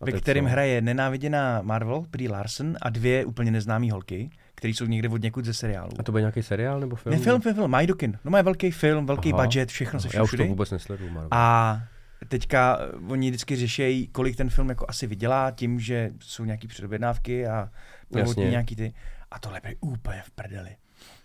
ve 0.00 0.12
kterém 0.12 0.44
hraje 0.44 0.80
nenáviděná 0.80 1.62
Marvel, 1.62 2.04
Brie 2.10 2.30
Larson 2.30 2.76
a 2.82 2.90
dvě 2.90 3.24
úplně 3.24 3.50
neznámé 3.50 3.92
holky, 3.92 4.30
které 4.54 4.72
jsou 4.74 4.84
někde 4.86 5.08
od 5.08 5.22
někud 5.22 5.44
ze 5.44 5.54
seriálu. 5.54 5.90
A 5.98 6.02
to 6.02 6.12
byl 6.12 6.20
nějaký 6.20 6.42
seriál 6.42 6.80
nebo 6.80 6.96
film? 6.96 7.16
Ne, 7.16 7.22
film, 7.22 7.40
film, 7.40 7.54
film, 7.54 7.70
mají 7.70 7.86
do 7.86 7.94
kin. 7.94 8.18
No 8.24 8.30
má 8.30 8.42
velký 8.42 8.70
film, 8.70 9.06
velký 9.06 9.32
Aha. 9.32 9.42
budget, 9.42 9.68
všechno 9.68 10.00
se 10.00 10.08
Já 10.14 10.22
už 10.22 10.30
to 10.30 10.36
všude. 10.36 10.44
vůbec 10.48 10.70
nesleduju, 10.70 11.10
Marvel. 11.10 11.28
A 11.32 11.82
teďka 12.28 12.78
eh, 12.80 12.96
oni 13.08 13.30
vždycky 13.30 13.56
řešejí, 13.56 14.06
kolik 14.08 14.36
ten 14.36 14.50
film 14.50 14.68
jako 14.68 14.86
asi 14.88 15.06
vydělá 15.06 15.50
tím, 15.50 15.80
že 15.80 16.10
jsou 16.20 16.44
nějaký 16.44 16.68
předobjednávky 16.68 17.46
a 17.46 17.70
prvotní 18.12 18.44
nějaký 18.44 18.76
ty. 18.76 18.94
A 19.30 19.38
tohle 19.38 19.60
je 19.68 19.74
úplně 19.80 20.22
v 20.26 20.30
prdeli. 20.30 20.76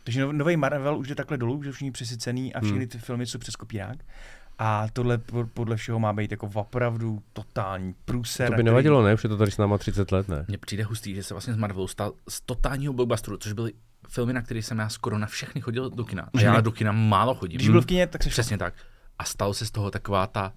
Takže 0.04 0.26
nový 0.32 0.58
Marvel 0.58 0.98
už 0.98 1.08
jde 1.08 1.16
takhle 1.16 1.38
dolů, 1.38 1.64
že 1.64 1.70
už 1.70 1.82
není 1.82 1.92
přesycený 1.92 2.54
a 2.54 2.60
všechny 2.62 2.80
Hmm. 2.80 2.88
ty 2.88 2.98
filmy 2.98 3.26
jsou 3.26 3.40
přes 3.40 3.56
kopírák. 3.56 3.98
A 4.60 4.88
tohle 4.94 5.18
po- 5.18 5.48
podle 5.54 5.76
všeho 5.76 6.00
má 6.00 6.14
být 6.14 6.32
jako 6.32 6.50
opravdu 6.54 7.22
totální 7.34 7.96
průser. 8.06 8.48
to 8.48 8.52
by 8.52 8.56
který- 8.56 8.66
nevadilo, 8.66 9.04
ne? 9.04 9.14
Už 9.14 9.24
je 9.24 9.30
to 9.30 9.38
tady 9.38 9.52
s 9.52 9.58
náma 9.58 9.78
30 9.78 10.12
let, 10.12 10.28
ne? 10.28 10.46
Mně 10.48 10.58
přijde 10.58 10.84
hustý, 10.84 11.16
že 11.16 11.24
se 11.24 11.34
vlastně 11.34 11.54
z 11.54 11.58
Marvelu 11.58 11.88
stal 11.88 12.14
z 12.30 12.42
totálního 12.42 12.94
blockbusteru, 12.94 13.38
což 13.38 13.54
byly 13.54 13.74
filmy, 14.10 14.34
na 14.34 14.42
které 14.42 14.62
jsem 14.62 14.80
já 14.80 14.90
skoro 14.90 15.18
na 15.18 15.28
všechny 15.28 15.62
chodil 15.62 15.90
do 15.90 16.04
kina. 16.06 16.30
A 16.34 16.40
Že 16.40 16.46
já 16.46 16.62
do 16.62 16.72
kina 16.72 16.92
málo 16.92 17.36
chodím. 17.36 17.58
Když 17.58 17.70
byl 17.70 17.82
v 17.82 17.86
kině, 17.86 18.08
tak 18.08 18.24
se 18.24 18.30
Přesně 18.30 18.58
tak. 18.58 18.74
A 19.20 19.24
stalo 19.24 19.54
se 19.54 19.66
z 19.66 19.72
toho 19.72 19.92
taková 19.92 20.28
ta 20.28 20.54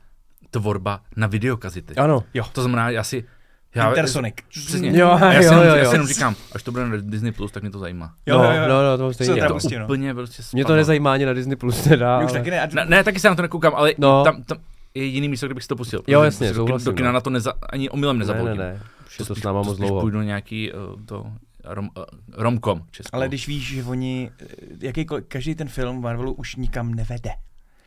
tvorba 0.51 1.03
na 1.16 1.27
videokazity. 1.27 1.95
Ano. 1.95 2.25
Jo. 2.35 2.45
To 2.53 2.62
znamená, 2.62 2.91
já 2.91 3.05
si... 3.05 3.25
Já, 3.74 3.89
Intersonic. 3.89 4.35
Přesně. 4.49 4.89
Jo, 4.99 5.19
já 5.20 5.32
jo, 5.32 5.40
si 5.43 5.45
jenom, 5.49 5.59
jo, 5.65 5.65
já 5.74 5.77
jo. 5.77 5.89
si 5.90 5.95
jenom 5.95 6.07
říkám, 6.07 6.35
až 6.53 6.62
to 6.62 6.73
bude 6.73 6.86
na 6.89 6.97
Disney+, 7.01 7.32
Plus, 7.32 7.53
tak 7.53 7.62
mě 7.62 7.70
to 7.73 7.78
zajímá. 7.78 8.15
Jo, 8.27 8.39
no, 8.39 8.45
jo, 8.45 8.51
jo. 8.62 8.69
no, 8.69 8.82
no, 8.82 8.99
to 8.99 9.12
stejně. 9.12 9.35
to 9.35 9.40
To 9.40 9.49
prostě, 9.55 9.78
no. 9.78 9.85
úplně 9.85 10.15
prostě 10.15 10.43
Mě 10.53 10.65
to 10.65 10.66
spadlo. 10.66 10.77
nezajímá 10.77 11.12
ani 11.12 11.27
na 11.27 11.32
Disney 11.32 11.57
Plus 11.57 11.81
teda. 11.85 12.16
Mě 12.16 12.27
už 12.27 12.31
ale- 12.32 12.40
taky 12.40 12.51
ne. 12.51 12.69
Ne, 12.74 12.85
ne, 12.85 13.05
taky 13.05 13.20
se 13.20 13.28
na 13.28 13.35
to 13.35 13.43
nekoukám, 13.43 13.74
ale 13.74 13.93
No. 13.99 14.24
tam, 14.24 14.43
tam 14.43 14.59
je 14.95 15.05
jiný 15.05 15.28
místo, 15.28 15.47
kde 15.47 15.55
bych 15.55 15.65
si 15.65 15.69
to 15.69 15.77
pustil. 15.77 16.01
protože 16.03 16.12
jasně, 16.12 16.47
prostě 16.47 16.55
souhlasím, 16.55 16.85
do 16.85 16.93
kina 16.93 17.09
no. 17.09 17.12
na 17.15 17.20
to 17.20 17.31
neza, 17.31 17.53
ani 17.70 17.90
omylem 17.90 18.19
ne, 18.19 18.24
ne, 18.24 18.32
nezapolím. 18.32 18.57
ne. 18.57 18.81
Už 19.07 19.19
je 19.19 19.24
to 19.24 19.35
s 19.35 19.43
náma 19.43 19.62
moc 19.62 19.78
dlouho. 19.78 20.01
půjdu 20.01 20.23
nějaký 20.23 20.73
uh, 20.73 20.78
to 21.07 21.27
rom, 21.65 21.89
uh, 21.97 22.05
romkom 22.32 22.82
českou. 22.90 23.16
Ale 23.16 23.28
když 23.28 23.49
víš, 23.49 23.69
že 23.74 23.85
oni, 23.85 24.31
eh, 24.43 24.47
jakýkoliv, 24.81 25.24
každý 25.28 25.55
ten 25.55 25.69
film 25.69 26.01
Marvelu 26.03 26.32
už 26.32 26.57
nikam 26.57 26.95
nevede. 26.95 27.31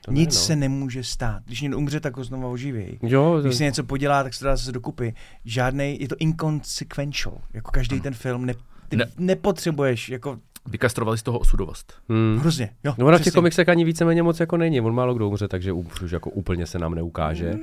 To 0.01 0.11
ne, 0.11 0.19
Nic 0.19 0.35
no. 0.35 0.41
se 0.41 0.55
nemůže 0.55 1.03
stát. 1.03 1.43
Když 1.45 1.61
někdo 1.61 1.77
umře, 1.77 1.99
tak 1.99 2.17
ho 2.17 2.23
znova 2.23 2.47
oživějí. 2.49 2.99
Jo, 3.03 3.39
Když 3.41 3.55
se 3.55 3.63
něco 3.63 3.83
podělá, 3.83 4.23
tak 4.23 4.33
se 4.33 4.39
to 4.39 4.45
dá 4.45 4.55
zase 4.55 4.71
dokupy. 4.71 5.13
Žádný, 5.45 5.97
je 6.01 6.07
to 6.07 6.15
inconsequential. 6.19 7.37
Jako 7.53 7.71
každý 7.71 7.99
ten 8.01 8.13
film, 8.13 8.45
ne, 8.45 8.53
ty 8.89 8.97
Ne. 8.97 9.05
nepotřebuješ, 9.17 10.09
jako 10.09 10.37
Vykastrovali 10.65 11.17
z 11.17 11.23
toho 11.23 11.39
osudovost. 11.39 11.93
hmm. 12.09 12.37
hrozně. 12.39 12.69
Jo, 12.83 12.93
No 12.97 13.05
ona 13.05 13.17
v 13.17 13.21
těch 13.21 13.33
komiksech 13.33 13.69
ani 13.69 13.85
víceméně 13.85 14.23
moc 14.23 14.39
jako 14.39 14.57
není. 14.57 14.81
On 14.81 14.95
málo 14.95 15.13
kdo 15.13 15.27
umře, 15.29 15.47
takže 15.47 15.71
už 15.71 16.11
jako 16.11 16.29
úplně 16.29 16.65
se 16.65 16.79
nám 16.79 16.95
neukáže. 16.95 17.53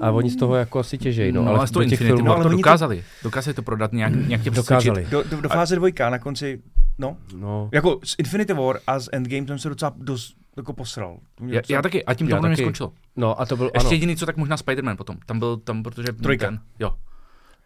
A 0.00 0.10
oni 0.10 0.30
z 0.30 0.36
toho 0.36 0.54
jako 0.54 0.78
asi 0.78 0.98
těžejí, 0.98 1.32
no, 1.32 1.42
No, 1.44 1.50
ale 1.50 1.66
z 1.66 1.70
toho 1.70 1.84
těch 1.84 1.92
Infinity 1.92 2.08
filmů... 2.16 2.24
No, 2.24 2.28
War 2.30 2.36
ale 2.36 2.44
to 2.44 2.48
oni 2.48 2.56
to- 2.56 2.68
dokázali. 2.68 3.04
Dokázali 3.22 3.54
to 3.54 3.62
prodat 3.62 3.92
nějak, 3.92 4.28
nějak 4.28 4.42
tě 4.42 4.50
Dokázali. 4.50 5.06
Do, 5.10 5.22
do, 5.22 5.40
do 5.40 5.48
fáze 5.48 5.76
dvojka 5.76 6.06
a 6.06 6.10
na 6.10 6.18
konci, 6.18 6.62
no, 6.98 7.16
No, 7.36 7.68
jako 7.72 8.00
z 8.04 8.14
Infinity 8.18 8.52
War 8.52 8.78
a 8.86 8.98
z 8.98 9.08
Endgame 9.12 9.46
jsem 9.46 9.58
se 9.58 9.68
docela 9.68 9.94
dost 9.96 10.34
jako 10.56 10.72
posral. 10.72 11.18
Mě 11.40 11.54
Já, 11.54 11.60
docela- 11.60 11.76
já 11.78 11.82
taky, 11.82 12.04
a 12.04 12.14
tím 12.14 12.28
to 12.28 12.40
mě 12.42 12.56
skončilo. 12.56 12.92
no 13.16 13.40
a 13.40 13.46
to 13.46 13.56
byl, 13.56 13.70
Ještě 13.74 13.86
ano. 13.86 13.92
jediný, 13.94 14.16
co 14.16 14.26
tak 14.26 14.36
možná 14.36 14.56
Spider-Man 14.56 14.96
potom. 14.96 15.16
Tam 15.26 15.38
byl, 15.38 15.56
tam, 15.56 15.82
protože 15.82 16.12
Trojka. 16.12 16.46
ten, 16.46 16.60
jo. 16.78 16.96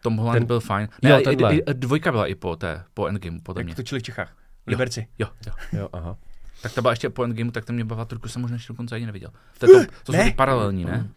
Tom 0.01 0.17
Holland 0.17 0.39
Ten- 0.39 0.47
byl 0.47 0.59
fajn. 0.59 0.87
Jo, 1.03 1.09
Ne, 1.15 1.21
i, 1.21 1.23
tenhle. 1.23 1.55
i, 1.55 1.63
dvojka 1.73 2.11
byla 2.11 2.27
i 2.27 2.35
po 2.35 2.55
té, 2.55 2.83
po 2.93 3.07
Endgameu, 3.07 3.39
podle 3.43 3.63
mě. 3.63 3.71
Jak 3.71 3.75
točili 3.77 3.99
v 3.99 4.03
Čechách. 4.03 4.29
V 4.29 4.37
Jo. 4.37 4.71
Liberci. 4.71 5.07
Jo, 5.19 5.27
jo. 5.47 5.53
Jo, 5.73 5.89
aha. 5.93 6.17
Tak 6.61 6.73
ta 6.73 6.81
byla 6.81 6.91
ještě 6.91 7.09
po 7.09 7.23
Endgameu, 7.23 7.51
tak 7.51 7.65
to 7.65 7.73
mě 7.73 7.85
bavila, 7.85 8.05
trošku 8.05 8.27
jsem 8.29 8.41
možná 8.41 8.55
ještě 8.55 8.73
dokonce 8.73 8.95
ani 8.95 9.05
neviděl. 9.05 9.29
To, 9.57 9.65
je 9.79 9.85
to, 9.85 9.91
to 10.03 10.13
jsou 10.13 10.23
ty 10.23 10.31
paralelní, 10.31 10.85
ne? 10.85 11.07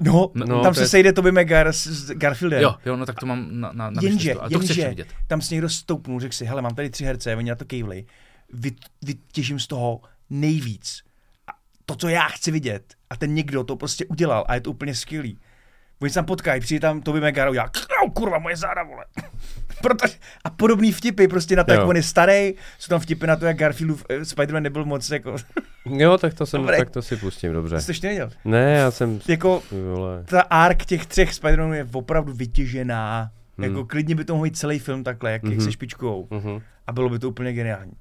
No, 0.00 0.30
No, 0.34 0.62
tam 0.62 0.74
se 0.74 0.80
je- 0.82 0.88
sejde 0.88 1.12
Tobey 1.12 1.32
Maguire 1.32 1.72
s, 1.72 1.86
s 1.86 2.10
Garfieldem. 2.10 2.62
Jo, 2.62 2.74
jo, 2.86 2.96
no 2.96 3.06
tak 3.06 3.16
to 3.20 3.26
mám 3.26 3.46
na, 3.50 3.72
na, 3.72 3.90
na 3.90 4.02
Jenže. 4.02 4.34
A 4.34 4.48
to 4.48 4.58
jenže, 4.58 4.88
vidět. 4.88 5.08
tam 5.26 5.40
si 5.40 5.54
někdo 5.54 5.68
stoupnul, 5.68 6.20
řekl 6.20 6.34
si, 6.34 6.44
hele, 6.44 6.62
mám 6.62 6.74
tady 6.74 6.90
tři 6.90 7.04
herce, 7.04 7.36
oni 7.36 7.50
na 7.50 7.56
to 7.56 7.64
kejvli, 7.64 8.06
Vy, 8.52 8.72
vytěžím 9.02 9.58
z 9.58 9.66
toho 9.66 10.00
nejvíc. 10.30 11.02
To, 11.92 11.96
co 11.98 12.08
já 12.08 12.28
chci 12.28 12.50
vidět. 12.50 12.82
A 13.10 13.16
ten 13.16 13.34
někdo 13.34 13.64
to 13.64 13.76
prostě 13.76 14.04
udělal 14.06 14.44
a 14.48 14.54
je 14.54 14.60
to 14.60 14.70
úplně 14.70 14.94
skvělý. 14.94 15.38
Oni 16.02 16.10
se 16.10 16.14
tam 16.14 16.24
potkají, 16.24 16.60
přijde 16.60 16.80
tam 16.80 17.00
Toby 17.02 17.18
udělá, 17.50 17.68
"Krau, 17.68 18.10
kurva, 18.14 18.38
moje 18.38 18.56
záda, 18.56 18.82
vole. 18.82 19.04
Protože, 19.82 20.14
a 20.44 20.50
podobný 20.50 20.92
vtipy, 20.92 21.28
prostě 21.28 21.56
na 21.56 21.64
to, 21.64 21.72
Jo. 21.72 21.78
jak 21.80 21.88
on 21.88 21.96
je 21.96 22.02
starý, 22.02 22.54
jsou 22.78 22.88
tam 22.88 23.00
vtipy 23.00 23.26
na 23.26 23.36
to, 23.36 23.46
jak 23.46 23.56
Garfieldův 23.56 24.04
eh, 24.08 24.18
Spider-Man 24.20 24.60
nebyl 24.62 24.84
moc 24.84 25.10
jako, 25.10 25.36
Jo, 25.86 26.18
tak 26.18 26.34
to 26.34 26.46
jsem, 26.46 26.66
tak 26.66 26.90
to 26.90 27.02
si 27.02 27.16
pustím, 27.16 27.52
dobře. 27.52 27.80
jsi 27.80 27.86
to 27.86 27.90
ještě 27.90 28.06
nedělal. 28.06 28.30
Ne, 28.44 28.72
já 28.72 28.90
jsem, 28.90 29.20
Jako, 29.28 29.62
vole. 29.94 30.24
ta 30.24 30.40
ark 30.40 30.84
těch 30.84 31.06
třech 31.06 31.30
Spider-Manů 31.32 31.72
je 31.72 31.86
opravdu 31.92 32.32
vytěžená. 32.32 33.30
Hmm. 33.58 33.64
Jako 33.64 33.84
klidně 33.84 34.14
by 34.14 34.24
to 34.24 34.34
mohl 34.36 34.50
celý 34.50 34.78
film 34.78 35.04
takhle, 35.04 35.32
jak, 35.32 35.42
jak 35.44 35.52
Mhm. 35.52 35.60
se 35.64 35.72
špičkou. 35.72 36.28
Mhm. 36.30 36.60
A 36.86 36.92
bylo 36.92 37.08
by 37.08 37.18
to 37.18 37.28
úplně 37.28 37.52
geniální. 37.52 37.92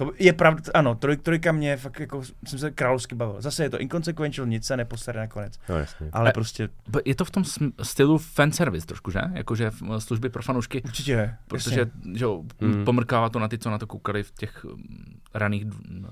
To 0.00 0.12
je 0.18 0.32
pravda, 0.32 0.62
ano, 0.74 0.94
troj, 0.94 1.16
trojka 1.16 1.52
mě 1.52 1.76
fakt 1.76 2.00
jako, 2.00 2.22
jsem 2.46 2.58
se 2.58 2.70
královsky 2.70 3.14
bavil. 3.14 3.36
Zase 3.40 3.62
je 3.62 3.70
to 3.70 3.78
inconsequential, 3.78 4.46
nic 4.46 4.66
se 4.66 4.76
nepostane 4.76 5.20
nakonec. 5.20 5.58
No 5.68 5.78
jasně. 5.78 6.08
Ale 6.12 6.30
A- 6.30 6.32
prostě 6.32 6.68
Je 7.04 7.14
to 7.14 7.24
v 7.24 7.30
tom 7.30 7.44
stylu 7.82 8.18
fanservice 8.18 8.86
trošku, 8.86 9.10
že? 9.10 9.20
Jakože 9.34 9.70
v- 9.70 9.82
služby 9.98 10.28
pro 10.28 10.42
fanoušky, 10.42 10.82
určitě 10.82 11.12
je. 11.12 11.36
protože 11.48 11.80
jasně. 11.80 12.18
že 12.18 12.24
jo, 12.24 12.42
Hmm. 12.60 12.84
pomrkává 12.84 13.28
to 13.28 13.38
na 13.38 13.48
ty, 13.48 13.58
co 13.58 13.70
na 13.70 13.78
to 13.78 13.86
koukali 13.86 14.22
v 14.22 14.30
těch 14.30 14.64
um, 14.64 14.82
raných 15.34 15.64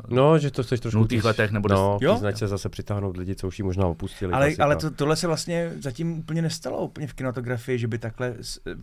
No, 0.09 0.39
že 0.39 0.51
to 0.51 0.63
chceš 0.63 0.81
trošku... 0.81 1.05
tý- 1.05 1.25
letech 1.25 1.51
nebo 1.51 1.69
No, 1.69 1.99
Jo. 2.01 2.13
v 2.13 2.15
té 2.17 2.21
značce 2.21 2.49
zase 2.49 2.69
přitáhnout 2.69 3.17
lidi, 3.17 3.35
co 3.35 3.47
už 3.49 3.59
ji 3.59 3.63
možná 3.65 3.87
opustili. 3.87 4.33
Ale, 4.33 4.45
klasika. 4.47 4.65
ale 4.65 4.77
to, 4.77 4.91
tohle 4.91 5.17
se 5.17 5.27
vlastně 5.27 5.73
zatím 5.81 6.19
úplně 6.19 6.43
nestalo 6.43 6.79
úplně 6.85 7.07
v 7.07 7.13
kinematografii, 7.15 7.79
že 7.79 7.89
by 7.89 7.99
takhle 7.99 8.35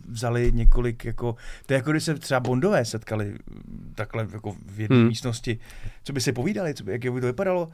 vzali 0.08 0.52
několik 0.54 1.04
jako, 1.04 1.36
to 1.66 1.72
je 1.72 1.76
jako 1.76 1.90
když 1.90 2.04
se 2.04 2.14
třeba 2.14 2.40
Bondové 2.40 2.84
setkali 2.84 3.24
mm, 3.50 3.92
takhle 3.94 4.26
jako 4.32 4.56
v 4.66 4.80
jedné 4.80 4.95
Hmm. 4.96 5.08
místnosti, 5.08 5.58
co 6.04 6.12
by 6.12 6.20
si 6.20 6.32
povídali, 6.32 6.74
co 6.74 6.84
by, 6.84 6.92
jak 6.92 7.00
by 7.14 7.20
to 7.20 7.26
vypadalo. 7.26 7.68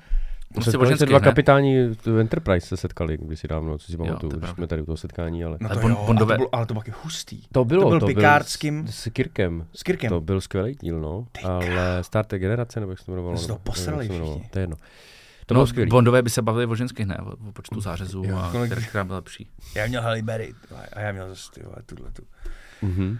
Prostě 0.55 0.97
se 0.97 1.07
dva 1.07 1.19
ne? 1.19 1.25
kapitáni 1.25 1.89
v 1.89 2.19
Enterprise 2.21 2.67
se 2.67 2.77
setkali 2.77 3.19
kdysi 3.23 3.49
dávno, 3.49 3.79
co 3.79 3.93
si 3.93 3.97
pamatuju, 3.97 4.33
když 4.33 4.51
jsme 4.51 4.67
tady 4.67 4.83
u 4.83 4.85
toho 4.85 4.97
setkání, 4.97 5.45
ale... 5.45 5.57
No 5.61 5.71
Ale 5.71 5.81
to 5.81 5.87
Bon- 5.87 5.91
jo, 5.91 6.05
Bondové- 6.07 6.35
ale, 6.35 6.37
to 6.37 6.37
bylo, 6.37 6.55
ale 6.55 6.67
to 6.67 6.75
bylo 6.75 6.85
hustý. 7.03 7.43
To 7.53 7.65
bylo, 7.65 7.83
To 7.83 7.89
byl 7.89 8.01
to 8.01 8.07
Picard 8.07 8.47
byl 8.63 8.87
s 8.93 9.09
Kirkem. 9.11 9.67
S 9.75 9.83
Kirkem. 9.83 10.09
To 10.09 10.21
byl 10.21 10.41
skvělý 10.41 10.77
díl, 10.81 11.01
no. 11.01 11.27
Ale 11.45 11.99
Star 12.05 12.25
Trek 12.25 12.43
generace, 12.43 12.81
nebo 12.81 12.93
jak 12.93 12.99
se 12.99 13.07
to 13.07 13.13
jmenovalo? 13.13 13.37
To 13.37 13.41
se 13.43 13.47
to 13.49 13.53
nebo- 13.53 13.63
posrali 13.65 14.09
všichni. 14.09 14.49
To 14.51 14.59
je 14.59 14.63
jedno. 14.63 14.77
To 15.47 15.55
no, 15.55 15.59
bylo 15.59 15.67
skvělý. 15.67 15.91
Bondové 15.91 16.23
by 16.23 16.31
se 16.31 16.43
bavili 16.43 16.67
o 16.67 16.75
ženských, 16.75 17.07
ne, 17.07 17.19
o, 17.19 17.49
o 17.49 17.53
počtu 17.53 17.81
zářezů 17.81 18.23
Jo, 18.27 18.37
a 18.37 18.51
kolik- 18.53 18.87
která, 18.89 19.05
byla 19.05 19.17
lepší. 19.19 19.49
Já 19.75 19.87
měl 19.87 20.03
Halle 20.03 20.23
Berry 20.23 20.53
tyhle, 20.69 20.87
a 20.87 21.01
já 21.01 21.13
měl 21.13 21.29
zase 21.29 21.51
ty 21.55 21.63
vole, 21.63 21.77
tuhle 21.87 22.11
tu. 22.11 22.23
Mhm. 22.83 23.19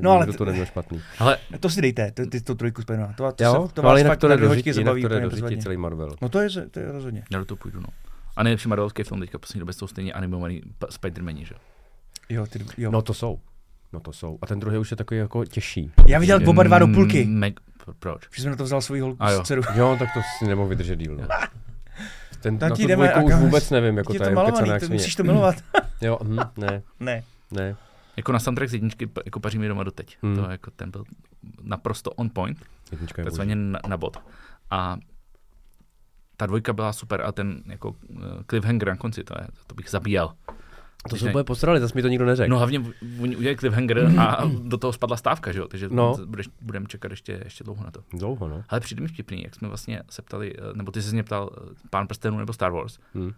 No, 0.00 0.10
ale 0.10 0.26
to 0.26 0.44
neměl 0.44 0.66
špatný. 0.66 1.00
Ale 1.18 1.38
To 1.60 1.70
si 1.70 1.80
dejte, 1.80 2.10
to, 2.12 2.26
ty, 2.26 2.40
to 2.40 2.54
trojku 2.54 2.82
Spidermana. 2.82 3.12
To, 3.12 3.32
to, 3.32 3.44
Jo, 3.44 3.66
se, 3.68 3.74
to 3.74 3.82
no, 3.82 3.88
ale 3.88 3.94
vás 3.94 3.98
jinak 3.98 4.10
fakt 4.10 4.18
to 4.20 4.28
hoďky 4.48 4.72
řiti, 4.72 4.80
jinak 4.80 4.84
zabaví 5.00 5.02
to 5.02 5.30
bezvadně. 5.30 5.62
celý 5.62 5.76
Marvel. 5.76 6.10
No 6.22 6.28
to 6.28 6.40
je, 6.40 6.48
to 6.70 6.80
je 6.80 6.92
rozhodně. 6.92 7.22
já 7.30 7.38
do 7.38 7.44
toho 7.44 7.56
půjdu, 7.58 7.80
no. 7.80 7.86
A 8.36 8.42
nejlepší 8.42 8.68
Marvelovský 8.68 9.02
film 9.02 9.20
teďka 9.20 9.38
poslední 9.38 9.58
době 9.58 9.72
jsou 9.74 9.86
stejně 9.86 10.12
animovaný 10.12 10.62
Spider-Mani, 10.80 11.44
že? 11.44 11.54
Jo, 12.28 12.46
ty, 12.46 12.64
jo. 12.78 12.90
No 12.90 13.02
to 13.02 13.14
jsou. 13.14 13.38
No 13.92 14.00
to 14.00 14.12
jsou. 14.12 14.38
A 14.42 14.46
ten 14.46 14.60
druhý 14.60 14.78
už 14.78 14.90
je 14.90 14.96
takový 14.96 15.18
jako 15.20 15.44
těžší. 15.44 15.90
já 16.06 16.18
viděl 16.18 16.40
oba 16.46 16.62
dva 16.62 16.78
do 16.78 16.86
půlky. 16.86 17.24
Mm, 17.24 17.40
Meg- 17.42 17.60
proč? 17.98 18.22
Že 18.36 18.42
jsem 18.42 18.50
na 18.50 18.56
to 18.56 18.64
vzal 18.64 18.80
svůj 18.80 19.00
holku 19.00 19.24
jo. 19.24 19.40
z 19.44 19.46
dceru. 19.46 19.62
Jo, 19.74 19.96
tak 19.98 20.08
to 20.14 20.20
si 20.38 20.46
nemohl 20.48 20.68
vydržet 20.68 20.96
díl. 20.96 21.16
No. 21.16 21.26
Ten, 22.40 22.58
Tak 22.58 22.70
na 22.70 22.76
tu 22.76 22.82
jdeme 22.82 23.08
dvojku 23.08 23.26
už 23.28 23.34
vůbec 23.34 23.70
nevím, 23.70 23.96
jako 23.96 24.12
Je 24.12 24.18
ta 24.18 24.24
to 24.24 24.28
je 24.30 24.34
malovaný, 24.34 24.68
jak 24.68 24.88
musíš 24.88 25.14
to 25.14 25.24
milovat. 25.24 25.56
Jo, 26.00 26.18
hm, 26.22 26.36
ne, 26.56 26.82
ne. 27.00 27.22
ne. 27.50 27.76
Jako 28.16 28.32
na 28.32 28.38
soundtrack 28.38 28.70
z 28.70 28.74
jedničky 28.74 29.10
jako 29.24 29.40
paří 29.40 29.58
mi 29.58 29.68
doma 29.68 29.82
doteď. 29.84 30.16
Hmm. 30.22 30.36
To 30.36 30.50
jako 30.50 30.70
ten 30.70 30.90
byl 30.90 31.04
naprosto 31.62 32.10
on 32.10 32.30
point, 32.30 32.58
Jednička 32.92 33.22
je 33.22 33.24
takzvaně 33.24 33.56
na, 33.56 33.78
na 33.88 33.96
bod. 33.96 34.16
A 34.70 34.96
ta 36.36 36.46
dvojka 36.46 36.72
byla 36.72 36.92
super 36.92 37.20
a 37.20 37.32
ten 37.32 37.62
jako 37.66 37.88
uh, 37.90 37.96
cliffhanger 38.46 38.88
na 38.88 38.96
konci, 38.96 39.24
to, 39.24 39.34
je, 39.40 39.48
to 39.66 39.74
bych 39.74 39.90
zabíjel. 39.90 40.32
To 41.10 41.16
se 41.16 41.28
úplně 41.28 41.44
posrali, 41.44 41.80
zase 41.80 41.92
mi 41.94 42.02
to 42.02 42.08
nikdo 42.08 42.24
neřekl. 42.26 42.50
No 42.50 42.56
hlavně 42.58 42.82
oni 43.20 43.36
udělali 43.36 43.56
cliffhanger 43.56 44.10
a 44.20 44.44
do 44.62 44.78
toho 44.78 44.92
spadla 44.92 45.16
stávka, 45.16 45.52
že 45.52 45.58
jo? 45.58 45.68
Takže 45.68 45.88
No. 45.90 46.16
budeš, 46.26 46.48
budeme 46.60 46.86
čekat 46.86 47.10
ještě, 47.10 47.40
ještě 47.44 47.64
dlouho 47.64 47.84
na 47.84 47.90
to. 47.90 48.00
Dlouho, 48.12 48.48
no. 48.48 48.64
Ale 48.68 48.80
přijde 48.80 49.02
mi 49.02 49.08
vtipný, 49.08 49.42
jak 49.42 49.54
jsme 49.54 49.68
vlastně 49.68 50.02
se 50.10 50.22
ptali, 50.22 50.54
eh, 50.58 50.60
nebo 50.74 50.92
ty 50.92 51.02
jsi 51.02 51.08
se 51.08 51.14
mě 51.14 51.22
ptal 51.22 51.50
eh, 51.56 51.74
Pán 51.90 52.06
prstenů 52.06 52.38
nebo 52.38 52.52
Star 52.52 52.72
Wars. 52.72 52.98
Hm. 53.14 53.32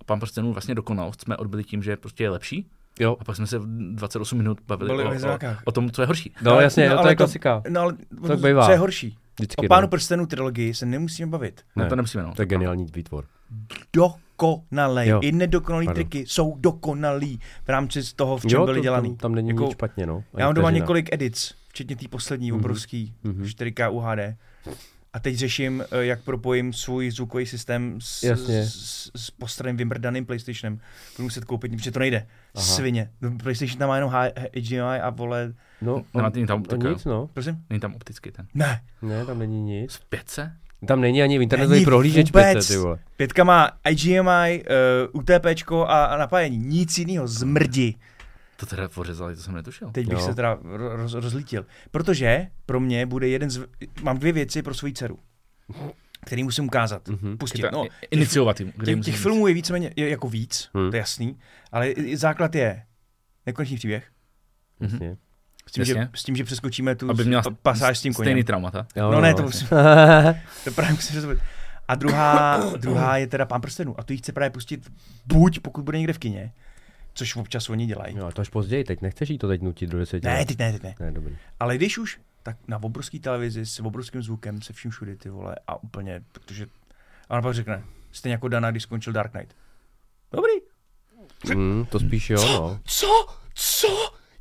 A 0.00 0.04
Pán 0.04 0.20
prstenů 0.20 0.52
vlastně 0.52 0.74
dokonalost 0.74 1.20
jsme 1.20 1.36
odbyli 1.36 1.64
tím, 1.64 1.82
že 1.82 1.96
prostě 1.96 2.24
je 2.24 2.30
lepší. 2.30 2.70
Jo. 3.00 3.16
A 3.20 3.24
pak 3.24 3.36
jsme 3.36 3.46
se 3.46 3.58
v 3.58 3.64
28 3.94 4.38
minut 4.38 4.58
bavili 4.66 4.88
Byli 4.88 5.04
o 5.04 5.08
o, 5.34 5.38
o, 5.64 5.72
tom, 5.72 5.90
co 5.90 6.02
je 6.02 6.06
horší. 6.06 6.34
No 6.42 6.60
jasně, 6.60 6.88
no, 6.90 7.02
to 7.02 7.08
je 7.08 7.16
klasika. 7.16 7.62
No 7.68 7.80
ale 7.80 7.94
bývá. 8.42 8.64
co 8.66 8.70
je 8.72 8.78
horší? 8.78 9.18
Vždycky, 9.38 9.66
O 9.66 9.68
Pánu 9.68 9.82
no. 9.82 9.88
prstenů 9.88 10.26
trilogii 10.26 10.74
se 10.74 10.86
nemusíme 10.86 11.30
bavit. 11.30 11.60
Ne. 11.76 11.82
Ne. 11.84 11.88
To 11.90 11.96
nemusíme, 11.96 12.22
no. 12.22 12.34
To 12.34 12.42
je 12.42 12.46
geniální 12.46 12.86
výtvor. 12.94 13.24
Dokonalej. 13.92 15.08
Jo. 15.08 15.20
I 15.22 15.32
nedokonalý 15.32 15.86
Pardon. 15.86 15.94
triky 16.04 16.24
jsou 16.28 16.56
dokonalý 16.58 17.40
v 17.64 17.68
rámci 17.68 18.02
z 18.02 18.12
toho, 18.12 18.36
v 18.36 18.40
čem 18.46 18.58
Jo, 18.60 18.64
byly 18.64 18.78
to, 18.78 18.82
dělaný. 18.82 19.08
tam, 19.10 19.16
tam 19.16 19.34
není 19.34 19.48
Jako- 19.48 19.62
nic 19.62 19.72
špatně, 19.72 20.06
no. 20.06 20.24
Já 20.36 20.44
mám 20.46 20.54
doma 20.54 20.70
několik 20.70 21.12
edits, 21.12 21.54
včetně 21.68 21.96
té 21.96 22.08
poslední, 22.08 22.50
Mhm. 22.50 22.60
obrovský, 22.60 23.14
Mhm. 23.24 23.44
4K 23.44 23.90
UHD. 23.90 24.36
A 25.12 25.20
teď 25.20 25.36
řeším, 25.36 25.84
eh, 25.90 26.04
jak 26.04 26.22
propojím 26.22 26.72
svůj 26.72 27.10
zvukový 27.10 27.46
systém 27.46 27.98
s, 28.00 28.22
Jasně. 28.22 28.62
s, 28.66 29.10
s 29.16 29.30
postrojím 29.30 29.76
vymrdaným 29.76 30.26
PlayStationem. 30.26 30.80
Budu 31.16 31.24
muset 31.24 31.44
koupit, 31.44 31.72
protože 31.72 31.90
to 31.90 31.98
nejde. 31.98 32.26
Aha. 32.54 32.64
Svině. 32.64 33.10
No, 33.20 33.30
PlayStation 33.42 33.78
tam 33.78 33.88
má 33.88 33.96
jenom 33.96 34.10
HDMI 34.10 34.80
a 34.80 35.10
vole... 35.10 35.54
No, 35.82 36.04
on, 36.12 36.30
není 36.34 36.46
tam 36.46 36.58
no 36.58 36.64
optika. 36.64 36.88
nic, 36.90 37.04
no. 37.04 37.26
Prosím? 37.26 37.64
Není 37.70 37.80
tam 37.80 37.94
optický 37.94 38.30
ten. 38.30 38.46
Ne. 38.54 38.80
Ne, 39.02 39.26
tam 39.26 39.38
není 39.38 39.62
nic. 39.62 39.92
Z 39.92 39.98
pětce? 39.98 40.52
Tam 40.86 41.00
není 41.00 41.22
ani 41.22 41.34
internetový 41.34 41.74
Není 41.74 41.84
prohlížeč 41.84 42.26
vůbec. 42.26 42.58
PC, 42.58 42.68
ty 42.68 42.76
vole. 42.76 42.98
Pětka 43.16 43.44
má 43.44 43.70
HDMI, 43.88 44.64
uh, 45.12 45.20
UTPčko 45.20 45.86
a, 45.86 46.04
a 46.04 46.16
napájení. 46.16 46.58
Nic 46.58 46.98
jiného. 46.98 47.28
Zmrdi. 47.28 47.94
To 48.62 48.66
teda 48.66 48.88
pořezali, 48.88 49.36
to 49.36 49.42
jsem 49.42 49.54
netušil. 49.54 49.90
Teď 49.90 50.06
bych 50.08 50.18
Jo. 50.18 50.24
se 50.26 50.34
teda 50.34 50.56
ro- 50.56 50.96
roz, 50.96 51.14
rozlítil. 51.14 51.66
Protože 51.90 52.46
pro 52.66 52.80
mě 52.80 53.06
bude 53.06 53.28
jeden 53.28 53.50
z... 53.50 53.66
Mám 54.02 54.18
dvě 54.18 54.32
věci 54.32 54.62
pro 54.62 54.74
svoji 54.74 54.92
dceru, 54.92 55.18
který 56.26 56.42
musím 56.42 56.64
ukázat. 56.64 57.08
Mhm. 57.08 57.38
Pustit. 57.38 57.64
No, 57.72 57.86
iniciovat 58.10 58.60
jim. 58.60 58.72
těch, 58.84 59.00
těch 59.00 59.16
filmů 59.16 59.46
je 59.46 59.54
víceméně 59.54 59.92
je 59.96 60.08
jako 60.08 60.28
víc, 60.28 60.68
Hmm. 60.74 60.90
to 60.90 60.96
je 60.96 61.00
jasný, 61.00 61.38
ale 61.72 61.94
základ 62.14 62.54
je 62.54 62.82
nekonečný 63.46 63.76
příběh. 63.76 64.04
Jasně. 64.80 65.16
S 65.68 65.72
tím, 65.72 65.84
že, 65.84 66.08
s 66.14 66.22
tím, 66.24 66.36
že 66.36 66.44
přeskočíme 66.44 66.94
tu 66.94 67.10
Aby 67.10 67.24
měla 67.24 67.42
pa- 67.42 67.50
pasáž 67.62 67.98
s 67.98 68.02
tím 68.02 68.14
koněm. 68.14 68.26
stejný 68.26 68.44
traumata. 68.44 68.86
Jo, 68.96 69.10
No 69.12 69.20
ne, 69.20 69.34
to 69.34 69.42
musím, 69.42 69.68
to 70.64 70.70
právě 70.74 70.92
musím 70.94 71.14
rozhodnout. 71.16 71.42
A 71.88 71.94
druhá, 71.94 72.60
druhá 72.76 73.16
je 73.16 73.26
teda 73.26 73.46
Pán 73.46 73.60
prstenů. 73.60 74.00
A 74.00 74.02
tu 74.02 74.12
jí 74.12 74.18
chce 74.18 74.32
právě 74.32 74.50
pustit 74.50 74.92
buď, 75.26 75.60
pokud 75.60 75.84
bude 75.84 75.98
někde 75.98 76.12
v 76.12 76.18
kině, 76.18 76.52
což 77.14 77.36
občas 77.36 77.68
oni 77.70 77.86
dělají. 77.86 78.16
Jo, 78.16 78.26
a 78.26 78.32
to 78.32 78.40
až 78.42 78.48
později, 78.48 78.84
teď 78.84 79.00
nechceš 79.02 79.28
jí 79.30 79.38
to 79.38 79.48
teď 79.48 79.62
nutit 79.62 79.90
do 79.90 79.98
deseti 79.98 80.26
Ne, 80.26 80.34
let. 80.34 80.48
teď 80.48 80.58
ne, 80.58 80.72
teď 80.72 80.82
ne. 80.82 80.94
Ne, 81.00 81.12
dobrý. 81.12 81.36
Ale 81.60 81.76
když 81.76 81.98
už, 81.98 82.20
tak 82.42 82.56
na 82.68 82.82
obrovský 82.82 83.20
televizi 83.20 83.66
s 83.66 83.80
obrovským 83.80 84.22
zvukem, 84.22 84.62
se 84.62 84.72
vším 84.72 84.90
všude, 84.90 85.16
ty 85.16 85.28
vole, 85.30 85.56
a 85.66 85.82
úplně, 85.82 86.22
protože... 86.32 86.66
A 87.28 87.30
ona 87.34 87.42
pak 87.42 87.54
řekne, 87.54 87.84
stejně 88.12 88.32
jako 88.34 88.48
Dana, 88.48 88.70
když 88.70 88.82
skončil 88.82 89.12
Dark 89.12 89.32
Knight. 89.32 89.56
Dobrý. 90.32 90.52
Mm, 91.54 91.86
to 91.90 92.00
spíš 92.00 92.30
jo, 92.30 92.44
no. 92.46 92.80
Co? 92.84 93.26
Co? 93.54 93.88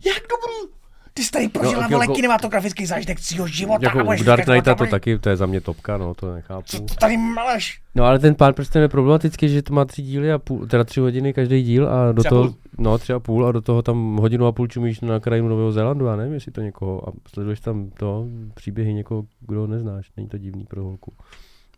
Jak 0.06 0.24
dobrý? 0.30 0.74
Ty 1.14 1.24
jsi 1.24 1.32
tady 1.32 1.50
prožila, 1.50 1.82
No, 1.84 1.90
vole, 1.90 2.04
jako- 2.04 2.14
kinematografický 2.16 2.86
zážitek 2.86 3.20
svého 3.20 3.48
života. 3.48 3.86
Jako 3.86 4.00
a 4.00 4.04
u 4.20 4.24
Dark 4.24 4.46
Knighta 4.46 4.76
to 4.76 4.86
taky, 4.86 5.20
to 5.20 5.30
je 5.30 5.36
za 5.38 5.46
mě 5.46 5.62
topka, 5.62 5.98
no, 5.98 6.14
to 6.14 6.34
nechápu. 6.36 6.64
Co 6.66 6.80
to 6.82 6.94
tady 6.96 7.18
maleš? 7.18 7.82
No 7.96 8.04
ale 8.04 8.20
ten 8.20 8.36
pán 8.36 8.54
prsten 8.54 8.82
je 8.82 8.88
problematický, 8.88 9.50
že 9.50 9.62
to 9.62 9.74
má 9.74 9.86
tři 9.86 10.02
díly 10.02 10.32
a 10.32 10.38
půl, 10.40 10.68
teda 10.68 10.84
tři 10.84 11.00
hodiny 11.00 11.34
každý 11.34 11.64
díl 11.64 11.90
a 11.90 12.12
do 12.12 12.22
Tři 12.22 12.28
a 12.28 12.30
toho, 12.30 12.44
půl. 12.44 12.56
no 12.78 12.98
tři 12.98 13.14
a 13.14 13.20
půl 13.20 13.48
a 13.48 13.52
do 13.52 13.62
toho 13.62 13.82
tam 13.82 14.18
hodinu 14.18 14.46
a 14.46 14.52
půl 14.52 14.68
čumíš 14.68 15.02
na 15.02 15.20
krajinu 15.20 15.48
Nového 15.50 15.72
Zélandu, 15.72 16.06
já 16.06 16.16
nevím, 16.16 16.34
jestli 16.34 16.52
to 16.52 16.62
někoho 16.62 17.10
a 17.10 17.12
sleduješ 17.34 17.60
tam 17.60 17.90
to 18.00 18.26
příběhy 18.54 18.94
někoho, 18.94 19.24
kdo 19.48 19.68
neznáš, 19.68 20.10
není 20.18 20.30
to 20.30 20.38
divný 20.38 20.66
pro 20.66 20.84
holku. 20.84 21.14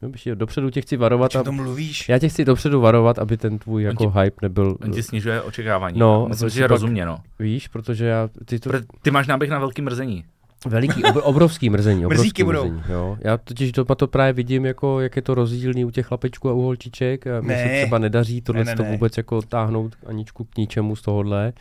No, 0.03 0.09
bych 0.09 0.25
je 0.27 0.35
dopředu 0.35 0.69
tě 0.69 0.81
chci 0.81 0.97
varovat, 0.97 1.35
a, 1.35 1.43
to 1.43 1.51
mluvíš? 1.51 2.09
já 2.09 2.19
tě 2.19 2.30
chci 2.30 2.45
dopředu 2.45 2.81
varovat, 2.81 3.19
aby 3.19 3.38
ten 3.38 3.59
tvůj 3.59 3.84
jako 3.84 4.03
ti- 4.11 4.19
hype 4.19 4.38
nebyl, 4.41 4.77
On 4.84 4.91
ti 4.91 5.03
snižuje 5.03 5.41
očekávání. 5.41 5.99
No, 5.99 6.25
Myslím 6.30 6.47
a 6.47 6.49
si, 6.49 6.55
že 6.55 6.63
pak- 6.63 6.71
rozumně, 6.71 7.05
no. 7.05 7.17
víš, 7.39 7.67
protože 7.67 8.05
já, 8.05 8.30
ty 8.45 8.59
to, 8.59 8.69
Pr- 8.69 8.84
Ty 9.01 9.11
máš 9.11 9.27
náběh 9.27 9.49
na 9.49 9.59
velký 9.59 9.81
mrzení. 9.81 10.23
Veliký, 10.67 11.03
ob, 11.03 11.15
obrovský 11.23 11.69
mrzení, 11.69 12.05
obrovský 12.05 12.21
Mrzíky 12.23 12.43
budou. 12.43 12.63
mrzení, 12.65 12.84
jo. 12.89 13.17
Já 13.21 13.38
totiž 13.38 13.71
doma 13.71 13.95
to 13.95 14.07
právě 14.07 14.34
vidím, 14.34 14.65
jako, 14.65 14.99
jak 14.99 15.15
je 15.15 15.21
to 15.21 15.35
rozdílný 15.35 15.85
u 15.85 15.91
těch 15.91 16.05
chlapečků 16.05 16.49
a 16.49 16.53
u 16.53 16.61
holčiček. 16.61 17.27
A 17.27 17.41
mně 17.41 17.55
se 17.57 17.65
Ne. 17.65 17.77
třeba 17.81 17.97
nedaří 17.97 18.41
tohle 18.41 18.63
Ne, 18.63 18.71
ne, 18.71 18.75
to 18.77 18.84
ne. 18.84 18.91
vůbec 18.91 19.17
jako 19.17 19.41
táhnout 19.41 19.95
Aničku 20.05 20.43
k 20.43 20.57
ničemu 20.57 20.95
z 20.95 21.01
tohohle. 21.01 21.53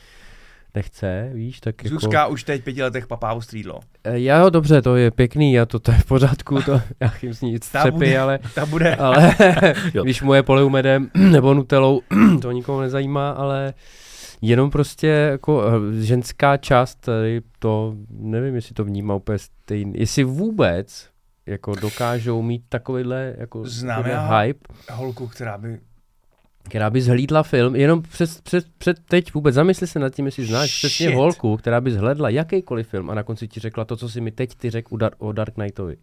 Nechce, 0.75 1.31
víš, 1.35 1.61
tak 1.61 1.85
jako... 1.85 1.95
Zuzka 2.01 2.27
už 2.27 2.45
teď 2.45 2.65
pěti 2.65 2.83
letech 2.83 3.07
papávu 3.07 3.41
střídlo. 3.41 3.81
E, 4.05 4.19
Já 4.21 4.39
jo, 4.39 4.51
dobře, 4.51 4.83
to 4.83 4.97
je 4.97 5.11
pěkný, 5.11 5.53
já 5.53 5.67
to, 5.67 5.79
to 5.79 5.93
je 5.93 5.99
v 5.99 6.05
pořádku, 6.05 6.63
to 6.63 6.73
já 7.01 7.13
jim 7.23 7.35
s 7.35 7.41
ní 7.41 7.53
nic 7.53 7.71
Ta 7.71 7.91
bude- 7.91 8.19
ale, 8.19 8.39
Ta 8.55 8.67
bude... 8.67 8.97
ale 8.97 9.35
když 10.03 10.23
moje 10.23 10.43
poleu 10.43 10.69
medem 10.69 11.11
nebo 11.31 11.55
nutelou, 11.55 12.01
to 12.43 12.51
nikoho 12.53 12.81
nezajímá, 12.81 13.31
ale 13.31 13.75
jenom 14.43 14.71
prostě 14.71 15.07
jako 15.07 15.63
eh, 15.67 16.03
ženská 16.03 16.57
část 16.57 16.95
tady 16.95 17.41
to, 17.59 17.95
nevím, 18.11 18.55
jestli 18.55 18.75
to 18.75 18.85
vnímá 18.85 19.15
úplně 19.15 19.39
stejný, 19.39 19.93
jestli 19.97 20.25
vůbec 20.25 21.09
jako 21.47 21.75
dokážou 21.75 22.43
mít 22.43 22.63
takovýhle 22.69 23.35
jako 23.39 23.65
Znám 23.65 24.05
hype. 24.05 24.61
Holku, 24.93 25.27
která 25.27 25.59
by 25.59 25.79
která 26.63 26.91
by 26.91 27.03
zhlídla 27.03 27.43
film, 27.43 27.77
jenom 27.77 28.03
přes, 28.03 28.41
přes, 28.41 28.65
před 28.79 28.99
teď 29.05 29.35
vůbec 29.35 29.55
zamysli 29.55 29.87
se 29.87 29.99
nad 29.99 30.15
tím, 30.15 30.27
jestli 30.27 30.45
znáš 30.47 30.77
přesně 30.79 31.07
Shit. 31.07 31.17
holku, 31.17 31.57
která 31.57 31.81
by 31.81 31.91
zhledla 31.93 32.29
jakýkoliv 32.29 32.89
film 32.89 33.11
a 33.11 33.15
na 33.15 33.23
konci 33.23 33.49
ti 33.49 33.61
řekla 33.61 33.85
to, 33.85 33.97
co 33.97 34.09
si 34.09 34.21
mi 34.21 34.31
teď 34.33 34.55
ty 34.55 34.71
řekl 34.71 34.97
Dar- 34.97 35.15
o 35.19 35.33
Dark 35.33 35.55
Knightovi. 35.55 35.97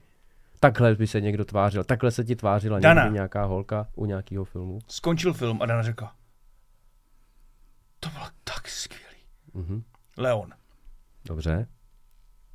Takhle 0.59 0.95
by 0.95 1.07
se 1.07 1.21
někdo 1.21 1.45
tvářil, 1.45 1.83
takhle 1.83 2.11
se 2.11 2.23
ti 2.23 2.35
tvářila 2.35 2.79
Dana. 2.79 3.03
někdy 3.03 3.13
nějaká 3.13 3.43
holka 3.45 3.87
u 3.95 4.05
nějakého 4.05 4.45
filmu. 4.45 4.79
Skončil 4.87 5.33
film 5.33 5.61
a 5.61 5.65
Dana 5.65 5.83
řekla, 5.83 6.13
to 7.99 8.09
bylo 8.09 8.25
tak 8.43 8.67
skvělý. 8.67 9.03
Mhm. 9.53 9.83
Leon. 10.17 10.49
Dobře, 11.25 11.67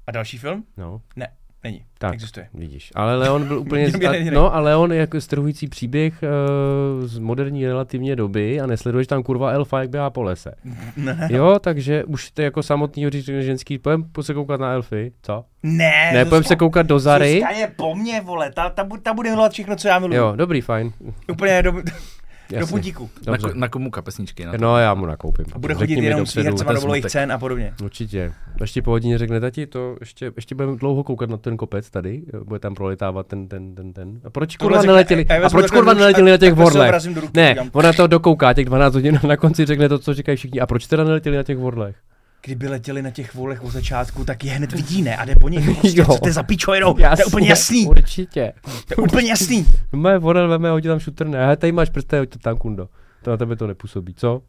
A 0.06 0.10
další 0.12 0.38
film? 0.38 0.64
no, 0.76 1.02
Ne, 1.16 1.36
není. 1.64 1.82
tak, 1.98 2.14
Existuje. 2.14 2.48
vidíš. 2.54 2.92
Ale 2.94 3.16
Leon 3.16 3.44
byl 3.48 3.58
úplně, 3.66 3.88
nejde. 4.10 4.30
no 4.30 4.54
a 4.54 4.60
Leon 4.60 4.92
je 4.92 4.98
jako 4.98 5.20
strhující 5.20 5.68
příběh 5.68 6.14
uh, 6.22 7.06
z 7.06 7.18
moderní 7.18 7.66
relativně 7.66 8.16
doby 8.16 8.60
a 8.60 8.66
nesleduješ 8.66 9.06
tam 9.06 9.22
kurva 9.22 9.50
elfa, 9.50 9.80
jak 9.80 9.90
běhá 9.90 10.10
po 10.10 10.22
lese. 10.22 10.54
Ne. 10.96 11.28
Jo, 11.30 11.58
takže 11.60 12.04
už 12.04 12.30
to 12.30 12.42
jako 12.42 12.62
samotný 12.62 13.10
říct 13.10 13.24
ženský, 13.24 13.78
pojem 13.78 14.04
se 14.20 14.34
koukat 14.34 14.60
na 14.60 14.72
elfy, 14.72 15.12
co? 15.22 15.44
Ne, 15.62 16.10
Ne, 16.14 16.24
pojem 16.24 16.44
se 16.44 16.56
koukat 16.56 16.86
do 16.86 16.98
Zary. 16.98 17.42
Je 17.58 17.70
po 17.76 17.94
mně, 17.94 18.20
vole, 18.20 18.52
ta, 18.52 18.70
ta, 18.70 18.88
ta 19.02 19.14
bude 19.14 19.30
milovat 19.30 19.52
všechno, 19.52 19.76
co 19.76 19.88
já 19.88 19.98
miluju. 19.98 20.18
Jo, 20.20 20.32
dobrý, 20.36 20.60
fajn. 20.60 20.92
Úplně 21.32 21.62
do, 21.62 21.72
do 21.72 21.82
Jasně. 22.50 22.70
puntíku. 22.70 23.10
Na, 23.26 23.32
Dobře. 23.32 23.46
ko- 23.48 23.54
na 23.58 23.68
komu 23.68 23.90
kapesničky? 23.90 24.44
Na 24.46 24.52
to? 24.52 24.58
No, 24.58 24.78
já 24.78 24.94
mu 24.94 25.06
nakoupím. 25.06 25.44
A 25.52 25.58
bude 25.58 25.74
chodit 25.74 25.94
jenom 26.00 26.26
s 26.26 26.34
výhercema 26.34 26.72
dovolových 26.72 27.02
smutek. 27.02 27.12
cen 27.12 27.32
a 27.32 27.38
podobně. 27.38 27.74
Určitě. 27.82 28.32
Ještě 28.60 28.82
po 28.82 28.90
hodině 28.90 29.18
řekne, 29.18 29.40
tati, 29.40 29.66
to 29.66 29.96
ještě, 30.00 30.32
ještě 30.36 30.54
budeme 30.54 30.76
dlouho 30.76 31.04
koukat 31.04 31.30
na 31.30 31.36
ten 31.36 31.56
kopec 31.56 31.90
tady, 31.90 32.22
bude 32.44 32.60
tam 32.60 32.74
prolitávat 32.74 33.26
ten, 33.26 33.48
ten, 33.48 33.74
ten, 33.74 33.92
ten. 33.92 34.20
A 34.24 34.30
proč 34.30 34.56
kurva 34.56 34.78
řekne- 34.78 34.92
neletěli, 34.92 35.26
a 35.44 35.50
proč 35.50 35.70
kurva 35.70 35.94
neletěli 35.94 36.30
na 36.30 36.36
těch 36.36 36.54
vorlech? 36.54 36.94
do 37.14 37.22
Ne, 37.34 37.54
ona 37.72 37.92
to 37.92 38.06
dokouká 38.06 38.52
těch 38.52 38.64
12 38.66 38.94
hodin 38.94 39.20
na 39.28 39.36
konci 39.36 39.66
řekne 39.66 39.88
to, 39.88 39.98
co 39.98 40.14
říkají 40.14 40.36
všichni. 40.36 40.60
A 40.60 40.66
proč 40.66 40.86
teda 40.86 41.04
neletěli 41.04 41.36
na 41.36 41.42
těch 41.42 41.58
vorlech? 41.58 41.96
Kdyby 42.44 42.68
letěli 42.68 43.02
na 43.02 43.10
těch 43.10 43.34
volech 43.34 43.64
od 43.64 43.70
začátku, 43.70 44.24
tak 44.24 44.44
je 44.44 44.52
hned 44.52 44.72
vidí, 44.72 45.02
ne? 45.02 45.16
A 45.16 45.24
jde 45.24 45.34
po 45.36 45.48
nich. 45.48 45.64
Prostě, 45.80 46.00
Jo. 46.00 46.06
co 46.06 46.18
to 46.18 46.28
je 46.28 46.32
za 46.32 46.42
pičo 46.42 46.74
jedou? 46.74 46.94
To 46.94 47.00
je 47.02 47.24
úplně 47.26 47.48
jasný. 47.48 47.86
Určitě. 47.86 48.52
To 48.62 48.92
je 48.92 48.96
úplně 48.96 49.28
jasný. 49.28 49.66
Moje 49.92 50.18
vorel 50.18 50.48
veme, 50.48 50.70
hodí 50.70 50.88
tam 50.88 50.98
šutr, 50.98 51.26
ne, 51.26 51.38
Hele, 51.38 51.56
tady 51.56 51.72
máš 51.72 51.90
prste, 51.90 52.18
hoď 52.18 52.28
to 52.28 52.38
tam, 52.38 52.56
kundo. 52.58 52.88
To 53.22 53.30
na 53.30 53.36
tebe 53.36 53.56
to 53.56 53.66
nepůsobí, 53.66 54.14
co? 54.14 54.42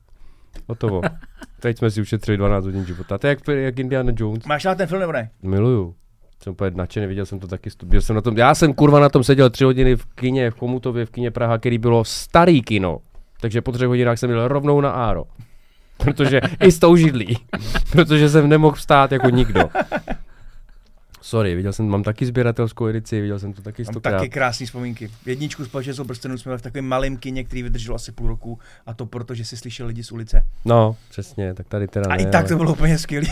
Hotovo. 0.70 1.02
Teď 1.60 1.78
jsme 1.78 1.92
si 1.92 2.02
ušetřili 2.02 2.38
12 2.38 2.66
hodin 2.66 2.86
života. 2.86 3.18
To 3.18 3.28
je 3.28 3.30
jak, 3.32 3.48
jak 3.48 3.80
Indiana 3.80 4.12
Jones. 4.16 4.46
Máš 4.46 4.64
na 4.64 4.76
ten 4.76 4.88
film 4.88 5.00
nebo 5.00 5.12
ne? 5.12 5.30
Miluju. 5.44 5.96
Jsem 6.44 6.54
úplně 6.54 6.72
nadšený, 6.72 7.08
viděl 7.08 7.26
jsem 7.26 7.40
to 7.40 7.48
taky, 7.48 7.70
byl 7.86 8.02
jsem 8.02 8.16
na 8.16 8.22
tom, 8.22 8.38
já 8.38 8.56
jsem 8.56 8.74
kurva 8.74 9.00
na 9.00 9.10
tom 9.10 9.24
seděl 9.24 9.50
tři 9.50 9.64
hodiny 9.64 9.96
v 9.96 10.06
kině, 10.06 10.52
v 10.52 10.56
Komutově, 10.56 11.06
v 11.06 11.10
kině 11.12 11.32
Praha, 11.32 11.58
který 11.58 11.78
bylo 11.78 12.04
starý 12.06 12.62
kino. 12.62 13.00
Takže 13.42 13.62
po 13.62 13.72
třech 13.72 13.88
hodinách 13.88 14.20
jsem 14.20 14.30
byl 14.30 14.48
rovnou 14.48 14.82
na 14.82 14.90
Áro. 14.90 15.24
Protože 15.98 16.42
i 16.60 16.72
s 16.72 16.80
tou 16.80 16.96
židlí. 16.96 17.38
Protože 17.92 18.30
jsem 18.30 18.50
nemohl 18.50 18.76
vstát 18.76 19.12
jako 19.12 19.30
nikdo. 19.30 19.70
Sorry, 21.22 21.56
viděl 21.56 21.74
jsem, 21.74 21.88
mám 21.88 22.04
taky 22.04 22.26
sběratelskou 22.26 22.88
edici, 22.88 23.22
viděl 23.22 23.40
jsem 23.40 23.54
to 23.54 23.62
taky 23.62 23.84
Mám 23.84 23.94
stokrát. 23.94 24.18
taky 24.18 24.30
krásné 24.30 24.66
vzpomínky. 24.66 25.10
Jedničku 25.26 25.66
společenství 25.66 26.06
prstenů 26.06 26.38
jsme 26.38 26.58
v 26.58 26.62
takovém 26.62 26.86
malém 26.86 27.18
kině, 27.18 27.44
který 27.44 27.64
vydržel 27.64 27.96
asi 27.96 28.12
půl 28.12 28.28
roku 28.28 28.60
a 28.86 28.94
to 28.94 29.06
proto, 29.06 29.34
že 29.36 29.46
si 29.46 29.58
slyšel 29.58 29.88
lidi 29.88 30.04
z 30.04 30.12
ulice. 30.12 30.46
No, 30.66 30.96
přesně, 31.10 31.54
tak 31.54 31.68
tady 31.68 31.88
teda 31.88 32.06
A 32.12 32.16
ne, 32.16 32.24
i 32.24 32.26
tak 32.26 32.36
ale... 32.36 32.50
to 32.50 32.56
bylo 32.58 32.72
úplně 32.72 32.98
skvělé. 32.98 33.28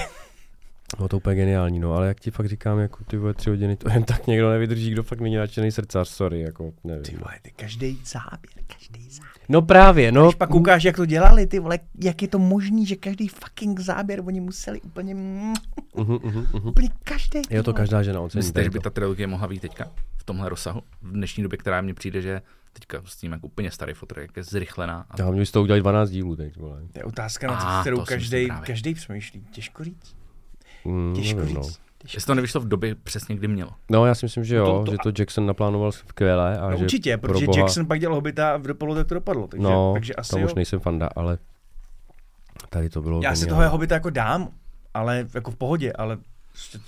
No 0.99 1.07
to 1.07 1.17
úplně 1.17 1.35
geniální, 1.35 1.79
no, 1.79 1.93
ale 1.93 2.07
jak 2.07 2.19
ti 2.19 2.31
fakt 2.31 2.45
říkám, 2.49 2.79
jako 2.79 3.03
ty 3.03 3.17
vole 3.17 3.33
tři 3.33 3.49
hodiny, 3.49 3.75
to 3.75 3.89
jen 3.89 4.03
tak 4.03 4.27
někdo 4.27 4.49
nevydrží, 4.49 4.91
kdo 4.91 5.03
fakt 5.03 5.19
není 5.19 5.35
nadšený 5.35 5.71
srdcař, 5.71 6.09
sorry, 6.09 6.41
jako 6.41 6.71
nevím. 6.83 7.03
Ty 7.03 7.11
vole, 7.15 7.33
ty 7.41 7.51
každý 7.55 7.99
záběr, 8.05 8.53
každý 8.67 9.09
záběr. 9.09 9.32
No 9.49 9.61
právě, 9.61 10.11
no. 10.11 10.25
Když 10.25 10.35
pak 10.35 10.49
koukáš, 10.49 10.83
jak 10.83 10.95
to 10.95 11.05
dělali, 11.05 11.47
ty 11.47 11.59
vole, 11.59 11.79
jak 12.01 12.21
je 12.21 12.27
to 12.27 12.39
možný, 12.39 12.85
že 12.85 12.95
každý 12.95 13.27
fucking 13.27 13.79
záběr 13.79 14.21
oni 14.25 14.39
museli 14.39 14.81
úplně, 14.81 15.15
mm, 15.15 15.53
Uh-huh, 15.93 16.19
uh-huh, 16.19 16.47
uh-huh. 16.51 16.67
úplně 16.67 16.89
každý. 17.03 17.41
Je 17.49 17.63
to 17.63 17.73
každá 17.73 18.03
žena 18.03 18.21
ocení. 18.21 18.39
Myslíte, 18.39 18.63
že 18.63 18.69
by 18.69 18.79
ta 18.79 18.89
trilogie 18.89 19.27
mohla 19.27 19.47
být 19.47 19.61
teďka 19.61 19.91
v 20.17 20.23
tomhle 20.23 20.49
rozsahu? 20.49 20.81
V 21.01 21.11
dnešní 21.11 21.43
době, 21.43 21.57
která 21.57 21.81
mně 21.81 21.93
přijde, 21.93 22.21
že 22.21 22.41
teďka 22.73 23.01
s 23.05 23.15
tím 23.15 23.31
jako 23.31 23.47
úplně 23.47 23.71
starý 23.71 23.93
fotr, 23.93 24.19
jak 24.19 24.37
je 24.37 24.43
zrychlená. 24.43 25.05
A... 25.09 25.15
Já 25.17 25.25
hlavně 25.25 25.39
bys 25.39 25.51
to 25.51 25.61
udělali 25.61 25.81
12 25.81 26.09
dílů 26.09 26.35
teď, 26.35 26.57
vole. 26.57 26.81
To 26.93 26.99
je 26.99 27.03
otázka, 27.03 27.47
na 27.47 27.81
kterou 27.81 28.05
každý, 28.05 28.47
každý 28.65 28.93
přemýšlí. 28.93 29.45
Těžko 29.51 29.83
říct. 29.83 30.15
Mm, 30.85 31.13
Těžko 31.15 31.39
nevím, 31.39 31.55
no. 31.55 31.63
říct. 31.63 31.71
Těžko. 31.71 31.83
Jestli 32.03 32.21
to 32.27 32.35
nevyšlo 32.35 32.61
v 32.61 32.67
době 32.67 32.95
přesně, 32.95 33.35
kdy 33.35 33.47
mělo. 33.47 33.71
no. 33.89 34.05
já 34.05 34.15
si 34.15 34.25
myslím, 34.25 34.43
že 34.43 34.55
jo, 34.55 34.65
To- 34.65 34.83
to- 34.85 34.91
že 34.91 34.97
to 35.03 35.11
Jackson 35.21 35.45
naplánoval 35.45 35.91
skvěle. 35.91 36.59
A 36.59 36.69
No 36.69 36.77
že 36.77 36.83
určitě, 36.83 37.17
pro 37.17 37.33
protože 37.33 37.45
boha, 37.45 37.59
Jackson 37.59 37.85
pak 37.85 37.99
dělal 37.99 38.15
Hobita 38.15 38.53
a 38.53 38.57
v 38.57 38.61
dopadlo 38.61 38.95
tak 38.95 39.07
to 39.07 39.13
dopadlo. 39.15 39.47
Takže, 39.47 39.63
No, 39.63 39.93
takže 39.93 40.13
asi 40.13 40.31
tam 40.31 40.39
jo. 40.39 40.45
už 40.45 40.53
nejsem 40.53 40.79
fanda, 40.79 41.09
ale 41.15 41.37
tady 42.69 42.89
to 42.89 43.01
bylo 43.01 43.21
Já 43.23 43.35
si 43.35 43.47
toho 43.47 43.69
Hobita 43.69 43.95
jako 43.95 44.09
dám, 44.09 44.49
ale 44.93 45.27
jako 45.33 45.51
v 45.51 45.55
pohodě, 45.55 45.93
ale 45.93 46.17
prostě 46.51 46.79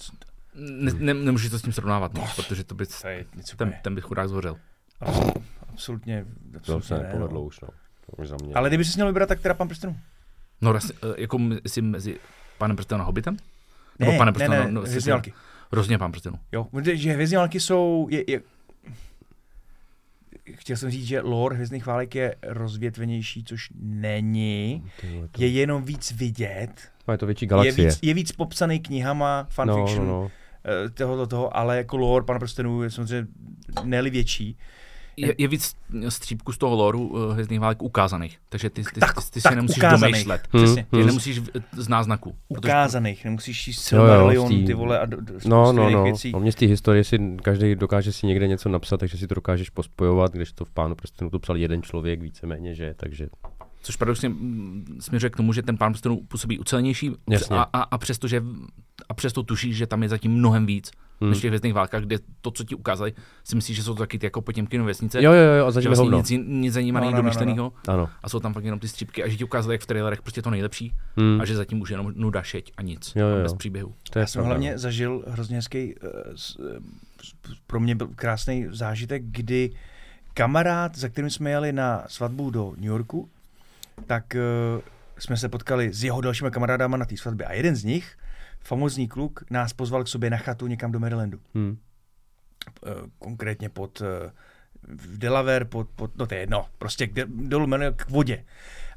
Ne, 0.58 0.92
ne, 1.00 1.14
nemůžeš 1.14 1.52
to 1.52 1.60
s 1.60 1.62
tím 1.62 1.74
srovnávat 1.74 2.14
moc, 2.14 2.36
protože 2.36 2.64
to 2.64 2.76
by, 2.76 2.86
to 2.86 3.08
je 3.08 3.26
něco 3.36 3.58
ten, 3.58 3.74
ten 3.84 3.96
by 3.96 4.02
chudák 4.02 4.30
zhořel. 4.30 4.56
absolutně, 5.70 6.26
absolutně, 6.58 6.60
To 6.62 6.82
se 6.82 6.94
ne, 6.98 7.04
nepovedlo 7.04 7.40
no. 7.40 7.46
už, 7.46 7.62
no. 7.62 7.68
To 8.06 8.22
už 8.22 8.28
za 8.28 8.36
mě. 8.44 8.54
Ale 8.54 8.70
kdyby 8.70 8.86
si 8.86 8.98
měl 8.98 9.08
vybrat, 9.08 9.26
tak 9.30 9.40
teda 9.40 9.54
pan 9.54 9.68
prstenů. 9.68 9.98
No, 10.62 10.72
raz, 10.72 10.90
eh, 10.90 11.22
jako 11.22 11.38
mezi, 11.38 11.82
mezi 11.82 12.20
panem 12.58 12.76
prstenů 12.76 13.02
a 13.02 13.06
Hobbitem? 14.00 14.06
Ne, 14.06 14.06
Nebo 14.06 14.18
panem 14.18 14.52
ne, 14.52 14.58
ne, 14.58 14.72
no, 14.72 14.82
no, 14.82 14.88
hvězdní 14.88 15.12
války. 15.12 15.34
Rozně 15.72 15.98
pán 15.98 16.12
prstenů. 16.12 16.36
Jo, 16.52 16.64
protože 16.64 16.98
že 16.98 17.14
hvězdní 17.14 17.38
války 17.38 17.60
jsou, 17.60 18.08
je, 18.12 18.24
je, 18.28 18.42
chtěl 20.54 20.78
jsem 20.78 20.90
říct, 20.92 21.06
že 21.06 21.22
lore 21.22 21.56
hvězdných 21.56 21.86
válek 21.86 22.16
je 22.16 22.36
rozvětvenější, 22.44 23.44
což 23.44 23.70
není. 23.80 24.84
To- 25.32 25.42
Je 25.42 25.48
jenom 25.48 25.84
víc 25.84 26.12
vidět. 26.12 26.72
No, 27.08 27.14
je 27.14 27.18
to 27.18 27.26
větší 27.26 27.46
Je 27.46 27.48
galaxie. 27.50 27.88
víc, 27.90 28.00
je 28.02 28.14
víc 28.14 28.32
popsaný 28.32 28.80
knihama, 28.80 29.42
no, 29.42 29.48
fanfiction, 29.50 30.08
no, 30.08 30.14
no. 30.22 30.32
eh, 30.86 30.90
tohoto 30.90 31.28
toho, 31.28 31.58
ale 31.58 31.78
jako 31.78 31.98
lore 31.98 32.26
pana 32.26 32.40
prstenů 32.40 32.84
je 32.84 32.92
samozřejmě 32.92 33.28
ne 33.84 34.02
větší. 34.02 34.58
Je, 35.18 35.36
je 35.38 35.48
víc 35.48 35.76
střípků 36.10 36.52
z 36.52 36.58
toho 36.58 36.76
loru 36.76 37.08
uh, 37.08 37.34
hvězdných 37.34 37.60
válek 37.60 37.82
ukázaných, 37.82 38.38
takže 38.50 38.70
ty, 38.70 38.84
ty, 38.84 39.00
Tak- 39.00 39.16
ty, 39.16 39.22
ty 39.32 39.42
tak 39.42 39.52
si 39.52 39.56
nemusíš 39.56 39.78
ukázaných. 39.78 40.14
domýšlet. 40.14 40.48
Hmm, 40.54 40.64
Přesně. 40.64 40.86
Ty 40.92 40.98
hmm. 40.98 41.06
nemusíš 41.06 41.42
znát 41.72 42.04
znaků. 42.04 42.36
protože- 42.48 42.60
Ukázaných, 42.72 43.26
nemusíš 43.26 43.62
číst 43.62 43.82
Silmarillion, 43.82 44.52
tý- 44.52 44.66
ty 44.66 44.74
vole, 44.74 45.00
a 45.00 45.06
do, 45.06 45.22
do, 45.22 45.34
No, 45.46 45.72
no, 45.74 45.90
no. 45.90 46.04
věcí. 46.04 46.32
Hlavně 46.32 46.52
z 46.52 46.56
té 46.56 46.66
historie 46.66 47.04
si 47.04 47.20
každý 47.44 47.76
dokáže 47.76 48.12
si 48.12 48.28
někde 48.28 48.48
něco 48.48 48.70
napsat, 48.70 48.98
takže 48.98 49.18
si 49.18 49.28
to 49.28 49.36
dokážeš 49.36 49.70
pospojovat, 49.70 50.32
když 50.34 50.52
to 50.52 50.66
v 50.66 50.72
Pánu 50.72 50.96
prstenů 50.96 51.30
to 51.30 51.40
psal 51.40 51.58
jeden 51.58 51.82
člověk 51.82 52.22
víceméně, 52.22 52.76
že, 52.76 52.94
takže 52.98 53.28
Což 53.82 53.96
paradoxně 53.96 54.30
mm, 54.30 54.98
směřuje 55.00 55.30
k 55.30 55.36
tomu, 55.38 55.54
že 55.54 55.62
ten 55.62 55.78
pán 55.78 55.92
prstenů 55.94 56.22
působí 56.28 56.60
ucelenější 56.60 57.12
Jasně. 57.30 57.56
a, 57.58 57.62
a, 57.74 57.82
a, 57.82 57.98
přesto, 57.98 58.28
že, 58.28 58.44
a 59.10 59.14
přesto 59.14 59.44
tušíš, 59.44 59.76
že 59.78 59.88
tam 59.88 60.04
je 60.04 60.10
zatím 60.10 60.32
mnohem 60.32 60.66
víc 60.66 60.92
Hmm. 61.22 61.30
než 61.30 61.38
v 61.40 61.42
těch 61.42 61.50
hvězdných 61.50 61.74
válkách, 61.74 62.02
kde 62.04 62.18
to, 62.42 62.52
co 62.52 62.64
ti 62.64 62.76
ukázali, 62.76 63.14
si 63.44 63.56
myslíš, 63.56 63.78
že 63.78 63.84
jsou 63.84 63.94
to 63.96 64.00
taky 64.00 64.20
ty 64.20 64.26
jako 64.26 64.42
Potěmkino 64.42 64.86
vesnice, 64.86 65.24
jo, 65.24 65.32
jo, 65.34 65.54
jo, 65.58 65.66
a 65.66 65.70
že 65.70 65.74
zatím 65.74 65.90
vlastně 65.90 66.04
hovno. 66.04 66.18
nic, 66.18 66.30
nic 66.48 66.74
za 66.74 66.82
nima 66.82 67.00
No, 67.00 67.04
není 67.06 67.12
no, 67.14 67.18
no, 67.18 67.24
no, 67.24 67.30
domyšlenýho 67.30 67.74
Ano. 67.88 68.10
a 68.24 68.30
jsou 68.30 68.40
tam 68.40 68.54
fakt 68.54 68.64
jenom 68.64 68.80
ty 68.80 68.88
střípky 68.88 69.24
a 69.24 69.28
že 69.28 69.38
ti 69.38 69.44
ukázali, 69.44 69.74
jak 69.76 69.82
v 69.82 69.86
trailerech 69.86 70.22
prostě 70.22 70.42
to 70.42 70.50
nejlepší 70.50 70.94
Hmm. 71.18 71.42
a 71.42 71.46
že 71.46 71.56
zatím 71.56 71.82
už 71.82 71.90
jenom 71.90 72.12
nuda, 72.16 72.44
šeť 72.44 72.72
a 72.78 72.82
nic, 72.82 73.12
Jo, 73.16 73.28
jo, 73.28 73.44
bez 73.44 73.54
příběhu. 73.54 73.94
To 74.10 74.20
je 74.20 74.22
Já 74.22 74.28
jsem 74.28 74.40
pravda, 74.40 74.48
hlavně 74.50 74.72
no. 74.72 74.78
zažil 74.78 75.24
hrozně 75.28 75.56
hezký, 75.56 75.96
s, 76.36 76.56
uh, 76.56 76.66
pro 77.68 77.80
mě 77.80 77.96
byl 77.96 78.08
krásný 78.16 78.68
zážitek, 78.70 79.24
kdy 79.26 79.72
kamarád, 80.34 80.98
za 80.98 81.10
kterým 81.10 81.30
jsme 81.30 81.50
jeli 81.50 81.74
na 81.74 82.04
svatbu 82.08 82.50
do 82.50 82.74
New 82.76 82.86
Yorku, 82.86 83.30
tak 84.06 84.36
uh, 84.76 84.82
jsme 85.18 85.38
se 85.38 85.50
potkali 85.50 85.94
s 85.94 86.04
jeho 86.04 86.22
dalšíma 86.22 86.50
kamarádama 86.50 86.98
na 86.98 87.06
té 87.06 87.18
svatbě. 87.18 87.46
A 87.48 87.54
jeden 87.54 87.76
z 87.76 87.84
nich, 87.84 88.18
famózní 88.66 89.08
kluk, 89.08 89.44
nás 89.50 89.74
pozval 89.74 90.04
k 90.04 90.08
sobě 90.08 90.30
na 90.30 90.38
chatu 90.38 90.68
někam 90.68 90.92
do 90.92 91.00
Marylandu. 91.00 91.40
Hmm. 91.56 91.78
Eh, 92.88 92.90
konkrétně 93.20 93.70
pod 93.70 94.02
eh, 94.02 94.32
v 94.88 95.18
Delaware, 95.18 95.66
pod, 95.66 95.90
pod, 95.96 96.18
no 96.18 96.28
to 96.28 96.34
je 96.34 96.40
jedno, 96.40 96.66
prostě 96.78 97.08
kde, 97.08 97.26
dolů 97.30 97.68
jmenuje 97.68 97.92
k 97.96 98.10
vodě. 98.10 98.46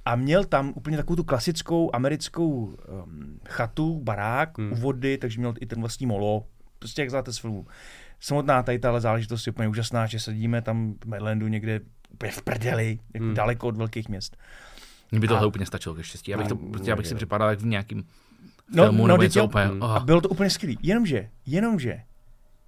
A 0.04 0.16
měl 0.16 0.44
tam 0.44 0.72
úplně 0.76 0.96
takovou 0.96 1.16
tu 1.16 1.24
klasickou 1.24 1.94
americkou 1.94 2.48
um, 2.48 3.40
chatu, 3.48 4.00
barák 4.04 4.58
Hmm. 4.58 4.72
u 4.72 4.76
vody, 4.76 5.18
takže 5.18 5.38
měl 5.38 5.54
i 5.60 5.66
ten 5.66 5.80
vlastní 5.80 6.06
molo, 6.06 6.46
prostě 6.78 7.02
jak 7.02 7.10
znáte 7.10 7.32
z 7.32 7.38
filmu. 7.38 7.66
Samotná 8.20 8.62
tady 8.62 8.78
tahle 8.78 9.00
záležitost 9.00 9.46
je 9.46 9.52
úplně 9.52 9.68
úžasná, 9.68 10.06
že 10.06 10.20
sedíme 10.20 10.62
tam 10.62 10.94
v 11.04 11.06
Marylandu 11.06 11.48
někde 11.48 11.80
úplně 12.12 12.32
v 12.32 12.42
prdeli, 12.42 12.98
jako 13.14 13.24
Hmm. 13.26 13.34
daleko 13.34 13.68
od 13.68 13.76
velkých 13.76 14.08
měst. 14.08 14.36
Mně 15.10 15.20
by 15.20 15.28
tohle 15.28 15.42
A- 15.44 15.46
úplně 15.46 15.66
stačilo 15.66 15.94
ke 15.94 16.02
štěstí. 16.04 16.30
Já 16.30 16.38
bych, 16.38 16.48
to, 16.48 16.56
prostě, 16.56 16.90
já 16.90 16.96
bych 16.96 17.06
si 17.06 17.14
připadal 17.14 17.50
jak 17.50 17.60
v 17.60 17.66
nějakým 17.66 18.04
No, 18.74 18.82
filmu 18.84 18.98
no, 19.06 19.06
nebo 19.06 19.18
teď 19.22 19.28
něco 19.30 19.44
úplně. 19.44 19.64
Hmm. 19.66 19.82
Oh. 19.82 19.90
A 19.96 20.00
bylo 20.00 20.20
to 20.20 20.28
úplně 20.28 20.50
skvělý. 20.50 20.78
Jenomže, 20.82 21.28
jenomže, 21.46 22.00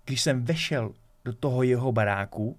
když 0.04 0.20
jsem 0.22 0.44
vešel 0.44 0.92
do 1.24 1.32
toho 1.32 1.62
jeho 1.62 1.92
baráku, 1.92 2.56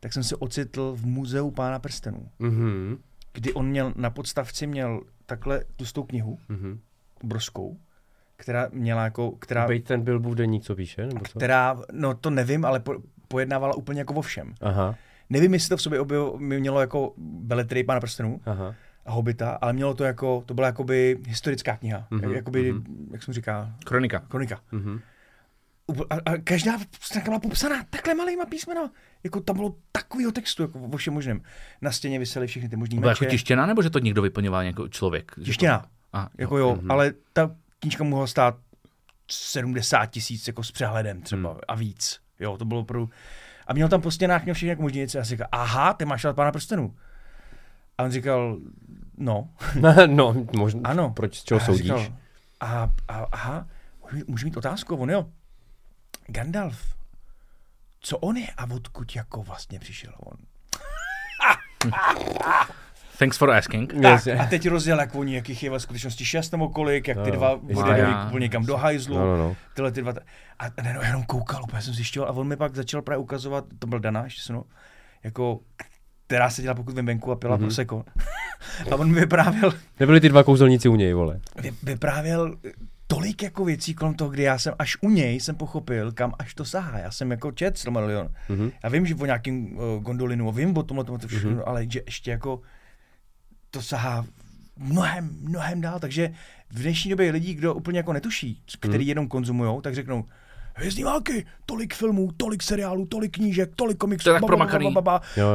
tak 0.00 0.12
jsem 0.12 0.24
se 0.24 0.36
ocitl 0.36 0.92
v 0.96 1.06
muzeu 1.06 1.50
Pána 1.50 1.78
prstenů, 1.78 2.28
Mhm. 2.38 2.98
kdy 3.32 3.52
on 3.52 3.66
měl 3.66 3.92
na 3.96 4.10
podstavci 4.10 4.66
měl 4.66 5.00
takhle 5.26 5.64
tlustou 5.76 6.02
knihu, 6.02 6.38
Mhm. 6.48 6.80
obrovskou, 7.24 7.76
která 8.36 8.68
měla 8.72 9.04
jako, 9.04 9.30
která, 9.30 9.66
Bejt 9.66 9.84
ten 9.84 10.02
Bilbův 10.02 10.34
deník, 10.34 10.62
co 10.64 10.74
píše, 10.76 11.06
nebo 11.06 11.20
co? 11.24 11.38
která, 11.38 11.76
no 11.92 12.14
to 12.14 12.30
nevím, 12.30 12.64
ale 12.64 12.80
po, 12.80 12.94
pojednávala 13.28 13.74
úplně 13.76 14.00
jako 14.00 14.14
o 14.14 14.22
všem. 14.22 14.54
Aha. 14.60 14.94
nevím, 15.30 15.54
jestli 15.54 15.68
to 15.68 15.76
v 15.76 15.82
sobě 15.82 16.00
objevilo, 16.00 16.38
mělo 16.38 16.80
jako 16.80 17.12
beletry 17.18 17.84
Pána 17.84 18.00
prstenů 18.00 18.40
Aha. 18.46 18.74
A 19.06 19.10
Hobita, 19.12 19.50
ale 19.50 19.72
mělo 19.72 19.94
to 19.94 20.04
jako, 20.04 20.42
to 20.46 20.54
byla 20.54 20.66
jakoby 20.66 21.18
historická 21.26 21.76
kniha, 21.76 22.06
Mhm, 22.10 22.20
mm-hmm, 22.20 22.34
jakoby, 22.34 22.72
mhm. 22.72 22.80
mm-hmm. 22.82 23.12
jak 23.12 23.22
jsem 23.22 23.34
říká, 23.34 23.72
Kronika. 23.84 24.18
kronika. 24.28 24.60
Mhm. 24.72 25.00
Úpl- 25.88 26.06
A, 26.10 26.30
a 26.32 26.36
každá 26.44 26.72
stránka 27.00 27.28
byla 27.30 27.38
popsaná 27.40 27.84
takhle 27.90 28.14
malýma 28.14 28.44
písmena. 28.44 28.90
Jako 29.24 29.40
tam 29.40 29.56
bylo 29.56 29.74
takovýho 29.92 30.32
textu, 30.32 30.62
jako 30.62 30.78
o 30.80 30.96
všem 30.96 31.14
možném. 31.14 31.40
Na 31.82 31.90
stěně 31.92 32.18
vysely 32.18 32.46
všechny 32.46 32.68
ty 32.68 32.76
možný 32.76 32.98
Byla 32.98 33.12
jako 33.12 33.24
tištěná, 33.24 33.66
nebo 33.66 33.82
že 33.82 33.90
to 33.90 33.98
někdo 33.98 34.22
vyplňoval 34.22 34.62
jako 34.62 34.88
člověk? 34.88 35.32
Že 35.36 35.40
to- 35.42 35.44
Tištěná. 35.44 35.86
A, 36.12 36.28
Jako 36.38 36.58
jo, 36.58 36.70
Mhm. 36.76 36.80
mm-hmm. 36.88 36.92
ale 36.92 37.12
ta 37.32 37.50
knížka 37.80 38.04
mohla 38.04 38.26
stát 38.26 38.56
70 39.30 40.06
tisíc 40.06 40.46
jako 40.46 40.62
s 40.62 40.70
přehledem 40.72 41.22
třeba 41.22 41.50
Mhm. 41.50 41.58
a 41.68 41.74
víc. 41.74 42.18
Jo, 42.40 42.56
to 42.56 42.64
bylo 42.64 42.80
opravdu... 42.80 43.10
A 43.66 43.72
měl 43.72 43.88
tam 43.88 44.00
po 44.00 44.10
stěnách 44.10 44.42
měl 44.44 44.54
všechny 44.54 44.68
jako 44.68 44.82
možný 44.82 44.98
věci 44.98 45.18
a 45.18 45.24
si 45.24 45.28
říkal, 45.30 45.46
aha, 45.52 45.92
ty 45.94 46.04
máš 46.04 46.24
rád 46.24 46.36
pána 46.36 46.52
prstenů. 46.52 46.96
A 48.00 48.02
on 48.02 48.10
říkal, 48.10 48.58
no, 49.18 49.48
no, 50.06 50.34
možná. 50.56 50.80
ano. 50.84 51.10
Proč, 51.10 51.38
z 51.38 51.44
čeho 51.44 51.60
a 51.60 51.64
soudíš? 51.64 51.82
Říkal, 51.82 52.06
a, 52.60 52.90
a, 53.08 53.26
aha, 53.32 53.66
můžu 54.02 54.16
mít, 54.16 54.28
můžu 54.28 54.46
mít 54.46 54.56
otázku, 54.56 54.96
on 54.96 55.10
jo. 55.10 55.26
Gandalf, 56.26 56.94
co 58.00 58.18
on 58.18 58.36
je 58.36 58.46
a 58.56 58.70
odkud 58.74 59.16
jako 59.16 59.42
vlastně 59.42 59.78
přišel 59.78 60.12
on? 60.18 60.36
Thanks 63.18 63.38
for 63.38 63.50
asking. 63.50 63.92
Tak, 64.02 64.26
a 64.40 64.46
teď 64.46 64.68
rozjel, 64.68 65.00
jak 65.00 65.14
oni, 65.14 65.34
jakých 65.34 65.62
je 65.62 65.70
ve 65.70 65.80
skutečnosti 65.80 66.24
šest 66.24 66.50
nebo 66.50 66.68
kolik, 66.68 67.08
jak 67.08 67.18
ty 67.24 67.30
No, 67.30 67.36
dva 67.36 67.96
já- 67.96 68.26
úplně 68.26 68.44
někam 68.44 68.66
do 68.66 68.76
hajzlu. 68.76 69.18
No, 69.18 69.26
no, 69.26 69.36
no. 69.36 69.56
tyhle 69.74 69.92
ty 69.92 70.02
dva. 70.02 70.12
A 70.58 70.82
ne, 70.82 70.94
no, 70.94 71.02
jenom 71.02 71.22
koukal, 71.22 71.62
úplně 71.62 71.82
jsem 71.82 71.94
zjišťoval 71.94 72.28
a 72.28 72.32
on 72.32 72.48
mi 72.48 72.56
pak 72.56 72.74
začal 72.74 73.02
právě 73.02 73.18
ukazovat, 73.18 73.64
to 73.78 73.86
byl 73.86 74.00
se 74.28 74.52
no, 74.52 74.64
jako, 75.22 75.60
která 76.30 76.50
seděla 76.50 76.74
pokud 76.74 76.94
vím 76.94 77.06
venku 77.06 77.32
a 77.32 77.36
pila 77.36 77.56
Mhm. 77.56 77.64
mm-hmm. 77.64 77.68
prosecco. 77.68 78.04
a 78.92 78.96
on 78.96 79.12
mi 79.12 79.20
vyprávěl, 79.20 79.72
Nebyli 80.00 80.20
ty 80.20 80.28
dva 80.28 80.42
kouzelníci 80.42 80.88
u 80.88 80.94
něj, 80.96 81.12
vole. 81.12 81.40
vy, 81.62 81.72
vyprávěl 81.82 82.56
tolik 83.06 83.42
jako 83.42 83.64
věcí 83.64 83.94
kolem 83.94 84.14
toho, 84.14 84.30
kdy 84.30 84.42
já 84.42 84.58
jsem 84.58 84.74
až 84.78 84.96
u 85.00 85.10
něj 85.10 85.40
jsem 85.40 85.54
pochopil, 85.54 86.12
kam 86.12 86.32
až 86.38 86.54
to 86.54 86.64
sahá. 86.64 86.98
Já 86.98 87.10
jsem 87.10 87.30
jako 87.30 87.52
čet 87.52 87.78
Silmarillion. 87.78 88.28
Mhm. 88.48 88.70
Já 88.82 88.88
vím, 88.90 89.06
že 89.06 89.14
o 89.14 89.26
nějakým 89.26 89.76
uh, 89.78 90.02
gondolinu, 90.02 90.52
vím 90.52 90.76
o 90.76 90.82
tomhle, 90.82 91.04
tomhle 91.04 91.28
všechno, 91.28 91.50
Mhm. 91.50 91.58
mm-hmm. 91.58 91.64
ale 91.66 91.86
že 91.90 92.00
ještě 92.06 92.30
jako 92.30 92.60
to 93.70 93.82
sahá 93.82 94.26
mnohem, 94.76 95.30
mnohem 95.42 95.80
dál. 95.80 96.00
Takže 96.00 96.30
v 96.70 96.82
dnešní 96.82 97.10
době 97.10 97.32
lidí, 97.32 97.54
kdo 97.54 97.74
úplně 97.74 97.98
jako 97.98 98.12
netuší, 98.12 98.62
který 98.80 99.04
Mhm. 99.04 99.08
jenom 99.08 99.28
konzumujou, 99.28 99.80
tak 99.80 99.94
řeknou, 99.94 100.24
Hvězdní 100.80 101.04
války, 101.04 101.46
tolik 101.66 101.94
filmů, 101.94 102.28
tolik 102.36 102.62
seriálů, 102.62 103.06
tolik 103.06 103.34
knížek, 103.36 103.70
tolik 103.76 103.98
komiksů. 103.98 104.24
To 104.24 104.30
je 104.30 104.40
tak 104.40 104.46
promakaný. 104.46 104.94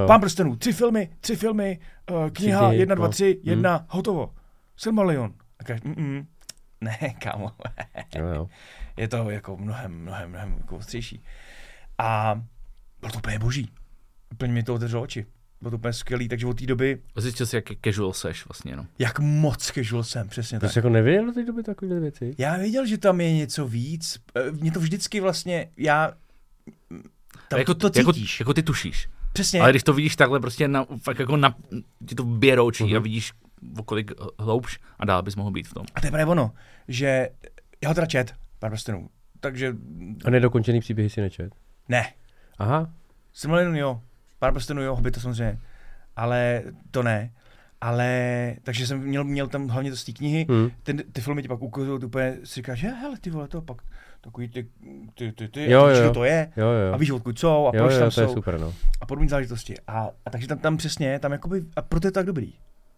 Pán 0.07 0.21
prstenů, 0.21 0.55
tři 0.55 0.73
filmy, 0.73 1.09
tři 1.19 1.35
filmy, 1.35 1.79
uh, 2.11 2.29
kniha, 2.29 2.59
knihy, 2.67 2.77
jedna, 2.79 2.95
dva, 2.95 3.05
no. 3.05 3.11
tři, 3.11 3.39
Mhm. 3.43 3.49
jedna, 3.49 3.85
hotovo. 3.89 4.33
Silmarillion. 4.77 5.33
A 5.59 5.63
kažeš, 5.63 5.81
mm 5.83 6.25
ne, 6.81 6.97
kámo, 7.19 7.51
Jo, 8.15 8.25
jo. 8.27 8.49
je 8.97 9.07
to 9.07 9.29
jako 9.29 9.57
mnohem, 9.57 9.91
mnohem, 10.01 10.29
mnohem 10.29 10.55
jako 10.57 10.75
ostřejší. 10.77 11.23
A 11.97 12.41
bylo 12.99 13.11
to 13.11 13.17
úplně 13.17 13.39
boží. 13.39 13.71
Úplně 14.31 14.53
mi 14.53 14.63
to 14.63 14.73
otevřelo 14.73 15.03
oči. 15.03 15.25
Bylo 15.61 15.71
to 15.71 15.77
úplně 15.77 15.93
skvělý, 15.93 16.27
takže 16.27 16.47
od 16.47 16.59
té 16.59 16.65
doby, 16.65 17.01
Zjistil 17.17 17.45
jsi, 17.45 17.55
jak 17.55 17.65
casual 17.85 18.13
seš 18.13 18.45
vlastně, 18.47 18.75
no. 18.75 18.85
jak 18.99 19.19
moc 19.19 19.65
casual 19.71 20.03
jsem, 20.03 20.27
přesně 20.29 20.59
To 20.59 20.65
tak. 20.65 20.73
jsi 20.73 20.79
jako 20.79 20.89
nevěděl 20.89 21.25
do 21.25 21.31
té 21.31 21.43
doby 21.43 21.63
takové 21.63 21.99
věci? 21.99 22.35
Já 22.37 22.57
věděl, 22.57 22.85
že 22.85 22.97
tam 22.97 23.21
je 23.21 23.33
něco 23.33 23.67
víc. 23.67 24.19
Eh, 24.35 24.51
Mě 24.51 24.71
to 24.71 24.79
vždycky 24.79 25.19
vlastně, 25.19 25.69
já... 25.77 26.13
Tam 27.49 27.59
jako, 27.59 27.73
to 27.73 27.91
jako, 27.95 28.13
cítíš. 28.13 28.39
jako 28.39 28.53
ty 28.53 28.63
tušíš. 28.63 29.09
Přesně. 29.33 29.61
Ale 29.61 29.69
když 29.71 29.83
to 29.83 29.93
vidíš 29.93 30.15
takhle 30.15 30.39
prostě 30.39 30.67
na, 30.67 30.85
fakt 31.03 31.19
jako 31.19 31.37
na, 31.37 31.55
ti 32.09 32.15
to 32.15 32.23
bije 32.23 32.55
do 32.55 32.65
očí 32.65 32.83
Mhm. 32.83 32.95
a 32.95 32.99
vidíš 32.99 33.31
o 33.77 33.83
kolik 33.83 34.11
hloubš 34.39 34.79
a 34.99 35.05
dál 35.05 35.21
bys 35.23 35.35
mohl 35.35 35.51
být 35.51 35.67
v 35.67 35.73
tom. 35.73 35.85
A 35.95 36.01
to 36.01 36.07
je 36.07 36.11
právě 36.11 36.25
ono, 36.31 36.51
že 36.87 37.29
já 37.83 37.89
ho 37.89 37.95
teda 37.95 38.07
čet, 38.07 38.33
pár 38.59 38.71
prstenů. 38.71 39.09
Takže 39.39 39.75
A 40.25 40.29
nedokončený 40.29 40.79
příběhy 40.79 41.09
si 41.09 41.21
nečet? 41.21 41.53
ne. 41.89 42.13
Aha. 42.57 42.93
Silmarillion 43.33 43.77
jo, 43.77 44.01
pár 44.39 44.53
prstenů 44.53 44.81
jo, 44.83 44.95
Hobbita 44.95 45.19
samozřejmě, 45.21 45.59
ale 46.15 46.63
to 46.91 47.03
ne. 47.03 47.31
Ale, 47.81 48.55
takže 48.63 48.87
jsem 48.87 48.99
měl, 48.99 49.23
měl 49.23 49.47
tam 49.47 49.67
hlavně 49.67 49.91
to 49.91 49.97
z 49.97 50.03
té 50.03 50.11
knihy, 50.11 50.45
Hm. 50.51 50.69
ten, 50.83 50.97
ty 51.11 51.21
filmy 51.21 51.41
ti 51.41 51.47
pak 51.47 51.61
ukazují, 51.61 51.99
ty 51.99 52.05
úplně 52.05 52.37
si 52.43 52.53
říkáš, 52.55 52.79
že 52.79 52.87
hele, 52.87 53.17
ty 53.19 53.29
vole, 53.29 53.47
to 53.47 53.61
pak 53.61 53.81
takový 54.21 54.49
ty, 54.49 54.67
ty, 55.15 55.31
ty, 55.31 55.47
ty, 55.47 55.71
Jo, 55.71 55.83
a 55.83 55.89
víš, 55.89 55.97
jo. 56.03 56.13
to 56.13 56.23
je, 56.23 56.51
Jo, 56.57 56.67
jo. 56.67 56.93
a 56.93 56.97
víš, 56.97 57.11
odkud 57.11 57.39
jsou, 57.39 57.67
a 57.67 57.71
jo, 57.77 57.83
proč 57.83 57.93
jo, 57.93 57.99
tam 57.99 58.09
to 58.11 58.21
je 58.21 58.27
jsou, 58.27 58.33
super, 58.33 58.59
no. 58.59 58.73
a 59.01 59.05
podobné 59.05 59.29
záležitosti. 59.29 59.75
A, 59.87 60.09
a 60.25 60.29
takže 60.29 60.47
tam, 60.47 60.57
tam 60.57 60.77
přesně, 60.77 61.19
tam 61.19 61.31
jakoby, 61.31 61.63
a 61.75 61.81
proto 61.81 62.07
je 62.07 62.11
to 62.11 62.15
tak 62.19 62.25
dobrý. 62.25 62.53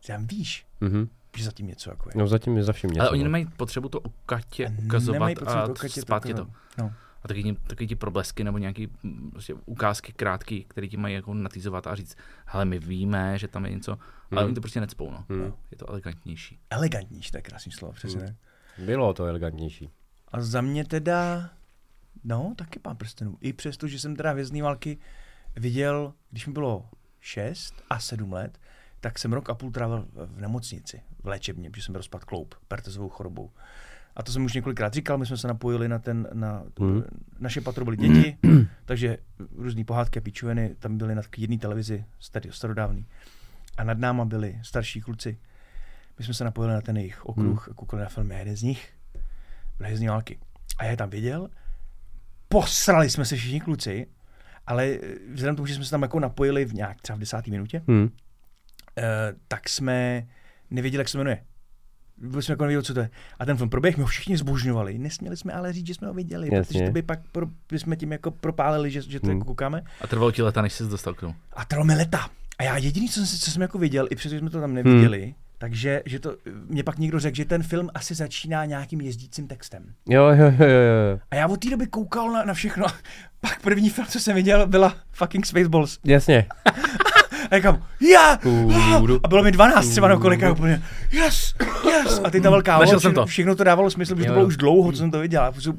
Že 0.05 0.13
tam 0.13 0.27
víš, 0.27 0.65
Mhm. 0.81 1.07
že 1.37 1.43
zatím 1.43 1.67
něco 1.67 1.89
jako 1.89 2.09
je. 2.09 2.13
No 2.17 2.27
zatím 2.27 2.57
je 2.57 2.63
za 2.63 2.73
vším 2.73 2.89
něco. 2.89 3.01
Ale 3.01 3.09
oni 3.09 3.19
no. 3.19 3.23
nemají 3.23 3.45
potřebu 3.57 3.89
to 3.89 3.99
o 3.99 4.09
katě 4.25 4.67
A 4.67 4.71
ukazovat 4.85 5.13
nemají 5.13 5.35
potřebu 5.35 5.59
a 5.59 5.65
to 5.65 5.71
o 5.71 5.75
Katě 5.75 5.93
to 5.95 6.01
zpátky 6.01 6.33
to. 6.33 6.41
ukazovat. 6.41 6.57
No. 6.77 6.93
A 7.27 7.33
taky, 7.33 7.43
ti- 7.43 7.53
taky 7.67 7.87
ti 7.87 7.95
problesky 7.95 8.43
nebo 8.43 8.57
nějaký 8.57 8.87
mm, 9.03 9.31
prostě 9.31 9.53
ukázky 9.53 10.13
krátký, 10.13 10.63
které 10.67 10.87
ti 10.87 10.97
mají 10.97 11.15
jako 11.15 11.33
natýzovat 11.33 11.87
a 11.87 11.95
říct, 11.95 12.17
hele, 12.45 12.65
my 12.65 12.79
víme, 12.79 13.37
že 13.37 13.47
tam 13.47 13.65
je 13.65 13.71
něco, 13.71 13.91
ale 13.91 14.41
Hmm. 14.41 14.45
oni 14.45 14.55
to 14.55 14.61
prostě 14.61 14.79
necpou, 14.79 15.11
no. 15.11 15.25
Hmm. 15.29 15.53
Je 15.71 15.77
to 15.77 15.89
elegantnější. 15.89 16.59
Elegantnější, 16.69 17.31
to 17.31 17.37
je 17.37 17.41
krásný 17.41 17.71
slovo, 17.71 17.93
přesně. 17.93 18.21
Hmm. 18.77 18.85
Bylo 18.85 19.13
to 19.13 19.25
elegantnější. 19.25 19.89
A 20.31 20.41
za 20.41 20.61
mě 20.61 20.85
teda, 20.85 21.49
no, 22.23 22.53
taky 22.57 22.79
pán 22.79 22.95
prstenů. 22.97 23.37
I 23.41 23.53
přesto, 23.53 23.87
že 23.87 23.99
jsem 23.99 24.15
teda 24.15 24.31
Hvězdný 24.31 24.61
války 24.61 24.97
viděl, 25.55 26.13
když 26.31 26.47
mi 26.47 26.53
bylo 26.53 26.89
6 27.19 27.73
a 27.89 27.99
7 27.99 28.33
let, 28.33 28.59
tak 28.99 29.19
jsem 29.19 29.33
rok 29.33 29.49
a 29.49 29.55
půl 29.55 29.71
trávil 29.71 30.07
v 30.13 30.41
nemocnici, 30.41 31.01
v 31.23 31.27
léčebně, 31.27 31.69
protože 31.69 31.81
jsem 31.83 31.93
byl 31.93 31.99
rozpad 31.99 32.23
kloup, 32.25 32.55
pertezovou 32.67 33.09
chorobou. 33.09 33.51
A 34.17 34.23
to 34.23 34.31
jsem 34.31 34.45
už 34.45 34.53
několikrát 34.53 34.93
říkal, 34.93 35.17
my 35.17 35.25
jsme 35.25 35.37
se 35.37 35.47
napojili 35.47 35.87
na 35.87 35.99
ten, 35.99 36.27
na, 36.33 36.63
Hmm. 36.79 37.03
naše 37.39 37.61
patro 37.61 37.85
byly 37.85 37.97
děti, 37.97 38.37
takže 38.85 39.17
různý 39.55 39.83
pohádky 39.83 40.19
a 40.19 40.21
píčoviny 40.21 40.75
tam 40.79 40.97
byly 40.97 41.15
na 41.15 41.21
jedné 41.37 41.57
televizi, 41.57 42.05
starý, 42.19 42.49
starodávný. 42.53 43.05
A 43.77 43.83
nad 43.83 43.97
náma 43.97 44.25
byli 44.25 44.59
starší 44.63 45.01
kluci. 45.01 45.37
My 46.19 46.25
jsme 46.25 46.33
se 46.33 46.43
napojili 46.43 46.73
na 46.73 46.81
ten 46.81 46.97
jejich 46.97 47.25
okruh 47.25 47.69
a 47.69 47.73
koukali 47.73 48.01
na 48.03 48.09
filmy. 48.09 48.35
Jeden 48.39 48.55
z 48.55 48.63
nich 48.63 48.89
byl 49.77 49.85
Hvězdný 49.87 50.07
války. 50.07 50.39
A 50.77 50.83
já 50.83 50.91
je 50.91 50.97
tam 50.97 51.09
viděl, 51.09 51.49
posrali 52.49 53.09
jsme 53.09 53.25
se 53.25 53.35
všichni 53.35 53.61
kluci, 53.61 54.07
ale 54.67 54.85
eh, 54.85 54.99
vzhledem 55.33 55.55
k 55.55 55.57
tomu, 55.57 55.65
že 55.67 55.75
jsme 55.75 55.83
se 55.85 55.91
tam 55.91 56.01
jako 56.01 56.19
napojili 56.19 56.65
v 56.65 56.73
nějak 56.73 57.01
třeba 57.01 57.15
v 57.15 57.19
desáté 57.19 57.51
minutě, 57.51 57.81
Hm. 57.91 58.09
eh, 58.97 59.33
tak 59.47 59.69
jsme 59.69 60.27
nevěděli, 60.71 61.01
jak 61.01 61.09
se 61.09 61.17
jmenuje. 61.17 61.43
Vůbec 62.21 62.45
jsme 62.45 62.51
jako 62.53 62.63
nevěděli, 62.63 62.83
co 62.83 62.93
to 62.93 62.99
je. 62.99 63.09
A 63.39 63.45
ten 63.45 63.57
film 63.57 63.69
proběh, 63.69 63.97
my 63.97 64.01
ho 64.03 64.07
všichni 64.07 64.37
zbožňovali. 64.37 64.97
Nesměli 64.97 65.37
jsme 65.37 65.53
ale 65.53 65.73
říct, 65.73 65.87
že 65.87 65.93
jsme 65.93 66.07
ho 66.07 66.13
viděli, 66.13 66.49
Jasně. 66.53 66.61
protože 66.73 66.85
to 66.85 66.91
by 66.91 67.01
pak 67.01 67.19
pro, 67.31 67.45
by 67.69 67.79
jsme 67.79 67.95
tím 67.95 68.11
jako 68.11 68.31
propálili, 68.31 68.91
že, 68.91 69.01
že 69.01 69.19
to 69.19 69.27
Hmm. 69.27 69.35
jako 69.37 69.45
koukáme. 69.45 69.81
A 70.01 70.07
trvalo 70.07 70.31
ti 70.31 70.41
leta, 70.41 70.61
než 70.61 70.73
jsi 70.73 70.83
se 70.83 70.89
dostal 70.89 71.13
k 71.13 71.19
tomu. 71.19 71.35
A 71.53 71.65
trvalo 71.65 71.85
mi 71.85 71.95
leta. 71.95 72.29
A 72.59 72.63
já 72.63 72.77
jediný, 72.77 73.09
co 73.09 73.25
jsem, 73.25 73.39
co 73.39 73.51
jsem 73.51 73.61
jako 73.61 73.77
viděl, 73.77 74.07
i 74.09 74.15
přestože 74.15 74.39
jsme 74.39 74.49
to 74.49 74.61
tam 74.61 74.73
neviděli, 74.73 75.21
hmm. 75.23 75.33
takže 75.57 76.01
že 76.05 76.19
to, 76.19 76.35
mě 76.67 76.83
pak 76.83 76.97
někdo 76.99 77.19
řekl, 77.19 77.35
že 77.35 77.45
ten 77.45 77.63
film 77.63 77.89
asi 77.93 78.15
začíná 78.15 78.65
nějakým 78.65 79.01
jezdícím 79.01 79.47
textem. 79.47 79.83
Jo, 80.09 80.23
jo, 80.23 80.35
jo, 80.35 80.67
jo, 80.67 81.11
jo. 81.11 81.19
A 81.31 81.35
já 81.35 81.47
od 81.47 81.59
té 81.59 81.69
doby 81.69 81.87
koukal 81.87 82.31
na, 82.31 82.43
na 82.45 82.53
všechno. 82.53 82.85
Pak 83.41 83.61
první 83.61 83.89
film, 83.89 84.07
co 84.07 84.19
jsem 84.19 84.35
viděl, 84.35 84.67
byla 84.67 84.95
fucking 85.11 85.45
Spaceballs. 85.45 85.99
Jasně. 86.05 86.45
A 87.51 87.55
říkám, 87.55 87.83
já! 88.13 88.37
Tudu. 88.37 89.19
A 89.23 89.27
bylo 89.27 89.43
mi 89.43 89.51
12 89.51 89.89
třeba 89.89 90.07
na 90.07 90.17
kolika 90.17 90.51
úplně, 90.51 90.83
yes, 91.11 91.53
yes. 91.85 92.21
A 92.23 92.29
ty 92.29 92.41
ta 92.41 92.49
velká 92.49 92.79
Našel 92.79 92.99
jsem 92.99 93.13
to. 93.13 93.25
všechno, 93.25 93.55
to 93.55 93.63
dávalo 93.63 93.89
smysl, 93.89 94.15
protože 94.15 94.27
to 94.27 94.33
bylo 94.33 94.45
už 94.45 94.57
dlouho, 94.57 94.91
co 94.91 94.97
jsem 94.97 95.11
to 95.11 95.19
viděl. 95.19 95.43
A, 95.43 95.51
prostě 95.51 95.69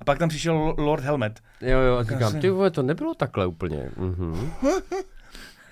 a 0.00 0.04
pak 0.04 0.18
tam 0.18 0.28
přišel 0.28 0.74
Lord 0.78 1.04
Helmet. 1.04 1.40
Jo, 1.60 1.78
jo, 1.78 1.96
a 1.96 2.02
říkám, 2.02 2.40
ty 2.40 2.50
vole, 2.50 2.70
to 2.70 2.82
nebylo 2.82 3.14
takhle 3.14 3.46
úplně. 3.46 3.90
Mhm. 3.96 4.50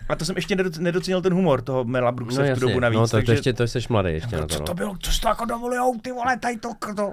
A 0.09 0.17
to 0.17 0.25
jsem 0.25 0.37
ještě 0.37 0.57
nedo- 0.57 0.81
nedocenil 0.83 1.23
ten 1.23 1.35
humor 1.35 1.63
toho 1.63 1.85
Mela 1.85 2.13
Brookse 2.13 2.49
No 2.49 2.57
v 2.57 2.59
tu 2.59 2.67
dobu 2.67 2.81
navíc. 2.81 2.97
no 2.99 3.07
to, 3.07 3.11
takže... 3.11 3.27
to 3.27 3.33
ještě, 3.33 3.53
to 3.53 3.63
jsi 3.63 3.79
mladý 3.89 4.13
ještě 4.13 4.37
na 4.37 4.43
to, 4.43 4.49
co 4.55 4.59
no. 4.59 4.65
to 4.67 4.75
bylo, 4.75 4.97
co 5.01 5.13
jsi 5.13 5.21
to 5.21 5.29
jako 5.29 5.45
dovolujou, 5.45 6.01
ty 6.01 6.13
vole, 6.13 6.39
tady 6.39 6.57
to, 6.57 6.69
to. 6.97 7.13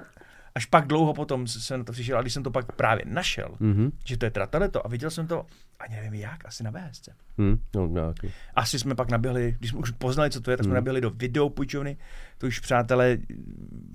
Až 0.54 0.66
pak 0.66 0.86
dlouho 0.86 1.14
potom 1.14 1.46
jsem 1.46 1.78
na 1.80 1.84
to 1.84 1.92
přišel, 1.92 2.18
a 2.18 2.22
když 2.22 2.34
jsem 2.34 2.42
to 2.42 2.50
pak 2.50 2.72
právě 2.72 3.04
našel, 3.06 3.48
Mhm. 3.60 3.90
že 4.06 4.16
to 4.16 4.24
je 4.24 4.30
teda 4.30 4.46
tohleto, 4.46 4.86
a 4.86 4.88
viděl 4.88 5.10
jsem 5.10 5.26
to, 5.26 5.46
ani 5.80 5.96
nevím 5.96 6.14
jak, 6.14 6.44
asi 6.46 6.62
na 6.64 6.70
VHS. 6.70 7.08
Hm, 7.38 7.56
no, 7.74 7.86
nějaký. 7.86 8.30
Asi 8.54 8.78
jsme 8.78 8.94
pak 8.94 9.10
naběhli, 9.10 9.56
když 9.58 9.70
jsme 9.70 9.78
už 9.80 9.90
poznali, 9.90 10.30
co 10.30 10.40
to 10.40 10.50
je, 10.50 10.56
tak 10.56 10.64
jsme 10.64 10.70
Hmm. 10.70 10.74
naběhli 10.74 11.00
do 11.00 11.10
videopůjčovny. 11.10 11.96
To 12.38 12.46
už 12.46 12.58
přátelé, 12.60 13.18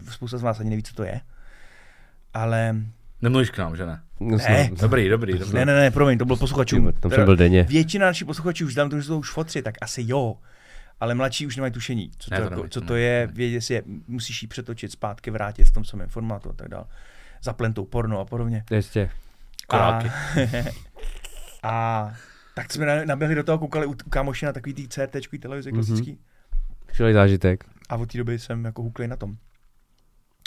spousta 0.10 0.38
z 0.38 0.42
vás 0.42 0.60
ani 0.60 0.70
neví, 0.70 0.84
co 0.84 0.94
to 0.96 1.04
je. 1.04 1.22
Ale 2.34 2.76
Nemluvíš 3.22 3.50
k 3.50 3.58
nám, 3.58 3.76
že 3.76 3.86
ne? 3.86 4.02
No, 4.20 4.38
Ne. 4.38 4.70
Dobrý, 4.82 5.10
dobrý, 5.10 5.34
dobrý. 5.40 5.54
ne, 5.56 5.66
ne, 5.66 5.76
ne, 5.76 5.92
promiň, 5.92 6.18
to 6.18 6.26
bylo 6.26 6.38
posluchačům. 6.38 6.94
Tam 7.00 7.12
jsem 7.12 7.26
byl 7.26 7.36
denně. 7.36 7.64
Většina 7.64 8.06
našich 8.06 8.26
posluchačů 8.28 8.66
už 8.66 8.76
dám 8.76 8.90
to, 8.90 8.98
že 8.98 9.04
jsou 9.04 9.20
už 9.20 9.32
fotři, 9.32 9.62
tak 9.62 9.76
asi 9.82 10.04
jo. 10.06 10.38
Ale 11.00 11.16
mladší 11.16 11.48
už 11.48 11.56
nemají 11.56 11.74
tušení, 11.74 12.12
co 12.18 12.30
to, 12.30 12.36
Ne, 12.36 12.42
to 12.50 12.54
jako, 12.56 12.68
co 12.70 12.82
to 12.82 12.96
je, 12.96 13.28
vědět 13.34 13.62
si 13.62 13.74
je, 13.74 13.84
musíš 14.08 14.42
ji 14.42 14.48
přetočit 14.48 14.92
zpátky, 14.92 15.32
vrátit 15.32 15.64
v 15.66 15.72
tom 15.72 15.86
samém 15.86 16.10
formátu 16.10 16.50
a 16.50 16.54
tak 16.54 16.68
dále. 16.68 16.86
Zaplentou 17.44 17.86
porno 17.86 18.20
a 18.20 18.26
podobně. 18.26 18.64
Jistě. 18.72 19.10
Koráky. 19.68 20.08
A, 20.08 20.10
a 21.64 22.14
Tak 22.56 22.74
jsme 22.74 22.86
na- 22.86 23.06
naběhli 23.06 23.36
do 23.36 23.44
toho, 23.44 23.58
koukali 23.58 23.86
u 23.86 23.92
u 23.92 24.10
kámoši 24.10 24.46
na 24.46 24.54
takový 24.54 24.74
tý 24.74 24.88
CRT 24.88 25.40
televizi 25.40 25.72
Mhm. 25.72 25.86
klasický. 25.86 26.18
Skvělý 26.94 27.14
zážitek. 27.14 27.64
A 27.90 27.96
od 27.96 28.12
té 28.12 28.18
doby 28.18 28.40
jsem 28.40 28.66
jako 28.66 28.82
hukli 28.82 29.08
na 29.08 29.16
tom. 29.16 29.36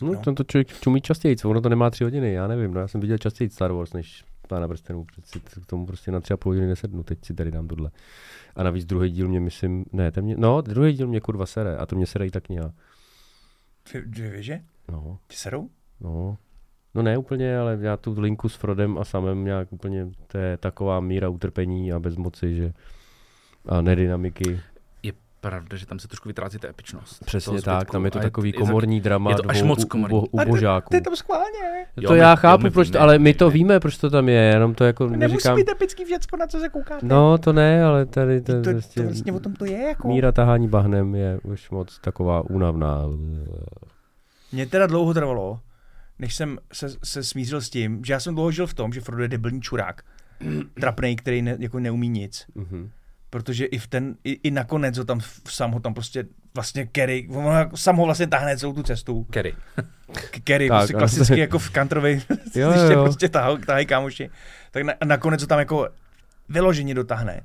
No, 0.02 0.12
No. 0.12 0.22
no. 0.26 0.34
to 0.34 0.44
člověk 0.44 0.80
čumí 0.80 1.00
častěji, 1.00 1.36
ono 1.44 1.60
to 1.60 1.68
nemá 1.68 1.90
tři 1.90 2.04
hodiny, 2.04 2.32
já 2.32 2.46
nevím, 2.46 2.74
no 2.74 2.80
já 2.80 2.88
jsem 2.88 3.00
viděl 3.00 3.18
častěji 3.18 3.50
Star 3.50 3.72
Wars, 3.72 3.92
než 3.92 4.24
Pána 4.48 4.68
prstenů, 4.68 5.04
přeci 5.04 5.40
k 5.62 5.66
tomu 5.66 5.86
prostě 5.86 6.10
na 6.10 6.20
tři 6.20 6.32
a 6.32 6.36
půl 6.36 6.52
hodiny 6.52 6.66
nesednu, 6.68 7.02
teď 7.02 7.24
si 7.24 7.34
tady 7.34 7.50
dám 7.50 7.68
tohle. 7.68 7.90
A 8.56 8.62
navíc 8.62 8.84
druhý 8.84 9.10
díl 9.10 9.28
mě 9.28 9.40
myslím, 9.40 9.84
ne, 9.92 10.10
ten 10.12 10.24
mě, 10.24 10.36
no, 10.36 10.60
druhý 10.60 10.92
díl 10.92 11.06
mě 11.06 11.20
kurva 11.20 11.46
sere, 11.46 11.76
a 11.76 11.86
to 11.86 11.96
mě 11.96 12.06
sere 12.06 12.26
i 12.26 12.30
ta 12.30 12.40
kniha. 12.40 12.72
Dvě, 14.06 14.30
věže? 14.30 14.60
No, 14.92 15.18
Ti 15.28 15.36
serou? 15.36 15.68
no. 16.00 16.36
No 16.94 17.02
ne 17.02 17.18
úplně, 17.18 17.58
ale 17.58 17.78
já 17.80 17.96
tu 17.96 18.20
linku 18.20 18.48
s 18.48 18.54
Frodem 18.54 18.98
a 18.98 19.04
samem 19.04 19.44
nějak 19.44 19.72
úplně, 19.72 20.08
to 20.26 20.38
je 20.38 20.56
taková 20.56 21.00
míra 21.00 21.28
utrpení 21.28 21.92
a 21.92 21.98
bezmoci, 21.98 22.54
že 22.54 22.72
a 23.66 23.80
nedynamiky. 23.80 24.60
Je 25.38 25.50
pravda, 25.50 25.76
že 25.76 25.86
tam 25.86 25.98
se 25.98 26.08
trošku 26.08 26.28
vytrácí 26.28 26.58
ta 26.58 26.68
epičnost. 26.68 27.24
Přesně 27.24 27.62
tak, 27.62 27.76
zbytku. 27.80 27.92
tam 27.92 28.04
je 28.04 28.10
to 28.10 28.18
takový 28.18 28.52
to- 28.52 28.58
komorní 28.58 29.00
drama 29.00 29.30
je 29.30 29.36
to 29.36 29.50
až 29.50 29.62
moc 29.62 29.84
u- 29.84 29.88
komorní. 29.88 30.18
ubo- 30.18 30.40
A 30.40 30.44
ty- 30.44 30.48
ubožáků. 30.50 30.88
To 30.90 30.96
je 30.96 31.00
tam 31.00 31.16
schválně. 31.16 31.86
Jo, 31.96 32.08
To 32.08 32.12
my- 32.14 32.18
já 32.18 32.30
jo, 32.30 32.36
chápu, 32.36 32.62
my 32.64 32.70
proč 32.70 32.88
víme, 32.88 32.98
ale 32.98 33.18
my 33.18 33.34
to 33.34 33.50
víme. 33.50 33.80
proč 33.80 33.98
to 33.98 34.10
tam 34.10 34.28
je, 34.28 34.34
jenom 34.40 34.74
to 34.74 34.84
jako 34.84 35.04
Nemusí 35.06 35.18
neříkám. 35.20 35.56
být 35.56 35.68
epický 35.68 36.04
všecko, 36.04 36.36
na 36.36 36.46
co 36.46 36.58
se 36.60 36.68
koukáte. 36.68 37.06
No, 37.06 37.38
to 37.38 37.52
ne, 37.52 37.84
ale 37.84 38.06
tady 38.06 38.40
to, 38.40 38.52
to, 38.52 38.62
to, 38.62 38.70
prostě 38.70 39.00
to 39.00 39.06
vlastně 39.06 39.32
o 39.32 39.40
tom 39.40 39.52
to 39.54 39.64
je 39.64 39.78
jako. 39.88 40.08
míra 40.08 40.32
tahání 40.32 40.68
bahnem 40.68 41.14
je 41.14 41.38
už 41.42 41.70
moc 41.70 41.98
taková 41.98 42.50
únavná. 42.50 43.02
Mně 44.52 44.66
teda 44.66 44.86
dlouho 44.86 45.14
trvalo, 45.14 45.60
než 46.18 46.34
jsem 46.34 46.58
se, 46.72 46.86
se 47.04 47.24
smířil 47.24 47.60
s 47.60 47.70
tím, 47.70 48.04
že 48.04 48.12
já 48.12 48.20
jsem 48.20 48.34
dlouho 48.34 48.50
žil 48.50 48.66
v 48.66 48.74
tom, 48.74 48.92
že 48.92 49.00
Frodo 49.00 49.22
je 49.22 49.28
debilní 49.28 49.60
čurák. 49.60 50.02
Trapnej, 50.80 51.16
který 51.16 51.42
ne, 51.42 51.56
jako 51.60 51.78
neumí 51.78 52.08
nic. 52.08 52.46
Mhm. 52.54 52.90
Protože 53.30 53.64
i 53.64 53.78
v 53.78 53.86
ten, 53.86 54.16
i, 54.24 54.30
i 54.32 54.50
nakonec 54.50 54.98
ho 54.98 55.04
tam, 55.04 55.20
sám 55.48 55.70
ho 55.72 55.80
tam 55.80 55.94
prostě 55.94 56.24
vlastně 56.54 56.86
Kerry, 56.86 57.28
on 57.30 57.44
ho 57.44 57.76
sám 57.76 57.96
ho 57.96 58.04
vlastně 58.04 58.26
táhne 58.26 58.56
celou 58.56 58.72
tu 58.72 58.82
cestu. 58.82 59.24
Kerry. 59.24 59.54
K- 60.30 60.40
Kerry, 60.44 60.68
prostě 60.68 60.94
ale- 60.94 61.00
klasicky 61.00 61.38
jako 61.40 61.58
v 61.58 61.70
Kantrovi, 61.70 62.22
Jo, 62.54 62.70
když 62.70 62.82
tě 62.88 62.92
jo. 62.92 63.02
prostě 63.04 63.28
tahou, 63.28 63.56
tahají 63.56 63.86
kámoši. 63.86 64.30
Tak 64.70 64.82
na, 64.82 64.94
nakonec 65.04 65.40
ho 65.40 65.46
tam 65.46 65.58
jako 65.58 65.88
vyloženě 66.48 66.94
dotáhne. 66.94 67.40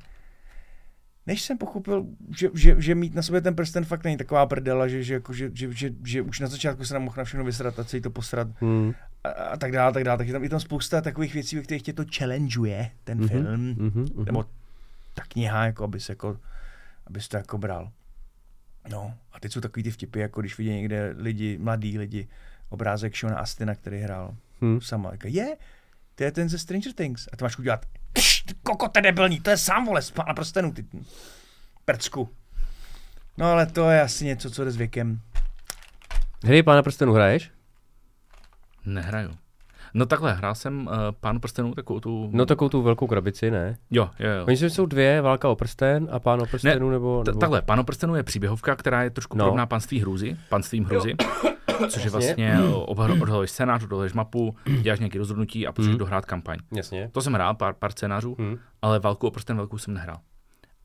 Než 1.27 1.41
jsem 1.41 1.57
pochopil, 1.57 2.05
že, 2.37 2.49
že, 2.53 2.75
že, 2.77 2.95
mít 2.95 3.15
na 3.15 3.21
sobě 3.21 3.41
ten 3.41 3.55
prsten 3.55 3.85
fakt 3.85 4.03
není 4.03 4.17
taková 4.17 4.45
prdela, 4.45 4.87
že, 4.87 5.03
že, 5.03 5.13
jako, 5.13 5.33
že, 5.33 5.49
že, 5.53 5.73
že, 5.73 5.89
že 6.05 6.21
už 6.21 6.39
na 6.39 6.47
začátku 6.47 6.85
se 6.85 6.93
nám 6.93 7.03
mohl 7.03 7.15
na 7.17 7.23
všechno 7.23 7.45
vysrat 7.45 7.79
a 7.79 7.83
celý 7.83 8.01
to 8.01 8.09
posrat 8.09 8.47
Hmm. 8.61 8.93
a, 9.23 9.29
a 9.29 9.57
tak 9.57 9.71
dále, 9.71 9.93
tak 9.93 10.03
dále. 10.03 10.17
Tak 10.17 10.27
je 10.27 10.33
tam, 10.33 10.43
je 10.43 10.49
tam 10.49 10.59
spousta 10.59 11.01
takových 11.01 11.33
věcí, 11.33 11.55
ve 11.55 11.61
kterých 11.61 11.83
tě 11.83 11.93
to 11.93 12.03
challengeuje, 12.17 12.89
ten 13.03 13.17
Mhm, 13.17 13.27
film, 13.27 13.45
Mhm, 13.45 13.75
mhm. 13.79 14.25
nebo 14.25 14.45
ta 15.13 15.23
kniha, 15.27 15.65
jako 15.65 15.83
abys, 15.83 16.09
jako, 16.09 16.39
abys 17.07 17.27
to 17.27 17.37
jako 17.37 17.57
bral. 17.57 17.91
No, 18.89 19.13
a 19.31 19.39
teď 19.39 19.51
jsou 19.53 19.61
takový 19.61 19.83
ty 19.83 19.91
vtipy, 19.91 20.19
jako 20.19 20.41
když 20.41 20.57
vidí 20.57 20.69
někde 20.69 21.13
lidi, 21.17 21.57
mladí 21.57 21.97
lidi, 21.97 22.27
obrázek 22.69 23.15
Shona 23.17 23.37
Astina, 23.39 23.75
který 23.75 23.99
hrál 24.01 24.35
Hm. 24.61 24.81
sama. 24.81 25.11
Jako, 25.11 25.27
je, 25.27 25.57
to 26.15 26.23
je 26.23 26.31
ten 26.31 26.49
ze 26.49 26.59
Stranger 26.59 26.93
Things. 26.93 27.27
A 27.33 27.37
ty 27.37 27.43
máš 27.43 27.57
udělat, 27.57 27.85
"Kš, 28.13 28.41
ty 28.43 28.53
koko, 28.63 28.87
to 28.89 28.97
je 28.97 29.01
debilní, 29.03 29.39
to 29.39 29.49
je 29.49 29.57
sám, 29.57 29.85
vole, 29.85 30.01
z 30.01 30.11
pána 30.11 30.33
prstenů, 30.33 30.73
ty 30.73 30.85
prcku. 31.85 32.29
No 33.37 33.45
ale 33.45 33.65
to 33.65 33.89
je 33.89 34.01
asi 34.01 34.25
něco, 34.25 34.51
co 34.51 34.63
jde 34.65 34.71
s 34.71 34.75
věkem. 34.75 35.21
Hry 36.45 36.63
Pána 36.63 36.83
prstenů 36.83 37.13
hraješ? 37.13 37.51
Nehraju. 38.85 39.37
No 39.93 40.05
takhle, 40.05 40.33
hrál 40.33 40.55
jsem 40.55 40.87
uh, 40.87 40.93
Pán 41.19 41.39
prstenů, 41.39 41.73
takovou 41.73 41.99
tu... 41.99 42.29
No 42.33 42.45
takovou 42.45 42.69
tu 42.69 42.81
velkou 42.81 43.07
krabici, 43.07 43.51
ne? 43.51 43.77
Jo, 43.91 44.09
jo, 44.19 44.29
jo. 44.29 44.45
Oni 44.47 44.57
jsou 44.57 44.85
dvě, 44.85 45.21
Válka 45.21 45.49
o 45.49 45.55
prsten 45.55 46.07
a 46.11 46.19
Pán 46.19 46.41
o 46.41 46.45
prstenů, 46.45 46.89
nebo, 46.89 47.23
T- 47.23 47.31
nebo... 47.31 47.39
takhle, 47.39 47.61
Pán 47.61 47.85
prstenů 47.85 48.15
je 48.15 48.23
příběhovka, 48.23 48.75
která 48.75 49.03
je 49.03 49.09
trošku 49.09 49.37
No. 49.37 49.45
podobná 49.45 49.65
panství 49.65 49.99
hrůzy, 49.99 50.37
panstvím 50.49 50.83
hrůzy, 50.85 51.15
což 51.89 52.03
je 52.03 52.09
vlastně 52.09 52.57
obhar- 52.85 53.21
odhaluješ 53.21 53.51
scénář, 53.51 53.83
odhaluješ 53.83 54.13
mapu, 54.13 54.55
děláš 54.81 54.99
nějaké 54.99 55.17
rozhodnutí 55.17 55.67
a 55.67 55.71
potřebuješ 55.71 55.91
Hmm. 55.93 55.99
dohrát 55.99 56.25
kampaň. 56.25 56.57
Jasně. 56.75 57.09
To 57.11 57.21
jsem 57.21 57.33
hrál, 57.33 57.53
pár, 57.55 57.73
pár 57.73 57.91
scénářů, 57.91 58.35
Hm. 58.39 58.57
ale 58.81 58.99
Válku 58.99 59.27
o 59.27 59.31
prsten 59.31 59.57
velkou 59.57 59.77
jsem 59.77 59.93
nehrál. 59.93 60.17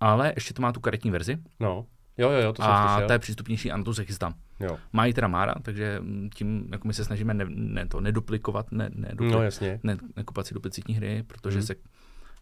Ale 0.00 0.32
ještě 0.36 0.54
to 0.54 0.62
má 0.62 0.72
tu 0.72 0.80
karetní 0.80 1.10
verzi 1.10 1.38
No. 1.60 1.84
Jo, 2.18 2.30
jo, 2.30 2.38
jo, 2.40 2.52
to 2.52 2.62
jsem 2.62 2.70
a 2.70 2.88
slyšel. 2.94 3.08
ta 3.08 3.12
je 3.14 3.18
přístupnější 3.18 3.70
a 3.72 3.76
na 3.76 3.84
to 3.84 3.94
se 3.94 4.04
chystám. 4.04 4.34
Jo. 4.60 4.78
Má 4.92 5.06
ji 5.06 5.14
teda 5.14 5.28
Mára, 5.28 5.54
takže 5.62 5.98
mm, 6.00 6.30
tím 6.34 6.68
jako 6.72 6.88
my 6.88 6.94
se 6.94 7.04
snažíme 7.04 7.34
ne, 7.34 7.44
ne, 7.48 7.86
to 7.86 8.00
neduplikovat, 8.00 8.72
ne, 8.72 8.90
ne, 8.94 9.12
No 9.20 9.42
jasně. 9.42 9.80
ne, 9.82 9.96
nekupat 10.16 10.46
si 10.46 10.54
duplicitní 10.54 10.94
hry, 10.94 11.24
protože 11.26 11.58
Hmm. 11.58 11.66
se 11.66 11.74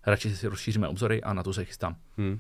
radši 0.07 0.37
si 0.37 0.47
rozšíříme 0.49 0.89
obzory 0.89 1.23
a 1.23 1.33
na 1.35 1.43
to 1.43 1.53
se 1.53 1.65
chystám. 1.65 1.97
Hm. 2.19 2.39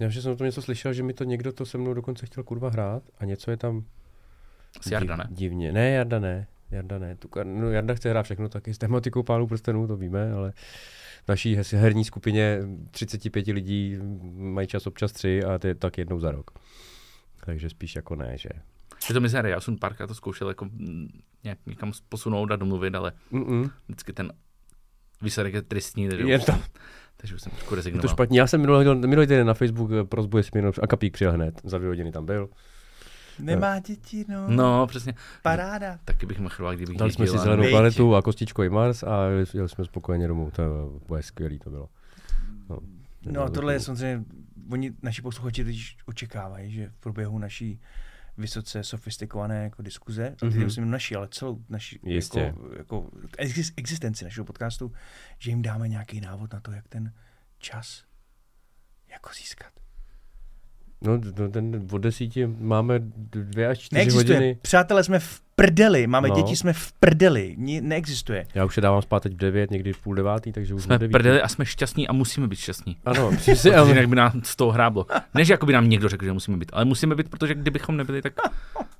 Já 0.00 0.08
že 0.08 0.22
jsem 0.22 0.32
o 0.32 0.36
tom 0.36 0.44
něco 0.44 0.62
slyšel, 0.62 0.92
že 0.92 1.02
mi 1.02 1.12
to 1.12 1.24
někdo 1.24 1.52
to 1.52 1.66
se 1.66 1.78
mnou 1.78 1.94
dokonce 1.94 2.26
chtěl 2.26 2.44
kurva 2.44 2.70
hrát 2.70 3.02
a 3.18 3.24
něco 3.24 3.50
je 3.50 3.56
tam 3.56 3.84
S 4.80 4.90
Jarda, 4.90 5.16
ne? 5.16 5.24
div- 5.24 5.34
divně. 5.34 5.72
Ne, 5.72 5.90
Jarda 5.90 6.18
ne. 6.18 6.46
Jarda 6.70 6.98
ne. 6.98 7.16
Tu, 7.16 7.28
no, 7.44 7.70
Jarda 7.70 7.94
chce 7.94 8.10
hrát 8.10 8.22
všechno 8.22 8.48
taky 8.48 8.74
s 8.74 8.78
tematikou 8.78 9.22
pánů 9.22 9.46
prstenů, 9.46 9.86
to 9.86 9.96
víme, 9.96 10.32
ale 10.32 10.52
naší 11.28 11.56
herní 11.72 12.04
skupině 12.04 12.58
35 12.90 13.46
lidí 13.46 13.98
mají 14.32 14.68
čas 14.68 14.86
občas 14.86 15.12
tři 15.12 15.44
a 15.44 15.58
to 15.58 15.66
je 15.66 15.74
tak 15.74 15.98
jednou 15.98 16.20
za 16.20 16.30
rok. 16.30 16.50
Takže 17.44 17.70
spíš 17.70 17.96
jako 17.96 18.16
ne, 18.16 18.38
že? 18.38 18.48
Je 19.08 19.12
to 19.14 19.20
mizérie, 19.20 19.52
já 19.52 19.60
jsem 19.60 19.76
párkrát 19.78 20.06
to 20.06 20.14
zkoušel 20.14 20.48
jako 20.48 20.68
nějak 21.44 21.58
někam 21.66 21.92
posunout 22.08 22.50
a 22.50 22.56
domluvit, 22.56 22.94
ale 22.94 23.12
Mm-mm. 23.32 23.70
vždycky 23.88 24.12
ten 24.12 24.32
výsledek 25.22 25.54
je 25.54 25.62
tristní, 25.62 26.08
takže, 26.08 26.24
Je 26.24 26.38
to, 26.38 26.52
takže 27.16 27.34
už 27.34 27.42
jsem 27.42 27.52
trošku 27.52 27.66
je 27.66 27.70
to 27.70 27.74
rezignoval. 27.76 28.08
špatně. 28.08 28.40
Já 28.40 28.46
jsem 28.46 28.60
minulý, 28.60 28.94
minulý 29.06 29.26
týden 29.26 29.46
na 29.46 29.54
Facebook 29.54 29.90
prozbu, 30.08 30.36
mi 30.38 30.42
jenom 30.54 30.72
a 30.82 30.86
kapík 30.86 31.12
přijel 31.12 31.32
hned. 31.32 31.60
Za 31.64 31.78
dvě 31.78 31.88
hodiny 31.88 32.12
tam 32.12 32.26
byl. 32.26 32.48
Nemá 33.38 33.78
děti, 33.78 34.24
no. 34.28 34.48
No, 34.48 34.86
přesně. 34.86 35.14
Paráda. 35.42 35.98
Taky 36.04 36.26
bych 36.26 36.38
machroval, 36.38 36.76
kdybych 36.76 36.96
Dali 36.96 37.12
jsme 37.12 37.26
si 37.26 37.38
zelenou 37.38 37.70
planetu 37.70 38.14
a 38.14 38.22
kostičkový 38.22 38.68
Mars 38.68 39.02
a 39.02 39.24
jeli, 39.28 39.44
jeli 39.54 39.68
jsme 39.68 39.84
spokojeně 39.84 40.28
domů. 40.28 40.50
To 40.50 40.62
bude 41.08 41.22
skvělý, 41.22 41.58
to 41.58 41.70
bylo. 41.70 41.88
No, 42.68 42.78
No 43.30 43.42
a 43.42 43.48
tohle 43.50 43.72
je 43.72 43.80
samozřejmě, 43.80 44.24
oni, 44.70 44.92
naši 45.02 45.22
posluchači 45.22 45.64
totiž 45.64 45.96
očekávají, 46.06 46.70
že 46.72 46.88
v 46.90 46.96
průběhu 47.00 47.38
naší 47.38 47.80
vysoce 48.38 48.84
sofistikované 48.84 49.62
jako 49.62 49.82
diskuze, 49.82 50.28
a 50.28 50.34
teď 50.36 50.54
Mhm. 50.54 50.64
myslím 50.64 50.90
naší, 50.90 51.16
ale 51.16 51.28
celou 51.30 51.64
naši 51.68 51.98
Jistě. 52.04 52.40
jako, 52.40 52.70
jako 52.78 53.00
exis- 53.38 53.72
existenci 53.76 54.24
našeho 54.24 54.44
podcastu, 54.44 54.92
že 55.38 55.50
jim 55.50 55.62
dáme 55.62 55.88
nějaký 55.88 56.20
návod 56.20 56.52
na 56.52 56.60
to, 56.60 56.72
jak 56.72 56.88
ten 56.88 57.12
čas 57.58 58.04
jako 59.10 59.30
získat. 59.38 59.72
No, 61.00 61.20
no 61.38 61.48
ten 61.48 61.86
od 61.92 61.98
desíti 61.98 62.46
máme 62.58 62.94
dvě 63.32 63.68
až 63.68 63.78
čtyři 63.78 63.96
Neexistuje. 63.98 64.38
hodiny. 64.38 64.58
Přátelé, 64.62 65.04
jsme 65.04 65.18
v 65.18 65.40
prdeli, 65.56 66.06
máme 66.06 66.28
No. 66.28 66.34
děti, 66.36 66.56
jsme 66.56 66.72
v 66.72 66.92
prdeli, 66.92 67.54
Ni- 67.58 67.80
neexistuje. 67.80 68.46
Já 68.54 68.64
už 68.64 68.74
se 68.74 68.80
dávám 68.80 69.02
spát 69.02 69.22
teď 69.22 69.32
v 69.32 69.36
devět, 69.36 69.70
někdy 69.70 69.92
v 69.92 69.98
půl 69.98 70.14
devátý, 70.14 70.52
takže 70.52 70.74
už 70.74 70.82
jsme 70.82 70.98
devíti. 70.98 71.12
prdeli 71.12 71.42
a 71.42 71.48
jsme 71.48 71.66
šťastní 71.66 72.08
a 72.08 72.12
musíme 72.12 72.48
být 72.48 72.58
šťastní. 72.58 72.96
Ano, 73.04 73.30
přesně, 73.36 73.74
ale... 73.74 73.88
jinak 73.88 74.08
by 74.08 74.16
nám 74.16 74.32
z 74.44 74.56
toho 74.56 74.70
hráblo. 74.72 75.06
Ne, 75.34 75.44
že 75.44 75.52
jako 75.52 75.66
by 75.66 75.72
nám 75.72 75.88
někdo 75.88 76.08
řekl, 76.08 76.24
že 76.24 76.32
musíme 76.32 76.56
být, 76.56 76.70
ale 76.72 76.84
musíme 76.84 77.14
být, 77.14 77.28
protože 77.28 77.54
kdybychom 77.54 77.96
nebyli, 77.96 78.22
tak 78.22 78.32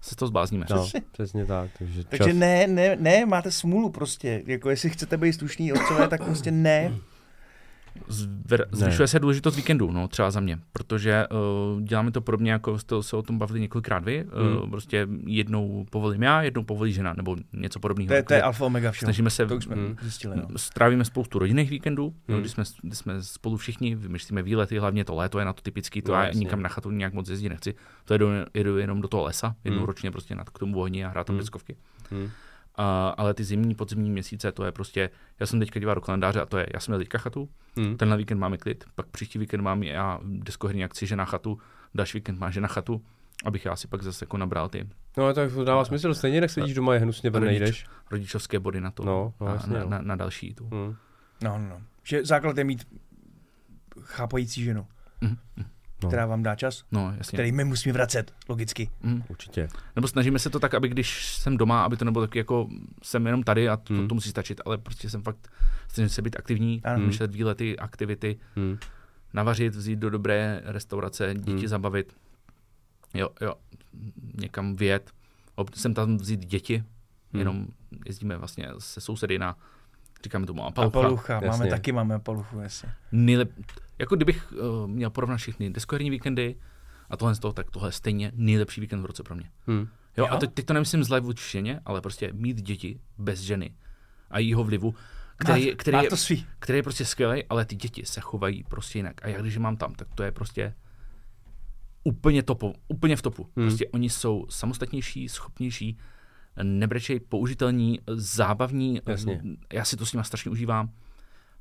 se 0.01 0.17
toho 0.17 0.29
zblázníme. 0.29 0.67
No, 0.71 0.89
přesně 1.13 1.47
tak. 1.47 1.71
Takže, 1.79 2.05
Takže 2.05 2.25
čas. 2.31 2.37
ne, 2.37 2.67
ne, 2.67 2.97
ne, 3.01 3.27
máte 3.27 3.51
smůlu 3.51 3.91
prostě. 3.91 4.43
Jako 4.47 4.71
jestli 4.71 4.91
chcete 4.91 5.17
být 5.17 5.33
slušný 5.33 5.73
otcové, 5.73 6.09
tak 6.09 6.25
prostě 6.25 6.51
ne. 6.51 6.93
Zver, 8.09 8.67
zvyšuje 8.73 9.09
se 9.09 9.19
důležitost 9.19 9.57
víkendu, 9.57 9.93
no, 9.93 10.09
třeba 10.09 10.31
za 10.31 10.41
mě, 10.41 10.59
protože 10.73 11.25
uh, 11.75 11.81
děláme 11.83 12.11
to 12.11 12.21
podobně, 12.21 12.53
jako 12.53 12.79
jste 12.79 13.03
se 13.03 13.17
o 13.17 13.23
tom 13.23 13.39
bavili 13.39 13.61
několikrát 13.61 14.05
vy, 14.05 14.25
uh, 14.25 14.61
Hmm. 14.61 14.71
prostě 14.71 15.09
jednou 15.27 15.87
povolím 15.91 16.23
já, 16.23 16.43
jednou 16.43 16.63
povolí 16.65 16.93
žena, 16.93 17.15
nebo 17.17 17.37
něco 17.53 17.81
podobného. 17.81 18.09
To 18.09 18.15
je, 18.15 18.23
to 18.23 18.35
je 18.35 18.43
alfa 18.43 18.65
omega 18.65 18.91
všeho. 18.91 19.07
Snažíme 19.07 19.31
se, 19.31 19.47
To 19.47 19.57
už 19.57 19.65
jsme 19.65 19.75
Hmm. 19.77 19.97
zjistili. 20.03 20.37
No. 20.37 20.47
strávíme 20.57 21.05
spoustu 21.05 21.39
rodinných 21.39 21.71
víkendů, 21.71 22.05
Hmm. 22.09 22.15
hmm. 22.29 22.41
kdy, 22.41 22.49
jsme, 22.49 22.65
kdy 22.83 22.97
jsme 22.97 23.23
spolu 23.23 23.57
všichni, 23.57 23.95
vymýšlíme 23.95 24.43
výlety, 24.43 24.79
hlavně 24.79 25.05
to 25.05 25.15
léto 25.15 25.39
je 25.39 25.45
na 25.45 25.53
to 25.53 25.63
typický, 25.63 26.03
to 26.03 26.13
No, 26.13 26.19
já 26.19 26.25
jasně. 26.25 26.39
nikam 26.39 26.63
na 26.63 26.69
chatu 26.69 26.91
nějak 26.91 27.13
moc 27.15 27.29
jezdit 27.29 27.49
nechci, 27.49 27.75
to 28.05 28.15
jedu, 28.15 28.29
jedu 28.55 28.79
jenom 28.79 29.01
do 29.01 29.09
toho 29.09 29.23
lesa, 29.25 29.55
jednou 29.65 29.79
Hmm. 29.79 29.87
ročně 29.87 30.11
prostě 30.11 30.35
na, 30.35 30.45
k 30.45 30.59
tomu 30.59 30.79
ohni 30.81 31.05
a 31.05 31.09
hrát 31.09 31.27
tam 31.27 31.35
Hmm. 31.35 31.41
deskovky. 31.41 31.77
Hm. 32.11 32.29
A, 32.77 33.09
ale 33.09 33.35
ty 33.35 33.45
zimní, 33.45 33.75
podzimní 33.75 34.11
měsíce, 34.11 34.53
to 34.53 34.65
je 34.65 34.73
prostě, 34.73 35.11
já 35.41 35.47
jsem 35.47 35.59
teďka 35.61 35.81
díval 35.81 35.95
do 35.95 36.01
kalendáře 36.01 36.41
a 36.41 36.47
to 36.47 36.59
je, 36.59 36.67
já 36.75 36.81
jsem 36.81 36.93
měl 36.93 36.99
teďka 36.99 37.19
chatu, 37.19 37.49
Hm. 37.81 37.97
Tenhle 37.97 38.17
víkend 38.17 38.39
máme 38.39 38.59
klid, 38.59 38.85
pak 38.95 39.07
příští 39.07 39.39
víkend 39.39 39.61
mám 39.61 39.83
já 39.83 40.21
deskoherní 40.25 40.85
akci 40.85 41.07
žena 41.07 41.25
chatu, 41.25 41.59
další 41.95 42.19
víkend 42.19 42.39
má 42.39 42.51
žena 42.51 42.69
chatu, 42.69 43.03
abych 43.45 43.65
já 43.65 43.77
si 43.77 43.89
pak 43.89 44.03
zase 44.03 44.25
jako 44.25 44.37
nabral 44.37 44.69
ty 44.69 44.89
No 45.17 45.33
tak 45.35 45.53
to 45.53 45.65
dává 45.65 45.85
smysl, 45.85 46.15
stejně 46.15 46.39
jak 46.39 46.51
sedíš 46.51 46.75
doma, 46.75 46.95
je 46.95 47.01
hnusně 47.01 47.31
ven 47.31 47.43
Rodič. 47.43 47.61
nejdeš. 47.61 47.87
rodičovské 48.11 48.59
body 48.59 48.81
na 48.81 48.91
to, 48.91 49.05
No, 49.05 49.33
no, 49.41 49.47
na, 49.47 49.53
jasně, 49.53 49.75
na, 49.75 49.85
no. 49.85 49.91
na, 49.91 49.99
na, 50.03 50.17
další 50.17 50.55
tu. 50.55 50.65
Hm. 50.65 50.95
No, 51.43 51.59
no, 51.59 51.69
no. 51.69 51.83
Že 52.03 52.25
základ 52.25 52.59
je 52.59 52.65
mít 52.65 52.89
chápající 54.01 54.65
ženu, 54.65 54.87
Mhm. 55.21 55.37
No. 56.03 56.09
která 56.09 56.27
vám 56.27 56.43
dá 56.43 56.55
čas, 56.55 56.85
No, 56.93 57.15
jasně. 57.19 57.37
který 57.37 57.53
my 57.53 57.65
musíme 57.65 57.93
vracet, 57.93 58.33
logicky. 58.49 58.91
Mm. 59.03 59.23
Určitě. 59.29 59.69
Nebo 59.97 60.09
snažíme 60.09 60.39
se 60.39 60.51
to 60.51 60.61
tak, 60.61 60.75
aby 60.75 60.89
když 60.89 61.37
jsem 61.37 61.57
doma, 61.57 61.85
aby 61.85 61.97
to 61.97 62.05
nebylo 62.05 62.27
tak 62.27 62.35
jako 62.35 62.69
jsem 63.03 63.27
jenom 63.27 63.43
tady 63.43 63.69
a 63.69 63.77
to, 63.77 63.95
Hmm. 63.95 64.09
to 64.09 64.15
musí 64.15 64.31
stačit, 64.31 64.61
ale 64.67 64.79
prostě 64.79 65.11
jsem 65.11 65.23
fakt, 65.23 65.49
snažím 65.89 66.09
se 66.09 66.23
být 66.23 66.37
aktivní, 66.39 66.83
vymýšlet 66.97 67.31
výlety, 67.35 67.79
aktivity, 67.79 68.39
Hm. 68.57 68.77
navařit, 69.35 69.75
vzít 69.75 69.99
do 69.99 70.11
dobré 70.11 70.61
restaurace, 70.65 71.35
děti 71.35 71.51
Hmm. 71.59 71.69
zabavit, 71.69 72.17
jo, 73.15 73.29
jo, 73.41 73.55
někam 74.35 74.77
vyjet, 74.77 75.11
Ob- 75.55 75.75
sem 75.75 75.95
tam 75.95 76.17
vzít 76.17 76.47
děti, 76.47 76.77
Hmm. 77.33 77.39
jenom 77.41 77.67
jezdíme 78.07 78.37
vlastně 78.37 78.69
se 78.79 79.01
sousedy 79.01 79.39
na, 79.39 79.57
říkáme 80.27 80.47
tomu 80.47 80.65
Apalucha. 80.65 80.99
Apalucha, 80.99 81.35
máme 81.35 81.47
Jasně. 81.47 81.71
taky 81.71 81.93
máme 81.93 82.15
Apaluchu, 82.15 82.61
jasně. 82.61 82.89
Nejlep, 83.13 83.53
jako 83.99 84.17
kdybych 84.17 84.53
uh, 84.53 84.87
měl 84.87 85.11
porovnat 85.11 85.37
všechny 85.37 85.71
deskoherní 85.71 86.11
víkendy 86.11 86.57
a 87.11 87.17
tohle 87.17 87.35
z 87.35 87.39
toho, 87.39 87.53
tak 87.53 87.71
tohle 87.71 87.89
je 87.89 87.93
stejně 87.93 88.33
nejlepší 88.35 88.81
víkend 88.81 89.03
v 89.03 89.07
roce 89.07 89.23
pro 89.23 89.35
mě. 89.35 89.51
Hm. 89.67 89.89
Jo, 90.17 90.25
Jo? 90.25 90.27
a 90.31 90.37
teď, 90.37 90.53
teď 90.55 90.67
to 90.67 90.73
nemyslím 90.73 91.05
zle 91.05 91.21
vůči 91.21 91.51
ženě, 91.51 91.81
ale 91.85 92.01
prostě 92.01 92.33
mít 92.33 92.63
děti 92.63 93.01
bez 93.19 93.41
ženy 93.41 93.75
a 94.31 94.39
jejího 94.39 94.65
vlivu, 94.65 94.95
který, 95.37 95.67
má, 95.67 95.77
který, 95.77 95.95
má 95.95 96.03
je, 96.03 96.11
to 96.11 96.17
svý. 96.17 96.47
který 96.59 96.79
je 96.79 96.83
prostě 96.83 97.05
skvělý, 97.05 97.45
ale 97.45 97.65
ty 97.65 97.77
děti 97.77 98.07
se 98.07 98.21
chovají 98.21 98.65
prostě 98.65 98.99
jinak. 98.99 99.25
A 99.25 99.29
já 99.29 99.41
když 99.41 99.55
je 99.55 99.61
mám 99.61 99.77
tam, 99.77 99.95
tak 99.95 100.09
to 100.15 100.23
je 100.23 100.33
prostě 100.33 100.75
úplně 102.05 102.43
topo, 102.43 102.73
úplně 102.89 103.17
v 103.17 103.23
topu. 103.23 103.43
Hmm. 103.43 103.53
Hmm. 103.57 103.67
Prostě 103.67 103.89
oni 103.89 104.11
jsou 104.11 104.47
samostatnější, 104.49 105.29
schopnější, 105.29 105.99
nebrečej, 106.63 107.21
použitelní, 107.21 108.01
zábavní. 108.17 109.01
Jasně. 109.07 109.43
Já 109.73 109.85
si 109.85 109.97
to 109.97 110.07
s 110.07 110.13
nimi 110.13 110.25
strašně 110.25 110.51
užívám. 110.51 110.91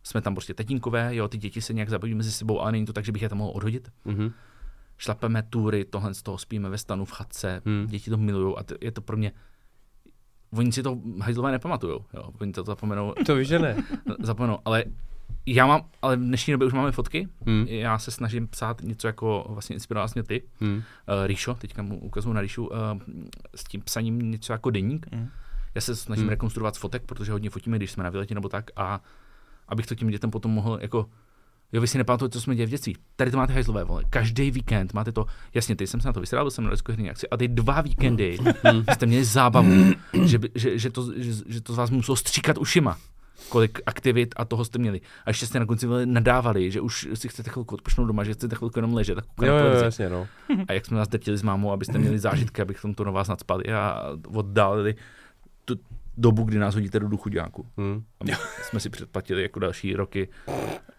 Jsme 0.03 0.21
tam 0.21 0.35
prostě 0.35 0.53
tatínkové, 0.53 1.15
jo, 1.15 1.27
ty 1.27 1.37
děti 1.37 1.61
se 1.61 1.73
nějak 1.73 1.89
zabaví 1.89 2.15
mezi 2.15 2.31
sebou, 2.31 2.61
ale 2.61 2.71
není 2.71 2.85
to 2.85 2.93
tak, 2.93 3.05
že 3.05 3.11
bych 3.11 3.21
je 3.21 3.29
tam 3.29 3.37
mohl 3.37 3.51
odhodit. 3.55 3.91
Mhm. 4.05 4.31
Šlapeme 4.97 5.43
tury, 5.43 5.85
tohle 5.85 6.13
z 6.13 6.21
toho 6.21 6.37
spíme 6.37 6.69
ve 6.69 6.77
stanu 6.77 7.05
v 7.05 7.11
chatce, 7.11 7.61
hmm. 7.65 7.87
děti 7.87 8.09
to 8.09 8.17
milují 8.17 8.55
a 8.57 8.63
to, 8.63 8.75
je 8.81 8.91
to 8.91 9.01
pro 9.01 9.17
mě 9.17 9.31
Oni 10.57 10.71
si 10.71 10.83
to 10.83 10.97
hajzlové 11.21 11.51
nepamatujou, 11.51 12.05
jo. 12.13 12.29
Oni 12.41 12.51
to 12.51 12.63
zapomenou, 12.63 13.13
To 13.25 13.35
víš, 13.35 13.47
že 13.47 13.59
ne. 13.59 13.75
zapomenou, 14.19 14.59
ale 14.65 14.83
já 15.45 15.65
mám, 15.67 15.81
ale 16.01 16.15
v 16.15 16.19
dnešní 16.19 16.51
době 16.51 16.67
už 16.67 16.73
máme 16.73 16.91
fotky, 16.91 17.27
Hm. 17.45 17.65
já 17.69 17.97
se 17.99 18.11
snažím 18.11 18.47
psát 18.47 18.81
něco 18.81 19.07
jako 19.07 19.45
vlastně 19.49 19.73
inspiroval 19.73 20.07
mě 20.15 20.23
ty, 20.23 20.43
Hm. 20.61 20.73
uh, 20.75 20.81
Ríšo, 21.27 21.53
teďka 21.55 21.81
mu 21.81 21.99
ukazuju 21.99 22.33
na 22.33 22.41
Ríšu, 22.41 22.65
uh, 22.67 22.75
s 23.55 23.63
tím 23.63 23.81
psaním 23.81 24.31
něco 24.31 24.53
jako 24.53 24.69
deník. 24.69 25.07
Mm. 25.11 25.29
Já 25.75 25.81
se 25.81 25.95
snažím 25.95 26.21
Hmm. 26.21 26.25
hmm. 26.27 26.29
rekonstruovat 26.29 26.75
z 26.75 26.77
fotek, 26.77 27.03
protože 27.05 27.31
hodně 27.31 27.49
fotíme, 27.49 27.77
když 27.77 27.91
jsme 27.91 28.03
na 28.03 28.09
výletě 28.09 28.35
nebo 28.35 28.49
tak 28.49 28.71
a 28.75 29.01
abych 29.67 29.85
to 29.87 29.95
těm 29.95 30.07
dětem 30.09 30.31
potom 30.31 30.51
mohl 30.51 30.79
jako 30.81 31.05
Jo, 31.73 31.81
vy 31.81 31.87
si 31.87 31.97
nepamatujete, 31.97 32.33
co 32.33 32.41
jsme 32.41 32.55
dělali 32.55 32.67
v 32.67 32.69
dětství. 32.69 32.97
Tady 33.15 33.31
to 33.31 33.37
máte 33.37 33.53
hajzlové, 33.53 33.83
vole. 33.83 34.03
Každý 34.09 34.51
víkend 34.51 34.93
máte 34.93 35.11
to. 35.11 35.25
Jasně, 35.53 35.75
ty 35.75 35.87
jsem 35.87 36.01
se 36.01 36.07
na 36.07 36.13
to 36.13 36.19
vysral, 36.19 36.43
byl 36.45 36.51
jsem 36.51 36.63
na 36.63 36.69
deskoherní 36.69 37.09
akci 37.09 37.29
a 37.29 37.37
ty 37.37 37.47
dva 37.47 37.81
víkendy 37.81 38.37
jste 38.93 39.05
měli 39.05 39.23
zábavu, 39.25 39.73
že, 40.23 40.39
by, 40.39 40.49
že, 40.55 40.79
že, 40.79 40.89
to, 40.89 41.11
že, 41.15 41.33
že, 41.47 41.61
to 41.61 41.73
z 41.73 41.77
vás 41.77 41.89
muselo 41.89 42.15
stříkat 42.15 42.57
ušima 42.57 42.97
kolik 43.49 43.79
aktivit 43.85 44.35
a 44.37 44.45
toho 44.45 44.65
jste 44.65 44.79
měli. 44.79 45.01
A 45.25 45.29
ještě 45.29 45.47
jste 45.47 45.59
na 45.59 45.65
konci 45.65 45.87
nadávali, 46.05 46.71
že 46.71 46.81
už 46.81 47.07
si 47.13 47.29
chcete 47.29 47.49
chvilku 47.49 47.75
odpočnout 47.75 48.07
doma, 48.07 48.23
že 48.23 48.33
chcete 48.33 48.55
chvilku 48.55 48.79
jenom 48.79 48.93
ležet 48.93 49.17
a 49.17 49.21
koukat 49.21 49.47
Jo, 49.47 49.55
jo, 49.55 49.83
jasně, 49.83 50.09
no. 50.09 50.27
A 50.67 50.73
jak 50.73 50.85
jsme 50.85 50.97
nás 50.97 51.07
drtili 51.07 51.37
s 51.37 51.41
mámou, 51.41 51.71
abyste 51.71 51.97
měli 51.97 52.19
zážitky, 52.19 52.61
abychom 52.61 52.93
to 52.93 53.03
na 53.03 53.11
vás 53.11 53.27
nadspali 53.27 53.63
a 53.63 54.03
oddálili 54.27 54.95
tu 55.65 55.75
dobu, 56.17 56.43
kdy 56.43 56.57
nás 56.59 56.73
hodíte 56.73 56.99
do 56.99 57.07
duchu 57.07 57.29
děláku. 57.29 57.65
Hm. 57.77 58.03
A 58.19 58.23
my 58.23 58.33
jsme 58.63 58.79
si 58.79 58.89
předplatili 58.89 59.41
jako 59.41 59.59
další 59.59 59.95
roky 59.95 60.27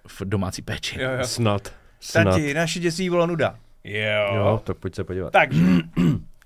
v 0.08 0.22
domácí 0.24 0.62
péči. 0.62 1.00
Jo, 1.00 1.10
jo. 1.10 1.24
Snad. 1.24 1.72
Snad. 2.00 2.24
Tati, 2.24 2.54
naše 2.54 2.80
dětství 2.80 3.10
bylo 3.10 3.26
nuda. 3.26 3.58
Jo. 3.84 4.34
Jo, 4.36 4.60
tak 4.64 4.76
pojď 4.76 4.94
se 4.94 5.04
podívat. 5.04 5.32
Takže, 5.32 5.62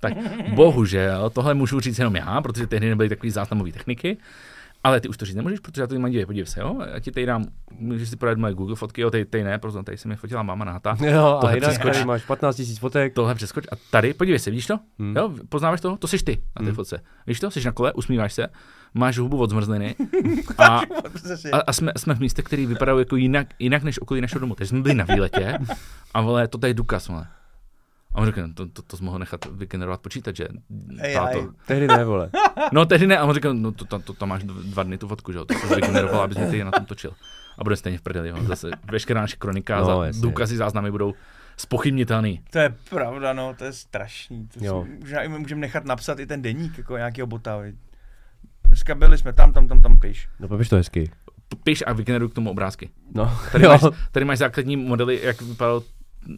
Tak 0.00 0.12
bohužel, 0.54 1.30
tohle 1.30 1.54
můžu 1.54 1.80
říct 1.80 1.98
jenom 1.98 2.16
já, 2.16 2.40
protože 2.40 2.66
tehdy 2.66 2.88
nebyly 2.88 3.08
takové 3.08 3.30
záznamové 3.30 3.72
techniky. 3.72 4.16
Ale 4.84 5.00
ty 5.00 5.08
už 5.08 5.16
to 5.16 5.24
říct 5.24 5.36
nemůžeš, 5.36 5.60
protože 5.60 5.82
já 5.82 5.86
to 5.86 5.98
mám 5.98 6.10
děje, 6.10 6.26
podívej 6.26 6.46
se, 6.46 6.60
jo? 6.60 6.80
Já 6.92 6.98
ti 7.00 7.10
tady 7.10 7.26
dám, 7.26 7.44
můžeš 7.78 8.08
si 8.08 8.16
podat 8.16 8.38
moje 8.38 8.54
Google 8.54 8.76
fotky, 8.76 9.00
jo, 9.00 9.10
tady, 9.10 9.24
tady 9.24 9.44
ne, 9.44 9.58
protože 9.58 9.82
tady 9.82 9.96
se 9.98 10.08
mi 10.08 10.16
fotila 10.16 10.42
máma 10.42 10.64
nahata. 10.64 10.96
Jo, 11.00 11.26
a 11.26 11.40
Tohle 11.40 11.56
jinak 11.56 11.70
přeskoč. 11.70 11.92
tady 11.92 12.04
máš 12.04 12.24
15 12.24 12.58
000 12.58 12.70
fotek. 12.80 13.14
Tohle 13.14 13.34
přeskoč 13.34 13.64
a 13.72 13.76
tady, 13.90 14.14
podívej 14.14 14.38
se, 14.38 14.50
vidíš 14.50 14.66
to? 14.66 14.78
Hmm. 14.98 15.16
Jo, 15.16 15.32
poznáváš 15.48 15.80
to? 15.80 15.96
To 15.96 16.08
jsi 16.08 16.18
ty 16.24 16.32
na 16.36 16.58
té 16.60 16.64
Hmm. 16.64 16.74
fotce. 16.74 17.00
Víš 17.26 17.40
to? 17.40 17.50
Jsi 17.50 17.64
na 17.64 17.72
kole, 17.72 17.92
usmíváš 17.92 18.32
se, 18.32 18.46
máš 18.94 19.18
hubu 19.18 19.38
od 19.38 19.50
zmrzliny 19.50 19.94
a, 20.58 20.64
a, 21.52 21.58
a 21.66 21.72
jsme, 21.72 21.92
jsme, 21.96 22.14
v 22.14 22.20
místech, 22.20 22.44
které 22.44 22.66
vypadají 22.66 22.98
jako 22.98 23.16
jinak, 23.16 23.46
jinak 23.58 23.82
než 23.82 24.02
okolí 24.02 24.20
našeho 24.20 24.40
domu. 24.40 24.54
Takže 24.54 24.68
jsme 24.68 24.80
byli 24.82 24.94
na 24.94 25.04
výletě 25.04 25.58
a 26.14 26.20
vole, 26.20 26.48
to 26.48 26.58
tady 26.58 26.70
je 26.70 26.74
důkaz, 26.74 27.08
vole. 27.08 27.26
A 28.14 28.18
on 28.18 28.26
řekl, 28.26 28.40
no, 28.46 28.54
to, 28.54 28.66
to, 28.66 28.82
to 28.82 28.96
jsi 28.96 29.04
mohl 29.04 29.18
nechat 29.18 29.44
vygenerovat 29.44 30.00
počítač, 30.00 30.36
že 30.36 30.48
Ej, 30.98 31.14
táto. 31.14 31.48
Tehdy 31.66 31.86
ne, 31.88 32.04
vole. 32.04 32.30
No 32.72 32.86
tehdy 32.86 33.06
ne, 33.06 33.18
a 33.18 33.24
on 33.24 33.34
říkal, 33.34 33.54
no 33.54 33.72
to, 33.72 33.84
to, 33.84 33.98
to, 33.98 34.12
to 34.12 34.26
máš 34.26 34.42
dva 34.44 34.82
dny 34.82 34.98
tu 34.98 35.08
fotku, 35.08 35.32
že 35.32 35.38
jo, 35.38 35.44
to 35.44 35.54
jsi 35.54 35.74
vygeneroval, 35.74 36.20
abys 36.22 36.36
mě 36.36 36.46
tady 36.46 36.64
na 36.64 36.70
tom 36.70 36.84
točil. 36.84 37.12
A 37.58 37.64
bude 37.64 37.76
stejně 37.76 37.98
v 37.98 38.02
prdeli, 38.02 38.28
jo. 38.28 38.36
zase 38.42 38.70
veškerá 38.92 39.20
naše 39.20 39.36
kronika, 39.36 39.80
No, 39.80 39.86
za, 40.12 40.20
důkazy, 40.20 40.56
záznamy 40.56 40.90
budou 40.90 41.14
spochybnitelný. 41.56 42.40
to 42.50 42.58
je 42.58 42.74
pravda, 42.90 43.32
no, 43.32 43.54
to 43.58 43.64
je 43.64 43.72
strašný. 43.72 44.48
To 44.48 44.64
Jo. 44.64 44.84
si, 44.84 44.98
možná 45.00 45.22
i 45.22 45.28
my 45.28 45.38
můžeme 45.38 45.60
nechat 45.60 45.84
napsat 45.84 46.18
i 46.18 46.26
ten 46.26 46.42
deník, 46.42 46.78
jako 46.78 46.96
nějakého 46.96 47.26
bota. 47.26 47.56
viď. 47.56 47.74
Dneska 48.64 48.94
byli 48.94 49.18
jsme 49.18 49.32
tam, 49.32 49.52
tam, 49.52 49.68
tam, 49.68 49.82
tam, 49.82 49.98
píš. 49.98 50.28
No 50.40 50.48
popiš 50.48 50.68
to 50.68 50.76
hezky. 50.76 51.10
Piš 51.64 51.84
a 51.86 51.92
vygeneruj 51.92 52.28
k 52.28 52.34
tomu 52.34 52.50
obrázky. 52.50 52.90
No, 53.14 53.38
Tady, 53.52 53.64
jo. 53.64 53.70
máš, 53.70 53.80
tady 54.12 54.24
máš 54.24 54.38
základní 54.38 54.76
modely, 54.76 55.20
jak 55.22 55.42
vypadal 55.42 55.82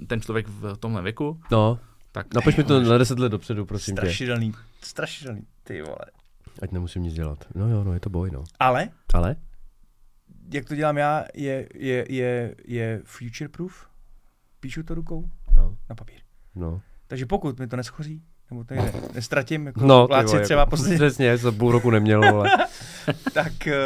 ten 0.07 0.21
člověk 0.21 0.49
v 0.49 0.77
tomhle 0.77 1.03
věku. 1.03 1.41
No, 1.51 1.79
Tak 2.13 2.35
napiš 2.35 2.57
mi 2.57 2.65
to 2.65 2.81
na 2.81 2.99
10 2.99 3.19
let 3.19 3.29
dopředu, 3.29 3.67
prosím 3.67 3.95
tě. 3.95 4.01
Strašidelný, 4.01 4.53
strašidelný, 4.83 5.43
ty 5.63 5.83
vole. 5.83 5.97
Ať 6.63 6.73
nemusím 6.73 7.03
nic 7.03 7.15
dělat. 7.15 7.45
No 7.55 7.69
jo, 7.69 7.85
no 7.85 7.95
je 7.95 8.01
to 8.01 8.11
boj, 8.11 8.31
no. 8.31 8.45
Ale, 8.61 8.89
Ale? 9.15 9.37
jak 10.53 10.65
to 10.65 10.75
dělám 10.77 10.97
já, 10.99 11.25
je, 11.35 11.69
je, 11.75 12.07
je, 12.09 12.55
je 12.65 13.03
future 13.05 13.49
proof. 13.49 13.87
Píšu 14.61 14.83
to 14.83 14.95
rukou 14.95 15.29
No, 15.57 15.77
na 15.91 15.95
papír. 15.97 16.21
no. 16.55 16.81
Takže 17.07 17.27
pokud 17.27 17.59
mi 17.59 17.67
to 17.69 17.77
neschoří, 17.77 18.23
nebo 18.51 18.65
to 18.65 18.75
ne, 18.75 18.93
nestratím, 19.15 19.67
jako 19.67 19.81
No, 19.81 19.87
no, 19.87 20.07
pláci 20.07 20.27
vole, 20.27 20.41
třeba 20.45 20.61
jako, 20.61 20.71
posledně, 20.71 20.97
Přesně, 20.97 21.37
za 21.37 21.53
půl 21.53 21.73
roku 21.73 21.91
neměl, 21.91 22.21
vole. 22.33 22.51
tak, 23.35 23.67
eh, 23.67 23.77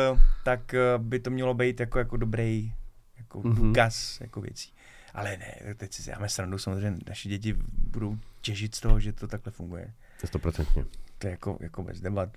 tak 0.44 0.75
eh, 0.75 0.81
by 0.99 1.20
to 1.20 1.31
mělo 1.31 1.55
být 1.55 1.81
jako, 1.81 1.99
jako 1.99 2.16
dobrý 2.16 2.73
jako 3.18 3.41
Mhm. 3.41 3.52
mm-hmm. 3.52 3.66
důkaz 3.66 4.18
jako 4.20 4.41
věcí. 4.41 4.73
Ale 5.17 5.36
ne, 5.36 5.75
teď 5.75 5.93
si 5.93 6.11
dáme 6.11 6.28
srandu, 6.28 6.59
samozřejmě 6.59 6.99
naše 7.09 7.28
děti 7.28 7.57
budou 7.78 8.19
těžit 8.41 8.75
z 8.75 8.81
toho, 8.81 9.01
že 9.01 9.12
to 9.12 9.27
takhle 9.27 9.53
funguje. 9.53 9.93
Stoprocentně. 10.25 10.85
To 11.19 11.27
je 11.27 11.31
jako, 11.31 11.59
jako 11.61 11.83
bez 11.83 12.01
debat. 12.01 12.28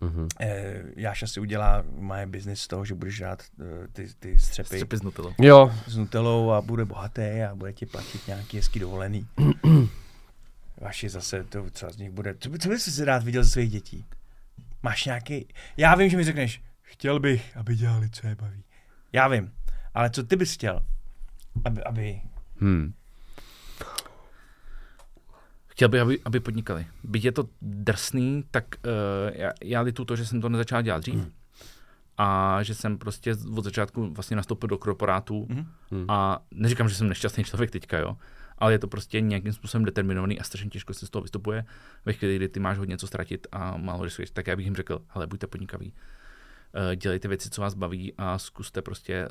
Mhm. 0.00 0.28
Eh, 0.40 0.82
Jáša 0.96 1.26
si 1.26 1.40
udělá, 1.40 1.84
má 1.98 2.26
biznis 2.26 2.60
z 2.60 2.68
toho, 2.68 2.84
že 2.84 2.94
budeš 2.94 3.20
rád 3.20 3.42
eh, 3.60 3.88
ty, 3.92 4.08
ty 4.18 4.38
střepy 4.38 4.66
Střepy 4.66 4.96
s 4.96 5.02
nutelou. 5.02 5.34
Jo, 5.38 5.72
s 5.86 5.96
Nutellou 5.96 6.50
a 6.50 6.60
bude 6.60 6.84
bohatý 6.84 7.42
a 7.50 7.54
bude 7.54 7.72
ti 7.72 7.86
platit 7.86 8.26
nějaký 8.26 8.56
hezký 8.56 8.78
dovolený. 8.78 9.26
Vaši 10.80 11.08
zase, 11.08 11.44
to 11.44 11.70
třeba 11.70 11.92
z 11.92 11.96
nich 11.96 12.10
bude. 12.10 12.34
Co, 12.38 12.50
by, 12.50 12.58
co 12.58 12.68
bys 12.68 12.94
si 12.94 13.04
rád 13.04 13.22
viděl 13.22 13.44
ze 13.44 13.50
svých 13.50 13.70
dětí? 13.70 14.04
Máš 14.82 15.04
nějaký... 15.04 15.48
Já 15.76 15.94
vím, 15.94 16.08
že 16.08 16.16
mi 16.16 16.24
řekneš, 16.24 16.62
chtěl 16.82 17.20
bych, 17.20 17.56
aby 17.56 17.76
dělali, 17.76 18.10
co 18.10 18.26
je 18.26 18.34
baví. 18.34 18.64
Já 19.12 19.28
vím, 19.28 19.52
ale 19.94 20.10
co 20.10 20.22
ty 20.22 20.36
bys 20.36 20.54
chtěl? 20.54 20.82
Aby, 21.64 21.82
aby... 21.84 22.20
hm. 22.60 22.92
Chtěl 25.66 25.88
bych, 25.88 26.00
aby, 26.00 26.18
aby 26.24 26.40
podnikali. 26.40 26.86
Byť 27.04 27.24
je 27.24 27.32
to 27.32 27.48
drsný, 27.62 28.44
tak 28.50 28.64
uh, 28.84 28.90
já, 29.34 29.50
já 29.64 29.80
litu 29.80 30.04
to, 30.04 30.16
že 30.16 30.26
jsem 30.26 30.40
to 30.40 30.48
nezačal 30.48 30.82
dělat 30.82 30.98
dřív. 30.98 31.14
Hmm. 31.14 31.32
A 32.18 32.58
že 32.62 32.74
jsem 32.74 32.98
prostě 32.98 33.34
od 33.56 33.64
začátku 33.64 34.10
vlastně 34.14 34.36
nastoupil 34.36 34.68
do 34.68 34.78
korporátů 34.78 35.46
Mhm. 35.50 35.66
Hmm. 35.90 36.04
a 36.10 36.38
neříkám, 36.50 36.88
že 36.88 36.94
jsem 36.94 37.08
nešťastný 37.08 37.44
člověk 37.44 37.70
teďka, 37.70 37.98
jo, 37.98 38.16
ale 38.58 38.72
je 38.72 38.78
to 38.78 38.88
prostě 38.88 39.20
nějakým 39.20 39.52
způsobem 39.52 39.84
determinovaný 39.84 40.40
a 40.40 40.44
strašně 40.44 40.70
těžko 40.70 40.94
se 40.94 41.06
z 41.06 41.10
toho 41.10 41.22
vystupuje. 41.22 41.64
Ve 42.04 42.12
chvíli, 42.12 42.36
kdy 42.36 42.48
ty 42.48 42.60
máš 42.60 42.78
hodně 42.78 42.98
co 42.98 43.06
ztratit 43.06 43.46
a 43.52 43.76
málo 43.76 44.04
riskuješ, 44.04 44.30
tak 44.30 44.46
já 44.46 44.56
bych 44.56 44.64
jim 44.64 44.76
řekl, 44.76 44.98
hele, 45.08 45.26
buďte 45.26 45.46
podnikaví, 45.46 45.92
Eh, 46.92 46.96
dělejte 46.96 47.28
věci, 47.28 47.50
co 47.50 47.60
vás 47.60 47.74
baví 47.74 48.12
a 48.18 48.38
zkuste 48.38 48.82
prostě 48.82 49.28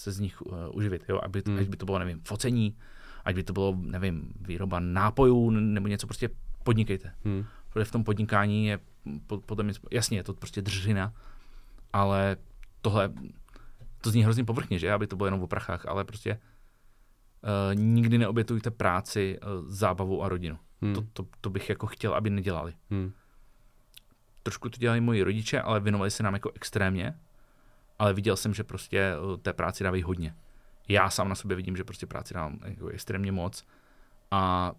se 0.00 0.12
z 0.12 0.20
nich 0.20 0.42
uh, 0.42 0.52
uživit, 0.72 1.04
jo, 1.08 1.20
aby, 1.22 1.42
Hmm. 1.46 1.58
ať 1.58 1.68
by 1.68 1.76
to 1.76 1.86
bylo, 1.86 1.98
nevím, 1.98 2.20
focení, 2.24 2.76
ať 3.24 3.34
by 3.34 3.42
to 3.42 3.52
bylo, 3.52 3.76
nevím, 3.80 4.32
výroba 4.40 4.80
nápojů 4.80 5.50
nebo 5.50 5.88
něco, 5.88 6.06
prostě 6.06 6.28
podnikejte. 6.64 7.12
Hm. 7.24 7.44
Protože 7.72 7.84
v 7.84 7.92
tom 7.92 8.04
podnikání 8.04 8.66
je 8.66 8.78
po- 9.26 9.40
podle 9.40 9.64
mě, 9.64 9.74
jasně, 9.92 10.18
je 10.18 10.22
to 10.24 10.34
prostě 10.34 10.62
držina, 10.62 11.12
ale 11.92 12.36
tohle, 12.82 13.12
to 14.00 14.10
zní 14.10 14.22
hrozně 14.24 14.44
povrchně, 14.44 14.78
že, 14.78 14.92
aby 14.92 15.06
to 15.06 15.16
bylo 15.16 15.26
jenom 15.26 15.42
o 15.42 15.46
prachách, 15.46 15.86
ale 15.86 16.04
prostě 16.04 16.40
uh, 16.40 17.74
nikdy 17.74 18.18
neobětujte 18.18 18.70
práci, 18.70 19.38
uh, 19.42 19.68
zábavu 19.68 20.22
a 20.22 20.28
rodinu. 20.28 20.58
Hm. 20.82 20.94
To, 20.94 21.02
to, 21.12 21.26
to 21.40 21.50
bych 21.50 21.68
jako 21.68 21.86
chtěl, 21.86 22.14
aby 22.14 22.30
nedělali. 22.30 22.72
Hm. 22.90 23.12
Trošku 24.42 24.68
to 24.68 24.78
dělali 24.78 25.00
moji 25.00 25.22
rodiče, 25.22 25.60
ale 25.60 25.80
věnovali 25.80 26.10
se 26.10 26.22
nám 26.22 26.34
jako 26.34 26.50
extrémně, 26.54 27.14
ale 28.00 28.14
viděl 28.14 28.36
jsem, 28.36 28.54
že 28.54 28.64
prostě 28.64 29.12
uh, 29.18 29.36
té 29.36 29.52
práci 29.52 29.84
dávají 29.84 30.02
hodně. 30.02 30.34
Já 30.88 31.10
sám 31.10 31.28
na 31.28 31.34
sobě 31.34 31.56
vidím, 31.56 31.76
že 31.76 31.84
prostě 31.84 32.06
práci 32.06 32.34
dávám 32.34 32.58
jako 32.64 32.88
extrémně 32.88 33.32
moc 33.32 33.64
a 34.30 34.72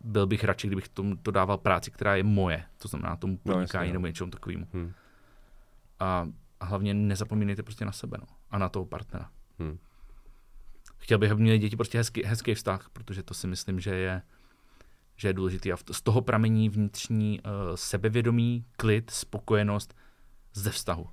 byl 0.00 0.26
bych 0.26 0.44
radši, 0.44 0.66
kdybych 0.66 0.88
tomu 0.88 1.16
to 1.16 1.30
dával 1.30 1.58
práci, 1.58 1.90
která 1.90 2.16
je 2.16 2.22
moje, 2.22 2.64
to 2.78 2.88
znamená 2.88 3.16
tomu 3.16 3.38
No, 3.44 3.52
podnikání 3.52 3.88
no. 3.88 3.92
nebo 3.92 4.06
něčemu 4.06 4.30
takovému. 4.30 4.66
Hm. 4.74 4.92
A, 6.00 6.28
a 6.60 6.64
hlavně 6.64 6.94
nezapomínejte 6.94 7.62
prostě 7.62 7.84
na 7.84 7.92
sebe 7.92 8.18
no, 8.20 8.26
a 8.50 8.58
na 8.58 8.68
toho 8.68 8.84
partnera. 8.84 9.30
Hm. 9.58 9.78
chtěl 10.98 11.18
bych, 11.18 11.30
aby 11.30 11.42
měli 11.42 11.58
děti 11.58 11.76
prostě 11.76 11.98
hezký, 11.98 12.22
hezký 12.24 12.54
vztah, 12.54 12.88
protože 12.92 13.22
to 13.22 13.34
si 13.34 13.46
myslím, 13.46 13.80
že 13.80 13.94
je, 13.94 14.22
že 15.16 15.28
je 15.28 15.32
důležitý. 15.32 15.72
A 15.72 15.76
z 15.92 16.02
toho 16.02 16.20
pramení 16.20 16.68
vnitřní 16.68 17.40
uh, 17.40 17.50
sebevědomí, 17.74 18.64
klid, 18.76 19.10
spokojenost 19.10 19.94
ze 20.52 20.70
vztahu. 20.70 21.08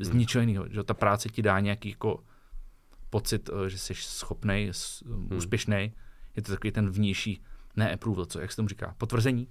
Z 0.00 0.08
Hmm. 0.08 0.18
ničeho 0.18 0.40
jiného. 0.40 0.68
Že 0.70 0.82
ta 0.84 0.94
práce 0.94 1.28
ti 1.28 1.42
dá 1.42 1.60
nějaký 1.60 1.88
jako 1.90 2.24
pocit, 3.10 3.48
uh, 3.48 3.64
že 3.66 3.78
jsi 3.78 3.94
schopnej, 3.94 4.72
hmm. 5.06 5.32
úspěšný. 5.36 5.92
Je 6.36 6.42
to 6.42 6.52
takový 6.52 6.72
ten 6.72 6.90
vnější, 6.90 7.42
ne 7.76 7.92
approval, 7.92 8.24
co, 8.26 8.40
jak 8.40 8.50
se 8.52 8.56
tomu 8.56 8.68
říká, 8.68 8.94
potvrzení? 8.98 9.48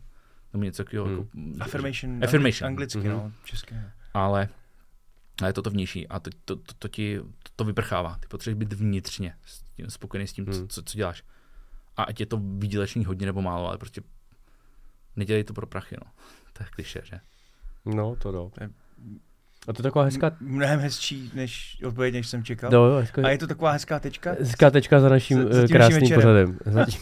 Nebo 0.53 0.63
něco 0.65 0.83
takového. 0.83 1.05
Hmm. 1.07 1.17
Jako, 1.51 1.63
Affirmation. 1.63 2.23
Affirmation. 2.23 2.67
Anglicky, 2.67 2.99
Mhm. 2.99 3.09
no, 3.09 3.31
česky. 3.43 3.73
ne. 3.75 3.93
ale, 4.13 4.49
ale 5.41 5.49
je 5.49 5.53
to 5.53 5.61
to 5.61 5.69
vnější 5.69 6.07
a 6.07 6.19
to, 6.19 6.29
to, 6.45 6.55
to, 6.55 6.73
to 6.79 6.87
ti 6.87 7.19
to, 7.19 7.49
to 7.55 7.63
vyprchává. 7.63 8.17
Ty 8.19 8.27
potřebuješ 8.27 8.59
být 8.69 8.73
vnitřně 8.79 9.35
s 9.45 9.63
tím, 9.63 9.89
spokojený 9.89 10.27
s 10.27 10.33
tím, 10.33 10.45
co, 10.45 10.51
Hmm. 10.59 10.67
co, 10.67 10.81
co 10.83 10.97
děláš. 10.97 11.23
A 11.97 12.03
ať 12.03 12.19
je 12.19 12.25
to 12.25 12.37
výdělečný 12.57 13.05
hodně 13.05 13.25
nebo 13.25 13.41
málo, 13.41 13.67
ale 13.67 13.77
prostě 13.77 14.01
nedělej 15.15 15.43
to 15.43 15.53
pro 15.53 15.67
prachy, 15.67 15.95
no. 16.05 16.11
To 16.53 16.63
je 16.63 16.67
kliše, 16.69 17.01
že? 17.03 17.19
No, 17.85 18.15
to 18.15 18.31
do. 18.31 18.51
A 19.67 19.73
to 19.73 19.79
je 19.79 19.83
taková 19.83 20.05
hezká... 20.05 20.31
Mnohem 20.39 20.79
hezčí 20.79 21.31
než 21.33 21.77
odpověď, 21.87 22.13
než 22.13 22.27
jsem 22.27 22.43
čekal. 22.43 22.71
No, 22.71 22.85
jo, 22.85 22.95
hezká, 22.99 23.21
A 23.25 23.29
je 23.29 23.37
to 23.37 23.47
taková 23.47 23.71
hezká 23.71 23.99
tečka? 23.99 24.35
hezká 24.39 24.69
tečka 24.71 24.99
za 24.99 25.09
naším 25.09 25.37
Za- 25.37 25.43
za 25.43 25.57
eh, 25.57 25.61
naším 25.61 25.75
krásným 25.75 26.01
večerem. 26.01 26.21
pořadem. 26.21 26.57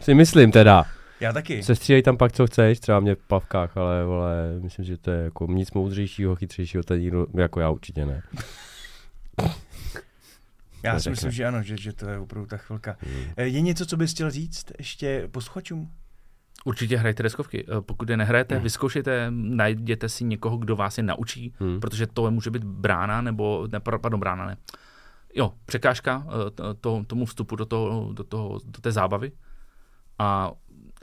Si 0.00 0.14
myslím 0.14 0.52
teda. 0.52 0.84
Já 1.20 1.32
taky. 1.32 1.62
Sestřílej 1.62 2.02
tam 2.02 2.16
pak, 2.16 2.32
co 2.32 2.46
chceš, 2.46 2.80
třeba 2.80 3.00
mě 3.00 3.14
v 3.14 3.18
pavkách, 3.26 3.76
ale 3.76 4.04
vole, 4.04 4.36
myslím, 4.60 4.84
že 4.84 4.96
to 4.96 5.10
je 5.10 5.24
jako 5.24 5.46
nic 5.46 5.72
moudřejšího, 5.72 6.36
chytřejšího, 6.36 6.82
tady 6.82 7.00
nikdo, 7.00 7.26
jako 7.34 7.60
já 7.60 7.70
určitě 7.70 8.06
ne. 8.06 8.22
Já 10.82 11.00
si 11.00 11.10
myslím, 11.10 11.30
že 11.30 11.46
ano, 11.46 11.62
že, 11.62 11.76
že 11.76 11.92
to 11.92 12.08
je 12.08 12.18
opravdu 12.18 12.46
ta 12.46 12.56
chvilka. 12.56 12.96
Hmm. 13.00 13.24
Eh, 13.36 13.46
Je 13.46 13.60
něco, 13.60 13.86
co 13.86 13.96
bys 13.96 14.10
chtěl 14.12 14.30
říct 14.30 14.66
ještě 14.78 15.28
posluchačům? 15.30 15.90
Určitě 16.64 16.96
hrajte 16.96 17.22
deskovky. 17.22 17.64
Eh, 17.68 17.80
Pokud 17.80 18.10
je 18.10 18.16
nehrajete, 18.16 18.54
Hmm. 18.54 18.62
vyzkoušejte, 18.64 19.26
najděte 19.30 20.08
si 20.08 20.24
někoho, 20.24 20.56
kdo 20.56 20.76
vás 20.76 20.98
je 20.98 21.04
naučí, 21.04 21.54
Hmm. 21.58 21.80
protože 21.80 22.06
to 22.06 22.30
může 22.30 22.50
být 22.50 22.64
brána, 22.64 23.20
nebo, 23.20 23.68
ne, 23.72 23.80
pardon, 23.80 24.20
brána, 24.20 24.46
ne. 24.46 24.56
Jo, 25.34 25.52
překážka 25.66 26.26
eh, 26.46 26.50
to, 26.50 26.74
to, 26.74 27.04
tomu 27.06 27.24
vstupu 27.26 27.56
do, 27.56 27.66
toho, 27.66 28.12
do, 28.12 28.24
toho, 28.24 28.60
do 28.64 28.80
té 28.80 28.92
zábavy, 28.92 29.32
a, 30.18 30.52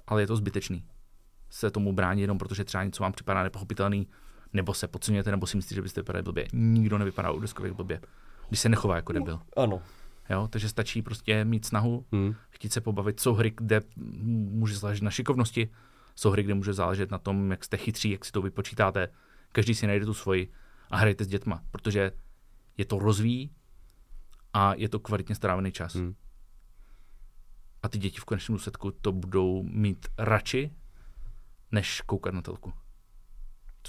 ale 0.07 0.21
je 0.21 0.27
to 0.27 0.35
zbytečný. 0.35 0.83
Se 1.49 1.71
tomu 1.71 1.93
brání 1.93 2.21
jenom 2.21 2.37
protože 2.37 2.63
třeba 2.63 2.83
něco 2.83 3.03
vám 3.03 3.11
připadá 3.11 3.43
nepochopitelný, 3.43 4.07
nebo 4.53 4.73
se 4.73 4.87
podceňujete, 4.87 5.31
nebo 5.31 5.47
si 5.47 5.57
myslíte, 5.57 5.75
že 5.75 5.81
byste 5.81 6.01
vypadali 6.01 6.23
blbě. 6.23 6.47
Nikdo 6.53 6.97
nevypadá 6.97 7.31
u 7.31 7.39
deskovek 7.39 7.73
blbě, 7.73 8.01
když 8.47 8.59
se 8.59 8.69
nechová 8.69 8.95
jako 8.95 9.13
debil. 9.13 9.39
Ano. 9.57 9.81
Jo? 10.29 10.47
Takže 10.47 10.69
stačí 10.69 11.01
prostě 11.01 11.45
mít 11.45 11.65
snahu, 11.65 12.05
Hmm. 12.11 12.35
chtít 12.49 12.73
se 12.73 12.81
pobavit. 12.81 13.19
Jsou 13.19 13.33
hry, 13.33 13.53
kde 13.57 13.81
může 13.95 14.77
záležet 14.77 15.03
na 15.03 15.11
šikovnosti, 15.11 15.69
jsou 16.15 16.29
hry, 16.29 16.43
kde 16.43 16.53
může 16.53 16.73
záležet 16.73 17.11
na 17.11 17.17
tom, 17.17 17.51
jak 17.51 17.63
jste 17.63 17.77
chytří, 17.77 18.09
jak 18.11 18.25
si 18.25 18.31
to 18.31 18.41
vypočítáte. 18.41 19.07
Každý 19.51 19.75
si 19.75 19.87
najde 19.87 20.05
tu 20.05 20.13
svoji 20.13 20.51
a 20.91 20.97
hrajte 20.97 21.23
s 21.23 21.27
dětma, 21.27 21.63
protože 21.71 22.11
je 22.77 22.85
to 22.85 22.99
rozvíjí 22.99 23.51
a 24.53 24.73
je 24.73 24.89
to 24.89 24.99
kvalitně 24.99 25.35
strávený 25.35 25.71
čas. 25.71 25.95
Hmm. 25.95 26.15
A 27.83 27.89
ty 27.89 27.97
děti 27.97 28.17
v 28.21 28.25
konečném 28.25 28.55
důsledku 28.55 28.91
to 28.91 29.11
budou 29.11 29.63
mít 29.63 30.07
radši, 30.17 30.71
než 31.71 32.01
koukat 32.01 32.33
na 32.33 32.41
telku. 32.41 32.73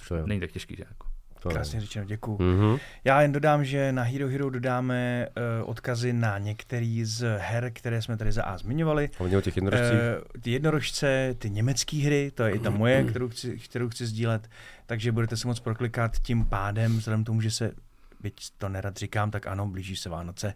To 0.09 0.17
jo. 0.17 0.27
Není 0.27 0.41
tak 0.41 0.53
těžký, 0.53 0.77
že? 0.77 0.85
Jako. 0.89 1.07
To. 1.41 1.49
Krásně 1.49 1.81
řečeno, 1.81 2.07
děkuju. 2.07 2.39
Mhm. 2.41 2.77
Já 3.05 3.23
jen 3.23 3.33
dodám, 3.33 3.65
že 3.65 3.93
na 3.93 4.03
Hero 4.03 4.29
Hero 4.29 4.51
dodáme 4.51 5.29
uh, 5.63 5.71
odkazy 5.71 6.13
na 6.13 6.39
některý 6.39 7.05
z 7.05 7.39
her, 7.39 7.71
které 7.75 8.03
jsme 8.03 8.17
tady 8.17 8.33
za 8.33 8.43
A 8.43 8.59
zmiňovali. 8.59 9.11
Hlavně 9.19 9.39
o 9.39 9.41
těch 9.41 9.57
jednorožcích. 9.57 9.99
Uh, 10.35 10.41
ty 10.43 10.51
jednorožce, 10.51 11.35
ty 11.39 11.51
německé 11.51 11.97
hry, 11.97 12.31
to 12.35 12.43
je 12.43 12.53
i 12.53 12.59
ta 12.59 12.71
moje, 12.71 13.05
kterou 13.05 13.29
chci, 13.29 13.59
kterou 13.59 13.89
chci 13.89 14.07
sdílet, 14.07 14.51
takže 14.87 15.13
budete 15.13 15.37
se 15.37 15.47
moc 15.47 15.61
proklikat 15.61 16.19
tím 16.19 16.45
pádem, 16.45 16.99
vzhledem 16.99 17.25
k 17.25 17.27
tomu, 17.27 17.41
že 17.41 17.51
se, 17.51 17.73
byť 18.21 18.51
to 18.59 18.69
nerad 18.69 18.97
říkám, 18.97 19.31
tak 19.31 19.47
ano, 19.47 19.67
blíží 19.67 19.97
se 19.97 20.09
Vánoce. 20.09 20.55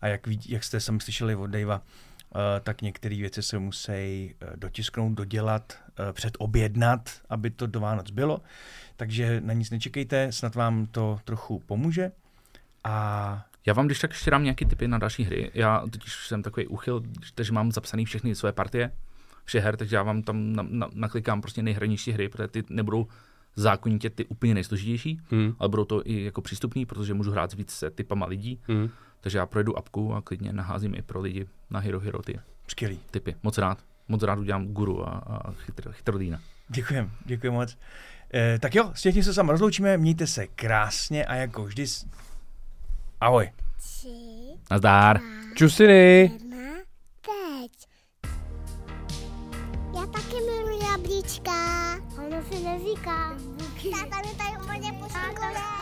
A 0.00 0.06
jak, 0.06 0.26
ví, 0.26 0.40
jak 0.48 0.64
jste 0.64 0.80
sami 0.80 1.00
slyšeli 1.00 1.34
od 1.34 1.46
Davea, 1.46 1.76
uh, 1.76 2.40
tak 2.62 2.82
některé 2.82 3.16
věci 3.16 3.42
se 3.42 3.58
musí 3.58 4.34
uh, 4.42 4.56
dotisknout, 4.56 5.12
dodělat, 5.12 5.72
uh, 6.00 6.12
předobjednat, 6.12 7.10
aby 7.28 7.50
to 7.50 7.66
do 7.66 7.80
Vánoc 7.80 8.10
bylo. 8.10 8.40
Takže 9.02 9.40
na 9.44 9.52
nic 9.52 9.70
nečekejte, 9.70 10.32
snad 10.32 10.54
vám 10.54 10.86
to 10.86 11.18
trochu 11.24 11.58
pomůže. 11.66 12.12
A 12.84 13.44
Já 13.66 13.72
vám 13.74 13.86
když 13.86 13.98
tak 13.98 14.10
ještě 14.10 14.30
dám 14.30 14.44
nějaký 14.44 14.64
tipy 14.66 14.88
na 14.88 14.98
další 14.98 15.24
hry. 15.24 15.50
Já 15.54 15.82
totiž 15.90 16.26
jsem 16.26 16.42
takový 16.42 16.66
uchyl, 16.66 17.02
takže 17.34 17.52
mám 17.52 17.72
zapsaný 17.72 18.04
všechny 18.04 18.34
své 18.34 18.52
partie 18.52 18.92
všech 19.44 19.64
her, 19.64 19.76
takže 19.76 19.96
já 19.96 20.02
vám 20.02 20.22
tam 20.22 20.52
na, 20.52 20.66
na, 20.70 20.88
naklikám 20.94 21.40
prostě 21.40 21.62
nejhranější 21.62 22.12
hry, 22.12 22.28
protože 22.28 22.48
ty 22.48 22.62
nebudou 22.70 23.06
zákonitě 23.56 24.10
ty 24.10 24.24
úplně 24.24 24.54
nejsložitější, 24.54 25.20
Hmm. 25.30 25.54
ale 25.58 25.68
budou 25.68 25.84
to 25.84 26.02
i 26.08 26.24
jako 26.24 26.42
přístupný, 26.42 26.86
protože 26.86 27.14
můžu 27.14 27.30
hrát 27.30 27.50
s 27.50 27.54
více 27.54 27.90
typama 27.90 28.26
lidí, 28.26 28.60
Hmm. 28.68 28.90
takže 29.20 29.38
já 29.38 29.46
projdu 29.46 29.78
apku 29.78 30.14
a 30.14 30.22
klidně 30.22 30.52
naházím 30.52 30.94
i 30.94 31.02
pro 31.02 31.20
lidi 31.20 31.46
na 31.70 31.80
Hero 31.80 32.00
Hero 32.00 32.22
ty 32.22 32.40
skvělý. 32.68 32.98
typy. 33.10 33.34
Moc 33.42 33.58
rád. 33.58 33.78
Moc 34.08 34.22
rád 34.22 34.38
udělám 34.38 34.66
guru 34.66 35.08
a, 35.08 35.10
a 35.12 35.52
chytr, 35.52 35.92
chytrodýna. 35.92 36.40
Děkujem, 36.68 37.10
děkuji 37.24 37.50
moc. 37.50 37.78
Eh, 38.34 38.58
tak 38.58 38.74
jo, 38.74 38.90
s 38.94 39.02
tím 39.02 39.22
se 39.22 39.34
sám 39.34 39.48
rozloučíme, 39.48 39.96
mějte 39.96 40.26
se 40.26 40.46
krásně 40.46 41.24
a 41.24 41.34
jako 41.34 41.64
vždy... 41.64 41.86
s- 41.86 42.06
Ahoj. 43.20 43.50
Tři, 43.76 44.08
Nazdár. 44.70 45.18
dva, 45.18 45.26
Čusiny! 45.54 46.20
jedna, 46.32 46.56
teď. 47.20 47.88
Já 49.94 50.06
taky 50.06 50.34
miluji 50.34 50.84
jablíčka. 50.92 51.52
Ono 52.26 52.42
se 52.52 52.58
neříká. 52.60 53.36
Táta 53.90 54.28
mi 54.28 54.34
tady 54.36 54.62
úplně 54.64 54.92
puštíkuje. 54.92 55.81